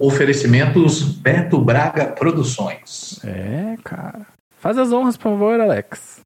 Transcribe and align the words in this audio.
Oferecimentos 0.00 1.02
Beto 1.02 1.60
Braga 1.60 2.06
Produções. 2.06 3.20
É, 3.22 3.76
cara. 3.84 4.26
Faz 4.58 4.78
as 4.78 4.90
honras, 4.92 5.18
por 5.18 5.24
favor, 5.24 5.60
Alex. 5.60 6.22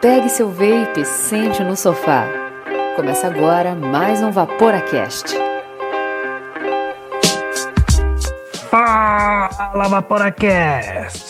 Pegue 0.00 0.28
seu 0.28 0.48
vape 0.48 1.00
e 1.00 1.04
sente 1.04 1.64
no 1.64 1.76
sofá. 1.76 2.28
Começa 2.94 3.26
agora 3.26 3.74
mais 3.74 4.22
um 4.22 4.30
VaporaCast. 4.30 5.36
Fala, 8.70 9.88
VaporaCast! 9.88 11.29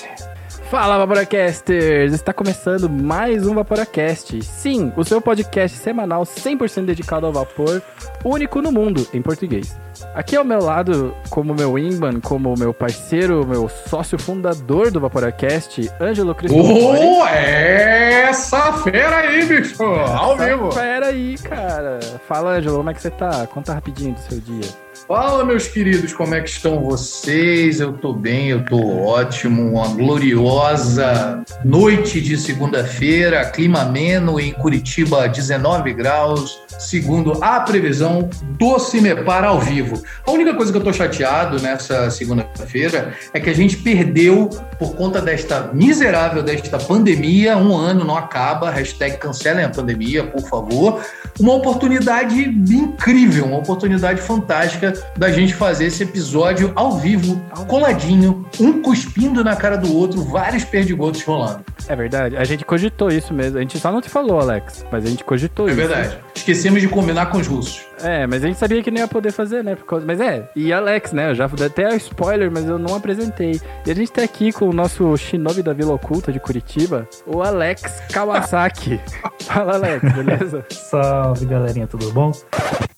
Fala, 0.71 0.99
Vaporacasters! 0.99 2.13
Está 2.13 2.33
começando 2.33 2.89
mais 2.89 3.45
um 3.45 3.57
Vaporacast. 3.57 4.41
Sim, 4.45 4.93
o 4.97 5.03
seu 5.03 5.21
podcast 5.21 5.77
semanal 5.77 6.23
100% 6.23 6.85
dedicado 6.85 7.27
ao 7.27 7.33
vapor, 7.33 7.83
único 8.25 8.63
no 8.63 8.71
mundo, 8.71 9.05
em 9.13 9.21
português. 9.21 9.77
Aqui 10.15 10.37
ao 10.37 10.45
meu 10.45 10.63
lado, 10.63 11.13
como 11.29 11.57
meu 11.57 11.73
wingman, 11.73 12.21
como 12.21 12.55
meu 12.57 12.73
parceiro, 12.73 13.45
meu 13.45 13.69
sócio 13.69 14.17
fundador 14.17 14.93
do 14.93 15.01
Vaporacast, 15.01 15.91
Ângelo 16.01 16.37
Cristofori. 16.37 17.01
Oh, 17.01 17.27
essa 17.27 18.73
fera 18.75 19.17
aí, 19.17 19.45
bicho! 19.45 19.83
Ao 19.83 20.35
Essa 20.37 20.47
vivo! 20.47 20.71
Fera 20.71 21.07
aí, 21.09 21.37
cara. 21.39 21.99
Fala, 22.29 22.59
Ângelo, 22.59 22.77
como 22.77 22.91
é 22.91 22.95
que 22.95 23.03
você 23.03 23.11
tá? 23.11 23.45
Conta 23.49 23.75
rapidinho 23.75 24.15
do 24.15 24.21
seu 24.21 24.39
dia. 24.39 24.90
Fala, 25.11 25.45
meus 25.45 25.67
queridos, 25.67 26.13
como 26.13 26.37
é 26.37 26.41
que 26.41 26.49
estão 26.49 26.85
vocês? 26.85 27.81
Eu 27.81 27.95
tô 27.95 28.13
bem, 28.13 28.51
eu 28.51 28.65
tô 28.65 28.79
ótimo. 28.79 29.73
Uma 29.73 29.89
gloriosa 29.89 31.43
noite 31.65 32.21
de 32.21 32.39
segunda-feira, 32.39 33.45
clima 33.47 33.81
ameno 33.81 34.39
em 34.39 34.53
Curitiba, 34.53 35.29
19 35.29 35.95
graus, 35.95 36.61
segundo 36.79 37.43
a 37.43 37.59
previsão 37.59 38.31
do 38.57 38.79
Cimepar 38.79 39.43
ao 39.43 39.59
vivo. 39.59 40.01
A 40.25 40.31
única 40.31 40.55
coisa 40.55 40.71
que 40.71 40.79
eu 40.79 40.85
tô 40.85 40.93
chateado 40.93 41.61
nessa 41.61 42.09
segunda-feira 42.09 43.13
é 43.35 43.41
que 43.41 43.51
a 43.51 43.55
gente 43.55 43.79
perdeu, 43.79 44.49
por 44.81 44.97
conta 44.97 45.21
desta 45.21 45.71
miserável, 45.73 46.43
desta 46.43 46.79
pandemia, 46.79 47.57
um 47.57 47.77
ano 47.77 48.03
não 48.05 48.17
acaba, 48.17 48.71
hashtag 48.71 49.19
cancelem 49.19 49.63
a 49.65 49.69
pandemia, 49.69 50.25
por 50.25 50.41
favor, 50.49 51.01
uma 51.39 51.55
oportunidade 51.55 52.41
incrível, 52.75 53.45
uma 53.45 53.59
oportunidade 53.59 54.21
fantástica 54.23 54.93
da 55.17 55.31
gente 55.31 55.55
fazer 55.55 55.85
esse 55.85 56.03
episódio 56.03 56.73
ao 56.75 56.93
vivo, 56.99 57.41
coladinho, 57.69 58.47
um 58.59 58.81
cuspindo 58.81 59.45
na 59.45 59.55
cara 59.55 59.77
do 59.77 59.95
outro, 59.95 60.23
vários 60.23 60.65
perdigotos 60.65 61.23
rolando. 61.23 61.61
É 61.87 61.95
verdade, 61.95 62.37
a 62.37 62.45
gente 62.45 62.65
cogitou 62.65 63.09
isso 63.09 63.35
mesmo. 63.35 63.59
A 63.59 63.61
gente 63.61 63.79
só 63.79 63.93
não 63.93 64.01
te 64.01 64.09
falou, 64.09 64.41
Alex, 64.41 64.85
mas 64.91 65.05
a 65.05 65.09
gente 65.09 65.25
cogitou 65.25 65.69
É 65.69 65.73
isso. 65.73 65.81
verdade. 65.81 66.19
Esquecemos 66.35 66.81
de 66.81 66.89
combinar 66.89 67.27
com 67.27 67.39
os 67.39 67.47
russos. 67.47 67.85
É, 68.03 68.27
mas 68.27 68.43
a 68.43 68.47
gente 68.47 68.59
sabia 68.59 68.83
que 68.83 68.91
não 68.91 68.99
ia 68.99 69.09
poder 69.09 69.31
fazer, 69.31 69.63
né? 69.63 69.75
por 69.75 69.85
causa- 69.85 70.07
Mas 70.07 70.21
é, 70.21 70.49
e 70.57 70.73
Alex, 70.73 71.13
né? 71.13 71.31
Eu 71.31 71.35
já 71.35 71.47
dei 71.49 71.67
até 71.67 71.95
spoiler, 71.97 72.51
mas 72.51 72.67
eu 72.67 72.79
não 72.79 72.95
apresentei. 72.95 73.61
E 73.87 73.91
a 73.91 73.95
gente 73.95 74.11
tá 74.11 74.23
aqui 74.23 74.51
com 74.53 74.70
o 74.71 74.73
nosso 74.73 75.17
Shinobi 75.17 75.63
da 75.63 75.73
Vila 75.73 75.93
Oculta 75.95 76.33
de 76.33 76.39
Curitiba, 76.41 77.09
o 77.27 77.43
Alex 77.43 77.83
Kawasaki. 78.13 79.01
Fala, 79.45 79.75
Alex, 79.75 80.13
beleza? 80.13 80.65
Salve 80.71 81.45
galerinha, 81.47 81.87
tudo 81.87 82.11
bom? 82.13 82.31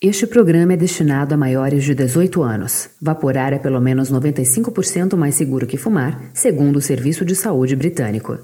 Este 0.00 0.26
programa 0.26 0.72
é 0.72 0.76
destinado 0.76 1.32
a 1.32 1.36
maiores 1.36 1.84
de 1.84 1.94
18 1.94 2.42
anos. 2.42 2.90
Vaporar 3.00 3.52
é 3.52 3.58
pelo 3.58 3.80
menos 3.80 4.12
95% 4.12 5.16
mais 5.16 5.34
seguro 5.36 5.64
que 5.66 5.76
fumar, 5.76 6.20
segundo 6.34 6.76
o 6.76 6.80
Serviço 6.80 7.24
de 7.24 7.34
Saúde 7.36 7.76
Britânico. 7.76 8.36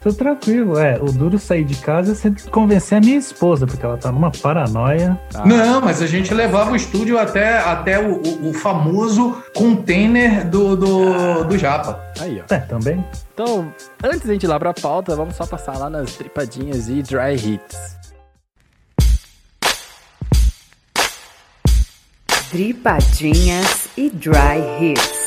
Tô 0.00 0.12
tranquilo, 0.12 0.76
é. 0.78 0.98
O 1.00 1.06
duro 1.12 1.38
sair 1.38 1.64
de 1.64 1.76
casa 1.76 2.12
é 2.12 2.14
sempre 2.16 2.42
convencer 2.50 2.98
a 2.98 3.00
minha 3.00 3.16
esposa, 3.16 3.64
porque 3.66 3.84
ela 3.86 3.96
tá 3.96 4.10
numa 4.10 4.30
paranoia. 4.32 5.18
Ah, 5.34 5.46
Não, 5.46 5.80
mas 5.80 6.02
a 6.02 6.06
gente 6.06 6.34
levava 6.34 6.72
o 6.72 6.76
estúdio 6.76 7.16
até, 7.18 7.58
até 7.58 7.98
o, 8.00 8.20
o- 8.20 8.50
o 8.50 8.52
famoso 8.52 9.36
container 9.54 10.48
do, 10.48 10.76
do, 10.76 11.44
do 11.44 11.56
Japa. 11.56 12.07
Aí, 12.20 12.40
ó. 12.40 12.54
É, 12.54 12.58
também. 12.60 13.04
Então, 13.34 13.72
antes 14.02 14.22
de 14.22 14.30
a 14.30 14.32
gente 14.32 14.42
ir 14.44 14.46
lá 14.48 14.58
pra 14.58 14.74
pauta, 14.74 15.14
vamos 15.14 15.36
só 15.36 15.46
passar 15.46 15.78
lá 15.78 15.88
nas 15.88 16.14
tripadinhas 16.16 16.88
e 16.88 17.02
dry 17.02 17.34
hits. 17.34 17.98
Dripadinhas 22.50 23.88
e 23.94 24.08
Dry 24.08 24.58
Hits. 24.80 25.17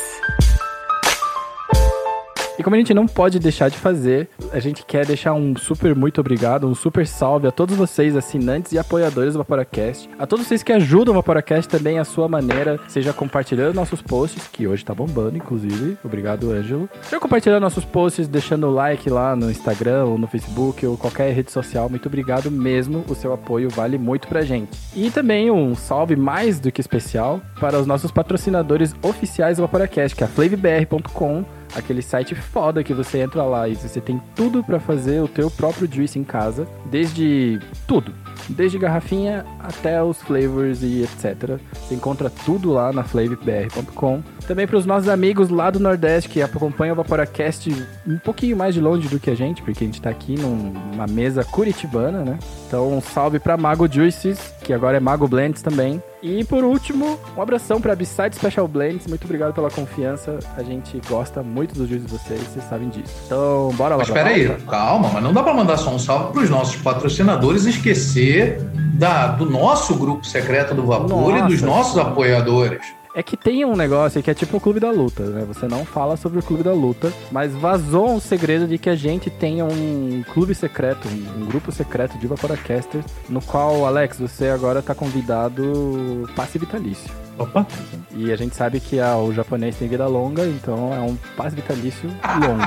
E 2.62 2.64
como 2.64 2.76
a 2.76 2.78
gente 2.78 2.94
não 2.94 3.08
pode 3.08 3.40
deixar 3.40 3.68
de 3.68 3.76
fazer, 3.76 4.28
a 4.52 4.60
gente 4.60 4.86
quer 4.86 5.04
deixar 5.04 5.32
um 5.32 5.56
super 5.56 5.96
muito 5.96 6.20
obrigado, 6.20 6.68
um 6.68 6.76
super 6.76 7.04
salve 7.04 7.48
a 7.48 7.50
todos 7.50 7.76
vocês, 7.76 8.14
assinantes 8.14 8.70
e 8.70 8.78
apoiadores 8.78 9.32
do 9.32 9.38
Vaporacast. 9.38 10.08
A 10.16 10.28
todos 10.28 10.46
vocês 10.46 10.62
que 10.62 10.72
ajudam 10.72 11.12
o 11.12 11.16
Vaporacast 11.16 11.68
também 11.68 11.98
à 11.98 12.04
sua 12.04 12.28
maneira, 12.28 12.78
seja 12.86 13.12
compartilhando 13.12 13.74
nossos 13.74 14.00
posts, 14.00 14.46
que 14.46 14.68
hoje 14.68 14.84
tá 14.84 14.94
bombando, 14.94 15.36
inclusive. 15.36 15.98
Obrigado, 16.04 16.52
Ângelo. 16.52 16.88
Seja 17.02 17.18
compartilhando 17.18 17.62
nossos 17.62 17.84
posts, 17.84 18.28
deixando 18.28 18.70
like 18.70 19.10
lá 19.10 19.34
no 19.34 19.50
Instagram 19.50 20.04
ou 20.04 20.16
no 20.16 20.28
Facebook 20.28 20.86
ou 20.86 20.96
qualquer 20.96 21.32
rede 21.32 21.50
social. 21.50 21.88
Muito 21.88 22.06
obrigado 22.06 22.48
mesmo. 22.48 23.04
O 23.08 23.14
seu 23.16 23.32
apoio 23.32 23.68
vale 23.70 23.98
muito 23.98 24.28
pra 24.28 24.42
gente. 24.42 24.70
E 24.94 25.10
também 25.10 25.50
um 25.50 25.74
salve 25.74 26.14
mais 26.14 26.60
do 26.60 26.70
que 26.70 26.80
especial 26.80 27.40
para 27.58 27.76
os 27.76 27.88
nossos 27.88 28.12
patrocinadores 28.12 28.94
oficiais 29.02 29.56
do 29.56 29.62
Vaporacast, 29.62 30.16
que 30.16 30.22
é 30.22 30.28
a 30.28 30.30
flavbr.com 30.30 31.44
aquele 31.74 32.02
site 32.02 32.34
foda 32.34 32.84
que 32.84 32.94
você 32.94 33.18
entra 33.18 33.42
lá 33.44 33.68
e 33.68 33.74
você 33.74 34.00
tem 34.00 34.20
tudo 34.34 34.62
pra 34.62 34.78
fazer 34.80 35.20
o 35.20 35.28
teu 35.28 35.50
próprio 35.50 35.88
juice 35.90 36.18
em 36.18 36.24
casa, 36.24 36.66
desde 36.86 37.60
tudo, 37.86 38.12
desde 38.48 38.78
garrafinha 38.78 39.44
até 39.60 40.02
os 40.02 40.20
flavors 40.22 40.82
e 40.82 41.02
etc. 41.02 41.58
Você 41.72 41.94
encontra 41.94 42.30
tudo 42.30 42.72
lá 42.72 42.92
na 42.92 43.04
flavbr.com. 43.04 44.22
Também 44.46 44.66
para 44.66 44.76
os 44.76 44.86
nossos 44.86 45.08
amigos 45.08 45.48
lá 45.48 45.70
do 45.70 45.80
Nordeste 45.80 46.28
que 46.28 46.42
acompanham 46.42 46.94
o 46.94 46.96
Vaporacast 46.96 47.70
um 48.06 48.18
pouquinho 48.18 48.56
mais 48.56 48.74
de 48.74 48.80
longe 48.80 49.08
do 49.08 49.20
que 49.20 49.30
a 49.30 49.34
gente, 49.34 49.62
porque 49.62 49.84
a 49.84 49.86
gente 49.86 50.00
tá 50.00 50.10
aqui 50.10 50.34
numa 50.38 51.06
mesa 51.06 51.44
curitibana, 51.44 52.24
né? 52.24 52.38
Então, 52.66 52.96
um 52.96 53.00
salve 53.00 53.38
para 53.38 53.56
Mago 53.56 53.90
Juices, 53.90 54.52
que 54.62 54.72
agora 54.72 54.96
é 54.96 55.00
Mago 55.00 55.28
Blends 55.28 55.62
também. 55.62 56.02
E 56.22 56.44
por 56.44 56.62
último, 56.62 57.18
um 57.36 57.42
abração 57.42 57.80
para 57.80 57.96
Beside 57.96 58.36
Special 58.36 58.68
Blends. 58.68 59.08
Muito 59.08 59.24
obrigado 59.24 59.52
pela 59.52 59.68
confiança. 59.68 60.38
A 60.56 60.62
gente 60.62 61.00
gosta 61.08 61.42
muito 61.42 61.74
dos 61.74 61.88
juízes 61.88 62.06
de 62.06 62.12
vocês, 62.12 62.40
vocês 62.40 62.64
sabem 62.68 62.88
disso. 62.88 63.12
Então, 63.26 63.72
bora 63.74 63.96
lá. 63.96 63.98
Mas 63.98 64.08
espera 64.08 64.28
aí, 64.28 64.48
calma, 64.68 65.10
mas 65.12 65.22
não 65.22 65.32
dá 65.32 65.42
pra 65.42 65.52
mandar 65.52 65.76
só 65.76 65.90
um 65.90 65.98
salve 65.98 66.32
pros 66.32 66.48
nossos 66.48 66.76
patrocinadores 66.76 67.66
e 67.66 67.70
esquecer 67.70 68.60
da, 68.94 69.26
do 69.26 69.50
nosso 69.50 69.96
grupo 69.96 70.24
secreto 70.24 70.74
do 70.74 70.86
Vapor 70.86 71.38
e 71.38 71.42
dos 71.42 71.60
Nossa. 71.60 71.66
nossos 71.66 71.98
apoiadores. 71.98 73.01
É 73.14 73.22
que 73.22 73.36
tem 73.36 73.62
um 73.64 73.76
negócio 73.76 74.22
que 74.22 74.30
é 74.30 74.34
tipo 74.34 74.56
o 74.56 74.60
Clube 74.60 74.80
da 74.80 74.90
Luta, 74.90 75.22
né? 75.24 75.44
Você 75.46 75.68
não 75.68 75.84
fala 75.84 76.16
sobre 76.16 76.38
o 76.38 76.42
Clube 76.42 76.62
da 76.62 76.72
Luta, 76.72 77.12
mas 77.30 77.52
vazou 77.54 78.10
um 78.10 78.18
segredo 78.18 78.66
de 78.66 78.78
que 78.78 78.88
a 78.88 78.96
gente 78.96 79.28
tem 79.28 79.62
um 79.62 80.24
clube 80.32 80.54
secreto, 80.54 81.06
um, 81.08 81.44
grupo 81.44 81.70
secreto 81.70 82.16
de 82.16 82.26
Vaporacasters, 82.26 83.04
no 83.28 83.42
qual, 83.42 83.84
Alex, 83.84 84.18
você 84.18 84.48
agora 84.48 84.80
tá 84.80 84.94
convidado 84.94 86.28
passe 86.34 86.58
vitalício. 86.58 87.10
Opa, 87.38 87.66
E 88.14 88.32
a 88.32 88.36
gente 88.36 88.56
sabe 88.56 88.80
que 88.80 88.98
ah, 88.98 89.16
o 89.18 89.32
japonês 89.32 89.76
tem 89.76 89.88
vida 89.88 90.06
longa, 90.06 90.46
então 90.46 90.94
é 90.94 91.00
um 91.00 91.16
passe 91.36 91.54
vitalício 91.54 92.08
longo. 92.40 92.62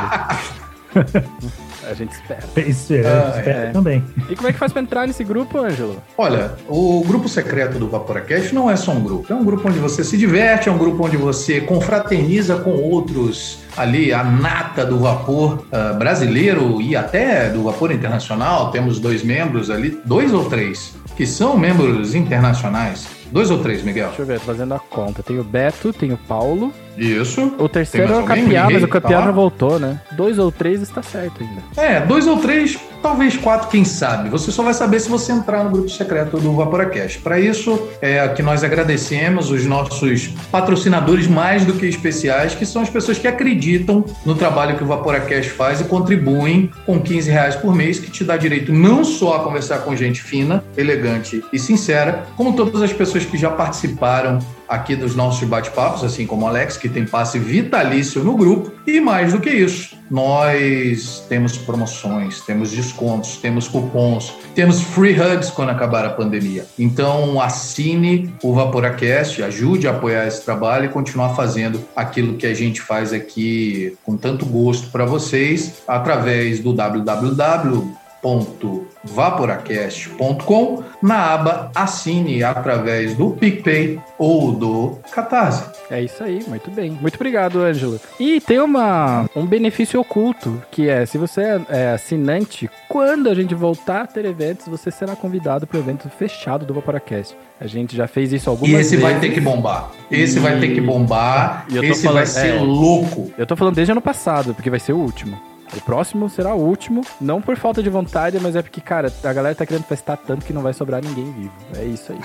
a 1.90 1.94
gente 1.94 2.12
espera. 2.14 2.42
isso 2.68 2.94
é, 2.94 3.02
Ah, 3.06 3.34
espero 3.38 3.60
é. 3.60 3.72
também. 3.72 4.04
E 4.30 4.36
como 4.36 4.48
é 4.48 4.54
que 4.54 4.60
faz 4.60 4.72
pra 4.74 4.82
entrar 4.82 5.08
nesse 5.08 5.24
grupo, 5.24 5.58
Ângelo? 5.60 6.02
Olha, 6.18 6.52
o 6.68 7.04
grupo 7.06 7.28
secreto 7.30 7.78
do 7.78 7.88
Vaporacast 7.88 8.54
não 8.54 8.70
é 8.70 8.76
só 8.76 8.92
um 8.92 9.02
grupo. 9.02 9.32
É 9.32 9.36
um 9.36 9.44
grupo 9.44 9.68
onde 9.68 9.80
você 9.80 10.04
se 10.04 10.18
diverte, 10.18 10.70
é 10.70 10.72
um 10.72 10.78
grupo 10.78 11.06
onde 11.06 11.18
você 11.18 11.62
confraterniza 11.62 12.58
com 12.58 12.72
outros 12.72 13.60
ali, 13.78 14.14
a 14.14 14.24
nata 14.24 14.86
do 14.86 15.00
vapor 15.00 15.66
ah, 15.72 15.94
brasileiro 15.94 16.82
e 16.82 16.96
até 16.96 17.50
do 17.50 17.64
vapor 17.64 17.92
internacional. 17.92 18.72
Temos 18.72 19.00
dois 19.00 19.24
membros 19.24 19.70
ali, 19.70 20.00
dois 20.06 20.34
ou 20.34 20.46
três, 20.46 20.96
que 21.16 21.26
são 21.26 21.58
membros 21.58 22.16
internacionais. 22.16 23.08
Dois 23.32 23.50
ou 23.52 23.60
três, 23.60 23.84
Miguel? 23.84 24.08
Deixa 24.08 24.22
eu 24.22 24.26
ver, 24.26 24.40
tô 24.40 24.46
fazendo 24.46 24.74
a 24.74 24.80
conta. 24.80 25.22
Tem 25.24 25.40
o 25.40 25.44
Beto, 25.44 25.92
tem 25.92 26.12
o 26.14 26.18
Paulo. 26.18 26.72
Isso. 26.98 27.54
O 27.60 27.68
terceiro 27.68 28.14
é 28.14 28.18
o? 28.20 28.24
Capiá, 28.24 28.70
mas 28.70 28.82
o 28.82 28.88
Capiá 28.88 29.10
Tá 29.12 29.20
lá? 29.20 29.26
já 29.26 29.32
voltou, 29.32 29.78
né? 29.80 30.00
Dois 30.14 30.40
ou 30.40 30.50
três 30.50 30.82
está 30.82 31.02
certo 31.04 31.44
ainda. 31.44 31.62
É, 31.76 32.00
dois 32.00 32.26
ou 32.26 32.38
três, 32.38 32.80
talvez 33.04 33.36
quatro, 33.36 33.68
quem 33.68 33.84
sabe. 33.84 34.30
Você 34.30 34.50
só 34.50 34.64
vai 34.64 34.74
saber 34.74 35.02
se 35.02 35.10
você 35.10 35.34
entrar 35.34 35.66
no 35.66 35.70
grupo 35.72 35.90
secreto 35.90 36.38
do 36.38 36.54
Vaporacast. 36.56 37.20
Para 37.20 37.38
isso, 37.38 37.90
é 38.02 38.26
que 38.30 38.42
nós 38.42 38.64
agradecemos 38.64 39.52
os 39.52 39.66
nossos 39.66 40.30
patrocinadores 40.50 41.28
mais 41.28 41.66
do 41.66 41.74
que 41.74 41.86
especiais, 41.86 42.56
que 42.56 42.66
são 42.66 42.82
as 42.82 42.90
pessoas 42.90 43.18
que 43.18 43.28
acreditam 43.28 44.06
no 44.26 44.34
trabalho 44.34 44.78
que 44.78 44.84
o 44.84 44.88
Vaporacast 44.88 45.50
faz 45.52 45.82
e 45.82 45.84
contribuem 45.84 46.72
com 46.86 47.02
15 47.02 47.30
reais 47.30 47.56
por 47.58 47.76
mês, 47.76 48.00
que 48.00 48.10
te 48.10 48.24
dá 48.24 48.38
direito 48.38 48.72
não 48.72 49.04
só 49.04 49.36
a 49.36 49.40
conversar 49.44 49.80
com 49.80 49.94
gente 49.98 50.22
fina, 50.24 50.64
elegante 50.78 51.44
e 51.52 51.60
sincera, 51.60 52.24
como 52.38 52.54
todas 52.56 52.82
as 52.82 52.94
pessoas 52.94 53.15
que 53.24 53.38
já 53.38 53.52
participaram 53.52 54.40
aqui 54.68 54.96
dos 54.96 55.16
nossos 55.16 55.48
bate-papos, 55.48 56.04
assim 56.04 56.26
como 56.26 56.46
o 56.46 56.48
Alex, 56.48 56.76
que 56.76 56.90
tem 56.90 57.06
passe 57.06 57.38
vitalício 57.38 58.24
no 58.24 58.36
grupo. 58.36 58.72
E 58.86 59.00
mais 59.00 59.32
do 59.32 59.40
que 59.40 59.50
isso, 59.50 59.96
nós 60.10 61.24
temos 61.30 61.58
promoções, 61.58 62.42
temos 62.42 62.72
descontos, 62.72 63.38
temos 63.38 63.68
cupons, 63.68 64.34
temos 64.54 64.82
free 64.82 65.16
hugs 65.20 65.52
quando 65.52 65.70
acabar 65.70 66.06
a 66.06 66.10
pandemia. 66.10 66.66
Então 66.78 67.40
assine 67.40 68.34
o 68.44 68.54
Vaporacast, 68.54 69.42
ajude 69.44 69.88
a 69.88 69.92
apoiar 69.92 70.28
esse 70.28 70.44
trabalho 70.44 70.86
e 70.86 70.90
continuar 70.90 71.36
fazendo 71.36 71.84
aquilo 71.96 72.36
que 72.36 72.46
a 72.46 72.54
gente 72.54 72.82
faz 72.82 73.14
aqui 73.14 73.96
com 74.04 74.18
tanto 74.18 74.46
gosto 74.46 74.90
para 74.90 75.06
vocês 75.06 75.84
através 75.88 76.60
do 76.60 76.74
www 76.74 78.05
www.vaporacast.com 78.26 80.84
na 81.02 81.34
aba 81.34 81.72
Assine 81.76 82.44
através 82.44 83.16
do 83.16 83.32
PicPay 83.32 84.00
ou 84.18 84.52
do 84.52 85.00
Catarse. 85.12 85.64
É 85.92 86.02
isso 86.02 86.24
aí, 86.24 86.44
muito 86.48 86.72
bem. 86.72 86.98
Muito 87.00 87.14
obrigado, 87.16 87.62
Ângelo. 87.62 88.02
E 88.20 88.42
tem 88.42 88.60
uma, 88.60 89.30
um 89.36 89.46
benefício 89.46 90.00
oculto, 90.00 90.60
que 90.72 90.90
é, 90.90 91.06
se 91.06 91.20
você 91.20 91.42
é, 91.42 91.62
é 91.70 91.92
assinante, 91.92 92.68
quando 92.90 93.30
a 93.30 93.36
gente 93.36 93.54
voltar 93.54 94.02
a 94.02 94.08
ter 94.08 94.26
eventos, 94.26 94.68
você 94.68 94.90
será 94.90 95.16
convidado 95.16 95.68
para 95.68 95.78
o 95.78 95.80
evento 95.80 96.10
fechado 96.10 96.66
do 96.66 96.74
Vaporacast. 96.74 97.38
A 97.60 97.68
gente 97.68 97.96
já 97.96 98.08
fez 98.08 98.34
isso 98.34 98.50
algumas 98.50 98.72
vezes. 98.72 98.92
E 98.92 98.96
esse 98.96 99.02
vezes. 99.02 99.14
vai 99.14 99.22
ter 99.22 99.30
que 99.34 99.40
bombar. 99.40 99.92
Esse 100.10 100.38
e... 100.38 100.40
vai 100.42 100.60
ter 100.60 100.74
que 100.74 100.82
bombar. 100.82 101.68
esse 101.70 102.02
falando, 102.02 102.16
vai 102.16 102.26
ser 102.26 102.56
é, 102.56 102.60
louco. 102.60 103.32
Eu 103.38 103.46
tô 103.46 103.56
falando 103.56 103.76
desde 103.76 103.92
ano 103.92 104.02
passado, 104.02 104.56
porque 104.56 104.70
vai 104.70 104.80
ser 104.80 104.94
o 104.94 104.98
último. 104.98 105.55
O 105.76 105.82
próximo 105.82 106.30
será 106.30 106.54
o 106.54 106.60
último, 106.60 107.02
não 107.20 107.42
por 107.42 107.58
falta 107.58 107.82
de 107.82 107.90
vontade, 107.90 108.40
mas 108.40 108.56
é 108.56 108.62
porque, 108.62 108.82
cara, 108.82 109.12
a 109.24 109.34
galera 109.34 109.56
tá 109.56 109.66
querendo 109.66 109.84
festar 109.84 110.18
tanto 110.18 110.46
que 110.46 110.54
não 110.54 110.62
vai 110.62 110.74
sobrar 110.74 111.04
ninguém 111.04 111.32
vivo. 111.32 111.54
É 111.76 111.84
isso 111.84 112.12
aí. 112.12 112.20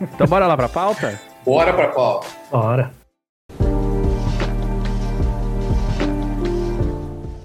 então 0.14 0.26
bora 0.26 0.46
lá 0.46 0.56
pra 0.56 0.68
pauta? 0.68 1.18
Bora 1.44 1.72
pra 1.72 1.88
pauta. 1.88 2.26
Bora. 2.50 3.04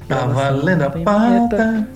Tá 0.09 0.25
valendo 0.25 0.81
a 0.81 0.89
pauta. 0.89 1.87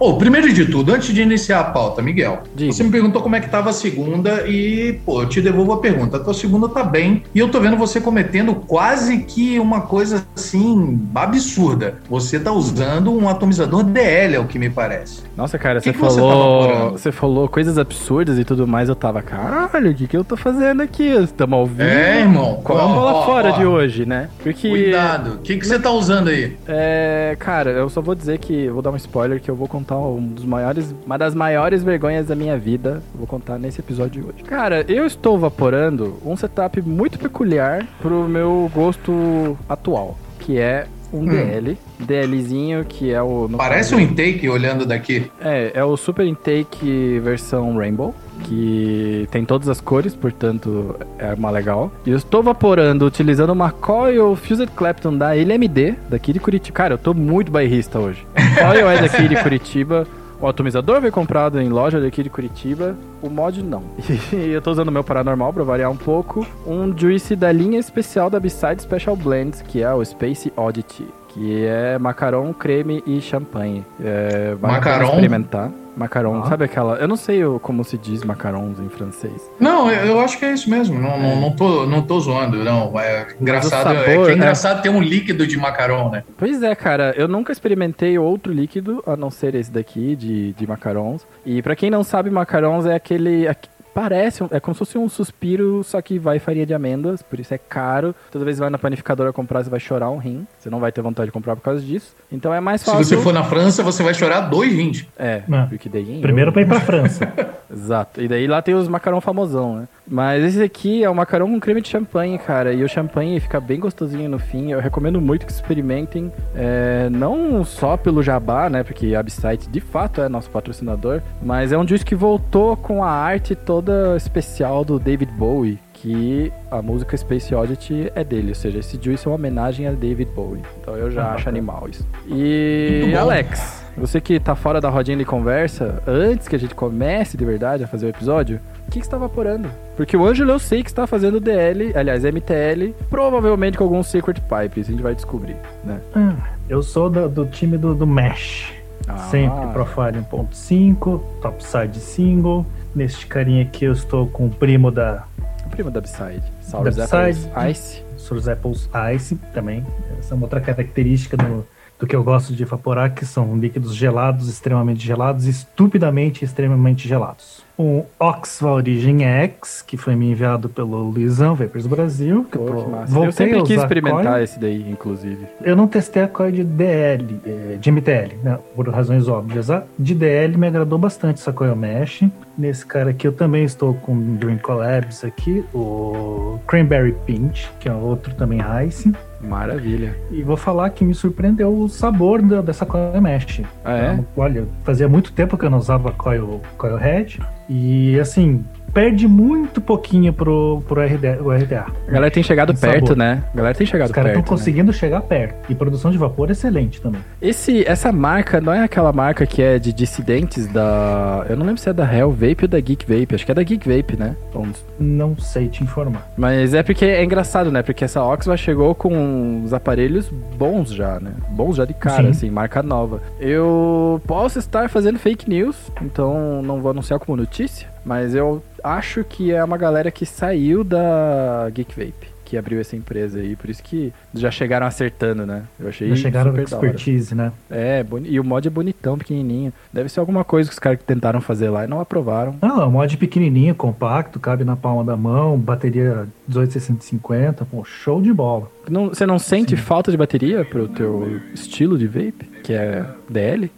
Oh, 0.00 0.14
primeiro 0.14 0.52
de 0.52 0.66
tudo, 0.66 0.92
antes 0.92 1.14
de 1.14 1.22
iniciar 1.22 1.60
a 1.60 1.64
pauta, 1.64 2.02
Miguel, 2.02 2.42
Diga. 2.56 2.72
você 2.72 2.82
me 2.82 2.90
perguntou 2.90 3.22
como 3.22 3.36
é 3.36 3.40
que 3.40 3.48
tava 3.48 3.70
a 3.70 3.72
segunda 3.72 4.48
e, 4.48 4.98
pô, 5.06 5.22
eu 5.22 5.28
te 5.28 5.40
devolvo 5.40 5.74
a 5.74 5.80
pergunta. 5.80 6.16
A 6.16 6.20
tua 6.20 6.34
segunda 6.34 6.68
tá 6.68 6.82
bem 6.82 7.22
e 7.32 7.38
eu 7.38 7.48
tô 7.48 7.60
vendo 7.60 7.76
você 7.76 8.00
cometendo 8.00 8.56
quase 8.56 9.18
que 9.18 9.60
uma 9.60 9.82
coisa 9.82 10.26
assim 10.34 11.00
absurda. 11.14 11.98
Você 12.10 12.40
tá 12.40 12.50
usando 12.50 13.12
um 13.12 13.28
atomizador 13.28 13.84
DL, 13.84 14.34
é 14.34 14.40
o 14.40 14.46
que 14.46 14.58
me 14.58 14.68
parece. 14.68 15.22
Nossa, 15.36 15.56
cara, 15.56 15.78
que 15.80 15.84
você 15.84 15.92
que 15.92 15.98
falou. 15.98 16.90
Você, 16.90 16.98
você, 16.98 17.12
falou 17.12 17.48
coisas 17.48 17.78
absurdas 17.78 18.40
e 18.40 18.44
tudo 18.44 18.66
mais. 18.66 18.88
Eu 18.88 18.96
tava, 18.96 19.22
caralho, 19.22 19.92
o 19.92 19.94
que, 19.94 20.08
que 20.08 20.16
eu 20.16 20.24
tô 20.24 20.36
fazendo 20.36 20.82
aqui? 20.82 21.04
Estamos 21.04 21.56
ao 21.60 21.66
vivo. 21.66 21.82
É, 21.82 22.22
irmão. 22.22 22.60
Qual 22.64 22.76
é 22.76 22.82
a 22.82 22.86
bola 22.86 23.24
fora 23.24 23.52
ó. 23.52 23.58
de 23.58 23.64
hoje, 23.64 24.04
né? 24.04 24.28
Porque. 24.42 24.68
Cuidado. 24.68 25.34
O 25.34 25.38
que, 25.38 25.56
que 25.56 25.64
você 25.64 25.78
tá 25.78 25.92
usando 25.92 26.28
aí? 26.28 26.56
É. 26.66 27.03
É, 27.04 27.36
cara, 27.36 27.70
eu 27.70 27.90
só 27.90 28.00
vou 28.00 28.14
dizer 28.14 28.38
que 28.38 28.68
vou 28.68 28.80
dar 28.80 28.90
um 28.90 28.96
spoiler 28.96 29.38
que 29.38 29.50
eu 29.50 29.54
vou 29.54 29.68
contar 29.68 29.98
um 29.98 30.26
dos 30.26 30.44
maiores, 30.44 30.94
uma 31.04 31.18
das 31.18 31.34
maiores 31.34 31.82
vergonhas 31.82 32.26
da 32.26 32.34
minha 32.34 32.56
vida. 32.56 33.02
Vou 33.14 33.26
contar 33.26 33.58
nesse 33.58 33.80
episódio 33.80 34.22
de 34.22 34.28
hoje. 34.28 34.42
Cara, 34.44 34.84
eu 34.88 35.04
estou 35.04 35.38
vaporando 35.38 36.16
um 36.24 36.34
setup 36.34 36.80
muito 36.80 37.18
peculiar 37.18 37.86
pro 38.00 38.26
meu 38.26 38.70
gosto 38.74 39.56
atual, 39.68 40.16
que 40.40 40.58
é 40.58 40.86
um 41.12 41.20
hum. 41.20 41.26
DL. 41.26 41.78
DLzinho, 42.00 42.84
que 42.84 43.12
é 43.12 43.22
o. 43.22 43.48
Parece 43.56 43.90
caso, 43.90 44.02
um 44.02 44.04
intake 44.04 44.48
olhando 44.48 44.86
daqui. 44.86 45.30
É, 45.40 45.72
é 45.74 45.84
o 45.84 45.96
Super 45.96 46.26
Intake 46.26 47.20
versão 47.20 47.76
Rainbow 47.76 48.14
que 48.44 49.28
tem 49.30 49.44
todas 49.44 49.68
as 49.68 49.80
cores, 49.80 50.14
portanto 50.14 50.96
é 51.18 51.34
uma 51.34 51.50
legal. 51.50 51.90
E 52.04 52.10
eu 52.10 52.16
estou 52.16 52.42
vaporando 52.42 53.06
utilizando 53.06 53.50
uma 53.50 53.70
Coil 53.70 54.36
Fused 54.36 54.70
Clapton 54.74 55.16
da 55.16 55.34
LMD, 55.34 55.94
daqui 56.08 56.32
de 56.32 56.40
Curitiba. 56.40 56.76
Cara, 56.76 56.94
eu 56.94 56.98
tô 56.98 57.14
muito 57.14 57.50
bairrista 57.50 57.98
hoje. 57.98 58.26
Coil 58.34 58.88
é 58.88 59.00
daqui 59.00 59.28
de 59.28 59.36
Curitiba. 59.42 60.06
O 60.40 60.46
atomizador 60.46 61.00
veio 61.00 61.12
comprado 61.12 61.60
em 61.60 61.68
loja 61.68 62.00
daqui 62.00 62.22
de 62.22 62.28
Curitiba, 62.28 62.96
o 63.22 63.30
mod 63.30 63.62
não. 63.62 63.82
E 64.32 64.50
eu 64.50 64.60
tô 64.60 64.72
usando 64.72 64.88
o 64.88 64.92
meu 64.92 65.04
paranormal 65.04 65.52
pra 65.52 65.64
variar 65.64 65.90
um 65.90 65.96
pouco. 65.96 66.46
Um 66.66 66.96
juice 66.96 67.34
da 67.34 67.50
linha 67.50 67.78
especial 67.78 68.28
da 68.28 68.38
Beside 68.38 68.82
Special 68.82 69.16
Blends, 69.16 69.62
que 69.62 69.82
é 69.82 69.92
o 69.92 70.04
Space 70.04 70.52
Oddity. 70.54 71.06
Que 71.28 71.64
é 71.64 71.98
macaron, 71.98 72.52
creme 72.52 73.02
e 73.06 73.20
champanhe. 73.20 73.84
É, 74.00 74.54
macaron? 74.60 75.06
experimentar. 75.06 75.70
Macaron, 75.96 76.42
ah. 76.42 76.48
sabe 76.48 76.64
aquela. 76.64 76.96
Eu 76.96 77.08
não 77.08 77.16
sei 77.16 77.42
como 77.62 77.84
se 77.84 77.96
diz 77.96 78.24
macarons 78.24 78.78
em 78.80 78.88
francês. 78.88 79.50
Não, 79.60 79.90
eu 79.90 80.20
acho 80.20 80.38
que 80.38 80.44
é 80.44 80.52
isso 80.52 80.68
mesmo. 80.68 81.00
Não, 81.00 81.10
é. 81.10 81.18
não, 81.18 81.40
não, 81.40 81.50
tô, 81.52 81.86
não 81.86 82.02
tô 82.02 82.18
zoando, 82.20 82.62
não. 82.64 82.98
É 82.98 83.26
engraçado, 83.40 83.92
é 83.92 84.04
sabor, 84.04 84.28
é, 84.28 84.32
é 84.32 84.36
engraçado 84.36 84.78
é... 84.78 84.82
ter 84.82 84.88
um 84.88 85.00
líquido 85.00 85.46
de 85.46 85.56
macaron, 85.56 86.10
né? 86.10 86.24
Pois 86.36 86.62
é, 86.62 86.74
cara. 86.74 87.14
Eu 87.16 87.28
nunca 87.28 87.52
experimentei 87.52 88.18
outro 88.18 88.52
líquido, 88.52 89.02
a 89.06 89.16
não 89.16 89.30
ser 89.30 89.54
esse 89.54 89.70
daqui, 89.70 90.16
de, 90.16 90.52
de 90.52 90.66
macarons. 90.66 91.26
E 91.44 91.62
para 91.62 91.76
quem 91.76 91.90
não 91.90 92.02
sabe, 92.02 92.30
macarons 92.30 92.86
é 92.86 92.94
aquele, 92.94 93.46
Parece, 93.94 94.42
é 94.50 94.58
como 94.58 94.74
se 94.74 94.80
fosse 94.80 94.98
um 94.98 95.08
suspiro, 95.08 95.84
só 95.84 96.02
que 96.02 96.18
vai 96.18 96.40
farinha 96.40 96.66
de 96.66 96.74
amêndoas, 96.74 97.22
por 97.22 97.38
isso 97.38 97.54
é 97.54 97.58
caro. 97.58 98.14
Toda 98.32 98.44
vez 98.44 98.56
que 98.56 98.60
vai 98.60 98.70
na 98.70 98.78
panificadora 98.78 99.32
comprar, 99.32 99.62
você 99.62 99.70
vai 99.70 99.78
chorar 99.78 100.10
um 100.10 100.18
rim. 100.18 100.44
Você 100.58 100.68
não 100.68 100.80
vai 100.80 100.90
ter 100.90 101.00
vontade 101.00 101.28
de 101.28 101.32
comprar 101.32 101.54
por 101.54 101.62
causa 101.62 101.80
disso. 101.80 102.14
Então 102.30 102.52
é 102.52 102.58
mais 102.58 102.82
fácil. 102.82 103.04
Se 103.04 103.10
você 103.10 103.22
for 103.22 103.32
na 103.32 103.44
França, 103.44 103.84
você 103.84 104.02
vai 104.02 104.12
chorar 104.12 104.42
dois 104.42 104.72
rins. 104.72 105.06
É, 105.16 105.42
é. 105.48 105.66
porque 105.68 105.88
daí. 105.88 106.20
Primeiro 106.20 106.52
pra 106.52 106.62
ir 106.62 106.66
pra 106.66 106.80
França. 106.80 107.32
Exato. 107.72 108.20
E 108.20 108.28
daí 108.28 108.46
lá 108.46 108.60
tem 108.60 108.74
os 108.74 108.88
macarrão 108.88 109.20
famosão, 109.20 109.76
né? 109.76 109.88
Mas 110.06 110.44
esse 110.44 110.62
aqui 110.62 111.02
é 111.02 111.08
o 111.08 111.14
macarrão 111.14 111.50
com 111.50 111.58
creme 111.58 111.80
de 111.80 111.88
champanhe, 111.88 112.38
cara. 112.38 112.72
E 112.72 112.82
o 112.82 112.88
champanhe 112.88 113.40
fica 113.40 113.60
bem 113.60 113.80
gostosinho 113.80 114.28
no 114.28 114.38
fim. 114.38 114.70
Eu 114.70 114.80
recomendo 114.80 115.20
muito 115.20 115.46
que 115.46 115.52
experimentem. 115.52 116.32
É, 116.54 117.08
não 117.10 117.64
só 117.64 117.96
pelo 117.96 118.22
jabá, 118.22 118.68
né? 118.68 118.82
Porque 118.82 119.14
a 119.14 119.20
Absite 119.20 119.68
de 119.68 119.80
fato 119.80 120.20
é 120.20 120.28
nosso 120.28 120.50
patrocinador. 120.50 121.22
Mas 121.42 121.72
é 121.72 121.78
um 121.78 121.86
juice 121.86 122.04
que 122.04 122.14
voltou 122.14 122.76
com 122.76 123.02
a 123.02 123.10
arte 123.10 123.54
toda 123.54 124.16
especial 124.16 124.84
do 124.84 124.98
David 124.98 125.32
Bowie. 125.32 125.78
Que 126.04 126.52
a 126.70 126.82
música 126.82 127.16
Space 127.16 127.54
Oddity 127.54 128.12
é 128.14 128.22
dele, 128.22 128.50
ou 128.50 128.54
seja, 128.54 128.78
esse 128.78 129.00
juice 129.00 129.26
é 129.26 129.30
uma 129.30 129.36
homenagem 129.36 129.86
a 129.86 129.92
David 129.92 130.30
Bowie. 130.32 130.60
Então 130.78 130.94
eu 130.98 131.10
já 131.10 131.24
ah, 131.24 131.32
acho 131.32 131.48
animal 131.48 131.88
isso. 131.90 132.06
E 132.28 133.14
Alex, 133.18 133.82
você 133.96 134.20
que 134.20 134.38
tá 134.38 134.54
fora 134.54 134.82
da 134.82 134.90
rodinha 134.90 135.16
de 135.16 135.24
conversa, 135.24 136.02
antes 136.06 136.46
que 136.46 136.54
a 136.54 136.58
gente 136.58 136.74
comece 136.74 137.38
de 137.38 137.44
verdade 137.46 137.84
a 137.84 137.86
fazer 137.86 138.04
o 138.04 138.08
episódio, 138.10 138.60
o 138.86 138.90
que, 138.90 139.00
que 139.00 139.06
você 139.06 139.10
tá 139.10 139.16
vaporando? 139.16 139.70
Porque 139.96 140.14
o 140.14 140.26
Ângelo 140.26 140.50
eu 140.50 140.58
sei 140.58 140.82
que 140.82 140.90
está 140.90 141.06
fazendo 141.06 141.40
DL, 141.40 141.96
aliás, 141.96 142.22
MTL, 142.22 142.94
provavelmente 143.08 143.78
com 143.78 143.84
alguns 143.84 144.06
Secret 144.08 144.42
Pipes, 144.42 144.88
a 144.88 144.90
gente 144.90 145.02
vai 145.02 145.14
descobrir, 145.14 145.56
né? 145.82 146.00
Hum, 146.14 146.36
eu 146.68 146.82
sou 146.82 147.08
do, 147.08 147.30
do 147.30 147.46
time 147.46 147.78
do, 147.78 147.94
do 147.94 148.06
Mesh. 148.06 148.74
Ah. 149.08 149.16
Sempre 149.30 149.68
Profile 149.68 150.22
1.5, 150.30 151.20
Topside 151.40 151.98
Single. 151.98 152.66
Neste 152.94 153.26
carinha 153.26 153.62
aqui 153.62 153.86
eu 153.86 153.92
estou 153.92 154.26
com 154.26 154.46
o 154.46 154.50
primo 154.50 154.90
da. 154.90 155.24
O 155.66 155.68
primo 155.70 155.90
da 155.90 156.00
Upside. 156.00 156.42
Sour 156.60 156.88
Apples 156.88 157.48
Ice. 157.70 158.02
Sour 158.16 158.50
Apples 158.50 158.88
Ice 159.14 159.36
também. 159.52 159.84
Essa 160.18 160.34
é 160.34 160.36
uma 160.36 160.44
outra 160.44 160.60
característica 160.60 161.36
do, 161.36 161.66
do 161.98 162.06
que 162.06 162.14
eu 162.14 162.22
gosto 162.22 162.54
de 162.54 162.62
evaporar, 162.62 163.14
que 163.14 163.24
são 163.24 163.56
líquidos 163.56 163.94
gelados, 163.94 164.48
extremamente 164.48 165.04
gelados, 165.04 165.46
estupidamente 165.46 166.44
extremamente 166.44 167.08
gelados 167.08 167.64
um 167.78 168.04
Oxva 168.18 168.70
Origin 168.70 169.22
X, 169.22 169.82
que 169.82 169.96
foi 169.96 170.14
me 170.14 170.30
enviado 170.30 170.68
pelo 170.68 171.10
Luizão 171.10 171.54
Vapers 171.54 171.86
Brasil. 171.86 172.46
Que 172.50 172.58
Pô, 172.58 172.64
eu, 172.64 173.04
voltei 173.06 173.26
eu 173.26 173.32
sempre 173.32 173.62
quis 173.64 173.78
experimentar 173.78 174.42
esse 174.42 174.58
daí, 174.58 174.88
inclusive. 174.88 175.46
Eu 175.62 175.74
não 175.76 175.86
testei 175.86 176.22
a 176.22 176.28
coil 176.28 176.52
de 176.52 176.64
DL, 176.64 177.40
eh, 177.44 177.76
de 177.80 177.90
MTL, 177.90 178.36
né, 178.42 178.58
por 178.74 178.88
razões 178.88 179.28
óbvias. 179.28 179.70
A 179.70 179.84
de 179.98 180.14
DL 180.14 180.56
me 180.56 180.66
agradou 180.66 180.98
bastante 180.98 181.40
essa 181.40 181.52
coil 181.52 181.74
mesh. 181.74 182.24
Nesse 182.56 182.86
cara 182.86 183.10
aqui 183.10 183.26
eu 183.26 183.32
também 183.32 183.64
estou 183.64 183.94
com 183.94 184.12
o 184.12 184.36
Dream 184.36 184.58
Collabs 184.58 185.24
aqui, 185.24 185.64
o 185.74 186.60
Cranberry 186.68 187.16
Pinch, 187.26 187.68
que 187.80 187.88
é 187.88 187.92
outro 187.92 188.32
também 188.34 188.60
Ice. 188.86 189.12
Maravilha. 189.48 190.16
E 190.30 190.42
vou 190.42 190.56
falar 190.56 190.90
que 190.90 191.04
me 191.04 191.14
surpreendeu 191.14 191.72
o 191.76 191.88
sabor 191.88 192.40
da, 192.40 192.60
dessa 192.60 192.86
coil 192.86 193.20
mesh. 193.20 193.62
Ah, 193.84 193.96
é? 193.96 194.12
Então, 194.14 194.26
olha, 194.36 194.66
fazia 194.84 195.08
muito 195.08 195.32
tempo 195.32 195.58
que 195.58 195.64
eu 195.64 195.70
não 195.70 195.78
usava 195.78 196.10
coil, 196.12 196.60
coil 196.78 196.96
head. 196.96 197.40
E 197.68 198.18
assim, 198.20 198.64
perde 198.94 199.26
muito 199.26 199.80
pouquinho 199.80 200.32
pro, 200.32 200.80
pro 200.86 201.02
RDA, 201.02 201.42
o 201.42 201.50
RDA. 201.50 201.86
A 202.06 202.10
galera 202.10 202.30
tem 202.30 202.42
chegado 202.44 202.72
perto, 202.72 203.08
sabor. 203.08 203.16
né? 203.16 203.42
A 203.52 203.56
galera 203.56 203.74
tem 203.74 203.86
chegado 203.86 204.06
Os 204.06 204.14
perto. 204.14 204.26
Os 204.26 204.32
caras 204.32 204.38
estão 204.38 204.42
né? 204.42 204.48
conseguindo 204.48 204.92
chegar 204.92 205.20
perto. 205.22 205.70
E 205.70 205.74
produção 205.74 206.12
de 206.12 206.16
vapor 206.16 206.48
é 206.48 206.52
excelente 206.52 207.00
também. 207.00 207.20
Esse, 207.42 207.86
essa 207.86 208.12
marca 208.12 208.60
não 208.60 208.72
é 208.72 208.84
aquela 208.84 209.12
marca 209.12 209.44
que 209.44 209.60
é 209.60 209.78
de 209.80 209.92
dissidentes 209.92 210.68
da. 210.68 211.44
Eu 211.48 211.56
não 211.56 211.66
lembro 211.66 211.80
se 211.80 211.90
é 211.90 211.92
da 211.92 212.04
Hell 212.04 212.30
Vape 212.30 212.58
ou 212.62 212.68
da 212.68 212.78
Geek 212.78 213.04
Vape. 213.04 213.34
Acho 213.34 213.44
que 213.44 213.50
é 213.50 213.54
da 213.54 213.62
Geek 213.62 213.88
Vape, 213.88 214.16
né? 214.16 214.36
Vamos. 214.52 214.84
Não 214.98 215.36
sei 215.36 215.68
te 215.68 215.82
informar. 215.82 216.30
Mas 216.36 216.72
é 216.72 216.82
porque 216.82 217.04
é 217.04 217.24
engraçado, 217.24 217.72
né? 217.72 217.82
Porque 217.82 218.04
essa 218.04 218.22
Oxva 218.22 218.56
chegou 218.56 218.94
com 218.94 219.62
os 219.64 219.74
aparelhos 219.74 220.28
bons 220.56 220.92
já, 220.92 221.18
né? 221.18 221.32
Bons 221.50 221.76
já 221.76 221.84
de 221.84 221.94
cara, 221.94 222.24
Sim. 222.24 222.30
assim, 222.30 222.50
marca 222.50 222.80
nova. 222.82 223.20
Eu 223.40 224.20
posso 224.26 224.58
estar 224.60 224.88
fazendo 224.88 225.18
fake 225.18 225.48
news, 225.48 225.90
então 226.00 226.62
não 226.62 226.80
vou 226.80 226.92
anunciar 226.92 227.18
como 227.18 227.36
notícia. 227.36 227.93
Mas 228.04 228.34
eu 228.34 228.62
acho 228.82 229.24
que 229.24 229.52
é 229.52 229.62
uma 229.64 229.76
galera 229.78 230.10
que 230.10 230.26
saiu 230.26 230.84
da 230.84 231.68
Geek 231.72 231.94
Vape. 231.98 232.34
Que 232.44 232.58
abriu 232.58 232.78
essa 232.78 232.94
empresa 232.94 233.38
aí, 233.38 233.56
por 233.56 233.70
isso 233.70 233.82
que 233.82 234.12
já 234.34 234.50
chegaram 234.50 234.86
acertando, 234.86 235.46
né? 235.46 235.62
Eu 235.80 235.88
achei 235.88 236.10
Já 236.10 236.16
chegaram 236.16 236.52
com 236.52 236.60
expertise, 236.60 237.34
né? 237.34 237.50
É, 237.70 238.02
boni- 238.02 238.28
e 238.28 238.38
o 238.38 238.44
mod 238.44 238.68
é 238.68 238.70
bonitão, 238.70 239.16
pequenininho. 239.16 239.72
Deve 239.90 240.10
ser 240.10 240.20
alguma 240.20 240.44
coisa 240.44 240.68
que 240.68 240.74
os 240.74 240.78
caras 240.78 240.98
tentaram 241.06 241.40
fazer 241.40 241.70
lá 241.70 241.84
e 241.84 241.88
não 241.88 242.00
aprovaram. 242.00 242.54
Não, 242.60 242.82
é 242.82 242.86
um 242.86 242.90
mod 242.90 243.16
pequenininho, 243.16 243.74
compacto, 243.74 244.38
cabe 244.38 244.62
na 244.62 244.76
palma 244.76 245.02
da 245.02 245.16
mão, 245.16 245.58
bateria 245.58 246.28
18650, 246.46 247.64
pô, 247.64 247.82
show 247.82 248.20
de 248.20 248.32
bola. 248.32 248.70
Não- 248.90 249.08
você 249.08 249.24
não 249.26 249.38
sente 249.38 249.76
falta 249.76 250.10
de 250.10 250.16
bateria 250.16 250.64
pro 250.64 250.88
teu 250.88 251.40
estilo 251.54 251.96
de 251.98 252.06
vape, 252.06 252.48
que 252.62 252.72
é 252.72 253.04
DL? 253.28 253.70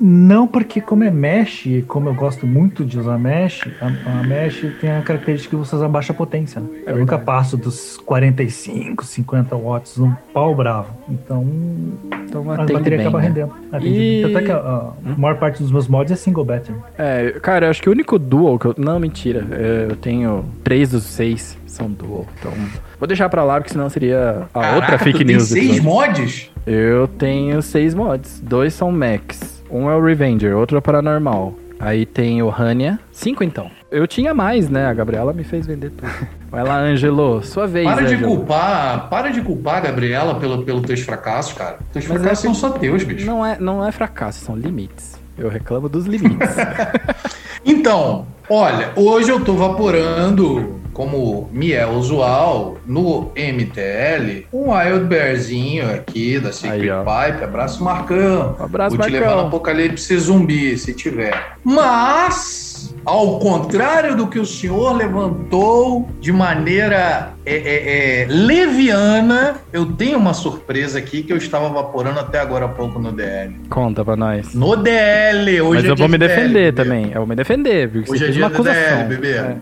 Não 0.00 0.46
porque 0.46 0.80
como 0.80 1.04
é 1.04 1.10
mesh, 1.10 1.66
e 1.66 1.82
como 1.82 2.08
eu 2.08 2.14
gosto 2.14 2.46
muito 2.46 2.84
de 2.84 2.98
usar 2.98 3.18
mesh, 3.18 3.62
a, 3.80 4.20
a 4.20 4.22
mesh 4.22 4.66
tem 4.80 4.90
a 4.90 5.02
característica 5.02 5.56
que 5.56 5.64
você 5.64 5.76
usa 5.76 5.88
baixa 5.88 6.12
potência. 6.12 6.60
né? 6.60 6.68
É 6.86 6.92
eu 6.92 6.98
nunca 6.98 7.18
passo 7.18 7.56
dos 7.56 7.96
45, 7.98 9.04
50 9.04 9.56
watts, 9.56 9.98
um 9.98 10.12
pau 10.32 10.54
bravo. 10.54 10.88
Então 11.08 11.46
Então 12.26 12.50
a 12.52 12.56
bateria 12.56 12.98
bem, 12.98 13.00
acaba 13.06 13.20
né? 13.20 13.28
rendendo. 13.28 13.52
E-. 13.82 14.24
Até 14.24 14.42
que 14.42 14.50
a, 14.52 14.56
a 14.58 14.92
maior 15.18 15.38
parte 15.38 15.62
dos 15.62 15.70
meus 15.70 15.88
mods 15.88 16.12
é 16.12 16.16
single 16.16 16.44
battery. 16.44 16.76
É, 16.98 17.30
cara, 17.42 17.66
eu 17.66 17.70
acho 17.70 17.80
que 17.82 17.88
o 17.88 17.92
único 17.92 18.18
dual 18.18 18.58
que 18.58 18.66
eu. 18.66 18.74
Não, 18.76 18.98
mentira. 18.98 19.46
é, 19.52 19.86
Eu 19.90 19.96
tenho 19.96 20.44
três 20.62 20.90
dos 20.90 21.04
seis 21.04 21.56
são 21.66 21.90
dual. 21.90 22.26
Então. 22.38 22.52
Vou 23.04 23.06
deixar 23.06 23.28
pra 23.28 23.44
lá, 23.44 23.56
porque 23.56 23.70
senão 23.70 23.90
seria 23.90 24.46
a 24.54 24.60
Caraca, 24.60 24.76
outra 24.76 24.98
fake 24.98 25.18
tu 25.18 25.24
news. 25.26 25.50
Tem 25.50 25.68
seis 25.68 25.80
mods? 25.80 26.50
Eu 26.66 27.06
tenho 27.06 27.60
seis 27.60 27.94
mods. 27.94 28.40
Dois 28.40 28.72
são 28.72 28.90
Max. 28.90 29.62
Um 29.70 29.90
é 29.90 29.94
o 29.94 30.02
Revenger, 30.02 30.56
outro 30.56 30.74
é 30.74 30.78
o 30.78 30.82
Paranormal. 30.82 31.52
Aí 31.78 32.06
tem 32.06 32.42
o 32.42 32.48
Hania. 32.50 32.98
Cinco 33.12 33.44
então. 33.44 33.70
Eu 33.90 34.06
tinha 34.06 34.32
mais, 34.32 34.70
né? 34.70 34.86
A 34.86 34.94
Gabriela 34.94 35.34
me 35.34 35.44
fez 35.44 35.66
vender 35.66 35.90
tudo. 35.90 36.10
Vai 36.50 36.64
lá, 36.64 36.78
Ângelo. 36.78 37.42
Sua 37.42 37.66
vez, 37.66 37.84
Para 37.86 38.06
de 38.06 38.14
Ângelo. 38.14 38.36
culpar, 38.36 39.10
para 39.10 39.28
de 39.28 39.42
culpar 39.42 39.76
a 39.76 39.80
Gabriela 39.80 40.36
pelo, 40.36 40.62
pelo 40.64 40.80
teus 40.80 41.00
fracassos, 41.00 41.52
cara. 41.52 41.80
Teus 41.92 42.06
Mas 42.06 42.22
fracassos 42.22 42.44
é 42.44 42.46
são 42.46 42.54
só 42.54 42.70
teus, 42.70 43.04
bicho. 43.04 43.26
Não 43.26 43.44
é, 43.44 43.58
não 43.60 43.86
é 43.86 43.92
fracasso, 43.92 44.42
são 44.42 44.56
limites. 44.56 45.20
Eu 45.36 45.50
reclamo 45.50 45.90
dos 45.90 46.06
limites. 46.06 46.48
Então, 47.66 48.26
olha, 48.48 48.92
hoje 48.96 49.30
eu 49.30 49.40
tô 49.44 49.54
vaporando, 49.54 50.80
como 50.92 51.48
me 51.52 51.72
é 51.72 51.86
usual, 51.86 52.76
no 52.86 53.32
MTL, 53.36 54.46
um 54.52 54.70
Wild 54.72 55.06
Bearzinho 55.06 55.92
aqui 55.92 56.38
da 56.38 56.52
Secret 56.52 56.90
Aí. 56.90 57.32
Pipe. 57.32 57.44
Abraço, 57.44 57.82
Marcão. 57.82 58.56
Abraço, 58.58 58.96
Vou 58.96 59.04
te 59.04 59.10
Marcão. 59.12 59.28
levar 59.28 59.42
no 59.42 59.48
Apocalipse 59.48 60.16
Zumbi, 60.18 60.76
se 60.78 60.94
tiver. 60.94 61.56
Mas, 61.64 62.73
ao 63.04 63.38
contrário 63.38 64.16
do 64.16 64.26
que 64.26 64.38
o 64.38 64.46
senhor 64.46 64.96
levantou 64.96 66.08
de 66.20 66.32
maneira 66.32 67.34
é, 67.46 67.56
é, 67.56 68.22
é, 68.22 68.26
leviana, 68.28 69.56
eu 69.70 69.84
tenho 69.92 70.18
uma 70.18 70.32
surpresa 70.32 70.98
aqui 70.98 71.22
que 71.22 71.32
eu 71.32 71.36
estava 71.36 71.68
vaporando 71.68 72.18
até 72.18 72.38
agora 72.38 72.64
há 72.64 72.68
pouco 72.68 72.98
no 72.98 73.12
DL. 73.12 73.54
Conta 73.68 74.02
pra 74.02 74.16
nós. 74.16 74.54
No 74.54 74.76
DL, 74.76 75.60
hoje 75.60 75.82
Mas 75.82 75.84
é 75.84 75.90
eu 75.90 75.96
vou 75.96 76.08
me 76.08 76.18
de 76.18 76.26
defender 76.26 76.72
DL, 76.72 76.72
também. 76.72 77.06
Eu 77.12 77.18
vou 77.18 77.26
me 77.26 77.36
defender, 77.36 77.90
porque 77.90 78.12
Hoje 78.12 78.24
é 78.24 78.28
dia 78.28 78.42
uma 78.42 78.48
do 78.48 78.54
acusação. 78.54 78.96
DL, 78.96 79.08
bebê. 79.08 79.34
É. 79.34 79.56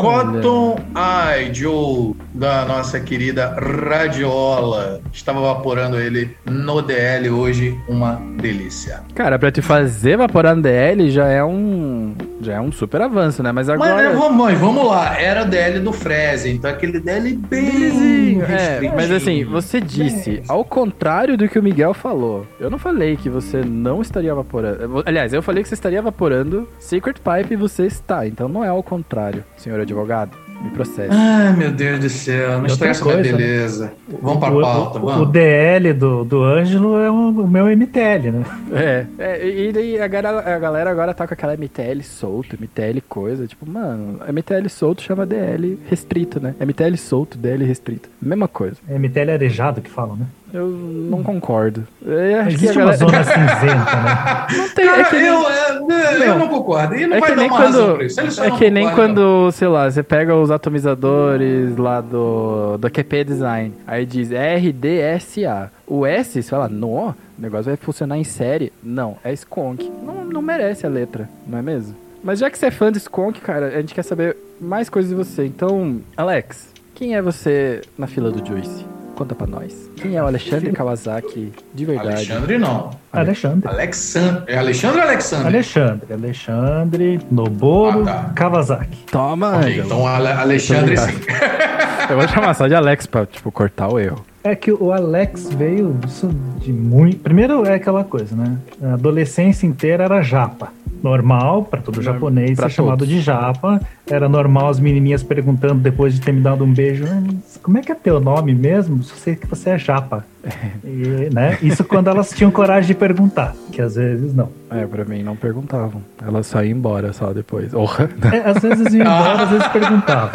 Cotton 0.00 0.78
Eye 0.96 1.54
Joe, 1.54 2.14
da 2.32 2.64
nossa 2.64 2.98
querida 3.00 3.54
Radiola. 3.58 5.00
Estava 5.12 5.40
vaporando 5.40 5.98
ele 5.98 6.34
no 6.46 6.80
DL 6.80 7.28
hoje, 7.30 7.78
uma 7.86 8.20
delícia. 8.40 9.02
Cara, 9.14 9.38
pra 9.38 9.50
te 9.50 9.60
fazer 9.60 10.12
evaporar 10.12 10.56
no 10.56 10.62
DL 10.62 11.10
já 11.10 11.28
é 11.28 11.44
um. 11.44 12.14
Já 12.40 12.54
é 12.54 12.60
um 12.60 12.70
super 12.70 13.00
avanço, 13.00 13.42
né? 13.42 13.52
Mas 13.52 13.68
Mas, 13.68 13.80
agora. 13.80 14.10
né, 14.10 14.14
vamos, 14.14 14.36
mas 14.36 14.58
vamos 14.58 14.86
lá, 14.86 15.18
era 15.18 15.44
DL 15.44 15.80
do 15.80 15.92
Freze, 15.92 16.50
então 16.50 16.70
aquele 16.70 17.00
DL 17.00 17.34
bem. 17.34 18.40
É, 18.42 18.92
mas 18.94 19.10
assim, 19.10 19.44
você 19.44 19.80
disse, 19.80 20.42
ao 20.48 20.64
contrário 20.64 21.36
do 21.36 21.48
que 21.48 21.58
o 21.58 21.62
Miguel 21.62 21.94
falou, 21.94 22.46
eu 22.60 22.70
não 22.70 22.78
falei 22.78 23.16
que 23.16 23.28
você 23.28 23.62
não 23.62 24.02
estaria 24.02 24.30
evaporando. 24.30 25.02
Aliás, 25.06 25.32
eu 25.32 25.42
falei 25.42 25.62
que 25.62 25.68
você 25.68 25.74
estaria 25.74 25.98
evaporando 25.98 26.68
Secret 26.78 27.14
Pipe 27.14 27.54
e 27.54 27.56
você 27.56 27.86
está. 27.86 28.26
Então 28.26 28.48
não 28.48 28.64
é 28.64 28.68
ao 28.68 28.82
contrário, 28.82 29.44
senhor 29.56 29.80
advogado. 29.80 30.45
Me 30.60 30.70
processe. 30.70 31.08
Ai, 31.10 31.54
meu 31.54 31.70
Deus 31.70 32.00
do 32.00 32.08
céu, 32.08 32.58
não 32.58 32.66
estressa 32.66 33.04
minha 33.04 33.14
coisa, 33.16 33.36
beleza. 33.36 33.92
Vamos 34.20 34.38
pra 34.38 34.52
o, 34.52 34.60
pauta, 34.60 34.98
o, 34.98 35.02
o 35.02 35.06
vamos. 35.06 35.32
DL 35.32 35.92
do, 35.92 36.24
do 36.24 36.42
Ângelo 36.42 36.98
é 36.98 37.10
o, 37.10 37.30
o 37.30 37.48
meu 37.48 37.66
MTL, 37.66 38.30
né? 38.32 38.44
É, 38.72 39.06
é, 39.18 39.48
e 39.48 39.72
daí 39.72 40.00
a 40.00 40.08
galera, 40.08 40.56
a 40.56 40.58
galera 40.58 40.90
agora 40.90 41.14
tá 41.14 41.26
com 41.26 41.34
aquela 41.34 41.56
MTL 41.56 42.02
solto, 42.02 42.56
MTL 42.60 43.00
coisa. 43.08 43.46
Tipo, 43.46 43.68
mano, 43.68 44.20
MTL 44.32 44.68
solto 44.68 45.02
chama 45.02 45.26
DL 45.26 45.78
restrito, 45.88 46.40
né? 46.40 46.54
MTL 46.60 46.96
solto, 46.96 47.38
DL 47.38 47.64
restrito. 47.64 48.08
Mesma 48.20 48.48
coisa. 48.48 48.76
É 48.88 48.98
MTL 48.98 49.30
arejado 49.32 49.80
que 49.80 49.90
falam, 49.90 50.16
né? 50.16 50.26
Eu 50.54 50.68
não 50.68 51.22
concordo. 51.22 51.86
Eu 52.04 52.40
acho 52.40 52.48
que 52.50 52.54
Existe 52.54 52.78
uma 52.78 52.96
galera... 52.96 52.96
zona 52.98 53.24
cinzenta, 53.24 53.96
né? 53.96 54.46
Não 54.56 54.68
tem, 54.70 54.84
é 54.84 54.88
Cara, 54.88 55.04
que 55.04 55.16
nem- 55.16 55.26
eu, 55.26 55.50
é, 55.50 56.28
eu 56.28 56.38
não 56.38 56.48
concordo. 56.48 56.94
E 56.94 57.06
não 57.06 57.16
É 57.16 57.20
vai 57.20 57.30
que 57.30 57.36
dar 57.36 57.42
nem 57.42 57.50
uma 57.50 57.58
razão 57.58 57.86
quando, 57.86 57.96
pra 57.96 58.06
isso. 58.06 58.20
É 58.44 58.50
que 58.52 58.70
nem 58.70 58.90
quando, 58.94 59.50
sei 59.52 59.68
lá, 59.68 59.90
você 59.90 60.02
pega 60.04 60.34
os 60.36 60.50
atomizadores 60.50 61.76
lá 61.76 62.00
do, 62.00 62.78
do 62.78 62.88
QP 62.90 63.24
Design, 63.24 63.74
aí 63.86 64.06
diz 64.06 64.30
RDSA. 64.30 65.70
O 65.86 66.06
S, 66.06 66.42
você 66.42 66.48
fala, 66.48 66.68
no, 66.68 67.08
o 67.08 67.14
negócio 67.38 67.66
vai 67.66 67.76
funcionar 67.76 68.16
em 68.16 68.24
série. 68.24 68.72
Não, 68.82 69.16
é 69.24 69.32
Skunk. 69.32 69.90
Não, 70.02 70.24
não 70.24 70.42
merece 70.42 70.86
a 70.86 70.88
letra, 70.88 71.28
não 71.46 71.58
é 71.58 71.62
mesmo? 71.62 71.94
Mas 72.22 72.38
já 72.38 72.50
que 72.50 72.58
você 72.58 72.66
é 72.66 72.70
fã 72.70 72.90
de 72.90 72.98
Skunk, 72.98 73.40
cara, 73.40 73.66
a 73.68 73.80
gente 73.80 73.94
quer 73.94 74.02
saber 74.02 74.36
mais 74.60 74.88
coisas 74.88 75.10
de 75.10 75.16
você. 75.16 75.44
Então, 75.44 76.00
Alex, 76.16 76.72
quem 76.94 77.14
é 77.16 77.22
você 77.22 77.82
na 77.98 78.06
fila 78.06 78.30
do 78.30 78.44
Juice? 78.46 78.84
Conta 79.16 79.34
pra 79.34 79.46
nós. 79.46 79.72
Quem 79.96 80.14
é 80.14 80.22
o 80.22 80.26
Alexandre 80.26 80.70
Kawasaki 80.72 81.50
de 81.74 81.84
verdade? 81.86 82.08
Alexandre 82.30 82.58
não. 82.58 82.90
Alexandre. 83.12 83.66
Alexandre. 83.68 84.42
É 84.46 84.58
Alexandre 84.58 84.98
ou 85.00 85.02
Alexandre? 85.08 85.46
Alexandre. 85.46 86.12
Alexandre, 86.12 87.20
Noboro, 87.30 88.02
Ah, 88.02 88.04
tá. 88.04 88.32
Kawasaki. 88.34 88.98
Toma, 89.10 89.56
Ok, 89.56 89.68
Ângelo. 89.70 89.86
então 89.86 90.06
Ale- 90.06 90.28
Alexandre 90.28 90.96
sim. 90.98 91.12
Eu 92.10 92.16
vou 92.18 92.28
chamar 92.28 92.54
só 92.54 92.68
de 92.68 92.74
Alex 92.74 93.06
pra, 93.06 93.26
tipo, 93.26 93.50
cortar 93.50 93.88
o 93.88 93.98
erro. 93.98 94.24
É 94.44 94.54
que 94.54 94.70
o 94.70 94.92
Alex 94.92 95.48
veio 95.54 95.98
isso 96.06 96.28
de 96.60 96.72
muito. 96.72 97.18
Primeiro 97.18 97.66
é 97.66 97.74
aquela 97.74 98.04
coisa, 98.04 98.36
né? 98.36 98.56
A 98.80 98.92
adolescência 98.92 99.66
inteira 99.66 100.04
era 100.04 100.22
japa. 100.22 100.68
Normal, 101.02 101.64
para 101.64 101.80
todo 101.82 102.00
japonês 102.00 102.56
pra 102.56 102.68
ser 102.68 102.76
chamado 102.76 102.98
todos. 102.98 103.08
de 103.12 103.20
japa. 103.20 103.80
Era 104.08 104.28
normal 104.28 104.68
as 104.68 104.78
menininhas 104.78 105.22
perguntando 105.22 105.80
depois 105.80 106.14
de 106.14 106.20
ter 106.20 106.32
me 106.32 106.40
dado 106.40 106.64
um 106.64 106.72
beijo: 106.72 107.04
"Ah, 107.08 107.22
Como 107.60 107.76
é 107.78 107.80
que 107.82 107.90
é 107.90 107.94
teu 107.94 108.20
nome 108.20 108.54
mesmo? 108.54 109.02
Só 109.02 109.16
sei 109.16 109.34
que 109.34 109.46
você 109.46 109.70
é 109.70 109.78
japa. 109.78 110.24
E, 110.84 111.28
né? 111.34 111.58
Isso 111.60 111.82
quando 111.82 112.08
elas 112.08 112.30
tinham 112.30 112.50
coragem 112.52 112.86
de 112.86 112.94
perguntar, 112.94 113.54
que 113.72 113.82
às 113.82 113.96
vezes 113.96 114.32
não. 114.32 114.48
É, 114.70 114.86
pra 114.86 115.04
mim 115.04 115.22
não 115.22 115.34
perguntavam. 115.34 116.00
Elas 116.24 116.46
só 116.46 116.62
iam 116.62 116.78
embora 116.78 117.12
só 117.12 117.32
depois. 117.32 117.74
Orra. 117.74 118.08
É, 118.32 118.48
às 118.48 118.62
vezes 118.62 118.94
iam 118.94 119.02
embora, 119.02 119.42
às 119.42 119.50
vezes 119.50 119.66
perguntavam. 119.68 120.30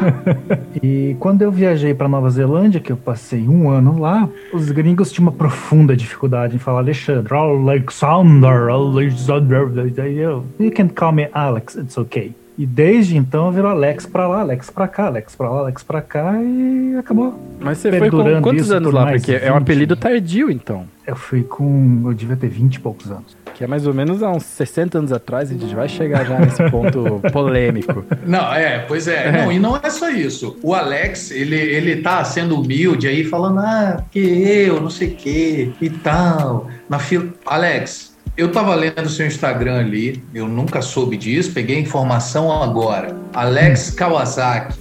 e 0.82 1.16
quando 1.20 1.42
eu 1.42 1.52
viajei 1.52 1.92
para 1.92 2.08
Nova 2.08 2.30
Zelândia, 2.30 2.80
que 2.80 2.90
eu 2.90 2.96
passei 2.96 3.46
um 3.46 3.68
ano 3.68 4.00
lá, 4.00 4.26
os 4.52 4.70
gringos 4.70 5.12
tinham 5.12 5.28
uma 5.28 5.36
profunda 5.36 5.94
dificuldade 5.94 6.56
em 6.56 6.58
falar 6.58 6.80
Alexandre. 6.80 7.34
Alexander, 7.34 8.70
Alexander. 8.70 9.68
Eu, 10.16 10.44
You 10.58 10.72
can 10.72 10.88
call 10.88 11.12
me 11.12 11.28
Alex, 11.32 11.76
it's 11.76 11.98
okay. 11.98 12.34
E 12.60 12.66
desde 12.66 13.16
então 13.16 13.50
virou 13.50 13.70
Alex 13.70 14.04
pra 14.04 14.28
lá, 14.28 14.40
Alex 14.40 14.68
pra 14.68 14.86
cá, 14.86 15.06
Alex 15.06 15.34
pra 15.34 15.48
lá, 15.48 15.60
Alex 15.60 15.82
pra 15.82 16.02
cá 16.02 16.34
e 16.42 16.94
acabou. 16.98 17.34
Mas 17.58 17.78
você 17.78 17.90
foi 17.90 18.10
com 18.10 18.42
quantos 18.42 18.66
isso 18.66 18.74
anos 18.74 18.92
lá? 18.92 19.06
Porque 19.06 19.32
é 19.32 19.38
20. 19.38 19.50
um 19.50 19.56
apelido 19.56 19.96
tardio, 19.96 20.50
então. 20.50 20.84
Eu 21.06 21.16
fui 21.16 21.42
com. 21.42 22.02
Eu 22.04 22.12
devia 22.12 22.36
ter 22.36 22.48
20 22.48 22.74
e 22.74 22.80
poucos 22.80 23.10
anos. 23.10 23.34
Que 23.54 23.64
é 23.64 23.66
mais 23.66 23.86
ou 23.86 23.94
menos 23.94 24.22
há 24.22 24.30
uns 24.30 24.42
60 24.42 24.98
anos 24.98 25.10
atrás, 25.10 25.50
a 25.50 25.54
gente 25.54 25.74
vai 25.74 25.88
chegar 25.88 26.26
já 26.26 26.38
nesse 26.38 26.62
ponto 26.70 27.22
polêmico. 27.32 28.04
Não, 28.26 28.52
é, 28.52 28.80
pois 28.80 29.08
é. 29.08 29.32
Não, 29.32 29.50
e 29.50 29.58
não 29.58 29.78
é 29.82 29.88
só 29.88 30.10
isso. 30.10 30.58
O 30.62 30.74
Alex, 30.74 31.30
ele, 31.30 31.56
ele 31.56 32.02
tá 32.02 32.22
sendo 32.24 32.60
humilde 32.60 33.08
aí, 33.08 33.24
falando, 33.24 33.60
ah, 33.60 34.02
porque 34.02 34.18
eu, 34.18 34.82
não 34.82 34.90
sei 34.90 35.08
o 35.08 35.16
quê, 35.16 35.72
e 35.80 35.88
tal. 35.88 36.68
Na 36.90 36.98
fila. 36.98 37.26
Alex, 37.46 38.09
eu 38.40 38.50
tava 38.52 38.74
lendo 38.74 39.08
seu 39.08 39.26
Instagram 39.26 39.78
ali, 39.80 40.22
eu 40.34 40.48
nunca 40.48 40.80
soube 40.82 41.16
disso, 41.16 41.52
peguei 41.52 41.76
a 41.76 41.80
informação 41.80 42.50
agora. 42.62 43.14
Alex 43.34 43.90
Kawasaki. 43.90 44.78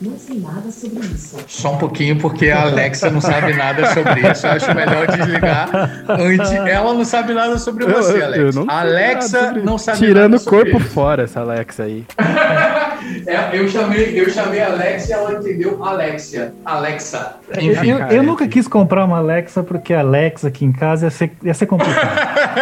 Não 0.00 0.16
sei 0.16 0.38
nada 0.38 0.70
sobre 0.70 1.00
isso. 1.06 1.36
Só 1.48 1.72
um 1.74 1.78
pouquinho, 1.78 2.16
porque 2.20 2.50
a 2.50 2.62
Alexa 2.62 3.10
não 3.10 3.20
sabe 3.20 3.52
nada 3.54 3.92
sobre 3.94 4.30
isso. 4.30 4.46
Eu 4.46 4.52
acho 4.52 4.72
melhor 4.72 5.06
desligar 5.08 5.68
antes. 6.08 6.52
Ela 6.52 6.94
não 6.94 7.04
sabe 7.04 7.34
nada 7.34 7.58
sobre 7.58 7.84
você, 7.84 8.22
Alex. 8.22 8.54
não 8.54 8.62
sei 8.64 8.72
a 8.74 8.80
Alexa 8.80 9.36
nada 9.38 9.46
sobre- 9.48 9.62
não 9.62 9.76
sabe 9.78 9.98
Tirando 9.98 10.22
nada 10.32 10.36
o 10.36 10.38
sobre 10.38 10.70
corpo 10.70 10.84
isso. 10.84 10.94
fora, 10.94 11.22
essa 11.24 11.40
Alexa 11.40 11.82
aí. 11.82 12.04
É, 13.26 13.58
eu 13.58 13.68
chamei, 13.68 14.18
eu 14.20 14.30
chamei 14.30 14.62
Alex 14.62 15.08
e 15.08 15.12
ela 15.12 15.32
entendeu 15.32 15.82
Alexia. 15.84 16.52
Alexa. 16.64 17.36
Enfim. 17.58 17.90
Eu, 17.90 17.98
eu 18.08 18.22
nunca 18.22 18.46
quis 18.46 18.68
comprar 18.68 19.04
uma 19.04 19.18
Alexa 19.18 19.62
porque 19.62 19.94
a 19.94 20.00
Alexa 20.00 20.48
aqui 20.48 20.64
em 20.64 20.72
casa 20.72 21.06
ia 21.06 21.10
ser, 21.10 21.32
ia 21.42 21.54
ser 21.54 21.66
complicado. 21.66 22.08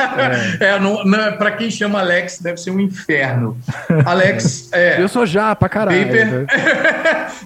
É, 0.61 0.79
não, 0.79 1.05
não, 1.05 1.33
pra 1.37 1.53
quem 1.53 1.71
chama 1.71 2.00
Alex, 2.00 2.41
deve 2.41 2.59
ser 2.59 2.71
um 2.71 2.81
inferno. 2.81 3.57
Alex 4.05 4.71
é. 4.73 5.00
Eu 5.00 5.09
sou 5.09 5.25
japa, 5.26 5.69
caralho. 5.69 6.07
Vapor. 6.07 6.47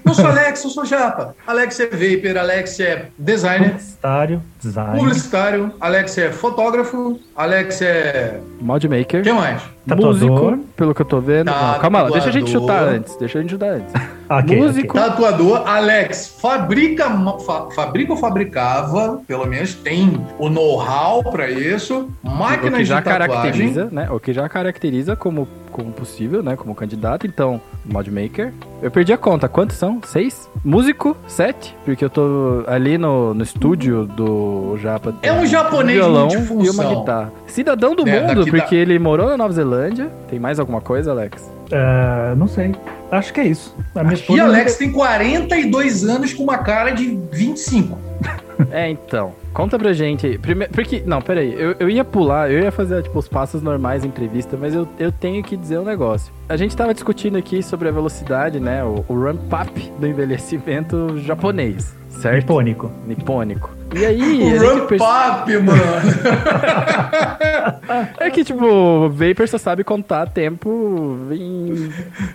não 0.04 0.14
sou 0.14 0.26
Alex, 0.26 0.64
eu 0.64 0.71
sou 0.71 0.85
japa. 0.85 1.35
Alex 1.47 1.80
é 1.80 1.87
Vapor, 1.87 2.38
Alex 2.38 2.80
é 2.80 3.07
designer, 3.19 3.71
Publicitário, 3.71 4.42
design. 4.60 4.98
publicitário, 4.98 5.72
Alex 5.80 6.18
é 6.18 6.30
fotógrafo, 6.30 7.18
Alex 7.34 7.82
é. 7.82 8.40
Modmaker. 8.60 9.20
O 9.20 9.24
que 9.24 9.32
mais? 9.32 9.62
Tatuador. 9.86 10.30
Músico, 10.30 10.58
pelo 10.76 10.94
que 10.94 11.02
eu 11.02 11.06
tô 11.06 11.20
vendo. 11.20 11.46
Tatuador. 11.46 11.72
Não, 11.72 11.80
calma 11.80 12.02
lá, 12.02 12.10
deixa 12.10 12.28
a 12.28 12.32
gente 12.32 12.50
chutar 12.50 12.82
antes. 12.82 13.16
Deixa 13.16 13.38
a 13.38 13.42
gente 13.42 13.50
chutar 13.50 13.70
antes. 13.70 13.92
Ok, 14.30 14.56
Músico. 14.56 14.94
Tatuador, 14.94 15.66
Alex, 15.66 16.37
fabrica, 16.40 17.10
fa- 17.44 17.68
fabrica 17.75 18.12
ou 18.12 18.16
fabricava, 18.18 19.20
pelo 19.26 19.44
menos 19.44 19.75
tem 19.75 20.25
o 20.38 20.49
know-how 20.49 21.22
pra 21.32 21.50
isso, 21.50 22.08
o 22.22 22.30
máquinas 22.30 22.78
que 22.78 22.84
já 22.84 22.99
de 23.00 23.04
tatuagem. 23.06 23.34
caracteriza, 23.34 23.88
né? 23.90 24.08
O 24.08 24.20
que 24.20 24.32
já 24.32 24.49
caracteriza 24.49 25.16
como, 25.16 25.49
como 25.72 25.90
possível, 25.90 26.44
né? 26.44 26.54
Como 26.54 26.76
candidato. 26.76 27.26
Então, 27.26 27.60
modmaker. 27.84 28.52
Eu 28.80 28.90
perdi 28.90 29.12
a 29.12 29.18
conta. 29.18 29.49
Quantos 29.49 29.76
são? 29.76 30.00
Seis? 30.06 30.49
Músico? 30.64 31.16
Sete? 31.26 31.76
Porque 31.84 32.04
eu 32.04 32.10
tô 32.10 32.62
ali 32.68 32.96
no, 32.96 33.34
no 33.34 33.42
estúdio 33.42 34.06
do 34.06 34.76
Japa. 34.80 35.12
É 35.22 35.32
um 35.32 35.44
japonês 35.44 35.99
violão 35.99 36.28
e 36.62 36.70
uma 36.70 36.84
guitarra. 36.84 37.32
Cidadão 37.49 37.96
do 37.96 38.08
É, 38.08 38.20
mundo, 38.20 38.37
daqui 38.44 38.50
da- 38.52 38.58
porque 38.58 38.76
ele 38.76 38.96
morou 38.99 39.28
na 39.28 39.37
Nova 39.37 39.52
Zelândia. 39.52 40.08
Tem 40.28 40.38
mais 40.38 40.60
alguma 40.60 40.80
coisa, 40.80 41.10
Alex? 41.10 41.50
Ah, 41.72 42.34
não 42.36 42.46
sei. 42.46 42.74
Acho 43.10 43.32
que 43.32 43.40
é 43.40 43.46
isso. 43.46 43.76
A 43.94 44.02
minha 44.02 44.14
E 44.14 44.16
esposa 44.16 44.42
Alex 44.44 44.76
tem 44.76 44.92
42 44.92 46.04
anos 46.04 46.32
com 46.32 46.42
uma 46.44 46.58
cara 46.58 46.90
de 46.90 47.18
25. 47.32 47.98
É, 48.70 48.90
então. 48.90 49.32
Conta 49.54 49.78
pra 49.78 49.92
gente. 49.94 50.36
Primeiro, 50.36 50.70
porque. 50.72 51.02
Não, 51.06 51.22
peraí. 51.22 51.54
Eu, 51.58 51.76
eu 51.80 51.88
ia 51.88 52.04
pular, 52.04 52.50
eu 52.50 52.62
ia 52.62 52.70
fazer, 52.70 53.02
tipo, 53.02 53.18
os 53.18 53.26
passos 53.26 53.62
normais 53.62 54.04
entrevista, 54.04 54.54
mas 54.54 54.74
eu, 54.74 54.86
eu 54.98 55.10
tenho 55.10 55.42
que 55.42 55.56
dizer 55.56 55.78
um 55.78 55.84
negócio. 55.84 56.30
A 56.46 56.58
gente 56.58 56.76
tava 56.76 56.92
discutindo 56.92 57.38
aqui 57.38 57.62
sobre 57.62 57.88
a 57.88 57.90
velocidade, 57.90 58.60
né? 58.60 58.84
O, 58.84 59.02
o 59.08 59.18
ramp-up 59.18 59.92
do 59.98 60.06
envelhecimento 60.06 61.18
japonês, 61.20 61.96
certo? 62.10 62.36
nipônico. 62.36 62.92
Nipônico. 63.06 63.79
E 63.94 64.06
aí, 64.06 64.54
O 64.54 64.59
ramp 64.59 64.88
perce- 64.88 65.04
up, 65.04 65.59
mano. 65.59 65.80
é 68.20 68.30
que, 68.30 68.44
tipo, 68.44 68.64
o 68.64 69.11
Vapor 69.11 69.49
só 69.49 69.59
sabe 69.59 69.82
contar 69.85 70.26
tempo 70.26 71.18
em 71.32 71.90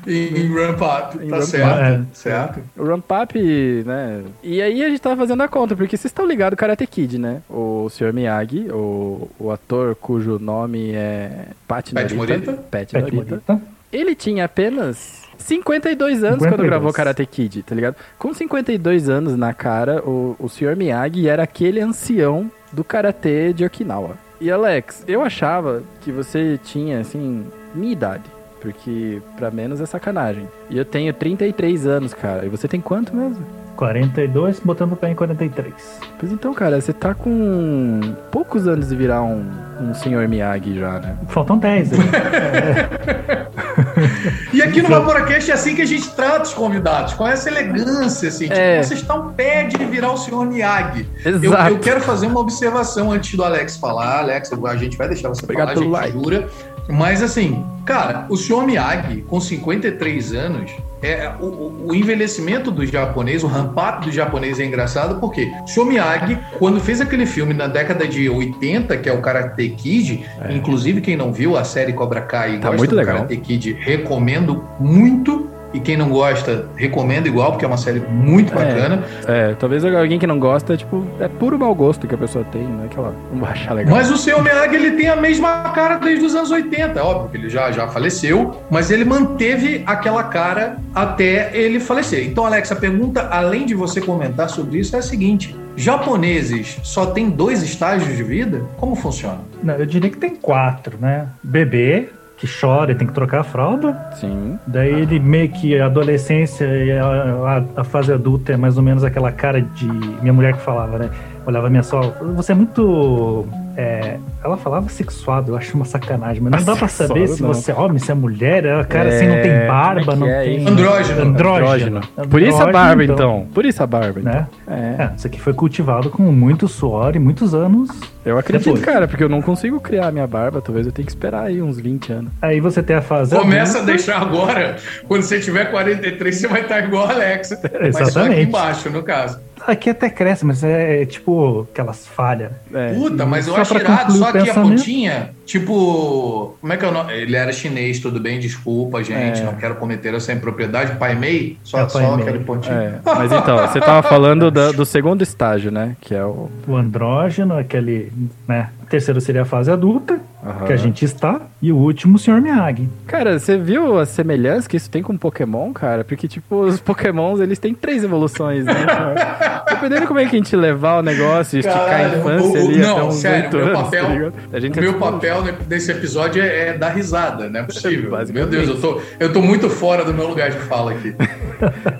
em, 0.05 0.41
em 0.41 0.53
ramp 0.53 0.79
up, 0.81 1.17
Em 1.23 1.29
tá 1.29 1.37
ramp 1.37 1.45
certo. 1.45 2.01
up. 2.01 2.05
Certo. 2.13 2.59
O 2.77 2.83
Ramp 2.85 3.05
Up, 3.23 3.39
né? 3.85 4.21
E 4.43 4.61
aí 4.61 4.83
a 4.83 4.89
gente 4.89 4.99
tava 5.01 5.15
fazendo 5.17 5.41
a 5.43 5.47
conta, 5.47 5.75
porque 5.75 5.95
vocês 5.97 6.11
estão 6.11 6.25
ligados 6.27 6.57
Karate 6.57 6.85
Kid, 6.85 7.17
né? 7.17 7.41
O 7.49 7.87
Sr. 7.89 8.13
Miyagi, 8.13 8.67
o, 8.71 9.29
o 9.39 9.51
ator 9.51 9.95
cujo 9.95 10.37
nome 10.39 10.91
é 10.93 11.47
Pat. 11.67 11.91
Morita? 12.13 12.53
Pat. 12.69 12.93
Morita. 12.93 13.61
Ele 13.91 14.13
tinha 14.15 14.45
apenas 14.45 15.24
52 15.45 16.23
anos 16.23 16.39
quando 16.39 16.51
52. 16.51 16.69
gravou 16.69 16.91
Karate 16.91 17.25
Kid, 17.25 17.61
tá 17.61 17.75
ligado? 17.75 17.95
Com 18.17 18.33
52 18.33 19.09
anos 19.09 19.35
na 19.35 19.53
cara, 19.53 20.01
o, 20.01 20.35
o 20.39 20.49
Sr. 20.49 20.75
Miyagi 20.75 21.29
era 21.29 21.43
aquele 21.43 21.79
ancião 21.79 22.49
do 22.73 22.83
Karatê 22.83 23.53
de 23.53 23.63
Okinawa. 23.63 24.17
E 24.41 24.49
Alex, 24.49 25.03
eu 25.07 25.21
achava 25.21 25.83
que 26.01 26.11
você 26.11 26.59
tinha, 26.63 26.99
assim, 26.99 27.45
minha 27.75 27.93
idade. 27.93 28.23
Porque 28.59 29.21
pra 29.37 29.51
menos 29.51 29.79
é 29.79 29.85
sacanagem. 29.85 30.47
E 30.67 30.77
eu 30.77 30.83
tenho 30.83 31.13
33 31.13 31.85
anos, 31.85 32.15
cara. 32.15 32.43
E 32.45 32.49
você 32.49 32.67
tem 32.67 32.81
quanto 32.81 33.15
mesmo? 33.15 33.45
42, 33.75 34.59
botando 34.61 34.93
o 34.93 34.95
pé 34.95 35.11
em 35.11 35.15
43. 35.15 35.73
Pois 36.17 36.31
então, 36.31 36.53
cara, 36.55 36.81
você 36.81 36.91
tá 36.91 37.13
com 37.13 37.99
poucos 38.31 38.67
anos 38.67 38.89
de 38.89 38.95
virar 38.95 39.21
um, 39.21 39.45
um 39.79 39.93
senhor 39.93 40.27
Miyagi 40.27 40.79
já, 40.79 40.99
né? 40.99 41.15
Faltam 41.27 41.59
10 41.59 41.91
aí. 41.93 41.99
Aqui 44.65 44.81
no 44.81 44.89
Vaporacast 44.89 45.51
é 45.51 45.53
assim 45.53 45.75
que 45.75 45.81
a 45.81 45.85
gente 45.85 46.09
trata 46.11 46.43
os 46.43 46.53
convidados, 46.53 47.13
com 47.13 47.27
essa 47.27 47.49
elegância, 47.49 48.29
assim. 48.29 48.45
Tipo, 48.45 48.55
É. 48.59 48.81
você 48.83 48.93
está 48.95 49.15
um 49.15 49.33
pé 49.33 49.63
de 49.63 49.77
virar 49.85 50.11
o 50.11 50.17
senhor 50.17 50.45
Miyagi. 50.45 51.07
Eu, 51.23 51.35
Exato. 51.43 51.69
eu 51.71 51.79
quero 51.79 52.01
fazer 52.01 52.27
uma 52.27 52.39
observação 52.39 53.11
antes 53.11 53.35
do 53.35 53.43
Alex 53.43 53.77
falar. 53.77 54.19
Alex, 54.19 54.51
a 54.51 54.75
gente 54.75 54.97
vai 54.97 55.07
deixar 55.07 55.29
você 55.29 55.43
Obrigado 55.43 55.73
falar, 55.73 55.79
a 55.79 55.83
gente 55.83 55.91
like. 55.91 56.13
jura. 56.23 56.49
Mas 56.87 57.23
assim, 57.23 57.65
cara, 57.85 58.25
o 58.29 58.37
senhor 58.37 58.65
Miyagi, 58.65 59.21
com 59.23 59.39
53 59.41 60.33
anos, 60.33 60.71
é, 61.01 61.31
o, 61.39 61.45
o- 61.45 61.95
envelhecimento 61.95 62.71
do 62.71 62.85
japonês, 62.85 63.43
o 63.43 63.47
ramp-up 63.47 64.05
do 64.05 64.11
japonês 64.11 64.59
é 64.59 64.65
engraçado 64.65 65.19
porque 65.19 65.51
Miyagi, 65.85 66.37
quando 66.57 66.79
fez 66.79 66.99
aquele 67.01 67.25
filme 67.25 67.53
na 67.53 67.67
década 67.67 68.07
de 68.07 68.29
80, 68.29 68.97
que 68.97 69.09
é 69.09 69.13
o 69.13 69.21
Karate 69.21 69.69
Kid, 69.69 70.25
inclusive 70.49 71.01
quem 71.01 71.15
não 71.15 71.31
viu 71.31 71.55
a 71.57 71.63
série 71.63 71.93
Cobra 71.93 72.21
Kai 72.21 72.53
e 72.53 72.55
É. 72.55 72.59
Tá 72.59 72.67
gosta 72.69 72.77
muito 72.77 72.89
do 72.91 72.95
legal. 72.95 73.15
Karate 73.17 73.37
Kid, 73.37 73.73
recomendo 73.73 74.63
muito. 74.79 75.49
E 75.75 75.79
quem 75.81 75.97
não 75.97 76.07
gosta, 76.09 76.65
recomendo 76.77 77.27
igual, 77.27 77.51
porque 77.51 77.65
é 77.65 77.67
uma 77.67 77.75
série 77.77 77.99
muito 77.99 78.53
É. 78.53 78.55
bacana. 78.55 79.03
É, 79.27 79.53
talvez 79.59 79.83
alguém 79.83 80.17
que 80.17 80.25
não 80.25 80.39
gosta, 80.39 80.77
tipo, 80.77 81.05
é 81.19 81.27
puro 81.27 81.59
mau 81.59 81.75
gosto 81.75 82.07
que 82.07 82.15
a 82.15 82.17
pessoa 82.17 82.45
tem, 82.51 82.63
não 82.63 82.85
é 82.85 82.87
que 82.87 82.97
ela 82.97 83.13
não 83.31 83.41
vai 83.41 83.51
achar 83.51 83.73
legal. 83.73 83.93
Mas 83.93 84.09
o 84.09 84.17
seu 84.17 84.41
Miyagi, 84.41 84.75
ele 84.75 84.91
tem 84.91 85.09
a 85.09 85.17
mesma 85.17 85.63
cara 85.71 85.95
desde 85.97 86.25
os 86.25 86.33
anos 86.33 86.49
80. 86.49 86.97
É 86.97 87.03
óbvio 87.03 87.29
que 87.29 87.37
ele 87.37 87.49
já, 87.49 87.71
já 87.73 87.87
faleceu, 87.89 88.55
mas 88.71 88.89
ele 88.89 89.03
manteve 89.03 89.83
aquela 89.85 90.23
cara 90.23 90.77
até 90.95 91.51
ele 91.53 91.79
falecer. 91.81 92.25
Então, 92.25 92.45
Alex, 92.45 92.71
a 92.71 92.75
pergunta, 92.77 93.27
além 93.29 93.65
de 93.65 93.75
você 93.75 93.99
comentar 93.99 94.49
sobre 94.49 94.79
isso, 94.79 94.95
é 94.95 94.99
a 94.99 95.01
seguinte: 95.01 95.53
japoneses 95.75 96.77
só 96.83 97.07
têm 97.07 97.29
dois 97.29 97.61
estágios 97.63 98.15
de 98.15 98.23
vida? 98.23 98.61
Como 98.77 98.95
funciona? 98.95 99.39
Não, 99.61 99.73
eu 99.75 99.85
diria 99.85 100.09
que 100.09 100.17
tem 100.17 100.35
quatro, 100.35 100.97
né? 100.99 101.27
Bebê, 101.43 102.09
que 102.37 102.47
chora 102.47 102.91
e 102.91 102.95
tem 102.95 103.07
que 103.07 103.13
trocar 103.13 103.39
a 103.39 103.43
fralda. 103.43 103.95
Sim. 104.15 104.59
Daí 104.67 104.91
ele 104.93 105.19
meio 105.19 105.49
que 105.49 105.79
a 105.79 105.85
adolescência 105.85 106.65
e 106.65 106.91
a, 106.91 107.05
a- 107.05 107.81
a 107.81 107.83
fase 107.83 108.11
adulta 108.11 108.51
é 108.53 108.57
mais 108.57 108.75
ou 108.77 108.83
menos 108.83 109.03
aquela 109.03 109.31
cara 109.31 109.61
de. 109.61 109.85
Minha 109.85 110.33
mulher 110.33 110.53
que 110.53 110.61
falava, 110.61 110.97
né? 110.99 111.09
Olhava 111.45 111.69
minha 111.69 111.83
sogra, 111.83 112.11
você 112.35 112.51
é 112.53 112.55
muito. 112.55 113.45
é, 113.77 114.17
ela 114.43 114.57
falava 114.57 114.89
sexuado, 114.89 115.51
eu 115.51 115.57
acho 115.57 115.75
uma 115.75 115.85
sacanagem, 115.85 116.41
mas 116.41 116.51
não 116.51 116.73
dá 116.73 116.75
pra 116.79 116.87
saber 116.87 117.27
Sexuado, 117.27 117.35
se 117.35 117.41
não. 117.43 117.53
você 117.53 117.71
é 117.71 117.75
homem, 117.75 117.99
se 117.99 118.11
é 118.11 118.15
mulher, 118.15 118.65
a 118.67 118.83
cara 118.83 119.09
assim 119.09 119.27
não 119.27 119.35
É, 119.35 119.41
tem 119.41 119.67
barba, 119.67 120.13
como 120.13 120.25
é 120.25 120.27
não 120.27 120.35
é 120.35 120.43
tem. 120.43 120.67
Andrógeno. 120.67 121.21
Andrógeno. 121.21 122.01
Por 122.29 122.41
isso 122.41 122.61
a 122.61 122.71
barba, 122.71 123.03
então. 123.03 123.47
Por 123.53 123.65
isso 123.65 123.83
a 123.83 123.87
barba, 123.87 124.19
então. 124.19 124.33
Né? 124.33 124.47
É. 124.67 125.03
É, 125.03 125.09
isso 125.15 125.27
aqui 125.27 125.39
foi 125.39 125.53
cultivado 125.53 126.09
com 126.09 126.23
muito 126.23 126.67
suor 126.67 127.15
e 127.15 127.19
muitos 127.19 127.53
anos. 127.53 127.89
Eu 128.25 128.39
acredito, 128.39 128.73
Depois. 128.73 128.83
cara, 128.83 129.07
porque 129.07 129.23
eu 129.23 129.29
não 129.29 129.39
consigo 129.41 129.79
criar 129.79 130.11
minha 130.11 130.25
barba. 130.25 130.59
Talvez 130.61 130.87
eu 130.87 130.91
tenha 130.91 131.05
que 131.05 131.11
esperar 131.11 131.43
aí 131.43 131.61
uns 131.61 131.79
20 131.79 132.11
anos. 132.11 132.31
Aí 132.41 132.59
você 132.59 132.81
tem 132.81 132.95
a 132.95 133.01
fase. 133.01 133.35
Começa 133.35 133.79
a 133.79 133.81
deixar 133.83 134.19
agora. 134.19 134.77
Quando 135.07 135.21
você 135.21 135.39
tiver 135.39 135.65
43, 135.65 136.35
você 136.35 136.47
vai 136.47 136.61
estar 136.61 136.79
igual 136.85 137.07
o 137.07 137.11
Alex. 137.11 137.51
Mas 137.81 137.95
só 137.97 137.99
aqui 137.99 138.09
Exatamente. 138.09 138.41
embaixo, 138.47 138.89
no 138.89 139.03
caso. 139.03 139.39
Aqui 139.67 139.89
até 139.89 140.09
cresce, 140.09 140.45
mas 140.45 140.63
é, 140.63 141.01
é 141.01 141.05
tipo 141.05 141.67
aquelas 141.71 142.05
falhas. 142.07 142.51
É. 142.73 142.93
Puta, 142.93 143.25
mas 143.25 143.47
eu 143.47 143.55
acho 143.55 143.75
irado, 143.75 144.13
só 144.13 144.29
aqui 144.29 144.49
a 144.49 144.53
pontinha, 144.53 145.29
tipo. 145.45 146.55
Como 146.61 146.73
é 146.73 146.77
que 146.77 146.85
é 146.85 146.87
o 146.87 146.91
nome? 146.91 147.13
Ele 147.13 147.35
era 147.35 147.51
chinês, 147.51 147.99
tudo 147.99 148.19
bem, 148.19 148.39
desculpa, 148.39 149.03
gente. 149.03 149.41
É. 149.41 149.43
Não 149.43 149.55
quero 149.55 149.75
cometer 149.75 150.13
essa 150.13 150.31
impropriedade. 150.33 150.95
Pai 150.97 151.15
Mei, 151.15 151.57
só, 151.63 151.77
É, 151.79 151.81
Pai 151.81 151.89
só 151.89 152.15
Mei. 152.17 152.27
aquele 152.27 152.43
pontinho. 152.43 152.75
É, 152.75 152.99
mas 153.03 153.31
então, 153.31 153.57
você 153.57 153.79
tava 153.79 154.01
falando 154.07 154.51
da- 154.51 154.71
do 154.71 154.85
segundo 154.85 155.21
estágio, 155.21 155.71
né? 155.71 155.95
Que 156.01 156.13
é 156.15 156.23
o. 156.23 156.49
O 156.67 156.75
andrógeno, 156.75 157.57
aquele, 157.57 158.11
né? 158.47 158.69
O 158.83 158.85
terceiro 158.87 159.19
seria 159.19 159.41
a 159.41 159.45
fase 159.45 159.71
adulta, 159.71 160.19
Aham. 160.45 160.65
que 160.67 160.73
a 160.73 160.77
gente 160.77 161.03
está, 161.03 161.41
e 161.61 161.71
o 161.71 161.75
último, 161.77 162.15
o 162.17 162.19
Sr. 162.19 162.39
Miyagi. 162.41 162.87
Cara, 163.07 163.39
você 163.39 163.57
viu 163.57 163.97
a 163.99 164.05
semelhança 164.05 164.69
que 164.69 164.77
isso 164.77 164.89
tem 164.89 165.01
com 165.01 165.17
Pokémon, 165.17 165.73
cara? 165.73 166.03
Porque, 166.03 166.27
tipo, 166.27 166.61
os 166.61 166.79
Pokémons, 166.79 167.39
eles 167.39 167.57
têm 167.57 167.73
três 167.73 168.03
evoluções, 168.03 168.63
né? 168.65 168.73
Dependendo 169.69 170.07
como 170.07 170.19
é 170.19 170.25
que 170.25 170.35
a 170.35 170.39
gente 170.39 170.55
levar 170.55 170.99
o 170.99 171.01
negócio, 171.01 171.59
esticar 171.59 171.81
a 171.81 171.85
Caralho, 171.85 172.19
infância 172.19 172.47
o- 172.47 172.63
o- 172.63 172.67
ali 172.69 172.77
não, 172.77 172.91
até 172.97 173.03
uns 173.07 173.13
sério, 173.15 173.49
meu 173.57 173.65
anos, 173.67 173.81
papel- 173.81 174.05
tá 174.05 174.11
ligado? 174.13 174.33
A 174.53 174.59
gente 174.59 174.77
O 174.79 174.81
meu 174.81 174.89
é, 174.91 174.93
tipo, 174.93 175.05
papel 175.11 175.43
ne- 175.43 175.53
nesse 175.69 175.91
episódio 175.91 176.41
é, 176.41 176.67
é 176.69 176.77
dar 176.77 176.89
risada, 176.89 177.49
não 177.49 177.59
é 177.59 177.63
possível. 177.65 178.11
meu. 178.33 178.45
Deus, 178.47 178.69
eu 178.69 178.79
tô, 178.79 179.01
eu 179.19 179.33
tô 179.33 179.41
muito 179.41 179.69
fora 179.69 180.05
do 180.05 180.13
meu 180.13 180.27
lugar 180.27 180.49
de 180.51 180.57
fala 180.59 180.91
aqui. 180.91 181.15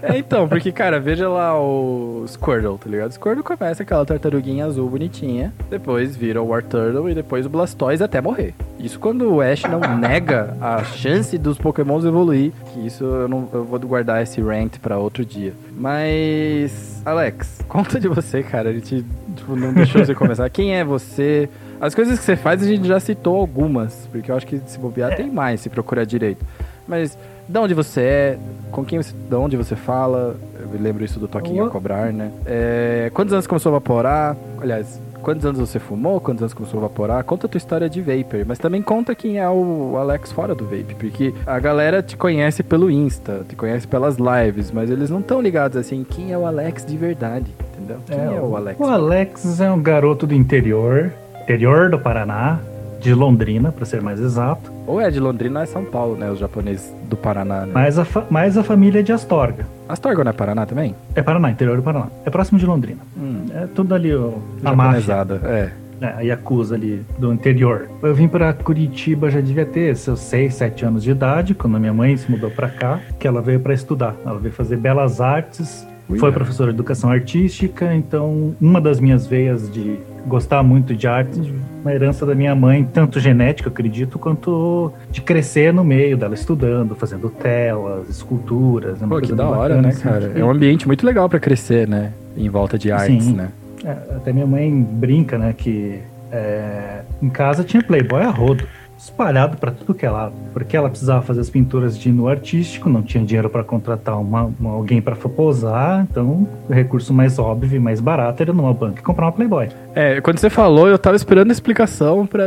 É, 0.04 0.18
então, 0.18 0.50
porque, 0.50 0.70
cara, 0.70 1.00
veja 1.00 1.30
lá 1.30 1.58
o 1.58 2.26
Squirtle, 2.28 2.78
tá 2.78 2.90
ligado? 2.90 3.10
O 3.10 3.14
Squirtle 3.14 3.42
começa 3.42 3.84
aquela 3.84 4.06
tartaruguinha 4.06 4.66
azul 4.66 4.90
bonitinha, 4.90 5.54
depois 5.70 6.14
vira 6.14 6.42
o 6.42 6.48
War 6.50 6.62
Turtle 6.62 7.10
e 7.10 7.16
depois 7.16 7.46
o 7.46 7.50
Blastoise 7.50 8.04
até 8.04 8.20
morrer. 8.20 8.35
Isso 8.80 9.00
quando 9.00 9.34
o 9.34 9.42
Ash 9.42 9.64
não 9.64 9.80
nega 9.98 10.56
a 10.62 10.84
chance 10.84 11.38
dos 11.38 11.58
Pokémons 11.58 12.06
evoluir, 12.06 12.52
que 12.74 12.86
isso 12.86 13.04
eu, 13.04 13.28
não, 13.28 13.48
eu 13.52 13.64
vou 13.64 13.80
guardar 13.80 14.22
esse 14.22 14.42
rant 14.42 14.78
pra 14.80 14.98
outro 14.98 15.26
dia. 15.26 15.54
Mas, 15.76 17.02
Alex, 17.06 17.62
conta 17.68 18.00
de 18.00 18.08
você, 18.08 18.44
cara. 18.44 18.70
A 18.70 18.74
gente 18.74 19.06
tipo, 19.36 19.56
não 19.56 19.74
deixou 19.74 20.06
você 20.06 20.14
começar. 20.14 20.50
Quem 20.50 20.76
é 20.76 20.84
você? 20.84 21.50
As 21.80 21.94
coisas 21.94 22.18
que 22.20 22.26
você 22.26 22.36
faz 22.36 22.62
a 22.62 22.66
gente 22.66 22.88
já 22.88 23.00
citou 23.00 23.38
algumas, 23.38 24.08
porque 24.12 24.32
eu 24.32 24.36
acho 24.36 24.46
que 24.46 24.60
se 24.66 24.80
bobear 24.80 25.16
tem 25.16 25.30
mais 25.32 25.62
se 25.62 25.70
procurar 25.70 26.06
direito. 26.06 26.46
Mas 26.88 27.18
de 27.48 27.60
onde 27.60 27.74
você 27.74 28.02
é? 28.02 28.40
Com 28.72 28.84
quem 28.84 29.02
você. 29.02 29.14
De 29.14 29.36
onde 29.36 29.58
você 29.58 29.76
fala? 29.76 30.36
Eu 30.60 30.82
lembro 30.82 31.04
isso 31.04 31.20
do 31.20 31.28
Toquinho 31.28 31.66
a 31.66 31.70
cobrar, 31.70 32.12
né? 32.12 32.32
É, 32.46 33.12
quantos 33.14 33.34
anos 33.34 33.48
começou 33.48 33.70
a 33.70 33.74
vaporar? 33.74 34.36
Aliás, 34.60 35.00
quantos 35.26 35.44
anos 35.44 35.60
você 35.60 35.80
fumou? 35.80 36.22
Quantos 36.22 36.44
anos 36.44 36.54
começou 36.54 36.78
a 36.78 36.84
vaporar? 36.84 37.24
Conta 37.24 37.48
a 37.48 37.50
tua 37.50 37.58
história 37.58 37.90
de 37.90 38.00
vapor, 38.00 38.46
mas 38.46 38.60
também 38.60 38.80
conta 38.80 39.16
quem 39.16 39.40
é 39.40 39.50
o 39.50 39.98
Alex 39.98 40.32
fora 40.32 40.54
do 40.54 40.66
vape, 40.66 40.94
porque 41.00 41.34
a 41.48 41.58
galera 41.58 42.04
te 42.04 42.16
conhece 42.16 42.62
pelo 42.62 42.92
Insta, 42.92 43.44
te 43.50 43.56
conhece 43.56 43.88
pelas 43.88 44.18
lives, 44.18 44.70
mas 44.70 44.92
eles 44.92 45.10
não 45.10 45.22
estão 45.22 45.42
ligados 45.42 45.78
assim, 45.78 46.06
quem 46.08 46.32
é 46.32 46.38
o 46.38 46.46
Alex 46.46 46.86
de 46.86 46.96
verdade, 46.96 47.52
entendeu? 47.74 47.98
Quem 48.06 48.20
é, 48.20 48.40
o 48.40 48.56
Alex? 48.56 48.80
O 48.80 48.86
Alex 48.86 49.60
é 49.60 49.72
um 49.72 49.82
garoto 49.82 50.28
do 50.28 50.36
interior, 50.36 51.12
interior 51.42 51.90
do 51.90 51.98
Paraná, 51.98 52.60
de 53.06 53.14
Londrina, 53.14 53.72
para 53.72 53.86
ser 53.86 54.02
mais 54.02 54.20
exato. 54.20 54.72
Ou 54.88 55.00
é 55.00 55.12
de 55.12 55.20
Londrina 55.20 55.60
ou 55.60 55.64
é 55.64 55.68
São 55.68 55.86
Paulo, 55.86 56.16
né? 56.16 56.32
Os 56.32 56.40
japoneses 56.40 56.92
do 57.08 57.16
Paraná, 57.16 57.68
né? 57.68 57.72
Mas 57.72 58.00
a, 58.00 58.06
mais 58.32 58.58
a 58.58 58.64
família 58.64 59.00
é 59.02 59.04
de 59.04 59.12
Astorga. 59.14 59.68
Astorga 59.88 60.24
não 60.24 60.32
é 60.32 60.34
Paraná 60.34 60.66
também? 60.66 60.96
É 61.14 61.22
Paraná, 61.22 61.52
interior 61.52 61.78
do 61.78 61.84
Paraná. 61.84 62.08
É 62.26 62.32
próximo 62.32 62.58
de 62.58 62.66
Londrina. 62.66 63.00
Hum, 63.16 63.46
É 63.54 63.68
tudo 63.68 63.94
ali 63.94 64.12
o, 64.14 64.42
a 64.64 64.76
máfia, 64.76 65.24
é. 65.44 65.72
é, 66.02 66.08
a 66.08 66.22
Yakuza 66.22 66.74
ali 66.74 67.06
do 67.20 67.32
interior. 67.32 67.88
Eu 68.02 68.16
vim 68.16 68.28
para 68.28 68.52
Curitiba, 68.54 69.30
já 69.30 69.40
devia 69.40 69.68
ter 69.68 69.96
seus 69.96 70.22
6, 70.22 70.56
7 70.56 70.86
anos 70.86 71.04
de 71.04 71.12
idade, 71.12 71.54
quando 71.54 71.78
a 71.78 71.80
minha 71.80 71.94
mãe 71.94 72.18
se 72.18 72.30
mudou 72.32 72.50
para 72.50 72.70
cá, 72.70 73.00
que 73.20 73.28
ela 73.28 73.40
veio 73.40 73.60
para 73.60 73.74
estudar. 73.76 74.16
Ela 74.26 74.40
veio 74.40 74.54
fazer 74.54 74.78
belas 74.78 75.22
artes, 75.22 75.86
Ui, 76.10 76.18
foi 76.18 76.30
é. 76.30 76.32
professora 76.32 76.72
de 76.72 76.76
educação 76.76 77.12
artística, 77.12 77.94
então 77.94 78.56
uma 78.60 78.82
das 78.82 79.00
minhas 79.00 79.28
veias 79.28 79.72
de 79.72 80.00
gostar 80.26 80.64
muito 80.64 80.96
de 80.96 81.08
arte, 81.08 81.54
uma 81.82 81.94
herança 81.94 82.26
da 82.26 82.34
minha 82.34 82.56
mãe, 82.56 82.84
tanto 82.84 83.20
genética, 83.20 83.70
acredito, 83.70 84.18
quanto 84.18 84.92
de 85.12 85.22
crescer 85.22 85.74
no 85.74 85.84
meio 85.84 86.18
dela 86.18 86.34
estudando, 86.34 86.96
fazendo 86.96 87.30
telas, 87.30 88.10
esculturas. 88.10 89.02
é 89.02 89.08
Pô, 89.08 89.22
que 89.22 89.34
da 89.34 89.48
hora, 89.48 89.76
bacana, 89.76 89.82
né, 89.82 89.90
assim. 89.90 90.02
cara? 90.02 90.32
É 90.36 90.44
um 90.44 90.50
ambiente 90.50 90.88
muito 90.88 91.06
legal 91.06 91.30
pra 91.30 91.40
crescer, 91.40 91.88
né? 91.88 92.12
Em 92.36 92.50
volta 92.50 92.78
de 92.78 92.92
artes, 92.92 93.26
Sim. 93.26 93.34
né? 93.34 93.50
É, 93.84 93.92
até 94.16 94.34
minha 94.34 94.48
mãe 94.48 94.82
brinca, 94.82 95.38
né, 95.38 95.54
que 95.56 96.00
é, 96.32 97.02
em 97.22 97.30
casa 97.30 97.64
tinha 97.64 97.84
Playboy 97.84 98.24
a 98.24 98.30
rodo, 98.30 98.68
espalhado 98.98 99.58
pra 99.58 99.72
tudo 99.72 99.94
que 99.94 100.06
é 100.06 100.10
lado, 100.10 100.34
porque 100.54 100.76
ela 100.76 100.90
precisava 100.90 101.22
fazer 101.22 101.42
as 101.42 101.50
pinturas 101.50 101.98
de 101.98 102.12
no 102.12 102.28
artístico, 102.28 102.90
não 102.90 103.02
tinha 103.04 103.24
dinheiro 103.24 103.50
para 103.50 103.64
contratar 103.64 104.20
uma, 104.20 104.52
uma- 104.60 104.72
alguém 104.72 105.02
para 105.02 105.16
posar, 105.16 106.08
então 106.10 106.48
o 106.70 106.74
recurso 106.74 107.14
mais 107.14 107.38
óbvio 107.38 107.76
e 107.76 107.80
mais 107.80 108.00
barato 108.00 108.42
era 108.42 108.54
numa 108.54 108.74
banca 108.74 109.02
comprar 109.04 109.26
uma 109.26 109.32
Playboy. 109.32 109.68
É, 109.94 110.20
quando 110.22 110.40
você 110.40 110.50
falou, 110.50 110.88
eu 110.88 110.98
tava 110.98 111.16
esperando 111.16 111.50
a 111.50 111.54
explicação 111.54 112.26
pra, 112.26 112.46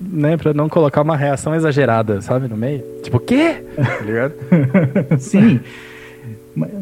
né, 0.00 0.36
pra 0.36 0.52
não 0.54 0.68
colocar 0.68 1.02
uma 1.02 1.16
reação 1.16 1.54
exagerada, 1.54 2.20
sabe, 2.22 2.48
no 2.48 2.56
meio. 2.56 2.82
Tipo, 3.02 3.18
o 3.18 3.20
quê? 3.20 3.64
Tá 3.76 4.04
ligado? 4.04 4.34
Sim. 5.18 5.60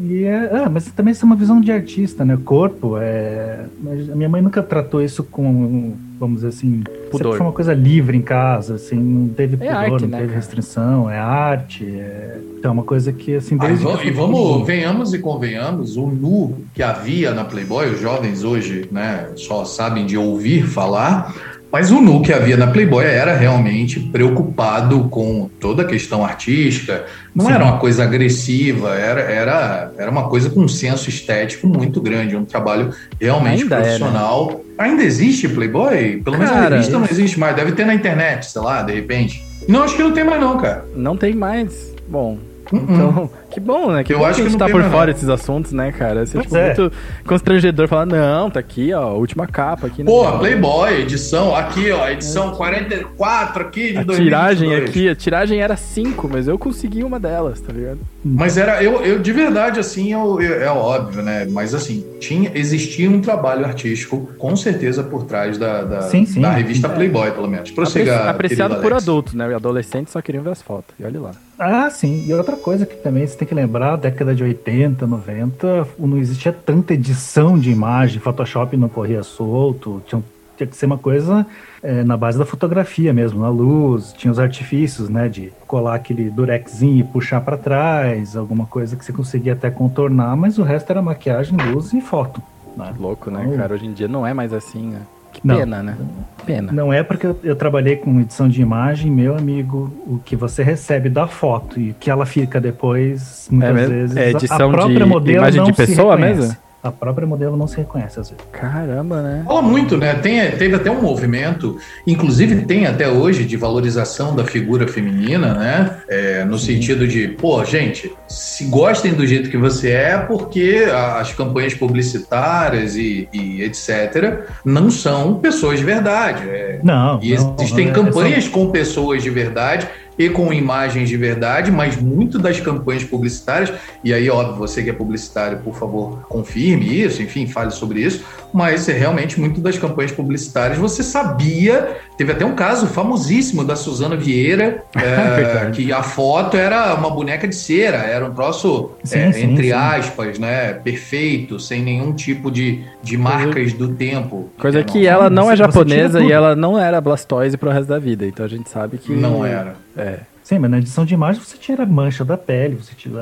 E 0.01 0.23
é, 0.25 0.51
ah, 0.65 0.69
mas 0.71 0.85
também 0.91 1.11
isso 1.13 1.25
é 1.25 1.27
uma 1.27 1.35
visão 1.35 1.59
de 1.59 1.71
artista, 1.71 2.23
né? 2.23 2.37
Corpo 2.45 2.95
é. 2.99 3.61
mas 3.81 4.07
A 4.11 4.15
minha 4.15 4.29
mãe 4.29 4.39
nunca 4.39 4.61
tratou 4.61 5.01
isso 5.01 5.23
com, 5.23 5.93
vamos 6.27 6.41
dizer 6.41 6.49
assim, 6.49 6.81
Pudor. 7.09 7.17
sempre 7.17 7.37
foi 7.37 7.45
uma 7.47 7.51
coisa 7.53 7.73
livre 7.73 8.17
em 8.17 8.21
casa, 8.21 8.75
assim, 8.75 8.95
não 8.97 9.29
teve 9.29 9.55
É 9.55 9.57
pudor, 9.57 9.75
arte, 9.75 10.01
não 10.03 10.09
né, 10.09 10.17
teve 10.17 10.29
cara? 10.29 10.39
restrição, 10.39 11.09
é 11.09 11.19
arte. 11.19 11.85
É... 11.85 12.39
Então, 12.57 12.69
é 12.69 12.73
uma 12.73 12.83
coisa 12.83 13.11
que, 13.11 13.35
assim, 13.35 13.57
Ah, 13.59 13.65
e 13.65 13.67
desde. 13.75 13.85
que 13.97 14.07
e 14.07 14.11
vamos, 14.11 14.65
venhamos 14.65 15.13
e 15.13 15.19
convenhamos, 15.19 15.97
o 15.97 16.07
nu 16.07 16.55
que 16.73 16.81
havia 16.81 17.33
na 17.33 17.43
Playboy, 17.43 17.89
os 17.91 17.99
jovens 17.99 18.43
hoje 18.43 18.87
né, 18.91 19.27
só 19.35 19.65
sabem 19.65 20.05
de 20.05 20.17
ouvir 20.17 20.65
falar, 20.65 21.35
mas 21.73 21.89
o 21.89 21.99
nu 21.99 22.21
que 22.21 22.31
havia 22.31 22.55
na 22.55 22.67
Playboy 22.67 23.03
era 23.03 23.35
realmente 23.35 23.99
preocupado 23.99 25.05
com 25.09 25.49
toda 25.59 25.81
a 25.81 25.85
questão 25.85 26.23
artística, 26.23 27.03
não 27.33 27.47
Sim. 27.47 27.53
era 27.53 27.63
uma 27.63 27.79
coisa 27.79 28.03
agressiva, 28.03 28.93
era, 28.93 29.21
era, 29.21 29.91
era 29.97 30.11
uma 30.11 30.29
coisa 30.29 30.51
com 30.51 30.59
um 30.59 30.67
senso 30.67 31.09
estético 31.09 31.65
muito 31.65 31.99
grande, 31.99 32.35
um 32.35 32.45
trabalho 32.45 32.93
realmente 33.19 33.63
Ainda 33.63 33.77
é, 33.77 33.79
né? 33.79 33.85
profissional. 33.85 34.61
Ainda 34.77 35.01
existe 35.01 35.49
Playboy? 35.49 36.21
Pelo 36.23 36.37
menos 36.37 36.51
a 36.51 36.59
Cara, 36.59 36.75
revista 36.75 36.99
não 36.99 37.07
existe 37.09 37.39
mais, 37.39 37.55
deve 37.55 37.71
ter 37.71 37.87
na 37.87 37.95
internet, 37.95 38.45
sei 38.45 38.61
lá, 38.61 38.83
de 38.83 38.93
repente. 38.93 39.43
Não, 39.67 39.81
acho 39.81 39.95
que 39.95 40.03
não 40.03 40.11
tem 40.11 40.23
mais 40.23 40.39
não, 40.39 40.59
cara. 40.59 40.85
Não 40.95 41.17
tem 41.17 41.33
mais. 41.33 41.91
Bom. 42.07 42.37
Então, 42.77 43.29
que 43.51 43.59
bom, 43.59 43.91
né? 43.91 44.03
Que 44.03 44.13
Eu 44.13 44.19
bom 44.19 44.25
acho 44.25 44.35
que 44.41 44.47
a 44.47 44.49
gente 44.49 44.57
tá 44.59 44.67
por 44.69 44.83
fora 44.83 45.13
desses 45.13 45.29
assuntos, 45.29 45.71
né, 45.71 45.91
cara? 45.91 46.23
Isso 46.23 46.37
é, 46.37 46.41
tipo, 46.41 46.57
é. 46.57 46.65
muito 46.75 46.91
constrangedor 47.25 47.87
falar, 47.87 48.05
não, 48.05 48.49
tá 48.49 48.59
aqui, 48.59 48.93
ó, 48.93 49.13
última 49.13 49.47
capa 49.47 49.87
aqui. 49.87 50.03
né? 50.03 50.09
Pô, 50.11 50.31
Playboy, 50.39 51.01
edição, 51.01 51.55
aqui, 51.55 51.91
ó, 51.91 52.07
edição 52.09 52.51
44 52.55 53.61
aqui 53.63 53.91
de 53.91 53.97
A 53.99 54.03
2022. 54.03 54.17
tiragem 54.17 54.75
aqui, 54.75 55.09
a 55.09 55.15
tiragem 55.15 55.61
era 55.61 55.75
5, 55.75 56.29
mas 56.31 56.47
eu 56.47 56.57
consegui 56.57 57.03
uma 57.03 57.19
delas, 57.19 57.59
tá 57.61 57.71
ligado? 57.73 57.99
Mas 58.23 58.57
era, 58.57 58.81
eu, 58.83 59.01
eu 59.01 59.19
de 59.19 59.31
verdade, 59.31 59.79
assim, 59.79 60.13
eu, 60.13 60.41
eu- 60.41 60.61
é 60.61 60.69
óbvio, 60.69 61.21
né? 61.21 61.45
Mas 61.49 61.73
assim, 61.73 62.05
tinha, 62.19 62.51
existia 62.55 63.09
um 63.09 63.19
trabalho 63.21 63.65
artístico, 63.65 64.29
com 64.37 64.55
certeza, 64.55 65.03
por 65.03 65.25
trás 65.25 65.57
da, 65.57 65.83
da, 65.83 66.01
Sim, 66.03 66.25
sim. 66.25 66.41
da 66.41 66.51
revista 66.51 66.87
Playboy, 66.89 67.31
pelo 67.31 67.47
menos. 67.49 67.71
Prossiga, 67.71 68.15
Apre- 68.17 68.29
apreciado 68.29 68.75
por 68.77 68.93
adultos, 68.93 69.33
né? 69.33 69.49
E 69.49 69.53
adolescentes 69.53 70.13
só 70.13 70.21
queriam 70.21 70.43
ver 70.43 70.51
as 70.51 70.61
fotos. 70.61 70.93
E 70.99 71.03
olha 71.05 71.19
lá. 71.19 71.31
Ah, 71.57 71.89
sim. 71.89 72.25
E 72.27 72.33
outra 72.33 72.55
coisa 72.57 72.85
que 72.85 72.95
também 72.95 73.25
você 73.25 73.37
tem 73.37 73.47
que 73.47 73.53
lembrar, 73.53 73.95
década 73.95 74.33
de 74.33 74.43
80, 74.43 75.05
90, 75.05 75.87
não 75.99 76.17
existia 76.17 76.51
tanta 76.51 76.93
edição 76.93 77.57
de 77.59 77.71
imagem, 77.71 78.19
Photoshop 78.19 78.75
não 78.75 78.89
corria 78.89 79.21
solto, 79.23 80.01
tinha, 80.07 80.21
tinha 80.57 80.67
que 80.67 80.75
ser 80.75 80.87
uma 80.87 80.97
coisa 80.97 81.45
é, 81.81 82.03
na 82.03 82.17
base 82.17 82.37
da 82.39 82.45
fotografia 82.45 83.13
mesmo, 83.13 83.39
na 83.41 83.49
luz, 83.49 84.13
tinha 84.13 84.31
os 84.31 84.39
artifícios, 84.39 85.09
né, 85.09 85.29
de 85.29 85.53
colar 85.67 85.95
aquele 85.95 86.29
durexinho 86.29 86.99
e 86.99 87.03
puxar 87.03 87.41
para 87.41 87.55
trás, 87.57 88.35
alguma 88.35 88.65
coisa 88.65 88.95
que 88.95 89.05
você 89.05 89.13
conseguia 89.13 89.53
até 89.53 89.69
contornar, 89.69 90.35
mas 90.35 90.57
o 90.57 90.63
resto 90.63 90.89
era 90.89 91.01
maquiagem, 91.01 91.55
luz 91.71 91.93
e 91.93 92.01
foto. 92.01 92.41
né? 92.75 92.93
Louco, 92.99 93.29
né, 93.29 93.43
Então, 93.45 93.57
cara? 93.57 93.73
Hoje 93.75 93.85
em 93.85 93.93
dia 93.93 94.07
não 94.07 94.25
é 94.25 94.33
mais 94.33 94.51
assim, 94.53 94.87
né? 94.89 95.01
Que 95.33 95.41
Não. 95.43 95.57
pena, 95.57 95.83
né? 95.83 95.97
Pena. 96.45 96.71
Não 96.71 96.93
é 96.93 97.01
porque 97.03 97.25
eu, 97.25 97.37
eu 97.43 97.55
trabalhei 97.55 97.95
com 97.95 98.19
edição 98.21 98.47
de 98.47 98.61
imagem, 98.61 99.11
meu 99.11 99.35
amigo, 99.35 99.91
o 100.05 100.19
que 100.23 100.35
você 100.35 100.61
recebe 100.63 101.09
da 101.09 101.27
foto 101.27 101.79
e 101.79 101.89
o 101.91 101.95
que 101.99 102.09
ela 102.09 102.25
fica 102.25 102.61
depois, 102.61 103.47
muitas 103.51 103.73
mesmo? 103.75 103.93
vezes, 103.93 104.17
É 104.17 104.29
edição 104.31 104.69
a 104.69 104.71
própria 104.71 104.99
de 104.99 105.05
modelo 105.05 105.37
imagem 105.39 105.59
não 105.61 105.65
de 105.65 105.73
pessoa 105.73 106.15
mesmo? 106.15 106.55
A 106.83 106.91
própria 106.91 107.25
modelo 107.25 107.55
não 107.55 107.65
se 107.65 107.77
reconhece 107.77 108.19
às 108.19 108.29
vezes. 108.29 108.43
Caramba, 108.51 109.21
né? 109.21 109.43
Fala 109.45 109.61
muito, 109.61 109.97
né? 109.97 110.15
Tem, 110.15 110.51
teve 110.51 110.75
até 110.75 110.91
um 110.91 111.01
movimento, 111.01 111.77
inclusive 112.05 112.65
tem 112.65 112.85
até 112.85 113.07
hoje, 113.07 113.45
de 113.45 113.55
valorização 113.55 114.35
da 114.35 114.43
figura 114.43 114.85
feminina, 114.85 115.53
né? 115.53 115.97
É, 116.09 116.43
no 116.43 116.59
sentido 116.59 117.07
de, 117.07 117.29
pô, 117.29 117.63
gente, 117.63 118.11
se 118.27 118.65
gostem 118.65 119.13
do 119.13 119.25
jeito 119.25 119.49
que 119.49 119.57
você 119.57 119.91
é, 119.91 120.17
porque 120.17 120.85
as 121.17 121.31
campanhas 121.33 121.73
publicitárias 121.73 122.95
e, 122.97 123.29
e 123.31 123.61
etc. 123.63 124.45
não 124.65 124.89
são 124.91 125.35
pessoas 125.35 125.79
de 125.79 125.85
verdade. 125.85 126.49
É, 126.49 126.79
Não. 126.83 127.17
E 127.21 127.33
não, 127.35 127.55
existem 127.59 127.87
é- 127.87 127.91
é 127.91 127.93
campanhas 127.93 128.47
com 128.47 128.69
pessoas 128.71 129.23
de 129.23 129.29
verdade 129.29 129.87
e 130.17 130.29
com 130.29 130.53
imagens 130.53 131.09
de 131.09 131.17
verdade, 131.17 131.71
mas 131.71 131.97
muito 131.97 132.37
das 132.37 132.59
campanhas 132.59 133.03
publicitárias, 133.03 133.73
e 134.03 134.13
aí, 134.13 134.29
óbvio, 134.29 134.55
você 134.55 134.83
que 134.83 134.89
é 134.89 134.93
publicitário, 134.93 135.59
por 135.59 135.75
favor, 135.75 136.21
confirme 136.29 137.01
isso, 137.01 137.21
enfim, 137.21 137.47
fale 137.47 137.71
sobre 137.71 138.01
isso, 138.01 138.23
mas 138.53 138.87
é 138.87 138.93
realmente 138.93 139.39
muito 139.39 139.59
das 139.59 139.77
campanhas 139.77 140.11
publicitárias 140.11 140.77
você 140.77 141.01
sabia, 141.01 141.97
teve 142.17 142.31
até 142.31 142.45
um 142.45 142.55
caso 142.55 142.87
famosíssimo 142.87 143.63
da 143.63 143.75
Suzana 143.75 144.15
Vieira, 144.15 144.83
é, 144.95 145.71
que 145.71 145.91
a 145.91 146.03
foto 146.03 146.55
era 146.55 146.93
uma 146.93 147.09
boneca 147.09 147.47
de 147.47 147.55
cera, 147.55 147.97
era 147.97 148.25
um 148.25 148.33
troço, 148.33 148.91
Sim, 149.03 149.19
é, 149.19 149.31
sim, 149.31 149.51
entre 149.51 149.67
sim. 149.67 149.71
aspas, 149.71 150.37
né, 150.39 150.73
perfeito, 150.73 151.59
sem 151.59 151.81
nenhum 151.81 152.13
tipo 152.13 152.51
de, 152.51 152.83
de 153.01 153.17
marcas 153.17 153.73
do 153.73 153.89
tempo. 153.89 154.49
Coisa 154.57 154.79
É, 154.79 154.83
que 154.83 155.07
ela 155.07 155.29
não 155.29 155.51
é 155.51 155.55
japonesa 155.55 156.21
e 156.21 156.31
ela 156.31 156.55
não 156.55 156.79
era 156.79 157.01
Blastoise 157.01 157.57
pro 157.57 157.69
resto 157.71 157.87
da 157.87 157.99
vida. 157.99 158.25
Então 158.25 158.45
a 158.45 158.49
gente 158.49 158.69
sabe 158.69 158.97
que. 158.97 159.13
não 159.13 159.45
era. 159.45 159.75
É. 159.97 160.19
Sim, 160.43 160.59
mas 160.59 160.69
na 160.71 160.77
edição 160.79 161.05
de 161.05 161.13
imagem 161.13 161.41
você 161.41 161.57
tira 161.57 161.83
a 161.83 161.85
mancha 161.85 162.25
da 162.25 162.37
pele, 162.37 162.75
você 162.75 162.93
tira 162.93 163.21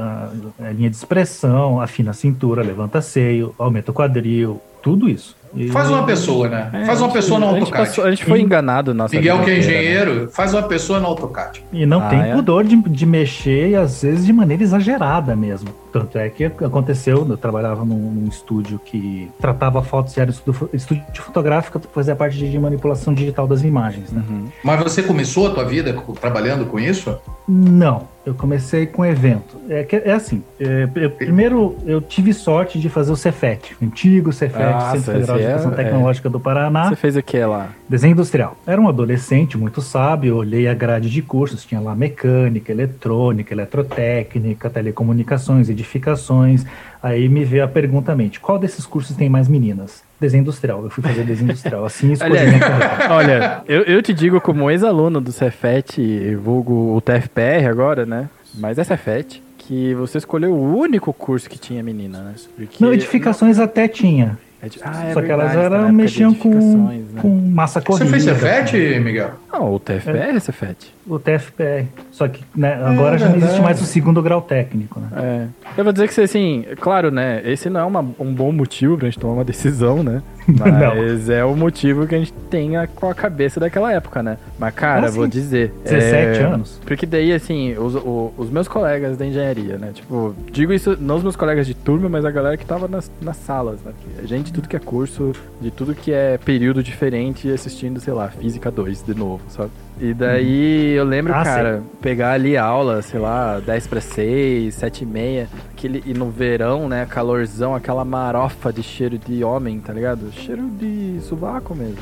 a, 0.60 0.66
a 0.68 0.72
linha 0.72 0.90
de 0.90 0.96
expressão, 0.96 1.80
afina 1.80 2.12
a 2.12 2.14
cintura, 2.14 2.64
levanta 2.64 3.00
seio, 3.02 3.54
aumenta 3.60 3.92
o 3.92 3.94
quadril, 3.94 4.60
tudo 4.82 5.08
isso. 5.08 5.36
E- 5.56 5.68
Faz 5.68 5.90
uma 5.90 6.04
pessoa, 6.04 6.48
né? 6.50 6.70
É, 6.74 6.86
Faz 6.86 7.00
uma 7.00 7.12
pessoa 7.12 7.40
no 7.40 7.46
a 7.48 7.50
gente, 7.52 7.60
AutoCAD. 7.64 7.88
passou- 7.88 8.06
a 8.06 8.10
gente 8.10 8.26
foi 8.26 8.42
enganado 8.42 8.94
nossa 8.94 9.16
Miguel, 9.16 9.36
vida 9.38 9.46
que 9.46 9.52
é 9.52 9.54
né? 9.54 9.60
engenheiro, 9.60 10.30
faz 10.32 10.54
uma 10.54 10.64
pessoa 10.64 11.00
no 11.00 11.08
AutoCAD. 11.08 11.64
E 11.72 11.86
não 11.86 12.00
Ah, 12.02 12.10
tem 12.10 12.22
é? 12.22 12.34
pudor 12.34 12.64
de, 12.64 12.76
de 12.76 13.06
mexer, 13.06 13.70
e 13.70 13.76
às 13.76 14.02
vezes 14.02 14.26
de 14.26 14.34
maneira 14.34 14.64
exagerada 14.64 15.36
mesmo. 15.36 15.70
Tanto 15.92 16.18
é 16.18 16.30
que 16.30 16.46
aconteceu, 16.46 17.26
eu 17.28 17.38
trabalhava 17.38 17.84
num, 17.84 18.12
num 18.12 18.28
estúdio 18.28 18.80
que 18.84 19.30
tratava 19.40 19.82
fotos, 19.84 20.18
era 20.18 20.30
estúdio, 20.32 20.70
estúdio 20.74 21.04
fotográfico, 21.14 21.80
fazia 21.94 22.16
parte 22.16 22.38
de 22.38 22.60
manipulação 22.60 23.14
digital 23.14 23.48
das 23.48 23.64
imagens, 23.64 24.12
né? 24.12 24.24
Uhum. 24.30 24.46
Mas 24.64 24.82
você 24.82 25.04
começou 25.04 25.48
a 25.48 25.50
tua 25.52 25.66
vida 25.66 25.94
trabalhando 26.20 26.66
com 26.66 26.80
isso? 26.80 27.18
Não, 27.48 28.08
eu 28.26 28.34
comecei 28.34 28.86
com 28.86 29.06
evento. 29.06 29.58
É, 29.70 29.86
é 30.06 30.12
assim, 30.14 30.44
é, 30.60 30.88
eu, 30.96 31.10
primeiro 31.10 31.76
eu 31.86 32.00
tive 32.00 32.34
sorte 32.34 32.80
de 32.80 32.88
fazer 32.88 33.12
o 33.12 33.16
Cefet, 33.16 33.76
o 33.82 33.86
antigo 33.86 34.32
Cefet, 34.32 34.62
Ah, 34.64 34.92
Centro 34.92 35.14
Federal 35.14 35.38
de 35.38 35.44
é- 35.44 35.46
Educação 35.48 35.72
Tecnológica 35.72 36.30
do 36.30 36.40
Paraná. 36.40 36.90
Você 36.90 36.96
fez 36.96 37.16
o 37.18 37.24
que 37.24 37.44
lá? 37.44 37.70
Desenho 37.90 38.12
industrial. 38.14 38.56
Era 38.66 38.80
um 38.80 38.88
adolescente 38.88 39.58
muito 39.58 39.82
sábio, 39.82 40.38
olhei 40.38 40.68
a 40.68 40.74
grade 40.74 41.10
de 41.10 41.22
cursos, 41.22 41.66
tinha 41.66 41.82
lá 41.82 41.96
mecânica, 41.96 42.72
eletrônica, 42.72 43.54
eletrotécnica, 43.54 44.70
telecomunicações, 44.70 45.70
edificações. 45.82 46.66
Aí 47.04 47.28
me 47.28 47.44
veio 47.44 47.64
a 47.64 47.68
pergunta 47.68 48.12
à 48.12 48.16
mente: 48.16 48.40
qual 48.40 48.58
desses 48.60 48.86
cursos 48.86 49.16
tem 49.16 49.30
mais 49.30 49.48
meninas? 49.48 50.04
Desenho 50.20 50.42
industrial. 50.42 50.84
Eu 50.84 50.90
fui 50.90 51.04
fazer 51.04 51.24
desenho 51.24 51.50
industrial. 51.50 51.84
Assim 51.86 52.12
escolhi 52.14 52.60
carreira. 52.60 53.08
olha, 53.14 53.62
eu, 53.68 53.82
eu 53.84 54.02
te 54.02 54.14
digo 54.14 54.40
como 54.40 54.70
ex-aluno 54.70 55.20
do 55.20 55.32
Cefet, 55.32 56.36
vulgo 56.36 56.96
o 56.96 57.02
TFPR 57.02 57.68
agora, 57.70 58.06
né? 58.06 58.30
Mas 58.56 58.78
é 58.78 58.84
Cefet, 58.84 59.42
que 59.58 59.94
você 59.96 60.18
escolheu 60.20 60.54
o 60.54 60.78
único 60.78 61.12
curso 61.14 61.50
que 61.50 61.58
tinha 61.58 61.82
menina, 61.82 62.20
né? 62.20 62.34
Porque- 62.56 62.84
Não, 62.84 62.94
edificações 62.94 63.58
até 63.58 63.88
tinha. 63.88 64.38
Ah, 64.84 65.06
é 65.08 65.14
só 65.14 65.24
que 65.24 65.32
elas 65.32 65.54
verdade, 65.54 65.70
tá 65.72 65.78
na 65.80 65.86
eram, 65.86 65.92
mexiam 65.92 66.36
com, 66.36 66.50
edificações, 66.52 67.12
né? 67.14 67.22
com 67.22 67.30
massa 67.30 67.80
Você 67.80 67.86
corrida. 67.88 68.10
fez 68.12 68.24
Cefet, 68.26 69.00
Miguel? 69.00 69.32
Não, 69.52 69.74
o 69.74 69.80
TFPR 69.80 70.36
é 70.36 70.40
Cefet. 70.40 70.94
O 71.08 71.18
TFPR. 71.18 71.86
Só 72.12 72.28
que 72.28 72.44
né, 72.56 72.76
agora 72.84 73.18
já 73.18 73.26
não 73.26 73.36
existe 73.36 73.48
verdade. 73.54 73.62
mais 73.64 73.82
o 73.82 73.86
segundo 73.86 74.22
grau 74.22 74.42
técnico, 74.42 75.00
né? 75.00 75.08
É. 75.16 75.48
Eu 75.78 75.84
vou 75.84 75.92
dizer 75.94 76.08
que, 76.08 76.22
assim, 76.22 76.66
claro, 76.80 77.10
né? 77.10 77.42
Esse 77.44 77.70
não 77.70 77.80
é 77.80 77.84
uma- 77.86 78.06
um 78.20 78.34
bom 78.34 78.52
motivo 78.52 78.98
pra 78.98 79.08
gente 79.08 79.18
tomar 79.18 79.34
uma 79.34 79.44
decisão, 79.44 80.04
né? 80.04 80.22
Mas 80.48 81.30
é 81.30 81.44
o 81.46 81.56
motivo 81.56 82.06
que 82.08 82.16
a 82.16 82.18
gente 82.20 82.34
tem 82.50 82.76
a- 82.78 82.88
com 82.88 83.08
a 83.10 83.14
cabeça 83.16 83.60
daquela 83.60 83.92
época, 83.92 84.22
né? 84.22 84.38
Mas, 84.60 84.74
cara, 84.76 85.08
Ah, 85.08 85.12
vou 85.12 85.28
dizer. 85.28 85.72
17 85.84 86.40
é, 86.40 86.44
anos. 86.44 86.80
Porque 86.86 87.06
daí, 87.06 87.32
assim, 87.34 87.74
os, 87.78 87.96
o- 87.96 88.32
os 88.38 88.50
meus 88.50 88.68
colegas 88.68 89.18
da 89.18 89.26
engenharia, 89.26 89.78
né? 89.78 89.92
Tipo, 89.94 90.36
digo 90.52 90.72
isso 90.74 90.98
não 91.00 91.16
os 91.18 91.24
meus 91.24 91.36
colegas 91.36 91.66
de 91.66 91.74
turma, 91.74 92.10
mas 92.10 92.26
a 92.26 92.32
galera 92.32 92.58
que 92.58 92.66
tava 92.66 92.88
nas, 92.88 93.10
nas 93.22 93.38
salas, 93.38 93.80
né? 93.84 93.92
A 94.22 94.26
gente 94.28 94.48
de 94.48 94.54
tudo 94.54 94.68
que 94.68 94.76
é 94.76 94.80
curso, 94.80 95.32
de 95.62 95.72
tudo 95.72 95.94
que 95.96 96.12
é 96.12 96.38
período 96.38 96.84
diferente, 96.84 97.50
assistindo, 97.52 98.00
sei 98.00 98.14
lá, 98.14 98.28
Física 98.30 98.70
2 98.72 99.04
de 99.04 99.14
novo, 99.16 99.42
sabe? 99.50 99.70
E 100.00 100.14
daí 100.16 100.94
eu 100.94 101.04
lembro, 101.04 101.32
Ah, 101.34 101.44
cara, 101.44 101.84
pegar 102.02 102.32
ali 102.32 102.58
a 102.58 102.64
aula, 102.64 103.02
sei 103.04 103.20
lá, 103.20 103.60
10 103.60 103.86
para 103.88 104.02
6, 104.02 104.74
7 104.74 105.04
e 105.04 105.06
meia, 105.06 105.48
aquele, 105.72 106.02
e 106.08 106.14
no 106.14 106.32
verão, 106.32 106.90
né, 106.90 107.06
calorzão, 107.08 107.76
aquela 107.76 108.04
marofa 108.04 108.74
de 108.74 108.82
cheiro 108.82 109.18
de 109.20 109.44
homem, 109.44 109.80
tá 109.80 109.94
ligado? 109.94 110.32
Cheiro 110.32 110.68
de 110.72 111.20
sovaco 111.22 111.76
mesmo. 111.76 111.98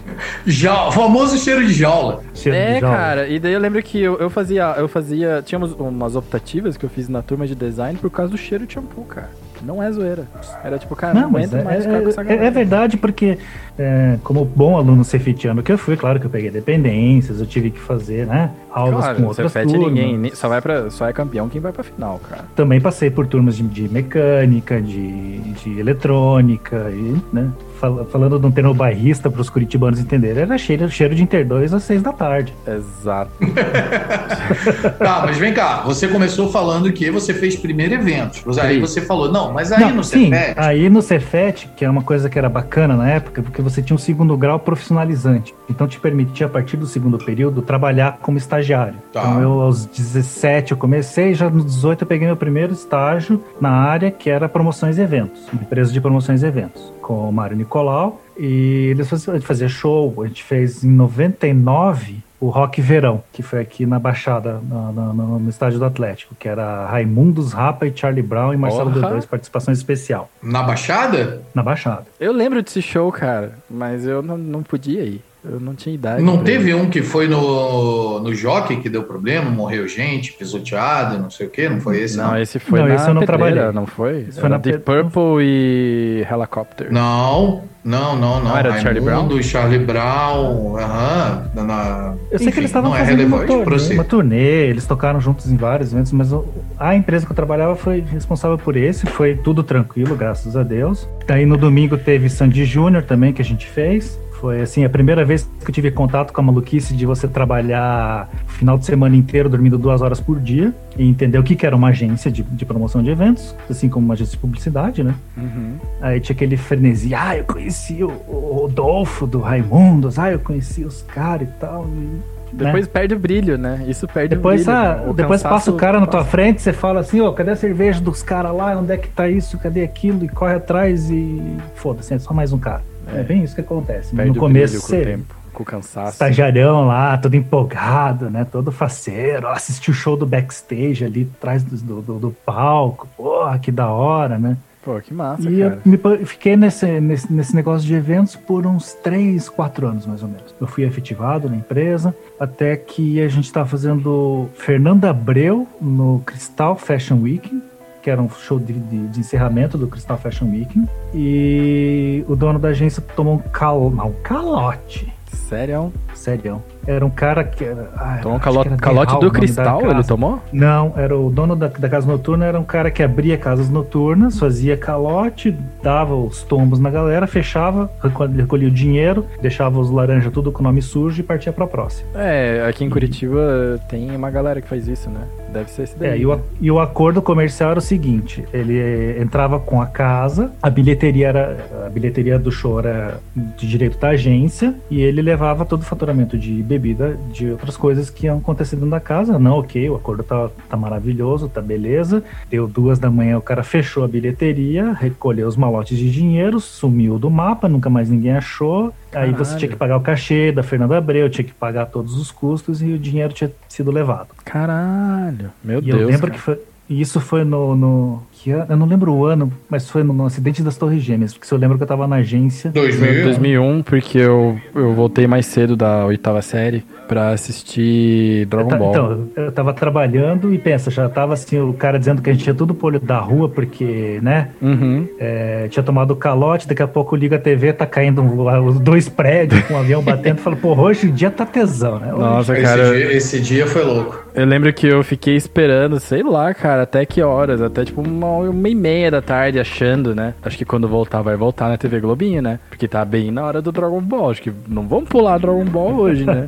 Já, 0.46 0.88
o 0.88 0.92
famoso 0.94 1.38
cheiro 1.38 1.66
de 1.66 1.74
jaula. 1.74 2.22
Cheiro 2.34 2.58
É, 2.58 2.76
de 2.76 2.80
jaula. 2.80 2.96
cara, 2.98 3.28
e 3.28 3.38
daí 3.38 3.52
eu 3.54 3.60
lembro 3.60 3.84
que 3.84 4.00
eu, 4.00 4.18
eu 4.18 4.30
fazia, 4.30 4.76
eu 4.78 4.88
fazia, 4.88 5.42
tínhamos 5.46 5.74
umas 5.74 6.16
optativas 6.16 6.78
que 6.78 6.86
eu 6.86 6.90
fiz 6.90 7.10
na 7.10 7.22
turma 7.22 7.46
de 7.46 7.56
design 7.56 7.98
por 8.00 8.10
causa 8.10 8.32
do 8.32 8.38
cheiro 8.38 8.66
de 8.66 8.74
shampoo, 8.76 9.04
cara. 9.04 9.30
Não 9.62 9.82
é 9.84 9.92
zoeira. 9.92 10.24
Era 10.64 10.78
tipo, 10.78 10.96
cara, 10.96 11.14
não, 11.14 11.22
Não, 11.24 11.32
mas 11.32 11.54
é, 11.54 11.64
mais 11.64 11.84
ficar 11.86 12.02
com 12.02 12.10
essa 12.10 12.22
é- 12.22 12.24
galera. 12.24 12.46
é 12.46 12.52
verdade, 12.52 12.98
porque 12.98 13.38
é, 13.78 14.18
como 14.24 14.46
bom 14.46 14.78
aluno 14.78 15.04
cefetiano 15.04 15.62
que 15.62 15.72
eu 15.72 15.78
fui, 15.78 15.96
claro 15.98 16.20
que 16.20 16.26
eu 16.26 16.30
peguei 16.30 16.50
dependências, 16.50 17.40
eu 17.40 17.46
tive 17.46 17.70
que 17.70 17.80
fazer, 17.80 18.26
né, 18.26 18.52
aulas 18.72 19.04
Claro, 19.04 19.18
com 19.22 19.28
outras 19.28 19.52
turmas. 19.54 19.74
ninguém, 19.74 20.18
ni- 20.18 20.36
só 20.36 20.48
vai 20.48 20.62
para 20.62 20.90
só 20.90 21.08
é 21.08 21.14
campeão 21.14 21.50
quem 21.50 21.60
vai 21.62 21.72
pra 21.72 21.84
final, 21.84 22.20
cara. 22.30 22.46
Também 22.56 22.80
passei 22.80 23.10
por 23.10 23.28
turmas 23.28 23.56
de, 23.58 23.64
de 23.64 23.90
mecânica, 23.90 24.82
de, 24.82 25.40
de 25.54 25.80
eletrônica, 25.80 26.90
e, 26.92 27.18
né, 27.34 27.50
fal- 27.80 28.06
falando 28.12 28.38
de 28.40 28.46
um 28.46 28.52
termo 28.52 28.74
bairrista 28.74 29.30
para 29.30 29.42
os 29.42 29.50
curitibanos 29.50 30.00
entenderem, 30.00 30.44
era 30.44 30.58
cheiro, 30.58 30.90
cheiro 30.90 31.16
de 31.16 31.24
Inter 31.24 31.46
2 31.48 31.74
às 31.74 31.84
6 31.84 32.02
da 32.02 32.12
tarde. 32.14 32.54
Exato. 32.68 33.32
Tá, 34.98 35.22
mas 35.26 35.38
vem 35.38 35.54
cá, 35.54 35.82
você 35.86 36.08
começou 36.08 36.52
falando 36.52 36.92
que 36.92 37.10
você 37.12 37.34
fez 37.34 37.56
primeiro 37.56 37.94
eventos. 37.96 38.58
Aí 38.58 38.76
Sim. 38.76 38.82
você 38.82 39.02
falou, 39.02 39.32
não, 39.32 39.54
mas 39.54 39.72
aí 39.72 39.80
Não, 39.80 39.96
no 39.96 40.04
sim, 40.04 40.30
Cefet, 40.30 40.54
aí 40.60 40.90
no 40.90 41.02
Cefet, 41.02 41.70
que 41.76 41.86
é 41.86 41.90
uma 41.90 42.02
coisa 42.02 42.30
que 42.30 42.38
era 42.38 42.50
bacana 42.50 42.96
na 42.96 43.10
época, 43.10 43.42
porque 43.42 43.62
você 43.62 43.82
tinha 43.82 43.96
um 43.96 44.00
segundo 44.00 44.36
grau 44.38 44.60
profissionalizante. 44.60 45.54
Então 45.70 45.88
te 45.88 46.00
permitia, 46.00 46.48
a 46.48 46.50
partir 46.50 46.78
do 46.78 46.88
segundo 46.88 47.18
período, 47.18 47.62
trabalhar 47.62 48.18
como 48.22 48.38
estagiário. 48.38 48.96
Tá. 49.14 49.22
Então 49.22 49.42
eu, 49.42 49.62
aos 49.62 49.86
17, 49.86 50.72
eu 50.72 50.78
comecei, 50.78 51.34
já 51.34 51.50
nos 51.50 51.66
18 51.66 52.04
eu 52.04 52.08
peguei 52.08 52.28
meu 52.28 52.38
primeiro 52.38 52.74
estágio 52.74 53.44
na 53.62 53.70
área 53.72 54.12
que 54.12 54.30
era 54.30 54.50
promoções 54.50 54.98
e 54.98 55.02
eventos, 55.02 55.42
empresa 55.54 55.92
de 55.92 56.02
promoções 56.02 56.42
e 56.44 56.46
eventos, 56.46 56.92
com 57.10 57.28
o 57.28 57.34
Mário 57.34 57.58
Nicolau. 57.58 58.22
E 58.38 58.90
eles 58.92 59.10
faziam, 59.10 59.34
a 59.34 59.38
gente 59.40 59.48
fazia 59.48 59.68
show, 59.68 60.22
a 60.24 60.28
gente 60.28 60.44
fez 60.44 60.84
em 60.84 60.92
99 60.92 62.20
o 62.40 62.48
Rock 62.50 62.80
Verão, 62.82 63.22
que 63.34 63.42
foi 63.42 63.60
aqui 63.60 63.86
na 63.86 63.98
Baixada, 64.00 64.62
na- 64.70 64.92
na- 64.92 65.14
no, 65.14 65.40
no 65.40 65.50
estádio 65.50 65.80
do 65.80 65.84
Atlético, 65.86 66.36
que 66.40 66.48
era 66.48 66.86
Raimundos, 66.88 67.52
Rapa 67.52 67.86
e 67.88 67.92
Charlie 67.94 68.22
Brown 68.22 68.54
e 68.54 68.58
Marcelo 68.58 68.92
Porra. 68.94 69.10
D2, 69.16 69.26
participação 69.28 69.74
especial, 69.74 70.30
na 70.42 70.62
Baixada, 70.64 71.42
na 71.54 71.64
Baixada. 71.64 72.06
Eu 72.20 72.32
lembro 72.32 72.62
desse 72.62 72.82
show, 72.82 73.12
cara, 73.12 73.58
mas 73.70 74.06
eu 74.06 74.22
não, 74.22 74.38
não 74.38 74.62
podia 74.64 75.02
ir. 75.04 75.22
Eu 75.44 75.60
não 75.60 75.74
tinha 75.74 75.96
idade. 75.96 76.22
não 76.22 76.44
teve 76.44 76.70
ir. 76.72 76.74
um 76.74 76.90
que 76.90 77.02
foi 77.02 77.28
no, 77.28 78.20
no 78.20 78.34
Jockey 78.36 78.78
que 78.78 78.90
deu 78.90 79.04
problema, 79.04 79.50
morreu 79.50 79.88
gente, 79.88 80.34
pisoteado, 80.34 81.18
não 81.18 81.30
sei 81.30 81.48
o 81.48 81.50
quê, 81.50 81.70
não 81.70 81.80
foi 81.80 82.02
esse? 82.02 82.18
Não, 82.18 82.32
Não, 82.32 82.38
esse 82.38 82.60
foi 82.60 82.80
Não, 82.82 82.88
na 82.90 82.96
esse 82.96 83.08
eu 83.08 83.14
não 83.14 83.22
pedreira, 83.22 83.46
trabalhei. 83.56 83.72
não 83.74 83.86
foi? 83.88 84.26
Esse 84.30 84.40
foi 84.40 84.50
na 84.50 84.58
Deep 84.58 84.80
pe- 84.80 84.84
Purple 85.04 85.42
e 85.46 86.26
Helicopter. 86.30 86.92
não, 86.92 87.64
não, 87.86 88.18
não. 88.18 88.36
não. 88.42 88.50
Não 88.50 88.58
era 88.58 88.78
Charlie 88.82 89.04
Raimundo, 89.06 89.42
Charlie 89.42 89.80
Brown, 89.80 90.76
aham, 90.78 91.44
na- 91.56 92.14
Eu 92.30 92.38
sei 92.38 92.48
enfim, 92.48 92.52
que 92.54 92.60
eles 92.60 92.70
estavam 92.70 92.94
é 92.94 93.00
fazendo 93.00 93.26
uma 93.26 93.46
turnê, 93.46 93.94
uma 93.94 94.04
turnê, 94.04 94.68
eles 94.68 94.86
tocaram 94.86 95.22
juntos 95.22 95.50
em 95.50 95.56
vários 95.56 95.94
eventos, 95.94 96.12
mas 96.12 96.30
a 96.78 96.96
empresa 96.96 97.26
que 97.26 97.32
eu 97.32 97.36
trabalhava 97.36 97.78
foi 97.78 98.02
responsável 98.12 98.58
por 98.58 98.76
esse, 98.76 99.06
foi 99.06 99.36
tudo 99.36 99.64
tranquilo, 99.64 100.16
graças 100.18 100.58
a 100.58 100.64
Deus. 100.64 101.08
Daí 101.26 101.46
no 101.46 101.56
domingo 101.56 101.98
teve 101.98 102.30
Sandy 102.30 102.66
Júnior 102.66 103.04
também, 103.04 103.32
que 103.32 103.42
a 103.42 103.46
gente 103.46 103.66
fez. 103.66 104.20
Foi 104.40 104.62
assim, 104.62 104.86
a 104.86 104.90
primeira 104.90 105.26
vez 105.26 105.48
que 105.60 105.70
eu 105.70 105.74
tive 105.74 105.92
contato 105.92 106.32
com 106.32 106.40
a 106.40 106.44
maluquice 106.44 106.94
de 106.94 107.06
você 107.06 107.28
trabalhar 107.28 108.30
o 108.48 108.52
final 108.52 108.78
de 108.78 108.86
semana 108.86 109.16
inteiro 109.16 109.50
dormindo 109.50 109.78
duas 109.78 110.02
horas 110.02 110.22
por 110.22 110.40
dia 110.40 110.74
e 110.98 111.08
entender 111.08 111.38
o 111.38 111.44
que, 111.44 111.58
que 111.58 111.66
era 111.66 111.76
uma 111.76 111.90
agência 111.90 112.32
de, 112.32 112.42
de 112.42 112.66
promoção 112.66 113.04
de 113.04 113.10
eventos, 113.10 113.54
assim 113.70 113.90
como 113.90 114.06
uma 114.06 114.14
agência 114.14 114.32
de 114.32 114.38
publicidade, 114.38 115.04
né? 115.04 115.14
Uhum. 115.36 115.74
Aí 116.02 116.22
tinha 116.22 116.34
aquele 116.34 116.56
frenesi, 116.56 117.14
ah, 117.14 117.38
eu 117.38 117.44
conheci 117.44 118.02
o, 118.02 118.08
o 118.28 118.62
Rodolfo 118.62 119.28
do 119.28 119.40
Raimundos, 119.40 120.18
ah, 120.18 120.32
eu 120.32 120.40
conheci 120.40 120.86
os 120.86 121.02
caras 121.02 121.50
e 121.50 121.52
tal. 121.60 121.86
e, 121.90 122.56
Depois 122.56 122.86
né? 122.86 122.92
perde 122.94 123.16
o 123.16 123.20
brilho, 123.20 123.58
né? 123.58 123.84
Isso 123.90 124.08
perde 124.08 124.38
Depois, 124.38 124.62
o 124.62 124.66
brilho. 124.66 124.80
ah, 124.80 124.96
né? 124.96 125.10
O 125.10 125.14
depois 125.14 125.44
passa 125.44 125.70
o 125.70 125.76
cara 125.76 126.00
na 126.00 126.08
tua 126.08 126.24
frente, 126.24 126.62
você 126.62 126.72
fala 126.72 127.02
assim, 127.02 127.20
ó, 127.20 127.30
cadê 127.34 127.52
a 127.52 127.56
cerveja 127.58 128.00
dos 128.00 128.24
caras 128.24 128.56
lá? 128.56 128.78
Onde 128.78 128.94
é 128.94 128.98
que 128.98 129.10
tá 129.10 129.28
isso? 129.28 129.58
Cadê 129.58 129.84
aquilo? 129.84 130.24
E 130.24 130.30
corre 130.30 130.54
atrás 130.54 131.10
e 131.10 131.58
foda-se, 131.76 132.14
é 132.14 132.20
só 132.20 132.34
mais 132.34 132.54
um 132.54 132.58
cara. 132.58 132.88
É, 133.14 133.20
É. 133.20 133.24
bem 133.24 133.44
isso 133.44 133.56
que 133.56 133.62
acontece. 133.62 134.16
Perde 134.16 134.32
no 134.32 134.38
começo 134.40 134.74
brilho 134.74 134.82
com 134.82 134.88
o 134.88 134.90
você 134.90 135.06
tempo, 135.06 135.36
com 135.54 135.64
o 135.64 135.66
cansaço. 135.66 136.12
estagiarião 136.14 136.88
lá, 136.88 137.18
todo 137.18 137.36
empolgado, 137.36 138.30
né? 138.30 138.46
Todo 138.50 138.72
faceiro, 138.72 139.48
ó, 139.48 139.52
assistiu 139.52 139.92
o 139.92 139.96
show 139.96 140.16
do 140.18 140.26
backstage 140.26 141.04
ali 141.06 141.30
atrás 141.38 141.64
do, 141.64 142.02
do, 142.02 142.20
do 142.20 142.32
palco, 142.46 143.08
porra, 143.18 143.58
que 143.60 143.72
da 143.72 143.88
hora, 143.90 144.38
né? 144.38 144.58
Pô, 144.82 144.98
que 145.02 145.14
massa, 145.14 145.50
E 145.50 145.60
eu 145.60 145.72
cara. 145.72 145.98
pa- 145.98 146.26
fiquei 146.26 146.56
nesse, 146.56 146.86
nesse, 147.02 147.32
nesse 147.32 147.54
negócio 147.54 147.86
de 147.86 147.94
eventos 147.94 148.38
por 148.38 148.66
uns 148.66 148.94
3, 148.94 149.50
4 149.50 149.86
anos, 149.86 150.06
mais 150.06 150.24
ou 150.24 150.30
menos. 150.30 150.56
Eu 150.60 150.68
fui 150.68 150.86
efetivado 150.86 151.50
na 151.50 151.58
empresa, 151.58 152.16
até 152.40 152.78
que 152.78 153.22
a 153.22 153.28
gente 153.28 153.44
estava 153.44 153.68
fazendo 153.68 154.48
Fernanda 154.56 155.10
Abreu 155.10 155.68
no 155.82 156.22
Crystal 156.26 156.78
Fashion 156.78 157.18
Week, 157.22 157.62
que 158.02 158.10
era 158.10 158.22
um 158.22 158.30
show 158.30 158.60
de, 158.60 158.74
de, 158.74 159.08
de 159.08 159.20
encerramento 159.20 159.78
do 159.78 159.88
Crystal 159.88 160.18
Fashion 160.18 160.50
Week. 160.50 160.84
E 161.14 162.24
o 162.28 162.36
dono 162.36 162.58
da 162.60 162.70
agência 162.70 163.04
tomou 163.16 163.36
um, 163.36 163.40
cal, 163.40 163.82
um 163.88 164.14
calote. 164.24 165.12
Sério? 165.32 165.92
Sério. 166.14 166.62
Era 166.86 167.04
um 167.06 167.10
cara 167.10 167.44
que 167.44 167.64
era. 167.64 167.90
ah, 167.98 168.20
Tomou 168.22 168.40
calo- 168.40 168.62
era 168.62 168.78
calote 168.78 169.06
Derral, 169.08 169.22
do 169.22 169.32
cristal, 169.32 169.92
ele 169.92 170.04
tomou? 170.04 170.40
Não, 170.52 170.94
era 170.96 171.16
o 171.18 171.30
dono 171.32 171.56
da, 171.56 171.68
da 171.68 171.90
casa 171.90 172.08
noturna, 172.08 172.46
era 172.46 172.60
um 172.60 172.64
cara 172.64 172.90
que 172.92 173.02
abria 173.02 173.36
casas 173.38 173.70
noturnas, 173.70 174.38
fazia 174.40 174.78
calote, 174.78 175.56
dava 175.82 176.16
os 176.16 176.44
tombos 176.44 176.80
na 176.80 176.90
galera, 176.92 177.26
fechava, 177.28 177.92
recolhia, 178.02 178.42
recolhia 178.42 178.68
o 178.68 178.72
dinheiro, 178.72 179.26
deixava 179.42 179.80
os 179.80 179.90
laranja 179.90 180.30
tudo 180.32 180.52
com 180.52 180.60
o 180.62 180.64
nome 180.64 180.82
sujo 180.82 181.20
e 181.20 181.24
partia 181.24 181.52
pra 181.54 181.66
próxima. 181.68 182.08
É, 182.16 182.66
aqui 182.68 182.84
em 182.84 182.90
Curitiba 182.90 183.80
tem 183.90 184.16
uma 184.16 184.30
galera 184.30 184.62
que 184.62 184.68
faz 184.68 184.88
isso, 184.88 185.10
né? 185.10 185.22
Deve 185.52 185.70
ser 185.70 185.84
esse 185.84 185.98
daí. 185.98 186.10
É, 186.10 186.18
e, 186.18 186.26
o, 186.26 186.36
né? 186.36 186.42
e 186.62 186.72
o 186.72 186.80
acordo 186.80 187.22
comercial 187.22 187.72
era 187.72 187.80
o 187.80 187.82
seguinte: 187.82 188.44
ele 188.54 188.78
eh, 188.78 189.22
entrava 189.22 189.60
com 189.60 189.82
a 189.82 189.86
casa, 189.86 190.52
a 190.62 190.70
bilheteria 190.70 191.28
era 191.28 191.86
a 191.86 191.90
bilheteria 191.90 192.38
do 192.38 192.52
show 192.52 192.80
era 192.80 193.20
de 193.36 193.68
direito 193.68 193.98
da 193.98 194.10
agência, 194.10 194.76
e 194.90 195.02
ele 195.02 195.22
levava 195.22 195.66
todo 195.66 195.82
o 195.82 195.86
faturamento 195.86 196.38
de 196.38 196.62
bebida 196.62 197.18
de 197.32 197.52
outras 197.52 197.76
coisas 197.76 198.10
que 198.10 198.28
iam 198.28 198.38
acontecer 198.38 198.76
dentro 198.76 198.92
da 198.92 199.00
casa. 199.00 199.40
Não, 199.40 199.58
ok, 199.58 199.90
o 199.90 199.96
acordo 199.96 200.24
tá, 200.24 200.50
tá 200.70 200.78
maravilhoso, 200.78 201.50
tá 201.50 201.62
beleza. 201.62 202.24
Deu 202.50 202.68
duas 202.68 203.00
da 203.00 203.10
manhã, 203.10 203.38
o 203.38 203.42
cara 203.42 203.64
fechou 203.64 204.04
a 204.04 204.08
bilheteria, 204.08 204.94
recolheu 204.94 205.48
os 205.48 205.56
malotes 205.56 205.98
de 205.98 206.12
dinheiro, 206.12 206.60
sumiu 206.60 207.18
do 207.18 207.30
mapa, 207.30 207.68
nunca 207.68 207.90
mais 207.90 208.10
ninguém 208.10 208.34
achou. 208.34 208.94
Aí 209.14 209.32
você 209.32 209.44
Caralho. 209.44 209.58
tinha 209.60 209.70
que 209.72 209.76
pagar 209.76 209.98
o 209.98 210.02
cachê 210.02 210.52
da 210.52 210.62
Fernanda 210.62 210.98
Abreu, 210.98 211.30
tinha 211.30 211.44
que 211.46 211.54
pagar 211.54 211.88
todos 211.88 212.16
os 212.16 212.30
custos 212.32 212.82
e 212.82 212.92
o 212.94 213.00
dinheiro 213.00 213.34
tinha 213.34 213.52
sido 213.68 213.90
levado. 213.92 214.30
Caralho. 214.46 215.52
Meu 215.64 215.80
e 215.80 215.82
Deus. 215.84 216.02
eu 216.02 216.08
lembro 216.08 216.28
cara. 216.28 216.34
que 216.34 216.40
foi. 216.40 216.60
e 216.88 217.02
Isso 217.02 217.20
foi 217.20 217.44
no. 217.44 217.76
no 217.76 218.24
que 218.42 218.52
ano- 218.52 218.66
eu 218.70 218.78
não 218.78 218.86
lembro 218.86 219.12
o 219.14 219.26
ano, 219.26 219.52
mas 219.70 219.90
foi 219.90 220.04
no, 220.04 220.14
no 220.14 220.26
acidente 220.26 220.64
das 220.64 220.78
Torres 220.78 221.02
Gêmeas, 221.04 221.34
porque 221.34 221.54
eu 221.54 221.58
lembro 221.58 221.78
que 221.78 221.84
eu 221.84 221.88
tava 221.88 222.08
na 222.08 222.18
agência. 222.18 222.72
2000. 222.72 223.24
2001, 223.26 223.84
porque 223.84 224.18
eu, 224.18 224.58
eu 224.74 224.94
voltei 224.94 225.28
mais 225.28 225.46
cedo 225.46 225.76
da 225.76 226.06
oitava 226.06 226.42
série 226.42 226.84
pra 227.08 227.32
assistir 227.74 228.46
Dragon 228.46 228.70
Ball. 228.78 228.90
Então, 228.92 229.28
eu 229.36 229.52
tava 229.52 229.74
trabalhando 229.74 230.54
e 230.54 230.58
pensa, 230.58 230.90
já 230.92 231.10
tava 231.10 231.34
assim, 231.34 231.60
o 231.60 231.74
cara 231.74 231.98
dizendo 232.00 232.22
que 232.22 232.30
a 232.30 232.34
gente 232.34 232.44
tinha 232.44 232.54
tudo 232.54 232.74
pro 232.74 232.88
olho 232.88 233.00
da 233.00 233.18
rua, 233.20 233.50
porque, 233.50 234.20
né, 234.22 234.50
Uhum. 234.62 235.08
é, 235.20 235.68
tinha 235.70 235.84
tomado 235.84 236.16
calote, 236.16 236.68
daqui 236.68 236.82
a 236.84 236.88
pouco 236.88 237.16
liga 237.16 237.36
a 237.36 237.40
TV, 237.40 237.74
tá 237.74 237.86
caindo 237.86 238.22
um- 238.22 238.66
os 238.68 238.80
dois 238.80 239.10
prédios 239.10 239.62
com 239.64 239.74
um 239.74 239.78
avião 239.80 240.02
batendo, 240.02 240.38
fala, 240.42 240.56
pô, 240.56 240.74
hoje 240.76 241.08
em 241.08 241.12
dia 241.12 241.30
tá 241.32 241.46
tesão, 241.46 242.00
né? 242.00 242.14
Hoje- 242.14 242.22
Nossa, 242.22 242.54
Esse, 242.54 242.62
cara. 242.64 242.84
dia, 242.96 243.14
esse 243.14 243.40
dia 243.42 243.68
foi 243.68 243.84
louco. 243.84 244.24
Eu 244.36 244.46
lembro 244.46 244.72
que 244.72 244.88
eu 244.88 245.04
fiquei 245.04 245.36
esperando, 245.36 246.00
sei 246.00 246.24
lá, 246.24 246.54
cara, 246.54 246.84
até 246.84 247.06
que 247.06 247.22
horas? 247.22 247.62
Até 247.62 247.84
tipo 247.84 248.02
uma, 248.02 248.28
uma 248.30 248.70
e 248.70 248.76
meia 248.76 249.12
da 249.12 249.22
tarde, 249.22 249.60
achando, 249.60 250.16
né? 250.16 250.34
Acho 250.44 250.58
que 250.58 250.66
quando 250.66 250.88
voltar, 250.88 251.22
vai 251.22 251.36
voltar 251.36 251.70
na 251.70 251.78
TV 251.78 252.00
Globinho, 252.00 252.42
né? 252.42 252.60
Porque 252.70 252.88
tá 252.88 253.04
bem 253.04 253.32
na 253.32 253.44
hora 253.44 253.62
do 253.62 253.72
Dragon 253.72 254.02
Ball. 254.02 254.32
Acho 254.32 254.42
que 254.42 254.52
não 254.68 254.88
vamos 254.88 255.10
pular 255.10 255.38
Dragon 255.40 255.66
Ball 255.66 255.96
hoje, 255.96 256.26
né? 256.26 256.46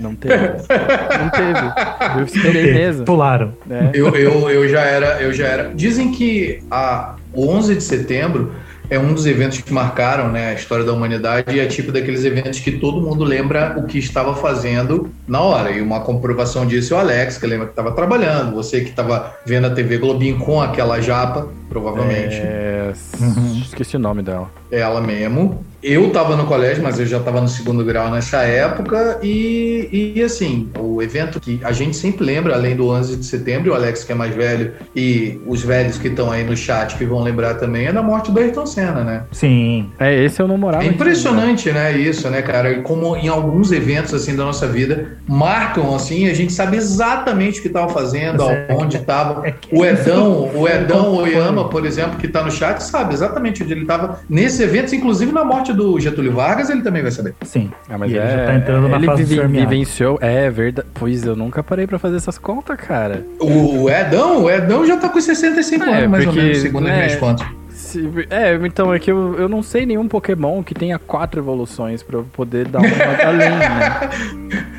Não 0.00 0.14
teve. 0.14 0.36
Não 0.36 1.30
teve. 1.30 2.18
Eu 2.18 2.24
esperei 2.24 2.72
mesmo. 2.72 3.04
Pularam. 3.04 3.52
Né? 3.66 3.90
Eu, 3.94 4.14
eu, 4.14 4.50
eu 4.50 4.68
já 4.68 4.80
era, 4.80 5.20
eu 5.20 5.32
já 5.32 5.46
era. 5.46 5.72
Dizem 5.74 6.12
que 6.12 6.62
a 6.70 7.16
o 7.32 7.48
11 7.48 7.76
de 7.76 7.82
setembro 7.82 8.52
é 8.90 8.98
um 8.98 9.14
dos 9.14 9.24
eventos 9.24 9.60
que 9.60 9.72
marcaram 9.72 10.30
né, 10.30 10.50
a 10.50 10.54
história 10.54 10.84
da 10.84 10.92
humanidade 10.92 11.54
e 11.54 11.60
é 11.60 11.66
tipo 11.66 11.92
daqueles 11.92 12.24
eventos 12.24 12.58
que 12.58 12.72
todo 12.72 13.00
mundo 13.00 13.22
lembra 13.22 13.76
o 13.78 13.84
que 13.84 13.98
estava 13.98 14.34
fazendo 14.34 15.10
na 15.26 15.40
hora. 15.40 15.70
E 15.70 15.80
uma 15.80 16.00
comprovação 16.00 16.66
disso 16.66 16.92
é 16.94 16.96
o 16.96 17.00
Alex, 17.00 17.38
que 17.38 17.46
lembra 17.46 17.66
que 17.66 17.72
estava 17.72 17.92
trabalhando, 17.92 18.52
você 18.54 18.80
que 18.80 18.90
estava 18.90 19.36
vendo 19.46 19.68
a 19.68 19.70
TV 19.70 19.98
Globinho 19.98 20.38
com 20.38 20.60
aquela 20.60 21.00
japa, 21.00 21.48
provavelmente. 21.68 22.36
É, 22.36 22.92
Uhum. 23.20 23.62
Esqueci 23.62 23.96
o 23.96 24.00
nome 24.00 24.22
dela. 24.22 24.50
Ela 24.70 25.00
mesmo. 25.00 25.64
Eu 25.82 26.08
estava 26.08 26.36
no 26.36 26.44
colégio, 26.44 26.82
mas 26.82 27.00
eu 27.00 27.06
já 27.06 27.16
estava 27.16 27.40
no 27.40 27.48
segundo 27.48 27.82
grau 27.82 28.10
nessa 28.10 28.42
época. 28.42 29.18
E, 29.22 30.12
e 30.14 30.22
assim, 30.22 30.68
o 30.78 31.00
evento 31.02 31.40
que 31.40 31.58
a 31.64 31.72
gente 31.72 31.96
sempre 31.96 32.22
lembra, 32.22 32.54
além 32.54 32.76
do 32.76 32.88
11 32.90 33.16
de 33.16 33.24
setembro, 33.24 33.72
o 33.72 33.74
Alex, 33.74 34.04
que 34.04 34.12
é 34.12 34.14
mais 34.14 34.34
velho, 34.34 34.72
e 34.94 35.40
os 35.46 35.62
velhos 35.62 35.96
que 35.96 36.08
estão 36.08 36.30
aí 36.30 36.44
no 36.44 36.54
chat 36.54 36.96
que 36.98 37.04
vão 37.06 37.22
lembrar 37.22 37.54
também, 37.54 37.86
é 37.86 37.92
da 37.94 38.02
morte 38.02 38.30
do 38.30 38.38
Ayrton 38.38 38.66
Senna, 38.66 39.02
né? 39.02 39.22
Sim. 39.32 39.88
É, 39.98 40.22
esse 40.22 40.42
eu 40.42 40.46
não 40.46 40.58
morava. 40.58 40.84
É 40.84 40.86
impressionante, 40.86 41.72
né, 41.72 41.96
isso, 41.96 42.28
né, 42.28 42.42
cara? 42.42 42.70
E 42.72 42.82
Como 42.82 43.16
em 43.16 43.28
alguns 43.28 43.72
eventos, 43.72 44.12
assim, 44.12 44.36
da 44.36 44.44
nossa 44.44 44.66
vida, 44.66 45.16
marcam, 45.26 45.94
assim, 45.94 46.28
a 46.28 46.34
gente 46.34 46.52
sabe 46.52 46.76
exatamente 46.76 47.58
o 47.58 47.62
que 47.62 47.68
estava 47.68 47.88
fazendo, 47.88 48.42
é- 48.42 48.66
aonde 48.70 48.98
estava. 48.98 49.46
é 49.48 49.52
que- 49.52 49.74
O 49.74 49.82
Edão, 49.84 50.50
o 50.54 50.68
Edão 50.68 51.14
Oyama, 51.16 51.68
por 51.70 51.86
exemplo, 51.86 52.18
que 52.18 52.26
está 52.26 52.42
no 52.42 52.50
chat, 52.50 52.80
sabe 52.82 53.14
exatamente 53.14 53.62
onde 53.62 53.72
ele 53.72 53.82
estava 53.82 54.20
eventos, 54.60 54.92
inclusive 54.92 55.32
na 55.32 55.44
morte 55.44 55.72
do 55.72 55.98
Getúlio 55.98 56.32
Vargas, 56.32 56.70
ele 56.70 56.82
também 56.82 57.02
vai 57.02 57.10
saber. 57.10 57.34
Sim. 57.42 57.70
Ah, 57.88 57.96
mas 57.98 58.12
E 58.12 58.18
é, 58.18 58.22
ele 58.22 58.30
já 58.30 58.44
tá 58.46 58.54
entrando 58.54 58.88
na 58.88 58.96
ele 58.96 59.06
fase 59.06 59.24
vive- 59.24 59.46
vivenciou. 59.48 60.18
É 60.20 60.48
verdade. 60.50 60.88
Pois 60.94 61.24
eu 61.24 61.34
nunca 61.34 61.62
parei 61.62 61.86
pra 61.86 61.98
fazer 61.98 62.16
essas 62.16 62.38
contas, 62.38 62.76
cara. 62.76 63.24
O 63.40 63.88
Edão, 63.90 64.44
o 64.44 64.50
Edão 64.50 64.86
já 64.86 64.96
tá 64.96 65.08
com 65.08 65.20
65 65.20 65.84
É, 65.84 65.98
anos, 65.98 66.10
mais 66.10 66.26
ou 66.26 66.32
porque, 66.32 66.46
menos, 66.46 66.62
segundo 66.62 66.84
as 66.86 66.90
né, 66.90 66.96
minhas 66.96 67.16
contas. 67.16 67.46
Se- 67.90 68.26
é, 68.30 68.54
então 68.66 68.92
é 68.94 68.98
que 68.98 69.10
eu, 69.10 69.36
eu 69.38 69.48
não 69.48 69.62
sei 69.62 69.84
nenhum 69.84 70.06
Pokémon 70.08 70.62
que 70.62 70.74
tenha 70.74 70.98
quatro 70.98 71.40
evoluções 71.40 72.02
pra 72.02 72.18
eu 72.18 72.24
poder 72.32 72.68
dar 72.68 72.78
uma 72.80 72.88
além, 73.26 73.50
né? 73.50 74.10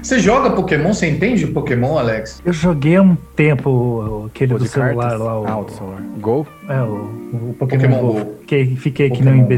Você 0.02 0.20
joga 0.20 0.50
Pokémon? 0.52 0.94
Você 0.94 1.10
entende 1.10 1.46
Pokémon, 1.48 1.98
Alex? 1.98 2.42
Eu 2.46 2.54
joguei 2.54 2.96
há 2.96 3.02
um 3.02 3.16
tempo 3.36 3.70
o- 3.70 4.26
aquele 4.28 4.54
Pô, 4.54 4.60
do 4.60 4.66
celular 4.66 4.96
cartas? 5.10 5.20
lá, 5.20 5.40
o, 5.42 5.48
Ah, 5.48 5.60
o 5.60 5.64
do 5.66 5.72
celular. 5.72 6.02
Gol? 6.20 6.48
é, 6.70 6.82
o, 6.82 6.86
o 7.50 7.56
Pokémon, 7.60 7.82
Pokémon 7.82 8.00
Go. 8.02 8.14
Go. 8.14 8.32
Fiquei, 8.42 8.76
fiquei 8.76 9.10
que 9.10 9.18
Pokémon 9.18 9.32
nem 9.32 9.40
um 9.42 9.44
Go. 9.44 9.50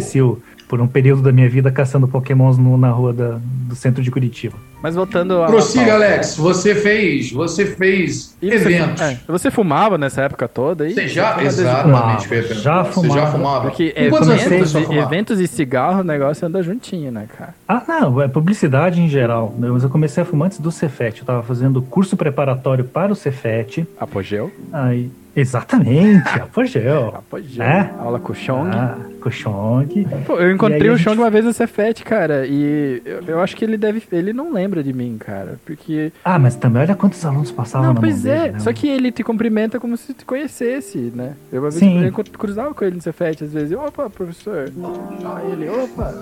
Por 0.67 0.81
um 0.81 0.87
período 0.87 1.21
da 1.21 1.31
minha 1.31 1.49
vida 1.49 1.71
caçando 1.71 2.07
Pokémons 2.07 2.57
no- 2.57 2.77
na 2.77 2.89
rua 2.89 3.13
da- 3.13 3.39
do 3.41 3.75
centro 3.75 4.01
de 4.03 4.09
Curitiba. 4.11 4.55
Mas 4.81 4.95
voltando 4.95 5.41
a. 5.41 5.45
Prossiga, 5.47 5.93
Alex. 5.93 6.35
Você 6.35 6.75
fez, 6.75 7.31
você 7.31 7.65
fez 7.65 8.35
E 8.41 8.47
você, 8.49 8.55
eventos. 8.55 9.01
é, 9.01 9.17
você 9.27 9.49
fumava 9.49 9.97
nessa 9.97 10.23
época 10.23 10.45
toda 10.47 10.83
aí? 10.83 10.93
Você 10.93 11.07
já, 11.07 11.23
Fumava 11.27 11.41
desde 11.41 11.61
exatamente, 11.61 12.27
fumava. 12.27 12.43
Já 12.53 12.83
Você 12.83 13.07
já 13.07 13.13
fumava. 13.13 13.31
fumava? 13.31 13.61
Porque 13.69 13.93
você 14.09 14.31
eventos, 14.33 14.73
e, 14.75 14.97
eventos 14.97 15.39
e 15.39 15.47
cigarro, 15.47 16.01
o 16.01 16.03
negócio 16.03 16.45
anda 16.45 16.61
juntinho, 16.61 17.11
né, 17.13 17.27
cara? 17.37 17.55
Ah, 17.67 17.81
não, 17.87 18.21
é 18.21 18.27
publicidade 18.27 18.99
em 19.01 19.07
geral. 19.07 19.55
né? 19.57 19.69
Mas 19.71 19.83
eu 19.83 19.89
comecei 19.89 20.21
a 20.21 20.25
fumar 20.25 20.47
antes 20.47 20.59
do 20.59 20.69
Cefet. 20.71 21.19
Eu 21.21 21.25
tava 21.25 21.43
fazendo 21.43 21.81
curso 21.81 22.17
preparatório 22.17 22.83
para 22.83 23.11
o 23.11 23.15
Cefet. 23.15 23.87
Apogeu? 23.97 24.51
Aí, 24.73 25.09
exatamente, 25.35 26.27
apogeu. 26.39 27.07
Apogeu. 27.09 27.63
É? 27.63 27.91
Aula 27.99 28.19
com 28.19 28.31
o 28.31 28.35
Chong. 28.35 28.69
Ah, 28.75 28.97
com 29.21 29.29
o 29.29 29.31
Chong. 29.31 30.07
Pô, 30.25 30.39
eu 30.39 30.51
encontrei 30.51 30.89
o 30.89 30.95
gente- 30.97 31.03
Chong 31.05 31.17
uma 31.19 31.29
vez 31.29 31.45
no 31.45 31.53
Cefet, 31.53 32.03
cara, 32.03 32.45
e 32.45 33.01
eu, 33.05 33.21
eu 33.27 33.41
acho 33.41 33.55
que 33.55 33.63
ele 33.65 33.77
deve. 33.77 34.03
Ele 34.11 34.33
não 34.33 34.51
lembra 34.51 34.83
de 34.83 34.91
mim, 34.93 35.17
cara. 35.19 35.59
Porque. 35.65 36.11
Ah, 36.23 36.37
mas 36.37 36.55
também 36.55 36.81
olha 36.81 36.95
quantos 36.95 37.23
alunos 37.25 37.51
passavam 37.51 37.87
Não, 37.87 37.93
na 37.95 37.99
pois 37.99 38.25
é. 38.25 38.39
dele, 38.41 38.53
né? 38.53 38.59
Só 38.59 38.73
que 38.73 38.87
ele 38.87 39.11
te 39.11 39.23
cumprimenta 39.23 39.79
como 39.79 39.95
se 39.97 40.13
te 40.13 40.25
conhecesse, 40.25 41.11
né? 41.15 41.33
Eu 41.51 41.61
uma 41.61 41.69
vez 41.69 41.79
Sim. 41.79 42.03
eu 42.05 42.11
cruzava 42.11 42.73
com 42.73 42.83
ele 42.85 42.95
no 42.95 43.01
Cefet, 43.01 43.43
às 43.43 43.53
vezes. 43.53 43.71
eu, 43.71 43.79
Opa, 43.83 44.09
professor. 44.09 44.71
Aí 45.35 45.51
ele, 45.51 45.69
opa. 45.69 46.13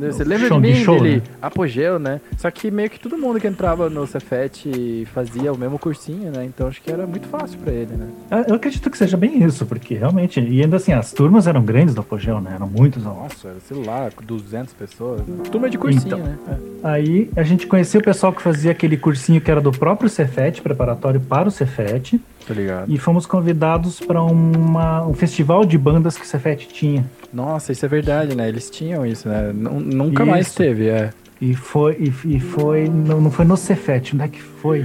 Você 0.00 0.24
lembra 0.24 0.48
Show 0.48 0.60
de 0.60 0.68
mim? 0.68 0.74
show, 0.76 0.96
ele, 0.96 1.16
né? 1.16 1.22
apogeu, 1.42 1.98
né? 1.98 2.20
Só 2.38 2.50
que 2.50 2.70
meio 2.70 2.88
que 2.90 2.98
todo 2.98 3.16
mundo 3.18 3.38
que 3.40 3.46
entrava 3.46 3.90
no 3.90 4.06
Cefet 4.06 5.06
fazia 5.12 5.52
o 5.52 5.58
mesmo 5.58 5.78
cursinho, 5.78 6.30
né? 6.30 6.44
Então 6.44 6.66
acho 6.68 6.80
que 6.82 6.90
era 6.90 7.06
muito 7.06 7.26
fácil 7.28 7.58
pra 7.58 7.72
ele, 7.72 7.92
né? 7.94 8.06
Eu 8.48 8.58
acredito 8.60 8.88
que 8.90 8.96
seja 8.98 9.16
bem 9.16 9.42
isso, 9.42 9.66
porque 9.66 9.94
realmente. 9.94 10.38
E 10.40 10.62
ainda 10.62 10.76
assim, 10.76 10.92
as 10.92 11.12
turmas 11.12 11.46
eram 11.46 11.62
grandes 11.64 11.94
do 11.94 12.00
apogeu, 12.02 12.40
né? 12.40 12.52
Eram 12.54 12.68
muitos 12.68 13.04
alunos. 13.04 13.22
Nossa, 13.42 13.56
sei 13.66 13.84
lá, 13.84 14.08
200 14.22 14.72
pessoas. 14.74 15.22
Turma 15.50 15.68
de 15.68 15.76
cursinho, 15.78 16.06
Então. 16.06 16.18
né? 16.18 16.38
É. 16.48 16.88
Aí 16.88 17.30
a 17.36 17.42
gente 17.42 17.66
conheceu 17.66 18.00
o 18.00 18.04
pessoal 18.04 18.32
que 18.32 18.40
fazia 18.42 18.70
aquele 18.70 18.96
cursinho 18.96 19.40
que 19.40 19.50
era 19.50 19.60
do 19.60 19.72
próprio 19.72 20.08
Cefet, 20.08 20.60
preparatório 20.62 21.20
para 21.20 21.48
o 21.48 21.50
Cefet, 21.50 22.20
Tá 22.46 22.54
ligado? 22.54 22.90
e 22.92 22.98
fomos 22.98 23.26
convidados 23.26 23.98
para 24.00 24.22
uma- 24.22 25.04
um 25.06 25.14
festival 25.14 25.64
de 25.64 25.76
bandas 25.78 26.16
que 26.16 26.24
o 26.24 26.26
Cefet 26.26 26.68
tinha. 26.68 27.04
Nossa, 27.32 27.72
isso 27.72 27.84
é 27.84 27.88
verdade, 27.88 28.34
né? 28.36 28.48
Eles 28.48 28.68
tinham 28.70 29.04
isso, 29.06 29.28
né? 29.28 29.52
Nu- 29.54 29.80
Nunca 29.80 30.24
mais 30.24 30.48
Isso. 30.48 30.56
teve, 30.56 30.88
é. 30.88 31.10
E 31.40 31.54
foi, 31.54 31.92
e, 32.24 32.36
e 32.36 32.40
foi 32.40 32.88
não, 32.88 33.20
não 33.20 33.30
foi 33.30 33.44
no 33.44 33.56
Cefet, 33.56 34.14
onde 34.14 34.24
é 34.24 34.28
que 34.28 34.42
foi? 34.42 34.84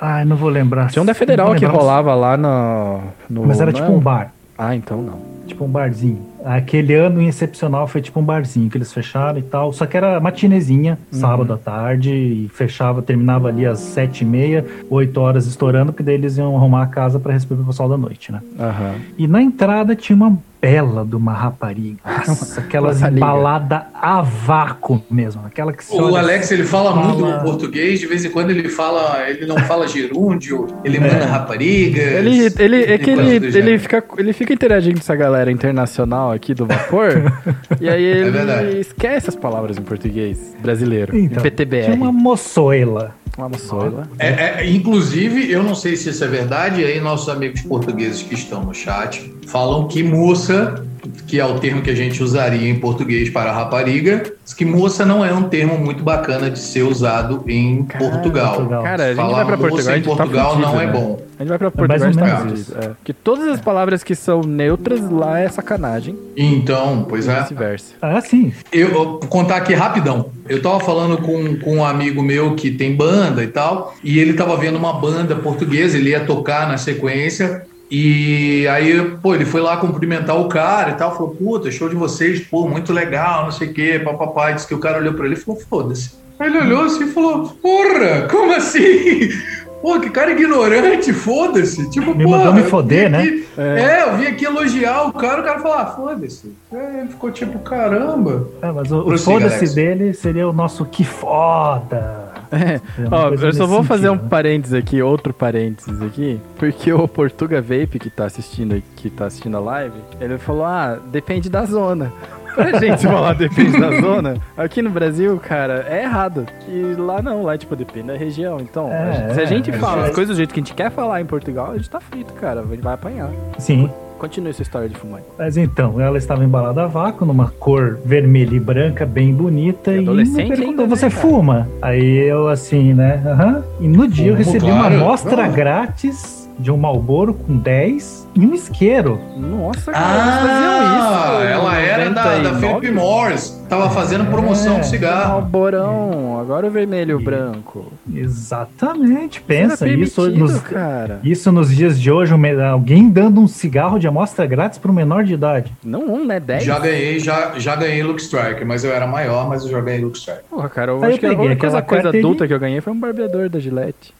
Ai, 0.00 0.24
não 0.24 0.36
vou 0.36 0.48
lembrar. 0.48 0.90
Tinha 0.90 1.02
um 1.02 1.06
da 1.06 1.14
Federal 1.14 1.54
que 1.54 1.64
rolava 1.64 2.14
lá 2.14 2.36
no. 2.36 3.00
no 3.28 3.46
Mas 3.46 3.60
era 3.60 3.70
não 3.70 3.78
tipo 3.78 3.92
é? 3.92 3.94
um 3.94 3.98
bar. 4.00 4.32
Ah, 4.56 4.74
então 4.74 5.02
não. 5.02 5.18
Tipo 5.46 5.64
um 5.64 5.68
barzinho. 5.68 6.18
Aquele 6.44 6.94
ano 6.94 7.20
em 7.20 7.28
excepcional 7.28 7.86
foi 7.86 8.00
tipo 8.00 8.18
um 8.20 8.22
barzinho 8.22 8.70
que 8.70 8.78
eles 8.78 8.92
fecharam 8.92 9.38
e 9.38 9.42
tal. 9.42 9.72
Só 9.72 9.84
que 9.84 9.96
era 9.96 10.18
matinezinha, 10.20 10.98
sábado 11.10 11.52
à 11.52 11.58
tarde, 11.58 12.10
e 12.10 12.48
fechava, 12.54 13.02
terminava 13.02 13.48
ali 13.48 13.66
às 13.66 13.78
sete 13.80 14.22
e 14.22 14.26
meia, 14.26 14.64
oito 14.88 15.20
horas 15.20 15.46
estourando, 15.46 15.92
porque 15.92 16.02
daí 16.02 16.14
eles 16.14 16.36
iam 16.38 16.56
arrumar 16.56 16.82
a 16.84 16.86
casa 16.86 17.18
para 17.18 17.32
receber 17.32 17.60
o 17.60 17.64
pessoal 17.64 17.88
da 17.88 17.96
noite, 17.98 18.32
né? 18.32 18.40
Aham. 18.58 18.94
E 19.18 19.26
na 19.26 19.42
entrada 19.42 19.94
tinha 19.94 20.16
uma 20.16 20.38
bela 20.60 21.04
de 21.04 21.16
uma 21.16 21.32
rapariga. 21.32 21.98
Nossa, 22.26 22.60
aquelas 22.60 23.00
embalada 23.02 23.86
a 23.94 24.20
vácuo 24.20 25.02
mesmo. 25.10 25.42
Aquela 25.46 25.72
que 25.72 25.84
O 25.94 26.16
Alex, 26.16 26.50
ele 26.50 26.64
fala, 26.64 26.92
fala- 26.92 27.06
muito 27.06 27.24
no 27.24 27.40
português, 27.42 27.98
de 28.00 28.06
vez 28.06 28.24
em 28.24 28.30
quando 28.30 28.50
ele 28.50 28.68
fala, 28.68 29.28
ele 29.28 29.46
não 29.46 29.56
fala 29.58 29.88
gerúndio, 29.88 30.66
ele 30.84 31.00
manda 31.00 31.24
rapariga. 31.26 32.02
Ele, 32.02 32.52
ele, 32.58 32.82
é 32.84 32.98
que 32.98 33.10
ele, 33.10 33.28
ele, 33.36 33.50
gênero. 33.50 33.78
fica, 33.80 34.04
ele 34.18 34.32
fica 34.32 34.52
interagindo 34.52 34.96
com 34.96 35.00
essa 35.00 35.16
galera 35.16 35.50
internacional 35.50 36.32
aqui 36.32 36.52
do 36.54 36.66
vapor, 36.66 37.10
e 37.80 37.88
aí 37.88 38.02
ele 38.02 38.30
verdade. 38.30 38.80
esquece 38.80 39.28
as 39.30 39.36
palavras 39.36 39.78
em 39.78 39.82
português 39.82 40.54
brasileiro. 40.60 41.16
Então, 41.16 41.42
PTBR. 41.42 41.84
Tinha 41.84 41.96
uma 41.96 42.12
moçoila. 42.12 43.14
Uma 43.38 43.48
moçoila. 43.48 44.08
É, 44.18 44.60
é, 44.60 44.70
inclusive, 44.70 45.50
eu 45.50 45.62
não 45.62 45.74
sei 45.74 45.96
se 45.96 46.10
isso 46.10 46.22
é 46.22 46.28
verdade, 46.28 46.84
aí 46.84 47.00
nossos 47.00 47.28
amigos 47.28 47.62
portugueses 47.62 48.22
que 48.22 48.34
estão 48.34 48.64
no 48.64 48.74
chat 48.74 49.32
falam 49.46 49.88
que 49.88 50.02
moça, 50.02 50.86
que 51.20 51.38
é 51.38 51.44
o 51.44 51.58
termo 51.58 51.82
que 51.82 51.90
a 51.90 51.94
gente 51.94 52.22
usaria 52.22 52.68
em 52.68 52.78
português 52.78 53.30
para 53.30 53.52
rapariga, 53.52 54.32
diz 54.44 54.54
que 54.54 54.64
moça 54.64 55.04
não 55.04 55.24
é 55.24 55.32
um 55.32 55.44
termo 55.44 55.78
muito 55.78 56.02
bacana 56.02 56.50
de 56.50 56.58
ser 56.58 56.82
usado 56.82 57.44
em 57.48 57.84
Portugal. 57.84 58.54
Portugal. 58.54 58.82
Cara, 58.82 59.04
a 59.04 59.08
gente 59.08 59.16
Falar 59.16 59.44
vai 59.44 59.46
pra 59.46 59.56
moça 59.56 59.68
Portugal, 59.68 59.92
em 59.92 59.96
gente 59.96 60.08
tá 60.08 60.16
Portugal 60.16 60.50
fudido, 60.50 60.68
não 60.68 60.80
é 60.80 60.86
né? 60.86 60.92
bom. 60.92 61.30
A 61.38 61.42
gente 61.42 61.48
vai 61.48 61.58
pra 61.58 61.68
É 61.68 61.88
mais 61.88 62.02
Portugal, 62.02 62.48
gente 62.48 62.70
ou 62.70 62.74
tá. 62.76 62.86
É. 62.86 62.90
Que 63.02 63.12
todas 63.14 63.48
as 63.48 63.60
palavras 63.62 64.04
que 64.04 64.14
são 64.14 64.42
neutras 64.42 65.10
lá 65.10 65.38
é 65.38 65.48
sacanagem. 65.48 66.14
Então, 66.36 67.06
pois 67.08 67.26
E 67.26 67.30
é. 67.30 67.40
vice-versa. 67.40 67.94
Ah, 68.02 68.20
sim. 68.20 68.52
Eu 68.70 68.92
vou 68.92 69.20
contar 69.20 69.56
aqui 69.56 69.72
rapidão. 69.72 70.30
Eu 70.46 70.60
tava 70.60 70.80
falando 70.80 71.16
com, 71.18 71.56
com 71.56 71.76
um 71.76 71.84
amigo 71.84 72.22
meu 72.22 72.54
que 72.54 72.70
tem 72.70 72.94
banda 72.94 73.42
e 73.42 73.46
tal, 73.46 73.94
e 74.04 74.18
ele 74.18 74.34
tava 74.34 74.56
vendo 74.56 74.76
uma 74.76 74.92
banda 74.92 75.34
portuguesa, 75.36 75.96
ele 75.96 76.10
ia 76.10 76.24
tocar 76.24 76.68
na 76.68 76.76
sequência, 76.76 77.64
e 77.90 78.68
aí, 78.68 79.16
pô, 79.22 79.34
ele 79.34 79.44
foi 79.44 79.60
lá 79.60 79.76
cumprimentar 79.76 80.38
o 80.38 80.48
cara 80.48 80.90
e 80.90 80.94
tal, 80.94 81.12
falou, 81.16 81.34
puta, 81.34 81.70
show 81.70 81.88
de 81.88 81.96
vocês, 81.96 82.40
pô, 82.40 82.68
muito 82.68 82.92
legal, 82.92 83.44
não 83.44 83.52
sei 83.52 83.68
o 83.68 83.74
quê, 83.74 84.00
papapá, 84.02 84.52
disse 84.52 84.66
que 84.68 84.74
o 84.74 84.78
cara 84.78 84.98
olhou 84.98 85.14
pra 85.14 85.26
ele 85.26 85.34
e 85.34 85.38
falou, 85.38 85.60
foda-se. 85.60 86.12
Aí 86.38 86.48
ele 86.48 86.58
olhou 86.58 86.84
assim 86.84 87.04
e 87.04 87.12
falou, 87.12 87.48
porra, 87.60 88.28
como 88.30 88.52
assim? 88.54 89.28
Pô, 89.82 89.98
que 89.98 90.10
cara 90.10 90.32
ignorante, 90.32 91.10
foda-se. 91.10 91.88
Tipo, 91.88 92.14
Me 92.14 92.24
pô, 92.24 92.30
mandou 92.32 92.52
me 92.52 92.62
foder, 92.62 93.08
né? 93.10 93.20
aqui- 93.22 93.46
É. 93.56 94.02
eu 94.02 94.16
vim 94.18 94.26
aqui 94.26 94.44
elogiar 94.44 95.08
o 95.08 95.12
cara, 95.14 95.40
o 95.40 95.44
cara 95.44 95.58
falou, 95.60 95.78
ah, 95.78 95.86
foda-se. 95.86 96.52
Aí 96.70 96.98
ele 97.00 97.08
ficou 97.08 97.30
tipo, 97.30 97.58
caramba. 97.60 98.46
É, 98.60 98.70
mas 98.70 98.92
o, 98.92 99.08
o 99.08 99.18
foda-se 99.18 99.74
dele 99.74 100.12
seria 100.12 100.46
o 100.46 100.52
nosso 100.52 100.84
que 100.84 101.02
foda. 101.02 102.29
É. 102.60 102.74
É 102.74 102.80
Ó, 103.10 103.28
eu 103.30 103.52
só 103.52 103.66
vou 103.66 103.82
fazer 103.84 104.08
um 104.08 104.12
sentido, 104.14 104.24
né? 104.24 104.28
parênteses 104.30 104.74
aqui, 104.74 105.00
outro 105.02 105.32
parênteses 105.32 106.02
aqui, 106.02 106.40
porque 106.58 106.92
o 106.92 107.06
Portuga 107.06 107.60
Vape 107.62 107.98
que 107.98 108.10
tá 108.10 108.24
assistindo, 108.24 108.82
que 108.96 109.08
tá 109.08 109.26
assistindo 109.26 109.56
a 109.56 109.60
live, 109.60 109.94
ele 110.20 110.36
falou: 110.38 110.64
"Ah, 110.64 110.98
depende 111.12 111.48
da 111.48 111.64
zona". 111.64 112.12
Pra 112.52 112.80
gente 112.80 113.04
falar 113.06 113.34
depende 113.34 113.78
da 113.80 113.92
zona, 114.02 114.36
aqui 114.56 114.82
no 114.82 114.90
Brasil, 114.90 115.38
cara, 115.38 115.86
é 115.88 116.02
errado. 116.02 116.44
E 116.68 116.94
lá 116.98 117.22
não, 117.22 117.44
lá 117.44 117.56
tipo 117.56 117.76
depende 117.76 118.08
da 118.08 118.16
região. 118.16 118.58
Então, 118.58 118.90
É, 118.90 118.98
a 118.98 119.12
gente- 119.12 119.34
se 119.34 119.40
a 119.40 119.44
gente 119.44 119.70
é, 119.70 119.74
fala 119.74 120.06
é. 120.06 120.08
as 120.08 120.14
coisas 120.16 120.34
do 120.34 120.36
jeito 120.36 120.52
que 120.52 120.58
a 120.58 120.62
gente 120.64 120.74
quer 120.74 120.90
falar 120.90 121.20
em 121.20 121.26
Portugal, 121.26 121.70
a 121.70 121.76
gente 121.76 121.88
tá 121.88 122.00
frito, 122.00 122.32
cara, 122.34 122.60
a 122.60 122.64
gente 122.64 122.82
vai 122.82 122.94
apanhar. 122.94 123.30
Sim. 123.58 123.88
Continue 124.20 124.50
essa 124.50 124.60
história 124.62 124.86
de 124.88 124.94
fumante. 124.96 125.24
Mas 125.38 125.56
então, 125.56 125.98
ela 126.00 126.18
estava 126.18 126.44
embalada 126.44 126.84
a 126.84 126.86
vácuo, 126.86 127.24
numa 127.26 127.48
cor 127.58 127.98
vermelha 128.04 128.54
e 128.54 128.60
branca, 128.60 129.06
bem 129.06 129.32
bonita. 129.34 129.90
E 129.92 129.96
E, 129.96 129.98
adolescente 130.00 130.50
me 130.50 130.56
perguntou, 130.56 130.84
ainda, 130.84 130.96
você 130.96 131.06
né, 131.06 131.10
fuma? 131.10 131.68
Aí 131.80 132.18
eu 132.28 132.46
assim, 132.46 132.92
né? 132.92 133.22
aham. 133.26 133.64
E 133.80 133.88
no 133.88 134.06
dia 134.06 134.26
eu 134.28 134.36
Fumo, 134.36 134.44
recebi 134.46 134.70
claro. 134.70 134.94
uma 134.94 135.04
amostra 135.04 135.44
Ah. 135.44 135.48
grátis 135.48 136.39
de 136.60 136.70
um 136.70 136.76
Malboro 136.76 137.34
com 137.34 137.56
10 137.56 138.28
e 138.34 138.40
um 138.46 138.54
isqueiro. 138.54 139.18
Nossa, 139.36 139.90
cara, 139.92 140.22
eles 140.22 140.34
faziam 140.34 140.80
Ah, 140.80 141.38
isso. 141.40 141.42
ela 141.52 141.76
era 141.78 142.10
da, 142.10 142.22
da 142.22 142.36
99. 142.52 142.60
Philip 142.80 142.90
Morris. 142.94 143.60
Tava 143.68 143.88
fazendo 143.90 144.24
promoção 144.30 144.78
É. 144.78 144.80
de 144.80 144.86
cigarro. 144.88 145.34
Alborão, 145.36 146.38
agora 146.40 146.66
o 146.66 146.70
vermelho 146.70 147.12
e 147.12 147.14
o 147.14 147.20
branco. 147.24 147.92
Exatamente, 148.12 149.40
pensa 149.40 149.88
isso 149.88 150.28
nos, 150.30 150.58
cara. 150.60 151.20
isso 151.22 151.52
nos 151.52 151.74
dias 151.74 152.00
de 152.00 152.10
hoje, 152.10 152.34
um 152.34 152.40
alguém 152.70 153.08
dando 153.08 153.40
um 153.40 153.46
cigarro 153.46 153.98
de 153.98 154.08
amostra 154.08 154.44
grátis 154.46 154.78
para 154.78 154.90
um 154.90 154.94
menor 154.94 155.22
de 155.24 155.34
idade. 155.34 155.72
Não 155.84 156.00
um, 156.00 156.24
né? 156.26 156.40
Dez? 156.40 156.64
Já 156.64 156.78
ganhei, 156.80 157.20
já, 157.20 157.52
já 157.58 157.76
ganhei 157.76 158.02
Look 158.02 158.20
Strike, 158.20 158.64
mas 158.64 158.82
eu 158.82 158.92
era 158.92 159.06
maior, 159.06 159.48
mas 159.48 159.62
eu 159.64 159.70
já 159.70 159.80
ganhei 159.80 160.00
Look 160.02 160.16
Strike. 160.16 160.40
Porra, 160.50 160.68
cara, 160.68 160.90
eu 160.92 160.96
Aí 161.04 161.04
acho 161.04 161.16
eu 161.16 161.18
que 161.20 161.26
a 161.26 161.28
peguei 161.30 161.46
única 161.46 161.60
coisa, 161.60 161.78
aquela 161.78 162.02
coisa 162.02 162.18
adulta 162.18 162.46
que 162.48 162.52
eu 162.54 162.58
ganhei 162.58 162.80
foi 162.80 162.92
um 162.92 162.98
barbeador 162.98 163.48
da 163.48 163.60
Gillette. 163.60 164.12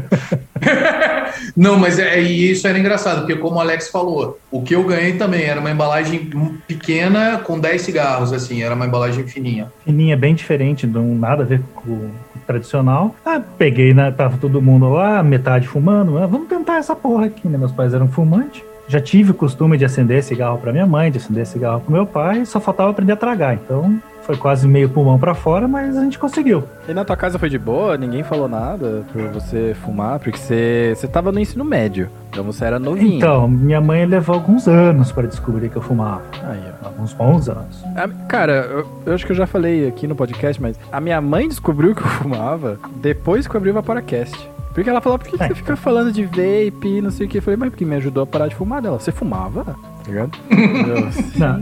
Não, 1.56 1.78
mas 1.78 1.98
é, 1.98 2.20
isso 2.20 2.66
era 2.66 2.78
engraçado, 2.78 3.20
porque 3.20 3.36
como 3.36 3.56
o 3.56 3.60
Alex 3.60 3.88
falou, 3.88 4.38
o 4.50 4.62
que 4.62 4.74
eu 4.74 4.84
ganhei 4.84 5.14
também 5.14 5.44
era 5.44 5.60
uma 5.60 5.70
embalagem 5.70 6.30
pequena 6.66 7.38
com 7.38 7.58
10 7.58 7.82
cigarros, 7.82 8.32
assim, 8.32 8.62
era 8.62 8.74
uma 8.74 8.86
embalagem 8.86 9.26
fininha. 9.26 9.70
Fininha, 9.84 10.16
bem 10.16 10.34
diferente, 10.34 10.86
não 10.86 11.14
nada 11.14 11.42
a 11.42 11.46
ver 11.46 11.60
com 11.74 11.90
o 11.90 12.10
tradicional. 12.46 13.14
Ah, 13.24 13.40
peguei, 13.58 13.92
né? 13.92 14.10
Tava 14.10 14.38
todo 14.38 14.62
mundo 14.62 14.88
lá, 14.88 15.22
metade 15.22 15.66
fumando. 15.66 16.18
Ah, 16.18 16.26
vamos 16.26 16.48
tentar 16.48 16.78
essa 16.78 16.94
porra 16.94 17.26
aqui, 17.26 17.48
né? 17.48 17.58
Meus 17.58 17.72
pais 17.72 17.92
eram 17.92 18.08
fumantes. 18.08 18.62
Já 18.88 19.00
tive 19.00 19.32
o 19.32 19.34
costume 19.34 19.76
de 19.76 19.84
acender 19.84 20.22
cigarro 20.22 20.58
para 20.58 20.72
minha 20.72 20.86
mãe, 20.86 21.10
de 21.10 21.18
acender 21.18 21.44
cigarro 21.46 21.80
pro 21.80 21.92
meu 21.92 22.06
pai, 22.06 22.44
só 22.46 22.60
faltava 22.60 22.90
aprender 22.90 23.12
a 23.12 23.16
tragar. 23.16 23.54
Então, 23.54 24.00
foi 24.22 24.36
quase 24.36 24.66
meio 24.68 24.88
pulmão 24.88 25.18
para 25.18 25.34
fora, 25.34 25.66
mas 25.66 25.96
a 25.96 26.02
gente 26.02 26.18
conseguiu. 26.18 26.62
E 26.88 26.92
na 26.94 27.04
tua 27.04 27.16
casa 27.16 27.38
foi 27.38 27.48
de 27.48 27.58
boa? 27.58 27.96
Ninguém 27.96 28.22
falou 28.22 28.48
nada 28.48 29.04
pra 29.12 29.22
você 29.28 29.74
fumar? 29.84 30.18
Porque 30.20 30.36
você, 30.38 30.94
você 30.96 31.06
tava 31.08 31.30
no 31.32 31.38
ensino 31.40 31.64
médio, 31.64 32.08
então 32.30 32.44
você 32.44 32.64
era 32.64 32.78
novinho. 32.78 33.16
Então, 33.18 33.48
minha 33.48 33.80
mãe 33.80 34.04
levou 34.06 34.34
alguns 34.36 34.68
anos 34.68 35.10
para 35.12 35.26
descobrir 35.26 35.68
que 35.68 35.76
eu 35.76 35.82
fumava. 35.82 36.22
Aí, 36.44 36.60
ó. 36.82 36.86
Alguns 36.86 37.12
bons 37.12 37.48
anos. 37.48 37.84
A- 37.96 38.08
cara, 38.28 38.52
eu, 38.70 38.86
eu 39.06 39.14
acho 39.14 39.26
que 39.26 39.32
eu 39.32 39.36
já 39.36 39.46
falei 39.46 39.86
aqui 39.88 40.06
no 40.06 40.14
podcast, 40.14 40.60
mas 40.62 40.78
a 40.92 41.00
minha 41.00 41.20
mãe 41.20 41.48
descobriu 41.48 41.94
que 41.94 42.02
eu 42.02 42.06
fumava 42.06 42.78
depois 42.96 43.46
que 43.48 43.54
eu 43.54 43.58
abri 43.58 43.70
o 43.70 43.74
Vaporacast. 43.74 44.48
Porque 44.76 44.90
ela 44.90 45.00
falou, 45.00 45.18
por 45.18 45.26
que, 45.26 45.38
que 45.38 45.42
É. 45.42 45.48
você 45.48 45.54
fica 45.54 45.74
falando 45.74 46.12
de 46.12 46.24
vape, 46.26 47.00
não 47.00 47.10
sei 47.10 47.26
o 47.26 47.30
que? 47.30 47.38
Eu 47.38 47.42
falei, 47.42 47.56
mas 47.56 47.70
porque 47.70 47.84
me 47.86 47.94
ajudou 47.96 48.22
a 48.24 48.26
parar 48.26 48.46
de 48.46 48.54
fumar 48.54 48.82
dela. 48.82 49.00
Você 49.00 49.10
fumava? 49.10 49.64
Tá 49.64 49.74
ligado? 50.06 50.32
Eu, 50.50 51.10
sim, 51.16 51.38
Não. 51.38 51.58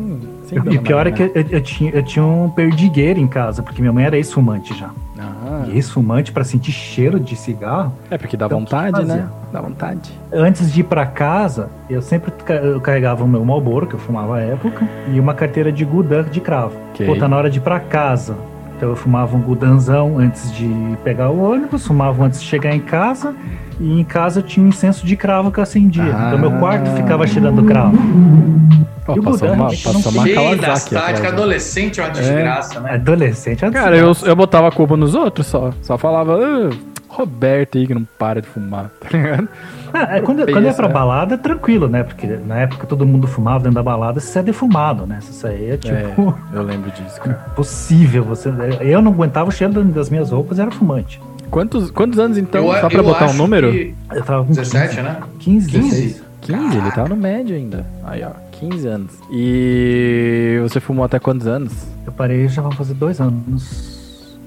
sim, 0.47 0.57
e 0.73 0.79
pior 0.81 1.07
é 1.07 1.13
que 1.13 1.23
eu, 1.23 1.31
eu 1.49 1.61
tinha, 1.63 1.93
eu 1.93 2.03
tinha 2.03 2.25
um 2.25 2.51
perdigueiro 2.51 3.21
em 3.21 3.29
casa, 3.29 3.63
porque 3.63 3.81
minha 3.81 3.93
mãe 3.93 4.05
era 4.05 4.17
ex-fumante 4.17 4.77
já. 4.77 4.91
Ah, 5.17 5.65
E 5.69 5.77
ex-fumante, 5.77 6.33
para 6.33 6.43
sentir 6.43 6.73
cheiro 6.73 7.21
de 7.21 7.37
cigarro, 7.37 7.93
é 8.11 8.19
porque 8.19 8.37
dá 8.37 8.47
Então, 8.47 8.59
vontade, 8.59 9.05
né? 9.05 9.29
Dá 9.53 9.61
vontade. 9.61 10.11
antes 10.33 10.73
de 10.73 10.81
ir 10.81 10.85
pra 10.85 11.07
casa, 11.07 11.71
eu 11.89 12.03
sempre 12.03 12.33
eu 12.65 12.81
carregava 12.81 13.23
o 13.23 13.29
meu 13.29 13.45
Marlboro, 13.45 13.87
que 13.87 13.95
eu 13.95 13.99
fumava 14.01 14.39
à 14.39 14.41
época, 14.41 14.87
e 15.15 15.21
uma 15.21 15.35
carteira 15.35 15.71
de 15.71 15.85
Gudan 15.85 16.25
de 16.25 16.41
cravo. 16.41 16.75
Ok. 16.91 17.07
Pô, 17.07 17.15
tá 17.17 17.29
na 17.29 17.37
hora 17.37 17.49
de 17.49 17.59
ir 17.59 17.63
pra 17.63 17.79
casa. 17.79 18.35
Então 18.85 18.93
eu 18.93 18.97
fumava 18.97 19.35
um 19.35 19.41
Gudanzão 19.41 20.19
antes 20.19 20.53
de 20.53 20.69
pegar 21.03 21.31
o 21.31 21.43
ônibus, 21.43 21.87
fumava 21.87 22.23
antes 22.23 22.43
de 22.43 22.47
chegar 22.47 22.75
em 22.77 22.81
casa, 22.81 23.35
e 23.81 23.99
em 23.99 24.05
casa 24.05 24.41
eu 24.41 24.43
tinha 24.43 24.65
um 24.67 24.69
incenso 24.69 25.07
de 25.07 25.17
cravo 25.17 25.51
que 25.51 25.59
eu 25.59 25.63
acendia. 25.63 26.05
Então 26.05 26.39
meu 26.39 26.51
quarto 26.59 26.91
Ah. 26.91 26.95
ficava 26.95 27.27
cheirando 27.27 27.65
cravo. 27.65 27.97
Ó, 29.09 29.17
E 29.17 29.21
o 29.21 29.23
passou 29.23 29.53
uma, 29.53 29.65
passou 29.69 30.13
uma 30.13 30.23
Cheio 30.23 30.35
das 30.35 30.35
Kawasaki 30.35 30.61
táticas, 30.61 30.97
atrás, 30.99 31.21
né? 31.23 31.29
adolescente 31.29 31.99
é 32.01 32.03
uma 32.05 32.11
desgraça, 32.11 32.81
né? 32.81 32.93
Adolescente, 32.95 33.71
Cara, 33.71 33.97
eu, 33.97 34.13
eu 34.23 34.37
botava 34.37 34.69
a 34.69 34.71
culpa 34.71 34.99
nos 34.99 35.15
outros 35.15 35.47
só. 35.47 35.73
Só 35.81 35.97
falava, 35.97 36.39
"Ah, 36.39 36.71
Roberto 37.15 37.79
aí 37.79 37.87
que 37.87 37.95
não 37.95 38.07
para 38.19 38.43
de 38.43 38.49
fumar, 38.49 38.91
tá 39.01 39.17
ligado? 39.17 39.49
Ah, 39.93 40.17
é, 40.17 40.21
quando, 40.21 40.45
quando 40.51 40.67
é 40.67 40.73
pra 40.73 40.89
é. 40.89 40.93
balada, 40.93 41.35
é 41.35 41.39
tranquilo, 41.39 41.89
né? 41.89 42.03
Porque 42.03 42.27
na 42.27 42.57
época 42.59 42.87
todo 42.87 43.07
mundo 43.07 43.29
fumava 43.29 43.61
dentro 43.61 43.77
da 43.77 43.83
balada, 43.83 44.19
você 44.19 44.41
é 44.41 44.43
defumado, 44.43 45.07
né? 45.07 45.21
Isso 45.23 45.47
aí 45.47 45.71
é 45.71 45.77
tipo. 45.77 45.95
É, 46.53 46.57
eu 46.59 46.63
lembro 46.63 46.91
disso, 46.91 47.21
cara. 47.21 47.35
possível. 47.55 48.25
Você, 48.25 48.51
eu 48.81 49.01
não 49.01 49.13
aguentava 49.13 49.49
o 49.49 49.53
cheiro 49.53 49.85
das 49.85 50.11
minhas 50.11 50.31
roupas, 50.31 50.59
era 50.59 50.71
fumante. 50.73 51.21
Quantos, 51.51 51.91
quantos 51.93 52.19
anos 52.19 52.37
então? 52.37 52.67
Eu- 52.67 52.81
Só 52.81 52.89
pra 52.89 53.03
botar 53.03 53.31
um 53.31 53.35
número? 53.35 53.71
que 53.71 53.95
Eu 54.13 54.23
tava 54.25 54.45
com 54.45 54.51
17, 54.51 54.97
15, 54.97 55.03
né? 55.03 55.21
15, 55.39 55.71
15? 55.71 55.91
16. 55.91 56.25
15, 56.41 56.77
ele 56.77 56.91
tá 56.91 57.09
no 57.09 57.17
médio 57.17 57.55
ainda. 57.57 57.87
Aí, 58.03 58.23
ó, 58.25 58.31
15 58.53 58.87
anos. 58.89 59.13
E 59.31 60.59
você 60.63 60.81
fumou 60.81 61.05
até 61.05 61.19
quantos 61.21 61.47
anos? 61.47 61.73
Eu 62.05 62.13
parei 62.13 62.49
já 62.49 62.61
vão 62.61 62.73
fazer 62.73 62.95
dois 62.95 63.21
anos. 63.21 63.94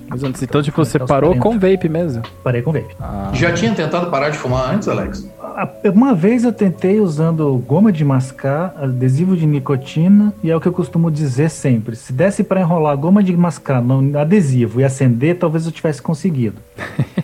Dois 0.09 0.23
anos. 0.23 0.41
Então, 0.41 0.61
tipo, 0.61 0.83
você 0.83 0.97
parou 0.99 1.35
40. 1.35 1.39
com 1.41 1.59
vape 1.59 1.89
mesmo. 1.89 2.23
Parei 2.43 2.61
com 2.61 2.71
vape. 2.71 2.95
Ah, 2.99 3.29
Já 3.33 3.51
tinha 3.53 3.73
tentado 3.73 4.09
parar 4.09 4.29
de 4.29 4.37
fumar 4.37 4.73
antes, 4.73 4.87
Alex? 4.87 5.27
Ah, 5.39 5.67
Uma 5.93 6.13
vez 6.13 6.43
eu 6.43 6.53
tentei 6.53 6.99
usando 6.99 7.51
goma 7.67 7.91
de 7.91 8.05
mascar, 8.05 8.73
adesivo 8.79 9.35
de 9.35 9.45
nicotina, 9.45 10.33
e 10.43 10.49
é 10.51 10.55
o 10.55 10.61
que 10.61 10.67
eu 10.67 10.73
costumo 10.73 11.09
dizer 11.11 11.49
sempre: 11.49 11.95
se 11.95 12.13
desse 12.13 12.43
pra 12.43 12.61
enrolar 12.61 12.95
goma 12.97 13.21
de 13.23 13.35
mascar 13.35 13.81
no 13.81 14.17
adesivo 14.17 14.79
e 14.79 14.83
acender, 14.83 15.37
talvez 15.37 15.65
eu 15.65 15.71
tivesse 15.71 16.01
conseguido. 16.01 16.57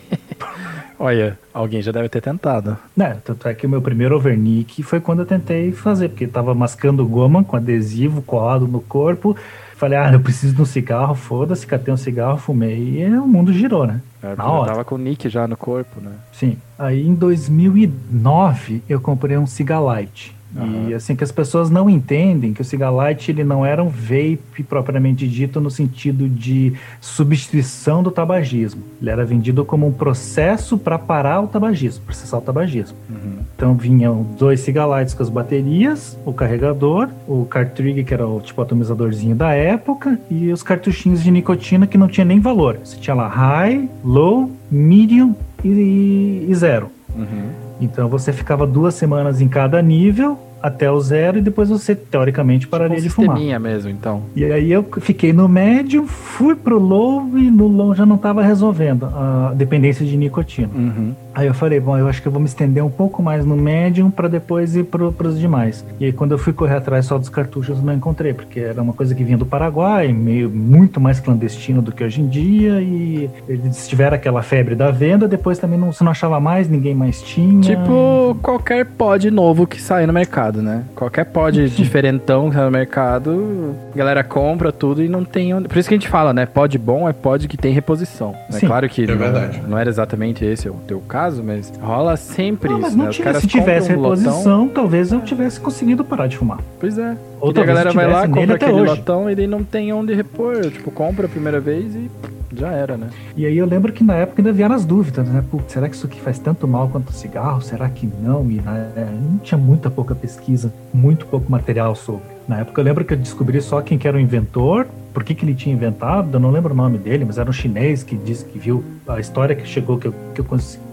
Olha, 1.04 1.38
alguém 1.52 1.82
já 1.82 1.92
deve 1.92 2.08
ter 2.08 2.22
tentado. 2.22 2.78
Né, 2.96 3.18
tanto 3.22 3.46
é 3.46 3.52
que 3.52 3.66
o 3.66 3.68
meu 3.68 3.82
primeiro 3.82 4.16
overnick 4.16 4.82
foi 4.82 5.00
quando 5.00 5.18
eu 5.18 5.26
tentei 5.26 5.70
fazer, 5.70 6.08
porque 6.08 6.26
tava 6.26 6.54
mascando 6.54 7.04
goma 7.04 7.44
com 7.44 7.56
adesivo 7.56 8.22
colado 8.22 8.66
no 8.66 8.80
corpo. 8.80 9.36
Falei, 9.76 9.98
ah, 9.98 10.10
eu 10.10 10.20
preciso 10.20 10.54
de 10.54 10.62
um 10.62 10.64
cigarro, 10.64 11.14
foda-se, 11.14 11.66
catei 11.66 11.92
um 11.92 11.96
cigarro, 11.98 12.38
fumei, 12.38 13.02
e 13.02 13.18
o 13.18 13.26
mundo 13.26 13.52
girou, 13.52 13.86
né? 13.86 14.00
É, 14.22 14.28
Na 14.28 14.36
porque 14.36 14.50
hora. 14.50 14.70
Tava 14.70 14.84
com 14.84 14.94
o 14.94 14.98
nick 14.98 15.28
já 15.28 15.46
no 15.46 15.58
corpo, 15.58 16.00
né? 16.00 16.12
Sim. 16.32 16.56
Aí 16.78 17.06
em 17.06 17.14
2009 17.14 18.82
eu 18.88 18.98
comprei 18.98 19.36
um 19.36 19.46
Cigalite. 19.46 20.33
E 20.54 20.58
Aham. 20.60 20.96
assim 20.96 21.16
que 21.16 21.24
as 21.24 21.32
pessoas 21.32 21.68
não 21.68 21.90
entendem 21.90 22.52
que 22.52 22.60
o 22.60 22.64
Cigalite 22.64 23.30
ele 23.30 23.42
não 23.42 23.66
era 23.66 23.82
um 23.82 23.88
vape 23.88 24.62
propriamente 24.68 25.26
dito 25.26 25.60
no 25.60 25.70
sentido 25.70 26.28
de 26.28 26.74
substituição 27.00 28.02
do 28.02 28.10
tabagismo. 28.10 28.82
Ele 29.00 29.10
era 29.10 29.24
vendido 29.24 29.64
como 29.64 29.86
um 29.86 29.92
processo 29.92 30.78
para 30.78 30.98
parar 30.98 31.40
o 31.40 31.48
tabagismo, 31.48 32.04
processar 32.04 32.38
o 32.38 32.40
tabagismo. 32.40 32.96
Uhum. 33.10 33.38
Então 33.56 33.74
vinham 33.74 34.24
dois 34.38 34.60
Cigalites 34.60 35.14
com 35.14 35.22
as 35.22 35.28
baterias, 35.28 36.16
o 36.24 36.32
carregador, 36.32 37.08
o 37.26 37.44
cartridge 37.44 38.04
que 38.04 38.14
era 38.14 38.26
o 38.26 38.40
tipo 38.40 38.62
atomizadorzinho 38.62 39.34
da 39.34 39.52
época 39.52 40.18
e 40.30 40.52
os 40.52 40.62
cartuchinhos 40.62 41.22
de 41.22 41.30
nicotina 41.30 41.86
que 41.86 41.98
não 41.98 42.06
tinha 42.06 42.24
nem 42.24 42.38
valor. 42.38 42.78
Você 42.84 42.96
tinha 42.96 43.14
lá 43.14 43.26
high, 43.26 43.88
low, 44.04 44.50
medium 44.70 45.34
e, 45.64 46.46
e 46.48 46.54
zero. 46.54 46.90
Uhum. 47.16 47.63
Então 47.80 48.08
você 48.08 48.32
ficava 48.32 48.66
duas 48.66 48.94
semanas 48.94 49.40
em 49.40 49.48
cada 49.48 49.80
nível 49.82 50.38
até 50.62 50.90
o 50.90 50.98
zero 50.98 51.38
e 51.38 51.42
depois 51.42 51.68
você 51.68 51.94
teoricamente 51.94 52.66
pararia 52.66 52.96
Tipo 52.96 53.04
um 53.06 53.08
de 53.08 53.14
fumar. 53.14 53.36
sisteminha 53.36 53.58
mesmo, 53.58 53.90
então. 53.90 54.22
E 54.34 54.44
aí 54.44 54.72
eu 54.72 54.82
fiquei 55.00 55.30
no 55.32 55.46
médio, 55.46 56.06
fui 56.06 56.54
pro 56.54 56.78
low 56.78 57.28
e 57.36 57.50
no 57.50 57.66
low 57.68 57.94
já 57.94 58.06
não 58.06 58.16
estava 58.16 58.42
resolvendo 58.42 59.04
a 59.06 59.52
dependência 59.54 60.06
de 60.06 60.16
nicotina. 60.16 60.70
Uhum. 60.74 61.12
Aí 61.34 61.46
eu 61.46 61.54
falei, 61.54 61.80
bom, 61.80 61.96
eu 61.98 62.08
acho 62.08 62.22
que 62.22 62.28
eu 62.28 62.32
vou 62.32 62.40
me 62.40 62.46
estender 62.46 62.84
um 62.84 62.90
pouco 62.90 63.22
mais 63.22 63.44
no 63.44 63.56
médium 63.56 64.10
para 64.10 64.28
depois 64.28 64.76
ir 64.76 64.84
pro, 64.84 65.12
pros 65.12 65.38
demais. 65.38 65.84
E 65.98 66.06
aí 66.06 66.12
quando 66.12 66.32
eu 66.32 66.38
fui 66.38 66.52
correr 66.52 66.76
atrás 66.76 67.06
só 67.06 67.18
dos 67.18 67.28
cartuchos, 67.28 67.82
não 67.82 67.92
encontrei, 67.92 68.32
porque 68.32 68.60
era 68.60 68.80
uma 68.80 68.92
coisa 68.92 69.14
que 69.14 69.24
vinha 69.24 69.36
do 69.36 69.46
Paraguai, 69.46 70.12
meio 70.12 70.48
muito 70.48 71.00
mais 71.00 71.18
clandestino 71.20 71.82
do 71.82 71.92
que 71.92 72.04
hoje 72.04 72.20
em 72.20 72.28
dia, 72.28 72.80
e 72.80 73.28
eles 73.48 73.88
tiveram 73.88 74.14
aquela 74.16 74.42
febre 74.42 74.74
da 74.74 74.90
venda, 74.90 75.26
depois 75.26 75.58
também 75.58 75.78
não, 75.78 75.92
você 75.92 76.04
não 76.04 76.12
achava 76.12 76.38
mais, 76.38 76.68
ninguém 76.68 76.94
mais 76.94 77.20
tinha. 77.22 77.60
Tipo 77.60 78.36
qualquer 78.42 78.86
pod 78.86 79.30
novo 79.30 79.66
que 79.66 79.80
sai 79.80 80.06
no 80.06 80.12
mercado, 80.12 80.62
né? 80.62 80.84
Qualquer 80.94 81.24
pod 81.24 81.68
diferentão 81.70 82.48
que 82.48 82.56
sai 82.56 82.64
no 82.64 82.70
mercado, 82.70 83.74
a 83.92 83.96
galera 83.96 84.22
compra 84.22 84.70
tudo 84.70 85.02
e 85.02 85.08
não 85.08 85.24
tem 85.24 85.54
onde. 85.54 85.68
Por 85.68 85.78
isso 85.78 85.88
que 85.88 85.94
a 85.94 85.98
gente 85.98 86.08
fala, 86.08 86.32
né? 86.32 86.46
Pod 86.46 86.76
bom 86.78 87.08
é 87.08 87.12
pod 87.12 87.48
que 87.48 87.56
tem 87.56 87.72
reposição. 87.72 88.34
É 88.48 88.52
Sim, 88.52 88.66
claro 88.66 88.88
que 88.88 89.04
é 89.04 89.06
não, 89.06 89.68
não 89.70 89.78
era 89.78 89.88
exatamente 89.88 90.44
esse 90.44 90.68
o 90.68 90.74
teu 90.86 91.00
caso, 91.00 91.23
mas 91.32 91.72
rola 91.80 92.16
sempre 92.16 92.68
Não, 92.70 92.78
isso, 92.78 92.96
mas 92.96 92.96
não 92.96 93.04
né? 93.06 93.40
Se 93.40 93.46
tivesse 93.46 93.92
um 93.92 94.00
lotão. 94.00 94.16
reposição, 94.16 94.68
talvez 94.68 95.12
eu 95.12 95.20
tivesse 95.20 95.60
conseguido 95.60 96.04
parar 96.04 96.26
de 96.26 96.36
fumar. 96.36 96.58
Pois 96.78 96.98
é. 96.98 97.16
Ou 97.40 97.50
a 97.50 97.64
galera 97.64 97.90
eu 97.90 97.94
vai 97.94 98.06
lá, 98.06 98.28
compra 98.28 98.54
aquele 98.54 98.72
hoje. 98.72 98.84
lotão 98.84 99.30
e 99.30 99.34
daí 99.34 99.46
não 99.46 99.64
tem 99.64 99.92
onde 99.92 100.14
repor. 100.14 100.70
Tipo, 100.70 100.90
compra 100.90 101.26
a 101.26 101.28
primeira 101.28 101.60
vez 101.60 101.94
e 101.94 102.10
já 102.56 102.70
era, 102.70 102.96
né? 102.96 103.08
E 103.36 103.44
aí 103.46 103.56
eu 103.56 103.66
lembro 103.66 103.92
que 103.92 104.04
na 104.04 104.14
época 104.14 104.40
ainda 104.40 104.52
vieram 104.52 104.74
as 104.74 104.84
dúvidas, 104.84 105.26
né? 105.28 105.42
Putz, 105.50 105.72
será 105.72 105.88
que 105.88 105.96
isso 105.96 106.06
aqui 106.06 106.20
faz 106.20 106.38
tanto 106.38 106.66
mal 106.68 106.88
quanto 106.88 107.10
o 107.10 107.12
cigarro? 107.12 107.60
Será 107.60 107.88
que 107.88 108.08
não? 108.22 108.48
E 108.50 108.60
na, 108.60 108.76
é, 108.76 109.08
não 109.20 109.38
tinha 109.38 109.58
muita 109.58 109.90
pouca 109.90 110.14
pesquisa, 110.14 110.72
muito 110.92 111.26
pouco 111.26 111.50
material 111.50 111.94
sobre. 111.94 112.33
Na 112.46 112.60
época 112.60 112.80
eu 112.80 112.84
lembro 112.84 113.04
que 113.04 113.14
eu 113.14 113.18
descobri 113.18 113.60
só 113.60 113.80
quem 113.80 113.96
que 113.96 114.06
era 114.06 114.16
o 114.16 114.20
inventor, 114.20 114.86
por 115.14 115.22
que, 115.22 115.34
que 115.34 115.44
ele 115.44 115.54
tinha 115.54 115.74
inventado, 115.74 116.34
eu 116.34 116.40
não 116.40 116.50
lembro 116.50 116.74
o 116.74 116.76
nome 116.76 116.98
dele, 116.98 117.24
mas 117.24 117.38
era 117.38 117.48
um 117.48 117.52
chinês 117.52 118.02
que 118.02 118.16
disse 118.16 118.44
que 118.44 118.58
viu 118.58 118.84
a 119.06 119.20
história 119.20 119.54
que 119.54 119.66
chegou, 119.66 119.96
que 119.96 120.08
eu, 120.08 120.14
que 120.34 120.40
eu, 120.40 120.46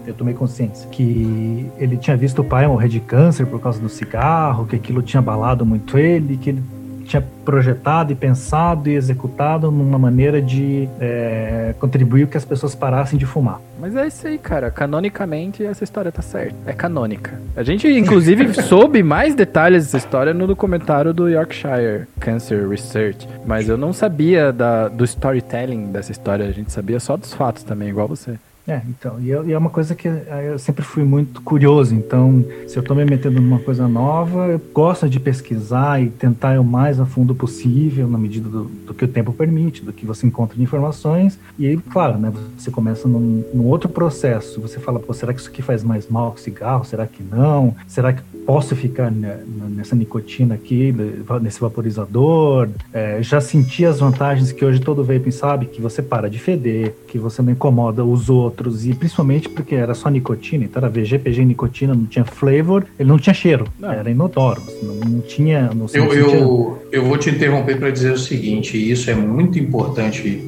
eu 0.06 0.14
tomei 0.14 0.32
consciência, 0.32 0.88
que 0.90 1.68
ele 1.76 1.96
tinha 1.96 2.16
visto 2.16 2.40
o 2.40 2.44
pai 2.44 2.66
morrer 2.66 2.88
de 2.88 3.00
câncer 3.00 3.46
por 3.46 3.60
causa 3.60 3.80
do 3.80 3.88
cigarro, 3.88 4.64
que 4.66 4.76
aquilo 4.76 5.02
tinha 5.02 5.18
abalado 5.18 5.66
muito 5.66 5.98
ele, 5.98 6.36
que 6.36 6.50
ele 6.50 6.62
tinha 7.12 7.24
projetado 7.44 8.12
e 8.12 8.14
pensado 8.14 8.88
e 8.88 8.94
executado 8.94 9.70
numa 9.70 9.98
maneira 9.98 10.40
de 10.40 10.88
é, 10.98 11.74
contribuir 11.78 12.26
que 12.26 12.36
as 12.36 12.44
pessoas 12.44 12.74
parassem 12.74 13.18
de 13.18 13.26
fumar. 13.26 13.60
Mas 13.78 13.94
é 13.96 14.06
isso 14.06 14.26
aí, 14.26 14.38
cara. 14.38 14.70
Canonicamente, 14.70 15.64
essa 15.64 15.84
história 15.84 16.10
tá 16.10 16.22
certa. 16.22 16.56
É 16.64 16.72
canônica. 16.72 17.38
A 17.54 17.62
gente, 17.62 17.86
inclusive, 17.88 18.54
soube 18.62 19.02
mais 19.02 19.34
detalhes 19.34 19.84
dessa 19.84 19.98
história 19.98 20.32
no 20.32 20.46
documentário 20.46 21.12
do 21.12 21.28
Yorkshire 21.28 22.06
Cancer 22.18 22.68
Research. 22.68 23.28
Mas 23.44 23.68
eu 23.68 23.76
não 23.76 23.92
sabia 23.92 24.52
da, 24.52 24.88
do 24.88 25.04
storytelling 25.04 25.92
dessa 25.92 26.12
história. 26.12 26.46
A 26.46 26.52
gente 26.52 26.72
sabia 26.72 26.98
só 26.98 27.16
dos 27.16 27.34
fatos 27.34 27.62
também, 27.62 27.88
igual 27.88 28.08
você. 28.08 28.38
É, 28.66 28.80
então, 28.88 29.20
e, 29.20 29.28
eu- 29.28 29.44
e 29.48 29.52
é 29.52 29.58
uma 29.58 29.70
coisa 29.70 29.92
que 29.92 30.06
eh, 30.06 30.50
eu 30.52 30.58
sempre 30.58 30.84
fui 30.84 31.02
muito 31.02 31.42
curioso, 31.42 31.96
então, 31.96 32.44
se 32.68 32.78
eu 32.78 32.82
tô 32.82 32.94
me 32.94 33.04
metendo 33.04 33.40
numa 33.40 33.58
coisa 33.58 33.88
nova, 33.88 34.46
eu 34.46 34.60
gosto 34.72 35.08
de 35.08 35.18
pesquisar 35.18 36.00
e 36.00 36.08
tentar 36.08 36.60
o 36.60 36.64
mais 36.64 37.00
a 37.00 37.04
fundo 37.04 37.34
possível, 37.34 38.06
na 38.06 38.16
medida 38.16 38.48
do, 38.48 38.64
do 38.86 38.94
que 38.94 39.04
o 39.04 39.08
tempo 39.08 39.32
permite, 39.32 39.84
do 39.84 39.92
que 39.92 40.06
você 40.06 40.28
encontra 40.28 40.56
de 40.56 40.62
informações, 40.62 41.40
e 41.58 41.66
aí, 41.66 41.76
claro, 41.76 42.16
né, 42.18 42.32
você 42.56 42.70
começa 42.70 43.08
num, 43.08 43.42
num 43.52 43.64
outro 43.66 43.88
processo, 43.88 44.60
você 44.60 44.78
fala, 44.78 45.00
pô, 45.00 45.12
será 45.12 45.34
que 45.34 45.40
isso 45.40 45.48
aqui 45.50 45.60
faz 45.60 45.82
mais 45.82 46.08
mal 46.08 46.30
que 46.30 46.40
cigarro? 46.40 46.84
Será 46.84 47.04
que 47.08 47.20
não? 47.20 47.74
Será 47.88 48.12
que 48.12 48.22
posso 48.46 48.74
ficar 48.74 49.10
nessa 49.10 49.94
nicotina 49.94 50.54
aqui, 50.54 50.94
nesse 51.40 51.60
vaporizador? 51.60 52.68
É, 52.92 53.18
já 53.22 53.40
senti 53.40 53.84
as 53.84 54.00
vantagens 54.00 54.52
que 54.52 54.64
hoje 54.64 54.80
todo 54.80 55.04
vaping 55.04 55.30
sabe, 55.30 55.66
que 55.66 55.80
você 55.80 56.02
para 56.02 56.28
de 56.28 56.38
feder, 56.38 56.94
que 57.08 57.18
você 57.18 57.42
não 57.42 57.52
incomoda 57.52 58.04
os 58.04 58.28
outros, 58.28 58.86
e 58.86 58.94
principalmente 58.94 59.48
porque 59.48 59.74
era 59.74 59.94
só 59.94 60.08
nicotina, 60.08 60.64
então 60.64 60.80
era 60.80 60.90
VG, 60.90 61.18
PG 61.18 61.44
nicotina, 61.44 61.94
não 61.94 62.06
tinha 62.06 62.24
flavor, 62.24 62.84
ele 62.98 63.08
não 63.08 63.18
tinha 63.18 63.34
cheiro, 63.34 63.66
Não. 63.78 63.92
era 63.92 64.10
inodoro, 64.10 64.62
não, 64.82 64.94
não 64.94 65.20
tinha... 65.20 65.70
Não, 65.74 65.86
Eu, 65.92 66.04
não 66.04 66.12
eu, 66.12 66.82
eu 66.90 67.04
vou 67.04 67.16
te 67.16 67.30
interromper 67.30 67.78
para 67.78 67.90
dizer 67.90 68.12
o 68.12 68.18
seguinte, 68.18 68.76
e 68.76 68.90
isso 68.90 69.10
é 69.10 69.14
muito 69.14 69.58
importante 69.58 70.44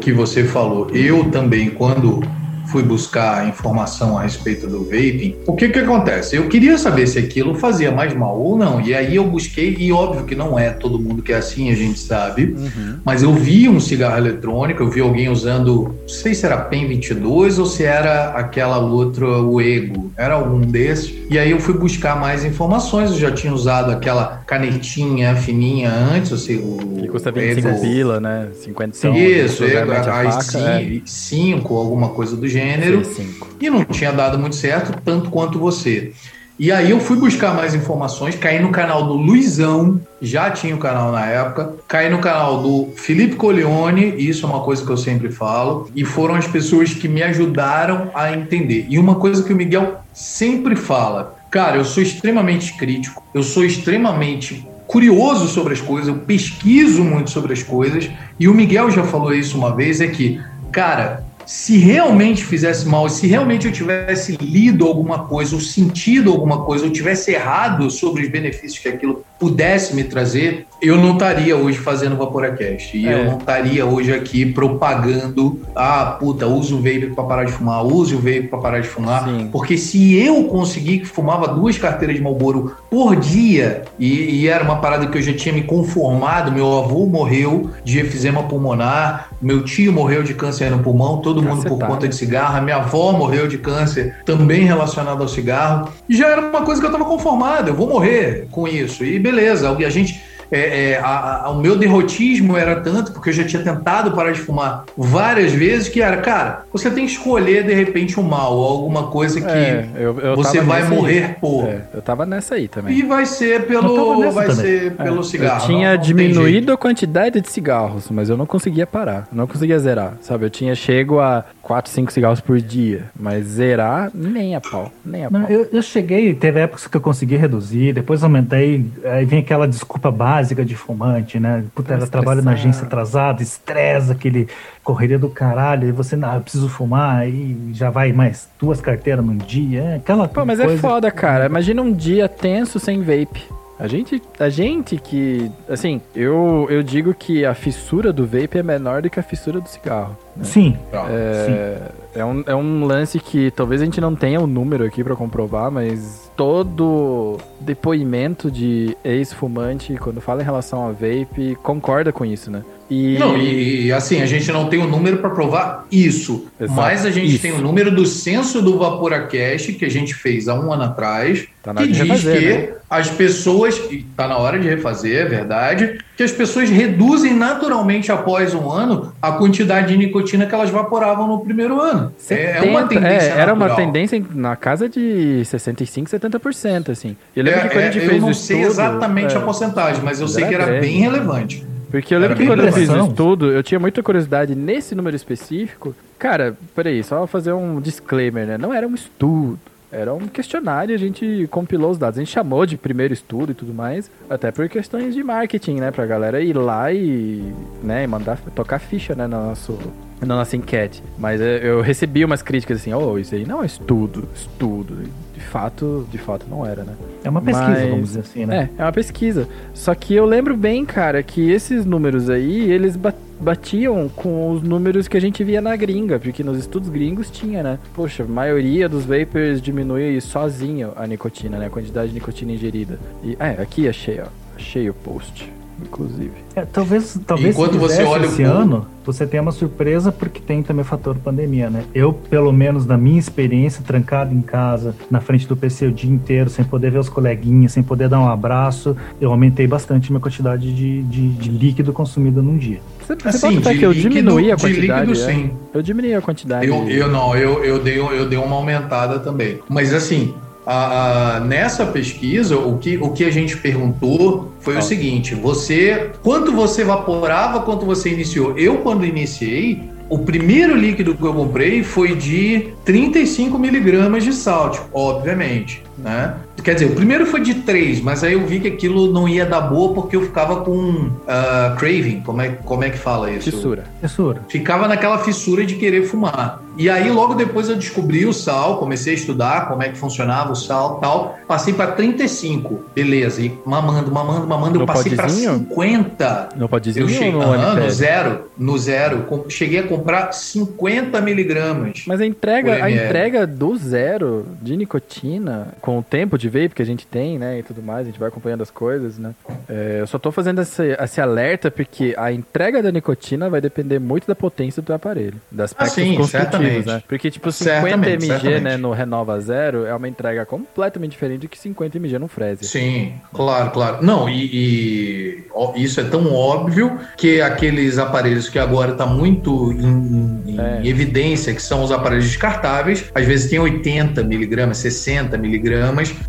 que 0.00 0.12
você 0.12 0.44
falou. 0.44 0.90
Eu 0.90 1.30
também, 1.30 1.70
quando 1.70 2.22
fui 2.66 2.82
buscar 2.82 3.48
informação 3.48 4.16
a 4.18 4.22
respeito 4.22 4.66
do 4.66 4.84
vaping, 4.84 5.36
o 5.46 5.54
que 5.54 5.68
que 5.68 5.78
acontece? 5.78 6.36
Eu 6.36 6.48
queria 6.48 6.76
saber 6.78 7.06
se 7.06 7.18
aquilo 7.18 7.54
fazia 7.54 7.90
mais 7.92 8.14
mal 8.14 8.38
ou 8.40 8.56
não. 8.56 8.80
E 8.80 8.94
aí 8.94 9.16
eu 9.16 9.24
busquei, 9.24 9.76
e 9.78 9.92
óbvio 9.92 10.24
que 10.24 10.34
não 10.34 10.58
é 10.58 10.70
todo 10.70 10.98
mundo 10.98 11.22
que 11.22 11.32
é 11.32 11.36
assim, 11.36 11.70
a 11.70 11.74
gente 11.74 11.98
sabe. 11.98 12.56
Mas 13.04 13.22
eu 13.22 13.32
vi 13.32 13.68
um 13.68 13.78
cigarro 13.80 14.18
eletrônico, 14.18 14.82
eu 14.82 14.90
vi 14.90 15.00
alguém 15.00 15.28
usando, 15.28 15.94
não 16.00 16.08
sei 16.08 16.34
se 16.34 16.44
era 16.46 16.56
PEN 16.58 16.86
22 16.88 17.58
ou 17.58 17.66
se 17.66 17.84
era 17.84 18.30
aquela 18.30 18.78
outra, 18.78 19.26
o 19.26 19.60
Ego, 19.60 20.10
era 20.16 20.34
algum 20.34 20.60
desses. 20.60 21.12
E 21.30 21.38
aí 21.38 21.50
eu 21.50 21.60
fui 21.60 21.74
buscar 21.74 22.18
mais 22.18 22.44
informações, 22.44 23.10
eu 23.10 23.18
já 23.18 23.30
tinha 23.30 23.52
usado 23.52 23.90
aquela 23.90 24.42
canetinha 24.46 25.34
fininha 25.36 25.90
antes, 25.90 26.32
ou 26.32 26.38
seja, 26.38 26.60
o 26.62 26.98
Que 27.00 27.08
custa 27.08 27.30
o 27.30 27.32
25 27.32 27.68
Ego- 27.68 27.80
pila, 27.80 28.20
né? 28.20 28.48
50 28.62 28.96
Isso, 29.18 29.64
Ego, 29.64 29.92
a 29.92 30.00
a 30.00 30.30
faca, 30.42 30.58
é. 30.58 31.00
5, 31.04 31.76
alguma 31.76 32.08
coisa 32.10 32.36
do 32.36 32.48
gênero 32.54 33.02
C5. 33.02 33.46
e 33.60 33.68
não 33.68 33.84
tinha 33.84 34.12
dado 34.12 34.38
muito 34.38 34.54
certo, 34.54 35.00
tanto 35.04 35.30
quanto 35.30 35.58
você. 35.58 36.12
E 36.56 36.70
aí 36.70 36.92
eu 36.92 37.00
fui 37.00 37.16
buscar 37.16 37.52
mais 37.52 37.74
informações, 37.74 38.36
caí 38.36 38.60
no 38.60 38.70
canal 38.70 39.08
do 39.08 39.14
Luizão, 39.14 40.00
já 40.22 40.52
tinha 40.52 40.72
o 40.72 40.78
canal 40.78 41.10
na 41.10 41.26
época, 41.26 41.74
caí 41.88 42.08
no 42.08 42.20
canal 42.20 42.62
do 42.62 42.92
Felipe 42.94 43.34
Coleone, 43.34 44.14
isso 44.16 44.46
é 44.46 44.48
uma 44.48 44.60
coisa 44.60 44.84
que 44.84 44.90
eu 44.90 44.96
sempre 44.96 45.32
falo, 45.32 45.90
e 45.96 46.04
foram 46.04 46.36
as 46.36 46.46
pessoas 46.46 46.94
que 46.94 47.08
me 47.08 47.24
ajudaram 47.24 48.08
a 48.14 48.32
entender. 48.32 48.86
E 48.88 49.00
uma 49.00 49.16
coisa 49.16 49.42
que 49.42 49.52
o 49.52 49.56
Miguel 49.56 49.96
sempre 50.12 50.76
fala, 50.76 51.36
cara, 51.50 51.76
eu 51.76 51.84
sou 51.84 52.00
extremamente 52.00 52.74
crítico, 52.74 53.20
eu 53.34 53.42
sou 53.42 53.64
extremamente 53.64 54.64
curioso 54.86 55.48
sobre 55.48 55.72
as 55.72 55.80
coisas, 55.80 56.06
eu 56.06 56.20
pesquiso 56.20 57.02
muito 57.02 57.30
sobre 57.30 57.52
as 57.52 57.64
coisas, 57.64 58.08
e 58.38 58.46
o 58.46 58.54
Miguel 58.54 58.92
já 58.92 59.02
falou 59.02 59.34
isso 59.34 59.58
uma 59.58 59.74
vez, 59.74 60.00
é 60.00 60.06
que, 60.06 60.40
cara, 60.70 61.23
se 61.46 61.76
realmente 61.78 62.44
fizesse 62.44 62.86
mal, 62.86 63.08
se 63.08 63.26
realmente 63.26 63.66
eu 63.66 63.72
tivesse 63.72 64.36
lido 64.36 64.86
alguma 64.86 65.26
coisa, 65.26 65.54
ou 65.54 65.60
sentido 65.60 66.30
alguma 66.30 66.64
coisa, 66.64 66.84
ou 66.84 66.90
tivesse 66.90 67.32
errado 67.32 67.90
sobre 67.90 68.22
os 68.22 68.28
benefícios 68.28 68.78
que 68.78 68.88
aquilo 68.88 69.24
pudesse 69.38 69.94
me 69.94 70.04
trazer, 70.04 70.66
eu 70.80 70.96
não 70.96 71.14
estaria 71.14 71.56
hoje 71.56 71.78
fazendo 71.78 72.16
Vaporacast. 72.16 72.96
E 72.96 73.06
É. 73.06 73.20
eu 73.20 73.24
não 73.24 73.38
estaria 73.38 73.86
hoje 73.86 74.12
aqui 74.12 74.44
propagando, 74.46 75.60
ah, 75.74 76.16
puta, 76.18 76.46
usa 76.46 76.74
o 76.74 76.78
vape 76.78 77.12
para 77.14 77.24
parar 77.24 77.44
de 77.44 77.52
fumar, 77.52 77.84
use 77.84 78.14
o 78.14 78.18
vape 78.18 78.48
para 78.48 78.58
parar 78.58 78.80
de 78.80 78.88
fumar. 78.88 79.24
Sim. 79.24 79.48
Porque 79.50 79.76
se 79.78 80.14
eu 80.14 80.44
conseguir 80.44 81.00
que 81.00 81.06
fumava 81.06 81.48
duas 81.48 81.78
carteiras 81.78 82.16
de 82.16 82.22
Marlboro 82.22 82.76
por 82.90 83.16
dia, 83.16 83.84
e, 83.98 84.42
e 84.42 84.48
era 84.48 84.62
uma 84.62 84.76
parada 84.76 85.06
que 85.06 85.16
eu 85.18 85.22
já 85.22 85.32
tinha 85.32 85.54
me 85.54 85.62
conformado, 85.62 86.52
meu 86.52 86.78
avô 86.78 87.06
morreu 87.06 87.70
de 87.82 87.98
efizema 87.98 88.42
pulmonar, 88.42 89.28
meu 89.40 89.64
tio 89.64 89.92
morreu 89.92 90.22
de 90.22 90.34
câncer 90.34 90.70
no 90.70 90.78
pulmão, 90.80 91.18
todo 91.18 91.42
mundo 91.42 91.62
por 91.64 91.78
conta 91.78 92.06
de 92.08 92.14
cigarro, 92.14 92.62
minha 92.62 92.76
avó 92.76 93.12
morreu 93.12 93.48
de 93.48 93.58
câncer 93.58 94.16
também 94.24 94.64
relacionado 94.64 95.22
ao 95.22 95.28
cigarro, 95.28 95.88
e 96.08 96.16
já 96.16 96.28
era 96.28 96.40
uma 96.42 96.62
coisa 96.62 96.80
que 96.80 96.86
eu 96.86 96.90
estava 96.90 97.08
conformado, 97.08 97.68
eu 97.68 97.74
vou 97.74 97.88
morrer 97.88 98.46
com 98.50 98.68
isso, 98.68 99.04
e 99.04 99.18
beleza, 99.24 99.70
a 99.86 99.90
gente 99.90 100.22
é, 100.50 100.90
é, 100.92 100.98
a- 100.98 101.42
a- 101.44 101.50
o 101.50 101.60
meu 101.60 101.76
derrotismo 101.76 102.56
era 102.56 102.76
tanto, 102.80 103.12
porque 103.12 103.30
eu 103.30 103.34
já 103.34 103.44
tinha 103.44 103.62
tentado 103.62 104.12
parar 104.12 104.32
de 104.32 104.40
fumar 104.40 104.84
várias 104.96 105.52
vezes, 105.52 105.88
que 105.88 106.00
era, 106.02 106.18
cara, 106.18 106.64
você 106.72 106.90
tem 106.90 107.06
que 107.06 107.12
escolher 107.12 107.64
de 107.64 107.74
repente 107.74 108.18
o 108.18 108.22
mal, 108.22 108.54
ou 108.56 108.64
alguma 108.64 109.04
coisa 109.08 109.40
que 109.40 109.46
É, 109.46 109.88
eu, 109.96 110.18
eu 110.20 110.36
você 110.36 110.60
vai 110.60 110.80
nesse 110.82 110.92
aí. 110.92 110.98
morrer 110.98 111.36
por. 111.40 111.64
É, 111.68 111.82
eu 111.94 112.02
tava 112.02 112.26
nessa 112.26 112.54
aí 112.56 112.68
também. 112.68 112.96
E 112.96 113.02
vai 113.02 113.26
ser 113.26 113.66
pelo, 113.66 114.30
vai 114.32 114.46
também. 114.46 114.64
ser 114.64 114.92
pelo 114.92 115.22
cigarro. 115.24 115.62
Eu 115.62 115.66
tinha 115.66 115.88
não- 115.90 115.96
não 115.96 116.02
diminuído 116.02 116.72
a 116.72 116.76
quantidade 116.76 117.40
de 117.40 117.48
cigarros, 117.50 118.08
mas 118.10 118.28
eu 118.28 118.36
não 118.36 118.46
conseguia 118.46 118.86
parar. 118.86 119.26
Não 119.32 119.46
conseguia 119.46 119.78
zerar, 119.78 120.14
sabe? 120.20 120.44
Eu 120.46 120.50
tinha 120.50 120.74
chego 120.74 121.20
a 121.20 121.44
4, 121.62 121.90
5 121.90 122.12
cigarros 122.12 122.40
por 122.40 122.60
dia, 122.60 123.04
mas 123.18 123.44
zerar 123.46 124.10
nem 124.14 124.54
a 124.54 124.60
pau, 124.60 124.90
nem 125.04 125.24
a 125.24 125.30
Não, 125.30 125.42
pau. 125.42 125.50
eu, 125.50 125.68
eu 125.72 125.82
cheguei, 125.82 126.34
teve 126.34 126.60
épocas 126.60 126.86
que 126.86 126.96
eu 126.96 127.00
consegui 127.00 127.36
reduzir, 127.36 127.92
depois 127.92 128.22
aumentei, 128.22 128.84
aí 129.04 129.24
vem 129.24 129.38
aquela 129.40 129.66
desculpa 129.66 130.10
básica 130.10 130.43
de 130.64 130.74
fumante, 130.74 131.38
né? 131.38 131.64
Puta, 131.74 131.94
ela 131.94 132.06
trabalha 132.06 132.42
na 132.42 132.52
agência 132.52 132.84
atrasada, 132.84 133.42
estressa, 133.42 134.12
aquele 134.12 134.48
correria 134.82 135.18
do 135.18 135.28
caralho, 135.28 135.88
e 135.88 135.92
você, 135.92 136.16
não, 136.16 136.34
eu 136.34 136.40
preciso 136.40 136.68
fumar, 136.68 137.20
aí 137.20 137.56
já 137.72 137.90
vai 137.90 138.12
mais 138.12 138.48
duas 138.58 138.80
carteiras 138.80 139.24
num 139.24 139.36
dia, 139.36 139.82
é 139.82 139.96
aquela 139.96 140.26
Pô, 140.26 140.44
mas 140.44 140.58
coisa 140.58 140.74
é 140.74 140.76
foda, 140.76 141.10
cara. 141.10 141.46
Imagina 141.46 141.80
um 141.80 141.92
dia 141.92 142.28
tenso 142.28 142.80
sem 142.80 143.00
vape. 143.00 143.42
A 143.78 143.88
gente, 143.88 144.22
a 144.38 144.48
gente 144.48 144.96
que, 144.96 145.50
assim, 145.68 146.00
eu, 146.14 146.66
eu 146.70 146.82
digo 146.82 147.12
que 147.12 147.44
a 147.44 147.54
fissura 147.54 148.12
do 148.12 148.24
vape 148.24 148.58
é 148.58 148.62
menor 148.62 149.02
do 149.02 149.10
que 149.10 149.18
a 149.18 149.22
fissura 149.22 149.60
do 149.60 149.68
cigarro. 149.68 150.16
Sim. 150.42 150.76
Tá. 150.92 151.06
É, 151.10 151.90
é, 152.14 152.24
um, 152.24 152.44
é 152.46 152.54
um 152.54 152.84
lance 152.84 153.18
que 153.18 153.50
talvez 153.50 153.82
a 153.82 153.84
gente 153.84 154.00
não 154.00 154.14
tenha 154.14 154.40
o 154.40 154.46
número 154.46 154.84
aqui 154.84 155.02
pra 155.02 155.16
comprovar, 155.16 155.70
mas 155.72 156.30
todo 156.36 157.38
depoimento 157.60 158.50
de 158.50 158.96
ex-fumante, 159.04 159.96
quando 159.96 160.20
fala 160.20 160.42
em 160.42 160.44
relação 160.44 160.86
a 160.86 160.92
vape, 160.92 161.56
concorda 161.62 162.12
com 162.12 162.24
isso, 162.24 162.50
né? 162.50 162.62
E, 162.94 163.18
Não, 163.18 163.36
e, 163.36 163.86
e, 163.86 163.92
assim, 163.92 164.22
a 164.22 164.26
gente 164.26 164.50
não 164.52 164.68
tem 164.68 164.80
o 164.80 164.86
número 164.86 165.16
para 165.18 165.30
provar 165.30 165.86
isso, 165.90 166.46
Exato, 166.60 166.80
mas 166.80 167.04
a 167.04 167.10
gente 167.10 167.32
isso. 167.34 167.42
tem 167.42 167.52
o 167.52 167.60
número 167.60 167.90
do 167.90 168.06
censo 168.06 168.62
do 168.62 168.78
Vaporacast 168.78 169.72
que 169.72 169.84
a 169.84 169.90
gente 169.90 170.14
fez 170.14 170.48
há 170.48 170.54
um 170.54 170.72
ano 170.72 170.84
atrás, 170.84 171.46
Tá 171.62 171.72
que 171.74 171.86
diz 171.86 171.98
refazer, 171.98 172.38
que 172.38 172.46
né? 172.72 172.74
as 172.90 173.08
pessoas, 173.10 173.78
e 173.90 174.04
tá 174.14 174.28
na 174.28 174.36
hora 174.36 174.58
de 174.58 174.68
refazer, 174.68 175.22
é 175.22 175.24
verdade, 175.24 175.98
que 176.14 176.22
as 176.22 176.30
pessoas 176.30 176.68
reduzem 176.68 177.34
naturalmente 177.34 178.12
após 178.12 178.54
um 178.54 178.70
ano 178.70 179.12
a 179.20 179.32
quantidade 179.32 179.88
de 179.88 179.96
nicotina 179.96 180.44
que 180.46 180.54
elas 180.54 180.68
vaporavam 180.70 181.26
no 181.26 181.40
primeiro 181.40 181.80
ano. 181.80 182.12
É, 182.30 182.58
é 182.58 182.62
uma 182.62 182.82
70, 182.82 182.88
tendência 182.88 183.26
é, 183.28 183.38
era 183.40 183.54
uma 183.54 183.70
tendência 183.74 184.24
na 184.34 184.54
casa 184.56 184.88
de 184.88 185.42
65, 185.46 186.10
70%, 186.10 186.90
assim. 186.90 187.16
Eu 187.34 187.42
lembro 187.44 187.60
É, 187.60 187.62
que 187.62 187.68
quando 187.70 187.84
a 187.84 187.86
é, 187.86 187.92
gente 187.92 188.04
eu 188.04 188.10
fez 188.10 188.22
não 188.22 188.28
o 188.30 188.34
sei 188.34 188.56
estudo, 188.58 188.72
exatamente 188.72 189.34
é, 189.34 189.38
a 189.38 189.40
porcentagem, 189.40 190.02
mas 190.04 190.20
eu 190.20 190.28
sei 190.28 190.44
que 190.44 190.54
era 190.54 190.80
bem 190.80 190.98
relevante. 191.00 191.64
Porque 191.94 192.12
eu 192.12 192.18
lembro 192.18 192.36
que 192.36 192.44
quando 192.44 192.64
eu 192.64 192.72
fiz 192.72 192.88
o 192.88 193.06
estudo, 193.06 193.52
eu 193.52 193.62
tinha 193.62 193.78
muita 193.78 194.02
curiosidade 194.02 194.52
nesse 194.56 194.96
número 194.96 195.14
específico. 195.14 195.94
Cara, 196.18 196.56
peraí, 196.74 197.04
só 197.04 197.24
fazer 197.24 197.52
um 197.52 197.80
disclaimer, 197.80 198.44
né? 198.44 198.58
Não 198.58 198.74
era 198.74 198.84
um 198.84 198.96
estudo. 198.96 199.60
Era 199.92 200.12
um 200.12 200.26
questionário, 200.26 200.92
a 200.92 200.98
gente 200.98 201.46
compilou 201.52 201.92
os 201.92 201.96
dados. 201.96 202.18
A 202.18 202.24
gente 202.24 202.32
chamou 202.32 202.66
de 202.66 202.76
primeiro 202.76 203.14
estudo 203.14 203.52
e 203.52 203.54
tudo 203.54 203.72
mais, 203.72 204.10
até 204.28 204.50
por 204.50 204.68
questões 204.68 205.14
de 205.14 205.22
marketing, 205.22 205.76
né? 205.76 205.92
Pra 205.92 206.04
galera 206.04 206.40
ir 206.40 206.56
lá 206.56 206.92
e, 206.92 207.54
né, 207.80 208.02
e 208.02 208.06
mandar 208.08 208.40
tocar 208.56 208.80
ficha, 208.80 209.14
né, 209.14 209.28
no 209.28 209.36
nosso, 209.46 209.78
na 210.20 210.34
nossa 210.34 210.56
enquete. 210.56 211.00
Mas 211.16 211.40
eu, 211.40 211.46
eu 211.46 211.80
recebi 211.80 212.24
umas 212.24 212.42
críticas 212.42 212.80
assim, 212.80 212.92
oh, 212.92 213.16
isso 213.16 213.36
aí 213.36 213.46
não 213.46 213.62
é 213.62 213.66
estudo, 213.66 214.28
estudo. 214.34 214.98
De 215.44 215.50
fato, 215.50 216.06
de 216.10 216.16
fato 216.18 216.46
não 216.50 216.64
era, 216.66 216.82
né? 216.84 216.94
É 217.22 217.28
uma 217.28 217.40
pesquisa, 217.42 217.68
Mas- 217.68 217.88
vamos 217.90 218.04
dizer 218.08 218.20
assim, 218.20 218.46
né? 218.46 218.70
É, 218.78 218.80
é 218.80 218.84
uma 218.84 218.92
pesquisa. 218.92 219.46
Só 219.74 219.94
que 219.94 220.14
eu 220.14 220.24
lembro 220.24 220.56
bem, 220.56 220.84
cara, 220.86 221.22
que 221.22 221.50
esses 221.52 221.84
números 221.84 222.30
aí, 222.30 222.70
eles 222.72 222.96
ba- 222.96 223.12
batiam 223.38 224.08
com 224.08 224.50
os 224.50 224.62
números 224.62 225.06
que 225.06 225.16
a 225.16 225.20
gente 225.20 225.44
via 225.44 225.60
na 225.60 225.76
gringa, 225.76 226.18
porque 226.18 226.42
nos 226.42 226.58
estudos 226.58 226.88
gringos 226.88 227.30
tinha, 227.30 227.62
né? 227.62 227.78
Poxa, 227.94 228.22
a 228.22 228.26
maioria 228.26 228.88
dos 228.88 229.04
vapers 229.04 229.60
diminui 229.60 230.18
sozinho 230.20 230.92
a 230.96 231.06
nicotina, 231.06 231.58
né? 231.58 231.66
A 231.66 231.70
quantidade 231.70 232.08
de 232.08 232.14
nicotina 232.14 232.50
ingerida. 232.52 232.98
E, 233.22 233.36
é, 233.38 233.60
aqui 233.60 233.86
achei, 233.86 234.20
ó. 234.20 234.26
Achei 234.56 234.88
o 234.88 234.94
post, 234.94 235.52
inclusive. 235.82 236.32
É, 236.56 236.64
talvez, 236.64 237.18
talvez 237.26 237.54
Enquanto 237.54 237.72
se 237.72 237.78
você 237.78 238.02
olha 238.04 238.22
o 238.22 238.26
esse 238.26 238.42
povo- 238.42 238.54
ano, 238.56 238.86
você 239.04 239.26
tenha 239.26 239.42
uma 239.42 239.52
surpresa 239.52 240.10
porque 240.12 240.40
tem 240.40 240.62
também 240.62 240.82
o 240.82 240.84
fator 240.84 241.16
pandemia, 241.16 241.68
né? 241.68 241.84
Eu, 241.94 242.12
pelo 242.12 242.52
menos 242.52 242.86
na 242.86 242.96
minha 242.96 243.18
experiência, 243.18 243.82
trancado 243.84 244.34
em 244.34 244.40
casa, 244.40 244.94
na 245.10 245.20
frente 245.20 245.46
do 245.46 245.56
PC 245.56 245.86
o 245.86 245.92
dia 245.92 246.10
inteiro, 246.10 246.48
sem 246.48 246.64
poder 246.64 246.90
ver 246.90 246.98
os 246.98 247.08
coleguinhas, 247.08 247.72
sem 247.72 247.82
poder 247.82 248.08
dar 248.08 248.20
um 248.20 248.28
abraço, 248.28 248.96
eu 249.20 249.30
aumentei 249.30 249.66
bastante 249.66 250.10
minha 250.10 250.20
quantidade 250.20 250.72
de, 250.74 251.02
de, 251.02 251.28
de 251.32 251.50
líquido 251.50 251.92
consumido 251.92 252.42
num 252.42 252.56
dia. 252.56 252.80
Você, 253.04 253.14
você 253.16 253.28
Assim, 253.28 253.60
pode 253.60 253.78
que 253.78 253.84
eu 253.84 253.92
líquido- 253.92 254.10
diminuí 254.14 254.50
a 254.50 254.54
de 254.54 254.62
quantidade? 254.62 255.06
líquido, 255.12 255.30
é? 255.30 255.34
sim. 255.34 255.50
Eu 255.74 255.82
diminuí 255.82 256.14
a 256.14 256.22
quantidade. 256.22 256.66
Eu, 256.66 256.88
eu 256.88 257.08
não, 257.08 257.36
eu, 257.36 257.62
eu, 257.64 257.78
dei, 257.82 257.98
eu 257.98 258.26
dei 258.28 258.38
uma 258.38 258.56
aumentada 258.56 259.18
também. 259.18 259.58
Mas 259.68 259.92
assim, 259.92 260.32
a- 260.66 261.40
nessa 261.40 261.84
pesquisa, 261.86 262.56
o 262.56 262.78
que, 262.78 262.96
o 262.96 263.10
que 263.10 263.24
a 263.24 263.30
gente 263.30 263.56
perguntou 263.56 264.52
foi 264.60 264.76
Ah. 264.76 264.78
o 264.78 264.82
seguinte: 264.82 265.34
você. 265.34 266.10
Quanto 266.22 266.52
você 266.52 266.82
evaporava 266.82 267.60
quando 267.60 267.84
você 267.84 268.10
iniciou? 268.10 268.56
Eu, 268.58 268.78
quando 268.78 269.04
iniciei, 269.04 269.82
o 270.08 270.18
primeiro 270.18 270.76
líquido 270.76 271.14
que 271.14 271.22
eu 271.22 271.32
comprei 271.32 271.82
foi 271.82 272.14
de 272.14 272.68
35 272.84 273.58
miligramas 273.58 274.22
de 274.24 274.32
salt, 274.32 274.78
obviamente. 274.92 275.82
Né? 275.96 276.34
Quer 276.62 276.74
dizer, 276.74 276.86
o 276.86 276.94
primeiro 276.94 277.26
foi 277.26 277.40
de 277.40 277.54
3, 277.54 278.00
mas 278.00 278.24
aí 278.24 278.32
eu 278.32 278.46
vi 278.46 278.58
que 278.58 278.68
aquilo 278.68 279.12
não 279.12 279.28
ia 279.28 279.44
dar 279.44 279.60
boa 279.60 279.92
porque 279.92 280.16
eu 280.16 280.22
ficava 280.22 280.62
com 280.62 281.10
ah, 281.28 281.74
craving. 281.78 282.22
Como 282.22 282.40
é, 282.40 282.48
como 282.48 282.84
é 282.84 282.90
que 282.90 282.98
fala 282.98 283.30
isso? 283.30 283.50
Fissura. 283.50 283.84
Fissura. 284.00 284.40
ficava 284.48 284.88
naquela 284.88 285.18
fissura 285.18 285.64
de 285.66 285.74
querer 285.76 286.04
fumar. 286.04 286.62
E 286.76 286.90
aí, 286.90 287.08
logo 287.08 287.34
depois, 287.34 287.68
eu 287.68 287.76
descobri 287.76 288.26
o 288.26 288.32
sal, 288.32 288.78
comecei 288.78 289.12
a 289.12 289.16
estudar 289.16 289.68
como 289.68 289.82
é 289.82 289.90
que 289.90 289.96
funcionava 289.96 290.52
o 290.52 290.56
sal 290.56 290.98
tal. 290.98 291.38
Passei 291.46 291.72
para 291.72 291.92
35, 291.92 292.86
beleza. 292.92 293.40
E 293.42 293.56
mamando, 293.64 294.10
mamando, 294.10 294.46
mamando, 294.46 294.76
eu 294.76 294.80
No 294.80 294.86
passei 294.86 295.14
para 295.14 295.26
potezinho? 295.26 295.58
50. 295.68 296.48
Não 296.56 296.66
pode 296.66 296.84
dizer 296.84 297.00
Eu 297.00 297.08
cheguei 297.08 297.30
no 297.30 297.42
aham, 297.42 297.74
no 297.76 297.90
zero, 297.90 298.50
no 298.58 298.76
zero. 298.76 299.24
Cheguei 299.48 299.80
a 299.80 299.82
comprar 299.84 300.32
50 300.32 301.20
miligramas. 301.20 302.02
Mas 302.06 302.20
a 302.20 302.26
entrega, 302.26 302.84
a 302.84 302.90
entrega 302.90 303.46
do 303.46 303.76
zero 303.76 304.44
de 304.60 304.76
nicotina, 304.76 305.68
com 305.84 305.98
o 305.98 306.02
tempo 306.02 306.38
de 306.38 306.48
vape 306.48 306.70
que 306.70 306.80
a 306.80 306.86
gente 306.86 307.06
tem, 307.06 307.38
né, 307.38 307.58
e 307.58 307.62
tudo 307.62 307.82
mais, 307.82 308.00
a 308.00 308.04
gente 308.10 308.18
vai 308.18 308.28
acompanhando 308.30 308.62
as 308.62 308.70
coisas, 308.70 309.18
né. 309.18 309.34
É, 309.68 309.98
eu 310.00 310.06
só 310.06 310.18
tô 310.18 310.32
fazendo 310.32 310.62
esse, 310.62 310.96
esse 310.98 311.20
alerta 311.20 311.70
porque 311.70 312.14
a 312.16 312.32
entrega 312.32 312.82
da 312.82 312.90
nicotina 312.90 313.50
vai 313.50 313.60
depender 313.60 313.98
muito 313.98 314.26
da 314.26 314.34
potência 314.34 314.80
do 314.80 314.94
aparelho, 314.94 315.34
das 315.52 315.72
Ah, 315.76 315.84
aspectos 315.84 315.94
sim, 315.94 316.16
construtivos, 316.16 316.58
certamente. 316.62 316.86
né. 316.86 317.02
Porque, 317.06 317.30
tipo, 317.30 317.52
50 317.52 317.80
Certamente, 317.80 318.12
mg, 318.24 318.26
certamente. 318.26 318.62
né, 318.62 318.76
no 318.78 318.92
Renova 318.92 319.38
Zero 319.40 319.84
é 319.84 319.94
uma 319.94 320.08
entrega 320.08 320.46
completamente 320.46 321.10
diferente 321.10 321.42
do 321.42 321.48
que 321.48 321.58
50 321.58 321.98
mg 321.98 322.18
no 322.18 322.28
Freezer. 322.28 322.66
Sim, 322.66 323.12
claro, 323.34 323.70
claro. 323.70 324.02
Não, 324.02 324.26
e, 324.26 325.44
e, 325.76 325.82
isso 325.84 326.00
é 326.00 326.04
tão 326.04 326.32
óbvio 326.32 326.98
que 327.18 327.42
aqueles 327.42 327.98
aparelhos 327.98 328.48
que 328.48 328.58
agora 328.58 328.92
está 328.92 329.04
muito 329.04 329.70
em, 329.72 330.52
em 330.52 330.58
É. 330.58 330.80
evidência, 330.88 331.52
que 331.54 331.60
são 331.60 331.82
os 331.84 331.92
aparelhos 331.92 332.24
descartáveis, 332.24 333.10
às 333.14 333.26
vezes 333.26 333.50
tem 333.50 333.58
80 333.58 334.22
miligramas, 334.22 334.78
60 334.78 335.36
miligramas, 335.36 335.73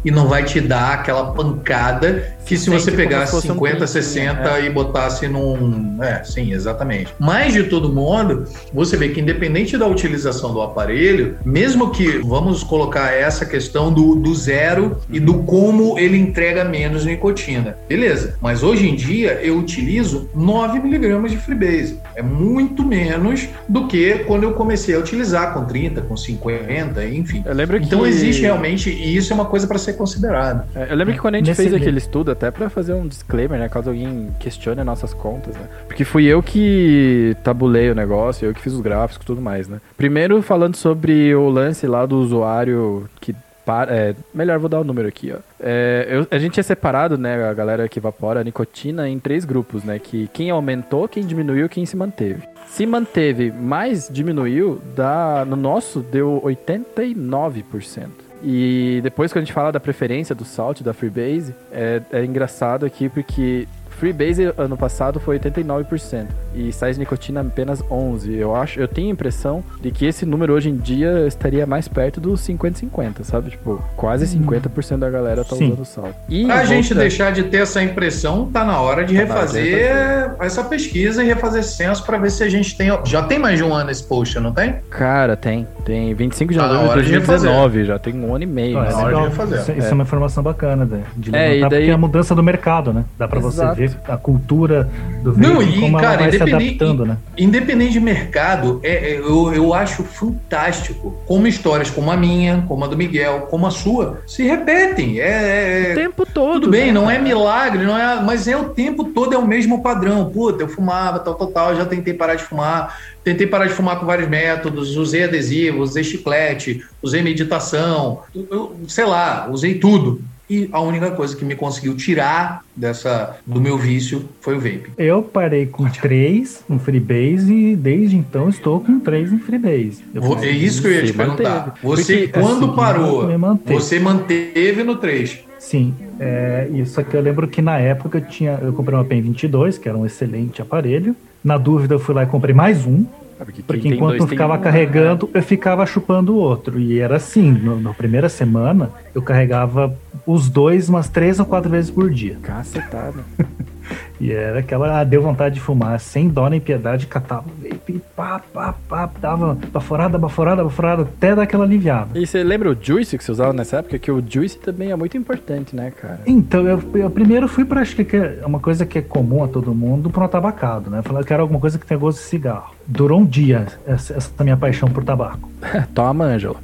e 0.04 0.12
não 0.12 0.28
vai 0.28 0.44
te 0.44 0.60
dar 0.60 0.94
aquela 0.94 1.34
pancada 1.34 2.36
que 2.46 2.58
se 2.58 2.70
você 2.70 2.92
pegasse 2.92 3.28
se 3.28 3.32
fosse 3.32 3.52
um 3.52 3.56
50, 3.56 3.72
pinguinho, 3.72 3.88
60 3.88 4.60
e 4.60 4.70
botasse 4.70 5.28
num. 5.28 6.02
É, 6.02 6.24
sim, 6.24 6.54
exatamente. 6.54 7.14
Mas, 7.20 7.54
de 7.54 7.64
todo 7.64 7.92
modo, 7.92 8.46
você 8.74 8.96
vê 8.96 9.10
que 9.10 9.20
independente 9.20 9.78
da 9.78 9.88
utilização 9.88 10.54
do 10.54 10.62
aparelho, 10.62 11.38
mesmo 11.44 11.92
que 11.92 12.20
vamos 12.20 12.64
colocar 12.64 13.12
essa 13.12 13.46
questão 13.46 13.92
do, 13.92 14.16
do 14.16 14.34
zero 14.34 14.98
e 15.10 15.20
do 15.20 15.44
como 15.44 15.98
ele 15.98 16.18
entrega 16.18 16.64
menos 16.64 17.06
nicotina. 17.06 17.78
Beleza, 17.88 18.36
mas 18.42 18.64
hoje 18.64 18.88
em 18.88 18.96
dia 18.96 19.40
eu 19.42 19.58
utilizo 19.58 20.30
9 20.36 20.80
miligramas 20.80 21.32
de 21.32 21.38
Freebase. 21.38 22.00
É 22.16 22.22
muito 22.22 22.84
menos 22.84 23.48
do 23.68 23.88
que 23.88 24.20
quando 24.20 24.44
eu 24.44 24.54
comecei 24.54 24.96
a 24.96 25.00
utilizar 25.00 25.54
com 25.54 25.66
30, 25.66 26.02
com 26.02 26.16
50, 26.16 27.06
enfim. 27.06 27.44
Eu 27.46 27.54
lembro 27.54 27.80
que... 27.80 27.86
Então 27.86 28.06
existe 28.06 28.42
realmente, 28.42 28.90
e 28.90 29.16
isso 29.16 29.32
é 29.32 29.36
uma 29.36 29.46
coisa 29.46 29.68
para 29.68 29.78
ser 29.78 29.94
considerada. 29.94 30.68
É, 30.76 30.92
Eu 30.92 30.96
lembro 30.96 31.14
que 31.14 31.20
quando 31.20 31.36
a 31.36 31.38
gente 31.38 31.48
Nesse 31.48 31.62
fez 31.62 31.74
aquele 31.74 31.98
estudo, 31.98 32.35
até 32.36 32.52
pra 32.52 32.70
fazer 32.70 32.94
um 32.94 33.08
disclaimer, 33.08 33.58
né? 33.60 33.68
Caso 33.70 33.90
alguém 33.90 34.30
questione 34.40 34.80
as 34.80 34.86
nossas 34.86 35.14
contas, 35.14 35.56
né? 35.56 35.68
Porque 35.88 36.04
fui 36.06 36.26
eu 36.26 36.44
que 36.44 37.36
tabulei 37.44 37.90
o 37.90 37.96
negócio, 37.96 38.46
eu 38.48 38.54
que 38.54 38.62
fiz 38.62 38.74
os 38.74 38.82
gráficos 38.82 39.24
e 39.24 39.26
tudo 39.28 39.42
mais, 39.42 39.68
né? 39.68 39.80
Primeiro 39.98 40.42
falando 40.42 40.76
sobre 40.76 41.34
o 41.34 41.50
lance 41.50 41.88
lá 41.88 42.06
do 42.06 42.18
usuário 42.18 43.10
que. 43.20 43.36
para- 43.66 43.92
é, 43.96 44.14
melhor, 44.32 44.60
vou 44.60 44.70
dar 44.70 44.80
o 44.80 44.84
número 44.84 45.08
aqui, 45.08 45.34
ó. 45.36 45.40
É, 45.60 46.08
eu- 46.08 46.28
a 46.30 46.38
gente 46.38 46.54
tinha 46.54 46.64
separado, 46.64 47.18
né, 47.18 47.44
a 47.50 47.54
galera 47.54 47.90
que 47.90 47.98
evapora 47.98 48.40
a 48.42 48.44
nicotina 48.44 49.10
em 49.10 49.18
três 49.18 49.44
grupos, 49.44 49.84
né? 49.84 49.98
Que 49.98 50.30
quem 50.32 50.52
aumentou, 50.52 51.08
quem 51.08 51.26
diminuiu, 51.26 51.68
quem 51.68 51.84
se 51.86 51.96
manteve. 51.98 52.44
Se 52.68 52.86
manteve, 52.86 53.52
mais 53.52 54.08
diminuiu, 54.12 54.80
dá, 54.96 55.44
no 55.48 55.56
nosso 55.56 56.00
deu 56.02 56.40
89%. 56.44 58.25
E 58.48 59.00
depois 59.02 59.34
que 59.34 59.40
a 59.40 59.42
gente 59.42 59.52
fala 59.52 59.72
da 59.72 59.80
preferência 59.80 60.36
do 60.36 60.46
Salt, 60.46 60.84
da 60.84 60.94
Freebase, 60.94 61.56
é, 61.72 62.00
é 62.12 62.24
engraçado 62.24 62.86
aqui 62.86 63.10
porque 63.10 63.68
Freebase 63.96 64.54
ano 64.58 64.78
passado 64.78 65.20
foi 65.20 65.40
89% 65.40 66.26
e 66.54 66.72
sais 66.72 66.98
nicotina 66.98 67.42
apenas 67.42 67.84
11. 67.90 68.34
Eu 68.36 68.56
acho, 68.56 68.80
eu 68.80 68.88
tenho 68.88 69.08
a 69.10 69.12
impressão 69.12 69.64
de 69.82 69.92
que 69.92 70.06
esse 70.06 70.26
número 70.26 70.54
hoje 70.54 70.70
em 70.70 70.78
dia 70.78 71.26
estaria 71.28 71.66
mais 71.66 71.88
perto 71.88 72.20
dos 72.22 72.42
50-50, 72.48 73.24
sabe? 73.24 73.52
Tipo, 73.52 73.82
quase 73.96 74.26
50% 74.38 74.98
da 74.98 75.10
galera 75.10 75.44
tá 75.44 75.56
Sim. 75.56 75.68
usando 75.74 75.86
salt. 75.86 76.14
E 76.30 76.46
Pra 76.46 76.64
gente 76.66 76.90
volta- 76.90 77.02
deixar 77.02 77.32
de 77.32 77.44
ter 77.44 77.58
essa 77.58 77.82
impressão, 77.82 78.50
tá 78.52 78.64
na 78.64 78.80
hora 78.80 79.04
de 79.04 79.16
Tá 79.16 79.24
na 79.26 79.34
hora 79.36 79.48
de 79.48 79.60
refazer 79.60 80.36
essa 80.40 80.64
pesquisa 80.64 81.24
e 81.24 81.28
refazer 81.28 81.64
censo 81.64 82.06
para 82.06 82.18
ver 82.18 82.32
se 82.32 82.44
a 82.44 82.50
gente 82.50 82.76
tem. 82.78 82.90
Já 83.06 83.24
tem 83.24 83.40
mais 83.40 83.58
de 83.58 83.64
um 83.64 83.74
ano 83.74 83.90
esse 83.92 84.04
post, 84.04 84.40
não 84.40 84.52
tem? 84.54 84.76
Cara, 84.90 85.36
tem. 85.36 85.68
Tem 85.84 86.14
25 86.14 86.52
de 86.54 86.60
Tá 86.60 86.68
novembro 86.68 86.86
de 86.86 86.92
hora 86.92 87.04
de 87.04 87.12
refazer. 87.12 87.50
2019, 87.50 87.86
já 87.86 88.00
tem 88.00 88.14
um 88.16 88.34
ano 88.34 88.44
e 88.44 88.48
meio. 88.48 88.78
Ah, 88.80 88.84
né? 88.84 88.90
é 88.90 88.92
na 88.94 88.98
hora 89.04 89.30
de 89.30 89.36
fazer. 89.36 89.56
Isso, 89.60 89.72
isso 89.72 89.88
é. 89.88 89.94
uma 89.94 90.04
informação 90.04 90.44
bacana 90.44 90.86
de, 90.86 90.98
de 91.30 91.36
É, 91.36 91.50
levantar, 91.50 91.56
e 91.56 91.60
daí- 91.70 91.80
porque 91.80 91.92
é 91.92 91.94
a 91.94 91.98
mudança 91.98 92.36
do 92.36 92.44
mercado, 92.44 92.94
né? 92.94 93.04
Dá 93.18 93.28
pra 93.28 93.40
você 93.40 93.66
ver 93.74 93.85
ver 93.88 94.00
a 94.08 94.18
cultura 94.18 94.90
do 95.24 95.34
vape, 95.34 95.48
Não, 95.48 95.62
e, 95.62 95.80
como 95.80 95.98
cara, 95.98 96.14
ela 96.14 96.18
vai 96.24 96.30
se 96.32 96.36
independente- 96.38 96.66
adaptando, 96.84 97.06
né? 97.06 97.18
Independente 97.38 97.94
de 97.94 98.00
mercado, 98.00 98.80
é, 98.84 98.94
é, 99.14 99.18
eu, 99.20 99.54
eu 99.54 99.74
acho 99.74 100.04
fantástico 100.04 101.16
como 101.26 101.48
histórias 101.48 101.90
como 101.90 102.12
a 102.12 102.18
minha, 102.18 102.64
como 102.68 102.84
a 102.84 102.88
do 102.88 102.98
Miguel, 102.98 103.42
como 103.50 103.66
a 103.68 103.72
sua, 103.72 104.22
se 104.28 104.44
repetem. 104.44 105.20
É, 105.20 105.90
é- 105.90 105.92
O 105.92 105.96
tempo 105.96 106.26
todo. 106.26 106.62
tudo 106.62 106.70
bem, 106.72 106.88
né, 106.88 106.92
não 106.94 107.10
é 107.10 107.18
milagre, 107.20 107.84
não 107.86 107.98
é, 107.98 108.22
mas 108.24 108.48
é 108.48 108.56
o 108.56 108.70
tempo 108.70 109.06
todo 109.06 109.34
é 109.34 109.38
o 109.38 109.46
mesmo 109.48 109.82
padrão. 109.82 110.30
Puta, 110.30 110.64
eu 110.64 110.68
fumava, 110.68 111.20
tal, 111.20 111.36
tal, 111.36 111.48
tal, 111.48 111.76
já 111.76 111.86
tentei 111.86 112.14
parar 112.14 112.36
de 112.36 112.44
fumar, 112.44 112.96
tentei 113.24 113.48
parar 113.48 113.68
de 113.68 113.74
fumar 113.74 114.00
com 114.00 114.06
vários 114.06 114.28
métodos, 114.30 114.96
usei 114.96 115.24
adesivo, 115.24 115.82
usei 115.82 116.04
chiclete, 116.04 116.82
usei 117.02 117.22
meditação, 117.22 118.22
eu- 118.34 118.80
sei 118.88 119.06
lá, 119.06 119.48
usei 119.50 119.76
tudo. 119.76 120.22
E 120.50 120.70
a 120.72 120.80
única 120.80 121.12
coisa 121.12 121.36
que 121.36 121.44
me 121.44 121.56
conseguiu 121.56 121.96
tirar 121.96 122.64
dessa 122.76 123.38
do 123.46 123.60
meu 123.60 123.78
vício 123.78 124.26
foi 124.42 124.56
o 124.56 124.60
vape. 124.60 124.92
Eu 124.98 125.24
parei 125.24 125.66
com 125.66 125.90
três 125.90 126.64
no 126.70 126.78
Freebase 126.80 127.54
e 127.54 127.76
desde 127.76 128.16
então 128.16 128.48
estou 128.50 128.80
com 128.80 129.00
três 129.00 129.34
em 129.34 129.40
Freebase. 129.40 130.04
Eu 130.14 130.38
É 130.44 130.50
isso 130.50 130.82
que 130.82 130.88
eu 130.88 130.92
ia 130.92 131.02
te 131.04 131.12
Se 131.12 131.18
manteve. 131.18 131.38
perguntar. 131.38 131.80
Você, 131.82 132.18
Porque, 132.18 132.40
quando 132.40 132.66
assim, 132.66 132.76
parou, 132.76 133.28
você 133.66 134.00
manteve 134.00 134.84
no 134.84 134.96
3. 134.98 135.40
Sim, 135.58 135.96
é, 136.20 136.68
isso 136.74 137.00
aqui 137.00 137.16
eu 137.16 137.22
lembro 137.22 137.48
que 137.48 137.60
na 137.62 137.80
época 137.80 138.20
eu 138.20 138.26
tinha, 138.26 138.60
eu 138.62 138.72
comprei 138.72 138.96
uma 138.96 139.04
PEN 139.06 139.22
22, 139.22 139.80
que 139.80 139.90
era 139.90 139.98
um 139.98 140.06
excelente 140.06 140.62
aparelho. 140.62 141.16
Na 141.44 141.58
dúvida 141.58 141.96
eu 141.96 142.00
fui 142.00 142.14
lá 142.14 142.24
e 142.24 142.28
comprei 142.28 142.54
mais 142.54 142.86
um, 142.86 143.04
Porque, 143.38 143.62
porque 143.64 143.88
enquanto 143.90 144.18
dois 144.20 144.30
ficava 144.30 144.54
um, 144.54 144.58
né? 144.58 144.64
carregando, 144.64 145.30
eu 145.34 145.44
ficava 145.44 145.86
chupando 145.86 146.34
o 146.34 146.38
outro. 146.38 146.80
E 146.80 147.00
era 147.00 147.18
assim, 147.18 147.52
no- 147.52 147.80
na 147.82 147.94
primeira 147.94 148.30
semana 148.30 148.90
eu 149.14 149.22
carregava 149.22 149.94
os 150.26 150.50
dois 150.50 150.88
umas 150.90 151.10
três 151.10 151.40
ou 151.40 151.46
quatro 151.46 151.70
vezes 151.70 151.92
por 151.92 152.10
dia. 152.10 152.38
Cacetada. 152.42 153.24
E 154.20 154.32
era 154.32 154.60
aquela, 154.60 155.00
ah, 155.00 155.04
deu 155.04 155.22
vontade 155.22 155.56
de 155.56 155.62
fumar, 155.62 156.00
sem 156.00 156.30
dó 156.30 156.50
nem 156.50 156.60
piedade, 156.60 157.08
catava 157.08 157.46
vape, 157.62 158.02
pá, 158.16 158.42
pá, 158.54 158.74
pá, 158.88 159.10
dava 159.20 159.58
baforada, 159.72 160.18
baforada, 160.18 160.64
baforada, 160.64 161.02
até 161.04 161.36
dar 161.36 161.44
aquela 161.44 161.66
aliviada. 161.66 162.18
E 162.18 162.26
você 162.26 162.44
lembra 162.44 162.72
o 162.72 162.78
Juice 162.80 163.18
que 163.18 163.24
você 163.24 163.32
usava 163.32 163.54
nessa 163.54 163.78
época? 163.78 164.00
Que 164.00 164.12
o 164.12 164.24
Juice 164.26 164.58
também 164.58 164.92
é 164.92 164.96
muito 164.96 165.18
importante, 165.18 165.76
né, 165.76 165.92
cara? 165.92 166.22
Então, 166.26 166.66
eu, 166.66 166.82
eu 166.96 167.10
primeiro 167.10 167.48
fui 167.48 167.66
pra, 167.66 167.82
acho 167.82 167.96
que 167.96 168.16
é 168.16 168.42
uma 168.46 168.60
coisa 168.60 168.86
que 168.86 169.00
é 169.00 169.02
comum 169.02 169.44
a 169.44 169.48
todo 169.48 169.74
mundo, 169.74 170.10
pro 170.10 170.28
tabacado, 170.28 170.90
né? 170.90 171.02
Falar 171.02 171.24
que 171.24 171.34
era 171.34 171.42
alguma 171.42 171.60
coisa 171.60 171.78
que 171.78 171.86
tem 171.86 171.98
gosto 171.98 172.20
de 172.20 172.26
cigarro. 172.26 172.74
Durou 172.88 173.20
um 173.20 173.26
dia 173.26 173.68
essa, 173.86 174.14
essa 174.14 174.44
minha 174.44 174.58
paixão 174.58 174.90
por 174.90 175.04
tabaco. 175.04 175.50
Toma, 175.94 176.26
Ângelo. 176.26 176.58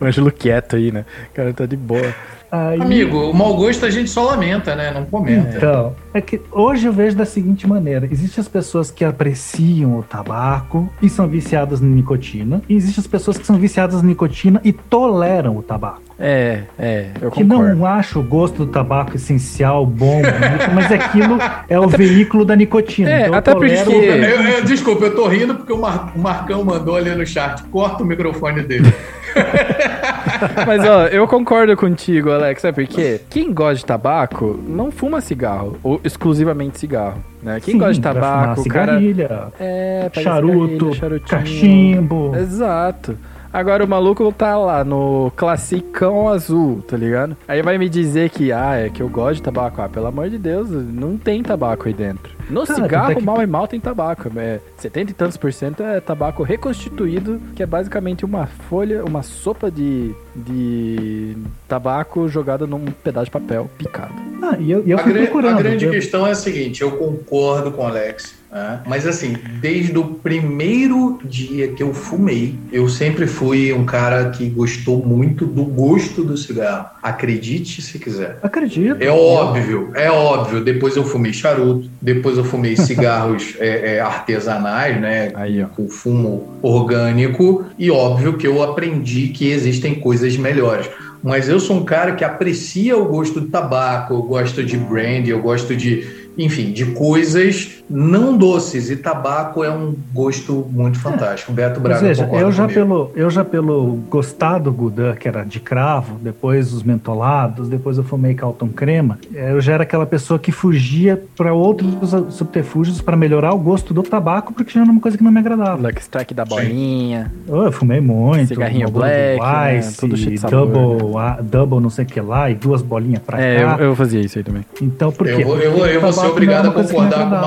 o 0.00 0.04
Ângelo 0.04 0.30
quieto 0.30 0.76
aí, 0.76 0.92
né? 0.92 1.04
O 1.30 1.34
cara 1.34 1.52
tá 1.52 1.66
de 1.66 1.76
boa. 1.76 2.14
Aí- 2.52 2.80
Amigo, 2.80 3.30
o 3.30 3.34
mau 3.34 3.54
gosto 3.56 3.86
a 3.86 3.90
gente 3.90 4.10
só 4.10 4.24
lamenta, 4.24 4.74
né? 4.74 4.90
Não 4.92 5.04
comenta. 5.04 5.56
Então, 5.56 5.94
é 6.12 6.20
que 6.20 6.40
hoje 6.50 6.86
eu 6.86 6.92
vejo 6.92 7.16
da 7.16 7.24
seguinte 7.24 7.66
maneira: 7.66 8.08
existem 8.10 8.40
as 8.42 8.48
pessoas 8.48 8.90
que 8.90 9.04
apreciam 9.04 9.96
o 9.98 10.02
tabaco 10.02 10.90
e 11.00 11.08
são 11.08 11.28
viciadas 11.28 11.80
na 11.80 11.86
nicotina, 11.88 12.60
e 12.68 12.74
existem 12.74 13.00
as 13.02 13.06
pessoas 13.06 13.38
que 13.38 13.46
são 13.46 13.56
viciadas 13.56 14.02
na 14.02 14.08
nicotina 14.08 14.60
e 14.64 14.72
toleram 14.72 15.56
o 15.56 15.62
tabaco. 15.62 16.02
É, 16.18 16.62
é, 16.78 17.06
eu 17.22 17.30
Que 17.30 17.42
concordo. 17.44 17.74
não 17.76 17.86
acho 17.86 18.18
o 18.20 18.22
gosto 18.22 18.66
do 18.66 18.72
tabaco 18.72 19.16
essencial, 19.16 19.86
bom, 19.86 20.16
bonito, 20.20 20.70
mas 20.74 20.92
aquilo 20.92 21.38
é 21.68 21.78
o 21.80 21.88
veículo 21.88 22.44
da 22.44 22.54
nicotina. 22.56 23.08
É, 23.10 23.20
então 23.20 23.28
eu 23.32 23.34
até 23.38 23.52
porque- 23.54 23.72
o 23.74 23.92
Eu- 23.92 24.42
eu- 24.42 24.64
desculpa, 24.64 25.04
eu 25.06 25.14
tô 25.14 25.28
rindo 25.28 25.54
porque 25.54 25.72
o, 25.72 25.78
Mar- 25.80 26.12
o 26.14 26.18
Marcão 26.18 26.62
mandou 26.64 26.96
ali 26.96 27.10
no 27.14 27.24
chat. 27.24 27.62
Corta 27.70 28.02
o 28.02 28.06
microfone 28.06 28.62
dele. 28.62 28.92
Mas 30.66 30.84
ó, 30.84 31.06
eu 31.06 31.26
concordo 31.26 31.76
contigo, 31.76 32.30
Alex, 32.30 32.62
sabe 32.62 32.86
por 32.86 32.94
quê? 32.94 33.20
Quem 33.28 33.52
gosta 33.52 33.74
de 33.76 33.84
tabaco 33.84 34.58
não 34.66 34.90
fuma 34.90 35.20
cigarro, 35.20 35.78
ou 35.82 36.00
exclusivamente 36.02 36.78
cigarro, 36.78 37.22
né? 37.42 37.60
Quem 37.60 37.74
Sim, 37.74 37.78
gosta 37.78 37.94
de 37.94 38.00
tabaco, 38.00 38.62
o 38.62 38.68
cara... 38.68 38.92
cigarrilha, 38.92 39.48
É, 39.58 40.10
charuto, 40.14 40.94
cigarrilha, 40.94 41.20
cachimbo. 41.20 42.34
Exato. 42.36 43.16
Agora 43.52 43.84
o 43.84 43.88
maluco 43.88 44.32
tá 44.32 44.56
lá 44.56 44.84
no 44.84 45.32
classicão 45.34 46.28
azul, 46.28 46.82
tá 46.86 46.96
ligado? 46.96 47.36
Aí 47.48 47.62
vai 47.62 47.78
me 47.78 47.88
dizer 47.88 48.30
que, 48.30 48.52
ah, 48.52 48.76
é 48.76 48.88
que 48.90 49.02
eu 49.02 49.08
gosto 49.08 49.36
de 49.36 49.42
tabaco. 49.42 49.82
Ah, 49.82 49.88
pelo 49.88 50.06
amor 50.06 50.30
de 50.30 50.38
Deus, 50.38 50.70
não 50.70 51.16
tem 51.16 51.42
tabaco 51.42 51.88
aí 51.88 51.92
dentro. 51.94 52.32
No 52.48 52.64
Cara, 52.66 52.82
cigarro, 52.82 53.14
que- 53.16 53.22
mal 53.24 53.42
e 53.42 53.46
mal 53.46 53.66
tem 53.66 53.80
tabaco. 53.80 54.30
É 54.36 54.60
70 54.78 55.10
e 55.10 55.14
tantos 55.14 55.36
por 55.36 55.52
cento 55.52 55.82
é 55.82 56.00
tabaco 56.00 56.42
reconstituído, 56.44 57.40
que 57.56 57.62
é 57.62 57.66
basicamente 57.66 58.24
uma 58.24 58.46
folha, 58.46 59.04
uma 59.04 59.22
sopa 59.22 59.70
de, 59.70 60.14
de 60.34 61.36
tabaco 61.68 62.28
jogada 62.28 62.66
num 62.66 62.84
pedaço 62.86 63.26
de 63.26 63.30
papel 63.32 63.68
picado. 63.76 64.14
Ah, 64.42 64.56
e 64.58 64.70
eu, 64.70 64.82
e 64.86 64.90
eu 64.90 64.98
a, 64.98 65.02
fui 65.02 65.12
gran- 65.12 65.22
procurando. 65.24 65.58
a 65.58 65.62
grande 65.62 65.84
eu- 65.86 65.90
questão 65.90 66.26
é 66.26 66.30
a 66.30 66.34
seguinte: 66.34 66.82
eu 66.82 66.92
concordo 66.92 67.70
com 67.72 67.82
o 67.82 67.86
Alex, 67.86 68.39
né? 68.50 68.80
mas 68.86 69.06
assim, 69.06 69.36
desde 69.60 69.96
o 69.96 70.04
primeiro 70.04 71.20
dia 71.24 71.68
que 71.68 71.82
eu 71.82 71.94
fumei, 71.94 72.54
eu 72.72 72.88
sempre 72.88 73.26
fui 73.26 73.72
um 73.72 73.84
cara 73.84 74.30
que 74.30 74.48
gostou 74.48 75.04
muito 75.04 75.46
do 75.46 75.64
gosto 75.64 76.24
do 76.24 76.36
cigarro. 76.36 76.86
Acredite 77.02 77.80
se 77.80 77.98
quiser. 77.98 78.38
Acredito. 78.42 79.00
É 79.00 79.10
óbvio, 79.10 79.90
é 79.94 80.10
óbvio. 80.10 80.62
Depois 80.62 80.96
eu 80.96 81.04
fumei 81.04 81.32
charuto, 81.32 81.88
depois 82.00 82.36
eu 82.36 82.44
fumei 82.44 82.76
cigarros 82.76 83.54
é, 83.60 83.96
é, 83.96 84.00
artesanais, 84.00 85.00
né? 85.00 85.32
Aí, 85.34 85.62
ó. 85.62 85.66
Com 85.66 85.88
fumo 85.88 86.58
orgânico, 86.62 87.64
e 87.78 87.90
óbvio 87.90 88.36
que 88.36 88.46
eu 88.46 88.62
aprendi 88.62 89.28
que 89.28 89.50
existem 89.50 89.94
coisas 89.94 90.36
melhores. 90.36 90.88
Mas 91.22 91.48
eu 91.48 91.60
sou 91.60 91.76
um 91.76 91.84
cara 91.84 92.12
que 92.12 92.24
aprecia 92.24 92.96
o 92.96 93.04
gosto 93.04 93.40
do 93.40 93.48
tabaco, 93.48 94.14
eu 94.14 94.22
gosto 94.22 94.64
de 94.64 94.76
brandy, 94.76 95.30
eu 95.30 95.40
gosto 95.40 95.76
de, 95.76 96.06
enfim, 96.36 96.72
de 96.72 96.86
coisas 96.86 97.79
não 97.90 98.36
doces. 98.36 98.88
E 98.90 98.96
tabaco 98.96 99.64
é 99.64 99.70
um 99.70 99.94
gosto 100.12 100.66
muito 100.70 100.98
fantástico. 101.00 101.52
Beto 101.52 101.76
Ou 101.76 101.82
Braga 101.82 102.00
seja, 102.00 102.24
concorda 102.24 102.46
eu 102.46 102.52
já, 102.52 102.62
comigo. 102.68 102.80
pelo, 102.80 103.10
eu 103.16 103.30
já 103.30 103.44
pelo 103.44 103.86
gostar 104.08 104.58
do 104.58 104.72
Gudan, 104.72 105.14
que 105.16 105.26
era 105.26 105.42
de 105.44 105.58
cravo, 105.58 106.16
depois 106.22 106.72
os 106.72 106.82
mentolados, 106.82 107.68
depois 107.68 107.98
eu 107.98 108.04
fumei 108.04 108.34
Calton 108.34 108.68
Crema, 108.68 109.18
eh, 109.34 109.52
eu 109.52 109.60
já 109.60 109.72
era 109.74 109.82
aquela 109.82 110.06
pessoa 110.06 110.38
que 110.38 110.52
fugia 110.52 111.20
para 111.36 111.52
outros 111.52 111.90
subterfúgios 112.30 113.00
para 113.00 113.16
melhorar 113.16 113.52
o 113.52 113.58
gosto 113.58 113.92
do 113.92 114.02
tabaco, 114.02 114.52
porque 114.52 114.70
já 114.72 114.80
era 114.82 114.90
uma 114.90 115.00
coisa 115.00 115.18
que 115.18 115.24
não 115.24 115.30
me 115.32 115.40
agradava. 115.40 115.80
Lucky 115.88 116.00
Strike 116.02 116.32
da 116.34 116.44
bolinha. 116.44 117.32
Oh, 117.48 117.62
eu 117.62 117.72
fumei 117.72 118.00
muito. 118.00 118.48
Cigarrinho 118.48 118.88
black, 118.90 119.40
né? 119.40 119.78
Ice, 119.78 119.96
Tudo 119.98 120.16
cheio 120.16 120.30
de 120.34 120.38
sabor, 120.40 120.66
double, 120.68 121.16
a- 121.18 121.38
double 121.42 121.80
não 121.80 121.90
sei 121.90 122.04
o 122.04 122.08
que 122.08 122.20
lá, 122.20 122.48
e 122.50 122.54
duas 122.54 122.82
bolinhas 122.82 123.22
pra 123.22 123.40
É, 123.40 123.64
cá. 123.64 123.76
eu, 123.78 123.86
eu 123.86 123.96
fazia 123.96 124.20
isso 124.20 124.38
aí 124.38 124.44
também. 124.44 124.64
Então, 124.80 125.10
por 125.10 125.26
quê? 125.26 125.42
Eu 125.42 125.46
vou, 125.46 125.58
eu 125.58 125.72
vou, 125.72 125.86
eu 125.86 126.00
vou 126.00 126.10
ser 126.12 126.16
Tabaco 126.20 126.32
obrigado 126.34 126.66
a 126.68 126.70
concordar 126.72 126.90
com 126.92 126.96
o 126.96 127.24
agradava. 127.24 127.46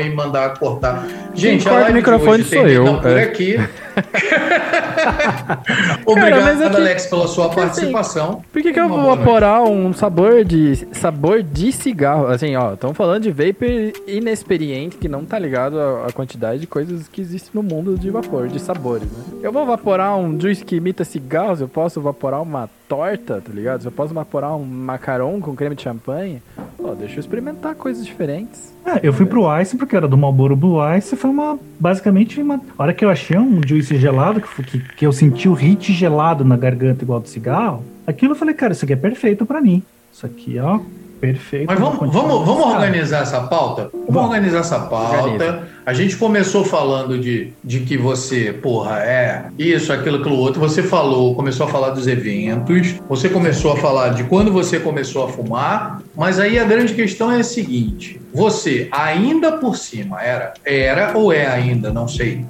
E 0.00 0.14
mandar 0.14 0.58
cortar. 0.58 1.06
Gente, 1.34 1.68
a 1.68 1.70
corta 1.70 1.90
o 1.90 1.94
microfone 1.94 2.42
hoje 2.42 2.44
sou 2.44 2.66
eu, 2.66 3.00
por 3.00 3.10
é. 3.10 3.22
aqui. 3.22 3.56
Obrigado, 6.06 6.42
mas 6.42 6.60
é 6.60 6.70
que- 6.70 6.76
Alex, 6.76 7.06
pela 7.06 7.28
sua 7.28 7.46
assim, 7.46 7.54
participação. 7.56 8.42
Por 8.52 8.62
que, 8.62 8.72
que 8.72 8.80
eu 8.80 8.88
vou 8.88 9.16
vaporar 9.16 9.62
um 9.64 9.92
sabor 9.92 10.44
de 10.44 10.86
sabor 10.92 11.42
de 11.42 11.72
cigarro? 11.72 12.26
Assim, 12.26 12.54
ó, 12.56 12.74
estamos 12.74 12.96
falando 12.96 13.22
de 13.22 13.30
vapor 13.30 13.92
inexperiente 14.06 14.96
que 14.96 15.08
não 15.08 15.24
tá 15.24 15.38
ligado 15.38 15.78
à, 15.78 16.06
à 16.08 16.12
quantidade 16.12 16.60
de 16.60 16.66
coisas 16.66 17.08
que 17.08 17.20
existem 17.20 17.50
no 17.54 17.62
mundo 17.62 17.96
de 17.98 18.10
vapor, 18.10 18.48
de 18.48 18.58
sabores, 18.58 19.10
né? 19.10 19.24
Eu 19.42 19.52
vou 19.52 19.66
vaporar 19.66 20.16
um 20.16 20.38
juice 20.40 20.64
que 20.64 20.76
imita 20.76 21.04
cigarros, 21.04 21.60
eu 21.60 21.68
posso 21.68 22.00
vaporar 22.00 22.42
uma 22.42 22.68
torta, 22.88 23.40
tá 23.40 23.52
ligado? 23.52 23.82
Se 23.82 23.88
eu 23.88 23.92
posso 23.92 24.12
vaporar 24.14 24.54
um 24.56 24.64
macaron 24.64 25.40
com 25.40 25.54
creme 25.54 25.74
de 25.74 25.82
champanhe, 25.82 26.42
ó, 26.78 26.94
deixa 26.94 27.16
eu 27.16 27.20
experimentar 27.20 27.74
coisas 27.74 28.04
diferentes. 28.04 28.72
É, 28.86 29.00
eu 29.02 29.12
fui 29.12 29.24
pro 29.24 29.44
Ice 29.60 29.76
porque 29.76 29.96
era 29.96 30.06
do 30.06 30.16
Marlboro 30.16 30.54
Blue 30.54 30.76
Ice, 30.96 31.16
foi 31.16 31.30
uma 31.30 31.58
basicamente 31.80 32.40
uma 32.40 32.60
a 32.78 32.82
hora 32.82 32.92
que 32.92 33.04
eu 33.04 33.08
achei 33.10 33.36
um 33.38 33.60
juice 33.66 33.83
gelado 33.84 34.40
que, 34.40 34.62
que, 34.62 34.78
que 34.78 35.06
eu 35.06 35.12
senti 35.12 35.48
o 35.48 35.54
hit 35.54 35.92
gelado 35.92 36.44
na 36.44 36.56
garganta 36.56 37.04
igual 37.04 37.20
do 37.20 37.28
cigarro, 37.28 37.84
aquilo 38.06 38.32
eu 38.32 38.36
falei, 38.36 38.54
cara, 38.54 38.72
isso 38.72 38.84
aqui 38.84 38.92
é 38.92 38.96
perfeito 38.96 39.44
pra 39.44 39.60
mim. 39.60 39.82
Isso 40.12 40.24
aqui, 40.24 40.58
ó, 40.58 40.80
perfeito. 41.20 41.66
Mas 41.66 41.80
vamos, 41.80 42.12
vamos, 42.12 42.46
vamos 42.46 42.66
organizar 42.66 43.22
essa 43.22 43.40
pauta? 43.40 43.88
Vamos, 43.92 44.06
Vamos. 44.08 44.30
organizar 44.30 44.60
essa 44.60 44.78
pauta. 44.78 45.22
Organiza. 45.22 45.62
A 45.86 45.92
gente 45.92 46.16
começou 46.16 46.64
falando 46.64 47.18
de, 47.18 47.52
de 47.62 47.80
que 47.80 47.96
você, 47.96 48.52
porra, 48.52 49.00
é 49.00 49.46
isso, 49.58 49.92
aquilo, 49.92 50.18
aquilo 50.18 50.36
outro. 50.36 50.60
Você 50.60 50.82
falou, 50.82 51.34
começou 51.34 51.66
a 51.66 51.68
falar 51.68 51.90
dos 51.90 52.06
eventos, 52.06 52.94
você 53.08 53.28
começou 53.28 53.72
a 53.72 53.76
falar 53.76 54.10
de 54.10 54.24
quando 54.24 54.52
você 54.52 54.78
começou 54.78 55.24
a 55.24 55.28
fumar, 55.28 56.02
mas 56.14 56.38
aí 56.38 56.58
a 56.58 56.64
grande 56.64 56.94
questão 56.94 57.30
é 57.30 57.40
a 57.40 57.44
seguinte: 57.44 58.20
você 58.32 58.88
ainda 58.90 59.52
por 59.52 59.76
cima 59.76 60.22
era, 60.22 60.54
era 60.64 61.16
ou 61.16 61.32
é 61.32 61.46
ainda, 61.46 61.92
não 61.92 62.06
sei. 62.06 62.44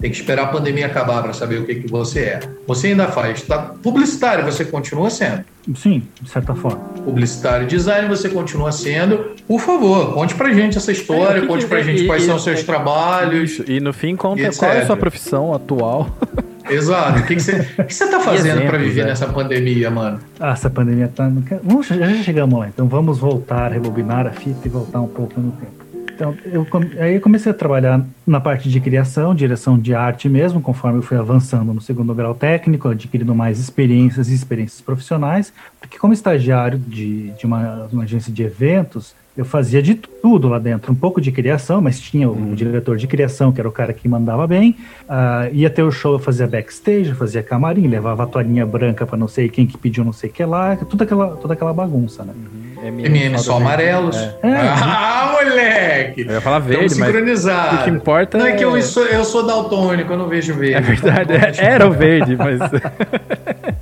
Tem 0.00 0.10
que 0.10 0.16
esperar 0.16 0.44
a 0.44 0.46
pandemia 0.46 0.86
acabar 0.86 1.22
para 1.22 1.32
saber 1.32 1.60
o 1.60 1.64
que, 1.66 1.74
que 1.76 1.88
você 1.90 2.20
é. 2.20 2.40
Você 2.68 2.88
ainda 2.88 3.08
faz 3.08 3.42
tá? 3.42 3.74
publicitário, 3.82 4.44
você 4.44 4.64
continua 4.64 5.10
sendo 5.10 5.44
Sim, 5.74 6.04
de 6.22 6.30
certa 6.30 6.54
forma. 6.54 6.78
publicitário 7.04 7.64
e 7.64 7.66
design, 7.66 8.08
você 8.08 8.28
continua 8.28 8.70
sendo. 8.70 9.32
Por 9.46 9.60
favor, 9.60 10.14
conte 10.14 10.34
pra 10.36 10.52
gente 10.52 10.78
essa 10.78 10.92
história, 10.92 11.40
É, 11.42 11.46
conte 11.46 11.64
que- 11.64 11.68
pra 11.70 11.82
gente 11.82 12.04
e- 12.04 12.06
quais 12.06 12.22
e- 12.22 12.26
são 12.26 12.36
os 12.36 12.44
seus 12.44 12.60
e- 12.60 12.64
trabalhos. 12.64 13.60
E 13.66 13.80
no 13.80 13.92
fim 13.92 14.14
conta 14.14 14.50
qual 14.56 14.70
é 14.70 14.82
a 14.82 14.86
sua 14.86 14.96
profissão 14.96 15.52
atual. 15.52 16.08
Exato. 16.70 17.20
O 17.20 17.22
que, 17.26 17.34
você, 17.40 17.66
o 17.78 17.84
que 17.84 17.94
você 17.94 18.06
tá 18.10 18.20
fazendo 18.20 18.60
para 18.66 18.76
viver 18.78 19.00
é. 19.00 19.04
nessa 19.06 19.26
pandemia, 19.26 19.90
mano? 19.90 20.20
Ah, 20.38 20.50
essa 20.52 20.68
pandemia 20.68 21.10
tá. 21.14 21.30
quer- 21.48 21.60
Vamos, 21.64 21.86
já 21.88 22.12
chegamos 22.22 22.58
lá, 22.60 22.68
então 22.68 22.86
vamos 22.86 23.18
voltar, 23.18 23.72
rebobinar 23.72 24.26
a 24.26 24.30
fita 24.30 24.60
e 24.66 24.68
voltar 24.68 25.00
um 25.00 25.08
pouco 25.08 25.40
no 25.40 25.50
tempo. 25.52 25.72
Então, 26.18 26.34
eu, 26.46 26.66
aí 26.98 27.14
eu 27.14 27.20
comecei 27.20 27.52
a 27.52 27.54
trabalhar 27.54 28.04
na 28.26 28.40
parte 28.40 28.68
de 28.68 28.80
criação, 28.80 29.32
direção 29.32 29.78
de 29.78 29.94
arte 29.94 30.28
mesmo, 30.28 30.60
conforme 30.60 30.98
eu 30.98 31.02
fui 31.02 31.16
avançando 31.16 31.72
no 31.72 31.80
segundo 31.80 32.12
grau 32.12 32.34
técnico, 32.34 32.88
adquirindo 32.88 33.32
mais 33.36 33.60
experiências 33.60 34.28
e 34.28 34.34
experiências 34.34 34.80
profissionais, 34.80 35.52
porque 35.80 35.96
como 35.96 36.12
estagiário 36.12 36.76
de, 36.76 37.30
de 37.30 37.46
uma, 37.46 37.88
uma 37.92 38.02
agência 38.02 38.32
de 38.32 38.42
eventos, 38.42 39.14
eu 39.36 39.44
fazia 39.44 39.80
de 39.80 39.94
tudo 39.94 40.48
lá 40.48 40.58
dentro, 40.58 40.90
um 40.90 40.96
pouco 40.96 41.20
de 41.20 41.30
criação, 41.30 41.80
mas 41.80 42.00
tinha 42.00 42.28
o 42.28 42.52
diretor 42.56 42.96
de 42.96 43.06
criação, 43.06 43.52
que 43.52 43.60
era 43.60 43.68
o 43.68 43.72
cara 43.72 43.92
que 43.92 44.08
mandava 44.08 44.44
bem, 44.44 44.74
ah, 45.08 45.48
ia 45.52 45.70
ter 45.70 45.84
o 45.84 45.92
show, 45.92 46.14
eu 46.14 46.18
fazia 46.18 46.48
backstage, 46.48 47.10
eu 47.10 47.14
fazia 47.14 47.44
camarim, 47.44 47.86
levava 47.86 48.24
a 48.24 48.26
toalhinha 48.26 48.66
branca 48.66 49.06
para 49.06 49.16
não 49.16 49.28
sei 49.28 49.48
quem 49.48 49.68
que 49.68 49.78
pediu 49.78 50.04
não 50.04 50.12
sei 50.12 50.30
o 50.30 50.32
que 50.32 50.44
lá, 50.44 50.74
toda 50.74 51.04
aquela, 51.04 51.36
toda 51.36 51.54
aquela 51.54 51.72
bagunça, 51.72 52.24
né? 52.24 52.34
MM 52.82 53.38
só 53.38 53.56
amarelos. 53.56 54.16
É. 54.16 54.34
Ah, 54.42 55.32
moleque! 55.40 56.22
Eu 56.26 56.34
ia 56.34 56.40
falar 56.40 56.58
Estamos 56.60 56.96
verde, 56.96 56.98
mas 56.98 57.80
o 57.80 57.84
que 57.84 57.90
importa 57.90 58.38
Não 58.38 58.46
é 58.46 58.52
que 58.52 58.64
eu 58.64 58.76
é- 58.76 58.80
sou, 58.80 59.04
eu 59.04 59.24
sou 59.24 59.46
daltônico, 59.46 60.12
eu 60.12 60.18
não 60.18 60.28
vejo 60.28 60.54
verde. 60.54 60.74
É 60.76 60.80
verdade, 60.80 61.32
é- 61.60 61.64
era 61.64 61.86
o 61.86 61.92
verde, 61.92 62.36
mas. 62.36 62.58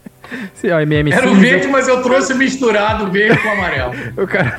Sim, 0.54 0.70
ó, 0.70 0.80
MM 0.80 1.12
Era 1.12 1.30
o 1.30 1.34
verde, 1.34 1.68
mas 1.68 1.86
eu 1.86 2.02
trouxe 2.02 2.34
misturado 2.34 3.10
verde 3.10 3.38
com 3.38 3.48
amarelo. 3.50 3.92
O 4.16 4.26
cara. 4.26 4.56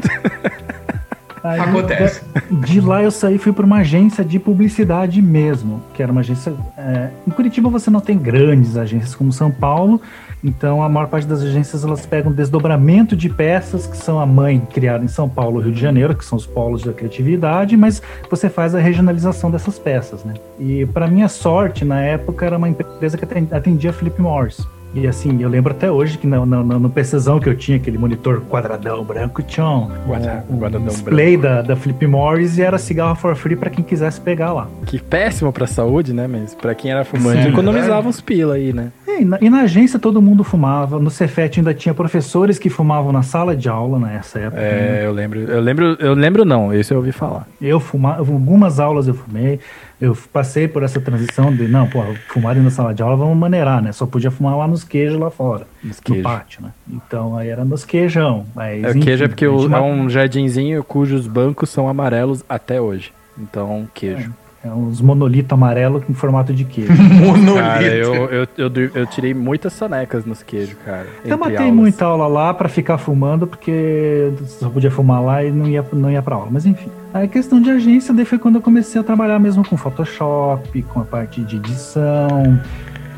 Aí, 1.43 1.59
Acontece. 1.61 2.21
De, 2.51 2.81
lá 2.81 3.01
eu 3.03 3.11
saí 3.11 3.35
e 3.35 3.37
fui 3.37 3.53
para 3.53 3.65
uma 3.65 3.77
agência 3.77 4.23
de 4.23 4.37
publicidade 4.37 5.21
mesmo, 5.21 5.81
que 5.93 6.03
era 6.03 6.11
uma 6.11 6.21
agência. 6.21 6.53
é, 6.77 7.09
em 7.25 7.31
Curitiba 7.31 7.69
você 7.69 7.89
não 7.89 7.99
tem 8.01 8.17
grandes 8.17 8.75
agências 8.75 9.15
como 9.15 9.31
São 9.31 9.49
Paulo, 9.49 10.01
então 10.43 10.81
a 10.83 10.89
maior 10.89 11.07
parte 11.07 11.25
das 11.27 11.41
agências 11.41 11.83
elas 11.83 12.05
pegam 12.05 12.31
desdobramento 12.31 13.15
de 13.15 13.29
peças 13.29 13.87
que 13.87 13.97
são 13.97 14.19
a 14.19 14.25
mãe 14.25 14.59
criada 14.71 15.03
em 15.03 15.07
São 15.07 15.27
Paulo, 15.27 15.59
Rio 15.59 15.71
de 15.71 15.79
Janeiro, 15.81 16.15
que 16.15 16.23
são 16.25 16.37
os 16.37 16.45
polos 16.45 16.83
da 16.83 16.93
criatividade, 16.93 17.75
mas 17.75 18.01
você 18.29 18.49
faz 18.49 18.73
a 18.75 18.79
regionalização 18.79 19.49
dessas 19.51 19.77
peças, 19.79 20.23
né? 20.23 20.33
E 20.59 20.85
para 20.87 21.07
minha 21.07 21.27
sorte 21.27 21.83
na 21.83 22.01
época 22.01 22.45
era 22.45 22.57
uma 22.57 22.69
empresa 22.69 23.17
que 23.17 23.23
aten- 23.25 23.47
atendia 23.51 23.91
Philip 23.93 24.21
Morris. 24.21 24.65
E 24.93 25.05
assim, 25.05 25.41
eu 25.41 25.49
lembro 25.49 25.73
até 25.73 25.91
hoje 25.91 26.17
que 26.17 26.25
no, 26.25 26.45
no, 26.45 26.63
no 26.63 26.89
PCzão 26.89 27.39
que 27.41 27.49
eu 27.49 27.55
tinha, 27.55 27.77
aquele 27.77 27.97
monitor 27.97 28.41
quadradão 28.49 29.03
branco, 29.03 29.43
tinha 29.43 29.67
um, 29.67 29.89
Quadra- 30.07 30.43
um 30.49 30.85
display 30.85 31.35
da, 31.35 31.61
da 31.61 31.75
Philip 31.75 32.07
Morris 32.07 32.57
e 32.57 32.61
era 32.61 32.77
cigarro 32.77 33.13
for 33.15 33.35
free 33.35 33.55
pra 33.57 33.69
quem 33.69 33.83
quisesse 33.83 34.19
pegar 34.21 34.53
lá. 34.53 34.67
Que 34.85 34.97
péssimo 34.97 35.51
pra 35.51 35.67
saúde, 35.67 36.13
né? 36.13 36.25
Mas 36.25 36.55
pra 36.55 36.73
quem 36.73 36.89
era 36.89 37.03
fumante, 37.03 37.43
Sim, 37.43 37.49
economizava 37.49 38.07
uns 38.07 38.21
pila 38.21 38.55
aí, 38.55 38.71
né? 38.71 38.91
É, 39.17 39.21
E 39.21 39.25
na, 39.25 39.37
e 39.41 39.49
na 39.49 39.61
agência 39.61 39.99
todo 39.99 40.21
mundo 40.21 40.43
fumava, 40.43 40.99
no 40.99 41.09
Cefet 41.09 41.59
ainda 41.59 41.73
tinha 41.73 41.93
professores 41.93 42.59
que 42.59 42.69
fumavam 42.69 43.11
na 43.11 43.21
sala 43.23 43.55
de 43.55 43.67
aula 43.67 43.99
nessa 43.99 44.39
época. 44.39 44.61
né? 44.61 45.01
É, 45.01 45.05
eu 45.05 45.11
lembro. 45.11 45.39
Eu 45.39 45.61
lembro, 45.61 45.97
eu 45.99 46.13
lembro 46.13 46.45
não, 46.45 46.73
isso 46.73 46.93
eu 46.93 46.97
ouvi 46.97 47.11
falar. 47.11 47.47
Eu 47.61 47.79
fumava, 47.79 48.19
algumas 48.19 48.79
aulas 48.79 49.07
eu 49.07 49.13
fumei, 49.13 49.59
eu 49.99 50.15
passei 50.31 50.67
por 50.67 50.83
essa 50.83 51.01
transição 51.01 51.53
de, 51.53 51.67
não, 51.67 51.87
pô, 51.87 52.03
fumar 52.29 52.53
dentro 52.53 52.69
da 52.69 52.75
sala 52.75 52.93
de 52.93 53.01
aula 53.01 53.15
vamos 53.15 53.37
maneirar, 53.37 53.81
né? 53.81 53.91
Só 53.91 54.05
podia 54.05 54.29
fumar 54.29 54.55
lá 54.57 54.67
nos 54.67 54.83
queijos 54.83 55.19
lá 55.19 55.29
fora, 55.29 55.65
Nos 55.83 55.99
no 56.07 56.21
pátio, 56.21 56.61
né? 56.61 56.69
Então 56.89 57.35
aí 57.37 57.49
era 57.49 57.65
nos 57.65 57.83
queijão. 57.83 58.45
Mas, 58.55 58.83
É, 58.83 58.89
o 58.91 58.93
queijo 58.93 59.23
é 59.23 59.25
enfim, 59.25 59.27
porque 59.29 59.45
é 59.45 59.81
um 59.81 60.09
jardinzinho 60.09 60.83
cujos 60.83 61.27
bancos 61.27 61.69
são 61.69 61.89
amarelos 61.89 62.43
até 62.47 62.79
hoje. 62.79 63.11
Então, 63.39 63.87
queijo. 63.93 64.31
é 64.43 64.46
uns 64.73 65.01
monolito 65.01 65.53
amarelo 65.53 66.03
em 66.09 66.13
formato 66.13 66.53
de 66.53 66.63
queijo. 66.63 66.93
Monolito. 66.97 67.55
Cara, 67.55 67.85
eu, 67.85 68.13
eu, 68.25 68.47
eu, 68.57 68.71
eu 68.93 69.05
tirei 69.05 69.33
muitas 69.33 69.73
sonecas 69.73 70.25
nos 70.25 70.43
queijos, 70.43 70.75
cara. 70.85 71.07
Eu 71.23 71.37
matei 71.37 71.57
aulas. 71.57 71.73
muita 71.73 72.05
aula 72.05 72.27
lá 72.27 72.53
pra 72.53 72.69
ficar 72.69 72.97
fumando, 72.97 73.47
porque 73.47 74.31
só 74.45 74.69
podia 74.69 74.91
fumar 74.91 75.21
lá 75.21 75.43
e 75.43 75.51
não 75.51 75.67
ia, 75.67 75.85
não 75.93 76.11
ia 76.11 76.21
pra 76.21 76.35
aula. 76.35 76.47
Mas 76.51 76.65
enfim. 76.65 76.89
Aí 77.13 77.27
questão 77.27 77.61
de 77.61 77.69
agência, 77.69 78.13
daí 78.13 78.25
foi 78.25 78.37
quando 78.37 78.55
eu 78.55 78.61
comecei 78.61 78.99
a 78.99 79.03
trabalhar 79.03 79.39
mesmo 79.39 79.67
com 79.67 79.75
Photoshop, 79.75 80.83
com 80.83 80.99
a 80.99 81.03
parte 81.03 81.41
de 81.41 81.55
edição. 81.55 82.59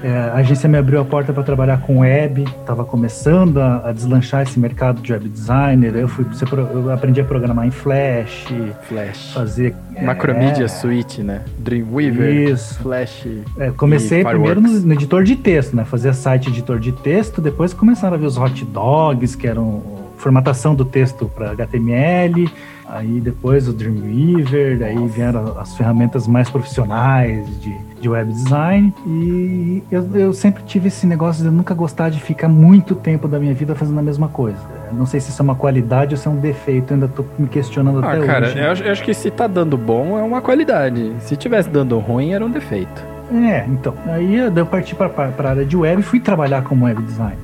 É, 0.03 0.09
a 0.09 0.35
agência 0.35 0.69
me 0.69 0.77
abriu 0.77 1.01
a 1.01 1.05
porta 1.05 1.33
para 1.33 1.43
trabalhar 1.43 1.81
com 1.81 1.99
web, 1.99 2.43
estava 2.43 2.85
começando 2.85 3.57
a, 3.57 3.89
a 3.89 3.91
deslanchar 3.91 4.43
esse 4.43 4.59
mercado 4.59 5.01
de 5.01 5.11
web 5.11 5.27
designer. 5.27 5.95
Eu, 5.95 6.07
fui, 6.07 6.25
eu 6.73 6.91
aprendi 6.91 7.19
a 7.19 7.23
programar 7.23 7.67
em 7.67 7.71
Flash, 7.71 8.47
Flash. 8.87 9.33
fazer. 9.33 9.75
Macromedia 10.01 10.65
é, 10.65 10.67
Suite, 10.67 11.21
né? 11.21 11.41
Dreamweaver. 11.57 12.49
Isso. 12.49 12.79
Flash. 12.79 13.27
É, 13.57 13.71
comecei 13.71 14.23
primeiro 14.23 14.61
no, 14.61 14.69
no 14.69 14.93
editor 14.93 15.23
de 15.23 15.35
texto, 15.35 15.75
né? 15.75 15.83
Fazia 15.83 16.13
site 16.13 16.49
editor 16.49 16.79
de 16.79 16.91
texto, 16.91 17.41
depois 17.41 17.73
começaram 17.73 18.15
a 18.15 18.17
ver 18.17 18.25
os 18.25 18.37
hot 18.37 18.63
dogs, 18.65 19.35
que 19.35 19.47
eram 19.47 19.98
formatação 20.19 20.75
do 20.75 20.85
texto 20.85 21.25
para 21.33 21.51
HTML, 21.51 22.47
aí 22.87 23.19
depois 23.19 23.67
o 23.67 23.73
Dreamweaver, 23.73 24.77
daí 24.79 25.07
vieram 25.07 25.57
as 25.59 25.75
ferramentas 25.75 26.27
mais 26.27 26.49
profissionais 26.49 27.47
de, 27.61 27.73
de 28.01 28.09
web 28.09 28.31
design, 28.31 28.93
e 29.07 29.81
eu, 29.91 30.07
eu 30.15 30.33
sempre 30.33 30.63
tive 30.63 30.87
esse 30.89 31.07
negócio 31.07 31.41
de 31.41 31.47
eu 31.47 31.51
nunca 31.51 31.73
gostar 31.73 32.09
de 32.09 32.19
ficar 32.19 32.47
muito 32.49 32.95
tempo 32.95 33.27
da 33.27 33.39
minha 33.39 33.53
vida 33.53 33.73
fazendo 33.75 33.99
a 33.99 34.03
mesma 34.03 34.27
coisa. 34.27 34.59
Não 34.91 35.05
sei 35.05 35.19
se 35.19 35.29
isso 35.29 35.41
é 35.41 35.43
uma 35.43 35.55
qualidade 35.55 36.13
ou 36.15 36.17
se 36.19 36.27
é 36.27 36.31
um 36.31 36.37
defeito, 36.37 36.91
eu 36.91 36.95
ainda 36.95 37.07
tô 37.07 37.23
me 37.37 37.47
questionando 37.47 38.03
Ah, 38.03 38.13
até 38.13 38.25
cara, 38.25 38.47
hoje. 38.47 38.59
eu, 38.59 38.71
acho- 38.71 38.83
eu 38.83 38.91
acho 38.91 39.03
que 39.03 39.13
se 39.13 39.29
tá 39.31 39.47
dando 39.47 39.77
bom 39.77 40.17
é 40.17 40.23
uma 40.23 40.41
qualidade. 40.41 41.13
Se 41.19 41.35
tivesse 41.35 41.69
dando 41.69 41.97
ruim, 41.99 42.33
era 42.33 42.45
um 42.45 42.49
defeito. 42.51 43.03
É, 43.31 43.63
então. 43.67 43.93
Aí 44.07 44.35
eu 44.35 44.65
parti 44.65 44.95
para 44.95 45.11
a 45.37 45.49
área 45.49 45.63
de 45.65 45.77
web 45.77 46.01
e 46.01 46.03
fui 46.03 46.19
trabalhar 46.19 46.63
como 46.63 46.85
web 46.85 46.99
designer. 47.03 47.37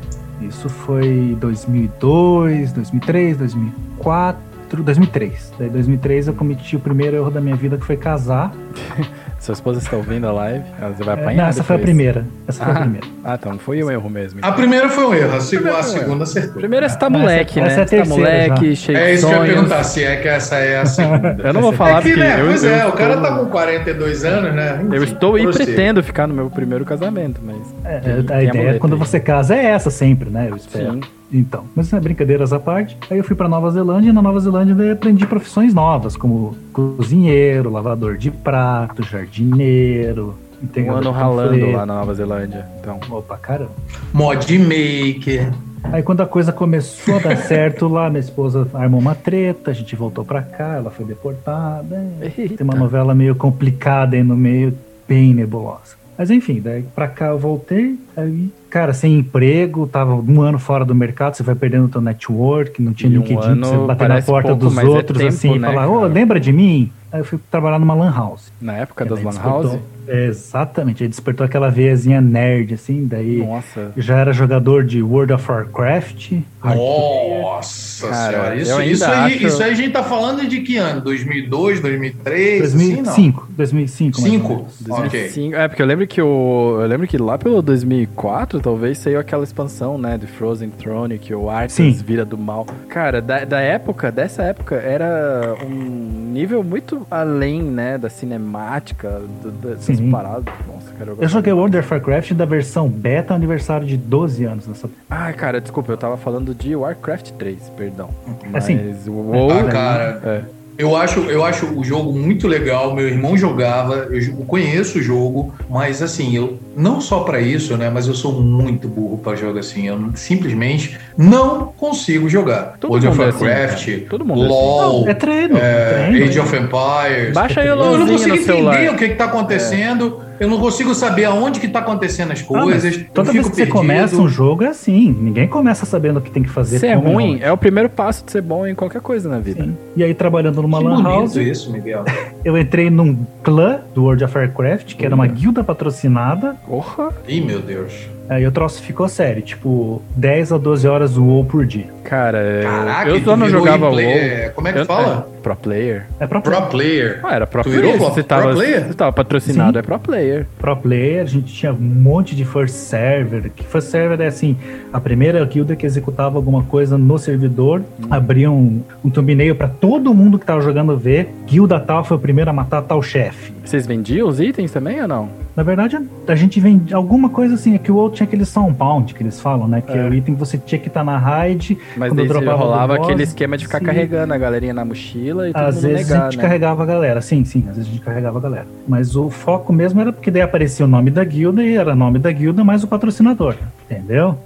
Isso 0.47 0.69
foi 0.69 1.35
2002, 1.39 2.71
2003, 2.73 3.37
2004, 3.37 4.83
2003. 4.83 5.53
Daí 5.57 5.69
2003 5.69 6.27
eu 6.27 6.33
cometi 6.33 6.75
o 6.75 6.79
primeiro 6.79 7.17
erro 7.17 7.31
da 7.31 7.41
minha 7.41 7.55
vida 7.55 7.77
que 7.77 7.85
foi 7.85 7.97
casar. 7.97 8.53
Sua 9.39 9.53
esposa 9.53 9.77
está 9.79 9.95
ouvindo 9.95 10.25
a 10.27 10.31
live, 10.31 10.63
ela 10.81 10.91
vai 10.93 11.15
É, 11.15 11.19
apanhar 11.21 11.43
não, 11.43 11.49
essa 11.49 11.63
foi 11.63 11.75
a 11.75 11.77
depois. 11.77 11.95
primeira. 11.95 12.25
Essa 12.47 12.63
foi 12.63 12.73
a 12.73 12.75
Ah, 12.75 12.79
primeira. 12.81 13.07
ah, 13.23 13.38
então 13.39 13.59
foi 13.59 13.83
um 13.83 13.91
erro 13.91 14.09
mesmo. 14.09 14.39
A 14.41 14.51
primeira 14.51 14.89
foi 14.89 15.05
um 15.05 15.13
erro, 15.13 15.36
a, 15.38 15.39
seg- 15.39 15.67
a 15.67 15.83
segunda 15.83 16.23
acertou. 16.23 16.53
Primeiro 16.53 16.89
você 16.89 16.97
tá 16.97 17.05
Essa- 17.05 17.09
moleque, 17.17 17.59
essa 17.59 17.67
né? 17.69 17.75
é 17.75 17.83
a 17.83 17.86
você 17.86 17.97
tá 17.97 18.05
moleque, 18.05 18.75
cheio 18.75 18.97
É 18.97 19.05
de 19.07 19.13
isso 19.13 19.27
que 19.27 19.31
eu 19.31 19.36
ia 19.36 19.38
sonhos. 19.41 19.53
perguntar, 19.53 19.83
se 19.83 20.03
é 20.03 20.15
que 20.15 20.27
essa 20.27 20.55
é 20.55 20.79
a 20.79 20.86
segunda. 20.88 21.38
Eu 21.43 21.53
não 21.53 21.61
vou 21.61 21.73
falar 21.73 21.99
é 21.99 22.01
que, 22.01 22.07
porque 22.09 22.19
né, 22.19 22.41
eu, 22.41 22.45
pois 22.47 22.63
eu 22.63 22.73
é, 22.73 22.86
o 22.88 22.91
cara 22.93 23.13
estou- 23.15 23.29
tá 23.29 23.38
com 23.38 23.45
42 23.45 24.25
anos, 24.25 24.55
né? 24.55 24.79
Eu 24.91 25.03
estou 25.03 25.38
e 25.38 25.45
pretendo 25.51 26.01
ficar 26.01 26.25
no 26.27 26.33
meu 26.33 26.49
primeiro 26.49 26.83
casamento, 26.83 27.39
mas. 27.43 27.57
É, 27.83 27.99
tem- 27.99 28.13
a 28.13 28.19
ideia 28.43 28.53
muleta 28.53 28.79
quando 28.79 28.93
aí. 28.93 28.99
você 28.99 29.19
casa 29.19 29.53
é 29.55 29.65
essa 29.65 29.91
sempre, 29.91 30.29
né? 30.31 30.47
Eu 30.49 30.55
espero. 30.55 30.93
Sim. 30.93 31.01
Então, 31.32 31.65
mas 31.76 31.91
é 31.91 31.99
brincadeiras 31.99 32.53
à 32.53 32.59
parte. 32.59 32.97
Aí 33.09 33.17
eu 33.17 33.23
fui 33.23 33.36
para 33.36 33.47
Nova 33.49 33.69
Zelândia 33.71 34.09
e 34.09 34.13
na 34.13 34.21
Nova 34.21 34.39
Zelândia 34.39 34.76
daí 34.76 34.91
aprendi 34.91 35.26
profissões 35.26 35.73
novas, 35.73 36.15
como 36.15 36.55
cozinheiro, 36.71 37.69
lavador 37.69 38.17
de 38.17 38.30
prato, 38.32 39.03
jardineiro, 39.03 40.36
Um 40.78 40.91
ano 40.91 41.11
ralando 41.11 41.49
panfleto. 41.51 41.71
lá 41.78 41.86
na 41.86 41.95
Nova 41.95 42.13
Zelândia. 42.13 42.65
Então. 42.80 42.99
Opa, 43.09 43.38
caramba. 43.38 43.71
Mod 44.13 44.57
maker. 44.59 45.51
Aí 45.91 46.01
quando 46.01 46.21
a 46.21 46.26
coisa 46.26 46.51
começou 46.51 47.17
a 47.17 47.19
dar 47.19 47.38
certo 47.38 47.88
lá, 47.88 48.09
minha 48.09 48.19
esposa 48.19 48.67
armou 48.73 48.99
uma 48.99 49.13
treta, 49.13 49.69
a 49.69 49.73
gente 49.73 49.95
voltou 49.95 50.26
pra 50.26 50.41
cá, 50.41 50.76
ela 50.78 50.89
foi 50.89 51.05
deportada. 51.05 51.95
é, 52.21 52.32
Eita. 52.38 52.57
Tem 52.57 52.63
uma 52.65 52.76
novela 52.76 53.13
meio 53.13 53.36
complicada 53.36 54.15
aí 54.15 54.23
no 54.23 54.36
meio, 54.36 54.76
bem 55.07 55.34
nebulosa. 55.34 55.95
Mas 56.18 56.32
enfim, 56.32 56.61
daí 56.63 56.84
pra 56.95 57.07
cá 57.07 57.28
eu 57.28 57.38
voltei, 57.39 57.97
aí, 58.16 58.49
cara, 58.70 58.93
sem 58.93 59.18
emprego, 59.20 59.86
tava 59.88 60.16
um 60.16 60.41
ano 60.41 60.57
fora 60.57 60.86
do 60.86 60.95
mercado, 60.95 61.36
você 61.36 61.43
vai 61.43 61.55
perdendo 61.55 61.86
o 61.86 61.89
teu 61.89 62.01
network, 62.01 62.82
não 62.82 62.93
tinha 62.93 63.11
E 63.11 63.18
um 63.18 63.22
LinkedIn 63.22 63.38
pra 63.41 63.51
ano 63.51 63.66
você 63.66 63.78
bater 63.88 64.09
na 64.09 64.22
porta 64.22 64.49
pouco, 64.49 64.66
dos 64.66 64.78
é 64.78 64.84
outros 64.86 65.18
tempo, 65.18 65.30
assim 65.30 65.55
e 65.55 65.59
né, 65.59 65.68
falar, 65.68 65.88
ô, 65.89 65.99
cara? 66.01 66.13
lembra 66.13 66.39
de 66.39 66.51
mim? 66.53 66.91
Aí 67.11 67.22
eu 67.22 67.26
fui 67.26 67.39
trabalhar 67.49 67.80
numa 67.80 67.93
lan 67.93 68.11
house. 68.13 68.51
Na 68.59 68.74
época 68.74 69.05
das 69.05 69.22
Lan 69.24 69.32
House? 69.41 69.78
É, 70.07 70.26
exatamente, 70.28 71.01
aí 71.01 71.09
despertou 71.09 71.45
aquela 71.45 71.70
veiazinha 71.70 72.20
nerd, 72.22 72.74
assim, 72.74 73.07
daí 73.07 73.38
Nossa. 73.38 73.91
já 73.97 74.18
era 74.18 74.32
jogador 74.34 74.84
de 74.84 75.01
World 75.01 75.34
of 75.34 75.49
Warcraft. 75.49 76.34
Nossa 76.63 78.07
Cara, 78.09 78.32
senhora, 78.32 78.55
isso, 78.55 78.82
isso, 78.82 79.05
aí, 79.05 79.34
acho- 79.36 79.47
isso 79.47 79.63
aí 79.63 79.72
a 79.72 79.74
gente 79.74 79.91
tá 79.91 80.03
falando 80.03 80.47
de 80.47 80.61
que 80.61 80.78
ano? 80.78 81.01
2002, 81.01 81.80
2003? 81.80 82.61
assim, 82.76 83.01
não? 83.01 83.11
2005, 83.55 84.21
2005. 84.21 84.21
mais 84.21 84.25
ou 84.25 84.31
Cinco? 84.31 84.49
menos. 84.89 85.05
Ok. 85.07 85.19
2005. 85.19 85.55
É, 85.55 85.67
porque 85.67 85.81
eu 85.81 85.85
lembro 85.85 86.07
que 86.07 86.21
o. 86.21 86.77
Eu 86.81 86.87
lembro 86.87 87.07
que 87.07 87.17
lá 87.17 87.37
pelo 87.37 87.61
2004, 87.61 88.59
talvez, 88.59 88.97
saiu 88.97 89.19
aquela 89.19 89.43
expansão, 89.43 89.97
né? 89.97 90.17
De 90.17 90.27
Frozen 90.27 90.69
Throne, 90.71 91.17
que 91.17 91.33
o 91.33 91.49
Arthas 91.49 91.73
Sim. 91.73 91.91
vira 91.91 92.25
do 92.25 92.37
mal. 92.37 92.65
Cara, 92.89 93.21
da, 93.21 93.45
da 93.45 93.59
época, 93.59 94.11
dessa 94.11 94.43
época, 94.43 94.75
era 94.75 95.55
um 95.65 96.31
nível 96.31 96.63
muito 96.63 97.05
além, 97.09 97.61
né? 97.61 97.97
Da 97.97 98.09
cinemática, 98.09 99.21
do, 99.41 99.51
dessas 99.51 99.97
Sim. 99.97 100.11
paradas. 100.11 100.53
Nossa, 100.67 100.91
cara, 100.97 101.13
Eu 101.17 101.27
joguei 101.27 101.53
World 101.53 101.77
of 101.77 101.93
Warcraft 101.93 102.33
da 102.33 102.45
versão 102.45 102.87
beta 102.89 103.33
aniversário 103.33 103.87
de 103.87 103.97
12 103.97 104.43
anos 104.45 104.67
nessa. 104.67 104.89
Ah, 105.09 105.31
cara, 105.33 105.61
desculpa, 105.61 105.91
eu 105.91 105.97
tava 105.97 106.17
falando 106.17 106.53
de 106.53 106.75
Warcraft 106.75 107.31
3, 107.31 107.69
perdão. 107.77 108.09
Mas 108.51 108.63
Assim, 108.65 108.95
o 109.07 109.11
WoW. 109.13 109.51
Ah, 109.51 109.63
cara. 109.63 110.21
É. 110.23 110.64
Eu 110.78 110.95
acho, 110.95 111.21
eu 111.21 111.43
acho 111.43 111.65
o 111.67 111.84
jogo 111.84 112.11
muito 112.11 112.47
legal. 112.47 112.93
Meu 112.93 113.07
irmão 113.07 113.38
jogava, 113.38 114.07
eu 114.11 114.36
conheço 114.45 114.99
o 114.99 115.01
jogo, 115.01 115.53
mas 115.69 116.01
assim, 116.01 116.36
eu 116.36 116.59
não 116.76 116.99
só 116.99 117.21
para 117.21 117.39
isso, 117.39 117.78
né? 117.78 117.89
Mas 117.89 118.07
eu 118.07 118.13
sou 118.13 118.41
muito 118.41 118.88
burro 118.88 119.17
para 119.17 119.36
jogo 119.36 119.57
assim. 119.57 119.88
Eu 119.88 119.97
simplesmente 120.15 120.97
não 121.17 121.67
consigo 121.67 122.28
jogar. 122.28 122.78
Todo 122.80 122.91
World 122.91 123.07
of 123.07 123.17
mundo 123.17 123.26
é 123.26 123.30
assim, 123.30 123.45
Warcraft. 123.45 124.09
Todo 124.09 124.26
mundo 124.26 124.43
é 124.43 124.47
LOL, 124.47 125.01
Não, 125.01 125.09
é 125.09 125.13
treino, 125.13 125.57
é, 125.57 126.07
treino. 126.07 126.26
Age 126.26 126.39
of 126.39 126.55
Empires. 126.55 127.34
Baixa 127.34 127.61
aí 127.61 127.67
o 127.67 127.71
Eu 127.71 127.97
não 127.99 128.07
consigo 128.07 128.36
no 128.36 128.43
celular. 128.43 128.73
entender 128.76 128.93
o 128.93 128.97
que, 128.97 129.09
que 129.09 129.15
tá 129.15 129.26
acontecendo. 129.26 130.24
Eu 130.39 130.49
não 130.49 130.59
consigo 130.59 130.93
saber 130.93 131.25
aonde 131.25 131.59
que 131.59 131.67
tá 131.67 131.79
acontecendo 131.79 132.31
as 132.31 132.41
Ah, 132.41 132.45
coisas. 132.45 132.97
eu 132.97 133.05
toda 133.13 133.31
vez 133.31 133.45
que 133.47 133.55
você 133.55 133.61
perdido. 133.65 133.75
começa 133.77 134.15
um 134.17 134.27
jogo 134.27 134.63
é 134.63 134.67
assim. 134.67 135.15
Ninguém 135.19 135.47
começa 135.47 135.86
sabendo 135.86 136.17
o 136.17 136.21
que 136.21 136.29
tem 136.29 136.43
que 136.43 136.49
fazer. 136.49 136.79
Se 136.79 136.88
é 136.88 136.93
ruim, 136.93 137.39
é 137.41 137.51
o 137.51 137.57
primeiro 137.57 137.89
passo 137.89 138.25
de 138.25 138.31
ser 138.31 138.41
bom 138.41 138.65
em 138.67 138.75
qualquer 138.75 139.01
coisa 139.01 139.29
na 139.29 139.39
vida. 139.39 139.63
Sim. 139.63 139.77
E 139.95 140.03
aí, 140.03 140.13
trabalhando 140.13 140.61
numa 140.61 140.79
Que 140.79 140.83
lan 140.83 141.03
house, 141.03 141.36
isso, 141.38 141.71
Miguel. 141.71 142.03
eu 142.43 142.57
entrei 142.57 142.89
num 142.89 143.17
clã 143.43 143.79
do 143.93 144.03
World 144.03 144.23
of 144.23 144.38
Warcraft, 144.38 144.95
que 144.95 145.05
era 145.05 145.15
uma 145.15 145.27
guilda 145.27 145.63
patrocinada. 145.63 146.55
Porra! 146.67 147.09
Ih, 147.27 147.41
meu 147.41 147.59
Deus. 147.61 147.93
Aí 148.27 148.45
o 148.47 148.51
troço 148.51 148.81
ficou 148.81 149.07
sério, 149.07 149.41
tipo, 149.43 150.01
10 150.15 150.51
a 150.51 150.57
12 150.57 150.88
horas 150.88 151.13
do 151.13 151.23
WoW 151.23 151.45
por 151.45 151.63
dia. 151.65 151.86
Cara, 152.03 152.39
é, 152.39 152.63
Caraca, 152.63 153.09
eu 153.11 153.23
só 153.23 153.38
não 153.38 153.47
jogava 153.47 153.89
play- 153.91 154.05
WoW. 154.05 154.15
é, 154.17 154.49
como 154.49 154.67
é 154.67 154.73
que 154.73 154.79
Eu- 154.79 154.86
fala? 154.86 155.29
É, 155.51 155.55
pro 155.55 155.55
player. 155.55 156.05
É 156.19 156.27
pro, 156.27 156.41
Pro 156.41 156.61
player. 156.63 157.19
Ah, 157.23 157.35
era 157.35 157.47
pro 157.47 157.61
Tu 157.63 157.69
player. 157.69 157.81
virou 157.83 157.97
pro- 157.97 158.09
você 158.09 158.23
tava, 158.23 158.43
pro 158.47 158.53
player? 158.55 158.87
Você 158.87 158.93
tava 158.93 159.11
patrocinado, 159.13 159.73
Sim. 159.73 159.79
é 159.79 159.81
pro 159.81 159.99
player. 159.99 160.47
pro 160.57 160.75
player, 160.77 161.21
a 161.23 161.25
gente 161.25 161.53
tinha 161.53 161.71
um 161.71 161.77
monte 161.77 162.35
de 162.35 162.43
first 162.45 162.75
server. 162.75 163.49
Que 163.55 163.63
first 163.63 163.89
server 163.89 164.19
é 164.21 164.27
assim, 164.27 164.57
a 164.91 164.99
primeira 164.99 165.43
guilda 165.45 165.75
que 165.75 165.85
executava 165.85 166.37
alguma 166.37 166.63
coisa 166.63 166.97
no 166.97 167.17
servidor, 167.17 167.81
abria 168.09 168.49
um, 168.51 168.81
um 169.03 169.09
thumbnail 169.09 169.55
pra 169.55 169.67
todo 169.67 170.13
mundo 170.13 170.37
que 170.39 170.45
tava 170.45 170.61
jogando 170.61 170.97
ver. 170.97 171.33
Guilda 171.47 171.79
tal 171.79 172.03
foi 172.03 172.17
o 172.17 172.19
primeiro 172.19 172.49
a 172.49 172.53
matar 172.53 172.81
tal 172.81 173.01
chefe. 173.01 173.53
Vocês 173.66 173.88
vendiam 173.88 174.28
os 174.28 174.39
itens 174.39 174.72
também 174.72 175.01
ou 175.01 175.07
não? 175.07 175.28
Na 175.55 175.63
verdade, 175.63 175.97
a 176.28 176.36
gente 176.36 176.59
vende 176.59 176.93
alguma 176.93 177.30
coisa 177.30 177.55
assim, 177.55 177.74
é 177.76 177.78
que 177.78 177.91
o 177.91 177.95
outro 177.95 178.18
tinha 178.18 178.28
aquele 178.28 178.45
soundbound 178.45 179.13
que 179.13 179.24
eles 179.24 179.39
falam, 179.39 179.68
né? 179.68 179.82
Que 179.82 179.91
É. 179.97 180.03
o 180.07 180.13
item 180.13 180.36
você 180.36 180.57
tinha 180.57 180.78
que 180.80 180.88
estar 180.88 181.03
na 181.03 181.18
raid. 181.18 181.78
Mas 181.97 182.11
quando 182.11 182.28
dropava 182.28 182.53
rolava 182.55 182.95
boss, 182.97 183.07
aquele 183.07 183.24
esquema 183.24 183.57
de 183.57 183.66
ficar 183.66 183.80
sim. 183.80 183.86
carregando 183.86 184.34
a 184.34 184.38
galerinha 184.38 184.74
na 184.74 184.86
mochila 184.86 185.49
e 185.49 185.53
todo 185.53 185.61
Às 185.63 185.82
vezes 185.82 186.11
a 186.11 186.13
negar, 186.16 186.32
gente 186.32 186.38
né? 186.38 186.43
carregava 186.43 186.84
a 186.84 186.86
galera, 186.86 187.22
sim, 187.22 187.43
sim, 187.45 187.59
às 187.70 187.76
vezes 187.78 187.89
a 187.89 187.93
gente 187.93 188.03
carregava 188.03 188.38
a 188.38 188.41
galera. 188.41 188.68
Mas 188.88 189.16
o 189.16 189.30
foco 189.30 189.74
mesmo 189.74 189.99
era 190.01 190.11
porque 190.13 190.30
daí 190.30 190.41
aparecia 190.41 190.86
o 190.86 190.89
nome 190.89 191.09
da 191.09 191.24
guilda 191.24 191.63
e 191.63 191.76
era 191.76 191.95
nome 191.95 192.20
da 192.20 192.32
guilda 192.32 192.63
mais 192.63 192.84
o 192.84 192.88
patrocinador, 192.88 193.55
entendeu? 193.89 194.38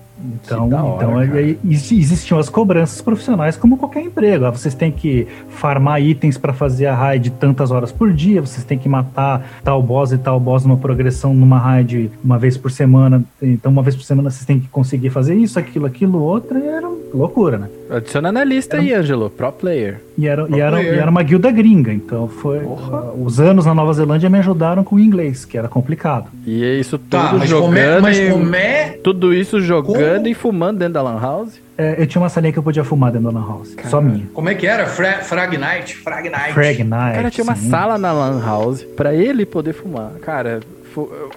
Então, 0.43 0.69
hora, 0.73 1.25
então 1.25 1.59
exi- 1.65 1.97
existiam 1.99 2.37
as 2.39 2.49
cobranças 2.49 3.01
profissionais 3.01 3.55
como 3.55 3.77
qualquer 3.77 4.01
emprego. 4.03 4.45
Ah, 4.45 4.49
vocês 4.51 4.73
têm 4.73 4.91
que 4.91 5.25
farmar 5.49 6.01
itens 6.01 6.37
para 6.37 6.51
fazer 6.53 6.87
a 6.87 6.95
raid 6.95 7.29
tantas 7.31 7.71
horas 7.71 7.91
por 7.91 8.11
dia, 8.11 8.41
vocês 8.41 8.63
têm 8.65 8.77
que 8.77 8.89
matar 8.89 9.45
tal 9.63 9.81
boss 9.81 10.11
e 10.11 10.17
tal 10.17 10.39
boss 10.39 10.65
numa 10.65 10.77
progressão 10.77 11.33
numa 11.33 11.57
raid 11.57 12.11
uma 12.23 12.37
vez 12.37 12.57
por 12.57 12.69
semana. 12.71 13.23
Então, 13.41 13.71
uma 13.71 13.81
vez 13.81 13.95
por 13.95 14.03
semana 14.03 14.29
vocês 14.29 14.45
têm 14.45 14.59
que 14.59 14.67
conseguir 14.67 15.09
fazer 15.09 15.35
isso, 15.35 15.57
aquilo, 15.57 15.85
aquilo, 15.85 16.19
outro, 16.21 16.57
e 16.59 16.67
era 16.67 16.87
loucura, 17.13 17.57
né? 17.57 17.69
Adiciona 17.89 18.31
na 18.31 18.43
lista 18.43 18.77
aí, 18.77 18.93
Ângelo. 18.93 19.29
Pro 19.29 19.51
player. 19.51 20.01
E 20.17 20.27
era, 20.27 20.45
Pro 20.45 20.55
e, 20.55 20.59
era, 20.59 20.77
player. 20.77 20.93
e 20.95 20.97
era 20.99 21.09
uma 21.09 21.23
guilda 21.23 21.49
gringa, 21.51 21.91
então 21.93 22.27
foi. 22.27 22.59
Porra. 22.59 23.01
uh, 23.11 23.23
os 23.23 23.39
anos 23.39 23.65
na 23.65 23.73
Nova 23.73 23.93
Zelândia 23.93 24.29
me 24.29 24.37
ajudaram 24.37 24.83
com 24.83 24.95
o 24.95 24.99
inglês, 24.99 25.45
que 25.45 25.57
era 25.57 25.67
complicado. 25.67 26.27
E 26.45 26.63
é 26.63 26.75
isso 26.75 26.97
tudo 26.97 27.09
Tá, 27.09 27.33
mas 27.33 27.49
jogando. 27.49 27.65
como 27.67 27.77
é, 27.77 27.99
mas 28.01 28.17
e- 28.19 28.29
como 28.29 28.55
é 28.55 28.99
Tudo 29.03 29.33
isso 29.33 29.59
jogando 29.61 30.15
Como? 30.17 30.27
e 30.27 30.33
fumando 30.33 30.77
dentro 30.79 30.93
da 30.95 31.01
Lan 31.01 31.19
House. 31.19 31.59
É, 31.77 31.95
eu 32.01 32.05
tinha 32.05 32.21
uma 32.21 32.27
salinha 32.27 32.51
que 32.51 32.59
eu 32.59 32.63
podia 32.63 32.83
fumar 32.83 33.09
dentro 33.11 33.31
da 33.31 33.39
Lan 33.39 33.47
House, 33.47 33.73
só 33.85 34.01
minha. 34.01 34.25
Como 34.33 34.49
é 34.49 34.53
que 34.55 34.67
era? 34.67 34.85
Fra 34.85 35.19
Frag 35.21 35.57
Night? 35.57 35.95
Frag 35.95 36.29
Night. 36.29 36.53
Frag 36.53 36.83
Night. 36.83 37.11
O 37.13 37.15
cara 37.15 37.31
tinha 37.31 37.43
uma 37.45 37.55
sim. 37.55 37.69
sala 37.69 37.97
na 37.97 38.11
Lan 38.11 38.41
House 38.45 38.83
pra 38.83 39.13
ele 39.15 39.45
poder 39.45 39.71
fumar. 39.73 40.11
Cara, 40.21 40.59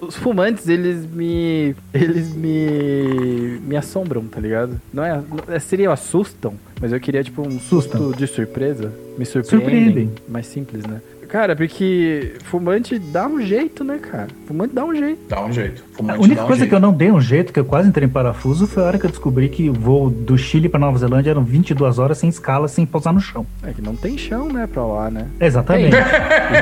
os 0.01 0.15
fumantes, 0.15 0.67
eles 0.67 1.05
me. 1.05 1.75
Eles 1.93 2.33
me. 2.33 3.59
me 3.65 3.75
assombram, 3.77 4.23
tá 4.25 4.39
ligado? 4.39 4.79
Não 4.93 5.03
é. 5.03 5.21
é- 5.49 5.59
Seria 5.59 5.91
assustam, 5.91 6.55
mas 6.81 6.91
eu 6.91 6.99
queria, 6.99 7.23
tipo, 7.23 7.41
um 7.47 7.59
susto 7.59 8.13
de 8.15 8.25
surpresa. 8.27 8.91
Me 9.17 9.25
surpreendem. 9.25 9.69
Surpreendem. 9.69 10.11
Mais 10.27 10.47
simples, 10.47 10.83
né? 10.85 11.01
Cara, 11.33 11.55
porque 11.55 12.35
fumante 12.43 12.99
dá 12.99 13.25
um 13.25 13.41
jeito, 13.41 13.83
né, 13.83 13.97
cara? 13.97 14.27
Fumante 14.45 14.75
dá 14.75 14.85
um 14.85 14.93
jeito. 14.93 15.19
Dá 15.27 15.43
um 15.43 15.51
jeito. 15.51 15.83
A 15.93 15.97
Fumante 15.97 16.19
única 16.19 16.35
dá 16.35 16.43
um 16.43 16.45
coisa 16.45 16.59
jeito. 16.59 16.69
que 16.69 16.75
eu 16.75 16.79
não 16.79 16.93
dei 16.93 17.11
um 17.11 17.19
jeito, 17.19 17.51
que 17.51 17.59
eu 17.59 17.65
quase 17.65 17.89
entrei 17.89 18.07
em 18.07 18.11
parafuso, 18.11 18.67
foi 18.67 18.83
a 18.83 18.85
hora 18.85 18.99
que 18.99 19.05
eu 19.07 19.09
descobri 19.09 19.49
que 19.49 19.67
o 19.67 19.73
voo 19.73 20.11
do 20.11 20.37
Chile 20.37 20.69
pra 20.69 20.79
Nova 20.79 20.95
Zelândia 20.99 21.31
eram 21.31 21.43
22 21.43 21.97
horas 21.97 22.19
sem 22.19 22.29
escala, 22.29 22.67
sem 22.67 22.85
pousar 22.85 23.11
no 23.11 23.19
chão. 23.19 23.47
É 23.63 23.73
que 23.73 23.81
não 23.81 23.95
tem 23.95 24.15
chão, 24.15 24.47
né, 24.47 24.67
pra 24.71 24.85
lá, 24.85 25.09
né? 25.09 25.25
Exatamente. 25.39 25.95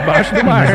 Embaixo 0.02 0.36
do 0.36 0.46
mar. 0.46 0.68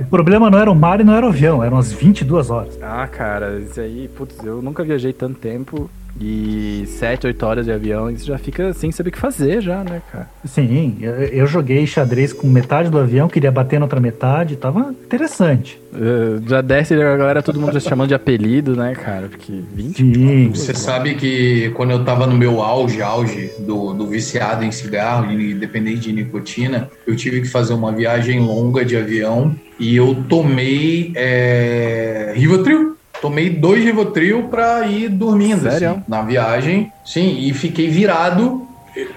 o 0.00 0.04
problema 0.06 0.50
não 0.50 0.58
era 0.58 0.68
o 0.68 0.74
mar 0.74 1.00
e 1.00 1.04
não 1.04 1.14
era 1.14 1.26
o 1.26 1.28
avião, 1.28 1.62
eram 1.62 1.78
as 1.78 1.92
22 1.92 2.50
horas. 2.50 2.76
Ah, 2.82 3.06
cara, 3.06 3.60
isso 3.60 3.80
aí, 3.80 4.10
putz, 4.16 4.44
eu 4.44 4.60
nunca 4.60 4.82
viajei 4.82 5.12
tanto 5.12 5.38
tempo. 5.38 5.88
E 6.20 6.84
7, 6.86 7.26
8 7.26 7.42
horas 7.46 7.66
de 7.66 7.72
avião, 7.72 8.10
isso 8.10 8.24
já 8.26 8.38
fica 8.38 8.72
sem 8.72 8.90
saber 8.90 9.10
o 9.10 9.12
que 9.12 9.18
fazer 9.18 9.60
já, 9.60 9.84
né, 9.84 10.00
cara? 10.10 10.28
Sim, 10.44 10.96
eu, 11.00 11.12
eu 11.12 11.46
joguei 11.46 11.86
xadrez 11.86 12.32
com 12.32 12.46
metade 12.46 12.88
do 12.88 12.98
avião, 12.98 13.28
queria 13.28 13.50
bater 13.52 13.78
na 13.78 13.84
outra 13.84 14.00
metade, 14.00 14.56
tava 14.56 14.94
interessante. 15.04 15.78
Eh, 15.94 16.40
já 16.46 16.60
desce 16.60 16.94
a 16.94 17.16
galera, 17.16 17.42
todo 17.42 17.60
mundo 17.60 17.72
já 17.72 17.80
se 17.80 17.88
chamando 17.88 18.08
de 18.08 18.14
apelido, 18.14 18.74
né, 18.76 18.94
cara? 18.94 19.28
Porque 19.28 19.52
20. 19.74 19.96
Sim. 19.96 20.50
Você 20.54 20.74
sabe 20.74 21.14
que 21.14 21.70
quando 21.74 21.90
eu 21.90 22.04
tava 22.04 22.26
no 22.26 22.36
meu 22.36 22.62
auge, 22.62 23.02
auge 23.02 23.50
do, 23.58 23.92
do 23.92 24.06
viciado 24.06 24.64
em 24.64 24.70
cigarro, 24.72 25.28
de- 25.28 25.54
dependente 25.54 26.00
de 26.00 26.12
nicotina, 26.12 26.90
eu 27.06 27.14
tive 27.16 27.40
que 27.42 27.48
fazer 27.48 27.74
uma 27.74 27.92
viagem 27.92 28.40
longa 28.40 28.84
de 28.84 28.96
avião 28.96 29.54
e 29.78 29.94
eu 29.96 30.16
tomei 30.28 31.12
é, 31.14 32.32
Rivotril. 32.36 32.95
Tomei 33.20 33.50
dois 33.50 33.82
Rivotril 33.82 34.44
pra 34.44 34.86
ir 34.86 35.08
dormindo 35.08 35.66
assim, 35.68 36.02
na 36.06 36.22
viagem. 36.22 36.92
Sim, 37.04 37.38
e 37.40 37.52
fiquei 37.52 37.88
virado. 37.88 38.66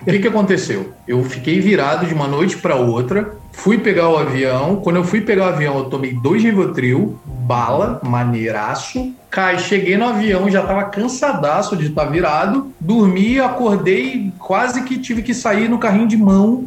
O 0.02 0.06
que, 0.06 0.20
que 0.20 0.28
aconteceu? 0.28 0.94
Eu 1.08 1.24
fiquei 1.24 1.60
virado 1.62 2.06
de 2.06 2.14
uma 2.14 2.28
noite 2.28 2.58
para 2.58 2.76
outra, 2.76 3.34
fui 3.54 3.78
pegar 3.78 4.10
o 4.10 4.18
avião. 4.18 4.78
Quando 4.78 4.98
eu 4.98 5.04
fui 5.04 5.22
pegar 5.22 5.46
o 5.46 5.50
avião, 5.50 5.78
eu 5.78 5.86
tomei 5.86 6.14
dois 6.14 6.44
Rivotril, 6.44 7.18
bala, 7.54 8.00
maneiraço. 8.04 9.12
Cai, 9.32 9.60
cheguei 9.60 9.96
no 9.96 10.06
avião, 10.08 10.50
já 10.50 10.64
tava 10.64 10.86
cansadaço 10.86 11.76
de 11.78 11.88
estar 11.88 12.06
virado. 12.06 12.72
Dormi, 12.80 13.40
acordei, 13.40 14.32
quase 14.40 14.82
que 14.84 14.98
tive 14.98 15.22
que 15.22 15.36
sair 15.36 15.70
no 15.70 15.78
carrinho 15.78 16.08
de 16.08 16.18
mão, 16.18 16.64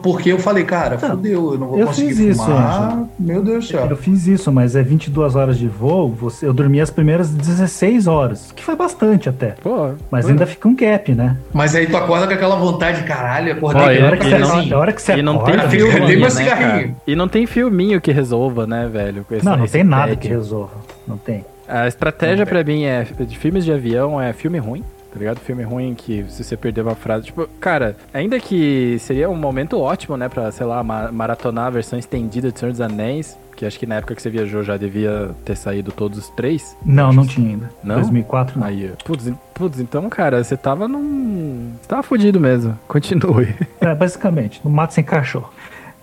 porque 0.00 0.30
eu 0.30 0.38
falei, 0.38 0.62
cara, 0.62 0.94
Então, 0.94 1.10
fodeu, 1.10 1.54
eu 1.54 1.58
não 1.58 1.66
vou 1.66 1.78
eu 1.80 1.86
conseguir 1.88 2.08
fiz 2.10 2.18
isso, 2.20 2.44
fumar. 2.44 2.82
Ângelo. 2.86 3.08
Meu 3.18 3.42
Deus 3.42 3.64
do 3.66 3.70
céu. 3.72 3.86
Eu 3.90 3.96
fiz 3.96 4.28
isso, 4.28 4.52
mas 4.52 4.76
é 4.76 4.82
22 4.82 5.34
horas 5.34 5.58
de 5.58 5.66
voo, 5.66 6.08
você, 6.08 6.46
eu 6.46 6.52
dormi 6.52 6.80
as 6.80 6.88
primeiras 6.88 7.30
16 7.30 8.06
horas, 8.06 8.52
que 8.54 8.62
foi 8.62 8.76
bastante 8.76 9.28
até. 9.28 9.56
Pô, 9.60 9.90
Mas 10.08 10.24
pô. 10.24 10.30
ainda 10.30 10.46
fica 10.46 10.68
um 10.68 10.76
gap, 10.76 11.12
né? 11.12 11.36
Mas 11.52 11.74
aí 11.74 11.88
tu 11.88 11.96
acorda 11.96 12.28
com 12.28 12.34
aquela 12.34 12.54
vontade, 12.54 13.02
caralho, 13.02 13.56
Pô, 13.56 13.70
acordar 13.70 13.92
e 13.92 13.98
com 13.98 14.04
a 14.04 14.06
hora 14.06 14.16
que 14.16 14.24
você, 14.28 14.38
não- 14.38 14.76
a 14.76 14.78
hora 14.80 14.92
que 14.92 15.02
você 15.02 15.12
E 15.16 15.22
não 15.22 15.34
acorda, 15.34 15.62
tem 15.62 15.70
filminho, 15.80 16.06
meu 16.06 16.18
né, 16.20 16.30
cigarrinho. 16.30 16.70
cara? 16.70 16.96
E 17.08 17.16
não 17.16 17.26
tem 17.26 17.44
filminho 17.44 18.00
que 18.00 18.12
resolva, 18.12 18.68
né, 18.68 18.88
velho? 18.90 19.26
Não, 19.42 19.56
não 19.56 19.66
tem 19.66 19.82
nada. 19.82 20.14
Que 20.28 20.34
resolva. 20.34 20.74
Não 21.06 21.16
tem. 21.16 21.44
A 21.66 21.86
estratégia 21.88 22.44
pra 22.44 22.62
mim 22.62 22.84
é 22.84 23.04
de 23.04 23.38
filmes 23.38 23.64
de 23.64 23.72
avião 23.72 24.20
é 24.20 24.32
filme 24.32 24.58
ruim. 24.58 24.84
Tá 25.12 25.18
ligado? 25.20 25.38
Filme 25.38 25.62
ruim 25.62 25.94
que 25.94 26.24
se 26.28 26.42
você 26.42 26.56
perder 26.56 26.80
uma 26.82 26.96
frase. 26.96 27.26
Tipo, 27.26 27.48
cara, 27.60 27.96
ainda 28.12 28.40
que 28.40 28.96
seria 28.98 29.30
um 29.30 29.36
momento 29.36 29.78
ótimo, 29.80 30.16
né? 30.16 30.28
Pra, 30.28 30.50
sei 30.50 30.66
lá, 30.66 30.82
ma- 30.82 31.12
maratonar 31.12 31.66
a 31.66 31.70
versão 31.70 31.96
estendida 31.96 32.50
de 32.50 32.58
Senhor 32.58 32.72
dos 32.72 32.80
Anéis. 32.80 33.38
Que 33.54 33.64
acho 33.64 33.78
que 33.78 33.86
na 33.86 33.94
época 33.94 34.16
que 34.16 34.20
você 34.20 34.28
viajou 34.28 34.64
já 34.64 34.76
devia 34.76 35.30
ter 35.44 35.56
saído 35.56 35.92
todos 35.92 36.18
os 36.18 36.28
três. 36.30 36.76
Não, 36.84 37.12
não 37.12 37.24
tinha 37.24 37.50
ainda. 37.50 37.70
Não? 37.84 37.94
2004 38.00 38.58
não. 38.58 38.66
Aí, 38.66 38.90
putz, 39.04 39.30
putz, 39.54 39.78
então, 39.78 40.10
cara, 40.10 40.42
você 40.42 40.56
tava 40.56 40.88
num. 40.88 41.70
Você 41.80 41.86
tava 41.88 42.02
fudido 42.02 42.40
mesmo. 42.40 42.76
Continue. 42.88 43.54
É, 43.80 43.94
basicamente, 43.94 44.60
no 44.64 44.70
mato 44.72 44.92
sem 44.94 45.04
cachorro. 45.04 45.52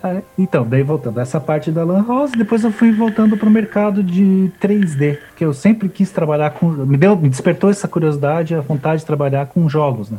Ah, 0.04 0.22
Então, 0.38 0.66
daí 0.68 0.82
voltando, 0.84 1.20
essa 1.20 1.40
parte 1.40 1.72
da 1.72 1.84
Lan 1.84 2.06
House, 2.08 2.32
depois 2.32 2.64
eu 2.64 2.72
fui 2.72 2.92
voltando 2.92 3.38
pro 3.38 3.50
mercado 3.50 4.02
de 4.04 4.50
3D, 4.60 5.18
que 5.36 5.46
eu 5.46 5.54
sempre 5.54 5.88
quis 5.90 6.12
trabalhar 6.12 6.52
com. 6.52 6.68
Me, 6.70 6.98
deu, 6.98 7.16
me 7.16 7.30
despertou 7.30 7.70
essa 7.70 7.88
curiosidade, 7.88 8.56
a 8.56 8.62
vontade 8.62 9.02
de 9.02 9.06
trabalhar 9.06 9.46
com 9.48 9.70
jogos, 9.70 10.10
né? 10.10 10.18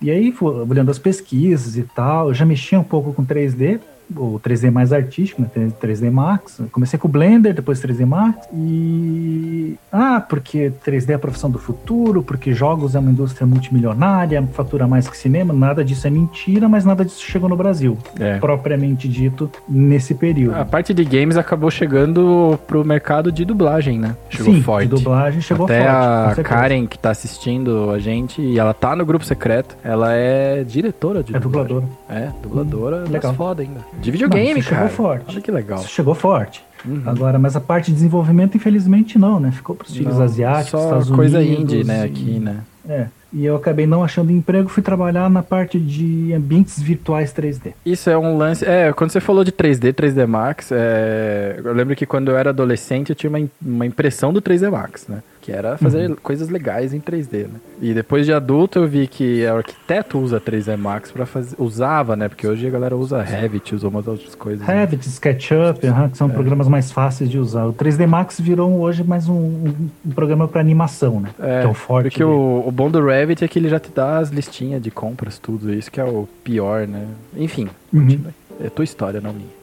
E 0.00 0.10
aí, 0.10 0.34
olhando 0.40 0.90
as 0.90 0.98
pesquisas 0.98 1.76
e 1.76 1.82
tal, 1.82 2.28
eu 2.28 2.34
já 2.34 2.46
mexia 2.46 2.80
um 2.80 2.84
pouco 2.84 3.12
com 3.12 3.24
3D, 3.24 3.78
o 4.16 4.40
3D 4.40 4.70
mais 4.70 4.92
artístico, 4.92 5.42
né? 5.42 5.48
3D 5.80 6.10
Max. 6.10 6.60
Comecei 6.72 6.98
com 6.98 7.08
o 7.08 7.10
Blender, 7.10 7.54
depois 7.54 7.80
3D 7.80 8.04
Max. 8.06 8.46
E. 8.52 9.76
Ah, 9.92 10.20
porque 10.20 10.72
3D 10.84 11.10
é 11.10 11.14
a 11.14 11.18
profissão 11.18 11.50
do 11.50 11.58
futuro, 11.58 12.22
porque 12.22 12.52
jogos 12.52 12.94
é 12.94 12.98
uma 12.98 13.10
indústria 13.10 13.46
multimilionária, 13.46 14.42
fatura 14.52 14.86
mais 14.86 15.08
que 15.08 15.16
cinema. 15.16 15.52
Nada 15.52 15.84
disso 15.84 16.06
é 16.06 16.10
mentira, 16.10 16.68
mas 16.68 16.84
nada 16.84 17.04
disso 17.04 17.22
chegou 17.22 17.48
no 17.48 17.56
Brasil. 17.56 17.96
É. 18.18 18.38
Propriamente 18.38 19.08
dito, 19.08 19.50
nesse 19.68 20.14
período. 20.14 20.56
A 20.56 20.64
parte 20.64 20.92
de 20.94 21.04
games 21.04 21.36
acabou 21.36 21.70
chegando 21.70 22.58
pro 22.66 22.84
mercado 22.84 23.30
de 23.32 23.44
dublagem, 23.44 23.98
né? 23.98 24.16
Chegou 24.28 24.54
Sim, 24.54 24.62
forte. 24.62 24.88
de 24.88 24.94
dublagem 24.94 25.40
chegou 25.40 25.64
Até 25.66 25.84
forte. 25.84 26.40
a. 26.40 26.44
Karen, 26.44 26.86
que 26.86 26.98
tá 26.98 27.10
assistindo 27.10 27.90
a 27.90 27.98
gente, 27.98 28.40
e 28.40 28.58
ela 28.58 28.74
tá 28.74 28.94
no 28.96 29.04
grupo 29.04 29.24
secreto, 29.24 29.76
ela 29.84 30.12
é 30.14 30.64
diretora 30.64 31.22
de 31.22 31.34
É 31.34 31.38
dubladora. 31.38 31.84
É, 32.08 32.28
dubladora, 32.42 33.04
Hum, 33.06 33.10
legal. 33.12 33.34
foda 33.34 33.62
ainda. 33.62 33.80
De 34.00 34.10
videogame, 34.10 34.52
Não, 34.52 34.58
isso 34.60 34.70
cara. 34.70 34.88
chegou 34.88 34.96
forte. 34.96 35.24
Olha 35.28 35.40
que 35.40 35.50
legal. 35.50 35.80
Isso 35.80 35.88
chegou 35.88 36.14
forte. 36.14 36.64
Uhum. 36.84 37.02
Agora, 37.04 37.38
mas 37.38 37.54
a 37.56 37.60
parte 37.60 37.86
de 37.86 37.92
desenvolvimento, 37.92 38.56
infelizmente, 38.56 39.18
não, 39.18 39.38
né? 39.38 39.50
Ficou 39.52 39.76
pros 39.76 39.94
filhos 39.94 40.16
Não, 40.16 40.22
asiáticos, 40.24 40.82
Estados 40.82 41.10
coisa 41.10 41.38
Unidos. 41.38 41.60
indie, 41.74 41.84
né, 41.84 42.02
aqui, 42.04 42.38
né? 42.38 42.60
É. 42.88 43.06
E 43.32 43.44
eu 43.44 43.54
acabei 43.54 43.86
não 43.86 44.02
achando 44.02 44.32
emprego, 44.32 44.68
fui 44.68 44.82
trabalhar 44.82 45.30
na 45.30 45.42
parte 45.42 45.78
de 45.78 46.32
ambientes 46.32 46.80
virtuais 46.80 47.32
3D. 47.32 47.74
Isso 47.86 48.10
é 48.10 48.18
um 48.18 48.36
lance. 48.36 48.64
É, 48.64 48.92
quando 48.92 49.10
você 49.10 49.20
falou 49.20 49.44
de 49.44 49.52
3D, 49.52 49.92
3D 49.92 50.26
Max, 50.26 50.70
é, 50.72 51.60
eu 51.62 51.72
lembro 51.72 51.94
que 51.94 52.06
quando 52.06 52.30
eu 52.30 52.36
era 52.36 52.50
adolescente 52.50 53.10
eu 53.10 53.14
tinha 53.14 53.30
uma, 53.30 53.40
uma 53.64 53.86
impressão 53.86 54.32
do 54.32 54.42
3D 54.42 54.68
Max, 54.70 55.06
né? 55.06 55.22
Que 55.40 55.52
era 55.52 55.78
fazer 55.78 56.14
coisas 56.16 56.50
legais 56.50 56.92
em 56.92 57.00
3D, 57.00 57.44
né? 57.44 57.60
E 57.80 57.94
depois 57.94 58.26
de 58.26 58.32
adulto 58.32 58.78
eu 58.78 58.86
vi 58.86 59.06
que 59.06 59.42
o 59.46 59.56
arquiteto 59.56 60.18
usa 60.18 60.38
3D 60.38 60.76
Max 60.76 61.10
pra 61.10 61.24
fazer. 61.24 61.56
Usava, 61.58 62.14
né? 62.14 62.28
Porque 62.28 62.46
hoje 62.46 62.66
a 62.66 62.70
galera 62.70 62.94
usa 62.94 63.22
Revit, 63.22 63.74
usa 63.74 63.88
umas 63.88 64.06
outras 64.06 64.34
coisas. 64.34 64.66
né? 64.66 64.74
Revit, 64.80 65.08
SketchUp, 65.08 65.86
aham, 65.86 66.08
que 66.08 66.12
É. 66.12 66.16
são 66.16 66.28
programas 66.28 66.68
mais 66.68 66.92
fáceis 66.92 67.30
de 67.30 67.38
usar. 67.38 67.64
O 67.64 67.72
3D 67.72 68.06
Max 68.06 68.38
virou 68.38 68.70
hoje 68.80 69.02
mais 69.02 69.28
um, 69.30 69.34
um- 69.34 69.90
programa 70.14 70.46
para 70.46 70.60
animação, 70.60 71.20
né? 71.20 71.30
É, 71.40 71.60
que 71.62 71.66
é 71.66 71.70
o 71.70 71.74
forte. 71.74 72.10
porque 72.10 72.22
o, 72.22 72.62
o 72.66 72.70
bom 72.70 72.90
do 72.90 73.02
Revit 73.02 73.42
é 73.42 73.48
que 73.48 73.58
ele 73.58 73.70
já 73.70 73.80
te 73.80 73.90
dá 73.90 74.18
as 74.18 74.28
listinhas 74.28 74.82
de 74.82 74.90
compras, 74.90 75.38
tudo. 75.38 75.72
Isso 75.72 75.90
que 75.90 76.00
é 76.00 76.04
o 76.04 76.28
pior, 76.44 76.86
né? 76.86 77.06
Enfim, 77.34 77.68
Uhum. 77.92 78.02
continue. 78.02 78.34
É 78.62 78.68
tua 78.68 78.84
história, 78.84 79.22
não 79.22 79.32
minha. 79.32 79.59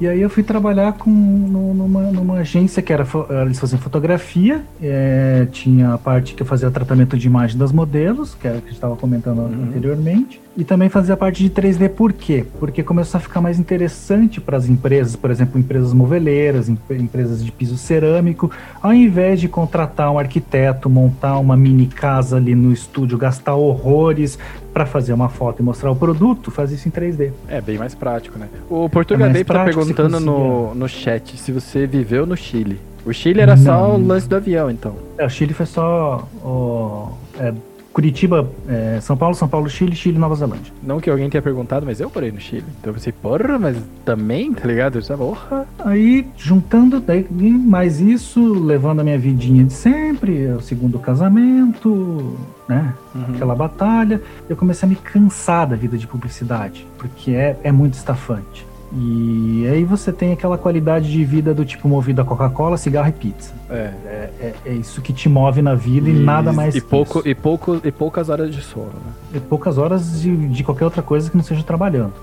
E 0.00 0.06
aí 0.06 0.20
eu 0.20 0.30
fui 0.30 0.44
trabalhar 0.44 0.92
com, 0.92 1.10
numa, 1.10 2.02
numa 2.12 2.34
agência 2.36 2.80
que 2.80 2.92
era, 2.92 3.04
eles 3.42 3.58
faziam 3.58 3.80
fotografia, 3.80 4.62
é, 4.80 5.46
tinha 5.50 5.94
a 5.94 5.98
parte 5.98 6.34
que 6.34 6.42
eu 6.42 6.46
fazia 6.46 6.70
tratamento 6.70 7.18
de 7.18 7.26
imagem 7.26 7.58
das 7.58 7.72
modelos, 7.72 8.34
que 8.34 8.46
era 8.46 8.58
o 8.58 8.60
que 8.60 8.66
a 8.66 8.70
gente 8.70 8.76
estava 8.76 8.96
comentando 8.96 9.40
anteriormente, 9.40 10.40
e 10.58 10.64
também 10.64 10.88
fazia 10.88 11.14
a 11.14 11.16
parte 11.16 11.40
de 11.40 11.48
3D 11.50 11.88
por 11.88 12.12
quê? 12.12 12.44
Porque 12.58 12.82
começou 12.82 13.18
a 13.18 13.20
ficar 13.20 13.40
mais 13.40 13.60
interessante 13.60 14.40
para 14.40 14.56
as 14.56 14.68
empresas, 14.68 15.14
por 15.14 15.30
exemplo, 15.30 15.56
empresas 15.56 15.92
moveleiras, 15.92 16.68
em- 16.68 16.76
empresas 16.90 17.44
de 17.44 17.52
piso 17.52 17.76
cerâmico, 17.78 18.50
ao 18.82 18.92
invés 18.92 19.40
de 19.40 19.46
contratar 19.46 20.10
um 20.10 20.18
arquiteto, 20.18 20.90
montar 20.90 21.38
uma 21.38 21.56
mini 21.56 21.86
casa 21.86 22.38
ali 22.38 22.56
no 22.56 22.72
estúdio, 22.72 23.16
gastar 23.16 23.54
horrores 23.54 24.36
para 24.74 24.84
fazer 24.84 25.12
uma 25.12 25.28
foto 25.28 25.60
e 25.60 25.62
mostrar 25.62 25.92
o 25.92 25.96
produto, 25.96 26.50
fazia 26.50 26.74
isso 26.76 26.88
em 26.88 26.90
3D. 26.90 27.30
É 27.48 27.60
bem 27.60 27.78
mais 27.78 27.94
prático, 27.94 28.36
né? 28.36 28.48
O 28.68 28.88
Portugal 28.88 29.28
É 29.28 29.44
tá 29.44 29.64
você 29.64 29.72
perguntando 29.72 30.18
no, 30.18 30.74
no 30.74 30.88
chat 30.88 31.36
se 31.38 31.52
você 31.52 31.86
viveu 31.86 32.26
no 32.26 32.36
Chile. 32.36 32.80
O 33.06 33.12
Chile 33.12 33.40
era 33.40 33.56
só 33.56 33.94
o 33.94 33.98
Não. 33.98 34.08
lance 34.08 34.28
do 34.28 34.34
avião, 34.34 34.68
então. 34.68 34.96
É, 35.16 35.24
o 35.24 35.30
Chile 35.30 35.54
foi 35.54 35.66
só 35.66 36.28
ó, 36.42 37.10
é, 37.38 37.54
Curitiba, 37.98 38.48
é, 38.68 39.00
São 39.00 39.16
Paulo, 39.16 39.34
São 39.34 39.48
Paulo, 39.48 39.68
Chile, 39.68 39.96
Chile, 39.96 40.20
Nova 40.20 40.36
Zelândia. 40.36 40.72
Não 40.80 41.00
que 41.00 41.10
alguém 41.10 41.28
tenha 41.28 41.42
perguntado, 41.42 41.84
mas 41.84 41.98
eu 41.98 42.08
morei 42.14 42.30
no 42.30 42.38
Chile. 42.38 42.64
Então 42.78 42.90
eu 42.90 42.94
pensei, 42.94 43.12
porra, 43.12 43.58
mas 43.58 43.76
também, 44.04 44.54
tá 44.54 44.68
ligado? 44.68 44.94
Eu 44.94 45.00
pensava, 45.00 45.24
porra. 45.24 45.66
Aí, 45.80 46.24
juntando 46.36 47.00
daí, 47.00 47.26
mais 47.28 48.00
isso, 48.00 48.54
levando 48.54 49.00
a 49.00 49.02
minha 49.02 49.18
vidinha 49.18 49.64
de 49.64 49.72
sempre, 49.72 50.46
o 50.46 50.60
segundo 50.60 50.96
casamento, 51.00 52.38
né? 52.68 52.94
Uhum. 53.16 53.34
Aquela 53.34 53.56
batalha, 53.56 54.22
eu 54.48 54.56
comecei 54.56 54.86
a 54.86 54.90
me 54.90 54.94
cansar 54.94 55.66
da 55.66 55.74
vida 55.74 55.98
de 55.98 56.06
publicidade, 56.06 56.86
porque 56.98 57.32
é, 57.32 57.58
é 57.64 57.72
muito 57.72 57.94
estafante. 57.94 58.64
E 58.92 59.66
aí 59.70 59.84
você 59.84 60.10
tem 60.12 60.32
aquela 60.32 60.56
qualidade 60.56 61.10
de 61.10 61.22
vida 61.24 61.52
do 61.52 61.64
tipo 61.64 61.86
movido 61.88 62.22
a 62.22 62.24
Coca-Cola, 62.24 62.76
cigarro 62.78 63.08
e 63.08 63.12
pizza. 63.12 63.52
É. 63.68 63.74
É, 64.06 64.30
é- 64.40 64.54
é 64.66 64.72
isso 64.72 65.02
que 65.02 65.12
te 65.12 65.28
move 65.28 65.60
na 65.60 65.74
vida 65.74 66.08
e, 66.08 66.12
nada 66.14 66.52
mais 66.52 66.74
E, 66.74 66.80
que 66.80 66.86
pouco, 66.86 67.18
isso. 67.18 67.28
e, 67.28 67.34
pouco, 67.34 67.80
e 67.84 67.92
poucas 67.92 68.28
horas 68.30 68.54
de 68.54 68.62
sono, 68.62 68.86
né? 68.86 69.12
E 69.34 69.40
poucas 69.40 69.76
horas 69.76 70.20
de, 70.22 70.34
de 70.48 70.64
qualquer 70.64 70.84
outra 70.86 71.02
coisa 71.02 71.30
que 71.30 71.36
não 71.36 71.44
seja 71.44 71.62
trabalhando, 71.62 72.14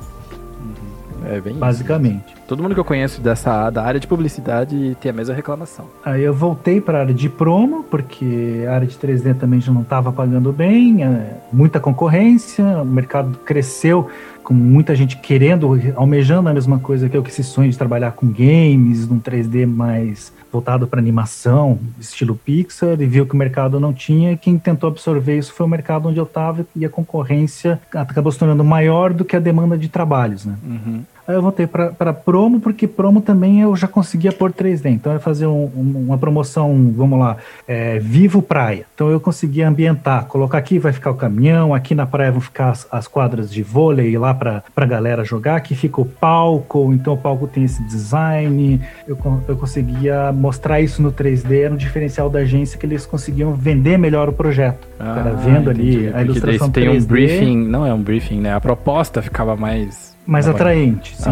É 1.25 1.41
bem 1.41 1.53
isso. 1.53 1.59
basicamente. 1.59 2.35
Todo 2.47 2.61
mundo 2.61 2.73
que 2.73 2.79
eu 2.79 2.85
conheço 2.85 3.21
dessa 3.21 3.69
da 3.69 3.83
área 3.83 3.99
de 3.99 4.07
publicidade 4.07 4.95
tem 5.01 5.09
a 5.09 5.13
mesma 5.13 5.33
reclamação. 5.33 5.85
Aí 6.03 6.23
eu 6.23 6.33
voltei 6.33 6.79
para 6.79 6.99
a 6.99 7.01
área 7.01 7.13
de 7.13 7.27
promo, 7.27 7.83
porque 7.83 8.63
a 8.67 8.73
área 8.73 8.87
de 8.87 8.95
3D 8.95 9.35
também 9.35 9.59
já 9.59 9.71
não 9.71 9.81
estava 9.81 10.11
pagando 10.11 10.51
bem, 10.51 11.03
é, 11.03 11.37
muita 11.51 11.79
concorrência, 11.79 12.63
o 12.81 12.85
mercado 12.85 13.37
cresceu 13.39 14.07
com 14.45 14.53
muita 14.53 14.95
gente 14.95 15.17
querendo, 15.17 15.71
almejando 15.95 16.47
a 16.47 16.53
mesma 16.53 16.77
coisa 16.77 17.09
que 17.09 17.17
eu, 17.17 17.23
que 17.23 17.31
esse 17.31 17.43
sonho 17.43 17.71
de 17.71 17.77
trabalhar 17.77 18.11
com 18.11 18.27
games, 18.27 19.07
num 19.07 19.19
3D 19.19 19.65
mais 19.65 20.31
voltado 20.51 20.87
para 20.87 20.99
animação, 20.99 21.79
estilo 21.99 22.35
Pixar, 22.35 23.01
e 23.01 23.05
viu 23.07 23.25
que 23.25 23.33
o 23.33 23.37
mercado 23.37 23.79
não 23.79 23.91
tinha, 23.91 24.33
e 24.33 24.37
quem 24.37 24.57
tentou 24.59 24.87
absorver 24.87 25.37
isso 25.37 25.51
foi 25.51 25.65
o 25.65 25.69
mercado 25.69 26.07
onde 26.07 26.19
eu 26.19 26.23
estava, 26.23 26.65
e 26.75 26.85
a 26.85 26.89
concorrência 26.89 27.81
acabou 27.91 28.31
se 28.31 28.37
tornando 28.37 28.63
maior 28.63 29.11
do 29.11 29.25
que 29.25 29.35
a 29.35 29.39
demanda 29.39 29.75
de 29.77 29.89
trabalhos, 29.89 30.45
né? 30.45 30.55
Uhum. 30.63 31.01
Aí 31.27 31.33
eu 31.35 31.41
voltei 31.41 31.65
para 31.65 32.13
promo, 32.13 32.59
porque 32.59 32.87
promo 32.87 33.19
também 33.19 33.61
eu 33.61 33.75
já 33.75 33.87
conseguia 33.87 34.31
pôr 34.31 34.51
3D. 34.51 34.89
Então 34.89 35.11
eu 35.11 35.15
ia 35.17 35.19
fazer 35.19 35.47
um- 35.47 35.71
um- 35.75 36.03
uma 36.07 36.17
promoção, 36.17 36.93
vamos 36.95 37.17
lá, 37.17 37.37
é, 37.67 37.97
Vivo 37.99 38.41
Praia. 38.41 38.85
Então 38.93 39.09
eu 39.09 39.19
conseguia 39.19 39.67
ambientar, 39.67 40.25
colocar 40.25 40.57
aqui 40.59 40.77
vai 40.77 40.93
ficar 40.93 41.09
o 41.11 41.15
caminhão, 41.15 41.73
aqui 41.73 41.95
na 41.95 42.05
praia 42.05 42.31
vão 42.31 42.41
ficar 42.41 42.69
as, 42.69 42.87
as 42.91 43.07
quadras 43.07 43.51
de 43.51 43.63
vôlei 43.63 44.15
lá 44.17 44.33
para 44.33 44.63
a 44.75 44.85
galera 44.85 45.23
jogar, 45.23 45.55
aqui 45.55 45.73
fica 45.75 45.99
o 45.99 46.05
palco, 46.05 46.93
então 46.93 47.13
o 47.13 47.17
palco 47.17 47.47
tem 47.47 47.63
esse 47.63 47.81
design. 47.83 48.79
Eu, 49.07 49.17
eu 49.47 49.55
conseguia 49.57 50.31
mostrar 50.31 50.79
isso 50.81 51.01
no 51.01 51.11
3D, 51.11 51.61
era 51.63 51.73
um 51.73 51.77
diferencial 51.77 52.29
da 52.29 52.39
agência 52.39 52.77
que 52.77 52.85
eles 52.85 53.05
conseguiam 53.05 53.53
vender 53.53 53.97
melhor 53.97 54.29
o 54.29 54.33
projeto. 54.33 54.87
Era 54.99 55.31
vendo 55.33 55.69
ali 55.69 56.07
a 56.07 56.09
Ah, 56.09 56.11
Porque 56.11 56.11
daí 56.13 56.25
ilustração 56.25 56.67
você 56.67 56.73
tem 56.73 56.89
3D. 56.89 57.03
um 57.03 57.07
briefing, 57.07 57.57
não 57.67 57.85
é 57.85 57.93
um 57.93 58.01
briefing, 58.01 58.39
né? 58.41 58.53
A 58.53 58.61
proposta 58.61 59.21
ficava 59.21 59.55
mais... 59.55 60.14
mais 60.25 60.47
atraente, 60.47 61.15
sim. 61.15 61.29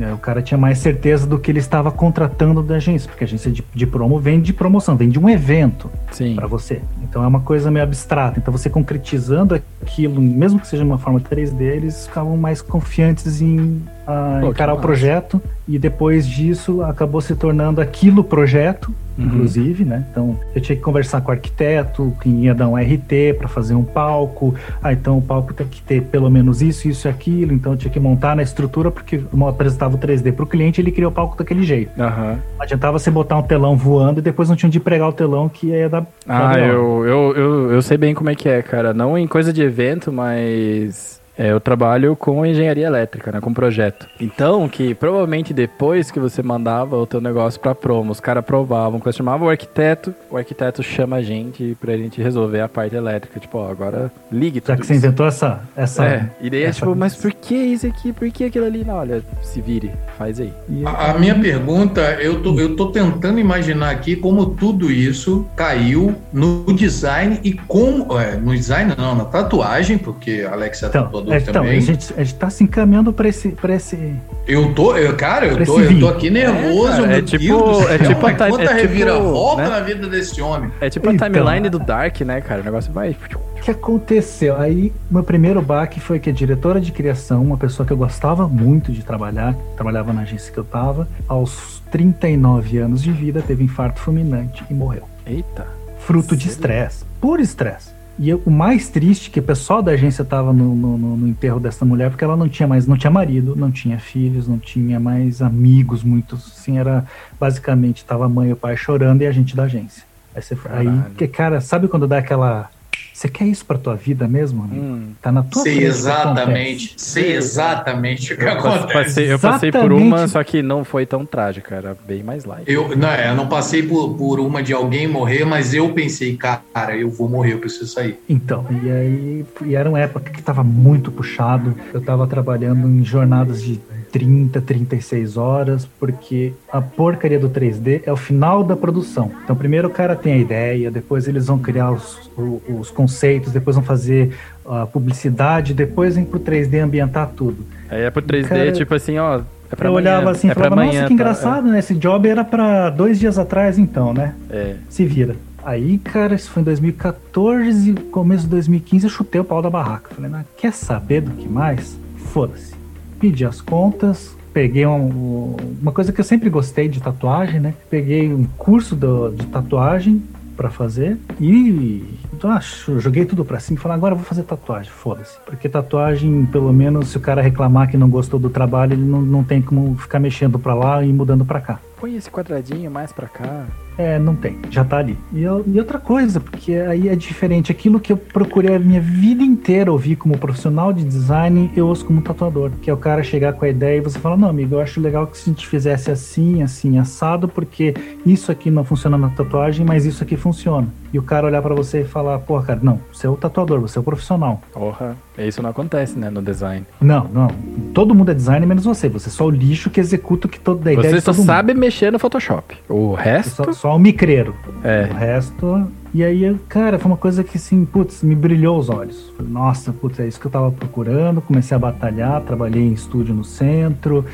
É, 0.00 0.12
O 0.12 0.18
cara 0.18 0.40
tinha 0.42 0.58
mais 0.58 0.78
certeza 0.78 1.26
do 1.26 1.38
que 1.38 1.50
ele 1.50 1.58
estava 1.58 1.90
contratando 1.90 2.62
da 2.62 2.76
agência, 2.76 3.08
porque 3.08 3.24
a 3.24 3.26
agência 3.26 3.50
de, 3.50 3.64
de 3.74 3.86
promo 3.86 4.18
vende 4.20 4.46
de 4.46 4.52
promoção, 4.52 4.96
vende 4.96 5.18
um 5.18 5.28
evento 5.28 5.90
para 6.36 6.46
você. 6.46 6.80
Então 7.02 7.24
é 7.24 7.26
uma 7.26 7.40
coisa 7.40 7.70
meio 7.70 7.82
abstrata. 7.84 8.38
Então 8.38 8.52
você 8.52 8.70
concretizando 8.70 9.54
aquilo, 9.82 10.20
mesmo 10.20 10.60
que 10.60 10.66
seja 10.68 10.82
de 10.84 10.88
uma 10.88 10.98
forma 10.98 11.20
3D, 11.20 11.60
eles 11.62 12.06
ficavam 12.06 12.36
mais 12.36 12.60
confiantes 12.62 13.40
em 13.40 13.82
ah, 14.08 14.38
Pô, 14.40 14.46
que 14.46 14.52
encarar 14.52 14.72
o 14.74 14.78
projeto. 14.78 15.40
E 15.68 15.78
depois 15.78 16.26
disso 16.26 16.82
acabou 16.82 17.20
se 17.20 17.34
tornando 17.36 17.80
aquilo 17.80 18.24
projeto, 18.24 18.92
Uhum. 19.18 19.24
inclusive, 19.26 19.84
né? 19.84 20.04
Então 20.10 20.38
eu 20.54 20.60
tinha 20.62 20.76
que 20.76 20.82
conversar 20.82 21.20
com 21.20 21.30
o 21.30 21.34
arquiteto, 21.34 22.16
quem 22.22 22.44
ia 22.44 22.54
dar 22.54 22.68
um 22.68 22.76
RT 22.76 23.34
para 23.36 23.48
fazer 23.48 23.74
um 23.74 23.82
palco. 23.82 24.54
Ah, 24.80 24.92
então 24.92 25.18
o 25.18 25.22
palco 25.22 25.52
tem 25.52 25.66
que 25.66 25.82
ter 25.82 26.02
pelo 26.02 26.30
menos 26.30 26.62
isso, 26.62 26.88
isso 26.88 27.08
e 27.08 27.10
aquilo. 27.10 27.52
Então 27.52 27.72
eu 27.72 27.76
tinha 27.76 27.90
que 27.92 27.98
montar 27.98 28.36
na 28.36 28.42
estrutura, 28.44 28.90
porque 28.92 29.16
eu 29.16 29.48
apresentava 29.48 29.96
o 29.96 29.98
3D 29.98 30.32
para 30.32 30.44
o 30.44 30.46
cliente 30.46 30.80
ele 30.80 30.92
queria 30.92 31.08
o 31.08 31.12
palco 31.12 31.36
daquele 31.36 31.64
jeito. 31.64 32.00
Aham. 32.00 32.38
Não 32.56 32.62
adiantava 32.62 32.98
você 32.98 33.10
botar 33.10 33.36
um 33.36 33.42
telão 33.42 33.76
voando 33.76 34.20
e 34.20 34.22
depois 34.22 34.48
não 34.48 34.54
tinha 34.54 34.68
onde 34.68 34.78
pregar 34.78 35.08
o 35.08 35.12
telão 35.12 35.48
que 35.48 35.66
ia 35.66 35.88
dar. 35.88 36.06
Ah, 36.28 36.56
eu, 36.58 37.04
eu, 37.04 37.36
eu, 37.36 37.72
eu 37.72 37.82
sei 37.82 37.96
bem 37.96 38.14
como 38.14 38.30
é 38.30 38.36
que 38.36 38.48
é, 38.48 38.62
cara. 38.62 38.94
Não 38.94 39.18
em 39.18 39.26
coisa 39.26 39.52
de 39.52 39.62
evento, 39.62 40.12
mas 40.12 41.17
eu 41.38 41.60
trabalho 41.60 42.16
com 42.16 42.44
engenharia 42.44 42.86
elétrica, 42.86 43.30
né? 43.32 43.40
Com 43.40 43.52
projeto. 43.54 44.06
Então, 44.20 44.68
que 44.68 44.94
provavelmente 44.94 45.54
depois 45.54 46.10
que 46.10 46.18
você 46.18 46.42
mandava 46.42 46.96
o 46.96 47.06
teu 47.06 47.20
negócio 47.20 47.60
pra 47.60 47.74
promo, 47.74 48.10
os 48.12 48.20
caras 48.20 48.40
aprovavam, 48.40 49.00
chamava 49.12 49.44
o 49.44 49.48
arquiteto, 49.48 50.14
o 50.30 50.36
arquiteto 50.36 50.82
chama 50.82 51.16
a 51.16 51.22
gente 51.22 51.76
pra 51.80 51.96
gente 51.96 52.20
resolver 52.20 52.60
a 52.60 52.68
parte 52.68 52.94
elétrica. 52.94 53.40
Tipo, 53.40 53.58
ó, 53.58 53.70
agora 53.70 54.10
ligue 54.30 54.60
tudo 54.60 54.74
Já 54.74 54.80
que 54.80 54.86
você 54.86 54.94
inventou 54.94 55.26
essa. 55.26 55.60
essa 55.76 56.04
É, 56.04 56.28
e 56.40 56.50
daí 56.50 56.62
é 56.62 56.66
essa- 56.66 56.80
tipo, 56.80 56.94
mas 56.94 57.14
por 57.16 57.32
que 57.32 57.54
isso 57.54 57.86
aqui? 57.86 58.12
Por 58.12 58.30
que 58.30 58.44
aquilo 58.44 58.66
ali? 58.66 58.84
Não, 58.84 58.96
olha, 58.96 59.22
se 59.42 59.60
vire, 59.60 59.90
faz 60.18 60.40
aí. 60.40 60.52
E- 60.68 60.84
A, 60.84 61.12
a 61.12 61.18
minha 61.18 61.34
pergunta, 61.38 62.00
eu 62.20 62.42
tô, 62.42 62.58
eu 62.58 62.76
tô 62.76 62.86
tentando 62.90 63.38
imaginar 63.38 63.90
aqui 63.90 64.16
como 64.16 64.46
tudo 64.46 64.90
isso 64.90 65.46
caiu 65.56 66.14
no 66.32 66.64
design 66.74 67.40
e 67.42 67.52
como. 67.52 68.18
é, 68.18 68.36
no 68.36 68.52
design 68.54 68.92
não, 68.96 69.14
na 69.14 69.24
tatuagem, 69.24 69.96
porque 69.98 70.46
a 70.48 70.52
Alex 70.52 70.82
é 70.82 70.86
Então, 70.88 71.08
é, 71.32 71.38
então 71.38 71.52
também. 71.52 71.78
a, 71.78 71.80
gente, 71.80 72.14
a 72.16 72.24
gente 72.24 72.34
tá 72.34 72.50
se 72.50 72.64
encaminhando 72.64 73.12
para 73.12 73.28
esse, 73.28 73.48
pra 73.50 73.74
esse. 73.74 74.14
Eu 74.46 74.74
tô, 74.74 74.96
eu, 74.96 75.14
cara, 75.16 75.46
eu 75.46 75.56
Pra 75.56 75.66
tô, 75.66 75.80
eu 75.80 75.98
tô 76.00 76.08
aqui 76.08 76.30
nervoso, 76.30 76.88
É, 76.88 76.96
cara, 76.96 77.06
meu 77.08 77.16
é 77.18 77.22
tipo- 77.22 77.44
Deus 77.44 77.78
do 77.78 77.88
é 77.88 77.98
tipo 77.98 78.26
a 78.26 78.34
time- 78.34 78.50
quanta 78.50 78.64
é 78.64 78.66
tipo, 78.68 78.80
reviravolta 78.80 79.62
né? 79.62 79.68
na 79.68 79.80
vida 79.80 80.06
desse 80.08 80.40
homem. 80.40 80.70
É 80.80 80.88
tipo 80.90 81.08
a 81.08 81.12
Então. 81.12 81.30
timeline 81.30 81.68
do 81.68 81.78
Dark, 81.78 82.20
né, 82.22 82.40
cara? 82.40 82.60
O 82.60 82.64
negócio 82.64 82.92
vai. 82.92 83.10
O 83.58 83.60
que 83.60 83.70
aconteceu? 83.70 84.56
Aí, 84.58 84.92
meu 85.10 85.22
primeiro 85.22 85.60
baque 85.60 86.00
foi 86.00 86.18
que 86.18 86.30
a 86.30 86.32
diretora 86.32 86.80
de 86.80 86.90
criação, 86.92 87.42
uma 87.42 87.56
pessoa 87.58 87.84
que 87.86 87.92
eu 87.92 87.96
gostava 87.96 88.48
muito 88.48 88.90
de 88.92 89.02
trabalhar, 89.02 89.54
trabalhava 89.76 90.12
na 90.12 90.22
agência 90.22 90.50
que 90.52 90.58
eu 90.58 90.64
tava, 90.64 91.06
aos 91.26 91.82
39 91.90 92.78
anos 92.78 93.02
de 93.02 93.10
vida, 93.12 93.42
teve 93.46 93.64
infarto 93.64 94.00
fulminante 94.00 94.64
e 94.70 94.74
morreu. 94.74 95.02
Eita. 95.26 95.66
Fruto 96.00 96.34
de 96.36 96.44
Sério? 96.44 96.52
estresse, 96.54 97.04
puro 97.20 97.42
estresse. 97.42 97.90
E 98.18 98.28
eu- 98.30 98.42
o 98.44 98.50
mais 98.50 98.88
triste 98.88 99.28
é 99.30 99.32
que 99.32 99.40
o 99.40 99.42
pessoal 99.42 99.80
da 99.80 99.92
agência 99.92 100.24
tava 100.24 100.52
no, 100.52 100.74
no- 100.74 100.98
no- 101.16 101.28
enterro 101.28 101.60
dessa 101.60 101.84
mulher 101.84 102.10
porque 102.10 102.24
ela 102.24 102.36
não 102.36 102.48
tinha 102.48 102.66
mais, 102.66 102.86
não 102.86 102.96
tinha 102.96 103.10
marido, 103.10 103.54
não 103.54 103.70
tinha 103.70 103.98
filhos, 103.98 104.48
não 104.48 104.58
tinha 104.58 104.98
mais 104.98 105.40
amigos, 105.40 106.02
muitos, 106.02 106.52
assim, 106.58 106.78
era 106.78 107.04
basicamente 107.38 108.04
tava 108.04 108.26
a 108.26 108.28
mãe 108.28 108.48
e 108.48 108.52
o 108.52 108.56
pai 108.56 108.76
chorando 108.76 109.22
e 109.22 109.26
a 109.26 109.32
gente 109.32 109.54
da 109.54 109.64
agência. 109.64 110.02
Aí, 110.34 110.42
você, 110.42 110.56
aí 110.70 110.88
que, 111.16 111.28
cara, 111.28 111.60
sabe 111.60 111.86
quando 111.88 112.06
dá 112.08 112.18
aquela. 112.18 112.70
Você 113.18 113.28
quer 113.28 113.46
isso 113.46 113.66
pra 113.66 113.76
tua 113.76 113.96
vida 113.96 114.28
mesmo? 114.28 114.62
amigo? 114.62 114.80
Hum. 114.80 115.10
Tá 115.20 115.32
na 115.32 115.42
tua 115.42 115.64
Sei 115.64 115.82
exatamente, 115.82 116.94
sei 116.96 117.32
exatamente 117.32 118.32
o 118.32 118.36
que 118.36 118.44
Eu 118.44 118.52
acontece. 118.52 118.92
passei, 118.92 119.32
eu 119.32 119.38
passei 119.40 119.72
por 119.72 119.92
uma, 119.92 120.28
só 120.28 120.44
que 120.44 120.62
não 120.62 120.84
foi 120.84 121.04
tão 121.04 121.26
trágica, 121.26 121.74
era 121.74 121.96
bem 122.06 122.22
mais 122.22 122.44
light. 122.44 122.70
Eu 122.70 122.96
não, 122.96 123.08
é, 123.08 123.30
eu 123.30 123.34
não 123.34 123.48
passei 123.48 123.82
por, 123.82 124.14
por 124.14 124.38
uma 124.38 124.62
de 124.62 124.72
alguém 124.72 125.08
morrer, 125.08 125.44
mas 125.44 125.74
eu 125.74 125.92
pensei, 125.92 126.36
cara, 126.36 126.96
eu 126.96 127.10
vou 127.10 127.28
morrer, 127.28 127.54
eu 127.54 127.58
preciso 127.58 127.88
sair. 127.88 128.20
Então, 128.28 128.64
e 128.84 128.88
aí 128.88 129.46
e 129.66 129.74
era 129.74 129.88
uma 129.88 129.98
época 129.98 130.30
que 130.30 130.40
tava 130.40 130.62
muito 130.62 131.10
puxado. 131.10 131.74
Eu 131.92 132.00
tava 132.00 132.24
trabalhando 132.28 132.86
em 132.86 133.04
jornadas 133.04 133.60
de 133.60 133.80
30, 134.10 134.60
36 134.60 135.36
horas, 135.36 135.88
porque 135.98 136.52
a 136.72 136.80
porcaria 136.80 137.38
do 137.38 137.48
3D 137.48 138.02
é 138.04 138.12
o 138.12 138.16
final 138.16 138.64
da 138.64 138.76
produção. 138.76 139.30
Então, 139.44 139.54
primeiro 139.54 139.88
o 139.88 139.90
cara 139.90 140.16
tem 140.16 140.34
a 140.34 140.36
ideia, 140.36 140.90
depois 140.90 141.28
eles 141.28 141.46
vão 141.46 141.58
criar 141.58 141.90
os, 141.90 142.30
os 142.68 142.90
conceitos, 142.90 143.52
depois 143.52 143.76
vão 143.76 143.84
fazer 143.84 144.36
a 144.66 144.86
publicidade, 144.86 145.72
depois 145.74 146.16
vem 146.16 146.24
pro 146.24 146.40
3D 146.40 146.82
ambientar 146.82 147.30
tudo. 147.36 147.64
Aí 147.88 148.02
é 148.02 148.10
pro 148.10 148.22
3D, 148.22 148.48
Cara, 148.48 148.72
tipo 148.72 148.94
assim, 148.94 149.18
ó. 149.18 149.40
É 149.70 149.76
pra 149.76 149.88
eu 149.88 149.92
amanhã, 149.92 150.16
olhava 150.16 150.30
assim 150.30 150.48
e 150.48 150.50
é 150.50 150.54
falava, 150.54 150.74
amanhã, 150.74 150.92
nossa, 150.92 151.02
que 151.02 151.08
tá? 151.08 151.14
engraçado, 151.14 151.68
né? 151.68 151.78
Esse 151.78 151.94
job 151.94 152.26
era 152.26 152.42
pra 152.42 152.88
dois 152.88 153.18
dias 153.18 153.38
atrás, 153.38 153.78
então, 153.78 154.14
né? 154.14 154.34
É. 154.50 154.76
Se 154.88 155.04
vira. 155.04 155.36
Aí, 155.62 155.98
cara, 155.98 156.34
isso 156.34 156.50
foi 156.50 156.62
em 156.62 156.64
2014, 156.64 157.92
começo 158.10 158.44
de 158.44 158.50
2015, 158.50 159.04
eu 159.04 159.10
chutei 159.10 159.40
o 159.40 159.44
pau 159.44 159.60
da 159.60 159.68
barraca. 159.68 160.14
Falei, 160.14 160.30
não, 160.30 160.42
quer 160.56 160.72
saber 160.72 161.20
do 161.20 161.30
que 161.32 161.46
mais? 161.46 161.98
Foda-se. 162.32 162.77
Pedi 163.20 163.44
as 163.44 163.60
contas, 163.60 164.36
peguei 164.52 164.86
um- 164.86 165.56
uma 165.82 165.92
coisa 165.92 166.12
que 166.12 166.20
eu 166.20 166.24
sempre 166.24 166.48
gostei 166.48 166.88
de 166.88 167.00
tatuagem, 167.00 167.60
né? 167.60 167.74
Peguei 167.90 168.32
um 168.32 168.44
curso 168.56 168.94
do- 168.94 169.30
de 169.30 169.46
tatuagem 169.46 170.22
pra 170.56 170.70
fazer 170.70 171.16
e 171.40 172.04
então, 172.32 172.50
acho, 172.52 173.00
joguei 173.00 173.24
tudo 173.24 173.44
pra 173.44 173.58
cima 173.58 173.78
e 173.78 173.82
falei, 173.82 173.96
agora 173.96 174.12
eu 174.12 174.16
vou 174.16 174.24
fazer 174.24 174.44
tatuagem, 174.44 174.90
foda-se. 174.92 175.36
Porque 175.44 175.68
tatuagem, 175.68 176.46
pelo 176.46 176.72
menos, 176.72 177.08
se 177.08 177.16
o 177.16 177.20
cara 177.20 177.42
reclamar 177.42 177.90
que 177.90 177.96
não 177.96 178.08
gostou 178.08 178.38
do 178.38 178.48
trabalho, 178.48 178.92
ele 178.92 179.04
não, 179.04 179.20
não 179.20 179.42
tem 179.42 179.60
como 179.60 179.96
ficar 179.96 180.20
mexendo 180.20 180.56
pra 180.58 180.74
lá 180.74 181.02
e 181.04 181.12
mudando 181.12 181.44
pra 181.44 181.60
cá. 181.60 181.80
Põe 182.00 182.14
esse 182.16 182.30
quadradinho 182.30 182.88
mais 182.90 183.12
pra 183.12 183.26
cá. 183.26 183.66
É, 183.98 184.16
não 184.16 184.36
tem, 184.36 184.56
já 184.70 184.84
tá 184.84 184.98
ali. 184.98 185.18
E, 185.32 185.42
eu- 185.42 185.64
e 185.66 185.76
outra 185.78 185.98
coisa, 185.98 186.38
porque 186.38 186.72
aí 186.72 187.08
é 187.08 187.16
diferente. 187.16 187.72
Aquilo 187.72 187.98
que 187.98 188.12
eu 188.12 188.16
procurei 188.16 188.76
a 188.76 188.78
minha 188.78 189.00
vida 189.00 189.42
inteira 189.42 189.90
ouvir 189.90 190.14
como 190.14 190.38
profissional 190.38 190.92
de 190.92 191.02
design, 191.04 191.68
eu 191.76 191.88
ouço 191.88 192.04
como 192.04 192.22
tatuador. 192.22 192.70
Que 192.80 192.88
é 192.90 192.94
o 192.94 192.96
cara 192.96 193.24
chegar 193.24 193.54
com 193.54 193.64
a 193.64 193.68
ideia 193.68 193.98
e 193.98 194.00
você 194.00 194.16
fala: 194.18 194.36
Não, 194.36 194.48
amigo, 194.48 194.76
eu 194.76 194.80
acho 194.80 195.00
legal 195.00 195.26
que 195.26 195.36
se 195.36 195.50
a 195.50 195.52
gente 195.52 195.66
fizesse 195.66 196.10
assim, 196.12 196.62
assim, 196.62 196.96
assado, 196.98 197.48
porque 197.48 197.92
isso 198.24 198.52
aqui 198.52 198.70
não 198.70 198.84
funciona 198.84 199.18
na 199.18 199.30
tatuagem, 199.30 199.84
mas 199.84 200.06
isso 200.06 200.22
aqui 200.22 200.36
funciona. 200.36 200.86
E 201.12 201.18
o 201.18 201.22
cara 201.22 201.46
olhar 201.46 201.60
pra 201.62 201.74
você 201.74 202.02
e 202.02 202.04
falar: 202.04 202.38
Pô, 202.38 202.60
cara, 202.62 202.78
não, 202.80 203.00
você 203.12 203.26
é 203.26 203.30
o 203.30 203.36
tatuador, 203.36 203.80
você 203.80 203.98
é 203.98 204.00
o 204.00 204.04
profissional. 204.04 204.62
Porra. 204.72 205.16
Isso 205.38 205.62
não 205.62 205.70
acontece, 205.70 206.18
né, 206.18 206.30
no 206.30 206.42
design. 206.42 206.84
Não, 207.00 207.28
não. 207.32 207.48
Todo 207.94 208.12
mundo 208.12 208.32
é 208.32 208.34
designer 208.34 208.66
menos 208.66 208.84
você. 208.84 209.08
Você 209.08 209.28
é 209.28 209.32
só 209.32 209.46
o 209.46 209.50
lixo 209.50 209.88
que 209.88 210.00
executa 210.00 210.48
o 210.48 210.50
que 210.50 210.58
toda 210.58 210.90
a 210.90 210.92
ideia 210.92 211.10
Você 211.14 211.20
só 211.20 211.32
todo 211.32 211.44
sabe 211.44 211.74
mexer 211.74 212.10
no 212.10 212.18
Photoshop. 212.18 212.76
O 212.88 213.14
resto. 213.14 213.64
Só, 213.66 213.72
só 213.72 213.87
o 213.94 213.98
micreiro. 213.98 214.54
É. 214.82 215.08
O 215.10 215.14
resto. 215.14 215.88
E 216.14 216.24
aí, 216.24 216.56
cara, 216.68 216.98
foi 216.98 217.10
uma 217.10 217.16
coisa 217.16 217.44
que 217.44 217.58
assim, 217.58 217.84
putz, 217.84 218.22
me 218.22 218.34
brilhou 218.34 218.78
os 218.78 218.88
olhos. 218.88 219.30
Falei, 219.36 219.52
Nossa, 219.52 219.92
putz, 219.92 220.18
é 220.18 220.26
isso 220.26 220.40
que 220.40 220.46
eu 220.46 220.50
tava 220.50 220.70
procurando. 220.70 221.40
Comecei 221.40 221.76
a 221.76 221.78
batalhar, 221.78 222.40
trabalhei 222.42 222.82
em 222.82 222.92
estúdio 222.92 223.34
no 223.34 223.44
centro. 223.44 224.24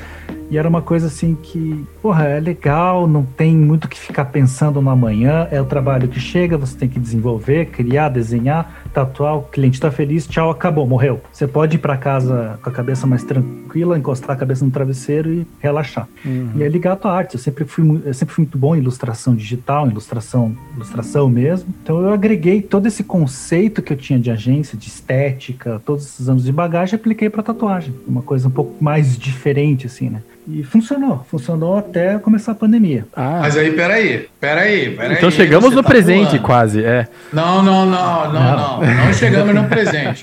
E 0.51 0.59
era 0.59 0.69
uma 0.69 0.83
coisa 0.83 1.07
assim 1.07 1.35
que, 1.35 1.85
porra, 2.01 2.25
é 2.25 2.41
legal, 2.41 3.07
não 3.07 3.25
tem 3.25 3.55
muito 3.57 3.89
que 3.89 3.99
ficar 3.99 4.27
pensando 4.27 4.81
no 4.81 4.91
amanhã. 4.91 5.49
É 5.51 5.61
o 5.61 5.65
trabalho 5.65 6.09
que 6.09 6.21
chega, 6.21 6.57
você 6.57 6.77
tem 6.77 6.89
que 6.89 7.01
desenvolver, 7.01 7.67
criar, 7.67 8.09
desenhar, 8.09 8.85
tatuar. 8.93 9.39
O 9.39 9.43
cliente 9.43 9.81
tá 9.81 9.91
feliz, 9.91 10.27
tchau, 10.27 10.51
acabou, 10.51 10.87
morreu. 10.87 11.21
Você 11.33 11.47
pode 11.47 11.77
ir 11.77 11.79
pra 11.79 11.97
casa 11.97 12.59
com 12.63 12.69
a 12.69 12.73
cabeça 12.73 13.07
mais 13.07 13.25
tranquila, 13.25 13.99
encostar 13.99 14.37
a 14.37 14.39
cabeça 14.39 14.65
no 14.65 14.71
travesseiro 14.71 15.33
e 15.33 15.47
relaxar. 15.61 16.09
E 16.57 16.63
é 16.63 16.69
ligado 16.69 17.07
à 17.07 17.13
arte. 17.13 17.35
Eu 17.35 17.41
sempre 17.41 17.65
fui, 17.65 18.03
eu 18.05 18.15
sempre 18.15 18.35
fui 18.35 18.45
muito 18.45 18.59
bom 18.59 18.77
em 18.77 18.79
ilustração 18.79 19.35
digital, 19.35 19.89
ilustração, 19.89 20.55
ilustração 20.77 21.29
mesmo. 21.29 21.75
Então 21.83 22.01
eu 22.01 22.13
agreguei 22.13 22.63
todo 22.63 22.87
esse 22.87 23.03
conceito 23.03 23.83
que 23.83 23.93
eu 23.93 23.97
tinha 23.97 24.19
de 24.19 24.31
agência, 24.31 24.79
de 24.79 24.89
estética, 24.89 25.81
todos 25.85 26.05
esses 26.05 26.29
anos 26.29 26.45
de 26.45 26.53
bagagem, 26.53 26.95
e 26.95 26.97
apliquei 26.97 27.29
para 27.29 27.43
tatuagem. 27.43 27.95
Uma 28.07 28.23
coisa 28.23 28.49
um 28.49 28.51
pouco 28.51 28.83
mais 28.83 29.19
diferente, 29.19 29.87
assim, 29.87 30.11
né? 30.11 30.23
E 30.47 30.63
funcionou. 30.63 31.25
Funcionou 31.31 31.79
até 31.79 32.19
começar 32.19 32.53
a 32.53 32.55
pandemia. 32.55 33.07
Ah, 33.17 33.39
Mas 33.41 33.57
aí, 33.57 33.73
peraí, 33.73 34.29
peraí, 34.39 34.91
peraí. 34.95 35.17
então 35.17 35.31
chegamos 35.31 35.75
no 35.75 35.83
tá 35.83 35.89
presente 35.89 36.27
pulando. 36.27 36.43
quase, 36.43 36.85
é. 36.85 37.09
Não, 37.33 37.63
não, 37.63 37.87
não, 37.87 38.33
não, 38.33 38.81
não, 38.81 38.81
não. 38.81 39.13
chegamos 39.15 39.55
no 39.55 39.65
presente. 39.65 40.23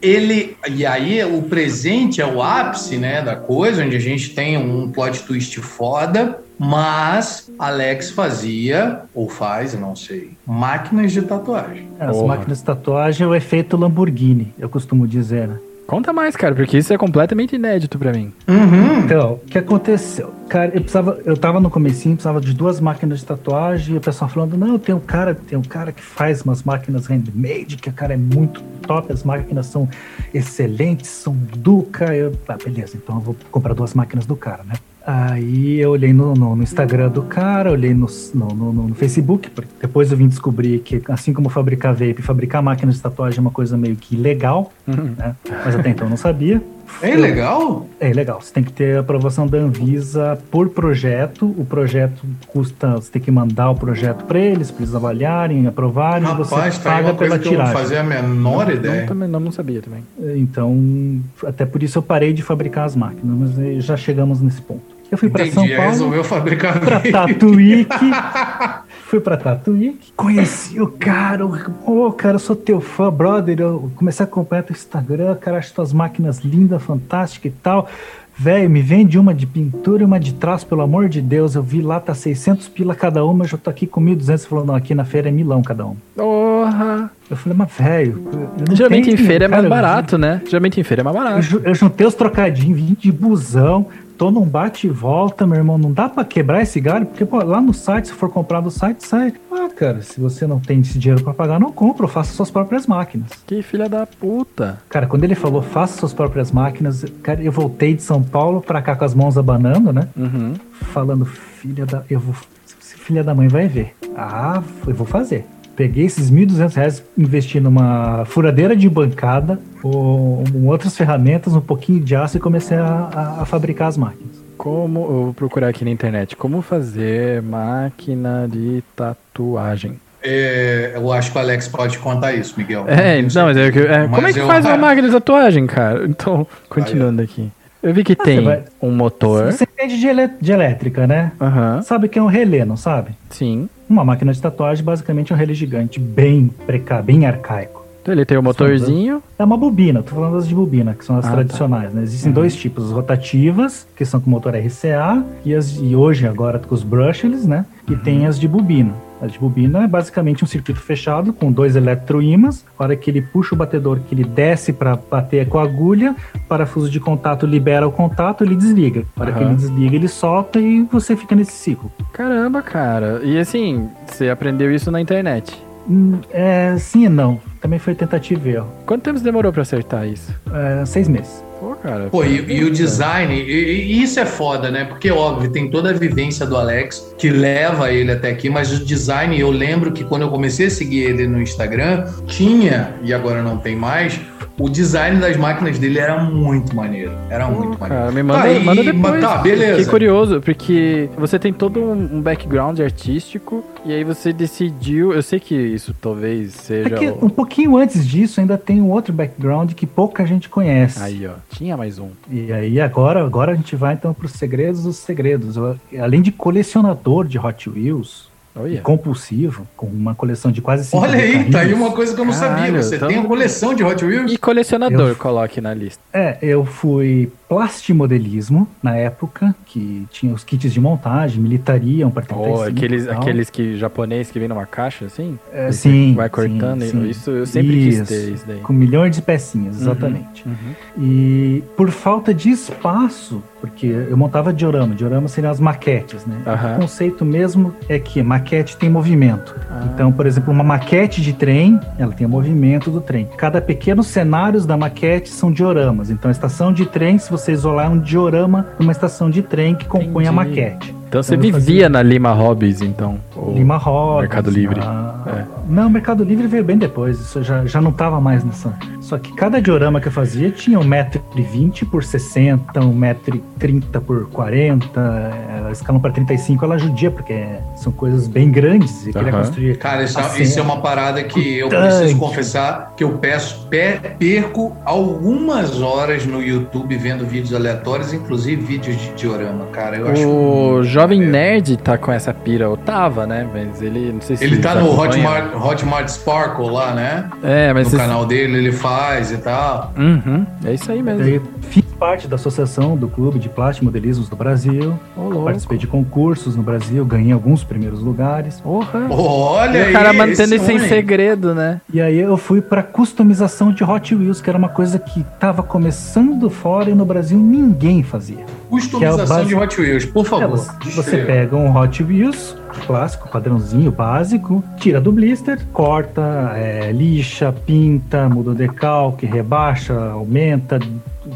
Ele. 0.00 0.56
E 0.70 0.86
aí, 0.86 1.22
o 1.24 1.42
presente 1.42 2.20
é 2.22 2.26
o 2.26 2.42
ápice, 2.42 2.96
né, 2.96 3.20
da 3.20 3.36
coisa, 3.36 3.84
onde 3.84 3.96
a 3.96 4.00
gente 4.00 4.30
tem 4.30 4.56
um 4.56 4.90
plot 4.90 5.22
twist 5.24 5.60
foda. 5.60 6.38
Mas 6.56 7.50
Alex 7.58 8.12
fazia, 8.12 9.00
ou 9.12 9.28
faz, 9.28 9.74
não 9.74 9.96
sei, 9.96 10.30
máquinas 10.46 11.12
de 11.12 11.22
tatuagem. 11.22 11.88
As 11.98 12.16
Porra. 12.16 12.28
máquinas 12.28 12.58
de 12.58 12.64
tatuagem 12.64 13.24
é 13.24 13.28
o 13.28 13.34
efeito 13.34 13.76
Lamborghini, 13.76 14.54
eu 14.56 14.68
costumo 14.68 15.06
dizer, 15.06 15.48
né? 15.48 15.58
Conta 15.86 16.12
mais, 16.12 16.34
cara, 16.34 16.54
porque 16.54 16.78
isso 16.78 16.92
é 16.92 16.98
completamente 16.98 17.56
inédito 17.56 17.98
pra 17.98 18.12
mim. 18.12 18.32
Uhum. 18.48 19.00
Então, 19.00 19.34
o 19.34 19.38
que 19.38 19.58
aconteceu? 19.58 20.32
Cara, 20.48 20.66
eu 20.74 20.80
precisava, 20.80 21.20
eu 21.24 21.36
tava 21.36 21.60
no 21.60 21.70
comecinho, 21.70 22.14
precisava 22.14 22.40
de 22.40 22.54
duas 22.54 22.80
máquinas 22.80 23.20
de 23.20 23.26
tatuagem, 23.26 23.94
e 23.94 23.98
o 23.98 24.00
pessoal 24.00 24.30
falando, 24.30 24.56
não, 24.56 24.78
tem 24.78 24.94
um 24.94 25.00
cara, 25.00 25.34
tem 25.34 25.58
um 25.58 25.62
cara 25.62 25.92
que 25.92 26.02
faz 26.02 26.42
umas 26.42 26.62
máquinas 26.62 27.06
handmade, 27.06 27.76
que 27.76 27.88
o 27.88 27.92
cara 27.92 28.14
é 28.14 28.16
muito 28.16 28.62
top, 28.86 29.12
as 29.12 29.22
máquinas 29.22 29.66
são 29.66 29.88
excelentes, 30.32 31.10
são 31.10 31.36
Duca. 31.56 32.14
Eu, 32.14 32.32
ah, 32.48 32.56
beleza, 32.62 32.96
então 32.96 33.16
eu 33.16 33.20
vou 33.20 33.36
comprar 33.50 33.74
duas 33.74 33.92
máquinas 33.94 34.26
do 34.26 34.36
cara, 34.36 34.64
né? 34.64 34.74
Aí 35.06 35.78
eu 35.80 35.90
olhei 35.90 36.12
no, 36.14 36.34
no- 36.34 36.56
no 36.56 36.62
Instagram 36.62 37.10
do 37.10 37.22
cara, 37.22 37.70
olhei 37.70 37.92
no, 37.92 38.06
no, 38.34 38.48
no- 38.54 38.72
no 38.88 38.94
Facebook, 38.94 39.50
porque 39.50 39.68
depois 39.80 40.10
eu 40.10 40.16
vim 40.16 40.28
descobrir 40.28 40.78
que, 40.78 41.02
assim 41.08 41.32
como 41.32 41.48
fabricar 41.50 41.92
vape, 41.92 42.22
fabricar 42.22 42.62
máquinas 42.62 42.94
de 42.96 43.02
tatuagem 43.02 43.38
é 43.38 43.40
uma 43.42 43.50
coisa 43.50 43.76
meio 43.76 43.96
que 43.96 44.14
ilegal, 44.14 44.72
né? 44.86 45.34
Mas 45.64 45.74
até 45.76 45.90
então 45.90 46.06
eu 46.06 46.10
não 46.10 46.16
sabia. 46.16 46.62
É 47.02 47.16
legal? 47.16 47.86
É 47.98 48.12
legal, 48.12 48.40
você 48.40 48.52
tem 48.52 48.62
que 48.62 48.72
ter 48.72 48.96
a 48.96 49.00
aprovação 49.00 49.46
da 49.46 49.58
Anvisa 49.58 50.38
por 50.50 50.68
projeto. 50.68 51.46
O 51.58 51.64
projeto 51.64 52.22
custa, 52.46 52.92
você 52.92 53.10
tem 53.10 53.20
que 53.20 53.30
mandar 53.30 53.70
o 53.70 53.74
projeto 53.74 54.24
para 54.24 54.38
eles, 54.38 54.70
para 54.70 54.82
eles 54.84 54.94
avaliarem, 54.94 55.66
aprovarem, 55.66 56.28
Rapaz, 56.28 56.74
você 56.74 56.82
tá 56.82 56.90
aí 56.90 56.96
paga 57.02 57.08
uma 57.08 57.14
coisa 57.14 57.32
pela 57.38 57.42
que 57.42 57.48
eu 57.48 57.52
não 57.58 57.58
tiragem. 57.66 57.74
fazia 57.82 58.00
a 58.00 58.04
menor 58.04 58.66
Não, 58.66 58.72
ideia. 58.74 59.06
também, 59.06 59.28
não, 59.28 59.40
não 59.40 59.50
sabia 59.52 59.82
também. 59.82 60.02
Então, 60.36 61.20
até 61.46 61.66
por 61.66 61.82
isso 61.82 61.98
eu 61.98 62.02
parei 62.02 62.32
de 62.32 62.42
fabricar 62.42 62.84
as 62.84 62.94
máquinas, 62.94 63.54
mas 63.56 63.84
já 63.84 63.96
chegamos 63.96 64.40
nesse 64.40 64.60
ponto. 64.62 64.93
Eu 65.10 65.18
fui 65.18 65.28
para 65.28 65.46
São 65.50 65.66
Paulo, 65.66 65.82
resolveu 65.90 66.24
fabricar 66.24 66.80
para 66.80 66.96
vape. 66.98 67.12
Tatuíque. 67.12 67.94
Fui 69.06 69.20
pra 69.20 69.36
Tatuíque, 69.36 70.12
conheci 70.16 70.80
o 70.80 70.88
cara, 70.88 71.44
ô 71.86 72.10
cara, 72.10 72.34
eu 72.36 72.38
sou 72.40 72.56
teu 72.56 72.80
fã, 72.80 73.12
brother. 73.12 73.60
Eu 73.60 73.90
comecei 73.94 74.24
a 74.24 74.26
acompanhar 74.28 74.62
teu 74.62 74.74
Instagram, 74.74 75.36
cara, 75.36 75.58
acho 75.58 75.72
tuas 75.72 75.92
máquinas 75.92 76.38
lindas, 76.40 76.82
fantásticas 76.82 77.52
e 77.52 77.54
tal. 77.62 77.88
Velho, 78.36 78.68
me 78.68 78.82
vende 78.82 79.16
uma 79.16 79.32
de 79.32 79.46
pintura 79.46 80.02
e 80.02 80.06
uma 80.06 80.18
de 80.18 80.34
traço, 80.34 80.66
pelo 80.66 80.80
amor 80.80 81.08
de 81.08 81.20
Deus. 81.22 81.54
Eu 81.54 81.62
vi 81.62 81.80
lá, 81.80 82.00
tá 82.00 82.12
600 82.14 82.66
pila 82.68 82.92
cada 82.92 83.24
uma, 83.24 83.44
eu 83.44 83.48
já 83.48 83.56
tô 83.56 83.70
aqui 83.70 83.86
com 83.86 84.00
1.200. 84.02 84.38
Você 84.38 84.48
falou, 84.48 84.64
não, 84.64 84.74
aqui 84.74 84.92
na 84.96 85.04
feira 85.04 85.28
é 85.28 85.30
milão 85.30 85.62
cada 85.62 85.84
uma. 85.86 85.96
Porra! 86.16 87.10
Eu 87.30 87.36
falei, 87.36 87.56
mas 87.56 87.70
velho. 87.78 88.20
eu 88.32 88.64
não 88.68 88.74
Geralmente 88.76 89.10
em 89.10 89.16
feira 89.16 89.44
é 89.44 89.48
mais 89.48 89.62
eu- 89.62 89.70
barato, 89.70 90.18
né? 90.18 90.42
Geralmente 90.46 90.80
em 90.80 90.82
feira 90.82 91.02
é 91.02 91.04
mais 91.04 91.14
eu, 91.16 91.22
barato. 91.22 91.42
ju- 91.42 91.62
eu 91.62 91.74
juntei 91.74 92.06
os 92.06 92.14
trocadinhos, 92.14 92.80
vim 92.80 92.96
de 92.98 93.12
busão, 93.12 93.86
tô 94.16 94.30
num 94.30 94.44
bate 94.44 94.86
e 94.86 94.90
volta, 94.90 95.46
meu 95.46 95.56
irmão. 95.56 95.78
Não 95.78 95.92
dá 95.92 96.08
pra 96.08 96.24
quebrar 96.24 96.62
esse 96.62 96.80
galho, 96.80 97.06
porque 97.06 97.24
pô, 97.24 97.42
lá 97.42 97.60
no 97.60 97.74
site, 97.74 98.08
se 98.08 98.14
for 98.14 98.30
comprar 98.30 98.60
do 98.60 98.70
site, 98.70 99.06
sai. 99.06 99.34
Ah, 99.52 99.68
cara, 99.74 100.02
se 100.02 100.20
você 100.20 100.46
não 100.46 100.60
tem 100.60 100.80
esse 100.80 100.98
dinheiro 100.98 101.22
pra 101.22 101.34
pagar, 101.34 101.58
não 101.60 101.72
compra, 101.72 102.06
faça 102.08 102.32
suas 102.32 102.50
próprias 102.50 102.86
máquinas. 102.86 103.28
Que 103.46 103.62
filha 103.62 103.88
da 103.88 104.06
puta. 104.06 104.80
Cara, 104.88 105.06
quando 105.06 105.24
ele 105.24 105.34
falou 105.34 105.62
faça 105.62 105.98
suas 105.98 106.12
próprias 106.12 106.50
máquinas, 106.50 107.04
cara, 107.22 107.42
eu 107.42 107.52
voltei 107.52 107.94
de 107.94 108.02
São 108.02 108.22
Paulo 108.22 108.60
pra 108.60 108.82
cá 108.82 108.96
com 108.96 109.04
as 109.04 109.14
mãos 109.14 109.36
abanando, 109.36 109.92
né? 109.92 110.08
Uhum. 110.16 110.54
Falando, 110.72 111.24
filha 111.24 111.86
da. 111.86 112.02
Eu 112.08 112.20
vou. 112.20 112.34
Filha 112.78 113.22
da 113.22 113.34
mãe 113.34 113.48
vai 113.48 113.68
ver. 113.68 113.94
Ah, 114.16 114.62
eu 114.86 114.94
vou 114.94 115.06
fazer. 115.06 115.46
Peguei 115.76 116.04
esses 116.06 116.30
1.200 116.30 116.74
reais, 116.74 117.02
investi 117.18 117.58
numa 117.60 118.24
furadeira 118.26 118.76
de 118.76 118.88
bancada, 118.88 119.58
com 119.82 120.44
outras 120.66 120.96
ferramentas, 120.96 121.54
um 121.54 121.60
pouquinho 121.60 122.00
de 122.00 122.14
aço 122.14 122.36
e 122.36 122.40
comecei 122.40 122.76
a, 122.76 123.08
a, 123.38 123.42
a 123.42 123.44
fabricar 123.44 123.88
as 123.88 123.96
máquinas. 123.96 124.32
Como, 124.56 125.00
eu 125.00 125.24
vou 125.24 125.34
procurar 125.34 125.68
aqui 125.68 125.84
na 125.84 125.90
internet, 125.90 126.36
como 126.36 126.62
fazer 126.62 127.42
máquina 127.42 128.48
de 128.50 128.82
tatuagem. 128.94 129.98
É, 130.22 130.92
eu 130.94 131.12
acho 131.12 131.32
que 131.32 131.36
o 131.36 131.40
Alex 131.40 131.68
pode 131.68 131.98
contar 131.98 132.32
isso, 132.32 132.54
Miguel. 132.56 132.84
É, 132.88 133.16
tenho 133.16 133.28
não, 133.34 133.44
mas, 133.46 133.56
é, 133.56 133.70
que- 133.70 133.78
é, 133.80 134.02
como 134.04 134.16
é 134.16 134.20
Mas 134.22 134.34
que 134.34 134.40
eu- 134.40 134.46
faz 134.46 134.64
uma 134.64 134.78
máquina 134.78 135.08
de 135.08 135.12
tatuagem, 135.12 135.66
cara? 135.66 136.06
Então, 136.06 136.46
continuando 136.68 137.20
aqui. 137.20 137.50
Eu 137.82 137.92
vi 137.92 138.02
que 138.02 138.16
tem 138.16 138.42
vai- 138.42 138.62
um 138.80 138.90
motor. 138.90 139.52
Você 139.52 139.64
entende 139.64 139.98
de, 140.00 140.06
elé- 140.06 140.30
de 140.40 140.52
elétrica, 140.52 141.06
né? 141.06 141.32
Aham, 141.38 141.82
Sabe 141.82 142.08
que 142.08 142.18
é 142.18 142.22
um 142.22 142.26
relé, 142.26 142.64
não 142.64 142.76
sabe? 142.78 143.10
sim. 143.28 143.68
Uma 143.88 144.04
máquina 144.04 144.32
de 144.32 144.40
tatuagem 144.40 144.84
basicamente 144.84 145.32
é 145.32 145.36
um 145.36 145.38
relé 145.38 145.54
gigante, 145.54 146.00
bem 146.00 146.50
precá, 146.66 147.02
bem 147.02 147.26
arcaico. 147.26 147.84
Então 148.02 148.12
ele 148.12 148.24
tem 148.26 148.36
o 148.36 148.42
motorzinho. 148.42 149.22
É 149.38 149.44
uma 149.44 149.56
bobina, 149.56 150.02
tô 150.02 150.14
falando 150.14 150.34
das 150.34 150.46
de 150.46 150.54
bobina, 150.54 150.92
que 150.94 151.04
são 151.04 151.16
as 151.16 151.24
Ah, 151.24 151.28
tá. 151.28 151.34
tradicionais, 151.36 151.92
né? 151.94 152.02
Existem 152.02 152.30
dois 152.32 152.54
tipos, 152.54 152.84
as 152.84 152.90
rotativas, 152.90 153.86
que 153.96 154.04
são 154.04 154.20
com 154.20 154.28
motor 154.28 154.54
RCA, 154.54 155.24
e, 155.42 155.54
as, 155.54 155.78
e 155.80 155.96
hoje 155.96 156.26
agora 156.26 156.58
com 156.58 156.74
os 156.74 156.82
brushless, 156.82 157.46
né? 157.48 157.64
E 157.88 157.96
tem 157.96 158.26
as 158.26 158.38
de 158.38 158.46
bobina. 158.46 158.92
A 159.24 159.26
de 159.26 159.38
bobina 159.38 159.84
é 159.84 159.86
basicamente 159.86 160.44
um 160.44 160.46
circuito 160.46 160.80
fechado 160.80 161.32
com 161.32 161.50
dois 161.50 161.76
eletroímãs. 161.76 162.62
A 162.78 162.82
hora 162.84 162.94
que 162.94 163.10
ele 163.10 163.22
puxa 163.22 163.54
o 163.54 163.58
batedor, 163.58 163.98
que 164.00 164.14
ele 164.14 164.22
desce 164.24 164.70
para 164.72 164.96
bater 164.96 165.48
com 165.48 165.58
a 165.58 165.62
agulha, 165.62 166.14
o 166.34 166.38
parafuso 166.40 166.90
de 166.90 167.00
contato 167.00 167.46
libera 167.46 167.88
o 167.88 167.92
contato, 167.92 168.44
ele 168.44 168.54
desliga. 168.54 169.04
A 169.16 169.22
hora 169.22 169.32
que 169.32 169.38
Aham. 169.38 169.46
ele 169.48 169.56
desliga, 169.56 169.96
ele 169.96 170.08
solta 170.08 170.60
e 170.60 170.82
você 170.92 171.16
fica 171.16 171.34
nesse 171.34 171.52
ciclo. 171.52 171.90
Caramba, 172.12 172.60
cara. 172.60 173.20
E 173.24 173.38
assim, 173.38 173.88
você 174.06 174.28
aprendeu 174.28 174.70
isso 174.74 174.90
na 174.90 175.00
internet. 175.00 175.56
Hum, 175.88 176.18
É, 176.30 176.76
sim 176.78 177.04
e 177.06 177.08
não. 177.08 177.40
Também 177.60 177.78
foi 177.78 177.94
tentativa 177.94 178.46
e 178.48 178.52
erro. 178.56 178.68
Quanto 178.84 179.02
tempo 179.02 179.18
você 179.18 179.24
demorou 179.24 179.50
pra 179.52 179.62
acertar 179.62 180.06
isso? 180.06 180.30
É, 180.52 180.84
seis 180.84 181.08
meses. 181.08 181.42
Pô, 181.64 181.74
cara. 181.76 182.10
Pô, 182.10 182.22
e, 182.22 182.44
e 182.58 182.62
o 182.62 182.70
design, 182.70 183.34
e, 183.34 183.40
e 183.40 184.02
isso 184.02 184.20
é 184.20 184.26
foda, 184.26 184.70
né? 184.70 184.84
Porque, 184.84 185.10
óbvio, 185.10 185.50
tem 185.50 185.70
toda 185.70 185.88
a 185.88 185.92
vivência 185.94 186.44
do 186.44 186.58
Alex 186.58 187.14
que 187.16 187.30
leva 187.30 187.90
ele 187.90 188.12
até 188.12 188.28
aqui, 188.30 188.50
mas 188.50 188.70
o 188.70 188.84
design, 188.84 189.40
eu 189.40 189.50
lembro 189.50 189.90
que 189.90 190.04
quando 190.04 190.22
eu 190.22 190.28
comecei 190.28 190.66
a 190.66 190.70
seguir 190.70 191.04
ele 191.04 191.26
no 191.26 191.40
Instagram, 191.40 192.06
tinha, 192.26 192.94
e 193.02 193.14
agora 193.14 193.42
não 193.42 193.56
tem 193.56 193.74
mais, 193.74 194.20
o 194.58 194.68
design 194.68 195.20
das 195.20 195.36
máquinas 195.36 195.78
dele 195.78 195.98
era 195.98 196.22
muito 196.22 196.74
maneiro. 196.76 197.12
Era 197.28 197.46
muito 197.48 197.78
maneiro. 197.78 198.02
cara, 198.02 198.12
me 198.12 198.22
manda, 198.22 198.42
Tá, 198.42 198.50
e- 198.52 198.64
manda 198.64 198.82
depois. 198.84 199.20
Tá, 199.20 199.38
beleza. 199.38 199.70
Fiquei 199.78 199.90
curioso, 199.90 200.40
porque 200.40 201.08
você 201.18 201.38
tem 201.38 201.52
todo 201.52 201.80
um 201.80 202.20
background 202.20 202.78
artístico 202.80 203.64
e 203.84 203.92
aí 203.92 204.04
você 204.04 204.32
decidiu. 204.32 205.12
Eu 205.12 205.22
sei 205.22 205.40
que 205.40 205.54
isso 205.54 205.94
talvez 206.00 206.54
É 206.54 206.62
seja. 206.84 206.90
que 206.96 207.06
o- 207.08 207.24
um 207.26 207.28
pouquinho 207.28 207.76
antes 207.76 208.06
disso 208.06 208.40
ainda 208.40 208.56
tem 208.56 208.80
um 208.80 208.90
outro 208.90 209.12
background 209.12 209.72
que 209.72 209.86
pouca 209.86 210.24
gente 210.24 210.48
conhece. 210.48 211.02
Aí, 211.02 211.26
ó. 211.26 211.32
Tinha 211.50 211.76
mais 211.76 211.98
um. 211.98 212.08
E 212.30 212.52
aí 212.52 212.80
agora, 212.80 213.24
agora 213.24 213.52
a 213.52 213.54
gente 213.56 213.74
vai 213.74 213.94
então 213.94 214.14
para 214.14 214.26
os 214.26 214.32
segredos 214.32 214.84
dos 214.84 214.96
segredos. 214.96 215.56
Eu, 215.56 215.76
além 216.00 216.22
de 216.22 216.30
colecionador 216.30 217.26
de 217.26 217.38
Hot 217.38 217.68
Wheels, 217.68 218.28
e 218.56 218.58
Olha. 218.60 218.80
compulsivo, 218.82 219.66
com 219.76 219.86
uma 219.86 220.14
coleção 220.14 220.52
de 220.52 220.60
quase 220.60 220.84
50 220.84 221.06
Olha 221.12 221.20
aí, 221.22 221.32
tá 221.32 221.38
aí 221.38 221.50
carrinhos. 221.52 221.78
uma 221.80 221.90
coisa 221.92 222.14
que 222.14 222.20
eu 222.20 222.24
não 222.24 222.32
sabia. 222.32 222.72
Você 222.82 222.96
então- 222.96 223.08
tem 223.08 223.18
uma 223.18 223.26
coleção 223.28 223.74
de 223.74 223.82
Hot 223.82 224.04
Wheels? 224.04 224.32
E 224.32 224.38
colecionador, 224.38 225.08
Eu- 225.08 225.16
coloque 225.16 225.60
na 225.60 225.74
lista. 225.74 226.00
É, 226.12 226.38
eu 226.40 226.64
fui 226.64 227.32
plastimodelismo 227.48 228.66
na 228.82 228.96
época, 228.96 229.54
que 229.66 230.06
tinha 230.10 230.32
os 230.32 230.44
kits 230.44 230.72
de 230.72 230.80
montagem, 230.80 231.40
militaria, 231.42 232.06
um 232.06 232.10
para 232.10 232.22
35 232.22 232.58
Oh, 232.58 232.62
aqueles, 232.62 233.08
aqueles 233.08 233.50
que 233.50 233.76
japonês 233.76 234.30
que 234.30 234.38
vem 234.38 234.48
numa 234.48 234.66
caixa 234.66 235.06
assim? 235.06 235.38
É, 235.52 235.70
sim, 235.72 236.14
Vai 236.14 236.28
cortando. 236.28 236.82
sim, 236.82 236.90
sim. 236.90 237.08
Isso 237.08 237.30
eu 237.30 237.46
sempre 237.46 237.88
Isso, 237.88 238.00
quis 238.00 238.08
ter 238.08 238.32
isso 238.32 238.44
daí. 238.46 238.60
Com 238.60 238.72
milhões 238.72 239.14
de 239.14 239.22
pecinhas, 239.22 239.80
exatamente. 239.80 240.44
Uhum. 240.46 240.74
E 241.04 241.62
por 241.76 241.90
falta 241.90 242.32
de 242.32 242.50
espaço, 242.50 243.42
porque 243.60 243.86
eu 243.86 244.16
montava 244.16 244.52
diorama, 244.52 244.94
diorama 244.94 245.28
seriam 245.28 245.50
as 245.50 245.60
maquetes, 245.60 246.24
né? 246.26 246.36
Aham. 246.46 246.76
O 246.76 246.80
conceito 246.80 247.24
mesmo 247.24 247.74
é 247.88 247.98
que 247.98 248.22
maquete 248.22 248.76
tem 248.76 248.88
movimento. 248.88 249.54
Ah. 249.70 249.88
Então, 249.92 250.12
por 250.12 250.26
exemplo, 250.26 250.52
uma 250.52 250.64
maquete 250.64 251.20
de 251.20 251.32
trem, 251.32 251.80
ela 251.98 252.12
tem 252.12 252.26
o 252.26 252.30
movimento 252.30 252.90
do 252.90 253.00
trem. 253.00 253.28
Cada 253.36 253.60
pequeno 253.60 254.02
cenários 254.02 254.66
da 254.66 254.76
maquete 254.76 255.30
são 255.30 255.50
dioramas. 255.52 256.10
Então, 256.10 256.28
a 256.28 256.32
estação 256.32 256.72
de 256.72 256.86
trem, 256.86 257.18
se 257.18 257.30
você 257.36 257.52
isolar, 257.52 257.86
é 257.86 257.88
um 257.88 257.98
diorama 257.98 258.66
de 258.78 258.84
uma 258.84 258.92
estação 258.92 259.28
de 259.28 259.42
trem 259.42 259.74
que 259.74 259.86
compõe 259.86 260.26
a 260.26 260.32
Entendi. 260.32 260.50
maquete. 260.50 260.94
Então 261.14 261.22
você 261.22 261.36
vivia 261.36 261.52
fazia- 261.52 261.88
na 261.88 262.02
Lima 262.02 262.32
Hobbies, 262.32 262.80
então? 262.82 263.20
Lima 263.54 263.76
Rodas. 263.76 264.22
Mercado 264.22 264.50
Livre. 264.50 264.80
ah, 264.82 265.14
É. 265.26 265.44
Não, 265.68 265.86
o 265.86 265.90
Mercado 265.90 266.22
Livre 266.24 266.46
veio 266.48 266.62
bem 266.64 266.76
depois. 266.76 267.18
Isso 267.20 267.42
já, 267.42 267.64
já 267.64 267.80
não 267.80 267.92
tava 267.92 268.20
mais 268.20 268.42
nessa. 268.44 268.74
Só 269.00 269.16
que 269.16 269.32
cada 269.32 269.62
diorama 269.62 270.00
que 270.00 270.08
eu 270.08 270.12
fazia 270.12 270.50
tinha 270.50 270.78
1,20m 270.78 271.86
por 271.86 272.02
60, 272.04 272.80
1,30m 272.80 274.00
por 274.00 274.28
40. 274.28 275.00
é, 275.00 275.54
A 275.68 275.70
escala 275.70 275.98
para 275.98 276.10
35 276.12 276.64
ela 276.64 276.76
judia, 276.78 277.10
porque 277.10 277.44
são 277.76 277.90
coisas 277.92 278.26
bem 278.28 278.50
grandes. 278.50 279.06
E 279.06 279.12
queria 279.12 279.32
construir. 279.32 279.78
Cara, 279.78 280.02
isso, 280.02 280.18
é- 280.20 280.42
isso 280.42 280.58
é 280.58 280.62
uma 280.62 280.80
parada 280.80 281.22
que 281.24 281.58
eu 281.58 281.68
Tanque. 281.68 281.96
preciso 281.96 282.18
confessar 282.18 282.92
que 282.96 283.02
eu 283.04 283.10
peço, 283.18 283.66
pe- 283.68 283.98
perco 284.18 284.76
algumas 284.84 285.80
horas 285.80 286.26
no 286.26 286.42
YouTube 286.42 286.96
vendo 286.96 287.24
vídeos 287.24 287.54
aleatórios, 287.54 288.12
inclusive 288.12 288.60
vídeos 288.62 288.96
de 289.00 289.12
diorama, 289.14 289.66
cara. 289.72 289.96
Eu 289.96 290.08
acho 290.08 290.28
O 290.28 290.72
muito 290.74 290.84
Jovem. 291.04 291.20
Nerd 291.20 291.76
tá 291.78 291.96
com 291.98 292.12
essa 292.12 292.32
pira, 292.32 292.68
ou 292.68 292.76
tava, 292.76 293.26
né? 293.26 293.46
Mas 293.52 293.80
ele, 293.82 294.12
não 294.12 294.20
sei 294.20 294.36
se 294.36 294.44
Ele 294.44 294.58
tá 294.58 294.74
você 294.74 294.80
no 294.80 294.92
acompanha. 294.92 295.28
Hotmart, 295.28 295.54
Hotmart 295.64 296.08
Sparkle 296.08 296.70
lá, 296.70 296.94
né? 296.94 297.30
É, 297.42 297.72
mas 297.72 297.92
No 297.92 297.98
canal 297.98 298.26
dele 298.26 298.58
ele 298.58 298.72
faz 298.72 299.30
e 299.32 299.38
tal. 299.38 299.92
Uhum, 299.96 300.46
é 300.64 300.72
isso 300.74 300.90
aí 300.90 301.02
mesmo. 301.02 301.22
Daí 301.22 301.40
fiz 301.62 301.84
parte 301.94 302.28
da 302.28 302.34
associação 302.36 302.96
do 302.96 303.08
Clube 303.08 303.38
de 303.38 303.48
Plástico 303.48 303.84
Modelismos 303.86 304.28
do 304.28 304.36
Brasil. 304.36 304.98
Louco. 305.16 305.44
Participei 305.44 305.78
de 305.78 305.86
concursos 305.86 306.56
no 306.56 306.62
Brasil, 306.62 307.04
ganhei 307.04 307.32
alguns 307.32 307.64
primeiros 307.64 308.00
lugares. 308.00 308.60
Porra. 308.60 309.06
Olha 309.10 309.86
E 309.86 309.90
o 309.90 309.92
cara 309.92 310.12
mantendo 310.12 310.54
esse 310.54 310.56
isso 310.56 310.70
em 310.72 310.78
segredo, 310.88 311.54
né? 311.54 311.80
E 311.92 312.00
aí 312.00 312.18
eu 312.18 312.36
fui 312.36 312.60
pra 312.60 312.82
customização 312.82 313.72
de 313.72 313.82
Hot 313.84 314.14
Wheels, 314.14 314.40
que 314.40 314.48
era 314.50 314.58
uma 314.58 314.68
coisa 314.68 314.98
que 314.98 315.24
tava 315.38 315.62
começando 315.62 316.50
fora 316.50 316.90
e 316.90 316.94
no 316.94 317.04
Brasil 317.04 317.38
ninguém 317.38 318.02
fazia. 318.02 318.44
Customização 318.68 319.36
que 319.36 319.42
é 319.42 319.44
de 319.46 319.54
Hot 319.54 319.80
Wheels, 319.80 320.04
por 320.06 320.26
É, 320.26 320.28
favor. 320.28 320.56
você, 320.58 320.90
você 320.90 321.16
pega 321.18 321.56
um 321.56 321.76
Hot 321.76 322.02
Wheels 322.02 322.56
clássico, 322.88 323.28
padrãozinho, 323.28 323.92
básico, 323.92 324.62
tira 324.78 325.00
do 325.00 325.12
blister, 325.12 325.60
corta, 325.72 326.52
é, 326.56 326.90
lixa, 326.92 327.52
pinta, 327.64 328.28
muda 328.28 328.50
o 328.50 328.54
decalque, 328.54 329.26
rebaixa, 329.26 329.94
aumenta, 330.10 330.80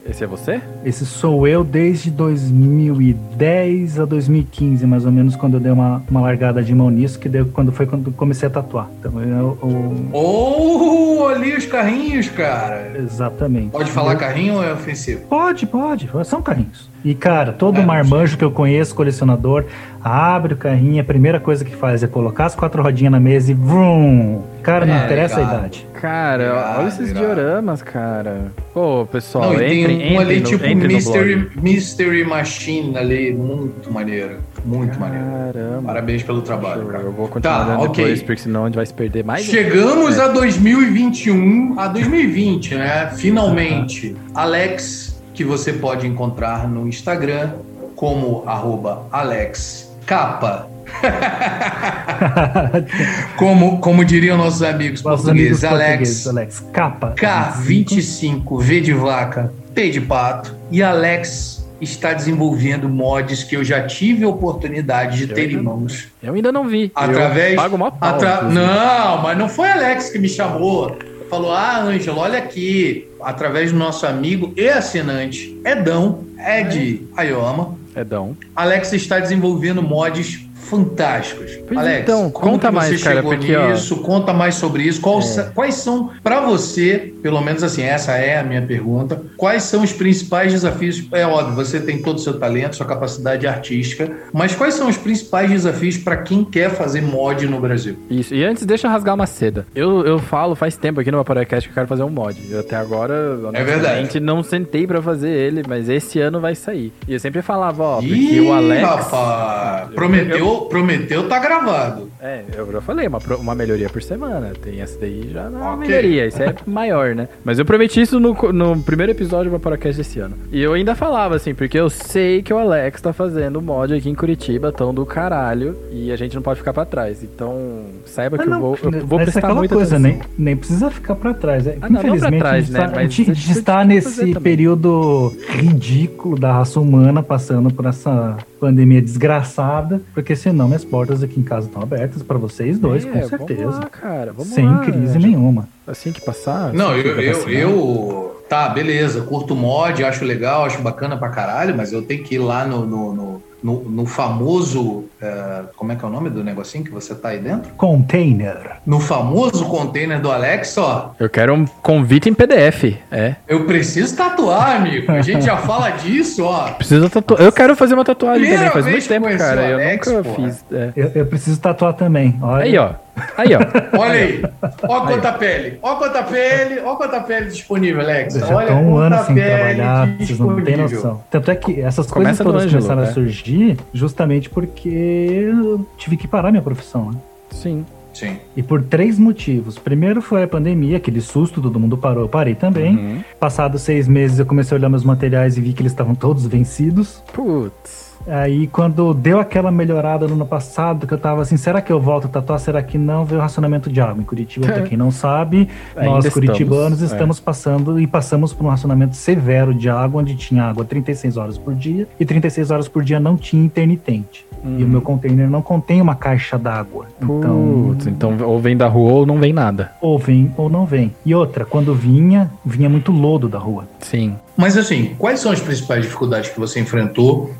Esse 0.06 0.26
é 0.26 0.28
você? 0.28 0.60
Esse 0.84 1.06
sou 1.06 1.48
eu 1.48 1.64
desde 1.64 2.12
2010 2.12 4.02
a 4.02 4.06
2015, 4.06 4.86
mais 4.86 5.06
ou 5.06 5.12
menos, 5.14 5.34
quando 5.38 5.54
eu 5.54 5.62
dei 5.62 5.72
uma, 5.72 6.04
uma 6.10 6.20
largada 6.20 6.62
de 6.62 6.76
mão 6.76 6.90
nisso, 6.90 7.18
que 7.18 7.30
deu 7.30 7.46
quando 7.46 7.72
foi 7.72 7.86
quando 7.86 8.12
comecei 8.12 8.46
a 8.48 8.52
tatuar. 8.52 8.90
Então, 9.00 9.22
eu, 9.22 9.58
eu- 9.64 9.96
Oh, 10.12 11.26
ali 11.28 11.56
os 11.56 11.66
carrinhos, 11.66 12.28
cara. 12.28 12.92
exatamente. 12.98 13.70
Pode 13.70 13.92
falar 13.92 14.18
carrinho 14.18 14.56
ou 14.56 14.64
é 14.64 14.74
ofensivo? 14.74 15.22
Pode, 15.28 15.66
pode. 15.66 16.10
São 16.26 16.42
carrinhos. 16.42 16.92
E, 17.04 17.14
cara, 17.14 17.52
todo 17.52 17.82
É, 17.82 17.86
marmanjo 17.86 18.38
que 18.38 18.44
eu 18.46 18.52
conheço, 18.52 18.96
colecionador, 18.96 19.66
abre 20.02 20.54
o 20.54 20.58
carrinho, 20.58 21.02
a 21.02 21.04
primeira 21.04 21.38
coisa 21.40 21.66
que 21.66 21.76
faz 21.76 22.02
é 22.02 22.08
colocar 22.08 22.46
as 22.46 22.56
quatro 22.56 22.82
rodinhas 22.82 23.12
na 23.12 23.20
mesa 23.20 23.52
e 23.52 23.54
vrum. 23.54 24.42
Cara, 24.62 24.86
não 24.86 24.96
É, 24.96 25.04
interessa 25.06 25.38
legal. 25.38 25.54
a 25.56 25.58
idade. 25.60 25.88
Cara, 26.00 26.44
Irado, 26.44 26.80
olha 26.80 26.88
esses 26.88 27.10
irado. 27.12 27.26
dioramas, 27.26 27.82
cara. 27.82 28.52
Pô, 28.74 29.06
pessoal, 29.12 29.54
Não, 29.54 29.62
e 29.62 29.82
entre, 29.82 29.98
tem 29.98 30.16
um 30.16 30.20
ali 30.20 30.40
no, 30.40 30.46
tipo 30.46 30.66
entre 30.66 30.88
Mystery. 30.88 31.50
Mystery 31.62 32.24
Machine 32.26 32.98
ali, 32.98 33.34
muito 33.34 33.92
maneiro. 33.92 34.38
Muito 34.66 34.98
maneiro. 34.98 35.26
Caramba. 35.54 35.82
Parabéns 35.86 36.24
pelo 36.24 36.42
trabalho, 36.42 36.84
Eu, 36.84 36.88
cara. 36.88 37.04
eu 37.04 37.12
vou 37.12 37.28
continuar 37.28 37.60
Tá, 37.60 37.64
dando 37.66 37.84
ok. 37.84 38.04
depois, 38.04 38.22
porque 38.24 38.42
senão 38.42 38.64
a 38.64 38.68
gente 38.68 38.76
vai 38.76 38.86
se 38.86 38.94
perder 38.94 39.26
mais. 39.26 39.44
Chegamos 39.44 40.18
É. 40.18 40.22
a 40.24 40.28
2021, 40.30 41.76
a 41.78 41.88
2020, 41.88 42.76
né? 42.76 43.10
Finalmente. 43.16 44.16
Alex, 44.34 45.13
que 45.34 45.44
você 45.44 45.74
pode 45.74 46.08
encontrar 46.08 46.68
no 46.68 46.88
Instagram 46.88 47.54
como 47.96 48.44
arroba 48.46 49.08
Alex 49.12 49.92
Capa. 50.06 50.70
como, 53.38 53.80
como 53.80 54.06
diriam 54.06 54.38
nossos 54.38 54.62
amigos 54.62 55.02
Nossos 55.02 55.28
amigos 55.28 55.62
portugueses, 55.62 55.64
Alex 55.64 56.24
portugueses, 56.26 56.28
Alex. 56.28 56.64
Capa. 56.72 57.16
K25, 57.18 58.62
V 58.62 58.82
de 58.82 58.94
vaca, 58.94 59.52
P 59.74 59.90
de 59.90 60.02
pato. 60.02 60.56
E 60.70 60.84
Alex 60.84 61.64
está 61.82 62.14
desenvolvendo 62.14 62.88
mods 62.88 63.44
que 63.44 63.56
eu 63.56 63.64
já 63.64 63.86
tive 63.86 64.24
a 64.24 64.30
oportunidade 64.30 65.18
de 65.18 65.32
Eu 65.32 65.36
ter 65.36 65.52
em 65.52 65.62
mãos. 65.62 66.08
Eu 66.22 66.34
ainda 66.34 66.52
não 66.52 66.68
vi. 66.68 66.92
Através. 66.96 67.52
Eu 67.52 67.58
pago 67.58 67.76
uma 67.76 67.92
pau. 67.92 68.10
atra-. 68.10 68.44
Não, 68.44 69.22
mas 69.22 69.38
não 69.38 69.50
foi 69.50 69.70
Alex 69.70 70.10
que 70.10 70.20
me 70.20 70.30
chamou. 70.30 70.98
Falou: 71.34 71.52
Ah, 71.52 71.80
Ângelo, 71.80 72.20
olha 72.20 72.38
aqui. 72.38 73.08
Através 73.20 73.72
do 73.72 73.78
nosso 73.80 74.06
amigo 74.06 74.54
e 74.56 74.70
assinante 74.70 75.60
Edão, 75.66 76.24
Ed 76.38 77.08
Ayoma, 77.18 77.76
Edão. 77.96 78.38
Alex 78.56 78.94
está 78.94 79.18
desenvolvendo 79.18 79.82
mods 79.82 80.43
fantásticos. 80.64 81.52
Pois 81.68 81.80
Alex, 81.80 82.02
então, 82.04 82.30
conta 82.32 82.72
mais, 82.72 83.02
cara, 83.04 83.18
chegou 83.18 83.32
porque, 83.34 83.56
ó, 83.56 83.70
É. 83.70 83.72
nisso? 83.74 83.98
Conta 83.98 84.34
mais 84.34 84.56
sobre 84.56 84.84
isso. 84.84 85.02
Quais, 85.02 85.38
quais 85.54 85.76
são, 85.76 86.10
para 86.24 86.40
você, 86.42 87.14
pelo 87.22 87.42
menos 87.42 87.64
assim, 87.64 87.82
essa 87.84 88.14
é 88.14 88.38
a 88.40 88.44
minha 88.44 88.62
pergunta, 88.62 89.22
quais 89.38 89.64
são 89.64 89.84
os 89.84 89.92
principais 89.94 90.52
desafios? 90.52 91.08
É 91.12 91.26
óbvio, 91.26 91.56
você 91.56 91.80
tem 91.80 92.02
todo 92.02 92.18
o 92.18 92.20
seu 92.20 92.40
talento, 92.40 92.76
sua 92.76 92.86
capacidade 92.86 93.46
artística, 93.48 94.12
mas 94.32 94.56
quais 94.56 94.74
são 94.74 94.88
os 94.90 94.98
principais 94.98 95.50
desafios 95.50 95.98
para 95.98 96.18
quem 96.18 96.44
quer 96.44 96.70
fazer 96.72 97.02
mod 97.02 97.46
no 97.48 97.60
Brasil? 97.60 97.96
Isso. 98.10 98.34
E 98.34 98.44
antes, 98.44 98.66
deixa 98.66 98.88
eu 98.88 98.92
rasgar 98.92 99.16
uma 99.16 99.28
seda. 99.28 99.66
Eu, 99.76 100.06
eu 100.06 100.20
falo 100.20 100.56
faz 100.56 100.76
tempo 100.78 101.00
aqui 101.00 101.12
no 101.12 101.18
Vaporacast 101.18 101.68
que 101.68 101.72
eu 101.72 101.76
quero 101.76 101.88
fazer 101.88 102.04
um 102.04 102.10
mod. 102.10 102.40
Eu 102.50 102.60
até 102.60 102.76
agora, 102.76 103.14
É 103.54 103.64
verdade. 103.64 104.20
não 104.20 104.44
sentei 104.44 104.86
pra 104.88 105.02
fazer 105.02 105.30
ele, 105.30 105.64
mas 105.68 105.90
esse 105.90 106.20
ano 106.20 106.40
vai 106.40 106.56
sair. 106.56 106.92
E 107.08 107.14
eu 107.14 107.20
sempre 107.20 107.42
falava, 107.42 107.84
ó, 107.84 107.96
porque 107.98 108.14
Ih, 108.14 108.42
o 108.42 108.54
Alex. 108.54 108.82
rapaz, 108.84 109.90
prometeu, 109.94 110.53
prometeu, 110.62 111.28
tá 111.28 111.40
gravado. 111.40 112.10
É, 112.22 112.44
eu 112.56 112.72
já 112.72 112.82
falei, 112.82 113.08
uma, 113.08 113.20
uma 113.40 113.56
melhoria 113.56 113.90
por 113.90 114.02
semana. 114.02 114.52
Tem 114.62 114.82
essa 114.82 115.00
daí 115.00 115.30
já 115.34 115.50
não 115.50 115.60
é 115.60 115.62
uma 115.64 115.74
Ok. 115.76 115.88
melhoria, 115.88 116.26
isso 116.28 116.42
é 116.42 116.54
maior, 116.66 117.14
né? 117.16 117.28
Mas 117.44 117.60
eu 117.60 117.66
prometi 117.66 118.02
isso 118.02 118.20
no, 118.20 118.34
no 118.54 118.82
primeiro 118.82 119.12
episódio 119.12 119.46
do 119.46 119.52
Vaporacast 119.52 119.98
desse 119.98 120.20
ano. 120.20 120.36
E 120.52 120.62
eu 120.62 120.74
ainda 120.74 120.96
falava, 120.96 121.36
assim, 121.36 121.54
porque 121.54 121.78
eu 121.78 121.90
sei 121.90 122.42
que 122.42 122.54
o 122.54 122.58
Alex 122.58 123.02
tá 123.02 123.12
fazendo 123.14 123.62
mod 123.62 123.94
aqui 123.94 124.10
em 124.10 124.16
Curitiba, 124.16 124.72
tão 124.72 124.94
do 124.94 125.06
caralho, 125.06 125.76
e 125.92 126.12
a 126.12 126.16
gente 126.16 126.36
não 126.36 126.42
pode 126.42 126.60
ficar 126.60 126.74
pra 126.74 126.86
trás. 126.86 127.24
Então, 127.24 127.84
saiba 128.06 128.38
que 128.38 128.46
Mas 128.46 128.56
eu 128.56 128.62
vou, 128.62 128.78
eu 128.82 129.08
vou 129.08 129.20
essa 129.20 129.30
é 129.30 129.32
prestar 129.32 129.40
aquela 129.40 129.56
muita 129.56 129.76
coisa, 129.76 129.98
atenção. 129.98 130.20
nem, 130.20 130.22
nem 130.38 130.56
precisa 130.58 130.90
ficar 130.92 131.16
pra 131.16 131.34
trás. 131.34 131.68
É, 131.68 131.78
Ah, 131.82 131.90
não, 131.90 131.96
não 131.96 132.00
pra 132.02 132.10
Infelizmente, 132.10 132.40
trás, 132.40 132.56
a 132.56 132.60
gente 132.62 132.72
né? 132.74 132.80
tá- 132.80 132.88
Mas 132.88 132.98
a 132.98 133.02
gente, 133.02 133.32
a 133.32 133.34
gente 133.34 133.52
está 133.52 133.84
nesse 133.86 134.34
período 134.40 135.34
ridículo 135.50 136.38
da 136.40 136.54
raça 136.54 136.80
humana, 136.80 137.22
passando 137.24 137.72
por 137.74 137.86
essa 137.86 138.38
pandemia 138.64 139.02
desgraçada, 139.02 140.02
porque 140.14 140.38
senão 140.38 140.68
minhas 140.68 140.86
portas 140.86 141.22
aqui 141.22 141.38
em 141.38 141.44
casa 141.44 141.68
estão 141.68 141.82
abertas 141.82 142.24
pra 142.24 142.38
vocês 142.38 142.80
dois, 142.80 143.06
É, 143.06 143.10
com 143.10 143.28
certeza. 143.28 143.64
Vamos 143.66 143.80
lá, 143.80 143.90
cara, 143.90 144.32
vamos 144.32 144.54
Sem 144.54 144.66
lá, 144.66 144.80
crise 144.80 145.20
nenhuma. 145.20 145.68
Assim 145.86 146.14
que 146.14 146.22
passar. 146.22 146.72
Não, 146.74 146.92
assim 146.92 147.02
eu, 147.02 147.20
eu, 147.22 147.50
eu- 147.50 148.34
Tá, 148.48 148.70
beleza, 148.70 149.22
curto 149.22 149.56
mod, 149.56 150.04
acho 150.04 150.24
legal, 150.24 150.64
acho 150.64 150.80
bacana 150.82 151.18
pra 151.18 151.30
caralho, 151.30 151.76
mas 151.76 151.92
eu 151.92 152.04
tenho 152.04 152.24
que 152.24 152.36
ir 152.36 152.40
lá 152.40 152.66
no, 152.66 152.86
no, 152.86 153.14
no, 153.14 153.44
no- 153.64 153.84
no 153.90 154.06
famoso. 154.06 155.06
é, 155.22 155.62
como 155.78 155.92
é 155.92 155.96
que 155.96 156.04
é 156.04 156.08
o 156.08 156.12
nome 156.12 156.30
do 156.30 156.44
negocinho 156.44 156.84
que 156.84 156.92
você 156.92 157.16
tá 157.16 157.30
aí 157.30 157.40
dentro? 157.40 157.72
Container. 157.76 158.58
No 158.86 159.00
famoso 159.00 159.66
container 159.66 160.20
do 160.20 160.30
Alex, 160.32 160.78
ó. 160.78 161.12
Eu 161.18 161.30
quero 161.30 161.54
um 161.54 161.66
convite 161.82 162.28
em 162.30 162.34
PDF. 162.34 162.98
É. 163.10 163.36
Eu 163.48 163.66
preciso 163.66 164.16
tatuar, 164.18 164.76
amigo. 164.78 165.10
A 165.12 165.22
gente 165.22 165.46
já 165.46 165.56
fala 165.58 165.92
disso, 165.92 166.44
ó. 166.44 166.72
Preciso 166.72 167.10
tatuar. 167.10 167.40
Eu 167.42 167.52
quero 167.54 167.76
fazer 167.76 167.94
uma 167.94 168.04
tatuagem 168.04 168.42
Primeira 168.42 168.70
também. 168.70 168.74
Faz 168.74 168.86
vez 168.86 169.08
muito 169.08 169.28
tempo, 169.30 169.38
cara. 169.38 169.62
o 169.62 169.66
Eu 169.66 169.74
Alex, 169.76 170.08
nunca 170.08 170.24
porra. 170.30 170.50
fiz. 170.50 170.66
é. 170.72 170.90
Eu, 170.96 171.12
eu 171.16 171.26
preciso 171.26 171.60
tatuar 171.62 171.94
também. 171.94 172.38
Olha. 172.42 172.64
Aí, 172.66 172.78
ó. 172.78 172.90
Aí, 173.38 173.50
ó. 173.56 173.60
Olha 173.98 174.12
aí. 174.14 174.44
Ó 174.84 175.02
quanta 175.02 175.34
pele. 175.34 175.78
Ó 175.82 175.96
quanta 175.96 176.24
pele. 176.24 176.80
Ó 176.84 176.96
quanta 176.96 177.20
pele 177.22 177.48
disponível, 177.48 178.02
Alex. 178.02 178.36
Eu 178.36 178.48
já 178.48 178.56
Olha 178.56 178.68
tô 178.68 178.74
um 178.74 178.98
ano 178.98 179.24
sem 179.26 179.36
trabalhar, 179.36 180.18
vocês 180.18 180.40
não 180.40 180.64
têm 180.64 180.78
noção. 180.78 181.24
Tanto 181.30 181.52
é 181.52 181.56
que 181.56 181.82
essas 181.82 182.10
Começa 182.10 182.44
coisas 182.44 182.62
todas 182.62 182.64
Ângelo, 182.64 182.82
começaram 182.82 183.02
né? 183.04 183.10
a 183.10 183.14
surgir 183.14 183.78
justamente 183.94 184.50
porque 184.50 184.90
eu 184.90 185.88
tive 185.98 186.18
que 186.18 186.28
parar 186.28 186.52
minha 186.52 186.64
profissão, 186.64 187.12
né? 187.12 187.18
Sim. 187.52 187.86
Sim. 188.14 188.38
E 188.56 188.62
por 188.62 188.84
três 188.84 189.18
motivos. 189.18 189.80
Primeiro 189.80 190.22
foi 190.22 190.44
a 190.44 190.48
pandemia, 190.48 190.98
aquele 190.98 191.20
susto, 191.20 191.62
todo 191.62 191.80
mundo 191.80 191.98
parou, 191.98 192.24
eu 192.24 192.30
parei 192.30 192.54
também. 192.54 192.96
Uhum. 192.96 193.24
Passados 193.40 193.82
seis 193.82 194.08
meses 194.08 194.38
eu 194.38 194.46
comecei 194.46 194.76
a 194.76 194.80
olhar 194.80 194.90
meus 194.90 195.04
materiais 195.04 195.58
e 195.58 195.62
vi 195.62 195.74
que 195.74 195.82
eles 195.82 195.92
estavam 195.92 196.14
todos 196.14 196.46
vencidos. 196.46 197.24
Putz. 197.34 198.03
Aí 198.28 198.68
quando 198.68 199.14
deu 199.14 199.40
aquela 199.40 199.72
melhorada 199.72 200.28
no 200.28 200.34
ano 200.34 200.46
passado, 200.46 201.06
que 201.06 201.14
eu 201.14 201.18
tava 201.18 201.42
assim, 201.42 201.58
será 201.58 201.82
que 201.82 201.92
eu 201.92 202.00
volto 202.00 202.26
a 202.26 202.30
tatuar? 202.30 202.60
Será 202.60 202.82
que 202.82 202.98
não? 202.98 203.26
Veio 203.26 203.40
o 203.40 203.42
racionamento 203.42 203.90
de 203.90 204.00
água. 204.02 204.22
Em 204.22 204.26
Curitiba, 204.26 204.68
pra 204.68 204.82
quem 204.88 204.98
não 204.98 205.12
sabe, 205.12 205.70
Ainda 205.96 206.10
nós 206.10 206.26
estamos, 206.26 206.34
curitibanos 206.34 207.02
é. 207.02 207.06
estamos 207.06 207.40
passando 207.40 208.00
e 208.00 208.08
passamos 208.08 208.54
por 208.54 208.66
um 208.66 208.70
racionamento 208.70 209.16
severo 209.16 209.74
de 209.74 209.90
água, 209.90 210.22
onde 210.22 210.36
tinha 210.36 210.64
água 210.64 210.86
36 210.86 211.38
horas 211.38 211.58
por 211.58 211.74
dia 211.74 212.08
e 212.20 212.26
36 212.26 212.72
horas 212.72 212.88
por 212.88 213.04
dia 213.04 213.20
não 213.20 213.36
tinha 213.36 213.64
intermitente. 213.64 214.46
Uhum. 214.64 214.80
E 214.80 214.84
o 214.84 214.88
meu 214.88 215.02
container 215.02 215.50
não 215.50 215.62
contém 215.62 216.02
uma 216.02 216.16
caixa 216.16 216.58
d'água. 216.58 217.08
Então, 217.22 217.86
Putz, 217.90 218.08
então 218.08 218.38
ou 218.42 218.60
vem 218.60 218.78
da 218.78 218.88
rua 218.88 219.12
ou 219.12 219.26
não 219.26 219.38
vem 219.38 219.52
nada. 219.52 219.92
ou 220.02 220.18
vem 220.18 220.54
ou 220.56 220.70
não 220.70 220.86
vem. 220.86 221.14
E 221.26 221.36
outra, 221.36 221.66
quando 221.66 221.94
vinha, 221.94 222.50
vinha 222.66 222.90
muito 222.90 223.12
lodo 223.12 223.50
da 223.50 223.60
rua. 223.60 223.86
Sim. 224.00 224.36
Mas 224.56 224.78
assim, 224.78 225.16
quais 225.18 225.40
são 225.40 225.52
as 225.52 225.60
principais 225.60 226.04
dificuldades 226.04 226.50
que 226.50 226.60
você 226.60 226.80
enfrentou 226.80 227.52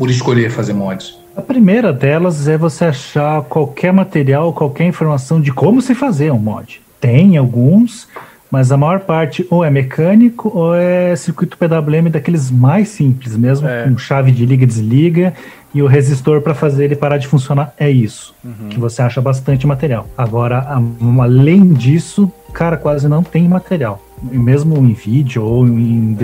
por 0.00 0.08
escolher 0.08 0.50
fazer 0.50 0.72
mods? 0.72 1.14
A 1.36 1.42
primeira 1.42 1.92
delas 1.92 2.48
é 2.48 2.56
você 2.56 2.86
achar 2.86 3.42
qualquer 3.42 3.92
material, 3.92 4.50
qualquer 4.50 4.86
informação 4.86 5.38
de 5.38 5.52
como 5.52 5.82
se 5.82 5.94
fazer 5.94 6.32
um 6.32 6.38
mod. 6.38 6.80
Tem 6.98 7.36
alguns, 7.36 8.08
mas 8.50 8.72
a 8.72 8.78
maior 8.78 9.00
parte 9.00 9.46
ou 9.50 9.62
é 9.62 9.68
mecânico 9.70 10.50
ou 10.54 10.74
é 10.74 11.14
circuito 11.16 11.58
PWM 11.58 12.08
daqueles 12.10 12.50
mais 12.50 12.88
simples 12.88 13.36
mesmo, 13.36 13.68
É. 13.68 13.84
com 13.84 13.98
chave 13.98 14.32
de 14.32 14.46
liga 14.46 14.64
e 14.64 14.66
desliga 14.66 15.34
e 15.74 15.82
o 15.82 15.86
resistor 15.86 16.40
para 16.40 16.54
fazer 16.54 16.86
ele 16.86 16.96
parar 16.96 17.18
de 17.18 17.26
funcionar 17.28 17.74
é 17.78 17.90
isso, 17.90 18.34
que 18.70 18.80
você 18.80 19.02
acha 19.02 19.20
bastante 19.20 19.66
material. 19.66 20.08
Agora, 20.16 20.60
a- 20.60 20.82
além 21.22 21.74
disso, 21.74 22.32
cara, 22.54 22.78
quase 22.78 23.06
não 23.06 23.22
tem 23.22 23.46
material. 23.46 24.02
Mesmo 24.22 24.76
em 24.78 24.94
vídeo 24.94 25.44
ou 25.44 25.66
em 25.68 26.12
É. 26.12 26.14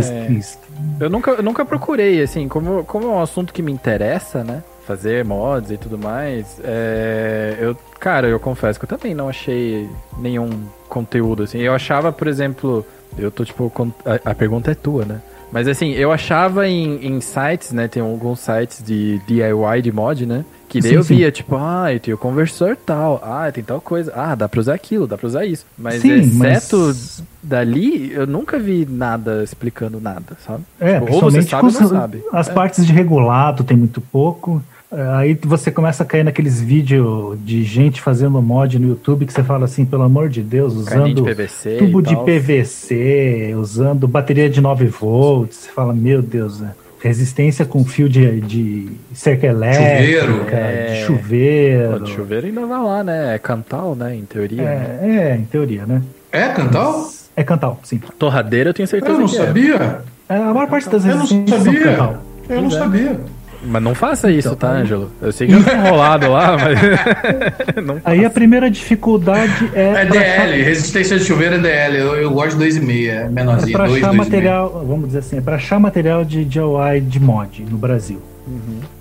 Eu 1.01 1.11
nunca, 1.11 1.31
eu 1.33 1.43
nunca 1.43 1.65
procurei, 1.65 2.23
assim, 2.23 2.49
como, 2.49 2.85
como 2.85 3.07
é 3.07 3.09
um 3.09 3.23
assunto 3.23 3.53
que 3.53 3.63
me 3.63 3.73
interessa, 3.73 4.43
né? 4.43 4.63
fazer 4.87 5.25
mods 5.25 5.73
e 5.73 5.77
tudo 5.77 5.99
mais, 5.99 6.61
é, 6.63 7.57
eu, 7.59 7.77
cara, 7.99 8.29
eu 8.29 8.39
confesso 8.39 8.79
que 8.79 8.85
eu 8.85 8.89
também 8.89 9.15
não 9.15 9.29
achei 9.29 9.91
nenhum 10.17 10.49
conteúdo 10.89 11.43
assim. 11.43 11.59
Eu 11.59 11.75
achava, 11.75 12.13
por 12.13 12.29
exemplo, 12.29 12.87
eu 13.19 13.31
tô 13.31 13.45
tipo, 13.45 13.71
a, 14.05 14.31
a 14.31 14.35
pergunta 14.35 14.71
é 14.71 14.75
tua, 14.75 15.05
né? 15.05 15.21
Mas 15.53 15.69
assim, 15.69 15.93
eu 15.93 16.11
achava 16.13 16.67
em, 16.69 17.07
em 17.07 17.21
sites, 17.21 17.73
né? 17.73 17.89
Tem 17.89 18.03
alguns 18.03 18.41
sites 18.41 18.83
de 18.85 19.19
DIY 19.27 19.81
de 19.83 19.93
mod, 19.93 20.27
né? 20.27 20.45
Que 20.69 20.81
daí 20.81 20.91
Sim, 20.91 20.97
eu 20.97 21.03
sim. 21.05 21.17
via, 21.17 21.31
tipo, 21.31 21.55
ah, 21.55 21.87
tem 22.03 22.13
o 22.13 22.19
conversor 22.19 22.77
tal, 22.77 23.23
ah, 23.25 23.51
tem 23.53 23.63
tal 23.63 23.81
coisa, 23.81 24.13
ah, 24.17 24.35
dá 24.35 24.49
pra 24.49 24.59
usar 24.59 24.75
aquilo, 24.75 25.07
dá 25.07 25.17
pra 25.17 25.29
usar 25.29 25.47
isso. 25.47 25.65
Mas 25.79 26.03
Sim, 26.03 26.15
exceto 26.15 26.77
mas- 26.89 27.23
dali, 27.41 28.13
eu 28.13 28.27
nunca 28.27 28.59
vi 28.59 28.85
nada 28.91 29.45
explicando 29.45 30.01
nada, 30.01 30.37
sabe? 30.45 30.65
É, 30.81 30.99
Tipo, 30.99 31.13
ou 31.15 31.21
você 31.21 31.41
sabe 31.43 31.67
ou 31.67 31.73
não 31.81 31.89
sabe. 31.89 32.23
as 32.33 32.49
É. 32.49 32.53
partes 32.53 32.85
de 32.85 32.93
regulado 32.93 33.63
tem 33.63 33.77
muito 33.77 34.01
pouco. 34.01 34.61
É, 34.93 35.03
Aí 35.17 35.39
você 35.43 35.71
começa 35.71 36.03
a 36.03 36.07
cair 36.07 36.25
naqueles 36.25 36.61
vídeos 36.61 37.37
de 37.45 37.63
gente 37.65 38.01
fazendo 38.01 38.41
mod 38.41 38.79
no 38.79 38.89
YouTube 38.89 39.27
que 39.27 39.33
você 39.33 39.43
fala 39.43 39.65
assim, 39.65 39.85
pelo 39.85 40.03
amor 40.03 40.29
de 40.29 40.43
Deus, 40.43 40.85
Carninho 40.85 41.15
de 41.17 41.21
usando 41.23 41.35
PVC. 41.35 41.77
tubo 41.79 42.03
de. 42.03 42.15
PVC, 42.17 43.55
usando 43.59 44.07
bateria 44.07 44.49
de 44.49 44.61
9 44.61 44.87
volts. 44.87 45.57
Você 45.59 45.71
fala, 45.71 45.93
meu 45.93 46.23
Deus, 46.23 46.61
né? 46.61 46.73
resistência 46.99 47.65
com 47.65 47.85
fio 47.85 48.09
de, 48.09 48.41
de 48.41 48.89
cerca 49.15 49.47
elétrica, 49.47 49.85
Chuveiro. 49.97 50.47
É. 50.51 50.87
de 50.95 51.07
chuveiro. 51.07 51.93
Pô, 51.93 51.99
de 52.01 52.11
chuveiro 52.13 52.47
ainda 52.47 52.67
vai 52.67 52.83
lá, 52.83 53.05
né? 53.05 53.35
É 53.35 53.39
cantal, 53.39 53.95
né? 53.95 54.17
Em 54.17 54.23
teoria. 54.25 54.63
né? 54.63 54.99
É, 55.03 55.07
é, 55.33 55.37
em 55.37 55.45
teoria, 55.45 55.87
né? 55.87 56.03
É, 56.33 56.49
Cantal? 56.49 57.09
É 57.37 57.45
cantal, 57.45 57.79
sim. 57.83 58.01
Torradeira 58.19 58.71
eu 58.71 58.75
tenho 58.75 58.89
certeza 58.89 59.13
Eu 59.13 59.21
não 59.21 59.29
que 59.29 59.37
é. 59.37 59.47
sabia. 59.47 59.99
É, 60.29 60.37
a 60.37 60.53
maior 60.55 60.69
parte 60.69 60.89
das 60.89 61.05
Eu 61.05 61.17
não 61.17 61.27
sabia. 61.27 61.81
cantal. 61.83 62.23
Eu 62.49 62.63
não 62.63 62.69
é. 62.69 62.71
sabia. 62.71 63.21
Mas 63.69 63.83
não 63.83 63.95
faça 63.95 64.31
isso, 64.31 64.49
Então, 64.49 64.57
tá, 64.57 64.69
Ângelo? 64.77 65.11
Eu 65.21 65.33
sei 65.33 65.47
que 65.49 65.53
eu 65.55 65.65
tô 65.65 65.71
enrolado 65.71 66.31
lá, 66.31 66.57
mas. 66.57 66.79
não 67.85 68.01
Aí 68.05 68.25
a 68.25 68.31
primeira 68.31 68.71
dificuldade 68.71 69.71
é, 69.75 69.89
É 70.03 70.07
pra 70.07 70.21
achar- 70.21 70.47
DL, 70.47 70.63
resistência 70.63 71.19
de 71.19 71.25
chuveiro 71.25 71.57
é 71.57 71.59
DL. 71.59 71.97
Eu, 71.99 72.15
eu 72.17 72.31
gosto 72.31 72.57
de 72.59 72.65
2,5, 72.65 73.09
é 73.09 73.15
É 73.25 73.29
menorzinho. 73.29 73.73
para 73.73 73.87
2, 73.89 74.03
achar 74.03 74.13
2,5. 74.13 74.17
material, 74.17 74.85
vamos 74.89 75.07
dizer 75.09 75.19
assim, 75.19 75.39
é 75.39 75.41
para 75.41 75.57
achar 75.57 75.79
material 75.81 76.25
de 76.25 76.45
DIY 76.45 77.01
de 77.03 77.21
mod 77.21 77.65
no 77.69 77.77
Brasil. 77.77 78.21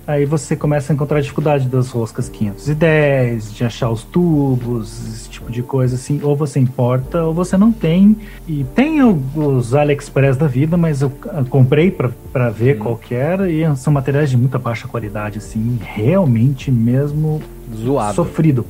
Aí 0.07 0.23
você 0.23 0.55
começa 0.55 0.91
a 0.91 0.93
encontrar 0.93 1.19
dificuldade 1.19 1.67
das 1.67 1.89
roscas 1.89 2.29
510, 2.29 3.53
de 3.53 3.63
achar 3.63 3.89
os 3.89 4.03
tubos, 4.03 5.07
esse 5.07 5.29
tipo 5.29 5.51
de 5.51 5.63
coisa 5.63 5.95
assim. 5.95 6.19
Ou 6.21 6.35
você 6.35 6.59
importa 6.59 7.23
ou 7.23 7.33
você 7.33 7.57
não 7.57 7.71
tem. 7.71 8.15
E 8.47 8.63
tem 8.75 9.01
os 9.01 9.73
AliExpress 9.73 10.37
da 10.37 10.47
vida, 10.47 10.77
mas 10.77 11.01
eu 11.01 11.11
ah, 11.29 11.43
comprei 11.49 11.89
para 11.89 12.49
ver 12.49 12.77
qual 12.77 12.95
que 12.95 13.15
era 13.15 13.49
e 13.49 13.63
são 13.77 13.91
materiais 13.91 14.29
de 14.29 14.37
muita 14.37 14.59
baixa 14.59 14.87
qualidade, 14.87 15.39
assim, 15.39 15.79
realmente 15.81 16.71
mesmo 16.71 17.41
Zoado. 17.75 18.15
sofrido 18.15 18.63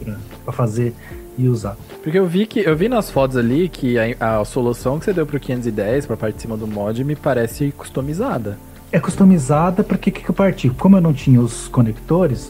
para 0.43 0.53
fazer 0.53 0.93
e 1.37 1.49
usar. 1.49 1.75
Porque 2.01 2.17
eu 2.17 2.25
vi 2.25 2.45
que 2.45 2.61
eu 2.61 2.75
vi 2.75 2.87
nas 2.87 3.09
fotos 3.09 3.35
ali 3.35 3.67
que 3.67 3.97
a, 3.97 4.39
a 4.39 4.45
solução 4.45 4.99
que 4.99 5.05
você 5.05 5.11
deu 5.11 5.25
pro 5.25 5.39
510 5.39 6.05
pra 6.05 6.15
parte 6.15 6.35
de 6.35 6.41
cima 6.41 6.55
do 6.55 6.65
mod 6.65 7.03
me 7.03 7.15
parece 7.15 7.73
customizada. 7.77 8.57
É 8.95 8.99
customizada 9.01 9.83
porque 9.83 10.09
que, 10.09 10.21
que 10.23 10.29
eu 10.29 10.33
parti? 10.33 10.69
Como 10.69 10.95
eu 10.95 11.01
não 11.01 11.11
tinha 11.11 11.41
os 11.41 11.67
conectores, 11.67 12.49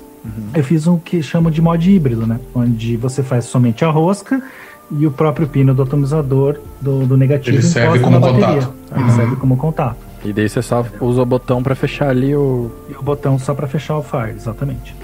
eu 0.53 0.63
fiz 0.63 0.85
um 0.85 0.95
que 0.95 1.23
chama 1.23 1.49
de 1.49 1.59
mod 1.59 1.89
híbrido, 1.91 2.27
né? 2.27 2.39
Onde 2.53 2.95
você 2.97 3.23
faz 3.23 3.45
somente 3.45 3.83
a 3.83 3.89
rosca 3.89 4.39
e 4.91 5.07
o 5.07 5.11
próprio 5.11 5.47
pino 5.47 5.73
do 5.73 5.81
atomizador 5.81 6.59
do, 6.79 7.03
do 7.07 7.17
negativo 7.17 7.55
Ele 7.57 7.63
serve 7.63 7.97
encosta 7.97 8.03
como 8.03 8.19
na 8.19 8.31
bateria. 8.31 8.61
contato. 8.61 8.73
Ele 8.95 9.03
Uhum. 9.03 9.15
serve 9.15 9.35
como 9.37 9.57
contato. 9.57 9.97
E 10.25 10.33
daí 10.33 10.49
você 10.49 10.61
só 10.61 10.83
usa 10.99 11.21
o 11.21 11.25
botão 11.25 11.61
pra 11.61 11.75
fechar 11.75 12.09
ali 12.09 12.35
o. 12.35 12.71
E 12.89 12.93
o 12.93 13.01
botão 13.01 13.37
só 13.37 13.53
para 13.53 13.67
fechar 13.67 13.97
o 13.97 14.03
fire, 14.03 14.31
exatamente. 14.35 14.95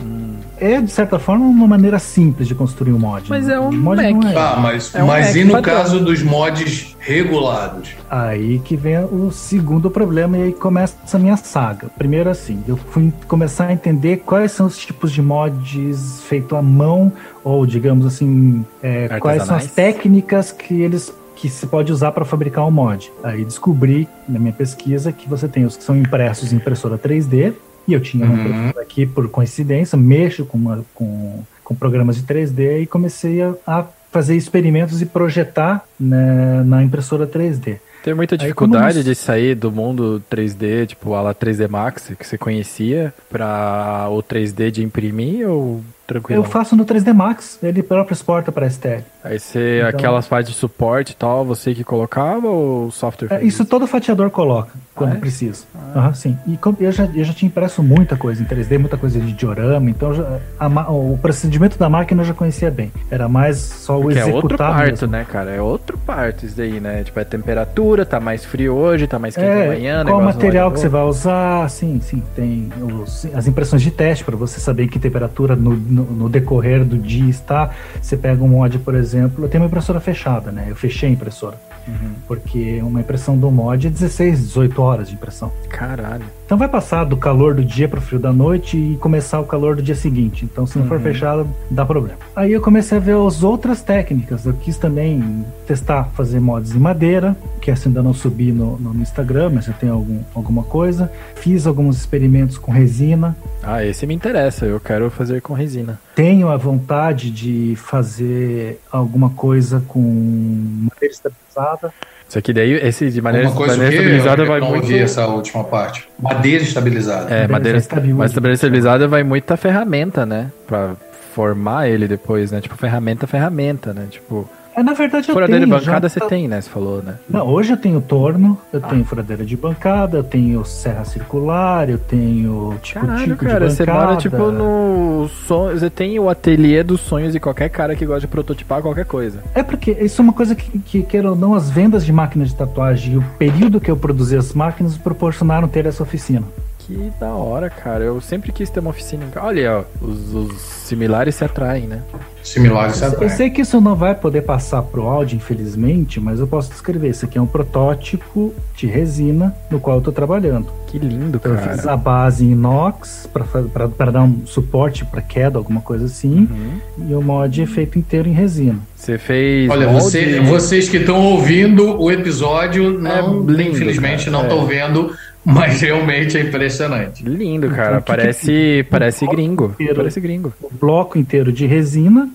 É, 0.57 0.81
de 0.81 0.91
certa 0.91 1.19
forma, 1.19 1.45
uma 1.45 1.67
maneira 1.67 1.99
simples 1.99 2.47
de 2.47 2.55
construir 2.55 2.91
um 2.91 2.99
mod. 2.99 3.29
Mas 3.29 3.47
né? 3.47 3.53
é 3.53 3.59
um 3.59 3.71
mod 3.71 4.01
Mac. 4.01 4.11
não 4.11 4.29
é. 4.29 4.33
Tá, 4.33 4.57
mas, 4.61 4.95
É 4.95 5.03
um 5.03 5.07
mas 5.07 5.27
Mac 5.27 5.35
e 5.35 5.43
no 5.43 5.51
padrão. 5.53 5.75
caso 5.75 5.99
dos 5.99 6.23
mods 6.23 6.95
regulados? 6.99 7.91
Aí 8.09 8.59
que 8.59 8.75
vem 8.75 8.97
o 9.05 9.31
segundo 9.31 9.89
problema 9.89 10.37
e 10.37 10.43
aí 10.43 10.53
começa 10.53 10.95
a 11.13 11.19
minha 11.19 11.37
saga. 11.37 11.87
Primeiro 11.97 12.29
assim, 12.29 12.63
eu 12.67 12.77
fui 12.77 13.13
começar 13.27 13.67
a 13.67 13.73
entender 13.73 14.17
quais 14.17 14.51
são 14.51 14.65
os 14.65 14.77
tipos 14.77 15.11
de 15.11 15.21
mods 15.21 16.21
feito 16.27 16.55
à 16.55 16.61
mão 16.61 17.11
ou 17.43 17.65
digamos 17.65 18.05
assim, 18.05 18.65
é, 18.81 19.07
quais 19.19 19.43
são 19.43 19.55
as 19.55 19.67
técnicas 19.67 20.51
que 20.51 20.81
eles 20.81 21.13
que 21.41 21.49
se 21.49 21.65
pode 21.65 21.91
usar 21.91 22.11
para 22.11 22.23
fabricar 22.23 22.67
um 22.67 22.71
mod. 22.71 23.11
Aí 23.23 23.43
descobri 23.43 24.07
na 24.29 24.37
minha 24.37 24.53
pesquisa 24.53 25.11
que 25.11 25.27
você 25.27 25.47
tem 25.47 25.65
os 25.65 25.75
que 25.75 25.83
são 25.83 25.97
impressos 25.97 26.53
em 26.53 26.57
impressora 26.57 26.97
3D 26.99 27.53
e 27.87 27.93
eu 27.93 27.99
tinha 27.99 28.25
uma 28.25 28.35
Uhum. 28.35 28.41
impressora 28.59 28.81
aqui 28.85 29.05
por 29.07 29.27
coincidência, 29.29 29.97
mexo 29.97 30.45
com, 30.45 30.57
uma- 30.57 30.85
com, 30.93 31.39
com 31.63 31.73
programas 31.73 32.15
de 32.17 32.23
3D 32.23 32.81
e 32.83 32.85
comecei 32.85 33.41
a, 33.41 33.53
a 33.65 33.85
fazer 34.11 34.35
experimentos 34.35 35.01
e 35.01 35.05
projetar 35.05 35.83
né, 35.99 36.61
na 36.63 36.83
impressora 36.83 37.25
3D. 37.25 37.79
Tem 38.03 38.13
muita 38.13 38.35
Aí, 38.35 38.39
dificuldade 38.39 38.93
como 38.99 39.03
de 39.05 39.15
sair 39.15 39.55
do 39.55 39.71
mundo 39.71 40.21
3D, 40.29 40.87
tipo 40.87 41.13
a 41.13 41.21
la 41.21 41.33
3D 41.35 41.67
Max, 41.69 42.11
que 42.19 42.25
você 42.27 42.37
conhecia, 42.37 43.13
pra 43.29 44.07
o 44.11 44.21
3D 44.21 44.69
de 44.71 44.83
imprimir 44.83 45.47
ou 45.49 45.83
tranquilo? 46.13 46.39
Eu 46.39 46.43
faço 46.43 46.75
no 46.75 46.85
3D 46.85 47.13
Max, 47.13 47.57
ele 47.63 47.81
próprio 47.83 48.13
exporta 48.13 48.51
para 48.51 48.65
STL. 48.67 49.03
Aí 49.23 49.39
você, 49.39 49.77
Então- 49.77 49.89
aquelas 49.89 50.27
partes 50.27 50.51
de 50.51 50.57
suporte 50.57 51.11
e 51.11 51.15
tal, 51.15 51.45
você 51.45 51.73
que 51.73 51.83
colocava 51.83 52.47
ou 52.47 52.87
o 52.87 52.91
software? 52.91 53.27
É, 53.31 53.39
fez 53.39 53.53
isso 53.53 53.65
todo 53.65 53.85
fatiador 53.87 54.29
coloca 54.31 54.71
quando 54.95 55.11
Ah, 55.13 55.15
é? 55.15 55.19
precisa. 55.19 55.63
Aham, 55.95 56.13
sim. 56.13 56.37
E 56.47 56.57
eu 56.79 56.91
já, 56.91 57.05
eu 57.05 57.23
já 57.23 57.33
tinha 57.33 57.47
impresso 57.47 57.83
muita 57.83 58.15
coisa 58.17 58.41
em 58.41 58.45
3D, 58.45 58.77
muita 58.79 58.97
coisa 58.97 59.19
de 59.19 59.31
diorama, 59.33 59.89
então 59.89 60.13
já- 60.13 60.39
a 60.59 60.67
o 60.91 61.17
procedimento 61.21 61.77
da 61.77 61.87
máquina 61.89 62.21
eu 62.21 62.25
já 62.25 62.33
conhecia 62.33 62.71
bem. 62.71 62.91
Era 63.09 63.27
mais 63.29 63.57
só 63.57 63.99
o 63.99 64.03
Porque 64.03 64.17
é 64.17 64.21
executar 64.21 64.41
outro 64.43 64.57
parto, 64.57 64.91
mesmo. 64.91 65.07
né, 65.07 65.25
cara? 65.29 65.51
É 65.51 65.61
outro 65.61 65.97
parto 65.97 66.45
isso 66.45 66.55
daí, 66.57 66.79
né? 66.79 67.03
Tipo, 67.03 67.19
é 67.19 67.23
temperatura, 67.23 68.05
tá 68.05 68.19
mais 68.19 68.43
frio 68.43 68.73
hoje, 68.73 69.05
tá 69.07 69.19
mais 69.19 69.35
quente 69.35 69.45
É, 69.47 69.65
amanhã, 69.65 70.03
qual 70.05 70.21
material 70.21 70.71
que 70.71 70.79
você 70.79 70.89
vai 70.89 71.03
usar, 71.03 71.69
sim, 71.69 71.99
sim, 72.01 72.23
tem 72.35 72.69
os- 72.81 73.27
as 73.35 73.47
impressões 73.47 73.81
de 73.81 73.91
teste 73.91 74.23
para 74.23 74.35
você 74.35 74.59
saber 74.59 74.87
que 74.87 74.97
temperatura 74.97 75.55
no, 75.55 75.71
no- 75.75 76.00
no 76.01 76.29
decorrer 76.29 76.83
do 76.83 76.97
dia 76.97 77.29
está. 77.29 77.71
Você 78.01 78.15
pega 78.17 78.43
um 78.43 78.47
mod, 78.47 78.77
por 78.79 78.95
exemplo, 78.95 79.45
eu 79.45 79.49
tenho 79.49 79.63
uma 79.63 79.67
impressora 79.67 79.99
fechada, 79.99 80.51
né? 80.51 80.65
Eu 80.69 80.75
fechei 80.75 81.09
a 81.09 81.11
impressora, 81.11 81.57
Uhum. 81.87 82.11
porque 82.27 82.79
uma 82.83 82.99
impressão 82.99 83.37
do 83.37 83.49
mod 83.49 83.87
é 83.87 83.89
16, 83.89 84.39
18 84.47 84.81
horas 84.81 85.07
de 85.09 85.15
impressão. 85.15 85.51
Caralho. 85.69 86.25
Então 86.51 86.59
vai 86.59 86.67
passar 86.67 87.05
do 87.05 87.15
calor 87.15 87.53
do 87.53 87.63
dia 87.63 87.87
pro 87.87 88.01
frio 88.01 88.19
da 88.19 88.33
noite 88.33 88.75
e 88.75 88.97
começar 88.97 89.39
o 89.39 89.45
calor 89.45 89.77
do 89.77 89.81
dia 89.81 89.95
seguinte. 89.95 90.43
Então 90.43 90.67
se 90.67 90.77
não 90.77 90.85
for 90.85 90.97
Uhum. 90.97 91.03
fechado, 91.03 91.47
dá 91.69 91.85
problema. 91.85 92.17
Aí 92.35 92.51
eu 92.51 92.59
comecei 92.59 92.97
a 92.97 92.99
ver 92.99 93.15
as 93.15 93.41
outras 93.41 93.81
técnicas. 93.81 94.45
Eu 94.45 94.51
quis 94.55 94.75
também 94.75 95.45
testar 95.65 96.09
fazer 96.13 96.41
mods 96.41 96.75
em 96.75 96.77
madeira, 96.77 97.37
que 97.61 97.71
essa 97.71 97.87
ainda 97.87 98.03
não 98.03 98.13
subi 98.13 98.51
no, 98.51 98.77
no 98.77 99.01
Instagram, 99.01 99.51
mas 99.55 99.69
eu 99.69 99.73
tenho 99.75 99.93
algum, 99.93 100.19
alguma 100.35 100.63
coisa. 100.63 101.09
Fiz 101.35 101.65
alguns 101.65 101.95
experimentos 101.95 102.57
com 102.57 102.69
resina. 102.69 103.33
Ah, 103.63 103.85
esse 103.85 104.05
me 104.05 104.13
interessa, 104.13 104.65
eu 104.65 104.77
quero 104.77 105.09
fazer 105.09 105.41
com 105.41 105.53
resina. 105.53 106.01
Tenho 106.13 106.49
a 106.49 106.57
vontade 106.57 107.31
de 107.31 107.77
fazer 107.77 108.77
alguma 108.91 109.29
coisa 109.29 109.81
com 109.87 110.01
madeira 110.01 111.13
estabilizada. 111.13 111.93
Isso 112.31 112.39
aqui 112.39 112.53
daí, 112.53 112.71
esse 112.75 113.09
de 113.11 113.21
maneira, 113.21 113.49
Uma 113.49 113.55
coisa 113.57 113.73
estabilizada 113.89 114.43
Eu 114.43 114.47
vai 114.47 114.61
não 114.61 114.69
muito... 114.69 114.83
ouvi 114.83 114.99
essa 114.99 115.27
última 115.27 115.65
parte. 115.65 116.07
Madeira 116.17 116.63
estabilizada. 116.63 117.29
É, 117.29 117.45
madeira, 117.45 117.77
estabil- 117.77 118.15
mas 118.15 118.33
madeira 118.33 118.53
estabilizada 118.53 119.05
vai 119.05 119.21
muita 119.21 119.57
ferramenta, 119.57 120.25
né? 120.25 120.49
Pra 120.65 120.95
formar 121.35 121.89
ele 121.89 122.07
depois, 122.07 122.49
né? 122.49 122.61
Tipo, 122.61 122.77
ferramenta, 122.77 123.27
ferramenta, 123.27 123.93
né? 123.93 124.07
Tipo, 124.09 124.49
É, 124.75 124.81
na 124.81 124.93
verdade 124.93 125.27
eu 125.29 125.33
furadeira 125.33 125.65
tenho. 125.65 125.77
de 125.79 125.85
bancada 125.85 126.07
já 126.07 126.13
você 126.13 126.19
tem, 126.27 126.47
né? 126.47 126.61
Você 126.61 126.69
falou, 126.69 127.01
né? 127.03 127.15
Não, 127.29 127.45
hoje 127.47 127.73
eu 127.73 127.77
tenho 127.77 127.99
torno, 128.01 128.57
eu 128.71 128.79
Ah. 128.81 128.87
tenho 128.87 129.03
furadeira 129.03 129.43
de 129.45 129.57
bancada, 129.57 130.17
eu 130.17 130.23
tenho 130.23 130.63
serra 130.63 131.03
circular, 131.03 131.89
eu 131.89 131.97
tenho 131.97 132.75
tipo 132.81 133.05
Caralho, 133.05 133.23
tico 133.33 133.45
cara, 133.45 133.67
de 133.67 133.73
você 133.75 133.85
bancada. 133.85 134.05
mora 134.07 134.17
tipo 134.17 134.51
no 134.51 135.29
sonho, 135.45 135.77
você 135.77 135.89
tem 135.89 136.17
o 136.19 136.29
ateliê 136.29 136.83
dos 136.83 137.01
sonhos 137.01 137.33
de 137.33 137.39
qualquer 137.39 137.69
cara 137.69 137.95
que 137.95 138.05
gosta 138.05 138.21
de 138.21 138.27
prototipar 138.27 138.81
qualquer 138.81 139.05
coisa. 139.05 139.43
É 139.53 139.61
porque 139.61 139.91
isso 139.91 140.21
é 140.21 140.23
uma 140.23 140.33
coisa 140.33 140.55
que, 140.55 140.79
que, 140.79 141.03
queira 141.03 141.29
ou 141.31 141.35
não, 141.35 141.53
as 141.53 141.69
vendas 141.69 142.05
de 142.05 142.13
máquinas 142.13 142.49
de 142.49 142.55
tatuagem 142.55 143.13
e 143.13 143.17
o 143.17 143.23
período 143.37 143.79
que 143.81 143.91
eu 143.91 143.97
produzi 143.97 144.35
as 144.37 144.53
máquinas 144.53 144.97
proporcionaram 144.97 145.67
ter 145.67 145.85
essa 145.85 146.01
oficina. 146.03 146.43
Que 146.87 147.11
da 147.19 147.29
hora, 147.33 147.69
cara. 147.69 148.03
Eu 148.03 148.19
sempre 148.21 148.51
quis 148.51 148.69
ter 148.69 148.79
uma 148.79 148.89
oficina 148.89 149.23
em 149.25 149.29
casa. 149.29 149.45
Olha, 149.47 149.79
ó, 149.79 150.05
os, 150.05 150.33
os 150.33 150.57
similares 150.61 151.35
se 151.35 151.43
atraem, 151.45 151.87
né? 151.87 152.01
Similares 152.43 152.95
se 152.95 153.03
Eu 153.03 153.09
atraem. 153.09 153.29
sei 153.29 153.49
que 153.49 153.61
isso 153.61 153.79
não 153.79 153.95
vai 153.95 154.15
poder 154.15 154.41
passar 154.41 154.81
pro 154.81 155.03
áudio, 155.03 155.35
infelizmente, 155.37 156.19
mas 156.19 156.39
eu 156.39 156.47
posso 156.47 156.69
descrever. 156.71 157.09
Isso 157.09 157.23
aqui 157.25 157.37
é 157.37 157.41
um 157.41 157.45
protótipo 157.45 158.53
de 158.75 158.87
resina 158.87 159.55
no 159.69 159.79
qual 159.79 159.97
eu 159.97 159.99
estou 159.99 160.13
trabalhando. 160.13 160.67
Que 160.87 160.97
lindo, 160.99 161.37
Então, 161.37 161.53
eu 161.53 161.57
fiz 161.59 161.81
cara. 161.81 161.93
a 161.93 161.97
base 161.97 162.43
em 162.45 162.51
inox 162.51 163.29
para 163.31 164.11
dar 164.11 164.23
um 164.23 164.41
suporte 164.45 165.05
para 165.05 165.21
queda, 165.21 165.57
alguma 165.57 165.81
coisa 165.81 166.05
assim. 166.05 166.47
Uhum. 166.51 167.07
E 167.09 167.13
o 167.13 167.21
mod 167.21 167.61
é 167.61 167.65
feito 167.65 167.97
inteiro 167.99 168.27
em 168.27 168.33
resina. 168.33 168.79
Você 168.95 169.17
fez. 169.17 169.69
Olha, 169.69 169.87
molde? 169.87 170.03
você- 170.03 170.39
vocês 170.41 170.89
que 170.89 170.97
estão 170.97 171.23
ouvindo 171.23 171.99
o 172.01 172.11
episódio, 172.11 172.99
não, 172.99 173.11
É 173.11 173.21
lindo, 173.21 173.61
infelizmente 173.75 174.25
cara, 174.25 174.31
não 174.31 174.41
é. 174.41 174.43
estão 174.47 174.65
vendo, 174.65 175.15
Mas 175.43 175.81
realmente 175.81 176.37
é 176.37 176.41
impressionante. 176.41 177.23
Lindo, 177.23 177.65
Então, 177.65 177.75
cara. 177.77 177.93
o 177.93 178.01
que 178.01 178.03
que- 178.03 178.17
Parece, 178.17 178.85
parece 178.89 179.25
gringo. 179.27 179.71
inteiro. 179.79 179.95
Parece 179.95 180.19
gringo. 180.19 180.53
O 180.61 180.69
bloco 180.79 181.17
inteiro 181.17 181.51
de 181.51 181.65
resina 181.65 182.29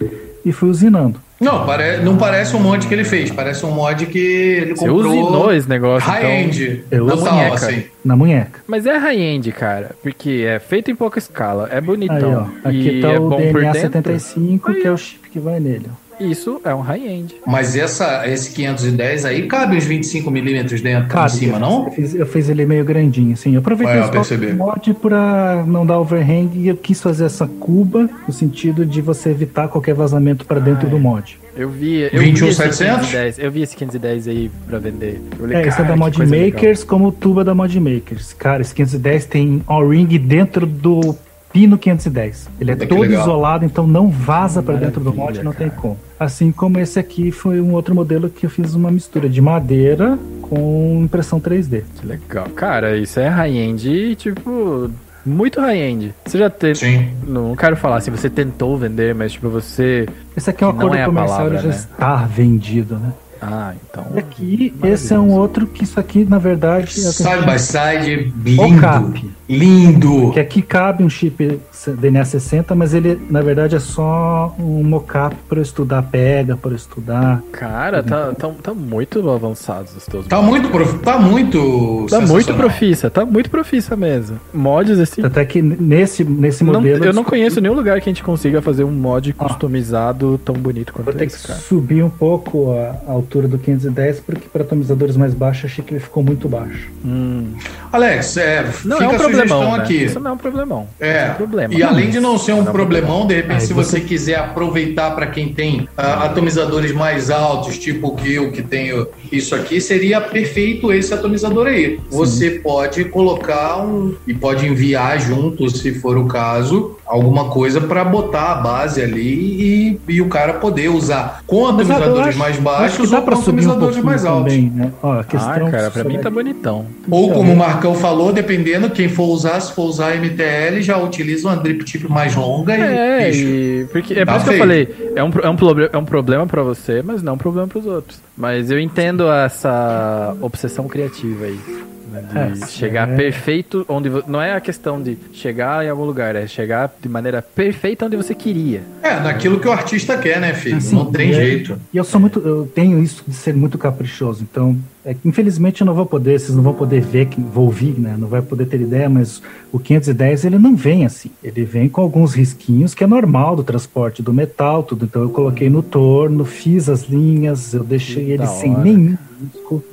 e 0.44 0.50
fui 0.52 0.68
usinando. 0.68 1.20
Não, 1.40 1.66
pare... 1.66 1.98
não 1.98 2.16
parece 2.16 2.56
um 2.56 2.60
mod 2.60 2.86
que 2.86 2.94
ele 2.94 3.04
fez, 3.04 3.30
parece 3.30 3.64
um 3.66 3.70
mod 3.70 4.06
que 4.06 4.18
ele 4.18 4.74
Você 4.74 4.88
comprou 4.88 5.10
usinou 5.12 5.52
esse 5.52 5.68
negócio, 5.68 6.08
então. 6.08 6.20
high-end. 6.22 6.84
Eu 6.90 7.06
Total, 7.06 7.52
assim. 7.52 7.84
Na 8.04 8.16
munheca. 8.16 8.60
Mas 8.66 8.86
é 8.86 8.96
high-end, 8.96 9.52
cara. 9.52 9.90
Porque 10.02 10.44
é 10.48 10.58
feito 10.58 10.90
em 10.90 10.96
pouca 10.96 11.18
escala. 11.18 11.68
É 11.70 11.78
bonitão. 11.80 12.16
Aí, 12.16 12.24
ó. 12.64 12.68
Aqui 12.68 12.88
e 12.88 13.00
tá 13.02 13.08
é 13.12 13.18
o 13.20 13.28
DNA 13.28 13.72
dentro. 13.72 13.80
75, 13.82 14.70
Aí, 14.70 14.80
que 14.80 14.88
é 14.88 14.90
o 14.90 14.96
chip 14.96 15.28
que 15.28 15.38
vai 15.38 15.60
nele. 15.60 15.86
ó. 15.90 16.05
Isso 16.18 16.60
é 16.64 16.74
um 16.74 16.80
high-end. 16.80 17.36
Mas 17.46 17.76
essa, 17.76 18.26
esse 18.28 18.52
510 18.52 19.24
aí 19.24 19.46
cabe 19.46 19.76
uns 19.76 19.84
25 19.84 20.30
milímetros 20.30 20.80
dentro, 20.80 21.08
Cara, 21.08 21.26
em 21.26 21.28
cima, 21.30 21.58
não? 21.58 21.84
Eu 21.86 21.90
fiz, 21.92 22.14
eu 22.14 22.26
fiz 22.26 22.48
ele 22.48 22.64
meio 22.66 22.84
grandinho, 22.84 23.32
assim. 23.34 23.52
Eu 23.54 23.60
aproveitei 23.60 24.00
do 24.00 24.54
mod 24.56 24.94
pra 24.94 25.64
não 25.66 25.84
dar 25.84 25.98
overhang 26.00 26.50
e 26.54 26.68
eu 26.68 26.76
quis 26.76 27.00
fazer 27.00 27.24
essa 27.26 27.46
cuba 27.46 28.08
no 28.26 28.32
sentido 28.32 28.84
de 28.86 29.00
você 29.00 29.30
evitar 29.30 29.68
qualquer 29.68 29.94
vazamento 29.94 30.46
pra 30.46 30.58
dentro 30.58 30.86
Ah, 30.86 30.90
do 30.90 30.98
mod. 30.98 31.38
Eu 31.56 31.70
vi, 31.70 32.00
eu 32.12 32.20
21, 32.20 32.44
vi 32.46 32.50
esse 32.50 32.56
700? 32.62 33.06
510, 33.06 33.38
eu 33.38 33.50
vi 33.50 33.62
esse 33.62 33.76
510 33.76 34.28
aí 34.28 34.50
pra 34.68 34.78
vender. 34.78 35.22
Falei, 35.38 35.56
É, 35.56 35.66
esse 35.66 35.80
é 35.80 35.84
da 35.84 35.96
Mod 35.96 36.16
coisa 36.16 36.30
legal. 36.34 36.50
Makers 36.52 36.84
como 36.84 37.10
tuba 37.12 37.42
da 37.42 37.54
Mod 37.54 37.80
Makers. 37.80 38.34
Cara, 38.34 38.60
esse 38.60 38.74
510 38.74 39.24
tem 39.26 39.62
O-ring 39.66 40.06
dentro 40.18 40.66
do 40.66 41.16
pino 41.56 41.78
510. 41.78 42.50
Ele 42.60 42.70
é 42.70 42.76
que 42.76 42.86
todo 42.86 43.00
legal. 43.00 43.22
isolado, 43.22 43.64
então 43.64 43.86
não 43.86 44.10
vaza 44.10 44.62
pra 44.62 44.76
dentro 44.76 45.00
do 45.02 45.14
Maravilha, 45.14 45.42
não 45.42 45.54
tem 45.54 45.70
cara. 45.70 45.80
como. 45.80 45.98
Assim 46.20 46.52
como 46.52 46.78
esse 46.78 46.98
aqui 46.98 47.30
foi 47.30 47.62
um 47.62 47.72
outro 47.72 47.94
modelo 47.94 48.28
que 48.28 48.44
eu 48.44 48.50
fiz 48.50 48.74
uma 48.74 48.90
mistura 48.90 49.26
de 49.26 49.40
madeira 49.40 50.18
com 50.42 51.00
impressão 51.02 51.40
3D. 51.40 51.84
Que 51.98 52.06
legal. 52.06 52.46
Cara, 52.50 52.98
isso 52.98 53.18
é 53.18 53.28
high-end, 53.28 54.16
tipo, 54.16 54.90
muito 55.24 55.58
high-end. 55.58 56.14
Você 56.26 56.36
já 56.36 56.50
teve. 56.50 56.74
Sim. 56.74 57.08
Não 57.26 57.56
quero 57.56 57.74
falar 57.74 57.96
assim, 57.96 58.10
você 58.10 58.28
tentou 58.28 58.76
vender, 58.76 59.14
mas 59.14 59.32
tipo, 59.32 59.48
você. 59.48 60.06
Esse 60.36 60.50
aqui 60.50 60.62
é 60.62 60.66
um 60.66 60.72
não 60.72 60.78
acordo 60.78 60.96
é 60.96 61.06
comercial, 61.06 61.38
palavra, 61.38 61.54
ele 61.54 61.62
já 61.62 61.68
né? 61.70 61.74
está 61.74 62.16
vendido, 62.26 62.98
né? 62.98 63.12
Ah, 63.46 63.72
então. 63.88 64.04
E 64.14 64.18
aqui, 64.18 64.74
esse 64.82 65.14
é 65.14 65.18
um 65.18 65.30
outro 65.32 65.66
que 65.66 65.84
isso 65.84 65.98
aqui, 66.00 66.24
na 66.24 66.38
verdade, 66.38 66.86
é 66.96 67.08
o 67.08 67.12
que 67.14 67.22
a 67.22 67.30
Side 67.36 67.46
by 67.46 67.58
side, 67.58 68.32
Mocap. 68.56 69.04
lindo. 69.20 69.36
Lindo. 69.48 70.32
Que 70.32 70.40
aqui 70.40 70.60
cabe 70.60 71.04
um 71.04 71.08
chip 71.08 71.60
DNA 71.98 72.24
60, 72.24 72.74
mas 72.74 72.92
ele, 72.94 73.20
na 73.30 73.40
verdade, 73.40 73.76
é 73.76 73.78
só 73.78 74.54
um 74.58 74.82
mockup 74.82 75.36
para 75.48 75.60
estudar 75.60 76.02
pega, 76.02 76.56
para 76.56 76.74
estudar. 76.74 77.42
Cara, 77.52 78.02
tá, 78.02 78.32
tá, 78.34 78.48
tá 78.62 78.74
muito 78.74 79.28
avançados 79.30 79.94
os 79.96 80.04
teus. 80.06 80.26
Tá 80.26 80.42
muito, 80.42 80.68
prof... 80.68 80.98
tá 80.98 81.18
muito 81.18 82.06
Tá 82.10 82.20
muito 82.20 82.52
profissa, 82.54 83.08
tá 83.08 83.24
muito 83.24 83.48
profissa 83.50 83.94
mesmo. 83.96 84.40
Mods 84.52 84.98
assim. 84.98 85.22
Até 85.24 85.44
que 85.44 85.62
nesse, 85.62 86.24
nesse 86.24 86.64
não- 86.64 86.74
modelo. 86.74 87.04
eu 87.04 87.12
não 87.12 87.22
conheço 87.24 87.60
nenhum 87.60 87.74
lugar 87.74 88.00
que 88.00 88.08
a 88.08 88.12
gente 88.12 88.24
consiga 88.24 88.60
fazer 88.60 88.82
um 88.82 88.90
mod 88.90 89.32
customizado 89.32 90.38
tão 90.44 90.54
bonito 90.56 90.92
Vou 90.92 91.04
quanto 91.04 91.16
ter 91.16 91.26
que 91.26 91.32
esse, 91.34 91.46
cara. 91.46 91.58
subir 91.60 92.02
um 92.02 92.10
pouco 92.10 92.72
a, 92.72 92.96
a 93.12 93.14
altura 93.36 93.48
do 93.48 93.58
510, 93.58 94.20
porque 94.20 94.48
para 94.50 94.62
atomizadores 94.62 95.16
mais 95.16 95.34
baixos 95.34 95.66
achei 95.70 95.84
que 95.84 95.92
ele 95.92 96.00
ficou 96.00 96.22
muito 96.22 96.48
baixo. 96.48 96.88
Hum. 97.04 97.52
Alex, 97.92 98.36
é, 98.36 98.62
Não 98.84 98.96
fica 98.98 99.04
é 99.04 99.08
um 99.08 99.10
a 99.10 99.18
sugestão 99.18 99.26
problemão, 99.46 99.76
né? 99.76 99.82
aqui. 99.84 100.04
Isso 100.04 100.20
não 100.20 100.30
é 100.30 100.34
um 100.34 100.38
problemão. 100.38 100.88
É, 100.98 101.24
Isso 101.24 101.32
um 101.32 101.36
problema. 101.36 101.74
e 101.74 101.82
além 101.82 102.10
de 102.10 102.18
não 102.20 102.38
ser 102.38 102.52
um 102.52 102.56
Não 102.56 102.66
é 102.66 102.70
um 102.70 102.72
problemão, 102.72 103.26
de 103.26 103.34
repente, 103.34 103.64
se 103.64 103.72
você- 103.72 103.86
você 103.86 104.00
quiser 104.00 104.36
aproveitar 104.36 105.10
para 105.14 105.26
quem 105.26 105.52
tem 105.52 105.88
ah, 105.96 106.24
atomizadores 106.24 106.92
mais 106.92 107.30
altos, 107.30 107.78
tipo 107.78 108.14
o 108.14 108.18
Gil, 108.18 108.50
que 108.50 108.62
tem 108.62 108.90
isso 109.30 109.54
aqui, 109.54 109.80
seria 109.80 110.20
perfeito 110.20 110.92
esse 110.92 111.12
atomizador 111.14 111.66
aí. 111.66 112.00
Você 112.10 112.50
pode 112.50 113.04
colocar 113.06 113.78
um 113.84 114.14
e 114.26 114.34
pode 114.34 114.66
enviar 114.66 115.20
junto, 115.20 115.68
se 115.70 115.94
for 115.94 116.16
o 116.18 116.26
caso, 116.26 116.96
alguma 117.06 117.46
coisa 117.50 117.80
para 117.80 118.04
botar 118.04 118.52
a 118.52 118.54
base 118.56 119.00
ali 119.00 119.20
e, 119.20 120.00
e 120.08 120.20
o 120.20 120.28
cara 120.28 120.54
poder 120.54 120.88
usar 120.88 121.42
com 121.46 121.66
atomizadores 121.66 122.28
acho- 122.28 122.38
mais 122.38 122.58
baixos 122.58 123.12
ou 123.12 123.22
para 123.22 123.36
com 123.36 123.42
subir 123.42 123.66
um 123.66 123.70
atomizadores 123.70 123.94
pouquinho 123.96 124.04
mais 124.06 124.24
altos. 124.24 124.52
também, 124.52 124.70
né? 124.74 124.92
Ó, 125.02 125.20
a 125.20 125.24
questão 125.24 125.50
Ah, 125.66 125.70
cara, 125.70 125.90
pra 125.90 126.02
só 126.02 126.08
mim 126.08 126.18
tá 126.18 126.30
bonitão. 126.30 126.86
Ou 127.10 127.24
Então, 127.26 127.36
como 127.36 127.52
o 127.52 127.56
Marcão 127.56 127.94
falou, 127.94 128.32
dependendo, 128.32 128.90
quem 128.90 129.08
for 129.08 129.26
usar, 129.28 129.60
se 129.60 129.72
for 129.72 129.84
usar 129.84 130.14
MTL, 130.16 130.80
já 130.82 130.96
utiliza 130.98 131.48
uma 131.48 131.56
drip 131.56 131.84
tip 131.84 132.08
mais 132.08 132.34
longa 132.34 132.76
e. 132.76 132.80
É, 132.80 133.26
bicho, 133.30 133.46
e, 133.46 133.86
porque, 133.92 134.14
é 134.14 134.24
por 134.24 134.26
Tá 134.32 134.36
isso 134.38 134.46
que 134.46 134.54
eu 134.54 134.58
falei, 134.58 135.12
é 135.14 135.22
um, 135.22 135.30
é, 135.42 135.48
um 135.50 135.56
é 135.92 135.98
um 135.98 136.04
problema 136.04 136.46
pra 136.46 136.62
você, 136.62 137.02
mas 137.02 137.22
não 137.22 137.32
é 137.32 137.34
um 137.34 137.38
problema 137.38 137.68
pros 137.68 137.86
outros. 137.86 138.18
Mas 138.36 138.70
eu 138.70 138.78
entendo 138.80 139.30
essa 139.30 140.34
obsessão 140.40 140.86
criativa 140.88 141.44
aí. 141.46 141.58
De 142.06 142.62
É, 142.62 142.66
chegar 142.68 143.08
é. 143.08 143.16
perfeito 143.16 143.84
onde 143.88 144.08
não 144.28 144.40
é 144.40 144.54
a 144.54 144.60
questão 144.60 145.02
de 145.02 145.18
chegar 145.32 145.84
em 145.84 145.88
algum 145.88 146.04
lugar, 146.04 146.36
é 146.36 146.46
chegar 146.46 146.94
de 147.02 147.08
maneira 147.08 147.42
perfeita 147.42 148.06
onde 148.06 148.16
você 148.16 148.34
queria. 148.34 148.82
É, 149.02 149.18
naquilo 149.20 149.58
que 149.58 149.66
o 149.68 149.72
artista 149.72 150.16
quer, 150.16 150.40
né, 150.40 150.54
filho? 150.54 150.76
Assim, 150.76 150.94
não 150.94 151.06
tem 151.06 151.30
e 151.30 151.34
aí- 151.34 151.46
jeito. 151.46 151.78
E 151.92 151.96
eu 151.96 152.04
sou 152.04 152.20
muito, 152.20 152.38
eu 152.40 152.66
tenho 152.74 153.02
isso 153.02 153.24
de 153.26 153.34
ser 153.34 153.54
muito 153.54 153.76
caprichoso. 153.76 154.42
Então, 154.48 154.76
é 155.04 155.14
infelizmente 155.24 155.80
eu 155.80 155.86
não 155.86 155.94
vou 155.94 156.06
poder, 156.06 156.38
vocês 156.38 156.54
não 156.54 156.62
vão 156.62 156.74
poder 156.74 157.00
ver, 157.00 157.26
que 157.26 157.40
vou 157.40 157.64
ouvir, 157.66 157.98
né? 157.98 158.14
Não 158.18 158.28
vai 158.28 158.42
poder 158.42 158.66
ter 158.66 158.80
ideia, 158.80 159.08
mas 159.08 159.42
o 159.72 159.78
510 159.78 160.44
ele 160.44 160.58
não 160.58 160.74
vem 160.76 161.04
assim. 161.04 161.30
Ele 161.42 161.64
vem 161.64 161.88
com 161.88 162.00
alguns 162.00 162.34
risquinhos 162.34 162.94
que 162.94 163.02
é 163.04 163.06
normal 163.06 163.56
do 163.56 163.64
transporte 163.64 164.22
do 164.22 164.32
metal, 164.32 164.82
tudo. 164.82 165.04
Então 165.04 165.22
eu 165.22 165.30
coloquei 165.30 165.68
no 165.68 165.82
torno, 165.82 166.44
fiz 166.44 166.88
as 166.88 167.02
linhas, 167.08 167.74
eu 167.74 167.82
deixei 167.84 168.24
Que 168.26 168.30
ele 168.32 168.46
sem 168.46 168.72
hora, 168.72 168.82
nenhum 168.84 169.16
risco, 169.52 169.84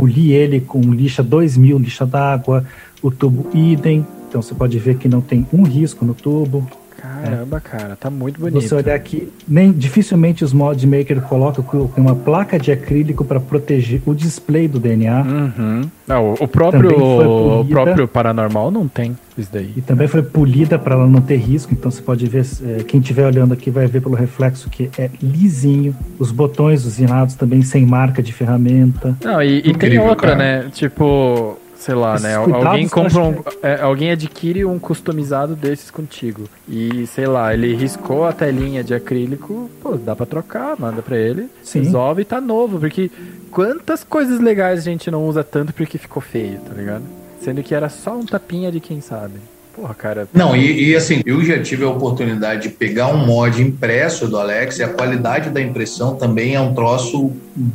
poli 0.00 0.32
ele 0.32 0.60
com 0.60 0.80
lixa 0.80 1.22
2000, 1.22 1.78
lixa 1.78 2.06
d'água, 2.06 2.64
o 3.02 3.10
tubo 3.10 3.46
idem. 3.54 4.06
Então 4.28 4.40
você 4.40 4.54
pode 4.54 4.78
ver 4.78 4.96
que 4.96 5.08
não 5.08 5.20
tem 5.20 5.46
um 5.52 5.62
risco 5.62 6.04
no 6.04 6.14
tubo. 6.14 6.66
Caramba, 7.00 7.60
cara, 7.60 7.96
tá 7.96 8.10
muito 8.10 8.36
Se 8.36 8.40
bonito. 8.42 8.60
você 8.68 8.74
olhar 8.74 8.94
aqui, 8.94 9.32
nem 9.48 9.72
dificilmente 9.72 10.44
os 10.44 10.52
mod 10.52 10.86
maker 10.86 11.20
colocam 11.22 11.64
uma 11.96 12.14
placa 12.14 12.58
de 12.58 12.70
acrílico 12.70 13.24
para 13.24 13.40
proteger 13.40 14.02
o 14.04 14.14
display 14.14 14.68
do 14.68 14.78
DNA. 14.78 15.22
Uhum. 15.22 15.90
Não, 16.06 16.30
o, 16.30 16.34
o 16.40 16.48
próprio, 16.48 17.60
o 17.60 17.64
próprio 17.64 18.08
paranormal 18.08 18.70
não 18.70 18.86
tem 18.88 19.16
isso 19.38 19.48
daí. 19.52 19.72
E 19.76 19.80
também 19.80 20.06
foi 20.08 20.22
polida 20.22 20.78
para 20.78 20.94
ela 20.94 21.06
não 21.06 21.20
ter 21.20 21.36
risco. 21.36 21.72
Então 21.72 21.90
você 21.90 22.02
pode 22.02 22.26
ver, 22.26 22.44
eh, 22.62 22.82
quem 22.86 23.00
estiver 23.00 23.26
olhando 23.26 23.54
aqui 23.54 23.70
vai 23.70 23.86
ver 23.86 24.02
pelo 24.02 24.14
reflexo 24.14 24.68
que 24.68 24.90
é 24.98 25.10
lisinho. 25.22 25.94
Os 26.18 26.30
botões 26.30 26.84
usinados 26.84 27.34
também 27.34 27.62
sem 27.62 27.86
marca 27.86 28.22
de 28.22 28.32
ferramenta. 28.32 29.16
Não, 29.24 29.42
e, 29.42 29.58
e 29.58 29.74
tem 29.74 29.98
outra, 29.98 30.32
cara. 30.32 30.36
né? 30.36 30.70
Tipo, 30.72 31.56
sei 31.80 31.94
lá, 31.94 32.14
Esses 32.14 32.28
né? 32.28 32.36
Alguém 32.36 32.86
compra 32.86 33.22
um, 33.22 33.42
é, 33.62 33.80
alguém 33.80 34.10
adquire 34.10 34.66
um 34.66 34.78
customizado 34.78 35.56
desses 35.56 35.90
contigo. 35.90 36.44
E, 36.68 37.06
sei 37.06 37.26
lá, 37.26 37.54
ele 37.54 37.74
riscou 37.74 38.26
a 38.26 38.32
telinha 38.32 38.84
de 38.84 38.94
acrílico, 38.94 39.70
pô, 39.82 39.96
dá 39.96 40.14
pra 40.14 40.26
trocar, 40.26 40.78
manda 40.78 41.00
pra 41.00 41.16
ele, 41.16 41.48
Sim. 41.62 41.80
resolve 41.80 42.22
e 42.22 42.24
tá 42.26 42.38
novo. 42.38 42.78
Porque 42.78 43.10
quantas 43.50 44.04
coisas 44.04 44.40
legais 44.40 44.80
a 44.80 44.82
gente 44.82 45.10
não 45.10 45.26
usa 45.26 45.42
tanto 45.42 45.72
porque 45.72 45.96
ficou 45.96 46.22
feio, 46.22 46.60
tá 46.60 46.74
ligado? 46.74 47.04
Sendo 47.40 47.62
que 47.62 47.74
era 47.74 47.88
só 47.88 48.14
um 48.14 48.26
tapinha 48.26 48.70
de 48.70 48.78
quem 48.78 49.00
sabe. 49.00 49.40
Porra, 49.80 49.94
cara. 49.94 50.28
Não, 50.34 50.54
e, 50.54 50.90
e, 50.90 50.94
assim, 50.94 51.22
eu 51.24 51.42
já 51.42 51.58
tive 51.62 51.84
a 51.84 51.88
oportunidade 51.88 52.64
de 52.64 52.68
pegar 52.68 53.06
um 53.08 53.24
mod 53.24 53.62
impresso 53.62 54.28
do 54.28 54.38
Alex 54.38 54.78
e 54.78 54.82
a 54.82 54.88
qualidade 54.88 55.48
da 55.48 55.60
impressão 55.60 56.16
também 56.16 56.54
é 56.54 56.60
um 56.60 56.74
troço 56.74 57.32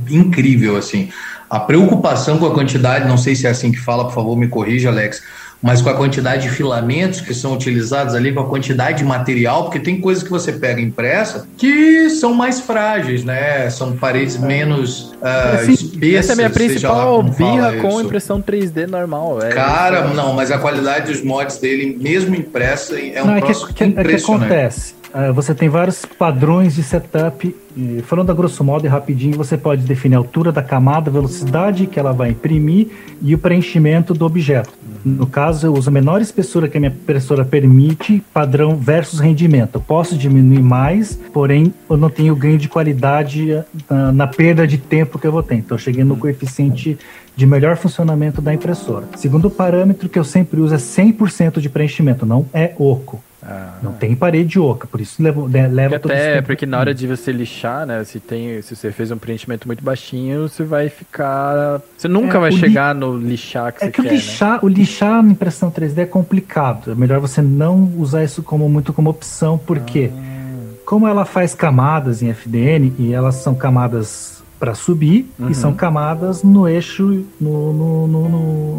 incrível, 0.08 0.78
assim. 0.78 1.10
A 1.50 1.60
preocupação 1.60 2.38
com 2.38 2.46
a 2.46 2.54
quantidade, 2.54 3.08
não 3.08 3.18
sei 3.18 3.36
se 3.36 3.48
é 3.48 3.50
assim 3.50 3.72
que 3.72 3.80
fala, 3.80 4.06
por 4.06 4.14
favor, 4.14 4.38
me 4.38 4.48
corrija, 4.48 4.90
Alex, 4.90 5.24
mas 5.66 5.82
com 5.82 5.90
a 5.90 5.96
quantidade 5.96 6.44
de 6.44 6.50
filamentos 6.50 7.22
que 7.22 7.34
são 7.34 7.56
utilizados 7.56 8.14
ali, 8.14 8.32
com 8.32 8.40
a 8.40 8.46
quantidade 8.46 9.00
de 9.00 9.04
material, 9.04 9.64
porque 9.64 9.80
tem 9.80 10.00
coisas 10.00 10.22
que 10.22 10.30
você 10.30 10.54
pega 10.54 10.80
impressa 10.80 11.48
que 11.58 12.08
são 12.12 12.36
mais 12.36 12.60
frágeis, 12.60 13.24
né? 13.24 13.68
São 13.72 13.98
paredes 13.98 14.38
menos 14.38 15.16
ah, 15.24 15.54
Assim, 15.56 15.74
espessas. 15.74 16.14
Essa 16.14 16.32
é 16.32 16.34
a 16.34 16.36
minha 16.36 16.50
principal 16.52 17.24
birra 17.24 17.74
com 17.82 17.90
isso. 17.90 18.02
impressão 18.02 18.40
3D 18.44 18.86
normal. 18.86 19.42
É 19.42 19.50
Cara, 19.50 20.08
não, 20.10 20.34
mas 20.34 20.52
a 20.52 20.60
qualidade 20.60 21.12
dos 21.12 21.24
mods 21.24 21.58
dele, 21.58 21.98
mesmo 22.00 22.36
impressa, 22.36 23.00
é 23.00 23.24
um 23.24 23.26
Não, 23.26 23.36
é 23.36 23.42
que, 23.42 23.46
troço 23.48 23.66
que, 23.66 23.84
é 23.84 23.88
que 23.88 23.92
impressionante. 23.92 24.46
acontece. 24.46 24.95
Ah, 25.14 25.32
você 25.32 25.54
tem 25.54 25.70
vários 25.70 26.06
padrões 26.06 26.76
de 26.76 26.84
setup. 26.84 27.56
Falando 28.04 28.32
a 28.32 28.34
grosso 28.34 28.64
modo 28.64 28.86
e 28.86 28.90
rapidinho, 28.90 29.36
você 29.36 29.58
pode 29.58 29.84
definir 29.84 30.16
a 30.16 30.20
altura 30.20 30.52
da 30.52 30.64
camada, 30.64 31.10
a 31.10 31.14
velocidade 31.14 31.88
que 31.88 32.00
ela 32.00 32.14
vai 32.14 32.30
imprimir 32.30 32.88
e 33.22 33.36
o 33.36 33.38
preenchimento 33.38 34.14
do 34.14 34.26
objeto. 34.26 34.72
No 35.04 35.28
caso, 35.28 35.68
eu 35.68 35.74
uso 35.74 35.90
a 35.90 35.92
menor 35.92 36.22
espessura 36.22 36.70
que 36.70 36.78
a 36.78 36.80
minha 36.80 36.92
impressora 36.92 37.44
permite, 37.44 38.24
padrão 38.34 38.76
versus 38.76 39.20
rendimento. 39.20 39.76
Eu 39.76 39.82
posso 39.82 40.18
diminuir 40.18 40.62
mais, 40.62 41.20
porém 41.34 41.74
eu 41.90 41.98
não 41.98 42.10
tenho 42.10 42.36
ganho 42.36 42.58
de 42.58 42.70
qualidade 42.70 43.62
ah, 43.90 44.12
na 44.12 44.26
perda 44.26 44.66
de 44.66 44.78
tempo 44.78 45.20
que 45.20 45.28
eu 45.28 45.32
vou 45.32 45.44
ter. 45.44 45.56
Então 45.56 45.76
eu 45.76 45.80
cheguei 45.80 46.04
no 46.04 46.16
coeficiente 46.16 46.98
de 47.36 47.46
melhor 47.46 47.76
funcionamento 47.76 48.42
da 48.42 48.54
impressora. 48.54 49.08
Segundo 49.18 49.50
parâmetro 49.50 50.08
que 50.08 50.18
eu 50.18 50.24
sempre 50.24 50.62
uso 50.62 50.74
é 50.74 50.78
100% 50.78 51.60
de 51.60 51.70
preenchimento, 51.70 52.26
não 52.26 52.46
é 52.54 52.74
oco. 52.80 53.22
Ah. 53.48 53.74
Não 53.84 53.94
tem 53.94 54.16
parede 54.16 54.60
oca, 54.60 54.88
por 54.88 55.00
isso 55.00 55.22
leva, 55.22 55.48
né, 55.48 55.68
leva 55.68 56.00
todo 56.00 56.12
esse 56.12 56.20
até 56.22 56.34
tempo. 56.38 56.48
porque 56.48 56.66
na 56.66 56.80
hora 56.80 56.94
de 56.96 57.06
você 57.06 57.32
lixar, 57.32 57.86
né? 57.86 58.04
Se 58.04 58.20
tem, 58.20 58.60
se 58.64 58.76
você 58.76 58.92
fez 58.92 59.12
um 59.12 59.18
preenchimento 59.18 59.68
muito 59.68 59.84
baixinho, 59.84 60.50
você 60.50 60.64
vai 60.64 60.90
ficar, 60.90 61.80
você 61.96 62.08
nunca 62.08 62.38
É, 62.38 62.42
vai 62.42 62.50
o 62.50 62.54
li- 62.54 62.60
chegar 62.60 62.96
no 62.96 63.18
lixar 63.18 63.72
que 63.74 63.84
É 63.84 63.88
você 63.88 63.92
que 63.92 64.00
o 64.02 64.04
quer, 64.04 64.10
né? 64.10 64.16
lixar, 64.16 64.66
o 64.66 64.68
lixar 64.68 65.22
na 65.22 65.32
impressão 65.32 65.70
3D 65.70 66.00
é 66.02 66.06
complicado. 66.06 66.92
É 66.92 66.96
melhor 66.96 67.20
você 67.20 67.42
não 67.42 67.84
usar 67.98 68.24
isso 68.24 68.42
como 68.42 68.68
muito 68.68 68.92
como 68.92 69.10
opção, 69.12 69.58
porque 69.60 70.10
Ah. 70.12 70.74
como 70.86 71.08
ela 71.08 71.24
faz 71.26 71.54
camadas 71.54 72.24
em 72.24 72.30
FDN 72.30 72.94
e 72.98 73.14
elas 73.14 73.36
são 73.36 73.54
camadas 73.54 74.44
para 74.66 74.74
subir 74.74 75.30
Uhum. 75.38 75.50
e 75.50 75.54
são 75.56 75.74
camadas 75.76 76.42
no 76.42 76.68
eixo 76.68 77.24
no, 77.40 77.72
no, 77.72 78.08
no, 78.08 78.30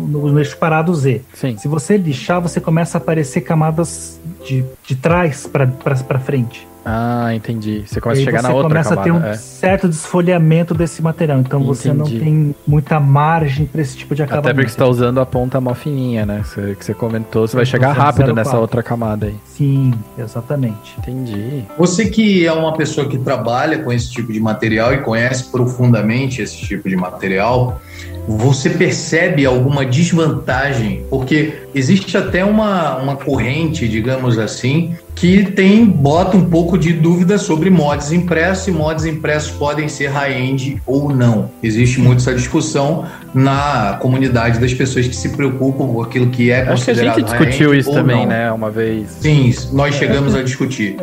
no- 0.09 0.33
no 0.33 0.39
eixo 0.41 0.57
parado 0.59 0.93
Z. 0.93 1.23
Sim. 1.33 1.57
Se 1.57 1.69
você 1.69 1.97
lixar, 1.97 2.41
você 2.41 2.61
começa 2.61 2.99
a 2.99 3.01
aparecer 3.01 3.43
camadas 3.43 4.19
de, 4.45 4.65
de 4.85 4.97
trás 4.97 5.47
para 5.47 6.19
frente. 6.19 6.67
Ah, 6.89 7.35
entendi. 7.35 7.83
Você 7.85 8.01
começa 8.01 8.21
a 8.21 8.25
chegar 8.25 8.43
você 8.43 8.47
na 8.47 8.55
outra 8.55 8.69
começa 8.69 8.91
camada. 8.91 9.01
a 9.01 9.05
ter 9.05 9.27
um 9.27 9.31
é. 9.33 9.35
certo 9.37 9.89
desfolhamento 9.89 10.73
desse 10.73 11.03
material. 11.03 11.41
Então 11.41 11.65
você 11.65 11.93
não 11.93 12.07
Entendi. 12.07 12.21
tem 12.21 12.55
muita 12.65 13.01
margem 13.01 13.67
para 13.67 13.81
esse 13.81 13.97
tipo 13.97 14.15
de 14.15 14.23
acabamento. 14.23 14.49
Até 14.51 14.55
porque 14.55 14.71
você 14.71 14.77
tá 14.77 14.87
usando 14.87 15.19
a 15.19 15.27
ponta 15.27 15.61
mó 15.61 15.75
fininha, 15.75 16.25
né? 16.25 16.43
Você- 16.45 16.77
que 16.77 16.85
você 16.85 16.95
comentou, 16.95 17.49
você 17.49 17.57
vai 17.57 17.67
chegar 17.67 17.91
rápido 17.91 18.27
0,4. 18.27 18.35
nessa 18.37 18.59
outra 18.61 18.85
camada 18.85 19.27
aí. 19.27 19.35
Sim, 19.47 19.93
exatamente. 20.17 20.95
Entendi. 20.99 21.65
Você 21.77 22.07
que 22.07 22.47
é 22.47 22.53
uma 22.53 22.73
pessoa 22.77 23.09
que 23.09 23.19
trabalha 23.19 23.81
com 23.81 23.93
esse 23.93 24.09
tipo 24.09 24.33
de 24.33 24.39
material 24.39 24.95
e 24.95 24.99
conhece 24.99 25.51
profundamente 25.51 26.41
esse 26.41 26.57
tipo 26.57 26.89
de 26.89 26.95
material, 26.95 27.81
você 28.29 28.71
percebe 28.71 29.45
alguma 29.45 29.85
desvantagem? 29.85 31.05
Porque 31.11 31.63
existe 31.75 32.17
até 32.17 32.45
uma, 32.45 32.97
uma 32.99 33.17
corrente, 33.17 33.89
digamos 33.89 34.39
assim, 34.39 34.95
que 35.17 35.45
tem 35.53 35.87
bota 35.87 36.37
um 36.37 36.45
pouco 36.45 36.77
de 36.77 36.93
dúvida 36.93 37.39
sobre 37.39 37.71
mods 37.71 38.13
impressos 38.13 38.69
e 38.69 38.71
mods 38.71 39.07
impressos 39.07 39.51
podem 39.51 39.89
ser 39.89 40.09
high-end 40.09 40.81
ou 40.87 41.09
não. 41.11 41.51
Existe 41.63 41.99
muito 42.01 42.19
essa 42.21 42.35
discussão 42.35 43.07
na 43.33 43.97
comunidade 44.01 44.59
das 44.61 44.75
pessoas 44.75 45.09
que 45.09 45.17
se 45.17 45.31
preocupam 45.31 45.87
com 45.89 46.03
aquilo 46.03 46.29
que 46.29 46.51
é 46.51 46.61
Acho 46.61 46.85
que 46.85 46.91
a 46.91 46.95
considerado 46.95 47.19
gente 47.19 47.25
discutiu 47.31 47.75
isso 47.75 47.89
ou 47.89 47.95
também, 47.97 48.21
não. 48.21 48.27
né? 48.27 48.53
Uma 48.53 48.71
vez. 48.71 49.09
Sim, 49.21 49.55
nós 49.73 49.95
chegamos 49.95 50.35
a 50.35 50.43
discutir. 50.43 50.97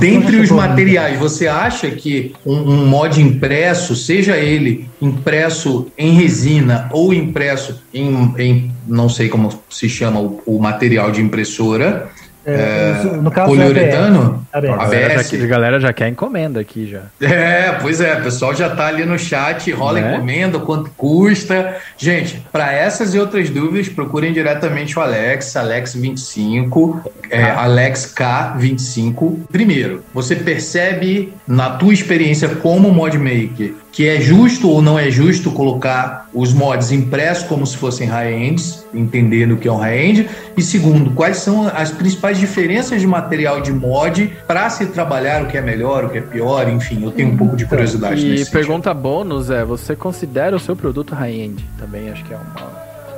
Dentre 0.00 0.36
os 0.40 0.50
materiais, 0.50 1.16
você 1.18 1.46
acha 1.46 1.88
que 1.92 2.34
um, 2.44 2.54
um 2.56 2.86
mod 2.86 3.22
impresso, 3.22 3.94
seja 3.94 4.36
ele 4.36 4.88
impresso 5.00 5.86
em 5.96 6.12
resina 6.12 6.88
ou 6.90 7.14
impresso 7.14 7.80
em, 7.94 8.34
em- 8.36 8.70
não 8.88 9.08
sei 9.08 9.28
como 9.28 9.48
se 9.70 9.88
chama 9.88 10.18
o, 10.18 10.42
o 10.44 10.58
material 10.58 11.12
de 11.12 11.22
impressora, 11.22 12.08
É, 12.44 13.02
no 13.20 13.30
caso 13.30 13.48
poliuretano, 13.48 14.46
é 14.52 14.58
ABS. 14.58 14.70
A 14.70 14.76
galera, 14.76 15.22
já, 15.22 15.36
a 15.36 15.46
galera 15.46 15.80
já 15.80 15.92
quer 15.92 16.08
encomenda 16.08 16.60
aqui 16.60 16.88
já. 16.90 17.02
É, 17.20 17.72
pois 17.80 18.00
é, 18.00 18.18
o 18.18 18.22
pessoal 18.22 18.54
já 18.54 18.70
tá 18.70 18.86
ali 18.86 19.04
no 19.04 19.18
chat, 19.18 19.70
rola 19.72 20.00
Né? 20.00 20.14
encomenda, 20.14 20.58
quanto 20.58 20.90
custa. 20.96 21.76
Gente, 21.98 22.44
para 22.50 22.72
essas 22.72 23.14
e 23.14 23.18
outras 23.18 23.50
dúvidas, 23.50 23.88
procurem 23.88 24.32
diretamente 24.32 24.98
o 24.98 25.02
Alex, 25.02 25.52
Alex25, 25.54 27.00
é, 27.30 27.42
Alex 27.42 28.14
K25. 28.16 29.40
Primeiro, 29.50 30.02
você 30.14 30.34
percebe 30.34 31.32
na 31.46 31.70
tua 31.70 31.92
experiência 31.92 32.48
como 32.48 32.90
mod 32.90 33.18
maker 33.18 33.74
que 33.92 34.08
é 34.08 34.20
justo 34.20 34.68
ou 34.68 34.80
não 34.80 34.98
é 34.98 35.10
justo 35.10 35.50
colocar 35.50 36.28
os 36.32 36.52
mods 36.52 36.92
impressos 36.92 37.44
como 37.44 37.66
se 37.66 37.76
fossem 37.76 38.06
high-ends, 38.06 38.86
entendendo 38.94 39.52
o 39.52 39.56
que 39.56 39.66
é 39.66 39.72
um 39.72 39.76
high-end. 39.76 40.28
E 40.56 40.62
segundo, 40.62 41.10
quais 41.10 41.38
são 41.38 41.66
as 41.66 41.90
principais 41.90 42.38
diferenças 42.38 43.00
de 43.00 43.06
material 43.06 43.60
de 43.60 43.72
mod 43.72 44.32
para 44.46 44.70
se 44.70 44.86
trabalhar 44.86 45.42
o 45.42 45.46
que 45.46 45.56
é 45.56 45.60
melhor, 45.60 46.04
o 46.04 46.10
que 46.10 46.18
é 46.18 46.22
pior, 46.22 46.68
enfim, 46.68 47.02
eu 47.04 47.10
tenho 47.10 47.30
um 47.30 47.36
pouco 47.36 47.56
de 47.56 47.66
curiosidade 47.66 48.20
E 48.20 48.30
nesse 48.30 48.44
sentido. 48.44 48.52
pergunta 48.52 48.94
bônus 48.94 49.50
é: 49.50 49.64
você 49.64 49.96
considera 49.96 50.54
o 50.54 50.60
seu 50.60 50.76
produto 50.76 51.14
high-end? 51.14 51.64
Também 51.78 52.10
acho 52.10 52.24
que 52.24 52.32
é 52.32 52.36
uma 52.36 52.70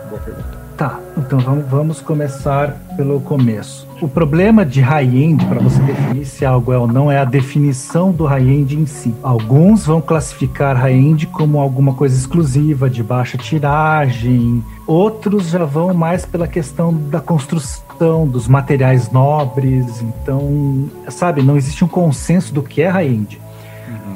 boa 0.09 0.21
pergunta. 0.23 0.62
Tá, 0.77 0.99
então 1.17 1.39
vamos, 1.69 2.01
começar 2.01 2.77
pelo 2.97 3.21
começo. 3.21 3.87
O 4.01 4.09
problema 4.09 4.65
de 4.65 4.81
high-end, 4.81 5.45
para 5.47 5.61
você 5.61 5.81
definir 5.83 6.25
se 6.25 6.45
algo 6.45 6.73
é 6.73 6.79
ou 6.79 6.89
não, 6.89 7.11
é 7.11 7.19
a 7.19 7.25
definição 7.25 8.11
do 8.11 8.25
high-end 8.25 8.77
em 8.77 8.87
si. 8.87 9.15
Alguns 9.23 9.87
vão 9.87 10.01
classificar 10.01 10.77
high-end 10.77 11.27
como 11.27 11.61
alguma 11.61 11.95
coisa 11.95 12.17
exclusiva, 12.17 12.91
de 12.91 13.03
baixa 13.03 13.39
tiragem. 13.39 14.65
Outros 14.87 15.51
já 15.51 15.65
vão 15.65 15.95
mais 15.95 16.25
pela 16.25 16.49
questão 16.49 16.93
da 16.93 17.21
construção, 17.21 18.27
dos 18.27 18.49
materiais 18.49 19.11
nobres. 19.13 20.03
Então, 20.03 20.91
sabe, 21.09 21.43
não 21.43 21.57
existe 21.57 21.85
um 21.85 21.89
consenso 21.89 22.53
do 22.53 22.63
que 22.63 22.83
é 22.83 22.89
high-end. 22.89 23.41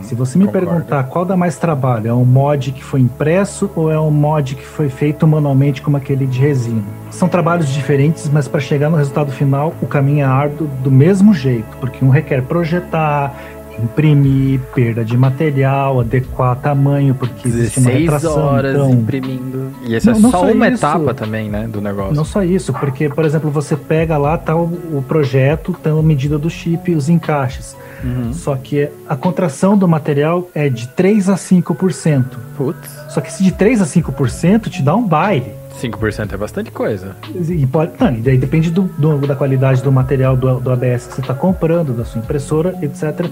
Se 0.07 0.15
você 0.15 0.39
me 0.39 0.47
concordo. 0.47 0.67
perguntar 0.69 1.03
qual 1.05 1.25
dá 1.25 1.37
mais 1.37 1.57
trabalho, 1.59 2.09
é 2.09 2.15
um 2.15 2.25
mod 2.25 2.71
que 2.73 2.83
foi 2.83 3.01
impresso 3.01 3.69
ou 3.75 3.91
é 3.91 3.99
um 3.99 4.11
mod 4.11 4.55
que 4.55 4.65
foi 4.65 4.89
feito 4.89 5.27
manualmente 5.27 5.83
como 5.83 5.97
aquele 5.97 6.27
de 6.27 6.39
resina? 6.41 6.83
São 7.11 7.29
trabalhos 7.29 7.69
diferentes, 7.69 8.29
mas 8.33 8.47
para 8.47 8.61
chegar 8.61 8.89
no 8.89 8.97
resultado 8.97 9.33
final, 9.33 9.75
o 9.83 9.87
caminho 9.87 10.21
é 10.21 10.25
árduo 10.25 10.69
do 10.83 10.91
mesmo 10.91 11.35
jeito, 11.35 11.77
porque 11.81 12.05
um 12.05 12.09
requer 12.09 12.43
projetar, 12.43 13.35
imprimir, 13.83 14.61
perda 14.75 15.05
de 15.05 15.17
material, 15.17 16.01
adequar 16.01 16.57
tamanho, 16.57 17.15
porque 17.15 17.47
existe 17.49 17.79
uma 17.79 17.91
16 17.91 18.11
retração. 18.13 18.43
horas 18.45 18.75
então, 18.75 18.91
imprimindo. 18.91 19.71
E 19.85 19.95
essa 19.95 20.11
Não- 20.13 20.19
é 20.19 20.23
não 20.23 20.31
só 20.31 20.39
só 20.41 20.51
uma 20.53 20.69
isso. 20.69 20.85
etapa 20.87 21.15
também, 21.15 21.49
né? 21.51 21.67
Do 21.69 21.81
negócio. 21.81 22.15
Não 22.15 22.25
só 22.25 22.43
isso, 22.43 22.73
porque, 22.73 23.09
por 23.09 23.25
exemplo, 23.25 23.51
você 23.51 23.77
pega 23.77 24.17
lá, 24.17 24.39
tá 24.39 24.55
o, 24.57 24.65
o 24.65 25.05
projeto, 25.07 25.77
tá 25.83 25.91
a 25.91 26.03
medida 26.03 26.39
do 26.39 26.49
chip, 26.49 26.95
os 26.95 27.09
encaixes. 27.09 27.77
Uhum. 28.05 28.33
Só 28.33 28.57
que 28.57 28.89
a 29.09 29.17
contração 29.17 29.77
do 29.77 29.87
material 29.89 30.49
é 30.55 30.69
de 30.69 30.89
3 30.89 31.29
a 31.29 31.35
5%. 31.35 32.25
Putz, 32.57 32.89
Só 33.11 33.21
que 33.21 33.33
se 33.33 33.43
de 33.43 33.53
3 33.53 33.81
a 33.83 33.85
5% 33.87 34.69
te 34.69 34.83
dá 34.83 34.95
um 34.95 35.07
baile. 35.07 35.53
5% 35.81 36.33
é 36.33 36.37
bastante 36.39 36.71
coisa. 36.71 37.15
E, 37.35 37.67
pode, 37.67 37.93
não, 38.01 38.11
e 38.15 38.21
daí 38.23 38.39
depende 38.39 38.71
do, 38.71 38.83
do- 38.97 39.27
da 39.27 39.35
qualidade 39.37 39.83
do 39.83 39.93
material 39.93 40.35
do, 40.35 40.59
do 40.59 40.71
ABS 40.71 41.07
que 41.07 41.15
você 41.15 41.21
está 41.21 41.35
comprando, 41.35 41.93
da 41.95 42.03
sua 42.05 42.19
impressora, 42.21 42.75
etc. 42.81 43.27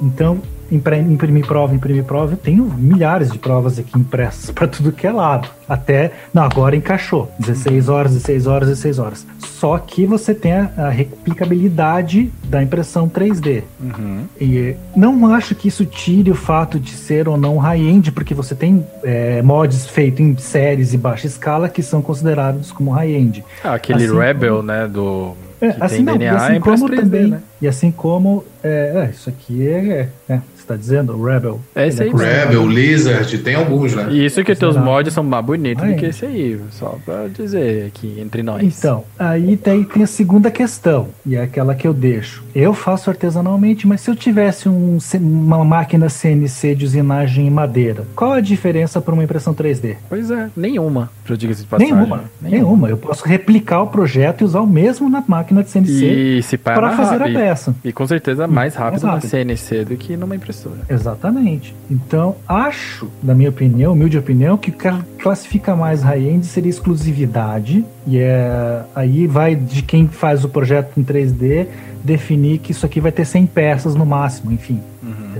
Então, 0.00 0.40
imprimir 0.70 1.46
prova, 1.46 1.74
imprimir 1.74 2.04
prova, 2.04 2.32
eu 2.32 2.36
tenho 2.36 2.64
milhares 2.64 3.30
de 3.30 3.38
provas 3.38 3.78
aqui 3.78 3.98
impressas 3.98 4.50
para 4.50 4.66
tudo 4.66 4.92
que 4.92 5.06
é 5.06 5.12
lado. 5.12 5.48
Até, 5.68 6.12
não, 6.32 6.42
agora 6.42 6.76
encaixou. 6.76 7.30
16 7.38 7.88
horas, 7.88 8.12
16 8.12 8.46
horas, 8.46 8.68
16 8.68 8.98
horas. 8.98 9.26
Só 9.38 9.78
que 9.78 10.04
você 10.04 10.34
tem 10.34 10.52
a, 10.52 10.70
a 10.76 10.88
replicabilidade 10.88 12.30
da 12.44 12.62
impressão 12.62 13.08
3D. 13.08 13.62
Uhum. 13.80 14.24
E 14.40 14.76
não 14.94 15.32
acho 15.32 15.54
que 15.54 15.68
isso 15.68 15.84
tire 15.84 16.30
o 16.30 16.34
fato 16.34 16.78
de 16.78 16.92
ser 16.92 17.28
ou 17.28 17.36
não 17.36 17.58
high-end, 17.58 18.12
porque 18.12 18.34
você 18.34 18.54
tem 18.54 18.84
é, 19.02 19.42
mods 19.42 19.86
feitos 19.86 20.20
em 20.20 20.36
séries 20.36 20.92
e 20.92 20.98
baixa 20.98 21.26
escala 21.26 21.68
que 21.68 21.82
são 21.82 22.02
considerados 22.02 22.70
como 22.70 22.90
high-end. 22.90 23.44
Ah, 23.64 23.74
aquele 23.74 24.04
Assim 24.04 24.16
Rebel, 24.16 24.62
né? 24.62 24.86
Do. 24.86 25.34
É, 25.60 25.76
assim 25.80 26.02
não, 26.02 26.16
e 26.16 26.26
assim 26.26 26.54
é 26.54 26.60
como 26.60 26.88
3D, 26.88 26.96
também, 26.96 27.26
né? 27.28 27.42
e 27.62 27.68
assim 27.68 27.90
como 27.90 28.44
é, 28.62 29.06
é, 29.06 29.10
isso 29.10 29.30
aqui 29.30 29.66
é, 29.66 30.08
é, 30.28 30.34
é, 30.34 30.42
você 30.66 30.72
está 30.72 30.76
dizendo 30.76 31.22
Rebel. 31.22 31.60
É 31.74 31.86
esse 31.86 32.02
Ele 32.02 32.12
aí. 32.22 32.44
Rebel, 32.44 32.68
Lizard, 32.68 33.38
tem 33.38 33.54
alguns, 33.54 33.94
né? 33.94 34.08
E 34.10 34.24
isso 34.24 34.42
que 34.42 34.54
teus 34.54 34.74
Será? 34.74 34.84
mods 34.84 35.12
são 35.14 35.22
mais 35.22 35.44
bonitos 35.44 35.82
do 35.84 35.90
Ai. 35.90 35.96
que 35.96 36.06
esse 36.06 36.26
aí, 36.26 36.60
só 36.72 36.98
pra 37.04 37.28
dizer 37.28 37.86
aqui 37.86 38.18
entre 38.20 38.42
nós. 38.42 38.62
Então, 38.62 39.04
aí 39.18 39.56
tem, 39.56 39.84
tem 39.84 40.02
a 40.02 40.06
segunda 40.06 40.50
questão, 40.50 41.08
e 41.24 41.36
é 41.36 41.42
aquela 41.42 41.74
que 41.74 41.86
eu 41.86 41.94
deixo. 41.94 42.44
Eu 42.54 42.74
faço 42.74 43.10
artesanalmente, 43.10 43.86
mas 43.86 44.00
se 44.00 44.10
eu 44.10 44.16
tivesse 44.16 44.68
um 44.68 44.98
uma 45.20 45.64
máquina 45.64 46.08
CNC 46.08 46.74
de 46.74 46.84
usinagem 46.84 47.46
em 47.46 47.50
madeira, 47.50 48.04
qual 48.14 48.32
a 48.32 48.40
diferença 48.40 49.00
para 49.00 49.14
uma 49.14 49.22
impressão 49.24 49.54
3D? 49.54 49.96
Pois 50.08 50.30
é, 50.30 50.48
nenhuma, 50.56 51.10
pra 51.24 51.36
diga-se 51.36 51.62
de 51.62 51.66
passagem. 51.66 51.94
Nenhuma, 51.94 52.24
nenhuma. 52.40 52.88
Eu 52.88 52.96
posso 52.96 53.24
replicar 53.26 53.82
o 53.82 53.86
projeto 53.86 54.40
e 54.40 54.44
usar 54.44 54.60
o 54.60 54.66
mesmo 54.66 55.08
na 55.08 55.22
máquina 55.26 55.62
de 55.62 55.70
CNC 55.70 56.04
E 56.04 56.40
é 56.52 56.56
para 56.56 56.96
fazer 56.96 57.22
a 57.22 57.26
peça. 57.26 57.74
E 57.84 57.92
com 57.92 58.06
certeza 58.06 58.46
mais 58.46 58.74
rápido 58.74 59.04
na 59.04 59.12
rápido. 59.14 59.30
CNC 59.30 59.84
do 59.84 59.96
que 59.96 60.16
numa 60.16 60.34
impressora. 60.56 60.80
Exatamente. 60.88 61.74
Então, 61.90 62.36
acho, 62.48 63.08
na 63.22 63.34
minha 63.34 63.50
opinião, 63.50 63.92
humilde 63.92 64.18
opinião, 64.18 64.56
que 64.56 64.70
o 64.70 64.72
que 64.72 64.88
classifica 65.18 65.76
mais 65.76 66.02
high-end 66.02 66.46
seria 66.46 66.70
exclusividade. 66.70 67.84
E 68.06 68.18
é, 68.18 68.82
aí 68.94 69.26
vai 69.26 69.54
de 69.54 69.82
quem 69.82 70.08
faz 70.08 70.44
o 70.44 70.48
projeto 70.48 70.98
em 70.98 71.04
3D 71.04 71.66
definir 72.02 72.58
que 72.58 72.70
isso 72.70 72.86
aqui 72.86 73.00
vai 73.00 73.10
ter 73.10 73.24
100 73.24 73.46
peças 73.46 73.94
no 73.94 74.06
máximo, 74.06 74.52
enfim. 74.52 74.80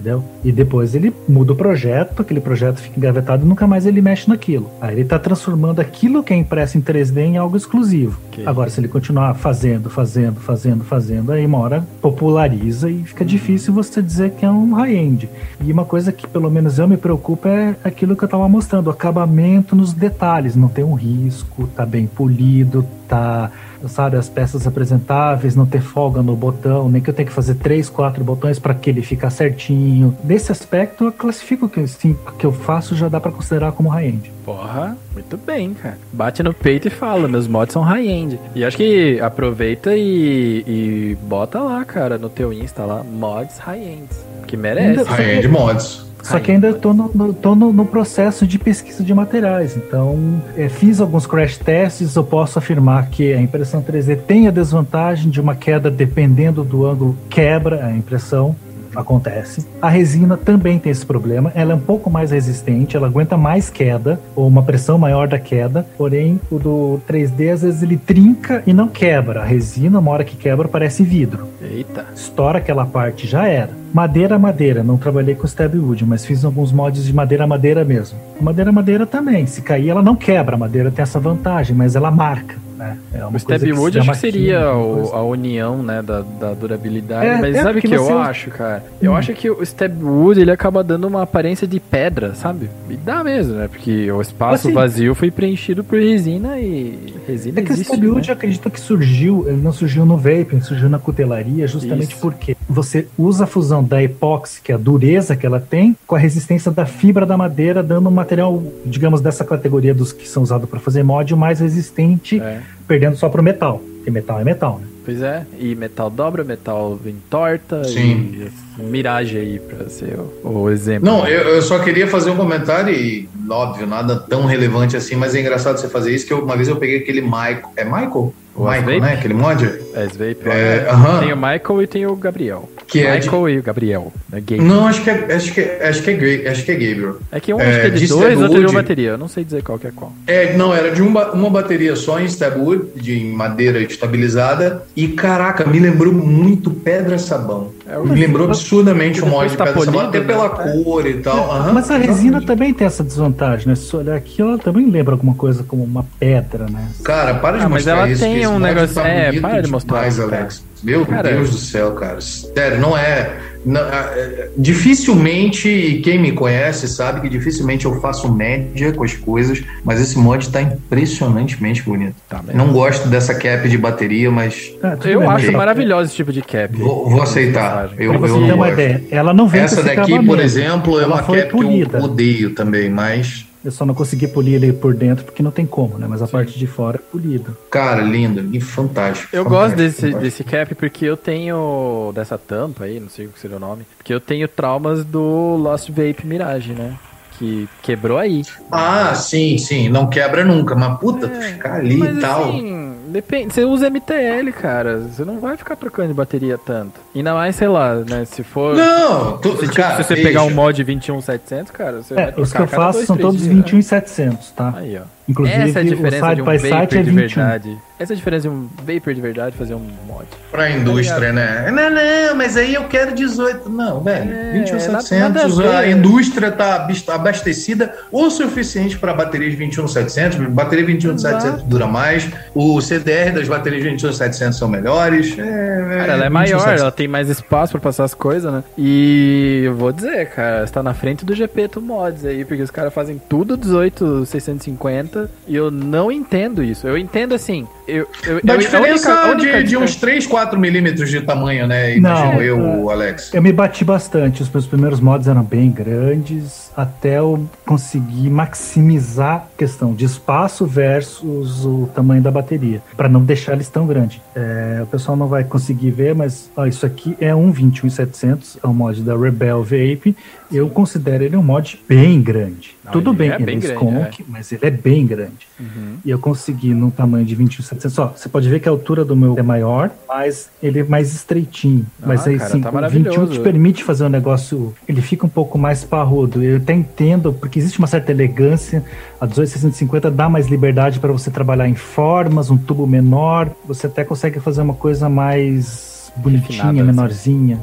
Entendeu? 0.06 0.22
E 0.44 0.52
depois 0.52 0.94
ele 0.94 1.12
muda 1.28 1.52
o 1.52 1.56
projeto, 1.56 2.22
aquele 2.22 2.40
projeto 2.40 2.78
fica 2.78 2.96
engavetado 2.96 3.44
e 3.44 3.48
nunca 3.48 3.66
mais 3.66 3.86
ele 3.86 4.00
mexe 4.00 4.28
naquilo. 4.28 4.70
Aí 4.80 4.94
ele 4.94 5.02
está 5.02 5.18
transformando 5.18 5.80
aquilo 5.80 6.22
que 6.22 6.32
é 6.32 6.36
impresso 6.36 6.78
em 6.78 6.80
3D 6.80 7.18
em 7.18 7.36
algo 7.36 7.56
exclusivo. 7.56 8.16
Ok. 8.28 8.46
Agora, 8.46 8.70
se 8.70 8.78
ele 8.78 8.86
continuar 8.86 9.34
fazendo, 9.34 9.90
fazendo, 9.90 10.38
fazendo, 10.38 10.84
fazendo, 10.84 11.32
aí 11.32 11.44
uma 11.44 11.58
hora 11.58 11.84
populariza 12.00 12.88
e 12.88 13.02
fica 13.02 13.24
difícil 13.24 13.74
você 13.74 14.00
dizer 14.00 14.30
que 14.30 14.44
é 14.44 14.50
um 14.50 14.74
high-end. 14.74 15.28
E 15.60 15.72
uma 15.72 15.84
coisa 15.84 16.12
que 16.12 16.24
pelo 16.24 16.48
menos 16.52 16.78
eu 16.78 16.86
me 16.86 16.96
preocupo 16.96 17.48
é 17.48 17.74
aquilo 17.82 18.14
que 18.14 18.22
eu 18.22 18.28
tava 18.28 18.48
mostrando, 18.48 18.86
o 18.86 18.90
acabamento 18.90 19.74
nos 19.74 19.92
detalhes. 19.92 20.54
Não 20.54 20.68
tem 20.68 20.84
um 20.84 20.94
risco, 20.94 21.66
tá 21.74 21.84
bem 21.84 22.06
polido, 22.06 22.86
tá, 23.08 23.50
sabe, 23.88 24.16
as 24.16 24.28
peças 24.28 24.66
apresentáveis, 24.66 25.54
não 25.54 25.66
ter 25.66 25.80
folga 25.80 26.22
no 26.22 26.36
botão, 26.36 26.88
nem 26.88 27.00
que 27.00 27.10
eu 27.10 27.14
tenha 27.14 27.26
que 27.26 27.32
fazer 27.32 27.54
três, 27.54 27.88
quatro 27.88 28.22
botões 28.24 28.58
para 28.58 28.74
que 28.74 28.90
ele 28.90 29.02
ficar 29.02 29.30
certinho. 29.30 30.16
Nesse 30.24 30.52
aspecto, 30.52 31.04
eu 31.04 31.12
classifico 31.12 31.68
que 31.68 31.80
assim, 31.80 32.16
o 32.26 32.32
que 32.32 32.46
eu 32.46 32.52
faço 32.52 32.94
já 32.94 33.08
dá 33.08 33.20
para 33.20 33.32
considerar 33.32 33.72
como 33.72 33.88
high-end. 33.88 34.32
Porra, 34.44 34.96
muito 35.12 35.36
bem, 35.36 35.74
cara. 35.74 35.98
Bate 36.12 36.42
no 36.42 36.54
peito 36.54 36.88
e 36.88 36.90
fala, 36.90 37.26
meus 37.26 37.48
mods 37.48 37.72
são 37.72 37.82
high-end. 37.82 38.38
E 38.54 38.64
acho 38.64 38.76
que 38.76 39.20
aproveita 39.20 39.96
e, 39.96 40.64
e 40.66 41.18
bota 41.22 41.60
lá, 41.60 41.84
cara, 41.84 42.16
no 42.16 42.28
teu 42.28 42.52
Insta 42.52 42.84
lá, 42.84 43.02
mods 43.02 43.58
high-end. 43.58 44.08
Que 44.46 44.56
merece. 44.56 45.02
High-end 45.02 45.48
mods. 45.48 46.06
Só 46.22 46.40
que 46.40 46.50
ainda 46.50 46.70
estou 46.70 46.92
no, 46.92 47.10
no- 47.14 47.54
no, 47.54 47.72
no 47.72 47.84
processo 47.86 48.46
de 48.46 48.58
pesquisa 48.58 49.04
de 49.04 49.14
materiais. 49.14 49.76
Então, 49.76 50.42
é, 50.56 50.68
fiz 50.68 51.00
alguns 51.00 51.24
crash 51.26 51.56
tests. 51.58 52.16
Eu 52.16 52.24
posso 52.24 52.58
afirmar 52.58 53.08
que 53.10 53.32
a 53.32 53.40
impressão 53.40 53.80
3D 53.80 54.16
tem 54.26 54.48
a 54.48 54.50
desvantagem 54.50 55.30
de 55.30 55.40
uma 55.40 55.54
queda 55.54 55.88
dependendo 55.90 56.64
do 56.64 56.84
ângulo, 56.84 57.16
quebra 57.30 57.86
a 57.86 57.92
impressão. 57.96 58.56
Acontece. 58.96 59.66
A 59.80 59.88
resina 59.88 60.36
também 60.36 60.78
tem 60.78 60.90
esse 60.90 61.04
problema. 61.04 61.52
Ela 61.54 61.72
é 61.72 61.74
um 61.74 61.80
pouco 61.80 62.10
mais 62.10 62.30
resistente, 62.30 62.96
ela 62.96 63.06
aguenta 63.06 63.36
mais 63.36 63.70
queda, 63.70 64.18
ou 64.34 64.46
uma 64.46 64.62
pressão 64.62 64.98
maior 64.98 65.28
da 65.28 65.38
queda. 65.38 65.86
Porém, 65.96 66.40
o 66.50 66.58
do 66.58 67.00
3D, 67.08 67.52
às 67.52 67.62
vezes, 67.62 67.82
ele 67.82 67.96
trinca 67.96 68.62
e 68.66 68.72
não 68.72 68.88
quebra. 68.88 69.42
A 69.42 69.44
resina, 69.44 69.98
uma 69.98 70.10
hora 70.10 70.24
que 70.24 70.36
quebra, 70.36 70.68
parece 70.68 71.02
vidro 71.02 71.48
Eita. 71.62 72.06
estoura 72.14 72.58
aquela 72.58 72.86
parte, 72.86 73.26
já 73.26 73.46
era. 73.46 73.70
Madeira, 73.92 74.38
madeira, 74.38 74.82
não 74.82 74.98
trabalhei 74.98 75.34
com 75.34 75.46
stabwood, 75.46 76.04
mas 76.04 76.24
fiz 76.24 76.44
alguns 76.44 76.70
mods 76.72 77.04
de 77.04 77.12
madeira, 77.14 77.46
madeira 77.46 77.84
mesmo. 77.84 78.18
Madeira, 78.40 78.70
madeira 78.70 79.06
também, 79.06 79.46
se 79.46 79.62
cair 79.62 79.88
ela 79.88 80.02
não 80.02 80.14
quebra, 80.14 80.54
a 80.54 80.58
madeira 80.58 80.90
tem 80.90 81.02
essa 81.02 81.18
vantagem, 81.18 81.74
mas 81.74 81.96
ela 81.96 82.10
marca, 82.10 82.56
né? 82.76 82.96
É 83.12 83.18
uma 83.24 83.28
O 83.28 83.30
coisa 83.32 83.38
Stab 83.56 83.60
se 83.60 83.72
Wood 83.72 83.98
chama 83.98 84.12
acho 84.12 84.20
que 84.20 84.26
seria 84.32 84.72
o- 84.74 85.10
a 85.14 85.22
união, 85.22 85.82
né, 85.82 86.02
da, 86.02 86.20
da 86.22 86.54
durabilidade. 86.54 87.26
É, 87.26 87.40
Mas 87.40 87.56
é, 87.56 87.62
sabe 87.62 87.78
o 87.78 87.82
que 87.82 87.92
eu 87.94 88.18
acho, 88.18 88.50
cara? 88.50 88.84
Eu 89.00 89.12
Hum. 89.12 89.16
acho 89.16 89.32
que 89.32 89.50
o 89.50 89.62
Stab 89.62 90.02
Wood, 90.02 90.40
ele 90.40 90.50
acaba 90.50 90.82
dando 90.84 91.06
uma 91.06 91.22
aparência 91.22 91.66
de 91.66 91.80
pedra, 91.80 92.34
sabe? 92.34 92.68
E 92.90 92.96
dá 92.96 93.24
mesmo, 93.24 93.54
né? 93.54 93.68
Porque 93.68 94.10
o 94.10 94.20
espaço 94.20 94.66
Assim- 94.68 94.72
vazio 94.74 95.14
foi 95.14 95.30
preenchido 95.30 95.82
por 95.82 95.98
resina 95.98 96.58
e 96.58 97.14
resina 97.26 97.60
É 97.60 97.62
que 97.62 97.70
o 97.70 97.72
existe, 97.72 97.92
stabwood 97.92 98.26
né? 98.28 98.32
acredito 98.32 98.70
que 98.70 98.80
surgiu, 98.80 99.44
ele 99.48 99.60
não 99.62 99.72
surgiu 99.72 100.04
no 100.04 100.16
vaping, 100.16 100.60
surgiu 100.60 100.88
na 100.88 100.98
cutelaria, 100.98 101.66
justamente 101.66 102.12
Isso. 102.12 102.20
porque 102.20 102.56
você 102.68 103.06
usa 103.18 103.44
a 103.44 103.46
fusão 103.46 103.82
da 103.82 104.02
epóxi, 104.02 104.60
que 104.60 104.72
é 104.72 104.74
a 104.74 104.78
dureza 104.78 105.34
que 105.36 105.46
ela 105.46 105.60
tem, 105.60 105.96
com 106.06 106.14
a 106.14 106.18
resistência 106.18 106.70
da 106.70 106.84
fibra 106.86 107.24
da 107.24 107.36
madeira, 107.36 107.82
dando 107.82 108.08
um 108.08 108.12
material, 108.12 108.62
digamos, 108.84 109.20
dessa 109.20 109.44
categoria 109.44 109.94
dos 109.94 110.12
que 110.12 110.28
são 110.28 110.42
usados 110.42 110.68
para 110.68 110.80
fazer 110.80 111.02
mod, 111.02 111.32
o 111.32 111.36
mais 111.36 111.60
resistente, 111.60 112.40
É. 112.40 112.60
perdendo 112.86 113.16
só 113.16 113.28
pro 113.28 113.42
metal. 113.42 113.78
Porque 113.96 114.10
metal 114.10 114.40
é 114.40 114.44
metal, 114.44 114.78
né? 114.80 114.86
Pois 115.04 115.22
é, 115.22 115.46
e 115.58 115.74
metal 115.76 116.10
dobra, 116.10 116.42
metal 116.42 116.98
entorta 117.06 117.84
Sim. 117.84 118.48
e 118.78 118.82
miragem 118.82 119.40
aí 119.40 119.58
pra 119.60 119.88
ser 119.88 120.18
o, 120.42 120.48
o 120.62 120.70
exemplo. 120.70 121.08
Não, 121.08 121.24
eu, 121.28 121.42
eu 121.48 121.62
só 121.62 121.78
queria 121.78 122.08
fazer 122.08 122.30
um 122.30 122.36
comentário 122.36 122.92
e, 122.92 123.28
óbvio, 123.48 123.86
nada 123.86 124.16
tão 124.18 124.46
relevante 124.46 124.96
assim, 124.96 125.14
mas 125.14 125.32
é 125.36 125.40
engraçado 125.40 125.78
você 125.78 125.88
fazer 125.88 126.12
isso, 126.12 126.26
que 126.26 126.32
eu- 126.32 126.42
uma 126.44 126.56
vez 126.56 126.66
eu 126.68 126.74
peguei 126.76 126.98
aquele 126.98 127.20
Michael. 127.20 127.62
É 127.76 127.84
Michael? 127.84 128.34
O 128.56 128.64
Michael, 128.70 129.00
né? 129.00 129.12
Aquele 129.14 129.34
mod? 129.34 129.64
É, 129.94 130.04
Svape, 130.06 130.38
É, 130.48 130.86
ó, 130.88 130.92
aham. 130.92 131.20
Tem 131.20 131.32
o 131.32 131.36
Michael 131.36 131.82
e 131.82 131.86
tem 131.86 132.06
o 132.06 132.16
Gabriel. 132.16 132.68
Que 132.86 133.00
é 133.00 133.16
de- 133.16 133.26
Michael 133.26 133.48
e 133.50 133.58
o 133.58 133.62
Gabriel. 133.62 134.12
É 134.32 134.40
gay. 134.40 134.58
Não, 134.60 134.86
acho 134.86 135.02
que 135.02 135.10
é, 135.10 135.34
acho 135.34 135.52
que 135.52 135.60
é, 135.60 135.88
acho 135.88 136.02
que 136.02 136.10
é, 136.10 136.48
acho 136.50 136.64
que 136.64 136.70
é 136.70 136.74
Gabriel. 136.74 137.16
É 137.32 137.40
que 137.40 137.52
um 137.52 137.60
É, 137.60 137.86
é 137.86 137.90
de 137.90 137.98
de 138.00 138.06
dois, 138.08 138.40
outro 138.40 138.56
é 138.56 138.60
de 138.60 138.66
uma 138.66 138.72
bateria. 138.72 139.10
Eu 139.10 139.18
não 139.18 139.26
sei 139.28 139.42
dizer 139.44 139.62
qual 139.62 139.78
que 139.78 139.88
é 139.88 139.90
qual. 139.94 140.12
É, 140.26 140.56
não, 140.56 140.72
era 140.74 140.90
de 140.92 141.02
uma, 141.02 141.32
uma 141.32 141.50
bateria 141.50 141.96
só 141.96 142.20
em 142.20 142.24
Stabwood, 142.26 142.84
de 142.94 143.18
madeira 143.24 143.80
estabilizada. 143.80 144.84
E 144.94 145.08
caraca, 145.08 145.64
me 145.66 145.78
lembrou 145.80 146.12
muito 146.12 146.70
Pedra 146.70 147.18
Sabão. 147.18 147.72
É, 147.88 147.98
me 147.98 148.18
lembrou 148.20 148.46
absurdamente 148.48 149.22
o 149.22 149.26
mod 149.26 149.48
de 149.50 149.56
tá 149.56 149.64
Pedra 149.66 149.78
polido, 149.84 150.00
até 150.00 150.18
né? 150.20 150.24
pela 150.26 150.48
cor 150.50 151.06
e 151.06 151.14
tal. 151.18 151.50
Aham, 151.52 151.72
Mas 151.72 151.90
a 151.90 151.96
resina 151.96 152.14
exatamente. 152.38 152.46
também 152.46 152.74
tem 152.74 152.86
essa 152.86 153.04
desvantagem, 153.04 153.68
né? 153.68 153.74
Se 153.76 153.82
você 153.86 153.96
olhar 153.98 154.16
aqui, 154.16 154.42
ela 154.42 154.58
também 154.58 154.90
lembra 154.90 155.14
alguma 155.14 155.34
coisa 155.34 155.62
como 155.62 155.84
uma 155.84 156.04
pedra, 156.18 156.66
né? 156.68 156.88
Cara, 157.04 157.34
para 157.34 157.58
de 157.58 157.64
Ah, 157.64 157.68
mas 157.68 157.84
mostrar 157.84 157.98
ela 157.98 158.08
isso. 158.10 158.22
tem 158.22 158.46
um 158.46 158.58
negócio- 158.58 158.94
Tá 158.96 159.06
é, 159.08 159.32
para 159.40 159.62
de 159.62 159.70
mostrar 159.70 160.00
cara. 160.10 160.22
Alex. 160.22 160.64
Meu 160.82 161.04
Cara, 161.06 161.30
Deus 161.32 161.50
do 161.50 161.58
céu, 161.58 161.92
cara. 161.92 162.20
Sério, 162.20 162.78
não 162.80 162.96
é. 162.96 163.36
não- 163.64 163.80
é- 163.80 164.48
dificilmente, 164.56 165.68
e 165.68 166.00
quem 166.00 166.18
me 166.20 166.30
conhece 166.32 166.86
sabe 166.86 167.20
que 167.20 167.28
dificilmente 167.28 167.84
eu 167.86 168.00
faço 168.00 168.32
média 168.32 168.92
com 168.92 169.02
as 169.02 169.14
coisas, 169.14 169.62
mas 169.84 170.00
esse 170.00 170.16
mod 170.18 170.48
tá 170.50 170.62
impressionantemente 170.62 171.82
bonito. 171.82 172.14
Tá. 172.28 172.42
Não 172.54 172.72
gosto 172.72 173.08
dessa 173.08 173.34
cap 173.34 173.68
de 173.68 173.76
bateria, 173.76 174.30
mas 174.30 174.72
tudo 175.00 175.08
Eu 175.08 175.20
bem, 175.20 175.28
acho 175.28 175.46
ela- 175.46 175.58
maravilhoso 175.58 176.04
esse 176.06 176.14
tipo 176.16 176.32
de 176.32 176.42
cap. 176.42 176.76
vou, 176.76 177.08
vou 177.10 177.22
aceitar. 177.22 177.90
Eu, 177.98 178.12
eu 178.14 178.20
não 178.20 178.38
uma 178.54 178.56
gosto. 178.68 178.72
ideia, 178.72 179.02
ela 179.10 179.34
não 179.34 179.48
vem 179.48 179.60
com 179.60 179.64
Essa 179.66 179.82
daqui, 179.82 180.24
por 180.24 180.38
exemplo, 180.38 180.98
é 181.00 181.02
Ela 181.02 181.14
uma 181.14 181.22
cap 181.22 181.32
que 181.32 181.38
eu 181.42 181.48
polida. 181.48 182.02
odeio 182.04 182.50
também, 182.54 182.88
mas. 182.88 183.46
Eu 183.66 183.72
só 183.72 183.84
não 183.84 183.94
consegui 183.94 184.28
polir 184.28 184.54
ele 184.54 184.72
por 184.72 184.94
dentro 184.94 185.24
porque 185.24 185.42
não 185.42 185.50
tem 185.50 185.66
como, 185.66 185.98
né? 185.98 186.06
Mas 186.08 186.22
a 186.22 186.28
parte 186.28 186.56
de 186.56 186.68
fora 186.68 186.98
é 186.98 187.10
polida. 187.10 187.50
Cara, 187.68 188.00
lindo, 188.00 188.48
e 188.56 188.60
fantástico. 188.60 189.34
Eu 189.34 189.42
fantástico, 189.42 189.50
gosto 189.50 189.76
desse, 189.76 189.96
fantástico. 190.02 190.22
desse 190.22 190.44
cap 190.44 190.74
porque 190.76 191.04
eu 191.04 191.16
tenho. 191.16 192.12
dessa 192.14 192.38
tampa 192.38 192.84
aí, 192.84 193.00
não 193.00 193.08
sei 193.08 193.26
o 193.26 193.30
que 193.30 193.40
seria 193.40 193.56
o 193.56 193.60
nome. 193.60 193.84
Porque 193.96 194.14
eu 194.14 194.20
tenho 194.20 194.46
traumas 194.46 195.04
do 195.04 195.56
Lost 195.56 195.88
Vape 195.88 196.24
Mirage, 196.24 196.74
né? 196.74 196.96
Que 197.38 197.68
quebrou 197.82 198.18
aí. 198.18 198.42
Ah, 198.70 199.14
sim, 199.16 199.58
sim. 199.58 199.88
Não 199.88 200.08
quebra 200.08 200.44
nunca, 200.44 200.74
mas 200.76 200.98
puta, 201.00 201.28
tu 201.28 201.34
É, 201.36 201.40
ficar 201.52 201.74
ali 201.74 201.96
Mas 201.96 202.16
e 202.16 202.20
tal. 202.20 202.48
assim, 202.50 202.94
depende. 203.08 203.52
Você 203.52 203.64
usa 203.64 203.90
MTL, 203.90 204.52
cara. 204.52 205.00
Você 205.00 205.24
não 205.24 205.38
vai 205.40 205.56
ficar 205.56 205.74
trocando 205.76 206.08
de 206.08 206.14
bateria 206.14 206.56
tanto. 206.56 207.00
Ainda 207.16 207.32
mais, 207.34 207.56
sei 207.56 207.68
lá, 207.68 207.94
né? 207.96 208.24
Se 208.26 208.42
for. 208.42 208.76
Não, 208.76 209.38
tu, 209.38 209.52
se, 209.56 209.62
tipo, 209.62 209.74
cara, 209.74 209.96
se 210.02 210.04
você 210.08 210.14
veja. 210.16 210.28
pegar 210.28 210.42
um 210.42 210.50
mod 210.50 210.84
21700, 210.84 211.70
cara, 211.72 212.02
você 212.02 212.14
vai 212.14 212.24
É, 212.24 212.34
os 212.36 212.52
que 212.52 212.60
eu 212.60 212.66
faço 212.66 212.98
dois, 212.98 213.06
são 213.06 213.16
todos 213.16 213.40
dias, 213.40 213.48
né? 213.54 213.62
21,700, 213.62 214.50
tá? 214.50 214.74
Aí, 214.76 214.98
ó. 214.98 215.16
Inclusive, 215.28 215.58
Essa 215.70 215.80
é 215.80 215.82
a 215.82 215.84
o 215.84 215.88
diferença 215.88 216.34
de 216.36 216.42
um 216.42 216.44
vapor 216.44 216.60
side 216.60 216.74
é 216.76 216.86
de 217.02 217.10
21. 217.10 217.14
verdade. 217.16 217.78
Essa 217.98 218.12
é 218.12 218.14
a 218.14 218.16
diferença 218.16 218.42
de 218.48 218.54
um 218.54 218.68
vapor 218.84 219.12
de 219.14 219.20
verdade 219.20 219.56
fazer 219.56 219.74
um 219.74 219.88
mod. 220.06 220.24
Pra 220.52 220.70
indústria, 220.70 221.32
né? 221.32 221.68
Não, 221.72 221.90
não, 221.90 222.36
mas 222.36 222.56
aí 222.56 222.74
eu 222.74 222.84
quero 222.84 223.12
18. 223.12 223.68
Não, 223.68 224.00
velho, 224.02 224.30
É, 224.32 224.52
21700. 224.52 225.58
nada 225.58 225.78
a 225.80 225.88
indústria 225.90 226.52
tá 226.52 226.86
abastecida 227.12 227.92
o 228.12 228.30
suficiente 228.30 228.96
para 228.98 229.12
baterias 229.14 229.54
21700. 229.56 230.38
Bateria 230.48 230.84
21700 230.84 231.44
Exato. 231.44 231.64
dura 231.64 231.88
mais. 231.88 232.30
O 232.54 232.80
CDR 232.80 233.32
das 233.32 233.48
baterias 233.48 233.82
21700 233.82 234.56
são 234.56 234.68
melhores. 234.68 235.36
É, 235.36 235.96
Cara, 235.98 236.12
ela 236.12 236.24
é 236.26 236.30
maior, 236.30 236.68
ela 236.78 236.92
tem 236.92 237.05
mais 237.08 237.28
espaço 237.28 237.72
pra 237.72 237.80
passar 237.80 238.04
as 238.04 238.14
coisas, 238.14 238.52
né? 238.52 238.62
E 238.76 239.62
eu 239.64 239.74
vou 239.74 239.92
dizer, 239.92 240.30
cara, 240.30 240.64
está 240.64 240.82
na 240.82 240.94
frente 240.94 241.24
do 241.24 241.34
GP 241.34 241.68
Mods 241.80 242.24
aí, 242.24 242.44
porque 242.44 242.62
os 242.62 242.70
caras 242.70 242.92
fazem 242.94 243.20
tudo 243.28 243.56
18650 243.56 245.30
e 245.46 245.54
eu 245.56 245.70
não 245.70 246.10
entendo 246.10 246.62
isso. 246.62 246.86
Eu 246.86 246.96
entendo 246.96 247.34
assim, 247.34 247.66
eu, 247.86 248.06
eu, 248.26 248.40
Dá 248.42 248.54
eu- 248.54 248.58
a 248.58 248.60
diferença 248.60 249.08
única- 249.10 249.12
a 249.28 249.30
única 249.32 249.62
de, 249.62 249.68
de 249.70 249.76
uns 249.76 249.90
diferença- 249.92 250.00
3, 250.00 250.26
4 250.26 250.58
milímetros 250.58 251.10
de 251.10 251.20
tamanho, 251.20 251.66
né? 251.66 251.96
Imagino 251.96 252.32
Não, 252.32 252.42
eu, 252.42 252.90
Alex. 252.90 253.32
Eu 253.34 253.42
me 253.42 253.52
bati 253.52 253.84
bastante. 253.84 254.42
Os 254.42 254.50
meus 254.50 254.66
primeiros 254.66 255.00
mods 255.00 255.28
eram 255.28 255.42
bem 255.42 255.70
grandes, 255.70 256.70
até 256.76 257.18
eu 257.18 257.46
conseguir 257.64 258.28
maximizar 258.30 259.34
a 259.36 259.44
questão 259.58 259.94
de 259.94 260.04
espaço 260.04 260.66
versus 260.66 261.64
o 261.64 261.88
tamanho 261.94 262.22
da 262.22 262.30
bateria, 262.30 262.82
para 262.96 263.08
não 263.08 263.22
deixar 263.22 263.52
eles 263.54 263.68
tão 263.68 263.86
grandes. 263.86 264.20
É, 264.34 264.80
o 264.82 264.86
pessoal 264.86 265.16
não 265.16 265.26
vai 265.26 265.44
conseguir 265.44 265.90
ver, 265.90 266.14
mas 266.14 266.50
ó, 266.56 266.66
isso 266.66 266.84
aqui 266.84 266.95
é 267.20 267.34
um 267.34 267.50
21700, 267.50 268.58
é 268.62 268.66
um 268.66 268.72
mod 268.72 269.02
da 269.02 269.16
Rebel 269.16 269.62
Vape. 269.62 270.16
Eu 270.52 270.68
considero 270.68 271.24
ele 271.24 271.36
um 271.36 271.42
mod 271.42 271.80
bem 271.88 272.22
grande. 272.22 272.76
Não, 272.84 272.92
Tudo 272.92 273.10
ele 273.10 273.18
bem, 273.18 273.30
é 273.30 273.34
ele 273.34 273.42
é 273.42 273.46
grande, 273.46 273.66
Skunk, 273.66 274.24
mas 274.28 274.52
ele 274.52 274.64
é 274.64 274.70
bem 274.70 275.06
grande. 275.06 275.48
Uhum. 275.58 275.96
E 276.04 276.10
eu 276.10 276.18
consegui 276.18 276.72
num 276.72 276.90
tamanho 276.90 277.24
de 277.24 277.34
21700. 277.34 277.98
Ó, 277.98 278.12
você 278.16 278.28
pode 278.28 278.48
ver 278.48 278.60
que 278.60 278.68
a 278.68 278.72
altura 278.72 279.04
do 279.04 279.16
meu 279.16 279.36
é 279.36 279.42
maior, 279.42 279.90
mas 280.08 280.48
ele 280.62 280.80
é 280.80 280.84
mais 280.84 281.12
estreitinho. 281.12 281.84
Ah, 282.00 282.06
mas 282.06 282.26
aí 282.26 282.38
cara, 282.38 282.50
sim, 282.50 282.60
tá 282.60 282.70
o 282.70 282.74
maravilhoso. 282.74 283.20
21 283.20 283.32
te 283.32 283.40
permite 283.40 283.82
fazer 283.82 284.04
um 284.04 284.08
negócio, 284.08 284.72
ele 284.88 285.02
fica 285.02 285.26
um 285.26 285.28
pouco 285.28 285.58
mais 285.58 285.82
parrudo. 285.82 286.42
Eu 286.42 286.58
até 286.58 286.74
entendo, 286.74 287.32
porque 287.32 287.58
existe 287.58 287.78
uma 287.78 287.88
certa 287.88 288.12
elegância. 288.12 288.84
A 289.20 289.26
18650 289.26 290.10
dá 290.10 290.28
mais 290.28 290.46
liberdade 290.46 291.00
para 291.00 291.10
você 291.10 291.30
trabalhar 291.30 291.68
em 291.68 291.74
formas, 291.74 292.50
um 292.50 292.56
tubo 292.56 292.86
menor. 292.86 293.50
Você 293.66 293.88
até 293.88 294.04
consegue 294.04 294.38
fazer 294.38 294.62
uma 294.62 294.74
coisa 294.74 295.08
mais 295.08 295.95
bonitinha, 296.16 296.64
Refinada, 296.64 296.70
assim. 296.72 296.82
menorzinha. 296.82 297.60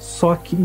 Só 0.00 0.34
que 0.34 0.56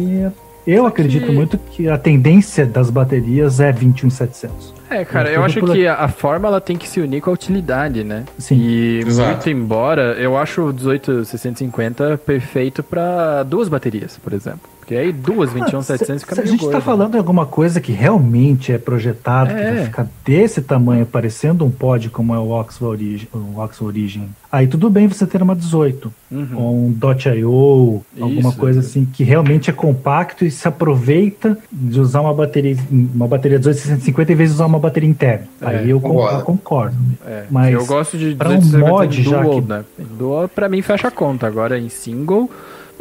eu 0.65 0.85
acredito 0.85 1.25
que- 1.25 1.31
muito 1.31 1.57
que 1.57 1.87
a 1.89 1.97
tendência 1.97 2.65
das 2.65 2.89
baterias 2.89 3.59
é 3.59 3.71
21700. 3.71 4.73
É, 4.89 5.05
cara, 5.05 5.29
Eu 5.29 5.35
eu 5.35 5.43
acho 5.43 5.61
que 5.61 5.87
a, 5.87 6.07
forma 6.09 6.47
ela 6.49 6.59
tem 6.59 6.75
que 6.77 6.87
se 6.87 6.99
unir 6.99 7.21
com 7.21 7.29
a 7.29 7.33
utilidade, 7.33 8.03
né? 8.03 8.25
Sim. 8.37 8.55
E 8.57 8.99
Exato. 9.05 9.29
muito 9.29 9.49
embora, 9.49 10.13
eu 10.19 10.37
acho 10.37 10.61
o 10.63 10.71
18650 10.73 12.17
perfeito 12.25 12.83
pra 12.83 13.43
duas 13.43 13.69
baterias, 13.69 14.17
por 14.21 14.33
exemplo. 14.33 14.61
Porque 14.91 15.01
aí 15.01 15.13
duas 15.13 15.53
21700 15.53 16.21
fica 16.21 16.35
Se 16.35 16.41
a 16.41 16.43
meio 16.43 16.51
gente 16.51 16.65
tá 16.65 16.71
gordo. 16.73 16.83
falando 16.83 17.15
em 17.15 17.17
alguma 17.17 17.45
coisa 17.45 17.79
que 17.79 17.93
realmente 17.93 18.73
é 18.73 18.77
projetado, 18.77 19.53
que 19.55 19.61
É. 19.61 19.73
vai 19.75 19.83
ficar 19.85 20.07
desse 20.25 20.61
tamanho, 20.61 21.05
parecendo 21.05 21.63
um 21.63 21.71
pod 21.71 22.09
como 22.09 22.35
é 22.35 22.37
o 22.37 22.49
Oxford 22.49 23.01
Origin, 23.05 23.27
o 23.33 23.57
Oxford 23.61 23.85
Origin, 23.97 24.27
aí 24.51 24.67
tudo 24.67 24.89
bem 24.89 25.07
você 25.07 25.25
ter 25.25 25.41
uma 25.41 25.55
18, 25.55 26.11
Uhum. 26.29 26.47
ou 26.57 26.75
um 26.87 26.91
Dot.io, 26.91 28.01
alguma 28.19 28.49
Isso. 28.49 28.57
coisa 28.59 28.81
assim, 28.81 29.05
que 29.05 29.23
realmente 29.23 29.69
é 29.69 29.73
compacto 29.73 30.43
e 30.43 30.51
se 30.51 30.67
aproveita 30.67 31.57
de 31.71 31.97
usar 31.97 32.19
uma 32.19 32.33
bateria, 32.33 32.75
uma 32.91 33.29
bateria 33.29 33.59
18650 33.59 34.33
em 34.33 34.35
vez 34.35 34.49
de 34.49 34.55
usar 34.55 34.65
uma 34.65 34.79
bateria 34.79 35.09
interna. 35.09 35.45
É, 35.61 35.67
aí 35.67 35.89
eu 35.89 36.01
con- 36.01 36.09
concordo. 36.09 36.37
eu 36.39 36.43
concordo. 36.43 36.95
É, 37.25 37.43
Mas 37.49 37.73
eu 37.73 37.85
gosto 37.85 38.17
de 38.17 38.33
um 38.33 38.35
250 38.35 38.89
mod 38.89 39.21
em 39.21 39.23
já 39.23 39.41
dual, 39.41 39.61
que- 39.61 39.67
né? 39.69 39.83
Dual, 40.17 40.49
pra 40.49 40.67
mim, 40.67 40.81
fecha 40.81 41.07
a 41.07 41.11
conta. 41.11 41.47
Agora, 41.47 41.79
em 41.79 41.87
single, 41.87 42.49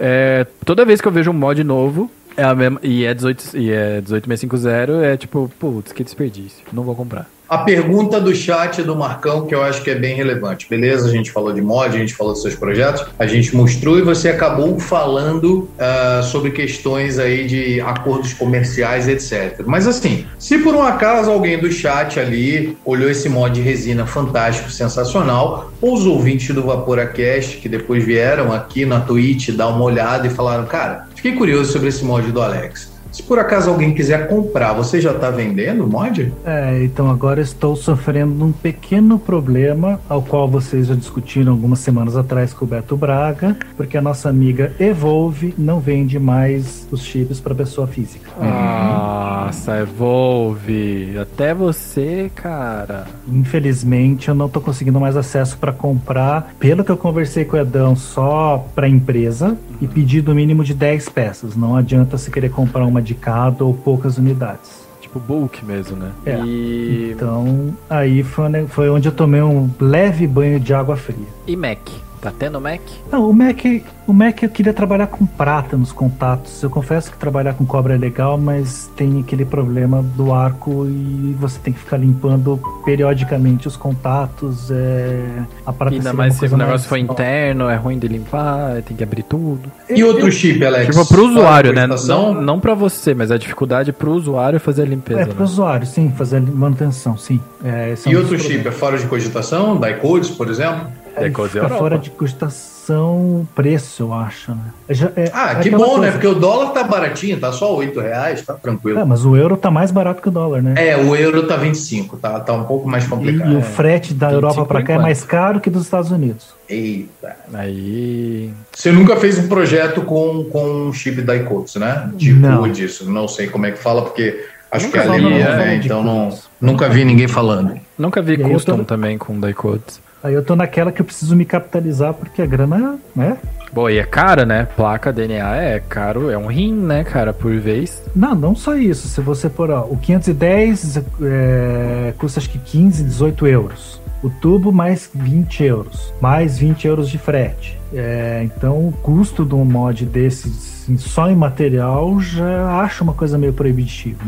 é, 0.00 0.46
toda 0.64 0.84
vez 0.84 1.00
que 1.00 1.06
eu 1.06 1.12
vejo 1.12 1.30
um 1.30 1.34
mod 1.34 1.62
novo, 1.62 2.10
é 2.36 2.42
a 2.42 2.54
mesma, 2.54 2.80
e 2.82 3.04
é 3.04 3.12
18, 3.12 3.56
e 3.56 3.70
é 3.70 4.00
18650, 4.00 5.04
é 5.04 5.16
tipo, 5.16 5.50
putz, 5.58 5.92
que 5.92 6.02
desperdício. 6.02 6.64
Não 6.72 6.82
vou 6.82 6.96
comprar. 6.96 7.28
A 7.50 7.58
pergunta 7.58 8.20
do 8.20 8.32
chat 8.32 8.80
do 8.80 8.94
Marcão, 8.94 9.44
que 9.44 9.52
eu 9.52 9.60
acho 9.60 9.82
que 9.82 9.90
é 9.90 9.96
bem 9.96 10.14
relevante. 10.14 10.68
Beleza, 10.70 11.08
a 11.08 11.10
gente 11.10 11.32
falou 11.32 11.52
de 11.52 11.60
mod, 11.60 11.96
a 11.96 11.98
gente 11.98 12.14
falou 12.14 12.32
dos 12.32 12.42
seus 12.42 12.54
projetos, 12.54 13.04
a 13.18 13.26
gente 13.26 13.56
mostrou 13.56 13.98
e 13.98 14.02
você 14.02 14.28
acabou 14.28 14.78
falando 14.78 15.68
ah, 15.76 16.20
sobre 16.22 16.52
questões 16.52 17.18
aí 17.18 17.48
de 17.48 17.80
acordos 17.80 18.34
comerciais, 18.34 19.08
etc. 19.08 19.64
Mas 19.66 19.88
assim, 19.88 20.26
se 20.38 20.58
por 20.58 20.76
um 20.76 20.82
acaso 20.84 21.28
alguém 21.28 21.58
do 21.58 21.72
chat 21.72 22.20
ali 22.20 22.78
olhou 22.84 23.10
esse 23.10 23.28
mod 23.28 23.52
de 23.52 23.60
resina 23.60 24.06
fantástico, 24.06 24.70
sensacional, 24.70 25.72
ou 25.82 25.94
os 25.94 26.06
ouvintes 26.06 26.54
do 26.54 26.62
Vaporacast 26.62 27.56
que 27.56 27.68
depois 27.68 28.04
vieram 28.04 28.52
aqui 28.52 28.86
na 28.86 29.00
Twitch 29.00 29.50
dar 29.50 29.66
uma 29.70 29.82
olhada 29.82 30.24
e 30.24 30.30
falaram, 30.30 30.66
cara, 30.66 31.08
fiquei 31.16 31.32
curioso 31.32 31.72
sobre 31.72 31.88
esse 31.88 32.04
mod 32.04 32.30
do 32.30 32.40
Alex. 32.40 32.89
Se 33.12 33.22
por 33.22 33.38
acaso 33.38 33.70
alguém 33.70 33.92
quiser 33.92 34.28
comprar, 34.28 34.72
você 34.72 35.00
já 35.00 35.10
está 35.10 35.30
vendendo 35.30 35.84
o 35.84 35.88
mod? 35.88 36.32
É, 36.44 36.82
então 36.84 37.10
agora 37.10 37.40
estou 37.40 37.74
sofrendo 37.74 38.44
um 38.44 38.52
pequeno 38.52 39.18
problema, 39.18 40.00
ao 40.08 40.22
qual 40.22 40.48
vocês 40.48 40.86
já 40.86 40.94
discutiram 40.94 41.52
algumas 41.52 41.80
semanas 41.80 42.16
atrás 42.16 42.52
com 42.52 42.64
o 42.64 42.68
Beto 42.68 42.96
Braga, 42.96 43.56
porque 43.76 43.96
a 43.96 44.02
nossa 44.02 44.28
amiga 44.28 44.72
Evolve 44.78 45.54
não 45.58 45.80
vende 45.80 46.18
mais 46.18 46.86
os 46.90 47.02
chips 47.02 47.40
para 47.40 47.54
pessoa 47.54 47.86
física. 47.86 48.30
Nossa, 48.40 49.78
Evolve. 49.78 51.18
Até 51.18 51.52
você, 51.52 52.30
cara. 52.34 53.06
Infelizmente, 53.26 54.28
eu 54.28 54.34
não 54.34 54.46
estou 54.46 54.62
conseguindo 54.62 55.00
mais 55.00 55.16
acesso 55.16 55.58
para 55.58 55.72
comprar, 55.72 56.54
pelo 56.58 56.84
que 56.84 56.90
eu 56.90 56.96
conversei 56.96 57.44
com 57.44 57.56
o 57.56 57.60
Edão, 57.60 57.96
só 57.96 58.64
para 58.74 58.88
empresa 58.88 59.56
e 59.80 59.88
pedi 59.88 60.20
do 60.20 60.34
mínimo 60.34 60.62
de 60.62 60.74
10 60.74 61.08
peças. 61.08 61.56
Não 61.56 61.74
adianta 61.74 62.18
se 62.18 62.30
querer 62.30 62.50
comprar 62.50 62.84
uma 62.84 62.99
de 63.00 63.14
cada 63.14 63.64
ou 63.64 63.74
poucas 63.74 64.18
unidades. 64.18 64.80
Tipo 65.00 65.18
bulk 65.18 65.64
mesmo, 65.64 65.96
né? 65.96 66.10
É. 66.24 66.38
E, 66.44 67.12
Então, 67.16 67.74
aí 67.88 68.22
foi, 68.22 68.48
né, 68.48 68.66
foi 68.68 68.88
onde 68.90 69.08
eu 69.08 69.12
tomei 69.12 69.42
um 69.42 69.68
leve 69.80 70.26
banho 70.26 70.60
de 70.60 70.72
água 70.72 70.96
fria. 70.96 71.26
e 71.46 71.56
Mac? 71.56 71.78
Tá 72.20 72.30
tendo 72.38 72.60
Mac? 72.60 72.80
Não, 73.10 73.30
o 73.30 73.32
Mac, 73.32 73.64
o 74.06 74.12
Mac 74.12 74.42
eu 74.42 74.50
queria 74.50 74.74
trabalhar 74.74 75.06
com 75.06 75.24
prata 75.24 75.74
nos 75.74 75.90
contatos. 75.90 76.62
Eu 76.62 76.68
confesso 76.68 77.10
que 77.10 77.16
trabalhar 77.16 77.54
com 77.54 77.64
cobre 77.64 77.94
é 77.94 77.96
legal, 77.96 78.36
mas 78.36 78.90
tem 78.94 79.20
aquele 79.20 79.46
problema 79.46 80.02
do 80.02 80.30
arco 80.32 80.86
e 80.86 81.34
você 81.40 81.58
tem 81.58 81.72
que 81.72 81.78
ficar 81.78 81.96
limpando 81.96 82.60
periodicamente 82.84 83.66
os 83.66 83.74
contatos. 83.74 84.70
É, 84.70 85.42
a 85.64 85.72
prata 85.72 85.94
Ainda 85.94 86.12
mais 86.12 86.34
se 86.34 86.44
o 86.44 86.48
negócio 86.50 86.68
mais- 86.68 86.86
for 86.86 86.98
interno, 86.98 87.70
é 87.70 87.76
ruim 87.76 87.98
de 87.98 88.06
limpar, 88.06 88.82
tem 88.82 88.94
que 88.94 89.02
abrir 89.02 89.22
tudo. 89.22 89.70
E 89.88 90.04
outro 90.04 90.30
chip, 90.30 90.62
Alex? 90.62 90.94
Tipo, 90.94 91.06
pro 91.06 91.26
usuário, 91.26 91.72
né? 91.72 91.86
Não, 91.86 92.34
não 92.34 92.60
pra 92.60 92.74
você, 92.74 93.14
mas 93.14 93.30
a 93.30 93.38
dificuldade 93.38 93.92
pro 93.94 94.12
usuário 94.12 94.60
fazer 94.60 94.82
a 94.82 94.86
limpeza. 94.86 95.20
É, 95.22 95.24
né? 95.26 95.32
para 95.32 95.40
o 95.40 95.44
usuário, 95.44 95.86
sim, 95.86 96.12
fazer 96.16 96.36
a 96.36 96.40
manutenção, 96.40 97.16
sim. 97.16 97.40
É, 97.64 97.94
é 97.94 98.10
E 98.10 98.14
outro 98.16 98.38
chip 98.38 98.66
é 98.68 98.70
fora 98.70 98.98
de 98.98 99.06
cogitação? 99.06 99.78
Daicodes, 99.78 100.30
por 100.30 100.50
exemplo? 100.50 100.86
É, 101.16 101.30
fica 101.30 101.68
fora 101.68 101.98
de 101.98 102.10
custação 102.10 103.46
preço, 103.54 104.02
eu 104.02 104.12
acho, 104.12 104.50
né? 104.52 104.64
É 104.88 104.94
já- 104.94 105.12
é- 105.16 105.30
Ah, 105.32 105.52
é 105.52 105.54
que 105.62 105.70
bom, 105.70 105.78
né? 105.98 106.08
coisa. 106.08 106.12
Porque 106.12 106.26
o 106.26 106.34
dólar 106.34 106.70
tá 106.70 106.82
baratinho, 106.84 107.38
tá 107.38 107.52
só 107.52 107.74
8 107.76 108.00
reais, 108.00 108.42
tá 108.42 108.54
É, 108.54 108.56
tranquilo. 108.56 109.06
mas 109.06 109.24
o 109.24 109.36
euro 109.36 109.56
tá 109.56 109.70
mais 109.70 109.90
barato 109.90 110.20
que 110.22 110.28
o 110.28 110.30
dólar, 110.30 110.62
né? 110.62 110.74
É, 110.76 110.96
o 110.96 111.14
euro 111.14 111.46
tá 111.46 111.56
25, 111.56 112.16
tá, 112.16 112.40
tá 112.40 112.52
um 112.52 112.64
pouco 112.64 112.88
mais 112.88 113.04
E, 113.04 113.08
complicado. 113.08 113.52
e 113.52 113.56
o 113.56 113.62
frete 113.62 114.12
da 114.14 114.28
25 114.28 114.46
Europa 114.46 114.66
para 114.66 114.82
cá 114.82 114.92
é 114.94 114.98
mais 114.98 115.22
caro 115.24 115.60
que 115.60 115.70
dos 115.70 115.82
Estados 115.84 116.10
Unidos. 116.10 116.48
Eita. 116.68 117.36
Aí. 117.52 118.50
Você 118.72 118.90
nunca 118.92 119.16
fez 119.16 119.38
um 119.38 119.48
projeto 119.48 120.02
com, 120.02 120.44
com 120.44 120.64
um 120.88 120.92
chip 120.92 121.20
Daicodes, 121.22 121.74
né? 121.76 122.10
Tipo 122.16 122.40
Não. 122.40 122.68
disso. 122.70 123.10
Não 123.10 123.28
sei 123.28 123.46
como 123.48 123.66
é 123.66 123.72
que 123.72 123.78
fala, 123.78 124.02
porque 124.02 124.44
acho 124.70 124.86
Nunca 124.86 125.00
que 125.02 125.06
é 125.06 125.10
alemão, 125.10 125.30
né? 125.30 125.76
de 125.78 125.86
Então 125.86 126.02
não, 126.02 126.36
nunca 126.60 126.88
vi 126.88 127.04
ninguém 127.04 127.28
falando. 127.28 127.78
Nunca 127.98 128.22
vi 128.22 128.34
E 128.34 128.38
custom 128.38 128.78
tô- 128.78 128.84
também 128.84 129.18
com 129.18 129.38
Daicodes. 129.38 130.00
Aí 130.22 130.34
eu 130.34 130.44
tô 130.44 130.54
naquela 130.54 130.92
que 130.92 131.00
eu 131.00 131.04
preciso 131.04 131.34
me 131.34 131.44
capitalizar 131.44 132.12
porque 132.14 132.42
a 132.42 132.46
grana, 132.46 132.98
né? 133.14 133.38
Bom, 133.72 133.88
e 133.88 133.98
é 133.98 134.04
cara, 134.04 134.44
né? 134.44 134.66
Placa 134.76 135.12
DNA 135.12 135.56
é 135.56 135.80
caro, 135.80 136.28
é 136.28 136.36
um 136.36 136.46
rim, 136.46 136.74
né, 136.74 137.04
cara, 137.04 137.32
por 137.32 137.56
vez. 137.56 138.02
Não, 138.14 138.34
não 138.34 138.54
só 138.54 138.74
isso. 138.74 139.08
Se 139.08 139.20
você 139.20 139.48
pôr, 139.48 139.70
ó, 139.70 139.82
o 139.84 139.96
510 139.96 140.96
é, 141.22 142.14
custa 142.18 142.40
acho 142.40 142.50
que 142.50 142.58
15, 142.58 143.04
18 143.04 143.46
euros. 143.46 144.00
O 144.22 144.28
tubo 144.28 144.72
mais 144.72 145.08
20 145.14 145.64
euros. 145.64 146.12
Mais 146.20 146.58
20 146.58 146.86
euros 146.86 147.08
de 147.08 147.16
frete. 147.16 147.78
É, 147.94 148.42
então 148.44 148.88
o 148.88 148.92
custo 148.92 149.44
de 149.44 149.54
um 149.54 149.64
mod 149.64 150.04
desses 150.04 150.69
assim, 150.90 150.98
só 150.98 151.30
em 151.30 151.36
material 151.36 152.20
já 152.20 152.80
acho 152.80 153.04
uma 153.04 153.12
coisa 153.12 153.38
meio 153.38 153.52
proibitiva 153.52 154.18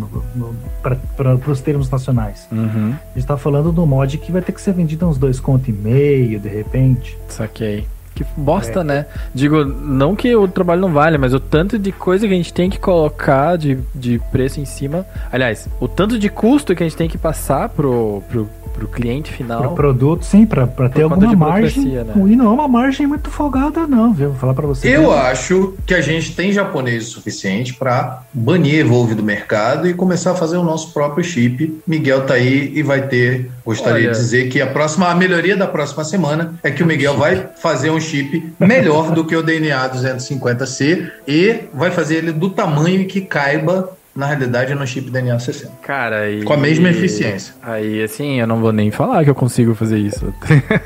para 1.17 1.51
os 1.51 1.61
termos 1.61 1.91
nacionais. 1.91 2.47
Uhum. 2.51 2.95
A 2.95 3.19
gente 3.19 3.27
tá 3.27 3.37
falando 3.37 3.83
um 3.83 3.87
mod 3.87 4.19
que 4.19 4.31
vai 4.31 4.43
ter 4.43 4.53
que 4.53 4.61
ser 4.61 4.73
vendido 4.73 5.07
uns 5.07 5.19
dois 5.19 5.41
conto 5.41 5.71
e 5.71 5.73
meio, 5.73 6.39
de 6.39 6.49
repente. 6.49 7.19
Saquei. 7.29 7.87
Que 8.25 8.41
bosta, 8.41 8.85
né? 8.85 9.07
Digo, 9.35 9.65
não 9.65 10.15
que 10.15 10.35
o 10.35 10.47
trabalho 10.49 10.81
não 10.81 10.93
vale, 10.93 11.19
mas 11.19 11.35
o 11.35 11.41
tanto 11.41 11.79
de 11.79 11.93
coisa 11.93 12.27
que 12.27 12.33
a 12.33 12.37
gente 12.37 12.53
tem 12.53 12.71
que 12.71 12.79
colocar 12.79 13.57
de, 13.57 13.79
de 13.95 14.21
preço 14.31 14.61
em 14.61 14.65
cima. 14.65 15.07
Aliás, 15.31 15.69
o 15.81 15.89
tanto 15.89 16.19
de 16.19 16.29
custo 16.29 16.75
que 16.75 16.83
a 16.83 16.87
gente 16.87 16.97
tem 16.97 17.09
que 17.09 17.19
passar 17.19 17.69
pro, 17.69 18.23
pro, 18.29 18.49
pro 18.73 18.89
cliente 18.89 19.33
final. 19.33 19.61
Para 19.61 19.71
produto, 19.71 20.25
sim, 20.25 20.47
para 20.47 20.67
ter 20.67 21.03
conta 21.03 21.03
alguma 21.03 21.29
de 21.29 21.37
margem. 21.37 21.85
né? 21.85 22.13
E 22.17 22.37
não 22.37 22.47
é 22.47 22.51
uma 22.51 22.69
margem 22.69 23.07
muito 23.07 23.31
folgada, 23.31 23.87
não, 23.87 24.13
viu? 24.13 24.31
Vou 24.31 24.39
falar 24.39 24.55
para 24.55 24.67
você. 24.67 24.89
Eu 24.89 25.13
acho 25.13 25.75
que 25.87 25.95
a 25.95 26.01
gente 26.01 26.35
tem 26.35 26.53
japonês 26.53 27.09
o 27.09 27.11
suficiente 27.11 27.75
para 27.75 28.23
banir 28.33 28.81
Evolve 28.81 29.15
do 29.15 29.23
mercado 29.23 29.89
e 29.89 29.95
começar 29.95 30.33
a 30.33 30.35
fazer 30.35 30.57
o 30.57 30.63
nosso 30.63 30.93
próprio 30.93 31.25
chip. 31.25 31.81
Miguel 31.87 32.27
tá 32.27 32.35
aí 32.35 32.73
e 32.75 32.83
vai 32.83 33.07
ter. 33.07 33.51
Gostaria 33.65 34.09
Olha. 34.09 34.13
de 34.13 34.19
dizer 34.19 34.49
que 34.49 34.61
a 34.61 34.67
próxima, 34.67 35.09
a 35.09 35.15
melhoria 35.15 35.57
da 35.57 35.67
próxima 35.67 36.05
semana 36.05 36.55
é 36.63 36.71
que 36.71 36.83
o 36.83 36.87
Miguel 36.87 37.17
vai 37.17 37.49
fazer 37.57 37.91
um 37.91 38.01
chip 38.01 38.12
melhor 38.59 39.13
do 39.13 39.25
que 39.25 39.35
o 39.35 39.43
DNA 39.43 39.89
250C 39.91 41.11
e 41.27 41.61
vai 41.73 41.91
fazer 41.91 42.17
ele 42.17 42.33
do 42.33 42.51
tamanho 42.51 43.07
que 43.07 43.21
caiba 43.21 43.97
na 44.15 44.27
realidade 44.27 44.75
no 44.75 44.87
chip 44.87 45.11
DNA 45.11 45.39
60. 45.39 45.73
Cara, 45.83 46.31
e... 46.31 46.43
Com 46.45 46.53
a 46.53 46.57
mesma 46.57 46.91
eficiência. 46.91 47.55
Aí, 47.63 48.03
assim, 48.03 48.41
eu 48.41 48.47
não 48.47 48.61
vou 48.61 48.73
nem 48.73 48.91
falar 48.91 49.25
que 49.25 49.31
eu 49.31 49.35
consigo 49.35 49.75
fazer 49.75 49.99
isso. 49.99 50.33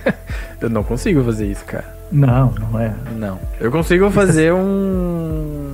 eu 0.61 0.70
não 0.70 0.85
consigo 0.85 1.23
fazer 1.24 1.47
isso, 1.47 1.65
cara. 1.65 1.97
Não, 2.11 2.53
não 2.53 2.81
é. 2.81 2.94
Não. 3.16 3.39
Eu 3.61 3.70
consigo 3.70 4.11
fazer 4.11 4.53
um. 4.53 5.66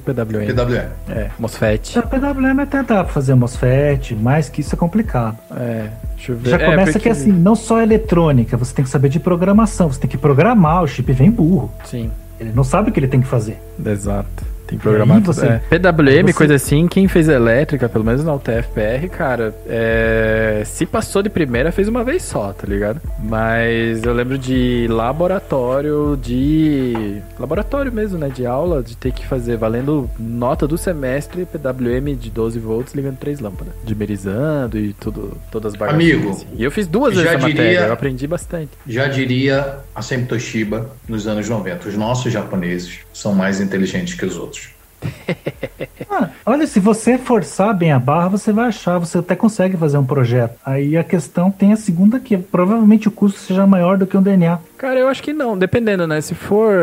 PWM. 0.00 0.46
PWM. 0.46 0.88
É, 1.08 1.30
MOSFET. 1.38 1.98
A 1.98 2.02
PWM 2.02 2.60
é 2.60 2.66
tentar 2.66 3.04
fazer 3.06 3.34
MOSFET, 3.34 4.14
mais 4.14 4.48
que 4.48 4.60
isso 4.60 4.74
é 4.74 4.78
complicado. 4.78 5.36
É, 5.56 5.88
deixa 6.16 6.32
eu 6.32 6.36
ver. 6.36 6.50
Já 6.50 6.56
É, 6.56 6.64
começa 6.66 6.92
porque- 6.92 6.98
que 7.00 7.08
assim, 7.08 7.32
não 7.32 7.54
só 7.54 7.80
eletrônica, 7.80 8.56
você 8.56 8.74
tem 8.74 8.84
que 8.84 8.90
saber 8.90 9.08
de 9.08 9.20
programação, 9.20 9.90
você 9.92 10.00
tem 10.00 10.10
que 10.10 10.18
programar, 10.18 10.82
o 10.82 10.86
chip 10.88 11.12
vem 11.12 11.30
burro. 11.30 11.70
Sim, 11.84 12.10
Ele 12.38 12.52
não 12.54 12.64
sabe 12.64 12.88
o 12.90 12.92
que 12.92 12.98
ele 12.98 13.08
tem 13.08 13.20
que 13.20 13.26
fazer. 13.28 13.60
exato. 13.84 14.49
Tem 14.70 14.78
tudo. 14.78 15.32
você- 15.32 15.46
é. 15.46 15.58
PWM, 15.70 16.26
você- 16.26 16.32
coisa 16.32 16.54
assim, 16.54 16.86
quem 16.88 17.08
fez 17.08 17.28
elétrica, 17.28 17.88
pelo 17.88 18.04
menos 18.04 18.24
na 18.24 18.34
UTFPR, 18.34 19.08
cara, 19.08 19.54
é... 19.66 20.62
se 20.64 20.86
passou 20.86 21.22
de 21.22 21.28
primeira, 21.30 21.72
fez 21.72 21.88
uma 21.88 22.04
vez 22.04 22.22
só, 22.22 22.52
tá 22.52 22.66
ligado? 22.66 23.00
Mas 23.22 24.02
eu 24.04 24.12
lembro 24.12 24.36
de 24.38 24.86
laboratório, 24.90 26.18
de. 26.20 27.20
Laboratório 27.38 27.92
mesmo, 27.92 28.18
né? 28.18 28.28
De 28.28 28.44
aula, 28.46 28.82
de 28.82 28.96
ter 28.96 29.12
que 29.12 29.26
fazer, 29.26 29.56
valendo 29.56 30.08
nota 30.18 30.66
do 30.66 30.76
semestre, 30.76 31.46
PWM 31.46 32.14
de 32.16 32.30
12 32.30 32.58
volts, 32.58 32.94
ligando 32.94 33.16
três 33.18 33.40
lâmpadas. 33.40 33.72
Dimerizando 33.84 34.78
e 34.78 34.92
tudo, 34.92 35.36
todas 35.50 35.72
as 35.74 35.78
bagacinhas. 35.78 36.14
Amigo, 36.14 36.30
assim. 36.30 36.46
E 36.56 36.64
eu 36.64 36.70
fiz 36.70 36.86
duas 36.86 37.14
já 37.14 37.22
vezes 37.22 37.36
essa 37.36 37.46
diria- 37.46 37.62
matéria, 37.64 37.86
eu 37.86 37.92
aprendi 37.92 38.26
bastante. 38.26 38.70
Já 38.86 39.06
diria 39.08 39.78
a 39.94 40.02
Sempre 40.02 40.26
Toshiba 40.26 40.90
nos 41.08 41.26
anos 41.26 41.48
90, 41.48 41.88
os 41.88 41.94
nossos 41.96 42.32
japoneses 42.32 42.98
são 43.12 43.32
mais 43.34 43.60
inteligentes 43.60 44.14
que 44.14 44.24
os 44.26 44.36
outros. 44.36 44.59
Ah, 46.12 46.28
olha, 46.44 46.66
se 46.66 46.80
você 46.80 47.16
forçar 47.16 47.72
bem 47.72 47.92
a 47.92 47.98
barra, 47.98 48.30
você 48.30 48.52
vai 48.52 48.66
achar, 48.66 48.98
você 48.98 49.18
até 49.18 49.36
consegue 49.36 49.76
fazer 49.76 49.96
um 49.96 50.04
projeto. 50.04 50.58
Aí 50.66 50.96
a 50.96 51.04
questão 51.04 51.52
tem 51.52 51.72
a 51.72 51.76
segunda 51.76 52.18
que 52.18 52.36
provavelmente 52.36 53.06
o 53.06 53.12
custo 53.12 53.38
seja 53.38 53.64
maior 53.64 53.96
do 53.96 54.08
que 54.08 54.16
um 54.16 54.22
DNA. 54.22 54.58
Cara, 54.76 54.98
eu 54.98 55.06
acho 55.06 55.22
que 55.22 55.32
não, 55.32 55.56
dependendo, 55.56 56.08
né? 56.08 56.20
Se 56.20 56.34
for. 56.34 56.74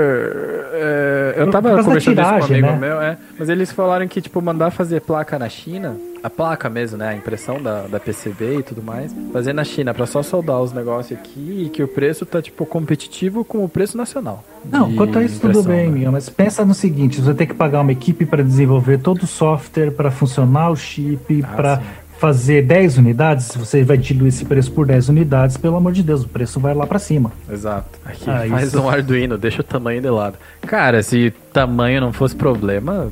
é, 0.73 1.33
eu 1.35 1.51
tava 1.51 1.69
conversando 1.69 1.97
isso 1.97 2.05
com 2.05 2.11
um 2.11 2.15
tiragem, 2.15 2.57
amigo 2.59 2.73
né? 2.73 2.87
meu, 2.87 3.01
é. 3.01 3.17
Mas 3.37 3.49
eles 3.49 3.69
falaram 3.71 4.07
que, 4.07 4.21
tipo, 4.21 4.41
mandar 4.41 4.71
fazer 4.71 5.01
placa 5.01 5.37
na 5.37 5.49
China, 5.49 5.97
a 6.27 6.29
placa 6.29 6.69
mesmo, 6.69 6.97
né? 6.97 7.09
A 7.09 7.15
impressão 7.15 7.61
da, 7.61 7.83
da 7.87 7.99
PCB 7.99 8.59
e 8.59 8.63
tudo 8.63 8.83
mais, 8.83 9.15
fazer 9.33 9.53
na 9.53 9.63
China 9.63 9.93
pra 9.93 10.05
só 10.05 10.21
soldar 10.21 10.61
os 10.61 10.71
negócios 10.73 11.17
aqui 11.19 11.63
e 11.65 11.69
que 11.69 11.81
o 11.81 11.87
preço 11.87 12.25
tá, 12.25 12.41
tipo, 12.41 12.65
competitivo 12.65 13.43
com 13.43 13.63
o 13.63 13.69
preço 13.69 13.97
nacional. 13.97 14.43
Não, 14.69 14.93
quanto 14.95 15.17
a 15.19 15.23
isso 15.23 15.39
tudo 15.39 15.63
bem, 15.63 15.89
né? 15.91 16.09
Mas 16.09 16.29
pensa 16.29 16.63
no 16.65 16.73
seguinte, 16.73 17.17
você 17.17 17.21
vai 17.27 17.35
ter 17.35 17.45
que 17.45 17.53
pagar 17.53 17.81
uma 17.81 17.91
equipe 17.91 18.25
para 18.25 18.43
desenvolver 18.43 18.97
todo 18.99 19.23
o 19.23 19.27
software, 19.27 19.91
para 19.91 20.11
funcionar 20.11 20.69
o 20.69 20.75
chip, 20.75 21.43
Ah, 21.43 21.55
para 21.55 21.81
fazer 22.19 22.63
10 22.63 22.97
unidades, 22.97 23.45
se 23.45 23.57
você 23.59 23.83
vai 23.83 23.95
diluir 23.95 24.29
esse 24.29 24.43
preço 24.43 24.71
por 24.71 24.87
10 24.87 25.07
unidades, 25.09 25.55
pelo 25.55 25.75
amor 25.75 25.91
de 25.93 26.01
Deus, 26.01 26.23
o 26.23 26.27
preço 26.27 26.59
vai 26.59 26.73
lá 26.73 26.87
para 26.87 26.97
cima. 26.97 27.31
Exato. 27.47 27.99
Aqui, 28.03 28.27
Ah, 28.29 28.43
faz 28.49 28.69
isso. 28.69 28.81
um 28.81 28.89
Arduino, 28.89 29.37
deixa 29.37 29.61
o 29.61 29.63
tamanho 29.63 30.01
de 30.01 30.09
lado. 30.09 30.35
Cara, 30.61 31.03
se 31.03 31.31
tamanho 31.53 32.01
não 32.01 32.11
fosse 32.11 32.35
problema, 32.35 33.11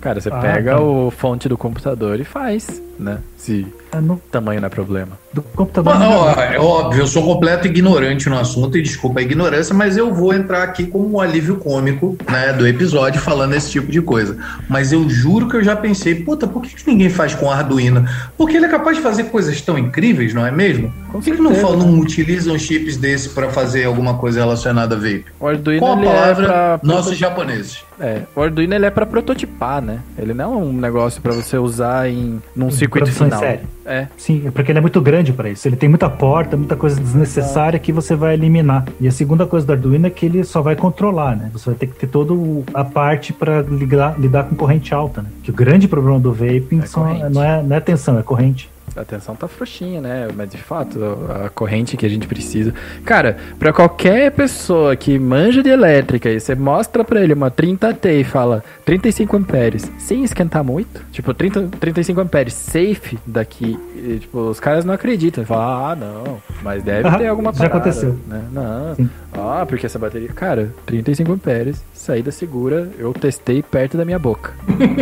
cara, 0.00 0.20
você 0.20 0.28
Ah, 0.32 0.40
pega 0.40 0.72
tá. 0.72 0.80
o 0.80 1.10
fonte 1.10 1.48
do 1.48 1.56
computador 1.58 2.18
e 2.20 2.24
faz, 2.24 2.82
né? 3.00 3.18
Se 3.36 3.66
É 3.90 4.00
no, 4.00 4.20
tamanho 4.30 4.60
não 4.60 4.66
é 4.66 4.70
problema. 4.70 5.18
do 5.32 5.40
computador. 5.42 5.96
Bom, 5.96 6.04
ó, 6.04 6.30
é 6.40 6.58
óbvio, 6.58 7.00
eu 7.02 7.06
sou 7.06 7.22
completo 7.24 7.66
ignorante 7.66 8.28
no 8.28 8.38
assunto 8.38 8.76
e 8.76 8.82
desculpa 8.82 9.20
a 9.20 9.22
ignorância, 9.22 9.74
mas 9.74 9.96
eu 9.96 10.12
vou 10.12 10.34
entrar 10.34 10.62
aqui 10.62 10.84
como 10.86 11.10
um 11.10 11.20
alívio 11.20 11.56
cômico 11.56 12.16
né, 12.30 12.52
do 12.52 12.66
episódio 12.66 13.18
falando 13.20 13.54
esse 13.54 13.70
tipo 13.70 13.90
de 13.90 14.02
coisa. 14.02 14.36
Mas 14.68 14.92
eu 14.92 15.08
juro 15.08 15.48
que 15.48 15.56
eu 15.56 15.64
já 15.64 15.74
pensei, 15.74 16.14
puta, 16.16 16.46
por 16.46 16.60
que, 16.62 16.74
que 16.76 16.90
ninguém 16.90 17.08
faz 17.08 17.34
com 17.34 17.50
Arduino? 17.50 18.04
Porque 18.36 18.56
ele 18.58 18.66
é 18.66 18.68
capaz 18.68 18.98
de 18.98 19.02
fazer 19.02 19.24
coisas 19.24 19.58
tão 19.62 19.78
incríveis, 19.78 20.34
não 20.34 20.46
é 20.46 20.50
mesmo? 20.50 20.92
Por 21.10 21.22
que, 21.22 21.30
que 21.32 21.40
não, 21.40 21.54
certeza. 21.54 21.72
fa- 21.72 21.76
não 21.78 21.98
utilizam 21.98 22.58
chips 22.58 22.96
desse 22.98 23.30
para 23.30 23.48
fazer 23.50 23.84
alguma 23.84 24.14
coisa 24.18 24.40
relacionada 24.40 24.94
a 24.94 24.98
vape? 24.98 25.24
O 25.40 25.46
Arduino 25.46 25.80
Com 25.80 25.92
a 25.92 25.96
ele 25.96 26.04
palavra, 26.06 26.44
é 26.44 26.46
pra 26.48 26.80
nossos 26.82 27.16
japoneses. 27.16 27.82
É, 27.98 28.22
o 28.34 28.40
Arduino 28.42 28.74
ele 28.74 28.86
é 28.86 28.90
pra 28.90 29.04
prototipar, 29.06 29.82
né? 29.82 29.98
Ele 30.18 30.32
não 30.32 30.54
é 30.54 30.56
um 30.56 30.72
negócio 30.72 31.20
pra 31.20 31.32
você 31.32 31.56
usar 31.58 32.08
em 32.08 32.40
num 32.56 32.70
circuito 32.90 33.04
produção 33.06 33.26
em 33.26 33.30
final. 33.30 33.40
série. 33.40 33.60
É, 33.86 34.06
Sim, 34.16 34.42
é 34.46 34.50
porque 34.50 34.70
ele 34.70 34.78
é 34.78 34.82
muito 34.82 35.00
grande 35.00 35.32
para 35.32 35.48
isso. 35.48 35.66
Ele 35.66 35.76
tem 35.76 35.88
muita 35.88 36.08
porta, 36.08 36.56
muita 36.56 36.76
coisa 36.76 37.00
desnecessária 37.00 37.78
que 37.78 37.92
você 37.92 38.14
vai 38.14 38.34
eliminar. 38.34 38.84
E 39.00 39.08
a 39.08 39.10
segunda 39.12 39.46
coisa 39.46 39.66
do 39.66 39.72
Arduino 39.72 40.06
é 40.06 40.10
que 40.10 40.26
ele 40.26 40.44
só 40.44 40.60
vai 40.62 40.76
controlar, 40.76 41.36
né? 41.36 41.50
Você 41.52 41.66
vai 41.70 41.74
ter 41.74 41.86
que 41.86 41.94
ter 41.94 42.06
toda 42.06 42.32
a 42.74 42.84
parte 42.84 43.32
para 43.32 43.62
lidar, 43.62 44.14
lidar 44.18 44.44
com 44.44 44.54
corrente 44.54 44.92
alta, 44.94 45.22
né? 45.22 45.28
Que 45.42 45.50
o 45.50 45.54
grande 45.54 45.88
problema 45.88 46.20
do 46.20 46.32
vaping 46.32 46.80
É 46.82 46.86
são- 46.86 47.30
não, 47.30 47.42
é, 47.42 47.62
não 47.62 47.76
é 47.76 47.80
tensão, 47.80 48.18
é 48.18 48.22
corrente. 48.22 48.70
A 48.96 49.04
tensão 49.04 49.34
tá 49.34 49.46
frouxinha, 49.48 50.00
né? 50.00 50.28
Mas 50.36 50.50
de 50.50 50.58
fato, 50.58 50.98
a 51.44 51.48
corrente 51.48 51.96
que 51.96 52.04
a 52.06 52.08
gente 52.08 52.26
precisa. 52.26 52.72
Cara, 53.04 53.36
pra 53.58 53.72
qualquer 53.72 54.30
pessoa 54.32 54.96
que 54.96 55.18
manja 55.18 55.62
de 55.62 55.68
elétrica 55.70 56.28
e 56.28 56.38
você 56.40 56.54
mostra 56.54 57.04
pra 57.04 57.22
ele 57.22 57.32
uma 57.32 57.50
30T 57.50 58.20
e 58.20 58.24
fala 58.24 58.62
35 58.84 59.36
amperes, 59.36 59.90
sem 59.98 60.24
esquentar 60.24 60.64
muito, 60.64 61.02
tipo 61.12 61.32
30, 61.32 61.68
35 61.78 62.20
amperes 62.20 62.54
safe 62.54 63.18
daqui, 63.26 63.78
e, 63.96 64.18
tipo, 64.18 64.38
os 64.38 64.58
caras 64.60 64.84
não 64.84 64.94
acreditam. 64.94 65.44
Falam, 65.44 65.90
ah, 65.90 65.96
não, 65.96 66.42
mas 66.62 66.82
deve 66.82 67.06
Aham, 67.08 67.18
ter 67.18 67.26
alguma 67.26 67.52
já 67.52 67.58
parada, 67.58 67.76
aconteceu. 67.78 68.18
Né? 68.26 68.42
Não, 68.52 68.94
Sim. 68.94 69.10
ah, 69.34 69.64
porque 69.66 69.86
essa 69.86 69.98
bateria. 69.98 70.28
Cara, 70.28 70.72
35 70.86 71.32
amperes, 71.32 71.82
saída 71.94 72.30
segura, 72.30 72.88
eu 72.98 73.12
testei 73.12 73.62
perto 73.62 73.96
da 73.96 74.04
minha 74.04 74.18
boca. 74.18 74.52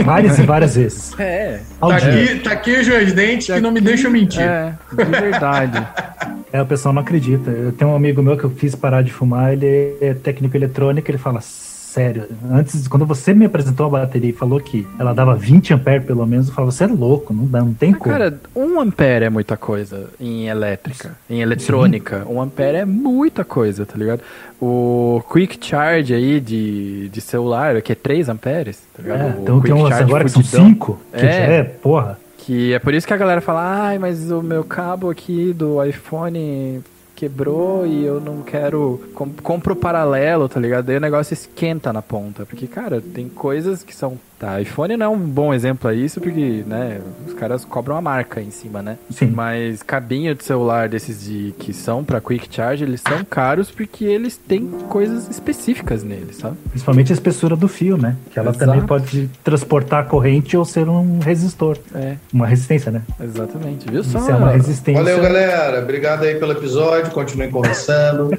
Várias 0.04 0.38
e 0.38 0.42
várias 0.42 0.76
vezes. 0.76 1.18
É, 1.18 1.60
Tá 1.80 1.96
aqui, 1.96 2.40
tá 2.40 2.52
aqui 2.52 2.72
os 2.80 2.88
meus 2.88 3.12
dentes 3.12 3.46
que 3.46 3.60
não 3.60 3.70
me 3.70 3.77
deixam 3.80 4.10
mentir. 4.10 4.42
é, 4.42 4.74
de 4.90 5.04
verdade. 5.04 5.86
É, 6.50 6.62
o 6.62 6.66
pessoal 6.66 6.94
não 6.94 7.02
acredita. 7.02 7.50
Eu 7.50 7.72
tenho 7.72 7.90
um 7.90 7.94
amigo 7.94 8.22
meu 8.22 8.34
que 8.34 8.42
eu 8.44 8.48
fiz 8.48 8.74
parar 8.74 9.02
de 9.02 9.12
fumar, 9.12 9.52
ele 9.52 9.94
é 10.00 10.14
técnico 10.14 10.56
eletrônico, 10.56 11.10
ele 11.10 11.18
fala, 11.18 11.42
sério, 11.42 12.24
antes, 12.50 12.88
quando 12.88 13.04
você 13.04 13.34
me 13.34 13.44
apresentou 13.44 13.84
a 13.84 13.90
bateria 13.90 14.30
e 14.30 14.32
falou 14.32 14.58
que 14.58 14.86
ela 14.98 15.12
dava 15.12 15.36
20 15.36 15.74
amperes 15.74 16.06
pelo 16.06 16.26
menos, 16.26 16.48
eu 16.48 16.54
falava, 16.54 16.72
você 16.72 16.84
é 16.84 16.86
louco, 16.86 17.34
não, 17.34 17.44
dá, 17.44 17.60
não 17.60 17.74
tem 17.74 17.92
como. 17.92 18.10
Cara, 18.10 18.40
um 18.56 18.80
ampere 18.80 19.26
é 19.26 19.28
muita 19.28 19.58
coisa 19.58 20.08
em 20.18 20.46
elétrica, 20.48 21.18
em 21.28 21.42
eletrônica. 21.42 22.24
Um 22.26 22.40
ampere 22.40 22.78
é 22.78 22.84
muita 22.86 23.44
coisa, 23.44 23.84
tá 23.84 23.98
ligado? 23.98 24.22
O 24.58 25.22
Quick 25.30 25.58
Charge 25.60 26.14
aí 26.14 26.40
de, 26.40 27.10
de 27.10 27.20
celular, 27.20 27.82
que 27.82 27.92
é 27.92 27.94
3 27.94 28.30
amperes, 28.30 28.82
tá 28.96 29.02
ligado? 29.02 29.20
É, 29.20 29.24
O 29.38 29.42
então 29.42 29.60
tem 29.60 29.74
umas 29.74 29.92
agora 30.00 30.24
que 30.24 30.30
são 30.30 30.42
fudidão. 30.42 30.66
5, 30.66 31.00
que 31.12 31.26
É. 31.26 31.32
já 31.32 31.52
é, 31.52 31.62
porra. 31.62 32.18
Que 32.48 32.72
é 32.72 32.78
por 32.78 32.94
isso 32.94 33.06
que 33.06 33.12
a 33.12 33.16
galera 33.18 33.42
fala, 33.42 33.88
ai, 33.88 33.98
mas 33.98 34.30
o 34.30 34.42
meu 34.42 34.64
cabo 34.64 35.10
aqui 35.10 35.52
do 35.52 35.84
iPhone 35.84 36.82
quebrou 37.14 37.86
e 37.86 38.02
eu 38.02 38.22
não 38.22 38.40
quero. 38.40 39.06
Com, 39.14 39.28
compro 39.28 39.76
paralelo, 39.76 40.48
tá 40.48 40.58
ligado? 40.58 40.86
Daí 40.86 40.96
o 40.96 41.00
negócio 41.00 41.34
esquenta 41.34 41.92
na 41.92 42.00
ponta. 42.00 42.46
Porque, 42.46 42.66
cara, 42.66 43.02
tem 43.02 43.28
coisas 43.28 43.82
que 43.82 43.94
são. 43.94 44.18
Tá, 44.38 44.60
iPhone 44.60 44.96
não 44.96 45.06
é 45.06 45.08
um 45.08 45.18
bom 45.18 45.52
exemplo 45.52 45.90
a 45.90 45.94
isso, 45.94 46.20
porque, 46.20 46.62
né, 46.64 47.00
os 47.26 47.34
caras 47.34 47.64
cobram 47.64 47.96
a 47.96 48.00
marca 48.00 48.40
em 48.40 48.52
cima, 48.52 48.80
né? 48.80 48.96
Sim. 49.10 49.32
Mas 49.34 49.82
cabinho 49.82 50.32
de 50.34 50.44
celular 50.44 50.88
desses 50.88 51.24
de 51.24 51.52
que 51.58 51.72
são 51.72 52.04
pra 52.04 52.20
Quick 52.20 52.46
Charge, 52.48 52.84
eles 52.84 53.00
são 53.00 53.24
caros 53.24 53.68
porque 53.70 54.04
eles 54.04 54.36
têm 54.36 54.68
coisas 54.88 55.28
específicas 55.28 56.04
neles, 56.04 56.36
sabe? 56.36 56.56
Principalmente 56.70 57.12
a 57.12 57.14
espessura 57.14 57.56
do 57.56 57.66
fio, 57.66 57.96
né? 57.96 58.14
Que 58.30 58.38
ela 58.38 58.50
Exato. 58.50 58.64
também 58.64 58.86
pode 58.86 59.28
transportar 59.42 60.02
a 60.02 60.04
corrente 60.04 60.56
ou 60.56 60.64
ser 60.64 60.88
um 60.88 61.18
resistor. 61.18 61.76
É, 61.94 62.14
Uma 62.32 62.46
resistência, 62.46 62.92
né? 62.92 63.02
exatamente. 63.20 63.90
Viu 63.90 64.04
só? 64.04 64.18
Isso 64.18 64.30
é 64.30 64.34
uma 64.36 64.50
resistência. 64.52 65.02
Valeu, 65.02 65.20
galera. 65.20 65.80
Obrigado 65.82 66.22
aí 66.22 66.36
pelo 66.36 66.52
episódio. 66.52 67.10
Continuem 67.10 67.50
conversando. 67.50 68.30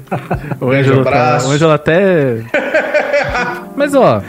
O 0.60 0.70
Ângelo, 0.70 1.02
tá, 1.04 1.10
abraço. 1.10 1.48
o 1.48 1.50
Ângelo 1.52 1.72
até. 1.72 2.42
Mas 3.76 3.94
ó, 3.94 4.22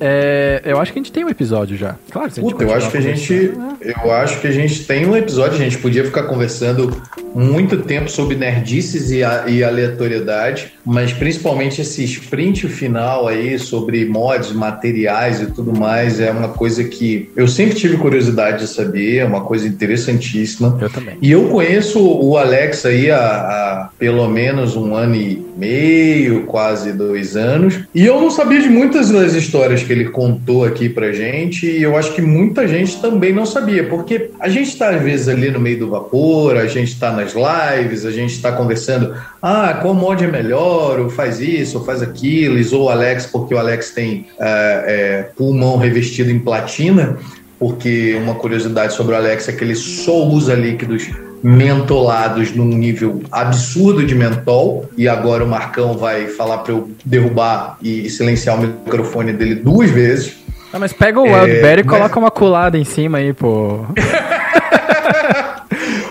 é, 0.00 0.62
eu 0.64 0.78
acho 0.80 0.92
que 0.92 0.98
a 0.98 1.02
gente 1.02 1.12
tem 1.12 1.24
um 1.24 1.28
episódio 1.28 1.76
já. 1.76 1.96
Claro, 2.10 2.30
se 2.30 2.40
a 2.40 2.42
gente 2.42 2.52
Puta, 2.52 2.64
eu 2.64 2.74
acho 2.74 2.90
que 2.90 2.96
a 2.98 3.00
gente. 3.00 3.32
né? 3.56 3.76
Eu 3.80 4.12
acho 4.12 4.40
que 4.40 4.46
a 4.46 4.50
gente 4.52 4.84
tem 4.84 5.06
um 5.06 5.16
episódio, 5.16 5.54
a 5.54 5.62
gente 5.64 5.78
podia 5.78 6.04
ficar 6.04 6.24
conversando 6.24 7.00
muito 7.34 7.78
tempo 7.78 8.10
sobre 8.10 8.34
nerdices 8.36 9.10
e, 9.10 9.22
a- 9.22 9.44
e 9.46 9.62
aleatoriedade, 9.62 10.72
mas 10.84 11.12
principalmente 11.12 11.80
esse 11.82 12.02
sprint 12.04 12.68
final 12.68 13.28
aí 13.28 13.58
sobre 13.58 14.04
mods, 14.06 14.52
materiais 14.52 15.40
e 15.40 15.46
tudo 15.46 15.72
mais, 15.78 16.18
é 16.20 16.30
uma 16.30 16.48
coisa 16.48 16.82
que 16.84 17.30
eu 17.36 17.46
sempre 17.46 17.74
tive 17.76 17.96
curiosidade 17.96 18.60
de 18.60 18.68
saber, 18.68 19.18
é 19.18 19.24
uma 19.24 19.42
coisa 19.42 19.66
interessantíssima. 19.68 20.76
Eu 20.80 20.90
também. 20.90 21.16
E 21.20 21.30
eu 21.30 21.48
conheço 21.48 22.00
o 22.00 22.36
Alex 22.36 22.84
aí 22.86 23.10
há, 23.10 23.18
há 23.18 23.90
pelo 23.98 24.26
menos 24.28 24.76
um 24.76 24.94
ano 24.94 25.14
e 25.14 25.45
meio, 25.56 26.44
quase 26.44 26.92
dois 26.92 27.36
anos. 27.36 27.80
E 27.94 28.04
eu 28.04 28.20
não 28.20 28.30
sabia 28.30 28.60
de 28.60 28.68
muitas 28.68 29.10
das 29.10 29.34
histórias 29.34 29.82
que 29.82 29.92
ele 29.92 30.06
contou 30.06 30.64
aqui 30.64 30.88
pra 30.88 31.12
gente. 31.12 31.66
E 31.66 31.82
eu 31.82 31.96
acho 31.96 32.12
que 32.14 32.22
muita 32.22 32.68
gente 32.68 33.00
também 33.00 33.32
não 33.32 33.46
sabia, 33.46 33.84
porque 33.84 34.30
a 34.38 34.48
gente 34.48 34.68
está 34.68 34.90
às 34.90 35.02
vezes 35.02 35.28
ali 35.28 35.50
no 35.50 35.58
meio 35.58 35.78
do 35.78 35.90
vapor, 35.90 36.56
a 36.56 36.66
gente 36.66 36.92
está 36.92 37.10
nas 37.10 37.34
lives, 37.34 38.04
a 38.04 38.10
gente 38.10 38.32
está 38.32 38.52
conversando. 38.52 39.14
Ah, 39.40 39.78
qual 39.80 39.94
mod 39.94 40.22
é 40.22 40.28
melhor? 40.28 41.00
Ou 41.00 41.10
faz 41.10 41.40
isso, 41.40 41.78
ou 41.78 41.84
faz 41.84 42.02
aquilo. 42.02 42.56
Ou 42.76 42.84
o 42.84 42.88
Alex, 42.88 43.26
porque 43.26 43.54
o 43.54 43.58
Alex 43.58 43.90
tem 43.90 44.26
é, 44.38 45.26
pulmão 45.36 45.76
revestido 45.76 46.30
em 46.30 46.38
platina 46.38 47.16
porque 47.58 48.14
uma 48.22 48.34
curiosidade 48.34 48.92
sobre 48.92 49.14
o 49.14 49.16
Alex 49.16 49.48
é 49.48 49.52
que 49.52 49.64
ele 49.64 49.74
só 49.74 50.26
usa 50.26 50.54
líquidos 50.54 51.08
mentolados 51.46 52.50
num 52.56 52.64
nível 52.64 53.22
absurdo 53.30 54.04
de 54.04 54.16
mentol 54.16 54.90
e 54.96 55.06
agora 55.08 55.44
o 55.44 55.48
Marcão 55.48 55.96
vai 55.96 56.26
falar 56.26 56.58
para 56.58 56.72
eu 56.72 56.90
derrubar 57.04 57.78
e 57.80 58.10
silenciar 58.10 58.58
o 58.58 58.62
microfone 58.62 59.32
dele 59.32 59.54
duas 59.54 59.88
vezes. 59.88 60.38
Ah, 60.72 60.78
mas 60.80 60.92
pega 60.92 61.20
o 61.20 61.22
Wildberry 61.22 61.82
e 61.82 61.84
coloca 61.84 62.18
uma 62.18 62.32
colada 62.32 62.76
em 62.76 62.82
cima 62.84 63.18
aí, 63.18 63.32
pô. 63.32 63.84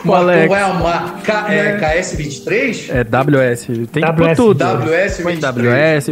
Marcão 0.05 0.15
Alex. 0.29 0.47
vai 0.49 0.61
amar 0.61 1.15
K- 1.23 1.45
é, 1.51 1.79
KS23? 1.79 2.89
É 2.89 3.03
WS. 3.03 3.65
Tem 3.91 4.03
que 4.03 4.13
pôr 4.13 4.27
WS. 4.29 4.35
tudo. 4.37 4.63
WS23. 4.63 5.23
Põe 5.23 5.35
WS, 5.35 6.11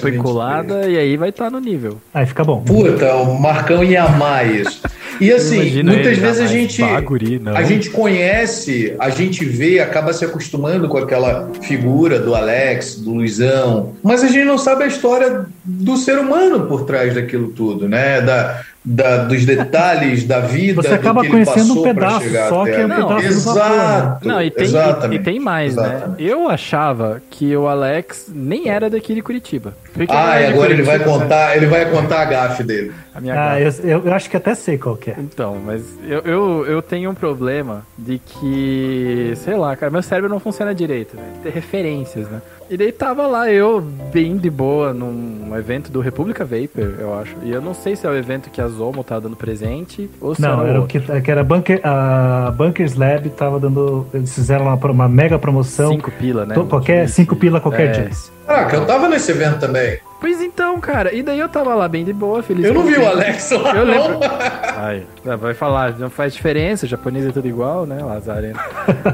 põe 0.00 0.12
WS23. 0.12 0.22
colada 0.22 0.88
e 0.88 0.98
aí 0.98 1.16
vai 1.16 1.28
estar 1.28 1.48
no 1.48 1.60
nível. 1.60 1.98
Aí 2.12 2.26
fica 2.26 2.42
bom. 2.44 2.60
Puta, 2.62 3.14
o 3.14 3.40
Marcão 3.40 3.82
ia 3.84 4.02
amar 4.02 4.44
isso. 4.52 4.82
E 5.20 5.32
assim, 5.32 5.56
Imagina 5.56 5.92
muitas 5.92 6.12
ele, 6.12 6.20
vezes 6.20 6.40
a 6.40 6.46
gente. 6.46 6.80
Bah, 6.80 7.00
guri, 7.00 7.38
não. 7.38 7.56
A 7.56 7.62
gente 7.62 7.90
conhece, 7.90 8.94
a 8.98 9.10
gente 9.10 9.44
vê, 9.44 9.80
acaba 9.80 10.12
se 10.12 10.24
acostumando 10.24 10.88
com 10.88 10.98
aquela 10.98 11.50
figura 11.62 12.18
do 12.18 12.34
Alex, 12.34 12.96
do 13.00 13.12
Luizão, 13.14 13.94
mas 14.02 14.22
a 14.22 14.28
gente 14.28 14.44
não 14.44 14.58
sabe 14.58 14.84
a 14.84 14.86
história 14.86 15.46
do 15.64 15.96
ser 15.96 16.18
humano 16.18 16.66
por 16.66 16.84
trás 16.84 17.14
daquilo 17.14 17.48
tudo, 17.48 17.88
né? 17.88 18.20
Da, 18.20 18.60
da- 18.84 19.24
dos 19.24 19.44
detalhes 19.44 20.24
da 20.24 20.40
vida. 20.40 20.80
Você 20.82 20.88
do 20.88 20.94
acaba 20.94 21.20
que 21.20 21.26
ele 21.26 21.44
conhecendo 21.44 21.80
um 21.80 21.82
pedaço 21.82 22.28
só 22.48 22.64
que 22.64 22.70
é 22.70 22.84
um. 22.84 22.88
Não, 22.88 23.08
pedaço 23.16 23.34
do 23.34 23.40
vapor. 23.40 23.68
né? 23.68 23.74
Exato. 23.78 24.28
Não, 24.28 24.42
e 24.42 24.50
tem, 24.50 24.64
e, 24.64 24.66
exatamente, 24.68 25.20
e 25.20 25.24
tem 25.24 25.40
mais, 25.40 25.76
né? 25.76 25.82
exatamente. 25.88 26.22
Eu 26.24 26.48
achava 26.48 27.22
que 27.30 27.54
o 27.56 27.66
Alex 27.66 28.30
nem 28.34 28.68
era 28.68 28.88
daqui 28.88 29.14
de 29.14 29.22
Curitiba. 29.22 29.74
Porque 29.92 30.12
Ah, 30.14 30.40
e 30.40 30.44
é 30.44 30.48
agora 30.48 30.72
ele 30.72 30.82
vai 30.82 30.98
né? 30.98 31.04
contar, 31.04 31.56
ele 31.56 31.66
vai 31.66 31.90
contar 31.90 32.20
a 32.20 32.24
gafe 32.24 32.62
dele. 32.62 32.92
A 33.14 33.20
minha 33.20 33.34
Ah, 33.52 33.60
eu, 33.60 33.72
eu, 33.82 34.06
eu 34.06 34.14
acho 34.14 34.30
que 34.30 34.36
até 34.36 34.54
sei 34.54 34.78
qual 34.78 34.96
que 34.96 35.10
é. 35.10 35.16
Então, 35.18 35.56
mas 35.64 35.82
eu, 36.06 36.20
eu, 36.20 36.66
eu 36.66 36.82
tenho 36.82 37.10
um 37.10 37.14
problema 37.14 37.84
de 37.98 38.18
que, 38.18 39.32
sei 39.36 39.56
lá, 39.56 39.74
cara, 39.76 39.90
meu 39.90 40.02
cérebro 40.02 40.30
não 40.30 40.38
funciona 40.38 40.74
direito, 40.74 41.16
né? 41.16 41.22
Tem 41.42 41.50
referências, 41.50 42.28
né? 42.28 42.40
E 42.70 42.76
daí 42.76 42.92
tava 42.92 43.26
lá 43.26 43.50
eu, 43.50 43.80
bem 43.80 44.36
de 44.36 44.50
boa, 44.50 44.92
num 44.92 45.56
evento 45.56 45.90
do 45.90 46.00
República 46.00 46.44
Vapor, 46.44 46.94
eu 46.98 47.18
acho. 47.18 47.34
E 47.42 47.50
eu 47.50 47.62
não 47.62 47.72
sei 47.72 47.96
se 47.96 48.06
é 48.06 48.10
o 48.10 48.14
evento 48.14 48.50
que 48.50 48.60
a 48.60 48.68
Zomo 48.68 49.02
tá 49.02 49.18
dando 49.18 49.36
presente 49.36 50.08
ou 50.20 50.34
se 50.34 50.42
Não, 50.42 50.60
era, 50.60 50.70
era 50.70 50.80
o 50.82 50.86
que, 50.86 51.00
que 51.00 51.30
era 51.30 51.42
Bunker, 51.42 51.80
a 51.82 52.52
Bunkers 52.56 52.94
Lab 52.94 53.28
tava 53.30 53.58
dando. 53.58 54.06
Eles 54.12 54.34
fizeram 54.34 54.66
uma, 54.66 54.74
uma 54.74 55.08
mega 55.08 55.38
promoção. 55.38 55.90
Cinco 55.92 56.10
pila, 56.10 56.44
né? 56.44 56.54
To- 56.54 56.66
qualquer, 56.66 57.08
cinco 57.08 57.34
pila 57.36 57.58
qualquer 57.60 57.88
é. 57.88 57.92
dia. 58.02 58.10
Caraca, 58.48 58.76
eu 58.76 58.86
tava 58.86 59.08
nesse 59.08 59.30
evento 59.30 59.60
também. 59.60 59.98
Pois 60.18 60.40
então, 60.40 60.80
cara, 60.80 61.12
e 61.14 61.22
daí 61.22 61.38
eu 61.38 61.48
tava 61.50 61.74
lá 61.74 61.86
bem 61.86 62.02
de 62.02 62.14
boa, 62.14 62.42
feliz. 62.42 62.64
Eu 62.64 62.72
não 62.72 62.82
vi 62.82 62.96
o. 62.96 63.06
Alex 63.06 63.50
lá, 63.50 63.76
Eu 63.76 63.84
não. 63.84 63.92
lembro. 63.92 64.18
Ai, 64.78 65.02
vai 65.36 65.52
falar, 65.52 65.98
não 65.98 66.08
faz 66.08 66.32
diferença, 66.32 66.86
japonês 66.86 67.26
é 67.26 67.30
tudo 67.30 67.46
igual, 67.46 67.84
né, 67.84 68.02
Lazareno? 68.02 68.58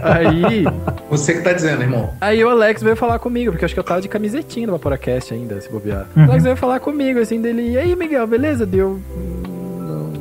Aí, 0.02 0.65
Você 1.11 1.35
que 1.35 1.40
tá 1.43 1.52
dizendo, 1.52 1.82
irmão. 1.82 2.15
aí 2.20 2.44
o 2.44 2.48
Alex 2.48 2.81
veio 2.81 2.94
falar 2.94 3.19
comigo, 3.19 3.51
porque 3.51 3.65
eu 3.65 3.66
acho 3.66 3.74
que 3.74 3.81
eu 3.81 3.85
tava 3.85 4.01
de 4.01 4.09
camisetinha 4.09 4.66
no 4.69 4.73
Vaporacast 4.74 5.35
ainda, 5.35 5.61
se 5.61 5.69
bobear. 5.69 6.06
Uhum. 6.16 6.27
O 6.27 6.31
Alex 6.31 6.44
veio 6.44 6.56
falar 6.56 6.78
comigo, 6.78 7.19
assim, 7.19 7.40
dele, 7.40 7.70
e 7.70 7.77
aí, 7.77 7.97
Miguel, 7.97 8.27
beleza? 8.28 8.65
Deu. 8.65 9.01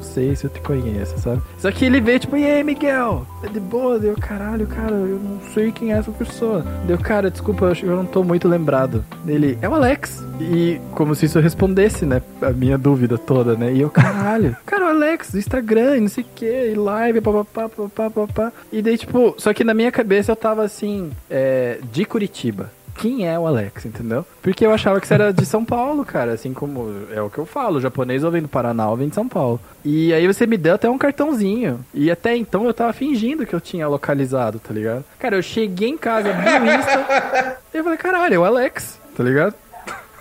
"Hum, 0.04 0.08
Não 0.08 0.14
sei 0.14 0.36
se 0.36 0.44
eu 0.46 0.50
te 0.50 0.60
conheço, 0.60 1.18
sabe? 1.20 1.42
Só 1.58 1.72
que 1.72 1.86
ele 1.86 2.00
veio, 2.02 2.20
tipo, 2.20 2.36
e 2.36 2.46
aí, 2.46 2.64
Miguel? 2.64 3.26
É 3.44 3.48
de 3.48 3.60
boa? 3.60 3.98
Deu, 3.98 4.16
caralho, 4.16 4.68
cara, 4.68 4.92
eu 4.94 5.18
não 5.20 5.40
sei 5.54 5.72
quem 5.72 5.94
é 5.94 5.98
essa 5.98 6.12
pessoa. 6.12 6.62
Deu, 6.86 6.98
cara, 6.98 7.32
desculpa, 7.32 7.66
eu 7.82 7.90
eu 7.90 7.96
não 7.98 8.06
tô 8.06 8.24
muito 8.24 8.48
lembrado. 8.48 9.04
Ele, 9.28 9.58
é 9.62 9.68
o 9.70 9.74
Alex. 9.74 10.24
E 10.42 10.80
como 10.92 11.16
se 11.16 11.26
isso 11.26 11.40
respondesse, 11.40 12.06
né? 12.06 12.22
A 12.42 12.50
minha 12.52 12.78
dúvida 12.78 13.18
toda, 13.18 13.56
né? 13.56 13.72
E 13.74 13.80
eu, 13.82 13.90
caralho, 13.90 14.56
cara, 14.66 14.86
o 14.86 14.90
Alex, 14.90 15.32
do 15.32 15.38
Instagram, 15.40 16.02
não 16.02 16.08
sei 16.10 16.24
o 16.24 16.28
que, 16.36 16.46
e 16.72 16.74
live, 16.76 17.22
papapá, 17.22 17.70
papapá, 17.70 18.10
papapá. 18.10 18.52
E 18.72 18.82
daí, 18.82 18.98
tipo, 18.98 19.34
só 19.38 19.54
que 19.54 19.64
na 19.64 19.74
minha 19.74 19.92
cabeça 19.92 20.32
eu 20.32 20.36
tava 20.36 20.64
assim, 20.64 21.12
é, 21.30 21.80
de 21.92 22.04
Curitiba. 22.06 22.70
Quem 22.96 23.28
é 23.28 23.38
o 23.38 23.48
Alex, 23.48 23.86
entendeu? 23.86 24.26
Porque 24.42 24.66
eu 24.66 24.74
achava 24.74 25.00
que 25.00 25.08
você 25.08 25.14
era 25.14 25.34
de 25.34 25.46
São 25.46 25.66
Paulo, 25.66 26.06
cara. 26.06 26.34
Assim 26.34 26.54
como 26.54 27.06
é 27.12 27.22
o 27.22 27.30
que 27.30 27.38
eu 27.38 27.46
falo. 27.46 27.78
O 27.78 27.82
japonês 27.82 28.24
ou 28.24 28.32
vem 28.32 28.42
do 28.42 28.48
Paraná 28.48 28.90
ou 28.90 28.96
vem 28.96 29.10
de 29.10 29.16
São 29.16 29.28
Paulo. 29.28 29.60
E 29.84 30.14
aí 30.14 30.26
você 30.28 30.46
me 30.46 30.58
deu 30.58 30.76
até 30.76 30.90
um 30.90 30.98
cartãozinho. 30.98 31.80
E 31.94 32.10
até 32.12 32.36
então 32.36 32.66
eu 32.66 32.74
tava 32.74 32.94
fingindo 32.94 33.46
que 33.46 33.54
eu 33.54 33.62
tinha 33.62 33.88
localizado, 33.88 34.60
tá 34.60 34.74
ligado? 34.74 35.04
Cara, 35.20 35.36
eu 35.36 35.42
cheguei 35.42 35.90
em 35.90 35.98
casa, 35.98 36.30
abri 36.30 36.50
o 36.50 36.76
Insta. 36.76 37.58
e 37.74 37.78
eu 37.78 37.84
falei, 37.84 37.98
caralho, 37.98 38.36
é 38.36 38.40
o 38.40 38.46
Alex, 38.46 39.00
tá 39.16 39.24
ligado? 39.24 39.56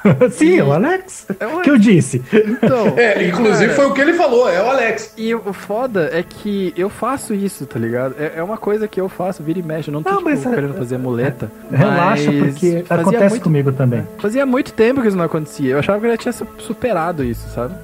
Sim, 0.32 0.58
é 0.58 0.64
o 0.64 0.72
Alex. 0.72 1.26
É 1.38 1.46
o 1.46 1.60
que 1.60 1.70
eu 1.70 1.78
disse. 1.78 2.22
Então. 2.32 2.94
É, 2.96 3.26
inclusive 3.28 3.66
cara, 3.66 3.74
foi 3.76 3.86
o 3.86 3.94
que 3.94 4.00
ele 4.00 4.14
falou, 4.14 4.48
é 4.48 4.60
o 4.62 4.66
Alex. 4.70 5.14
E 5.16 5.34
o 5.34 5.52
foda 5.52 6.10
é 6.12 6.22
que 6.22 6.72
eu 6.76 6.88
faço 6.88 7.34
isso, 7.34 7.66
tá 7.66 7.78
ligado? 7.78 8.14
É, 8.18 8.32
é 8.36 8.42
uma 8.42 8.56
coisa 8.56 8.86
que 8.88 9.00
eu 9.00 9.08
faço, 9.08 9.42
vira 9.42 9.58
e 9.58 9.62
mexe. 9.62 9.88
Eu 9.88 9.92
não 9.94 10.02
tô 10.02 10.10
Não, 10.10 10.18
tipo, 10.18 10.30
mas 10.30 10.44
é- 10.46 10.50
querendo 10.50 10.74
fazer 10.74 10.98
muleta. 10.98 11.50
Relaxa, 11.70 12.30
mas 12.32 12.52
porque 12.54 12.84
acontece 12.88 13.30
muito, 13.30 13.42
comigo 13.42 13.72
também. 13.72 14.06
Fazia 14.18 14.44
muito 14.46 14.72
tempo 14.72 15.00
que 15.02 15.08
isso 15.08 15.16
não 15.16 15.24
acontecia. 15.24 15.70
Eu 15.72 15.78
achava 15.78 16.00
que 16.00 16.06
eu 16.06 16.10
já 16.10 16.16
tinha 16.16 16.32
su- 16.32 16.46
superado 16.58 17.22
isso, 17.24 17.48
sabe? 17.54 17.74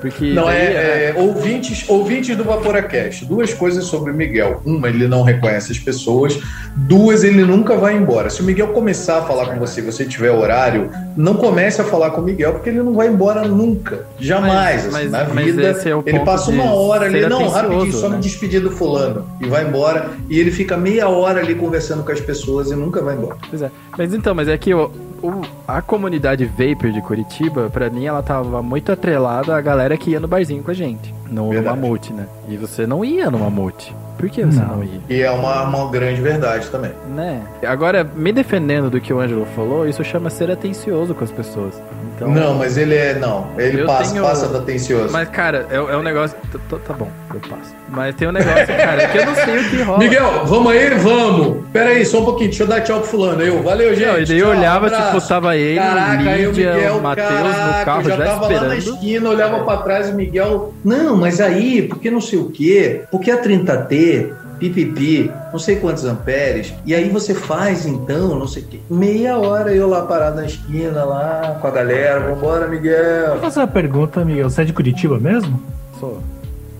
Porque. 0.00 0.32
Não, 0.32 0.44
daí, 0.44 0.56
é, 0.58 1.14
é, 1.16 1.20
ouvintes, 1.20 1.84
ouvintes 1.88 2.36
do 2.36 2.44
Vaporacast. 2.44 3.24
Duas 3.24 3.52
coisas 3.54 3.84
sobre 3.84 4.12
o 4.12 4.14
Miguel. 4.14 4.60
Uma, 4.64 4.88
ele 4.88 5.08
não 5.08 5.22
reconhece 5.22 5.72
as 5.72 5.78
pessoas. 5.78 6.38
Duas, 6.76 7.24
ele 7.24 7.44
nunca 7.44 7.76
vai 7.76 7.96
embora. 7.96 8.28
Se 8.30 8.40
o 8.42 8.44
Miguel 8.44 8.68
começar 8.68 9.18
a 9.18 9.22
falar 9.22 9.46
com 9.46 9.58
você 9.58 9.80
e 9.80 9.84
você 9.84 10.04
tiver 10.04 10.30
horário, 10.30 10.90
não 11.16 11.34
comece 11.34 11.80
a 11.80 11.84
falar 11.84 12.10
com 12.10 12.20
o 12.20 12.24
Miguel, 12.24 12.52
porque 12.52 12.68
ele 12.68 12.82
não 12.82 12.92
vai 12.94 13.08
embora 13.08 13.42
nunca. 13.46 14.06
Jamais. 14.18 14.84
Mas- 14.84 14.86
assim, 14.86 14.92
mas- 14.92 15.10
na 15.10 15.24
vida, 15.42 15.62
é 15.62 16.08
ele 16.10 16.20
passa 16.20 16.50
uma 16.50 16.72
hora 16.74 17.06
ali, 17.06 17.26
não, 17.26 17.48
rapidinho, 17.48 17.92
só 17.92 18.08
né? 18.08 18.16
me 18.16 18.22
despedir 18.22 18.60
do 18.60 18.70
fulano. 18.70 19.26
E 19.40 19.46
vai 19.46 19.66
embora. 19.66 20.10
E 20.28 20.38
ele 20.38 20.50
fica 20.50 20.76
meia 20.76 21.08
hora 21.08 21.40
ali 21.40 21.54
conversando 21.54 22.02
com 22.04 22.12
as 22.12 22.20
pessoas 22.20 22.70
e 22.70 22.76
nunca 22.76 23.00
vai 23.02 23.14
embora. 23.16 23.36
Pois 23.48 23.62
é. 23.62 23.70
Mas 23.96 24.12
então, 24.12 24.34
mas 24.34 24.48
é 24.48 24.56
que 24.58 24.74
o, 24.74 24.90
o- 25.22 25.40
a 25.66 25.82
comunidade 25.82 26.44
Vapor 26.44 26.90
de 26.92 27.00
Curitiba, 27.02 27.68
pra 27.70 27.90
mim, 27.90 28.06
ela 28.06 28.22
tava 28.22 28.62
muito 28.62 28.92
atrelada 28.92 29.56
à 29.56 29.60
galera 29.60 29.96
que 29.96 30.10
ia 30.10 30.20
no 30.20 30.28
barzinho 30.28 30.62
com 30.62 30.70
a 30.70 30.74
gente. 30.74 31.12
No, 31.28 31.52
no. 31.52 31.62
Mamute, 31.62 32.12
né? 32.12 32.26
E 32.48 32.56
você 32.56 32.86
não 32.86 33.04
ia 33.04 33.30
no 33.30 33.38
Mamute. 33.38 33.94
Por 34.16 34.30
que 34.30 34.42
você 34.44 34.60
não, 34.60 34.76
Não. 34.76 34.84
ia? 34.84 35.00
E 35.10 35.20
é 35.20 35.30
uma, 35.30 35.64
uma 35.64 35.90
grande 35.90 36.22
verdade 36.22 36.70
também. 36.70 36.92
Né? 37.14 37.42
Agora, 37.66 38.02
me 38.02 38.32
defendendo 38.32 38.88
do 38.88 38.98
que 39.00 39.12
o 39.12 39.20
Ângelo 39.20 39.44
falou, 39.54 39.86
isso 39.86 40.02
chama 40.02 40.30
ser 40.30 40.50
atencioso 40.50 41.14
com 41.14 41.22
as 41.22 41.30
pessoas. 41.30 41.74
Então, 42.16 42.28
Não, 42.30 42.54
mas 42.54 42.78
ele 42.78 42.94
é. 42.94 43.14
Não, 43.14 43.46
ele 43.58 43.84
passa, 43.84 44.10
tenho- 44.12 44.24
passa 44.24 44.48
da 44.48 44.58
atencioso. 44.60 45.12
Mas, 45.12 45.28
cara, 45.28 45.66
é, 45.70 45.76
é 45.76 45.96
um 45.96 46.02
negócio. 46.02 46.34
Tá, 46.68 46.78
tá- 46.86 46.94
bom, 46.94 47.10
eu 47.34 47.40
passo. 47.40 47.74
Mas 47.90 48.14
tem 48.14 48.26
um 48.26 48.32
negócio, 48.32 48.66
cara, 48.74 49.06
que 49.08 49.18
eu 49.18 49.26
não 49.26 49.34
sei 49.34 49.58
o 49.58 49.70
que 49.70 49.82
rola. 49.82 49.98
Miguel, 49.98 50.44
vamos 50.46 50.72
aí? 50.72 50.90
Vamos! 50.94 51.64
Pera 51.72 51.90
aí, 51.90 52.04
só 52.06 52.20
um 52.20 52.24
pouquinho, 52.24 52.48
deixa 52.48 52.62
eu 52.64 52.66
dar 52.66 52.80
tchau 52.80 53.00
pro 53.00 53.08
fulano. 53.08 53.42
Eu, 53.42 53.62
valeu, 53.62 53.94
gente. 53.94 54.06
Não, 54.06 54.18
e 54.18 54.24
daí 54.24 54.38
eu 54.38 54.48
olhava, 54.48 54.86
abraço. 54.86 55.14
tipo, 55.16 55.28
tava 55.28 55.56
ele, 55.56 55.78
Caraca, 55.78 56.30
aí 56.30 56.46
o 56.46 56.50
Lídia, 56.50 56.72
Miguel, 56.74 56.96
o 56.96 57.02
Matheus 57.02 57.28
no 57.30 57.84
carro 57.84 58.02
já, 58.04 58.16
já, 58.16 58.24
tava 58.24 58.40
lá 58.46 58.48
na 58.48 58.76
esperando. 58.76 58.94
esquina, 58.96 59.28
olhava 59.28 59.58
pra 59.64 59.76
trás 59.78 60.08
e 60.08 60.12
o 60.12 60.14
Miguel, 60.14 60.74
não, 60.84 61.16
mas 61.16 61.40
aí, 61.40 61.82
porque 61.82 62.10
não 62.10 62.20
sei 62.20 62.38
o 62.38 62.50
quê, 62.50 63.02
porque 63.10 63.30
a 63.30 63.36
30T, 63.42 64.32
pipipi, 64.58 65.30
não 65.52 65.58
sei 65.58 65.76
quantos 65.76 66.04
amperes, 66.04 66.72
e 66.84 66.94
aí 66.94 67.08
você 67.08 67.34
faz 67.34 67.86
então, 67.86 68.38
não 68.38 68.46
sei 68.46 68.62
o 68.62 68.66
quê. 68.66 68.80
Meia 68.90 69.38
hora 69.38 69.74
eu 69.74 69.88
lá 69.88 70.02
parado 70.02 70.36
na 70.36 70.46
esquina, 70.46 71.04
lá 71.04 71.58
com 71.60 71.66
a 71.66 71.70
galera, 71.70 72.20
vambora, 72.20 72.60
Vou 72.66 72.70
Miguel. 72.70 73.38
fazer 73.40 73.60
uma 73.60 73.66
pergunta, 73.68 74.24
Miguel. 74.24 74.48
Você 74.50 74.62
é 74.62 74.64
de 74.64 74.72
Curitiba 74.72 75.18
mesmo? 75.18 75.60
Sou. 76.00 76.20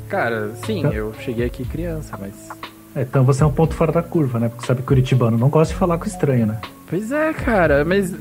Cara, 0.08 0.50
sim, 0.64 0.82
Tá. 0.82 0.88
eu 0.88 1.12
cheguei 1.20 1.46
aqui 1.46 1.64
criança, 1.64 2.16
mas. 2.20 2.32
É, 2.96 3.02
Então 3.02 3.22
você 3.22 3.42
é 3.42 3.46
um 3.46 3.52
ponto 3.52 3.74
fora 3.74 3.92
da 3.92 4.02
curva, 4.02 4.40
né? 4.40 4.48
Porque 4.48 4.66
sabe 4.66 4.80
que 4.80 4.86
curitibano 4.86 5.36
não 5.36 5.50
gosta 5.50 5.74
de 5.74 5.78
falar 5.78 5.98
com 5.98 6.06
estranho, 6.06 6.46
né? 6.46 6.58
Pois 6.88 7.10
é, 7.10 7.32
cara, 7.32 7.84
mas 7.84 8.14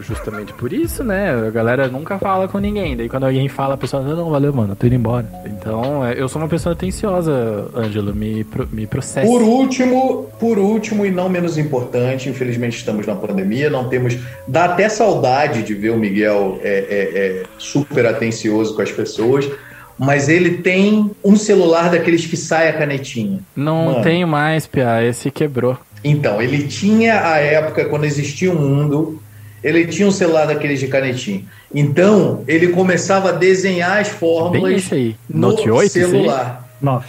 justamente 0.00 0.52
por 0.52 0.72
isso, 0.72 1.02
né? 1.02 1.30
A 1.48 1.50
galera 1.50 1.88
nunca 1.88 2.18
fala 2.18 2.46
com 2.46 2.58
ninguém. 2.58 2.96
Daí 2.96 3.08
quando 3.08 3.24
alguém 3.24 3.48
fala, 3.48 3.74
a 3.74 3.76
pessoa, 3.76 4.00
não, 4.00 4.16
não, 4.16 4.30
valeu, 4.30 4.52
mano, 4.52 4.72
eu 4.72 4.76
tô 4.76 4.86
indo 4.86 4.94
embora. 4.94 5.26
Então, 5.44 6.06
é, 6.06 6.20
eu 6.20 6.28
sou 6.28 6.40
uma 6.40 6.48
pessoa 6.48 6.72
atenciosa, 6.72 7.68
Ângelo, 7.74 8.14
me, 8.14 8.46
me 8.70 8.86
processa. 8.86 9.26
Por 9.26 9.42
último, 9.42 10.28
por 10.38 10.56
último 10.56 11.04
e 11.04 11.10
não 11.10 11.28
menos 11.28 11.58
importante, 11.58 12.28
infelizmente 12.28 12.76
estamos 12.76 13.06
na 13.08 13.16
pandemia, 13.16 13.68
não 13.68 13.88
temos. 13.88 14.16
Dá 14.46 14.66
até 14.66 14.88
saudade 14.88 15.64
de 15.64 15.74
ver 15.74 15.90
o 15.90 15.98
Miguel 15.98 16.60
é, 16.62 16.68
é, 16.68 17.18
é, 17.18 17.42
super 17.58 18.06
atencioso 18.06 18.76
com 18.76 18.82
as 18.82 18.92
pessoas, 18.92 19.50
mas 19.98 20.28
ele 20.28 20.58
tem 20.58 21.10
um 21.24 21.36
celular 21.36 21.90
daqueles 21.90 22.26
que 22.26 22.36
sai 22.36 22.68
a 22.68 22.72
canetinha. 22.72 23.40
Não 23.54 23.86
Mano. 23.86 24.02
tenho 24.02 24.28
mais, 24.28 24.66
Pia, 24.66 25.02
esse 25.02 25.30
quebrou. 25.30 25.78
Então, 26.04 26.40
ele 26.40 26.66
tinha 26.68 27.26
a 27.26 27.38
época, 27.38 27.86
quando 27.86 28.04
existia 28.04 28.52
o 28.52 28.54
mundo, 28.54 29.20
ele 29.64 29.86
tinha 29.86 30.06
um 30.06 30.12
celular 30.12 30.46
daqueles 30.46 30.78
de 30.78 30.86
canetinha. 30.86 31.42
Então, 31.74 32.44
ele 32.46 32.68
começava 32.68 33.30
a 33.30 33.32
desenhar 33.32 33.98
as 34.00 34.08
Bem 34.08 34.16
fórmulas 34.18 34.72
esse 34.74 34.94
aí. 34.94 35.16
no 35.28 35.48
Note 35.48 35.68
8, 35.70 35.86
esse 35.86 36.04
aí? 36.04 36.10
celular. 36.10 36.68
Nove. 36.80 37.08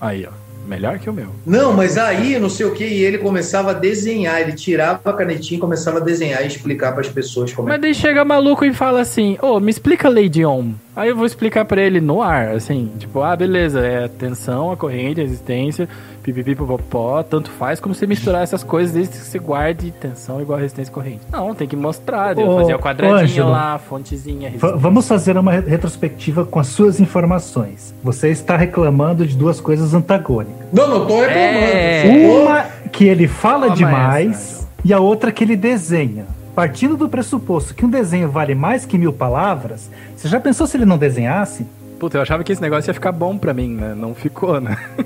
Aí, 0.00 0.26
ó. 0.28 0.44
Melhor 0.66 0.98
que 0.98 1.10
o 1.10 1.12
meu. 1.12 1.28
Não, 1.44 1.74
mas 1.74 1.98
aí, 1.98 2.38
não 2.38 2.48
sei 2.48 2.64
o 2.64 2.72
que, 2.72 2.84
e 2.84 3.04
ele 3.04 3.18
começava 3.18 3.70
a 3.72 3.74
desenhar, 3.74 4.40
ele 4.40 4.52
tirava 4.52 4.98
a 5.04 5.12
canetinha 5.12 5.58
e 5.58 5.60
começava 5.60 5.98
a 5.98 6.00
desenhar 6.00 6.42
e 6.42 6.46
explicar 6.46 6.92
para 6.92 7.02
as 7.02 7.08
pessoas 7.08 7.52
como 7.52 7.68
é 7.68 7.72
Mas 7.72 7.80
daí 7.82 7.94
chega 7.94 8.24
maluco 8.24 8.64
e 8.64 8.72
fala 8.72 9.02
assim, 9.02 9.36
ô, 9.42 9.60
me 9.60 9.70
explica 9.70 10.08
Lady 10.08 10.44
On. 10.44 10.72
Aí 10.96 11.08
eu 11.08 11.16
vou 11.16 11.26
explicar 11.26 11.64
pra 11.64 11.82
ele 11.82 12.00
no 12.00 12.22
ar, 12.22 12.50
assim, 12.50 12.90
tipo, 12.98 13.20
ah, 13.20 13.34
beleza, 13.34 13.80
é 13.80 14.04
a 14.04 14.08
tensão, 14.08 14.70
a 14.70 14.76
corrente, 14.76 15.20
a 15.20 15.24
resistência, 15.24 15.88
pipipi, 16.22 16.54
popopó, 16.54 17.20
tanto 17.22 17.50
faz 17.50 17.80
como 17.80 17.92
você 17.94 18.06
misturar 18.06 18.44
essas 18.44 18.62
coisas 18.62 18.94
desde 18.94 19.18
que 19.18 19.24
você 19.24 19.38
guarde 19.40 19.90
tensão 19.90 20.40
igual 20.40 20.56
resistência 20.58 20.90
e 20.90 20.94
corrente. 20.94 21.20
Não, 21.32 21.52
tem 21.52 21.66
que 21.66 21.74
mostrar, 21.74 22.38
eu 22.38 22.48
Ô, 22.48 22.58
fazer 22.60 22.74
o 22.74 22.76
ô, 22.76 22.78
quadradinho 22.80 23.18
Ângelo. 23.24 23.50
lá, 23.50 23.74
a 23.74 23.78
fontezinha, 23.78 24.36
a 24.46 24.50
V- 24.50 24.56
resistência. 24.56 24.76
vamos 24.76 25.08
fazer 25.08 25.36
uma 25.36 25.50
re- 25.52 25.68
retrospectiva 25.68 26.44
com 26.44 26.60
as 26.60 26.68
suas 26.68 27.00
informações. 27.00 27.92
Você 28.02 28.28
está 28.28 28.56
reclamando 28.56 29.26
de 29.26 29.36
duas 29.36 29.60
coisas 29.60 29.94
antagônicas. 29.94 30.66
Não, 30.72 30.86
não 30.86 31.06
tô 31.06 31.20
reclamando. 31.20 31.36
É. 31.74 32.40
Uma 32.40 32.62
que 32.92 33.04
ele 33.06 33.26
fala 33.26 33.64
Toma 33.66 33.76
demais 33.76 34.30
essa, 34.30 34.68
e 34.84 34.92
a 34.92 35.00
outra 35.00 35.32
que 35.32 35.42
ele 35.42 35.56
desenha. 35.56 36.24
Partindo 36.54 36.96
do 36.96 37.08
pressuposto 37.08 37.74
que 37.74 37.84
um 37.84 37.90
desenho 37.90 38.28
vale 38.30 38.54
mais 38.54 38.86
que 38.86 38.96
mil 38.96 39.12
palavras, 39.12 39.90
você 40.16 40.28
já 40.28 40.38
pensou 40.38 40.66
se 40.66 40.76
ele 40.76 40.84
não 40.84 40.96
desenhasse? 40.96 41.66
Puta, 41.98 42.18
eu 42.18 42.22
achava 42.22 42.44
que 42.44 42.52
esse 42.52 42.62
negócio 42.62 42.90
ia 42.90 42.94
ficar 42.94 43.12
bom 43.12 43.36
pra 43.36 43.52
mim, 43.52 43.74
né? 43.74 43.94
Não 43.96 44.14
ficou, 44.14 44.60
né? 44.60 44.76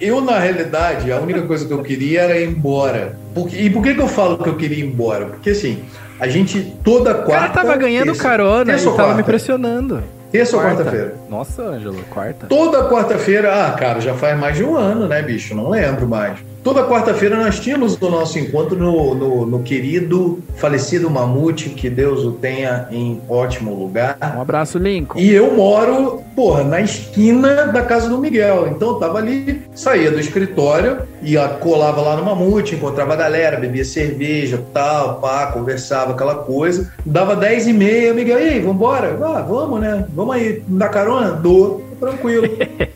Eu, 0.00 0.20
na 0.20 0.38
realidade, 0.38 1.10
a 1.12 1.18
única 1.20 1.40
coisa 1.42 1.64
que 1.66 1.72
eu 1.72 1.80
queria 1.82 2.22
era 2.22 2.36
ir 2.38 2.48
embora. 2.48 3.16
Porque- 3.32 3.56
e 3.56 3.70
por 3.70 3.82
que, 3.82 3.94
que 3.94 4.00
eu 4.00 4.08
falo 4.08 4.36
que 4.36 4.48
eu 4.48 4.56
queria 4.56 4.84
ir 4.84 4.88
embora? 4.88 5.26
Porque 5.26 5.50
assim, 5.50 5.82
a 6.20 6.26
gente 6.26 6.60
toda 6.82 7.12
O 7.12 7.22
quarta. 7.24 7.32
cara 7.32 7.48
tava 7.52 7.76
ganhando 7.76 8.06
terça- 8.06 8.22
carona 8.22 8.64
terça 8.66 8.90
e 8.90 8.96
tava 8.96 9.14
me 9.14 9.22
pressionando. 9.22 10.02
Terça 10.32 10.56
ou 10.56 10.62
quarta-feira? 10.62 11.14
Nossa, 11.30 11.62
Ângelo, 11.62 12.02
quarta. 12.10 12.46
Toda 12.48 12.88
quarta-feira, 12.90 13.66
ah, 13.68 13.70
cara, 13.72 14.00
já 14.00 14.14
faz 14.14 14.38
mais 14.38 14.56
de 14.56 14.64
um 14.64 14.76
ano, 14.76 15.06
né, 15.06 15.22
bicho? 15.22 15.54
Não 15.54 15.70
lembro 15.70 16.06
mais. 16.08 16.38
Toda 16.64 16.82
quarta-feira 16.82 17.36
nós 17.36 17.60
tínhamos 17.60 18.00
o 18.00 18.08
nosso 18.08 18.38
encontro 18.38 18.74
no, 18.74 19.14
no, 19.14 19.44
no 19.44 19.62
querido 19.62 20.42
falecido 20.56 21.10
Mamute, 21.10 21.68
que 21.68 21.90
Deus 21.90 22.24
o 22.24 22.32
tenha 22.32 22.88
em 22.90 23.20
ótimo 23.28 23.74
lugar. 23.74 24.16
Um 24.34 24.40
abraço, 24.40 24.78
Lincoln. 24.78 25.20
E 25.20 25.30
eu 25.30 25.52
moro, 25.52 26.22
porra, 26.34 26.64
na 26.64 26.80
esquina 26.80 27.66
da 27.66 27.82
casa 27.82 28.08
do 28.08 28.16
Miguel. 28.16 28.68
Então 28.68 28.92
eu 28.92 28.94
tava 28.94 29.18
ali, 29.18 29.60
saía 29.74 30.10
do 30.10 30.18
escritório, 30.18 31.02
ia, 31.20 31.46
colava 31.48 32.00
lá 32.00 32.16
no 32.16 32.24
Mamute, 32.24 32.76
encontrava 32.76 33.12
a 33.12 33.16
galera, 33.16 33.60
bebia 33.60 33.84
cerveja, 33.84 34.64
tal, 34.72 35.20
pá, 35.20 35.48
conversava, 35.48 36.12
aquela 36.12 36.36
coisa. 36.36 36.90
Dava 37.04 37.36
10 37.36 37.68
e 37.68 37.72
meia, 37.74 38.14
Miguel, 38.14 38.40
e 38.40 38.48
aí, 38.48 38.60
vambora? 38.60 39.18
Ah, 39.22 39.42
vamos, 39.46 39.82
né? 39.82 40.06
Vamos 40.14 40.34
aí, 40.34 40.62
dar 40.66 40.88
carona? 40.88 41.32
Dou. 41.32 41.84
Tranquilo. 42.00 42.48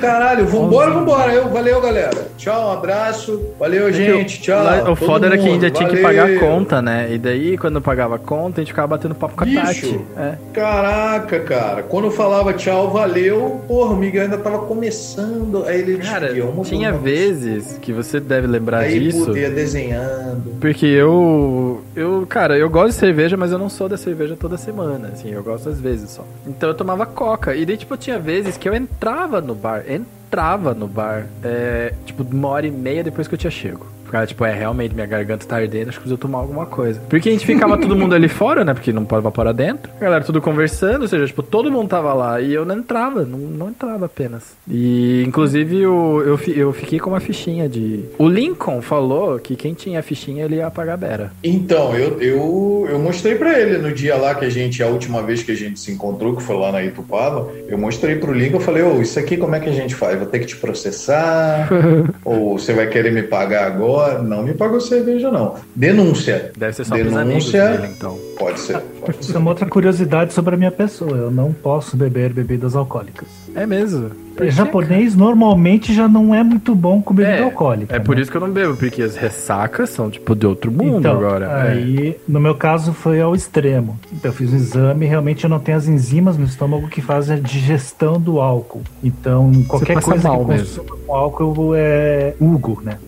Caralho, 0.00 0.46
vambora, 0.46 0.90
vambora. 0.90 1.32
Eu, 1.32 1.48
valeu, 1.48 1.80
galera. 1.80 2.26
Tchau, 2.36 2.68
um 2.68 2.72
abraço. 2.72 3.40
Valeu, 3.58 3.92
gente. 3.92 4.40
Tchau. 4.40 4.62
Lá- 4.64 4.90
o 4.90 4.96
foda 4.96 5.26
era 5.26 5.38
que 5.38 5.46
ainda 5.48 5.70
tinha 5.70 5.88
que 5.88 5.96
Valeu. 6.00 6.22
pagar 6.24 6.36
a 6.36 6.38
conta, 6.40 6.82
né? 6.82 7.08
E 7.12 7.18
daí, 7.18 7.56
quando 7.58 7.76
eu 7.76 7.80
pagava 7.82 8.16
a 8.16 8.18
conta, 8.18 8.60
a 8.60 8.64
gente 8.64 8.72
ficava 8.72 8.88
batendo 8.88 9.14
papo 9.14 9.34
com 9.36 9.42
a 9.44 9.46
Bicho. 9.46 9.60
Tati. 9.64 10.00
É. 10.16 10.34
Caraca, 10.52 11.40
cara. 11.40 11.82
Quando 11.82 12.06
eu 12.06 12.10
falava 12.10 12.52
tchau, 12.52 12.90
valeu, 12.90 13.60
porra, 13.68 13.92
o 13.92 13.96
Miguel 13.96 14.24
ainda 14.24 14.38
tava 14.38 14.58
começando. 14.60 15.64
Aí 15.66 15.80
ele 15.80 15.98
Cara, 15.98 16.32
"Tio, 16.32 16.46
vamos- 16.46 16.68
tinha 16.68 16.90
vamos." 16.90 17.04
vezes 17.04 17.78
que 17.80 17.92
você 17.92 18.20
deve 18.20 18.46
lembrar 18.46 18.78
Aí 18.80 18.98
disso. 18.98 19.36
ia 19.36 19.50
desenhando. 19.50 20.56
Porque 20.60 20.86
eu, 20.86 21.82
eu, 21.94 22.26
cara, 22.28 22.56
eu 22.58 22.68
gosto 22.68 22.88
de 22.88 22.94
cerveja, 22.94 23.36
mas 23.36 23.52
eu 23.52 23.58
não 23.58 23.68
sou 23.68 23.88
da 23.88 23.96
cerveja 23.96 24.36
toda 24.38 24.56
semana, 24.56 25.10
assim, 25.12 25.30
eu 25.30 25.42
gosto 25.42 25.68
às 25.68 25.80
vezes 25.80 26.10
só. 26.10 26.24
Então 26.46 26.68
eu 26.70 26.74
tomava 26.74 27.06
coca. 27.06 27.54
E 27.54 27.64
daí, 27.64 27.76
tipo, 27.76 27.96
tinha 27.96 28.18
vezes 28.18 28.56
que 28.56 28.68
eu 28.68 28.74
entrava 28.74 28.95
no 29.40 29.54
bar, 29.54 29.84
entrava 29.88 30.74
no 30.74 30.88
bar, 30.88 31.26
é, 31.42 31.94
tipo, 32.04 32.22
uma 32.22 32.48
hora 32.48 32.66
e 32.66 32.70
meia 32.70 33.04
depois 33.04 33.28
que 33.28 33.34
eu 33.34 33.38
tinha 33.38 33.50
chego. 33.50 33.95
Ficava, 34.06 34.26
tipo, 34.26 34.44
é, 34.44 34.54
realmente, 34.54 34.94
minha 34.94 35.06
garganta 35.06 35.46
tá 35.46 35.56
ardendo, 35.56 35.88
acho 35.88 35.98
que 35.98 36.02
preciso 36.02 36.18
tomar 36.18 36.38
alguma 36.38 36.66
coisa. 36.66 37.00
Porque 37.08 37.28
a 37.28 37.32
gente 37.32 37.44
ficava 37.44 37.76
todo 37.76 37.96
mundo 37.96 38.14
ali 38.14 38.28
fora, 38.28 38.64
né? 38.64 38.72
Porque 38.72 38.92
não 38.92 39.04
pode 39.04 39.22
evaporar 39.22 39.52
dentro. 39.52 39.90
A 39.96 40.04
galera 40.04 40.24
tudo 40.24 40.40
conversando, 40.40 41.02
ou 41.02 41.08
seja, 41.08 41.26
tipo, 41.26 41.42
todo 41.42 41.70
mundo 41.70 41.88
tava 41.88 42.14
lá 42.14 42.40
e 42.40 42.54
eu 42.54 42.64
não 42.64 42.78
entrava, 42.78 43.24
não, 43.24 43.38
não 43.38 43.68
entrava 43.68 44.06
apenas. 44.06 44.54
E, 44.68 45.24
inclusive, 45.26 45.82
eu, 45.82 46.22
eu, 46.24 46.54
eu 46.54 46.72
fiquei 46.72 46.98
com 46.98 47.10
uma 47.10 47.20
fichinha 47.20 47.68
de... 47.68 48.04
O 48.18 48.28
Lincoln 48.28 48.80
falou 48.80 49.38
que 49.38 49.56
quem 49.56 49.74
tinha 49.74 50.00
a 50.00 50.02
fichinha, 50.02 50.44
ele 50.44 50.56
ia 50.56 50.70
pagar 50.70 50.94
a 50.94 50.96
Bera. 50.96 51.32
Então, 51.42 51.94
eu, 51.96 52.20
eu, 52.20 52.88
eu 52.90 52.98
mostrei 52.98 53.34
pra 53.34 53.58
ele 53.58 53.78
no 53.78 53.92
dia 53.92 54.16
lá 54.16 54.34
que 54.34 54.44
a 54.44 54.50
gente, 54.50 54.82
a 54.82 54.86
última 54.86 55.22
vez 55.22 55.42
que 55.42 55.52
a 55.52 55.56
gente 55.56 55.80
se 55.80 55.90
encontrou, 55.90 56.36
que 56.36 56.42
foi 56.42 56.56
lá 56.56 56.70
na 56.70 56.82
Itupava, 56.82 57.50
eu 57.68 57.76
mostrei 57.76 58.16
pro 58.16 58.32
Lincoln, 58.32 58.58
eu 58.58 58.60
falei, 58.60 58.82
ô, 58.82 59.00
isso 59.00 59.18
aqui 59.18 59.36
como 59.36 59.54
é 59.54 59.60
que 59.60 59.68
a 59.68 59.72
gente 59.72 59.94
faz? 59.94 60.16
Vou 60.18 60.26
ter 60.26 60.38
que 60.38 60.46
te 60.46 60.56
processar? 60.56 61.68
ou 62.24 62.58
você 62.58 62.72
vai 62.72 62.86
querer 62.86 63.12
me 63.12 63.22
pagar 63.22 63.66
agora? 63.66 63.95
Não 64.22 64.42
me 64.42 64.54
pagou 64.54 64.80
cerveja, 64.80 65.30
não. 65.30 65.54
Denúncia. 65.74 66.52
Deve 66.56 66.72
ser 66.74 66.84
só 66.84 66.94
Denúncia. 66.94 67.68
dele, 67.70 67.92
então. 67.96 68.18
Pode 68.38 68.60
ser. 68.60 68.78
Pode 69.00 69.24
ser. 69.24 69.34
é 69.34 69.38
uma 69.38 69.50
outra 69.50 69.66
curiosidade 69.66 70.32
sobre 70.32 70.54
a 70.54 70.58
minha 70.58 70.70
pessoa. 70.72 71.16
Eu 71.16 71.30
não 71.30 71.52
posso 71.52 71.96
beber 71.96 72.32
bebidas 72.32 72.74
alcoólicas. 72.76 73.28
É 73.54 73.66
mesmo. 73.66 74.25
Por 74.36 74.50
japonês 74.50 75.14
normalmente 75.14 75.94
já 75.94 76.06
não 76.06 76.34
é 76.34 76.42
muito 76.42 76.74
bom 76.74 77.00
com 77.00 77.14
bebida 77.14 77.36
É, 77.36 77.42
alcoólica. 77.42 77.96
É 77.96 77.98
por 77.98 78.16
né? 78.16 78.22
isso 78.22 78.30
que 78.30 78.36
eu 78.36 78.40
não 78.40 78.50
bebo, 78.50 78.76
porque 78.76 79.02
as 79.02 79.16
ressacas 79.16 79.90
são, 79.90 80.10
tipo, 80.10 80.34
de 80.34 80.46
outro 80.46 80.70
mundo 80.70 80.98
então, 80.98 81.16
agora. 81.16 81.46
É. 81.46 81.72
Aí, 81.72 82.16
no 82.28 82.38
meu 82.40 82.54
caso, 82.54 82.92
foi 82.92 83.20
ao 83.20 83.34
extremo. 83.34 83.98
Então, 84.12 84.30
eu 84.30 84.34
fiz 84.34 84.52
um 84.52 84.56
exame 84.56 85.06
e 85.06 85.08
realmente 85.08 85.44
eu 85.44 85.50
não 85.50 85.58
tenho 85.58 85.78
as 85.78 85.88
enzimas 85.88 86.36
no 86.36 86.44
estômago 86.44 86.88
que 86.88 87.00
fazem 87.00 87.36
a 87.36 87.40
digestão 87.40 88.20
do 88.20 88.40
álcool. 88.40 88.82
Então, 89.02 89.52
qualquer 89.68 90.00
coisa 90.00 90.28
que 90.28 90.44
mesmo. 90.44 90.84
consuma 90.84 90.96
com 91.06 91.14
álcool 91.14 91.74
é 91.74 92.34
Hugo, 92.40 92.82
né? 92.84 92.98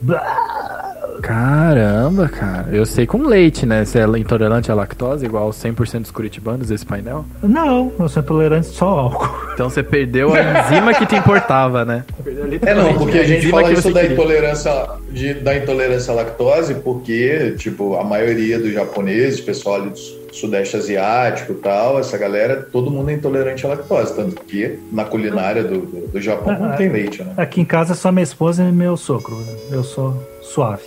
Caramba, 1.22 2.28
cara. 2.28 2.68
Eu 2.72 2.86
sei 2.86 3.06
com 3.06 3.22
leite, 3.26 3.64
né? 3.66 3.84
Você 3.84 3.98
é 3.98 4.04
intolerante 4.18 4.70
à 4.70 4.74
lactose, 4.74 5.24
igual 5.26 5.50
100% 5.50 6.02
dos 6.02 6.10
curitibanos 6.10 6.68
desse 6.68 6.84
painel. 6.86 7.24
Não, 7.42 7.92
eu 7.98 8.08
sou 8.08 8.22
intolerante 8.22 8.66
só 8.68 8.86
ao 8.88 8.98
álcool. 8.98 9.48
Então 9.58 9.68
você 9.68 9.82
perdeu 9.82 10.32
a 10.34 10.38
enzima 10.40 10.94
que 10.94 11.04
te 11.04 11.16
importava, 11.16 11.84
né? 11.84 12.04
É 12.64 12.74
não, 12.74 12.94
porque 12.96 13.18
a 13.18 13.24
gente 13.24 13.48
fala 13.50 13.64
que 13.64 13.72
isso 13.72 13.92
da 13.92 14.04
intolerância, 14.06 14.70
de- 15.10 15.34
da 15.34 15.56
intolerância 15.56 16.12
à 16.12 16.14
lactose, 16.14 16.74
porque, 16.76 17.56
tipo, 17.58 17.96
a 17.96 18.04
maioria 18.04 18.56
dos 18.60 18.72
japoneses, 18.72 19.40
pessoal 19.40 19.74
ali 19.80 19.90
do 19.90 19.98
su- 19.98 20.16
sudeste 20.32 20.76
asiático 20.76 21.50
e 21.50 21.56
tal, 21.56 21.98
essa 21.98 22.16
galera, 22.16 22.68
todo 22.70 22.88
mundo 22.88 23.10
é 23.10 23.14
intolerante 23.14 23.66
à 23.66 23.70
lactose, 23.70 24.14
tanto 24.14 24.40
que 24.44 24.78
na 24.92 25.04
culinária 25.04 25.64
do, 25.64 25.80
do, 25.80 26.06
do 26.06 26.20
Japão 26.20 26.56
não 26.56 26.70
Ah, 26.70 26.76
tem 26.76 26.88
leite, 26.88 27.24
né? 27.24 27.32
Aqui 27.36 27.60
em 27.60 27.64
casa 27.64 27.94
é 27.94 27.96
só 27.96 28.12
minha 28.12 28.22
esposa 28.22 28.62
e 28.62 28.70
meu 28.70 28.96
sogro. 28.96 29.34
né? 29.34 29.52
Eu 29.72 29.82
sou 29.82 30.14
suave. 30.48 30.82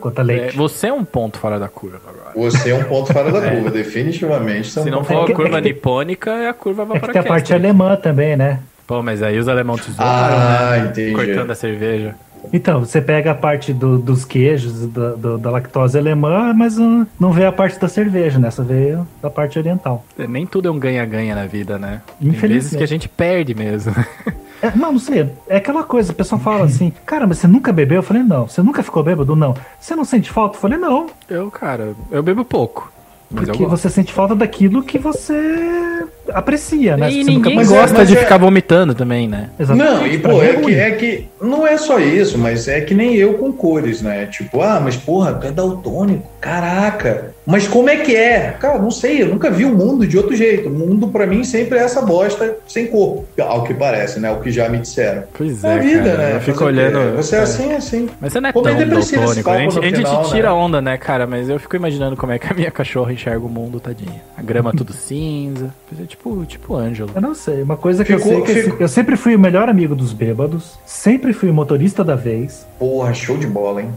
Quanto 0.00 0.18
a 0.18 0.22
É, 0.22 0.24
leite. 0.24 0.56
você 0.56 0.88
é 0.88 0.92
um 0.92 1.04
ponto 1.04 1.38
fora 1.38 1.58
da 1.58 1.68
curva 1.68 2.00
agora. 2.08 2.32
Você 2.34 2.70
é 2.70 2.74
um 2.74 2.84
ponto 2.84 3.12
fora 3.12 3.30
da 3.30 3.50
curva, 3.50 3.70
definitivamente. 3.70 4.78
é 4.78 4.82
Se 4.82 4.90
não 4.90 5.04
for 5.04 5.14
É 5.14 5.22
a 5.22 5.26
que- 5.26 5.34
curva 5.34 5.58
é 5.58 5.60
nipônica, 5.60 6.30
é 6.30 6.48
a 6.48 6.54
curva 6.54 6.86
É 6.94 7.00
que 7.00 7.08
tem 7.12 7.20
a 7.20 7.24
parte 7.24 7.52
alemã 7.54 7.96
também, 7.96 8.36
né? 8.36 8.60
Pô, 8.86 9.02
mas 9.02 9.22
aí 9.22 9.38
os 9.38 9.48
alemão 9.48 9.76
te 9.76 9.90
Ah, 9.98 10.76
né? 10.78 10.88
entendi. 10.90 11.12
Cortando 11.14 11.50
a 11.50 11.54
cerveja. 11.54 12.14
Então, 12.52 12.80
você 12.80 13.00
pega 13.00 13.30
a 13.30 13.34
parte 13.36 13.72
do- 13.72 13.98
dos 13.98 14.24
queijos, 14.24 14.86
da, 14.88 15.10
do- 15.10 15.38
da 15.38 15.48
lactose 15.50 15.96
alemã, 15.96 16.52
mas 16.52 16.76
não, 16.76 17.06
não 17.18 17.32
vê 17.32 17.44
a 17.46 17.52
parte 17.52 17.78
da 17.78 17.86
cerveja, 17.88 18.38
né? 18.40 18.50
Só 18.50 18.64
vê 18.64 18.98
da 19.22 19.30
parte 19.30 19.58
oriental. 19.60 20.04
Nem 20.18 20.44
tudo 20.44 20.66
é 20.66 20.70
um 20.70 20.78
ganha-ganha 20.78 21.36
na 21.36 21.46
vida, 21.46 21.78
né? 21.78 22.02
Tem 22.18 22.28
Infelizmente. 22.30 22.52
vezes 22.52 22.76
que 22.76 22.82
a 22.82 22.88
gente 22.88 23.08
perde 23.08 23.54
mesmo. 23.54 23.94
É, 24.62 24.70
não, 24.76 24.92
não 24.92 24.98
sei. 24.98 25.28
É 25.48 25.56
aquela 25.56 25.82
coisa, 25.82 26.12
o 26.12 26.14
pessoal 26.14 26.40
fala 26.40 26.64
assim, 26.64 26.92
cara, 27.04 27.26
mas 27.26 27.38
você 27.38 27.48
nunca 27.48 27.72
bebeu? 27.72 27.96
Eu 27.96 28.02
falei, 28.02 28.22
não. 28.22 28.46
Você 28.46 28.62
nunca 28.62 28.82
ficou 28.82 29.02
bêbado? 29.02 29.34
Não. 29.34 29.54
Você 29.80 29.96
não 29.96 30.04
sente 30.04 30.30
falta? 30.30 30.56
Eu 30.56 30.60
falei, 30.60 30.78
não. 30.78 31.08
Eu, 31.28 31.50
cara, 31.50 31.94
eu 32.10 32.22
bebo 32.22 32.44
pouco. 32.44 32.92
Porque 33.34 33.66
você 33.66 33.88
sente 33.88 34.12
falta 34.12 34.34
daquilo 34.34 34.82
que 34.82 34.98
você 34.98 36.06
aprecia, 36.34 36.96
né? 36.96 37.08
E 37.10 37.12
Você 37.12 37.18
ninguém 37.18 37.34
nunca 37.36 37.50
Mas 37.50 37.72
é- 37.72 37.74
gosta 37.80 37.98
mas 37.98 38.08
de 38.08 38.16
é- 38.16 38.20
ficar 38.20 38.36
vomitando 38.38 38.94
também, 38.94 39.28
né? 39.28 39.50
Exatamente, 39.58 39.94
Não, 39.94 40.06
e 40.06 40.18
pô, 40.18 40.42
é 40.42 40.52
ruim. 40.52 40.64
que, 40.66 40.74
é 40.74 40.90
que 40.92 41.26
não 41.40 41.66
é 41.66 41.76
só 41.76 41.98
isso, 41.98 42.38
mas 42.38 42.68
é 42.68 42.80
que 42.80 42.94
nem 42.94 43.14
eu 43.14 43.34
com 43.34 43.52
cores, 43.52 44.02
né? 44.02 44.26
Tipo, 44.26 44.60
ah, 44.62 44.80
mas 44.82 44.96
porra, 44.96 45.34
tu 45.34 45.46
é 45.46 45.50
daltônico, 45.50 46.26
caraca. 46.40 47.32
Mas 47.44 47.66
como 47.66 47.90
é 47.90 47.96
que 47.96 48.14
é? 48.14 48.54
Cara, 48.60 48.78
não 48.78 48.90
sei, 48.90 49.22
eu 49.22 49.26
nunca 49.28 49.50
vi 49.50 49.64
o 49.64 49.74
mundo 49.74 50.06
de 50.06 50.16
outro 50.16 50.34
jeito. 50.36 50.68
O 50.68 50.72
mundo 50.72 51.08
pra 51.08 51.26
mim 51.26 51.42
sempre 51.42 51.76
é 51.78 51.82
essa 51.82 52.00
bosta 52.00 52.56
sem 52.68 52.86
cor, 52.86 53.24
ao 53.40 53.64
que 53.64 53.74
parece, 53.74 54.20
né? 54.20 54.30
O 54.30 54.36
que 54.40 54.50
já 54.52 54.68
me 54.68 54.78
disseram. 54.78 55.24
Pois 55.36 55.64
É 55.64 55.68
é, 55.68 55.72
a 55.74 55.78
vida, 55.78 56.10
cara. 56.10 56.16
né? 56.18 56.36
Eu 56.36 56.40
fico 56.40 56.64
olhando. 56.64 57.16
Você 57.16 57.34
é 57.34 57.38
é. 57.40 57.42
assim, 57.42 57.72
é 57.72 57.76
assim. 57.76 58.08
Mas 58.20 58.32
você 58.32 58.40
não 58.40 58.48
é 58.50 58.52
Como 58.52 58.64
tão 58.64 58.72
é 58.80 58.84
daltônico. 58.84 59.50
A 59.50 59.58
gente, 59.58 59.78
a 59.78 59.82
gente 59.82 59.96
final, 59.96 60.24
tira 60.30 60.48
né? 60.48 60.54
onda, 60.54 60.80
né, 60.80 60.96
cara? 60.96 61.26
Mas 61.26 61.48
eu 61.48 61.58
fico 61.58 61.74
imaginando 61.74 62.16
como 62.16 62.30
é 62.32 62.38
que 62.38 62.46
a 62.50 62.54
minha 62.54 62.70
cachorra 62.70 63.12
enxerga 63.12 63.44
o 63.44 63.48
mundo, 63.48 63.80
tadinha. 63.80 64.22
A 64.36 64.42
grama 64.42 64.72
tudo 64.72 64.92
cinza. 64.92 65.74
É 66.00 66.04
tipo, 66.22 66.46
tipo 66.46 66.76
Ângelo. 66.76 67.10
Eu 67.14 67.20
não 67.20 67.34
sei. 67.34 67.62
Uma 67.62 67.76
coisa 67.76 68.04
que 68.04 68.16
Ficou- 68.16 68.32
eu 68.32 68.46
sei 68.46 68.54
que 68.54 68.62
ficou- 68.62 68.78
eu 68.80 68.88
sempre 68.88 69.16
fui 69.16 69.34
o 69.34 69.38
melhor 69.38 69.68
amigo 69.68 69.94
dos 69.94 70.12
bêbados, 70.12 70.78
sempre 70.86 71.32
fui 71.32 71.50
o 71.50 71.54
motorista 71.54 72.04
da 72.04 72.14
vez. 72.14 72.66
Porra, 72.78 73.12
show 73.12 73.36
de 73.36 73.46
bola, 73.46 73.82
hein? 73.82 73.90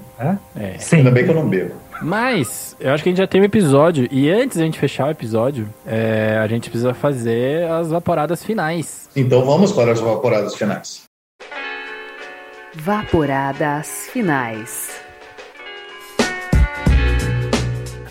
É. 0.56 0.78
Sim. 0.80 0.98
Ainda 0.98 1.12
bem 1.12 1.24
que 1.24 1.30
eu 1.32 1.36
não 1.36 1.48
bebo. 1.48 1.74
Mas, 2.02 2.76
eu 2.80 2.92
acho 2.92 3.04
que 3.04 3.10
a 3.10 3.12
gente 3.12 3.20
já 3.20 3.28
teve 3.28 3.46
episódio. 3.46 4.08
E 4.12 4.30
antes 4.30 4.58
da 4.58 4.64
gente 4.64 4.78
fechar 4.78 5.08
o 5.08 5.12
episódio, 5.12 5.70
é, 5.86 6.38
a 6.44 6.48
gente 6.48 6.70
precisa 6.70 6.94
fazer 6.94 7.70
as 7.70 7.90
vaporadas 7.90 8.44
finais. 8.44 9.08
Então 9.16 9.46
vamos 9.46 9.72
para 9.72 9.92
as 9.94 10.00
vaporadas 10.02 10.56
finais. 10.56 11.04
Vaporadas 12.74 14.10
finais. 14.12 15.05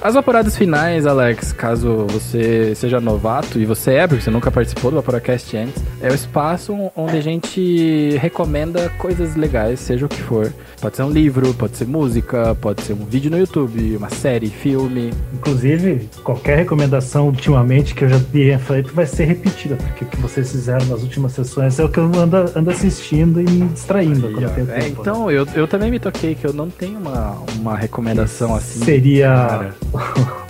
As 0.05 0.13
vaporadas 0.13 0.55
finais, 0.55 1.07
Alex, 1.07 1.51
caso 1.55 2.05
você 2.07 2.75
seja 2.75 3.01
novato, 3.01 3.59
e 3.59 3.65
você 3.65 3.93
é, 3.95 4.07
porque 4.07 4.23
você 4.23 4.31
nunca 4.31 4.51
participou 4.51 4.91
do 4.91 4.97
Vaporacast 4.99 5.57
antes, 5.57 5.83
é 5.99 6.11
o 6.11 6.15
espaço 6.15 6.77
onde 6.95 7.17
a 7.17 7.23
gente 7.23 8.15
recomenda 8.21 8.91
coisas 8.99 9.35
legais, 9.35 9.81
seja 9.81 10.05
o 10.05 10.09
que 10.09 10.21
for. 10.21 10.53
Pode 10.79 10.97
ser 10.97 11.05
um 11.05 11.11
livro, 11.11 11.55
pode 11.55 11.79
ser 11.79 11.87
música, 11.87 12.55
pode 12.61 12.83
ser 12.83 12.93
um 12.93 13.07
vídeo 13.07 13.31
no 13.31 13.39
YouTube, 13.39 13.97
uma 13.97 14.11
série, 14.11 14.51
filme. 14.51 15.11
Inclusive, 15.33 16.11
qualquer 16.23 16.59
recomendação 16.59 17.29
ultimamente 17.29 17.95
que 17.95 18.05
eu 18.05 18.11
já 18.11 18.21
tenha 18.21 18.59
feito 18.59 18.93
vai 18.93 19.07
ser 19.07 19.25
repetida, 19.25 19.77
porque 19.77 20.05
o 20.05 20.07
que 20.09 20.19
vocês 20.21 20.53
fizeram 20.53 20.85
nas 20.85 21.01
últimas 21.03 21.33
sessões 21.33 21.79
é 21.79 21.85
o 21.85 21.89
que 21.89 21.97
eu 21.97 22.05
ando, 22.15 22.37
ando 22.55 22.71
assistindo 22.71 23.41
e 23.41 23.45
me 23.45 23.69
distraindo 23.69 24.21
quando 24.33 24.43
eu 24.43 24.51
tenho 24.51 24.71
É, 24.71 24.81
tempo. 24.81 25.01
então, 25.01 25.31
eu, 25.31 25.47
eu 25.55 25.67
também 25.67 25.91
me 25.91 25.99
toquei 25.99 26.35
que 26.35 26.47
eu 26.47 26.53
não 26.53 26.69
tenho 26.69 26.99
uma, 26.99 27.39
uma 27.59 27.75
recomendação 27.75 28.55
assim. 28.55 28.85
Seria 28.85 29.29
Cara. 29.29 29.75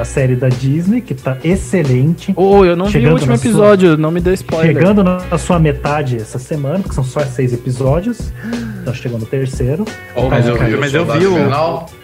a 0.00 0.04
série 0.04 0.36
da 0.36 0.48
Disney, 0.48 1.00
que 1.00 1.12
tá 1.14 1.36
excelente. 1.42 2.32
Ô, 2.36 2.64
eu 2.64 2.76
não 2.76 2.86
vi 2.86 2.92
Chegando 2.92 3.10
o 3.10 3.14
último 3.14 3.32
na 3.32 3.36
sua- 3.38 3.48
episódio, 3.48 3.96
não 3.96 4.10
me 4.12 4.20
dê 4.20 4.32
spoiler. 4.34 4.74
Chegando 4.76 5.02
na 5.02 5.38
sua 5.38 5.58
metade 5.58 6.16
essa 6.16 6.38
semana, 6.38 6.78
porque 6.78 6.94
são 6.94 7.02
só 7.02 7.20
seis 7.24 7.52
episódios. 7.52 8.32
Então 8.80 8.94
chegando 8.94 9.22
no 9.22 9.26
terceiro. 9.26 9.84
Ó, 10.14 10.28
Mas 10.28 10.46
eu 10.46 10.56
vi- 10.56 10.76
mas 10.76 10.94
eu 10.94 11.04
vi 11.04 11.26
o-. 11.26 11.36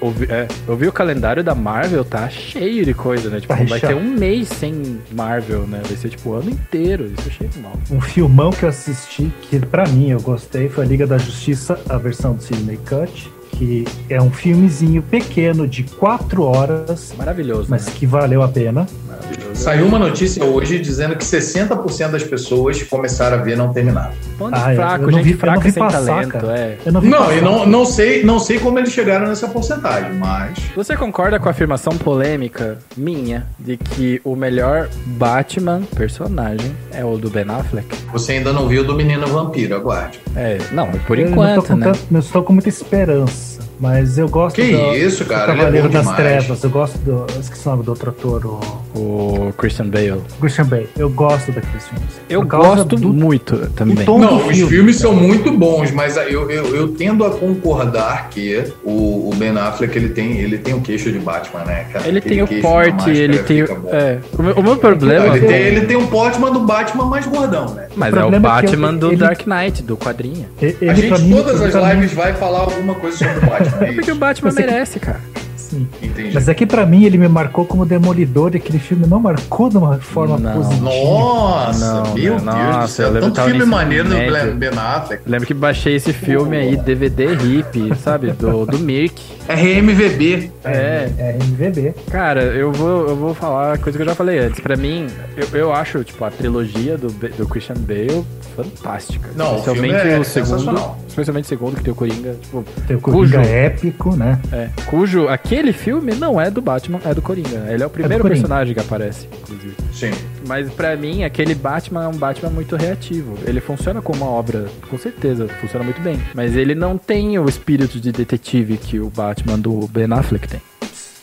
Eu 0.02 0.10
vi, 0.10 0.24
é, 0.28 0.48
eu 0.66 0.76
vi 0.76 0.88
o 0.88 0.92
calendário 0.92 1.44
da 1.44 1.54
Marvel, 1.54 2.04
tá 2.04 2.28
cheio 2.28 2.84
de 2.84 2.92
coisa, 2.92 3.30
né? 3.30 3.40
Tipo, 3.40 3.54
Tá 3.56 3.62
vai 3.62 3.78
ter 3.78 3.94
um 3.94 4.10
mês 4.18 4.48
sem 4.48 4.98
Marvel, 5.12 5.60
né? 5.68 5.80
Vai 5.86 5.96
ser 5.96 6.08
tipo 6.08 6.30
o 6.30 6.34
ano 6.34 6.50
inteiro. 6.50 7.04
Isso 7.16 7.28
eu 7.28 7.32
achei 7.46 7.62
mal. 7.62 7.74
Um 7.92 8.00
filmão 8.00 8.50
que 8.50 8.64
eu 8.64 8.68
assisti, 8.68 9.32
que 9.42 9.60
pra 9.60 9.86
mim 9.86 10.10
eu 10.10 10.20
gostei, 10.20 10.68
foi 10.68 10.84
a 10.84 10.88
Liga 10.88 11.06
da 11.06 11.16
Justiça, 11.18 11.78
a 11.88 11.96
versão 11.96 12.34
do 12.34 12.42
Sidney 12.42 12.80
Cut. 12.88 13.30
Que 13.62 13.84
é 14.10 14.20
um 14.20 14.28
filmezinho 14.30 15.00
pequeno 15.02 15.68
de 15.68 15.84
quatro 15.84 16.42
horas, 16.42 17.14
Maravilhoso. 17.16 17.66
mas 17.70 17.86
né? 17.86 17.92
que 17.94 18.04
valeu 18.04 18.42
a 18.42 18.48
pena. 18.48 18.88
Maravilhoso. 19.06 19.54
Saiu 19.54 19.86
uma 19.86 20.00
notícia 20.00 20.44
hoje 20.44 20.80
dizendo 20.80 21.14
que 21.14 21.24
60% 21.24 22.10
das 22.10 22.24
pessoas 22.24 22.82
começaram 22.82 23.38
a 23.38 23.40
ver 23.40 23.56
não 23.56 23.72
terminaram. 23.72 24.10
Ponto 24.36 24.52
Ah, 24.56 24.72
eu- 24.72 24.76
fraco, 24.76 25.04
eu 25.04 25.10
não 25.12 25.18
gente 25.18 25.24
vi- 25.24 25.30
eu 25.30 25.34
não 25.34 25.40
fraca 25.40 25.60
vi 25.60 25.70
sem 25.70 25.80
passar, 25.82 26.04
talento, 26.26 26.50
é. 26.50 26.76
Eu 26.84 26.92
não 26.92 27.00
vi 27.00 27.08
Não, 27.08 27.18
passar. 27.18 27.36
e 27.36 27.40
não, 27.40 27.64
não, 27.66 27.84
sei, 27.86 28.24
não 28.24 28.40
sei 28.40 28.58
como 28.58 28.80
eles 28.80 28.90
chegaram 28.90 29.28
nessa 29.28 29.46
porcentagem, 29.46 30.12
mas. 30.14 30.58
Você 30.74 30.96
concorda 30.96 31.38
com 31.38 31.46
a 31.46 31.52
afirmação 31.52 31.96
polêmica 31.96 32.78
minha 32.96 33.46
de 33.60 33.76
que 33.76 34.20
o 34.24 34.34
melhor 34.34 34.88
Batman 35.06 35.82
personagem 35.94 36.74
é 36.92 37.04
o 37.04 37.16
do 37.16 37.30
Ben 37.30 37.44
Affleck? 37.48 37.86
Você 38.12 38.32
ainda 38.32 38.52
não 38.52 38.66
viu 38.66 38.82
do 38.84 38.96
Menino 38.96 39.28
Vampiro, 39.28 39.76
aguarde. 39.76 40.18
É, 40.34 40.58
não, 40.72 40.90
por 41.06 41.16
Eu 41.16 41.26
não, 41.26 41.32
enquanto, 41.32 41.66
com 41.68 41.76
né? 41.76 41.86
tanto- 41.86 42.00
não 42.10 42.18
estou 42.18 42.42
com 42.42 42.52
muita 42.52 42.68
esperança, 42.68 43.51
mas 43.80 44.16
eu 44.18 44.28
gosto 44.28 44.56
Que 44.56 44.72
do, 44.72 44.94
isso, 44.96 45.24
do 45.24 45.28
cara, 45.30 45.52
ele 45.52 45.52
é 45.52 45.56
Cavaleiro 45.56 45.86
bom 45.88 45.92
das 45.92 46.02
demais. 46.02 46.16
Trevas. 46.18 46.64
Eu 46.64 46.70
gosto 46.70 46.98
do. 46.98 47.10
eu 47.34 47.40
Esqueci 47.40 47.66
o 47.66 47.70
nome 47.70 47.82
do 47.84 47.88
outro 47.90 48.10
ator, 48.10 48.46
o 48.46 48.60
O 48.98 49.52
Christian 49.56 49.88
Bale. 49.88 50.20
Christian 50.40 50.64
Bale. 50.66 50.88
Eu 50.96 51.08
gosto 51.10 51.50
daqueles 51.52 51.86
filmes. 51.88 52.20
Eu 52.28 52.42
gosto 52.46 52.96
do- 52.96 53.12
muito 53.12 53.56
também. 53.74 54.04
Não, 54.06 54.18
do 54.18 54.36
os 54.36 54.56
filme, 54.56 54.70
filmes 54.70 54.96
são 54.96 55.12
muito 55.14 55.50
bons, 55.52 55.90
mas 55.90 56.16
eu, 56.16 56.50
eu, 56.50 56.74
eu 56.74 56.88
tendo 56.88 57.24
a 57.24 57.30
concordar 57.30 58.28
que 58.30 58.64
o, 58.84 59.30
o 59.30 59.34
Ben 59.36 59.50
Affleck 59.56 59.96
ele 59.96 60.10
tem, 60.10 60.38
ele 60.38 60.58
tem 60.58 60.74
o 60.74 60.80
queixo 60.80 61.10
de 61.10 61.18
Batman, 61.18 61.64
né? 61.64 61.86
cara? 61.92 62.06
Ele 62.06 62.18
Aquele 62.18 62.46
tem 62.46 62.58
o 62.58 62.62
porte, 62.62 62.92
máscara 62.92 63.16
ele 63.16 63.38
tem. 63.40 63.60
É, 63.62 64.18
o 64.38 64.42
meu, 64.42 64.54
o 64.54 64.62
meu 64.62 64.76
problema. 64.76 65.36
Ele, 65.36 65.46
tem, 65.46 65.56
ele 65.56 65.80
tem 65.86 65.96
um 65.96 66.06
porte, 66.06 66.38
mas 66.38 66.52
do 66.52 66.60
Batman 66.60 67.06
mais 67.06 67.26
gordão, 67.26 67.74
né? 67.74 67.86
Mas 67.96 68.12
O 68.14 68.18
é 68.18 68.24
o 68.24 68.28
é 68.28 68.32
que 68.32 68.38
Batman 68.38 68.92
eu- 68.92 68.98
do 68.98 69.06
ele- 69.08 69.16
Dark 69.16 69.46
Knight, 69.46 69.82
do 69.82 69.96
quadrinho. 69.96 70.46
Ele, 70.60 70.76
a 70.88 70.94
gente, 70.94 71.22
mim, 71.22 71.34
todas 71.36 71.60
as 71.60 71.74
lives 71.74 72.12
vai 72.12 72.32
falar 72.34 72.60
alguma 72.60 72.94
coisa 72.94 73.16
sobre 73.16 73.38
o 73.38 73.40
Batman. 73.40 73.61
É 73.80 73.92
porque 73.92 74.12
o. 74.12 74.16
Batman 74.16 74.50
Você- 74.50 74.60
merece, 74.66 74.98
cara. 75.00 75.20
sim. 75.56 75.88
Entendi. 76.02 76.30
Mas 76.34 76.48
é 76.48 76.54
que 76.54 76.66
pra 76.66 76.84
mim 76.84 77.04
ele 77.04 77.16
me 77.16 77.28
marcou 77.28 77.64
como 77.64 77.86
demolidor 77.86 78.50
e 78.54 78.58
aquele 78.58 78.78
filme 78.78 79.06
não 79.06 79.18
marcou 79.18 79.68
de 79.70 79.78
uma 79.78 79.96
forma 79.98 80.36
Não. 80.38 80.52
positiva. 80.54 80.84
Nossa, 80.84 82.02
Não, 82.02 82.02
meu 82.02 82.12
né? 82.12 82.20
Deus 82.22 82.40
do 82.40 82.44
Nossa, 82.44 82.82
eu 82.82 82.88
céu. 82.88 83.10
lembro 83.10 83.30
Tanto 83.30 83.48
filme 83.48 83.64
maneiro 83.64 84.08
do 84.08 84.14
médio. 84.14 84.54
Ben 84.54 84.70
Affleck. 84.76 85.22
Lembro 85.26 85.46
que 85.46 85.54
baixei 85.54 85.94
esse 85.96 86.12
filme 86.12 86.56
aí, 86.56 86.76
DVD 86.76 87.32
hip, 87.34 87.92
sabe? 88.02 88.32
Do, 88.32 88.66
do 88.66 88.78
Mirk. 88.78 89.22
RMVB. 89.48 90.50
É. 90.64 91.08
É 91.18 91.38
MVB. 91.40 91.94
Cara, 92.10 92.42
eu 92.42 92.70
vou, 92.70 93.08
eu 93.08 93.16
vou 93.16 93.34
falar 93.34 93.74
a 93.74 93.78
coisa 93.78 93.96
que 93.98 94.02
eu 94.02 94.08
já 94.08 94.14
falei 94.14 94.38
antes. 94.38 94.60
Pra 94.60 94.76
mim, 94.76 95.06
eu, 95.36 95.58
eu 95.58 95.72
acho, 95.72 96.04
tipo, 96.04 96.24
a 96.24 96.30
trilogia 96.30 96.96
do, 96.98 97.08
do 97.08 97.48
Christian 97.48 97.76
Bale 97.78 98.24
fantástica. 98.54 99.30
Não, 99.34 99.54
o 99.54 99.58
especialmente 99.58 99.94
filme 100.00 100.10
é 100.10 100.18
o 100.18 100.24
segundo. 100.24 100.90
Especialmente 101.12 101.44
o 101.44 101.48
segundo, 101.48 101.76
que 101.76 101.82
tem 101.84 101.92
o 101.92 101.96
Coringa. 101.96 102.34
Tipo, 102.40 102.64
Tem 102.86 102.96
o 102.96 103.00
Cujo- 103.00 103.32
Coringa 103.34 103.42
épico, 103.46 104.16
né? 104.16 104.40
é, 104.50 104.68
cujo 104.86 105.28
aquele 105.28 105.72
filme 105.72 106.14
não 106.14 106.40
é 106.40 106.50
do 106.50 106.62
Batman, 106.62 107.00
é 107.04 107.12
do 107.12 107.20
Coringa. 107.20 107.66
Ele 107.68 107.82
é 107.82 107.86
o 107.86 107.90
primeiro 107.90 108.22
Coringa. 108.22 108.40
personagem 108.40 108.72
que 108.74 108.80
aparece, 108.80 109.28
inclusive. 109.42 109.74
Sim. 109.92 110.10
Mas 110.48 110.70
pra 110.72 110.96
mim, 110.96 111.22
aquele 111.22 111.54
Batman 111.54 112.04
é 112.04 112.08
um 112.08 112.16
Batman 112.16 112.48
muito 112.50 112.76
reativo. 112.76 113.36
Ele 113.46 113.60
funciona 113.60 114.00
como 114.00 114.24
uma 114.24 114.30
obra, 114.32 114.66
com 114.88 114.96
certeza, 114.96 115.46
funciona 115.60 115.84
muito 115.84 116.00
bem. 116.00 116.18
Mas 116.34 116.56
ele 116.56 116.74
não 116.74 116.96
tem 116.96 117.38
o 117.38 117.46
espírito 117.48 118.00
de 118.00 118.10
detetive 118.10 118.78
que 118.78 118.98
o 118.98 119.10
Batman 119.10 119.58
do 119.58 119.86
Ben 119.88 120.10
Affleck 120.12 120.48
tem. 120.48 120.60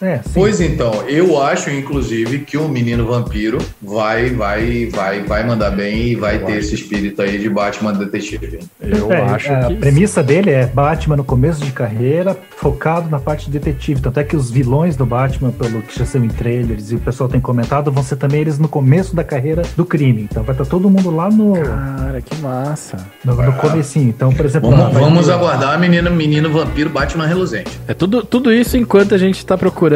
É. 0.02 0.20
Pois 0.34 0.62
então, 0.62 1.04
eu 1.08 1.42
acho, 1.42 1.70
inclusive, 1.70 2.40
que 2.40 2.58
o 2.58 2.68
menino 2.70 3.06
vampiro 3.06 3.58
vai, 3.82 4.30
vai, 4.30 4.86
vai, 4.88 5.22
vai 5.24 5.46
mandar 5.46 5.72
bem 5.72 6.08
e 6.10 6.16
vai 6.16 6.40
ter 6.40 6.58
esse 6.58 6.74
espírito 6.76 7.22
aí 7.22 7.38
de 7.38 7.50
Batman 7.50 7.94
detetive. 7.94 8.60
Eu 8.82 9.12
É, 9.12 9.22
acho 9.24 9.52
a 9.52 9.66
que. 9.66 9.76
premissa 9.76 10.24
dele 10.24 10.52
é 10.52 10.66
Batman 10.66 11.18
no 11.18 11.24
começo 11.24 11.64
de 11.66 11.72
carreira, 11.72 12.38
focado 12.58 13.10
na 13.10 13.20
parte 13.20 13.50
de 13.50 13.60
detetive. 13.60 14.00
Tanto 14.02 14.20
é 14.20 14.24
que 14.24 14.36
os 14.38 14.50
vilões 14.50 14.96
do 14.96 15.06
Batman, 15.06 15.52
pelo 15.52 15.82
que 15.82 15.98
já 16.00 16.06
são 16.06 16.24
em 16.24 16.30
trailers 16.30 16.92
e 16.92 16.96
o 16.96 17.00
pessoal 17.00 17.28
tem 17.30 17.42
comentado, 17.42 17.92
vão 17.92 18.04
ser 18.04 18.16
também 18.16 18.40
eles 18.42 18.58
no 18.58 18.68
começo 18.70 19.14
da 19.16 19.24
carreira 19.24 19.64
do 19.76 19.84
crime. 19.86 20.22
Então 20.32 20.44
vai 20.44 20.54
estar 20.54 20.66
todo 20.66 20.90
mundo 20.90 21.12
lá 21.14 21.30
no, 21.30 21.54
Cara, 21.54 22.22
que 22.22 22.36
massa. 22.42 22.98
no, 23.26 23.36
no 23.36 23.54
comecinho. 23.54 24.08
Então, 24.10 24.32
por 24.32 24.46
exemplo, 24.46 24.70
Vamos, 24.72 24.94
vamos 24.94 25.26
ter- 25.28 25.34
aguardar 25.34 25.74
a 25.74 25.78
menina, 25.78 26.10
menino 26.10 26.50
vampiro 26.52 26.90
Batman 26.90 27.26
reluzente. 27.26 27.80
É 27.88 27.94
tudo, 27.94 28.24
tudo 28.24 28.54
isso 28.54 28.78
enquanto 28.78 29.14
a 29.14 29.18
gente 29.18 29.46
tá 29.46 29.58
procurando 29.58 29.89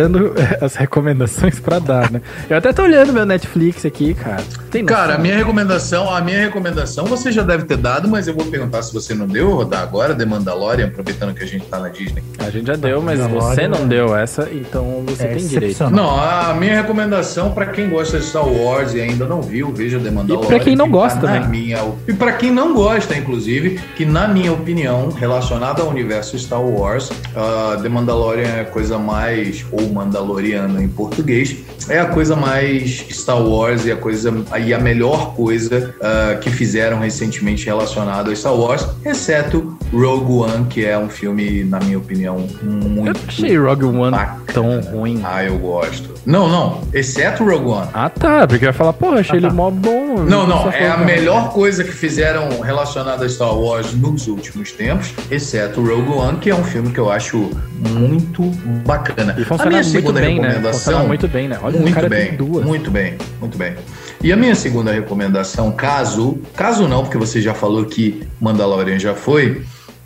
as 0.61 0.75
recomendações 0.75 1.59
pra 1.59 1.79
dar, 1.79 2.11
né? 2.11 2.21
Eu 2.49 2.57
até 2.57 2.71
tô 2.73 2.83
olhando 2.83 3.13
meu 3.13 3.25
Netflix 3.25 3.85
aqui, 3.85 4.13
cara. 4.13 4.43
Tem 4.71 4.81
noção? 4.83 4.97
Cara, 4.97 5.15
a 5.15 5.17
minha 5.17 5.35
recomendação, 5.37 6.13
a 6.13 6.21
minha 6.21 6.39
recomendação 6.39 7.05
você 7.05 7.31
já 7.31 7.43
deve 7.43 7.65
ter 7.65 7.77
dado, 7.77 8.07
mas 8.07 8.27
eu 8.27 8.33
vou 8.33 8.45
perguntar 8.45 8.81
se 8.81 8.93
você 8.93 9.13
não 9.13 9.27
deu, 9.27 9.49
eu 9.49 9.55
vou 9.55 9.65
dar 9.65 9.81
agora, 9.81 10.15
The 10.15 10.25
Mandalorian, 10.25 10.87
aproveitando 10.87 11.33
que 11.33 11.43
a 11.43 11.47
gente 11.47 11.65
tá 11.65 11.79
na 11.79 11.89
Disney. 11.89 12.23
A 12.39 12.49
gente 12.49 12.67
já 12.67 12.75
deu, 12.75 13.01
mas 13.01 13.19
você 13.19 13.67
não 13.67 13.87
deu 13.87 14.15
essa, 14.15 14.47
então 14.51 15.03
você 15.05 15.23
É 15.23 15.27
tem 15.35 15.47
direito. 15.47 15.89
Não, 15.89 16.09
a 16.19 16.53
minha 16.53 16.75
recomendação 16.81 17.51
pra 17.51 17.67
quem 17.67 17.89
gosta 17.89 18.19
de 18.19 18.25
Star 18.25 18.47
Wars 18.47 18.93
e 18.93 19.01
ainda 19.01 19.25
não 19.25 19.41
viu, 19.41 19.71
veja 19.73 19.99
The 19.99 20.09
Mandalorian. 20.11 20.47
pra 20.47 20.59
quem 20.59 20.75
não 20.75 20.89
gosta 20.89 21.19
tá 21.19 21.27
na 21.27 21.33
também. 21.41 21.49
minha- 21.49 21.83
e 22.07 22.13
pra 22.13 22.31
quem 22.33 22.51
não 22.51 22.73
gosta, 22.73 23.15
inclusive, 23.15 23.79
que 23.95 24.05
na 24.05 24.27
minha 24.27 24.51
opinião, 24.53 25.09
relacionado 25.09 25.81
ao 25.81 25.89
universo 25.89 26.37
Star 26.39 26.61
Wars, 26.61 27.11
ah, 27.35 27.77
The 27.81 27.89
Mandalorian 27.89 28.47
é 28.47 28.61
a 28.61 28.65
coisa 28.65 28.97
mais, 28.97 29.63
ou 29.83 29.93
Mandaloriana 29.93 30.81
em 30.81 30.87
português, 30.87 31.57
é 31.89 31.99
a 31.99 32.05
coisa 32.05 32.35
mais 32.35 33.05
Star 33.09 33.41
Wars 33.41 33.85
e 33.85 33.91
a 33.91 33.95
coisa 33.95 34.33
e 34.65 34.73
a 34.73 34.79
melhor 34.79 35.35
coisa 35.35 35.93
ah, 36.01 36.35
que 36.41 36.49
fizeram 36.49 36.99
recentemente 36.99 37.65
relacionado 37.65 38.31
a 38.31 38.35
Star 38.35 38.55
Wars, 38.55 38.87
exceto 39.05 39.77
Rogue 39.93 40.31
One, 40.33 40.65
que 40.65 40.83
é 40.83 40.97
um 40.97 41.07
filme, 41.07 41.63
na 41.63 41.79
minha 41.79 41.97
opinião, 41.99 42.47
Eu 42.61 42.67
muito 42.67 43.19
não 43.19 43.27
achei 43.27 43.55
Rogue 43.57 43.85
One 43.85 44.11
bacana. 44.11 44.41
tão 44.51 44.79
ruim. 44.81 45.21
ah, 45.23 45.43
eu 45.43 45.57
gosto. 45.59 46.09
Não, 46.25 46.49
não. 46.49 46.81
Exceto 46.93 47.43
Rogue 47.43 47.67
One. 47.67 47.87
Ah, 47.93 48.09
tá. 48.09 48.47
Porque 48.47 48.65
eu 48.65 48.69
ia 48.69 48.73
falar, 48.73 48.93
porra, 48.93 49.19
achei 49.19 49.37
ele 49.37 49.49
mó 49.51 49.69
bom. 49.69 50.23
Não, 50.23 50.47
não. 50.47 50.71
É 50.71 50.89
a 50.89 50.97
melhor 50.97 51.51
coisa 51.53 51.83
que 51.83 51.91
fizeram 51.91 52.61
relacionada 52.61 53.23
a 53.25 53.29
Star 53.29 53.55
Wars 53.55 53.93
nos 53.93 54.27
últimos 54.27 54.71
tempos, 54.71 55.13
exceto 55.29 55.81
Rogue 55.81 56.11
One, 56.11 56.37
que 56.39 56.49
é 56.49 56.55
um 56.55 56.63
filme 56.63 56.91
que 56.91 56.99
eu 56.99 57.11
acho 57.11 57.51
muito 57.77 58.43
bacana. 58.85 59.35
E 59.37 59.43
a 59.43 59.45
funciona 59.45 59.69
minha 59.71 59.83
muito 59.83 59.91
segunda 59.91 60.19
bem, 60.21 60.39
né? 60.39 60.47
recomendação. 60.47 60.79
Funciona 60.79 61.03
muito 61.07 61.27
bem, 61.27 61.47
né? 61.47 61.59
Olha, 61.61 61.79
muito 61.79 62.09
bem, 62.09 62.35
duas. 62.35 62.65
muito 62.65 62.89
bem, 62.91 63.15
muito 63.39 63.57
bem. 63.57 63.75
E 64.23 64.31
a 64.31 64.37
minha 64.37 64.55
segunda 64.55 64.91
recomendação, 64.91 65.71
caso, 65.71 66.39
caso 66.55 66.87
não, 66.87 67.03
porque 67.03 67.17
você 67.17 67.41
já 67.41 67.53
falou 67.53 67.83
que 67.85 68.23
Mandalorian 68.39 68.97
já 68.97 69.13
foi, 69.13 69.61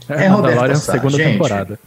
é, 0.09 0.27
Roberta 0.27 0.29
Mandalorian, 0.29 0.75
Sá. 0.75 0.91
segunda 0.93 1.17
Gente, 1.17 1.33
temporada. 1.33 1.79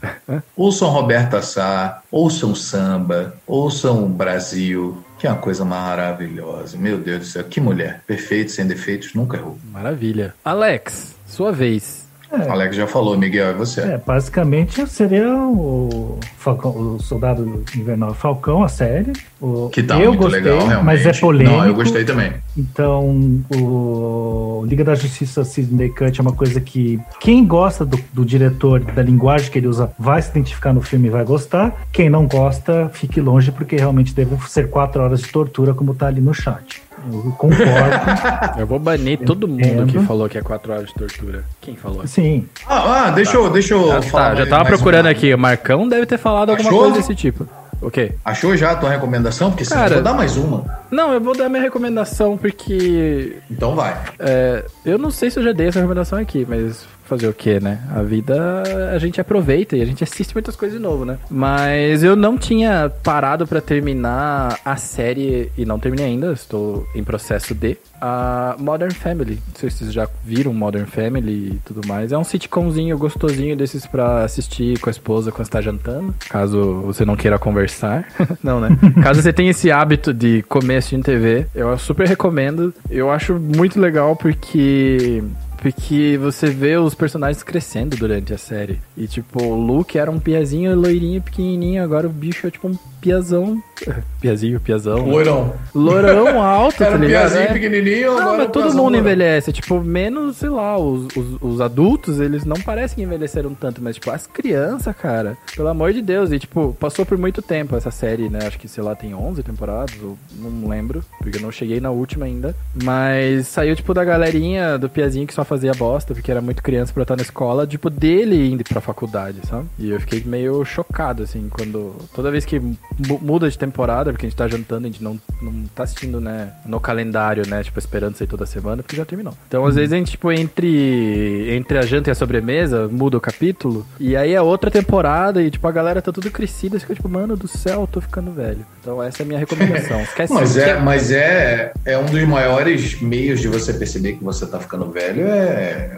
Ouçam 0.56 0.88
Roberta 0.90 1.42
Sá, 1.42 2.02
ouçam 2.10 2.54
samba, 2.54 3.34
ouçam 3.46 4.08
Brasil, 4.08 5.02
que 5.18 5.26
é 5.26 5.30
uma 5.30 5.38
coisa 5.38 5.64
maravilhosa. 5.64 6.76
Meu 6.76 6.98
Deus 6.98 7.18
do 7.20 7.24
céu, 7.26 7.44
que 7.44 7.60
mulher. 7.60 8.02
Perfeito, 8.06 8.50
sem 8.50 8.66
defeitos, 8.66 9.14
nunca 9.14 9.36
errou. 9.36 9.58
Maravilha. 9.72 10.34
Alex, 10.44 11.14
sua 11.26 11.52
vez. 11.52 11.99
O 12.32 12.52
Alex 12.52 12.76
já 12.76 12.86
falou, 12.86 13.18
Miguel, 13.18 13.48
é 13.48 13.52
você. 13.52 13.80
É, 13.80 13.98
basicamente 13.98 14.86
seria 14.86 15.28
o, 15.36 16.18
Falcão, 16.38 16.70
o 16.70 17.00
Soldado 17.02 17.64
Invernal 17.76 18.14
Falcão, 18.14 18.62
a 18.62 18.68
série. 18.68 19.12
O, 19.40 19.68
Que 19.70 19.82
tá 19.82 19.98
eu 19.98 20.10
muito 20.10 20.22
gostei, 20.22 20.40
legal, 20.40 20.58
realmente. 20.66 20.84
mas 20.84 21.06
é 21.06 21.12
polêmico. 21.20 21.56
Não, 21.56 21.66
eu 21.66 21.74
gostei 21.74 22.04
também. 22.04 22.32
Então, 22.56 23.42
o 23.52 24.64
Liga 24.66 24.84
da 24.84 24.94
Justiça 24.94 25.44
Sidney 25.44 25.88
Cut 25.88 26.18
é 26.18 26.22
uma 26.22 26.32
coisa 26.32 26.60
que 26.60 27.00
quem 27.18 27.44
gosta 27.44 27.84
do, 27.84 27.98
do 28.12 28.24
diretor, 28.24 28.80
da 28.80 29.02
linguagem 29.02 29.50
que 29.50 29.58
ele 29.58 29.66
usa, 29.66 29.90
vai 29.98 30.22
se 30.22 30.30
identificar 30.30 30.72
no 30.72 30.80
filme 30.82 31.08
e 31.08 31.10
vai 31.10 31.24
gostar. 31.24 31.74
Quem 31.92 32.08
não 32.08 32.26
gosta, 32.26 32.88
fique 32.92 33.20
longe, 33.20 33.50
porque 33.50 33.76
realmente 33.76 34.14
deve 34.14 34.36
ser 34.48 34.70
quatro 34.70 35.02
horas 35.02 35.20
de 35.20 35.28
tortura, 35.32 35.74
como 35.74 35.94
tá 35.94 36.06
ali 36.06 36.20
no 36.20 36.32
chat. 36.32 36.80
Eu 37.12 37.32
concordo. 37.38 37.64
Eu 38.58 38.66
vou 38.66 38.78
banir 38.78 39.18
todo 39.18 39.46
mundo 39.48 39.60
Entendo. 39.60 39.86
que 39.86 39.98
falou 40.06 40.28
que 40.28 40.38
é 40.38 40.42
4 40.42 40.72
horas 40.72 40.88
de 40.88 40.94
tortura. 40.94 41.44
Quem 41.60 41.76
falou? 41.76 42.06
Sim. 42.06 42.46
Ah, 42.66 43.06
ah, 43.06 43.10
deixa 43.10 43.36
eu, 43.36 43.50
deixa 43.50 43.74
eu 43.74 43.92
Ah, 43.92 44.02
falar. 44.02 44.30
tá, 44.30 44.34
já 44.36 44.46
tava 44.46 44.64
procurando 44.66 45.06
uma. 45.06 45.10
aqui. 45.12 45.32
O 45.32 45.38
Marcão 45.38 45.88
deve 45.88 46.06
ter 46.06 46.18
falado 46.18 46.50
alguma 46.50 46.68
Achou? 46.68 46.80
coisa 46.82 46.96
desse 46.96 47.14
tipo. 47.14 47.46
O 47.80 47.90
quê? 47.90 48.12
Achou 48.22 48.54
já 48.56 48.72
a 48.72 48.76
tua 48.76 48.90
recomendação? 48.90 49.50
Porque 49.50 49.64
Cara- 49.64 49.88
eu 49.88 49.94
vou 49.94 50.02
dar 50.02 50.12
mais 50.12 50.36
uma. 50.36 50.64
Não, 50.90 51.14
eu 51.14 51.20
vou 51.20 51.34
dar 51.34 51.48
minha 51.48 51.62
recomendação 51.62 52.36
porque 52.36 53.36
Então 53.50 53.74
vai. 53.74 53.96
é, 54.18 54.64
eu 54.84 54.98
não 54.98 55.10
sei 55.10 55.30
se 55.30 55.38
eu 55.38 55.42
já 55.44 55.52
dei 55.52 55.68
essa 55.68 55.78
recomendação 55.78 56.18
aqui, 56.18 56.46
mas 56.46 56.84
fazer 57.10 57.26
o 57.26 57.34
quê, 57.34 57.58
né? 57.58 57.80
A 57.90 58.02
vida 58.02 58.62
a 58.94 58.98
gente 58.98 59.20
aproveita 59.20 59.76
e 59.76 59.82
a 59.82 59.84
gente 59.84 60.04
assiste 60.04 60.32
muitas 60.32 60.54
coisas 60.54 60.78
de 60.78 60.82
novo, 60.82 61.04
né? 61.04 61.18
Mas 61.28 62.04
eu 62.04 62.14
não 62.14 62.38
tinha 62.38 62.90
parado 63.02 63.48
pra 63.48 63.60
terminar 63.60 64.60
a 64.64 64.76
série 64.76 65.50
e 65.58 65.64
não 65.64 65.80
terminei 65.80 66.06
ainda, 66.06 66.32
estou 66.32 66.86
em 66.94 67.02
processo 67.02 67.52
de 67.52 67.76
a 68.00 68.54
Modern 68.58 68.94
Family. 68.94 69.34
Não 69.48 69.54
sei 69.54 69.70
se 69.70 69.78
vocês 69.78 69.92
já 69.92 70.08
viram 70.24 70.54
Modern 70.54 70.86
Family 70.86 71.52
e 71.54 71.60
tudo 71.64 71.86
mais. 71.86 72.12
É 72.12 72.16
um 72.16 72.24
sitcomzinho 72.24 72.96
gostosinho 72.96 73.56
desses 73.56 73.86
pra 73.86 74.24
assistir 74.24 74.78
com 74.78 74.88
a 74.88 74.92
esposa 74.92 75.32
quando 75.32 75.46
está 75.46 75.60
jantando, 75.60 76.14
caso 76.28 76.80
você 76.82 77.04
não 77.04 77.16
queira 77.16 77.38
conversar. 77.38 78.06
não, 78.42 78.60
né? 78.60 78.70
Caso 79.02 79.20
você 79.20 79.32
tenha 79.32 79.50
esse 79.50 79.70
hábito 79.70 80.14
de 80.14 80.42
comer 80.44 80.76
assistindo 80.76 81.04
TV, 81.04 81.46
eu 81.54 81.76
super 81.76 82.06
recomendo. 82.06 82.72
Eu 82.88 83.10
acho 83.10 83.34
muito 83.34 83.80
legal 83.80 84.14
porque 84.14 85.22
porque 85.60 86.18
você 86.20 86.46
vê 86.46 86.76
os 86.76 86.94
personagens 86.94 87.42
crescendo 87.42 87.96
durante 87.96 88.32
a 88.32 88.38
série. 88.38 88.80
E, 88.96 89.06
tipo, 89.06 89.42
o 89.42 89.54
Luke 89.54 89.98
era 89.98 90.10
um 90.10 90.18
piazinho 90.18 90.74
loirinho, 90.74 91.20
pequenininho, 91.22 91.82
agora 91.82 92.06
o 92.06 92.10
bicho 92.10 92.46
é, 92.46 92.50
tipo, 92.50 92.68
um 92.68 92.76
piazão. 93.00 93.62
Piazinho, 94.20 94.60
piazão. 94.60 94.98
Né? 95.06 95.10
Loirão. 95.10 95.54
Loirão 95.74 96.40
alto, 96.42 96.82
Era 96.82 96.92
tá 96.92 96.98
ligado? 96.98 97.30
piazinho 97.30 97.44
É. 97.48 97.52
pequenininho, 97.54 98.14
Não, 98.14 98.36
mas 98.36 98.40
é 98.40 98.48
todo 98.50 98.64
mundo 98.66 98.76
loirão. 98.82 98.98
envelhece. 99.00 99.50
Tipo, 99.54 99.80
menos, 99.80 100.36
sei 100.36 100.50
lá, 100.50 100.76
os, 100.78 101.06
os, 101.16 101.36
os 101.40 101.60
adultos, 101.62 102.20
eles 102.20 102.44
não 102.44 102.56
parecem 102.60 102.96
que 102.96 103.02
envelheceram 103.02 103.54
tanto, 103.54 103.80
mas, 103.82 103.94
tipo, 103.94 104.10
as 104.10 104.26
crianças, 104.26 104.94
cara, 104.94 105.38
pelo 105.56 105.68
amor 105.68 105.94
de 105.94 106.02
Deus. 106.02 106.30
E, 106.30 106.38
tipo, 106.38 106.76
passou 106.78 107.06
por 107.06 107.16
muito 107.16 107.40
tempo 107.40 107.74
essa 107.74 107.90
série, 107.90 108.28
né? 108.28 108.40
Acho 108.46 108.58
que, 108.58 108.68
sei 108.68 108.84
lá, 108.84 108.94
tem 108.94 109.14
11 109.14 109.42
temporadas, 109.42 109.94
ou 110.02 110.18
não 110.38 110.68
lembro, 110.68 111.02
porque 111.18 111.38
eu 111.38 111.42
não 111.42 111.50
cheguei 111.50 111.80
na 111.80 111.90
última 111.90 112.26
ainda. 112.26 112.54
Mas 112.84 113.46
saiu, 113.46 113.74
tipo, 113.74 113.94
da 113.94 114.04
galerinha 114.04 114.76
do 114.76 114.90
Piazinho 114.90 115.26
que 115.26 115.32
só 115.32 115.42
fazia 115.50 115.72
bosta, 115.74 116.14
porque 116.14 116.30
era 116.30 116.40
muito 116.40 116.62
criança 116.62 116.92
pra 116.92 117.02
estar 117.02 117.16
na 117.16 117.22
escola, 117.22 117.66
tipo, 117.66 117.90
dele 117.90 118.50
indo 118.52 118.62
pra 118.64 118.80
faculdade, 118.80 119.38
sabe? 119.48 119.66
E 119.78 119.90
eu 119.90 119.98
fiquei 120.00 120.22
meio 120.24 120.64
chocado, 120.64 121.24
assim, 121.24 121.48
quando. 121.50 121.96
Toda 122.14 122.30
vez 122.30 122.44
que 122.44 122.58
mu- 122.60 123.20
muda 123.20 123.50
de 123.50 123.58
temporada, 123.58 124.12
porque 124.12 124.26
a 124.26 124.28
gente 124.28 124.38
tá 124.38 124.46
jantando, 124.48 124.86
a 124.86 124.90
gente 124.90 125.02
não, 125.02 125.20
não 125.42 125.64
tá 125.74 125.82
assistindo, 125.82 126.20
né, 126.20 126.52
no 126.64 126.78
calendário, 126.80 127.42
né? 127.48 127.62
Tipo, 127.64 127.78
esperando 127.78 128.16
sair 128.16 128.28
toda 128.28 128.46
semana, 128.46 128.82
porque 128.82 128.96
já 128.96 129.04
terminou. 129.04 129.34
Então, 129.48 129.66
às 129.66 129.74
vezes, 129.74 129.92
a 129.92 129.96
gente, 129.96 130.12
tipo, 130.12 130.30
entre, 130.30 131.54
entre 131.56 131.78
a 131.78 131.82
janta 131.82 132.10
e 132.10 132.12
a 132.12 132.14
sobremesa, 132.14 132.88
muda 132.88 133.16
o 133.16 133.20
capítulo, 133.20 133.84
e 133.98 134.16
aí 134.16 134.32
é 134.32 134.40
outra 134.40 134.70
temporada, 134.70 135.42
e, 135.42 135.50
tipo, 135.50 135.66
a 135.66 135.72
galera 135.72 136.00
tá 136.00 136.12
tudo 136.12 136.30
crescida, 136.30 136.78
fica, 136.78 136.94
tipo, 136.94 137.08
mano 137.08 137.36
do 137.36 137.48
céu, 137.48 137.80
eu 137.82 137.86
tô 137.86 138.00
ficando 138.00 138.30
velho. 138.32 138.64
Então, 138.80 139.02
essa 139.02 139.22
é 139.22 139.24
a 139.24 139.26
minha 139.26 139.38
recomendação. 139.38 140.00
Esquece 140.02 140.32
Mas 140.32 140.56
é, 140.56 140.78
mas 140.78 141.10
é, 141.10 141.72
é 141.84 141.98
um 141.98 142.06
dos 142.06 142.22
maiores 142.24 143.00
meios 143.00 143.40
de 143.40 143.48
você 143.48 143.72
perceber 143.72 144.14
que 144.14 144.24
você 144.24 144.46
tá 144.46 144.58
ficando 144.58 144.90
velho 144.90 145.26
é 145.26 145.39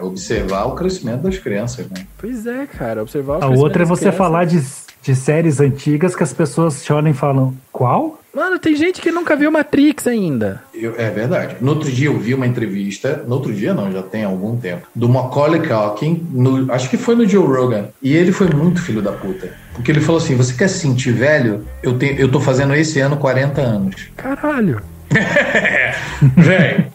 observar 0.01 0.65
o 0.65 0.71
crescimento 0.75 1.21
das 1.21 1.37
crianças, 1.37 1.87
né? 1.89 2.05
Pois 2.17 2.45
é, 2.45 2.65
cara, 2.65 3.01
observar 3.01 3.39
o 3.39 3.43
A 3.43 3.47
outra 3.47 3.83
é 3.83 3.85
você 3.85 4.01
crianças. 4.01 4.17
falar 4.17 4.45
de, 4.45 4.61
de 5.01 5.15
séries 5.15 5.59
antigas 5.59 6.15
que 6.15 6.23
as 6.23 6.33
pessoas 6.33 6.83
te 6.83 6.91
olham 6.93 7.09
e 7.09 7.13
falam, 7.13 7.53
qual? 7.71 8.19
Mano, 8.35 8.57
tem 8.57 8.75
gente 8.75 8.99
que 8.99 9.11
nunca 9.11 9.35
viu 9.35 9.51
Matrix 9.51 10.07
ainda. 10.07 10.63
Eu- 10.73 10.95
é 10.97 11.07
verdade. 11.11 11.55
No 11.61 11.69
outro 11.73 11.91
dia 11.91 12.07
eu 12.07 12.17
vi 12.17 12.33
uma 12.33 12.47
entrevista, 12.47 13.23
no 13.27 13.35
outro 13.35 13.53
dia 13.53 13.75
não, 13.75 13.91
já 13.91 14.01
tem 14.01 14.23
algum 14.23 14.57
tempo, 14.57 14.87
do 14.95 15.07
Macaulay 15.07 15.61
Culkin, 15.61 16.25
no- 16.31 16.71
acho 16.73 16.89
que 16.89 16.97
foi 16.97 17.15
no 17.15 17.27
Joe 17.27 17.45
Rogan, 17.45 17.89
e 18.01 18.15
ele 18.15 18.31
foi 18.31 18.47
muito 18.49 18.81
filho 18.81 19.03
da 19.03 19.11
puta. 19.11 19.51
Porque 19.75 19.91
ele 19.91 20.01
falou 20.01 20.19
assim, 20.19 20.35
você 20.35 20.53
quer 20.53 20.67
se 20.67 20.79
sentir 20.79 21.11
velho? 21.11 21.63
Eu, 21.83 21.95
tenho, 21.97 22.19
eu 22.19 22.31
tô 22.31 22.39
fazendo 22.39 22.73
esse 22.73 22.99
ano 22.99 23.17
40 23.17 23.61
anos. 23.61 24.07
Caralho. 24.17 24.81
Velho, 26.35 26.85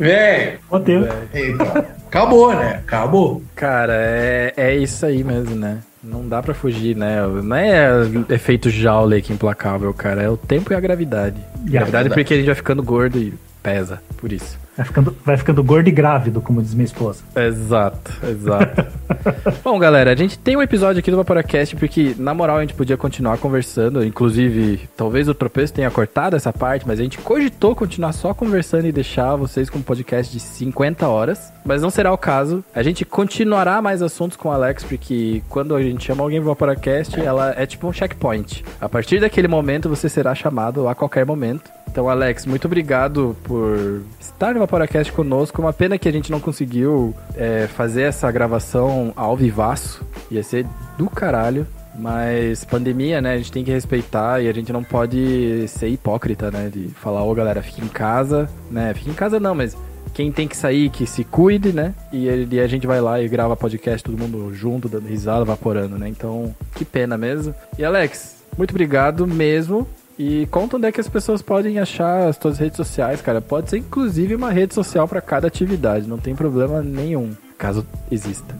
velho. 0.00 0.58
Teve. 0.84 1.52
Então, 1.52 1.66
acabou, 2.08 2.54
né? 2.54 2.80
Acabou. 2.84 3.42
Cara, 3.54 3.92
é, 3.94 4.52
é 4.56 4.76
isso 4.76 5.04
aí 5.06 5.22
mesmo, 5.22 5.54
né? 5.54 5.78
Não 6.02 6.26
dá 6.26 6.42
pra 6.42 6.54
fugir, 6.54 6.96
né? 6.96 7.20
Não 7.26 7.56
é 7.56 7.90
efeito 8.30 8.70
Joule 8.70 9.20
que 9.20 9.32
implacável, 9.32 9.92
cara. 9.92 10.22
É 10.22 10.28
o 10.28 10.36
tempo 10.36 10.72
e 10.72 10.76
a 10.76 10.80
gravidade. 10.80 11.36
E 11.38 11.76
a 11.76 11.80
gravidade 11.80 12.08
verdade. 12.08 12.08
porque 12.14 12.34
a 12.34 12.36
gente 12.38 12.46
vai 12.46 12.54
ficando 12.54 12.82
gordo 12.82 13.18
e 13.18 13.34
pesa, 13.62 14.02
por 14.16 14.32
isso. 14.32 14.58
Vai 14.80 14.86
ficando, 14.86 15.16
vai 15.26 15.36
ficando 15.36 15.62
gordo 15.62 15.88
e 15.88 15.92
grávido, 15.92 16.40
como 16.40 16.62
diz 16.62 16.72
minha 16.72 16.86
esposa. 16.86 17.22
Exato, 17.36 18.12
exato. 18.26 18.86
Bom, 19.62 19.78
galera, 19.78 20.10
a 20.10 20.16
gente 20.16 20.38
tem 20.38 20.56
um 20.56 20.62
episódio 20.62 21.00
aqui 21.00 21.10
do 21.10 21.18
Vaporacast 21.18 21.76
porque, 21.76 22.14
na 22.18 22.32
moral, 22.32 22.56
a 22.56 22.60
gente 22.62 22.72
podia 22.72 22.96
continuar 22.96 23.36
conversando. 23.36 24.02
Inclusive, 24.02 24.88
talvez 24.96 25.28
o 25.28 25.34
tropeço 25.34 25.74
tenha 25.74 25.90
cortado 25.90 26.34
essa 26.34 26.50
parte, 26.50 26.88
mas 26.88 26.98
a 26.98 27.02
gente 27.02 27.18
cogitou 27.18 27.76
continuar 27.76 28.12
só 28.12 28.32
conversando 28.32 28.86
e 28.86 28.92
deixar 28.92 29.36
vocês 29.36 29.68
com 29.68 29.80
um 29.80 29.82
podcast 29.82 30.32
de 30.32 30.40
50 30.40 31.06
horas. 31.06 31.52
Mas 31.62 31.82
não 31.82 31.90
será 31.90 32.10
o 32.10 32.16
caso. 32.16 32.64
A 32.74 32.82
gente 32.82 33.04
continuará 33.04 33.82
mais 33.82 34.00
assuntos 34.00 34.38
com 34.38 34.48
o 34.48 34.52
Alex, 34.52 34.82
porque 34.82 35.42
quando 35.50 35.76
a 35.76 35.82
gente 35.82 36.06
chama 36.06 36.22
alguém 36.22 36.40
pro 36.40 36.48
Vaporacast, 36.48 37.20
ela 37.20 37.52
é 37.54 37.66
tipo 37.66 37.86
um 37.86 37.92
checkpoint. 37.92 38.64
A 38.80 38.88
partir 38.88 39.20
daquele 39.20 39.46
momento, 39.46 39.90
você 39.90 40.08
será 40.08 40.34
chamado 40.34 40.88
a 40.88 40.94
qualquer 40.94 41.26
momento. 41.26 41.70
Então, 41.90 42.08
Alex, 42.08 42.46
muito 42.46 42.66
obrigado 42.66 43.36
por 43.42 44.02
estar 44.20 44.54
no 44.54 44.60
Vaporacast 44.60 45.12
conosco. 45.12 45.60
Uma 45.60 45.72
pena 45.72 45.98
que 45.98 46.08
a 46.08 46.12
gente 46.12 46.30
não 46.30 46.38
conseguiu 46.38 47.12
é, 47.36 47.66
fazer 47.66 48.02
essa 48.02 48.30
gravação 48.30 49.12
ao 49.16 49.36
vivaço. 49.36 50.06
Ia 50.30 50.42
ser 50.42 50.66
do 50.96 51.10
caralho. 51.10 51.66
Mas 51.98 52.64
pandemia, 52.64 53.20
né? 53.20 53.34
A 53.34 53.36
gente 53.38 53.50
tem 53.50 53.64
que 53.64 53.72
respeitar 53.72 54.40
e 54.40 54.48
a 54.48 54.52
gente 54.52 54.72
não 54.72 54.84
pode 54.84 55.66
ser 55.66 55.88
hipócrita, 55.88 56.48
né? 56.48 56.70
De 56.72 56.88
falar, 56.90 57.24
ô 57.24 57.34
galera, 57.34 57.60
fique 57.60 57.84
em 57.84 57.88
casa, 57.88 58.48
né? 58.70 58.94
Fique 58.94 59.10
em 59.10 59.14
casa 59.14 59.40
não, 59.40 59.56
mas 59.56 59.76
quem 60.14 60.30
tem 60.30 60.46
que 60.46 60.56
sair, 60.56 60.90
que 60.90 61.04
se 61.06 61.24
cuide, 61.24 61.72
né? 61.72 61.92
E, 62.12 62.26
e 62.52 62.60
a 62.60 62.66
gente 62.68 62.86
vai 62.86 63.00
lá 63.00 63.20
e 63.20 63.28
grava 63.28 63.56
podcast, 63.56 64.04
todo 64.04 64.16
mundo 64.16 64.54
junto, 64.54 64.88
dando 64.88 65.08
risada, 65.08 65.44
vaporando, 65.44 65.98
né? 65.98 66.08
Então, 66.08 66.54
que 66.76 66.84
pena 66.84 67.18
mesmo. 67.18 67.52
E 67.76 67.84
Alex, 67.84 68.36
muito 68.56 68.70
obrigado 68.70 69.26
mesmo. 69.26 69.88
E 70.22 70.44
conta 70.48 70.76
onde 70.76 70.86
é 70.86 70.92
que 70.92 71.00
as 71.00 71.08
pessoas 71.08 71.40
podem 71.40 71.78
achar 71.78 72.28
as 72.28 72.36
tuas 72.36 72.58
redes 72.58 72.76
sociais, 72.76 73.22
cara. 73.22 73.40
Pode 73.40 73.70
ser 73.70 73.78
inclusive 73.78 74.34
uma 74.34 74.50
rede 74.50 74.74
social 74.74 75.08
para 75.08 75.18
cada 75.18 75.46
atividade, 75.46 76.06
não 76.06 76.18
tem 76.18 76.34
problema 76.34 76.82
nenhum, 76.82 77.30
caso 77.56 77.86
exista. 78.10 78.54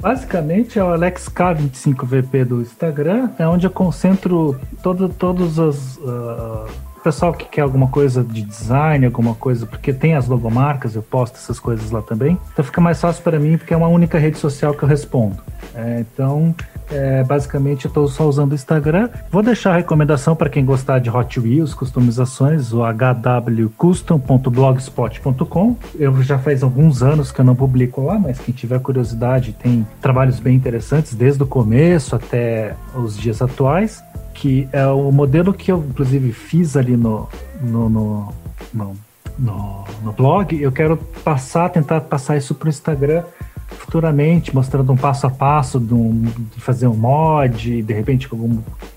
Basicamente 0.00 0.76
é 0.76 0.82
o 0.82 0.88
AlexK25VP 0.88 2.44
do 2.44 2.60
Instagram, 2.62 3.30
é 3.38 3.46
onde 3.46 3.64
eu 3.64 3.70
concentro 3.70 4.60
todo, 4.82 5.08
todos 5.08 5.58
os. 5.60 5.98
o 5.98 7.00
pessoal 7.04 7.32
que 7.32 7.44
quer 7.44 7.60
alguma 7.60 7.86
coisa 7.86 8.24
de 8.24 8.42
design, 8.42 9.06
alguma 9.06 9.36
coisa, 9.36 9.66
porque 9.66 9.92
tem 9.92 10.16
as 10.16 10.26
logomarcas, 10.26 10.96
eu 10.96 11.02
posto 11.02 11.36
essas 11.36 11.60
coisas 11.60 11.92
lá 11.92 12.02
também. 12.02 12.36
Então 12.52 12.64
fica 12.64 12.80
mais 12.80 13.00
fácil 13.00 13.22
para 13.22 13.38
mim, 13.38 13.56
porque 13.56 13.72
é 13.72 13.76
uma 13.76 13.88
única 13.88 14.18
rede 14.18 14.38
social 14.38 14.74
que 14.74 14.82
eu 14.82 14.88
respondo. 14.88 15.36
É, 15.78 16.00
então, 16.00 16.52
é, 16.90 17.22
basicamente, 17.22 17.84
eu 17.84 17.88
estou 17.88 18.08
só 18.08 18.28
usando 18.28 18.50
o 18.50 18.54
Instagram. 18.56 19.08
Vou 19.30 19.44
deixar 19.44 19.74
a 19.74 19.76
recomendação 19.76 20.34
para 20.34 20.50
quem 20.50 20.64
gostar 20.64 20.98
de 20.98 21.08
Hot 21.08 21.38
Wheels, 21.38 21.72
customizações, 21.72 22.72
o 22.72 22.82
hwcustom.blogspot.com. 22.82 25.76
Eu 25.96 26.20
já 26.20 26.36
faz 26.36 26.64
alguns 26.64 27.00
anos 27.00 27.30
que 27.30 27.40
eu 27.40 27.44
não 27.44 27.54
publico 27.54 28.02
lá, 28.02 28.18
mas 28.18 28.40
quem 28.40 28.52
tiver 28.52 28.80
curiosidade 28.80 29.52
tem 29.52 29.86
trabalhos 30.00 30.40
bem 30.40 30.56
interessantes, 30.56 31.14
desde 31.14 31.44
o 31.44 31.46
começo 31.46 32.16
até 32.16 32.74
os 32.96 33.16
dias 33.16 33.40
atuais, 33.40 34.02
que 34.34 34.68
é 34.72 34.84
o 34.88 35.12
modelo 35.12 35.54
que 35.54 35.70
eu, 35.70 35.78
inclusive, 35.88 36.32
fiz 36.32 36.76
ali 36.76 36.96
no, 36.96 37.28
no, 37.62 37.88
no, 37.88 38.34
no, 38.74 38.96
no- 39.38 39.84
blog. 40.16 40.60
Eu 40.60 40.72
quero 40.72 40.96
passar, 41.22 41.68
tentar 41.68 42.00
passar 42.00 42.36
isso 42.36 42.52
para 42.54 42.66
o 42.66 42.68
Instagram 42.68 43.22
futuramente, 43.68 44.54
mostrando 44.54 44.92
um 44.92 44.96
passo 44.96 45.26
a 45.26 45.30
passo 45.30 45.78
de, 45.78 45.94
um- 45.94 46.22
de 46.54 46.60
fazer 46.60 46.86
um 46.86 46.96
mod, 46.96 47.82
de 47.82 47.92
repente 47.92 48.28
com 48.28 48.36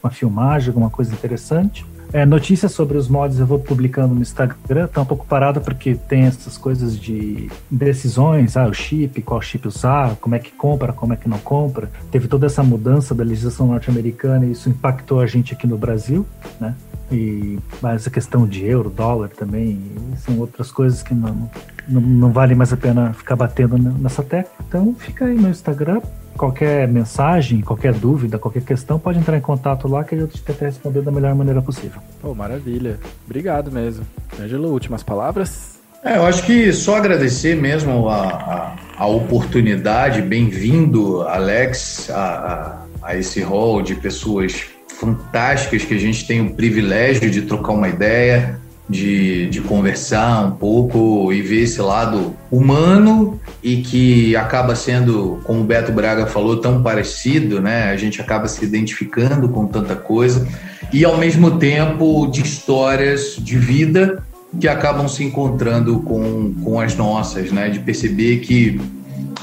uma 0.03 0.11
filmagem, 0.11 0.69
alguma 0.69 0.89
coisa 0.89 1.14
interessante. 1.14 1.85
É, 2.14 2.26
notícias 2.26 2.73
sobre 2.73 2.98
os 2.98 3.07
mods 3.07 3.39
eu 3.39 3.45
vou 3.45 3.57
publicando 3.57 4.14
no 4.14 4.22
Instagram, 4.22 4.88
tá 4.88 4.99
um 4.99 5.06
pouco 5.06 5.26
parado 5.26 5.61
porque 5.61 5.95
tem 5.95 6.23
essas 6.23 6.57
coisas 6.57 6.99
de 6.99 7.49
decisões, 7.69 8.57
ah, 8.57 8.68
o 8.68 8.73
chip, 8.73 9.22
qual 9.22 9.41
chip 9.41 9.65
usar, 9.65 10.18
como 10.18 10.35
é 10.35 10.39
que 10.39 10.52
compra, 10.52 10.91
como 10.91 11.14
é 11.14 11.15
que 11.15 11.30
não 11.30 11.38
compra. 11.38 11.89
Teve 12.11 12.27
toda 12.27 12.48
essa 12.48 12.61
mudança 12.61 13.15
da 13.15 13.23
legislação 13.23 13.68
norte-americana 13.68 14.45
e 14.45 14.52
isso 14.52 14.68
impactou 14.69 15.22
a 15.22 15.26
gente 15.26 15.53
aqui 15.53 15.65
no 15.65 15.77
Brasil, 15.77 16.26
né? 16.60 16.76
E 17.10 17.57
mas 17.81 18.06
a 18.07 18.10
questão 18.10 18.45
de 18.45 18.65
euro, 18.65 18.89
dólar 18.89 19.30
também, 19.30 19.81
são 20.18 20.38
outras 20.38 20.69
coisas 20.69 21.02
que 21.02 21.14
não, 21.14 21.49
não, 21.91 22.01
não 22.01 22.31
vale 22.31 22.55
mais 22.55 22.72
a 22.72 22.77
pena 22.77 23.13
ficar 23.13 23.35
batendo 23.35 23.77
nessa 23.77 24.23
tecla. 24.23 24.51
Então 24.68 24.95
fica 24.97 25.26
aí 25.26 25.35
no 25.35 25.49
Instagram. 25.49 26.01
Qualquer 26.38 26.88
mensagem, 26.88 27.61
qualquer 27.61 27.93
dúvida, 27.93 28.39
qualquer 28.39 28.63
questão, 28.63 28.97
pode 28.97 29.19
entrar 29.19 29.38
em 29.38 29.41
contato 29.41 29.88
lá 29.88 30.03
que 30.03 30.15
eu 30.15 30.27
te 30.27 30.41
tento 30.41 30.61
responder 30.61 31.01
da 31.01 31.11
melhor 31.11 31.35
maneira 31.35 31.61
possível. 31.61 32.01
Pô, 32.22 32.34
maravilha. 32.34 32.97
Obrigado 33.26 33.72
mesmo. 33.72 34.05
Ângelo, 34.41 34.69
últimas 34.69 35.03
palavras? 35.03 35.80
É, 36.03 36.18
eu 36.18 36.26
acho 36.26 36.43
que 36.45 36.73
só 36.73 36.95
agradecer 36.95 37.55
mesmo 37.55 38.09
a, 38.09 38.27
a, 38.27 38.76
a 38.97 39.05
oportunidade. 39.05 40.22
Bem-vindo, 40.22 41.22
Alex, 41.23 42.09
a, 42.09 42.85
a, 43.03 43.09
a 43.09 43.15
esse 43.18 43.41
hall 43.41 43.84
de 43.84 43.93
pessoas 43.95 44.65
fantásticas 44.88 45.84
que 45.84 45.93
a 45.93 45.99
gente 45.99 46.26
tem 46.26 46.41
o 46.41 46.55
privilégio 46.55 47.30
de 47.30 47.41
trocar 47.41 47.73
uma 47.73 47.89
ideia. 47.89 48.60
De, 48.91 49.47
de 49.49 49.61
conversar 49.61 50.45
um 50.45 50.51
pouco 50.51 51.31
e 51.31 51.41
ver 51.41 51.61
esse 51.61 51.81
lado 51.81 52.35
humano 52.51 53.39
e 53.63 53.77
que 53.77 54.35
acaba 54.35 54.76
sendo, 54.76 55.39
como 55.45 55.61
o 55.61 55.63
Beto 55.63 55.91
Braga 55.91 56.27
falou, 56.27 56.57
tão 56.57 56.84
parecido, 56.84 57.61
né? 57.61 57.89
A 57.89 57.95
gente 57.95 58.19
acaba 58.22 58.47
se 58.47 58.63
identificando 58.63 59.47
com 59.49 59.65
tanta 59.65 59.95
coisa 59.95 60.45
e 60.91 61.05
ao 61.05 61.18
mesmo 61.18 61.57
tempo 61.57 62.27
de 62.27 62.41
histórias 62.41 63.38
de 63.39 63.57
vida 63.57 64.22
que 64.59 64.68
acabam 64.68 65.07
se 65.07 65.23
encontrando 65.23 66.01
com, 66.01 66.53
com 66.61 66.80
as 66.80 66.95
nossas, 66.95 67.51
né? 67.51 67.69
De 67.69 67.80
perceber 67.80 68.39
que 68.39 68.80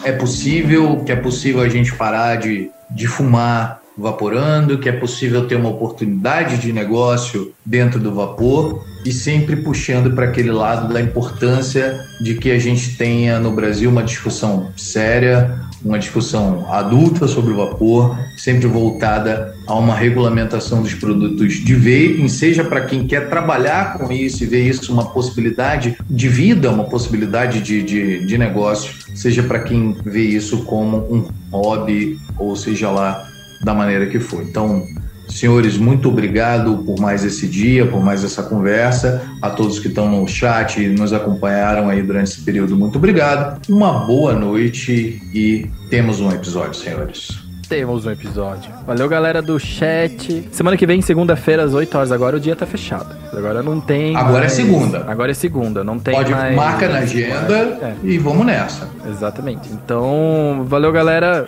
é 0.04 0.12
possível, 0.12 1.02
que 1.04 1.10
é 1.10 1.16
possível 1.16 1.62
a 1.62 1.68
gente 1.68 1.94
parar 1.94 2.36
de, 2.36 2.70
de 2.90 3.06
fumar 3.06 3.77
vaporando, 3.98 4.78
que 4.78 4.88
é 4.88 4.92
possível 4.92 5.46
ter 5.46 5.56
uma 5.56 5.68
oportunidade 5.68 6.58
de 6.58 6.72
negócio 6.72 7.52
dentro 7.66 7.98
do 7.98 8.14
vapor 8.14 8.84
e 9.04 9.12
sempre 9.12 9.56
puxando 9.56 10.14
para 10.14 10.26
aquele 10.26 10.52
lado 10.52 10.92
da 10.92 11.00
importância 11.00 12.00
de 12.20 12.34
que 12.34 12.50
a 12.52 12.58
gente 12.58 12.96
tenha 12.96 13.40
no 13.40 13.50
Brasil 13.50 13.90
uma 13.90 14.02
discussão 14.02 14.68
séria, 14.76 15.58
uma 15.84 15.98
discussão 15.98 16.66
adulta 16.72 17.26
sobre 17.26 17.52
o 17.52 17.56
vapor, 17.56 18.16
sempre 18.36 18.66
voltada 18.66 19.54
a 19.66 19.74
uma 19.74 19.94
regulamentação 19.94 20.82
dos 20.82 20.94
produtos 20.94 21.54
de 21.54 21.74
vaping, 21.74 22.28
seja 22.28 22.64
para 22.64 22.82
quem 22.82 23.06
quer 23.06 23.28
trabalhar 23.28 23.98
com 23.98 24.10
isso 24.12 24.42
e 24.42 24.46
ver 24.46 24.66
isso 24.66 24.92
uma 24.92 25.06
possibilidade 25.06 25.96
de 26.08 26.28
vida, 26.28 26.70
uma 26.70 26.84
possibilidade 26.84 27.60
de, 27.60 27.82
de, 27.82 28.26
de 28.26 28.38
negócio, 28.38 28.94
seja 29.14 29.42
para 29.42 29.60
quem 29.60 29.96
vê 30.04 30.22
isso 30.22 30.64
como 30.64 30.98
um 31.12 31.28
hobby, 31.50 32.18
ou 32.38 32.56
seja 32.56 32.90
lá 32.90 33.27
da 33.62 33.74
maneira 33.74 34.06
que 34.06 34.18
for. 34.18 34.42
Então, 34.42 34.86
Senhores, 35.28 35.76
muito 35.76 36.08
obrigado 36.08 36.78
por 36.78 36.98
mais 36.98 37.22
esse 37.22 37.46
dia, 37.46 37.86
por 37.86 38.02
mais 38.02 38.24
essa 38.24 38.42
conversa. 38.42 39.22
A 39.42 39.50
todos 39.50 39.78
que 39.78 39.88
estão 39.88 40.10
no 40.10 40.26
chat 40.26 40.82
e 40.82 40.88
nos 40.88 41.12
acompanharam 41.12 41.88
aí 41.88 42.02
durante 42.02 42.32
esse 42.32 42.40
período, 42.40 42.76
muito 42.76 42.96
obrigado. 42.96 43.60
Uma 43.68 44.06
boa 44.06 44.32
noite 44.32 45.22
e 45.34 45.70
temos 45.90 46.18
um 46.20 46.30
episódio, 46.30 46.74
senhores. 46.74 47.46
Temos 47.68 48.06
um 48.06 48.10
episódio. 48.10 48.72
Valeu, 48.86 49.06
galera 49.06 49.42
do 49.42 49.60
chat. 49.60 50.48
Semana 50.50 50.74
que 50.74 50.86
vem, 50.86 51.02
segunda-feira, 51.02 51.64
às 51.64 51.74
8 51.74 51.98
horas. 51.98 52.10
Agora 52.10 52.38
o 52.38 52.40
dia 52.40 52.56
tá 52.56 52.64
fechado. 52.64 53.14
Agora 53.30 53.62
não 53.62 53.78
tem. 53.78 54.16
Agora 54.16 54.40
mais... 54.40 54.52
é 54.52 54.56
segunda. 54.56 55.04
Agora 55.06 55.30
é 55.30 55.34
segunda. 55.34 55.84
Não 55.84 55.98
tem 55.98 56.14
Pode 56.14 56.32
mais. 56.32 56.56
marca 56.56 56.88
na 56.88 57.00
agenda 57.00 57.54
é. 57.54 57.94
e 58.02 58.16
vamos 58.16 58.46
nessa. 58.46 58.88
Exatamente. 59.06 59.68
Então, 59.70 60.64
valeu, 60.66 60.90
galera. 60.90 61.46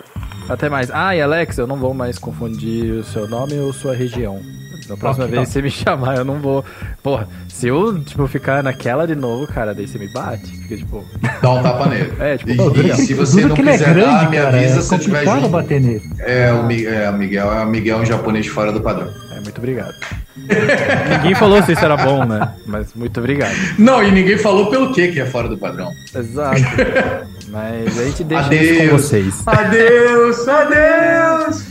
Até 0.51 0.69
mais. 0.69 0.91
Ah, 0.91 1.15
e 1.15 1.21
Alex, 1.21 1.57
eu 1.57 1.65
não 1.65 1.77
vou 1.77 1.93
mais 1.93 2.17
confundir 2.17 2.91
o 2.91 3.03
seu 3.03 3.27
nome 3.27 3.57
ou 3.57 3.71
sua 3.71 3.95
região. 3.95 4.41
Da 4.87 4.97
próxima 4.97 5.25
vez 5.27 5.47
que 5.47 5.53
você 5.53 5.61
me 5.61 5.71
chamar, 5.71 6.17
eu 6.17 6.25
não 6.25 6.39
vou. 6.39 6.65
Porra, 7.01 7.27
se 7.47 7.67
eu, 7.67 8.03
tipo, 8.03 8.27
ficar 8.27 8.61
naquela 8.61 9.07
de 9.07 9.15
novo, 9.15 9.47
cara, 9.47 9.73
daí 9.73 9.87
você 9.87 9.97
me 9.97 10.11
bate. 10.11 10.45
Fica, 10.47 10.75
tipo. 10.75 11.05
Dá 11.41 11.51
um 11.51 11.63
tapa 11.63 11.85
nele. 11.87 12.11
É, 12.19 12.37
tipo, 12.37 12.51
e, 12.51 12.89
e 12.89 12.95
se 12.95 13.13
você 13.13 13.45
não 13.45 13.55
quiser 13.55 13.73
é 13.73 13.93
grande, 13.93 14.25
dar, 14.25 14.29
me 14.29 14.37
avisa 14.37 14.79
é 14.79 14.81
se 14.81 14.99
tiver 14.99 15.23
junto. 15.23 15.47
bater 15.47 15.79
nele. 15.79 16.03
É, 16.19 16.51
o 16.51 16.65
Miguel, 16.65 16.93
é, 16.93 17.11
Miguel, 17.11 17.53
é, 17.53 17.65
Miguel 17.65 17.97
é 17.99 18.01
um 18.01 18.05
japonês 18.05 18.47
fora 18.47 18.71
do 18.71 18.81
padrão. 18.81 19.07
É, 19.31 19.39
muito 19.39 19.57
obrigado. 19.57 19.93
ninguém 20.37 21.33
falou 21.35 21.63
se 21.63 21.71
isso 21.71 21.85
era 21.85 21.95
bom, 21.95 22.25
né? 22.25 22.53
Mas 22.65 22.93
muito 22.93 23.17
obrigado. 23.19 23.55
Não, 23.79 24.03
e 24.03 24.11
ninguém 24.11 24.37
falou 24.37 24.69
pelo 24.69 24.93
que 24.93 25.07
que 25.07 25.19
é 25.21 25.25
fora 25.25 25.47
do 25.47 25.57
padrão. 25.57 25.91
Exato. 26.13 26.61
Mas 27.51 27.99
a 27.99 28.03
gente 28.05 28.23
deixa 28.23 28.45
adeus, 28.45 28.61
isso 28.63 28.79
com 28.79 28.97
vocês. 28.97 29.43
Adeus, 29.45 30.47
adeus! 30.47 31.70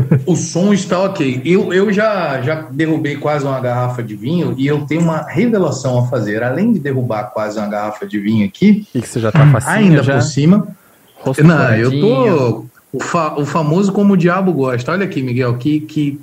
o 0.26 0.36
som 0.36 0.72
está 0.72 1.00
ok. 1.00 1.42
Eu, 1.44 1.72
eu 1.72 1.92
já, 1.92 2.40
já 2.42 2.66
derrubei 2.70 3.16
quase 3.16 3.44
uma 3.44 3.60
garrafa 3.60 4.02
de 4.02 4.14
vinho 4.14 4.54
e 4.56 4.66
eu 4.66 4.86
tenho 4.86 5.02
uma 5.02 5.22
revelação 5.22 5.98
a 5.98 6.06
fazer. 6.06 6.42
Além 6.42 6.72
de 6.72 6.78
derrubar 6.78 7.30
quase 7.32 7.58
uma 7.58 7.68
garrafa 7.68 8.06
de 8.06 8.18
vinho 8.18 8.46
aqui, 8.46 8.86
e 8.94 9.00
que 9.00 9.08
você 9.08 9.20
já 9.20 9.32
tá 9.32 9.46
facinho, 9.50 9.76
ainda 9.76 10.02
já? 10.02 10.14
por 10.14 10.22
cima. 10.22 10.68
Rosto 11.16 11.44
não, 11.44 11.74
eu 11.74 11.90
tô 12.00 12.66
o, 12.92 13.00
fa, 13.00 13.34
o, 13.38 13.44
famoso 13.44 13.92
como 13.92 14.14
o 14.14 14.16
diabo 14.16 14.52
gosta. 14.52 14.92
Olha 14.92 15.04
aqui, 15.04 15.22
Miguel, 15.22 15.56
que, 15.56 15.80
que 15.80 16.20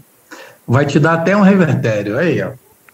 vai 0.68 0.86
te 0.86 1.00
dar 1.00 1.16
até 1.16 1.36
um 1.36 1.42
revertério. 1.42 2.18
Aí, 2.18 2.42
ó. 2.42 2.52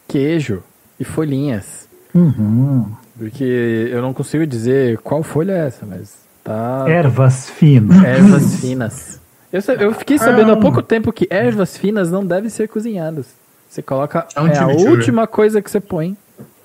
Queijo 0.07 0.63
e 0.99 1.03
folhinhas. 1.03 1.87
Uhum. 2.13 2.85
Porque 3.17 3.89
eu 3.91 4.01
não 4.01 4.13
consigo 4.13 4.47
dizer 4.47 4.97
qual 4.99 5.21
folha 5.21 5.51
é 5.51 5.67
essa, 5.67 5.85
mas 5.85 6.15
tá. 6.43 6.85
Ervas 6.87 7.49
finas. 7.49 8.03
Ervas 8.03 8.55
finas. 8.55 9.18
Eu, 9.51 9.61
eu 9.79 9.93
fiquei 9.93 10.17
sabendo 10.17 10.51
há 10.51 10.57
pouco 10.57 10.81
tempo 10.81 11.11
que 11.11 11.27
ervas 11.29 11.77
finas 11.77 12.11
não 12.11 12.25
devem 12.25 12.49
ser 12.49 12.67
cozinhadas. 12.67 13.27
Você 13.67 13.81
coloca. 13.81 14.27
É, 14.35 14.41
um 14.41 14.47
é 14.47 14.57
a 14.57 14.67
última 14.67 15.27
coisa 15.27 15.61
que 15.61 15.69
você 15.69 15.79
põe. 15.79 16.17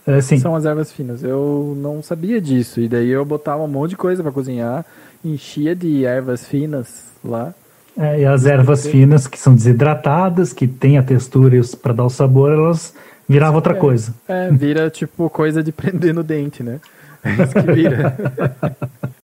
É, 0.06 0.20
são 0.20 0.54
as 0.54 0.66
ervas 0.66 0.92
finas. 0.92 1.22
Eu 1.22 1.74
não 1.78 2.02
sabia 2.02 2.40
disso. 2.40 2.80
E 2.80 2.88
daí 2.88 3.08
eu 3.08 3.24
botava 3.24 3.62
um 3.62 3.68
monte 3.68 3.90
de 3.90 3.96
coisa 3.96 4.22
para 4.22 4.32
cozinhar, 4.32 4.84
enchia 5.24 5.74
de 5.74 6.04
ervas 6.04 6.46
finas 6.46 7.04
lá. 7.24 7.54
É, 7.96 8.20
e 8.20 8.26
as 8.26 8.44
ervas 8.44 8.86
finas 8.86 9.26
que 9.26 9.38
são 9.38 9.54
desidratadas, 9.54 10.52
que 10.52 10.66
têm 10.66 10.98
a 10.98 11.02
textura 11.02 11.58
para 11.80 11.92
dar 11.92 12.04
o 12.04 12.10
sabor, 12.10 12.52
elas 12.52 12.92
viravam 13.28 13.56
outra 13.56 13.74
é, 13.74 13.76
coisa. 13.76 14.14
É, 14.28 14.50
vira 14.50 14.90
tipo 14.90 15.30
coisa 15.30 15.62
de 15.62 15.70
prender 15.72 16.12
no 16.12 16.22
dente, 16.22 16.62
né? 16.62 16.80
É 17.22 17.42
isso 17.42 17.54
que 17.54 17.72
vira. 17.72 18.16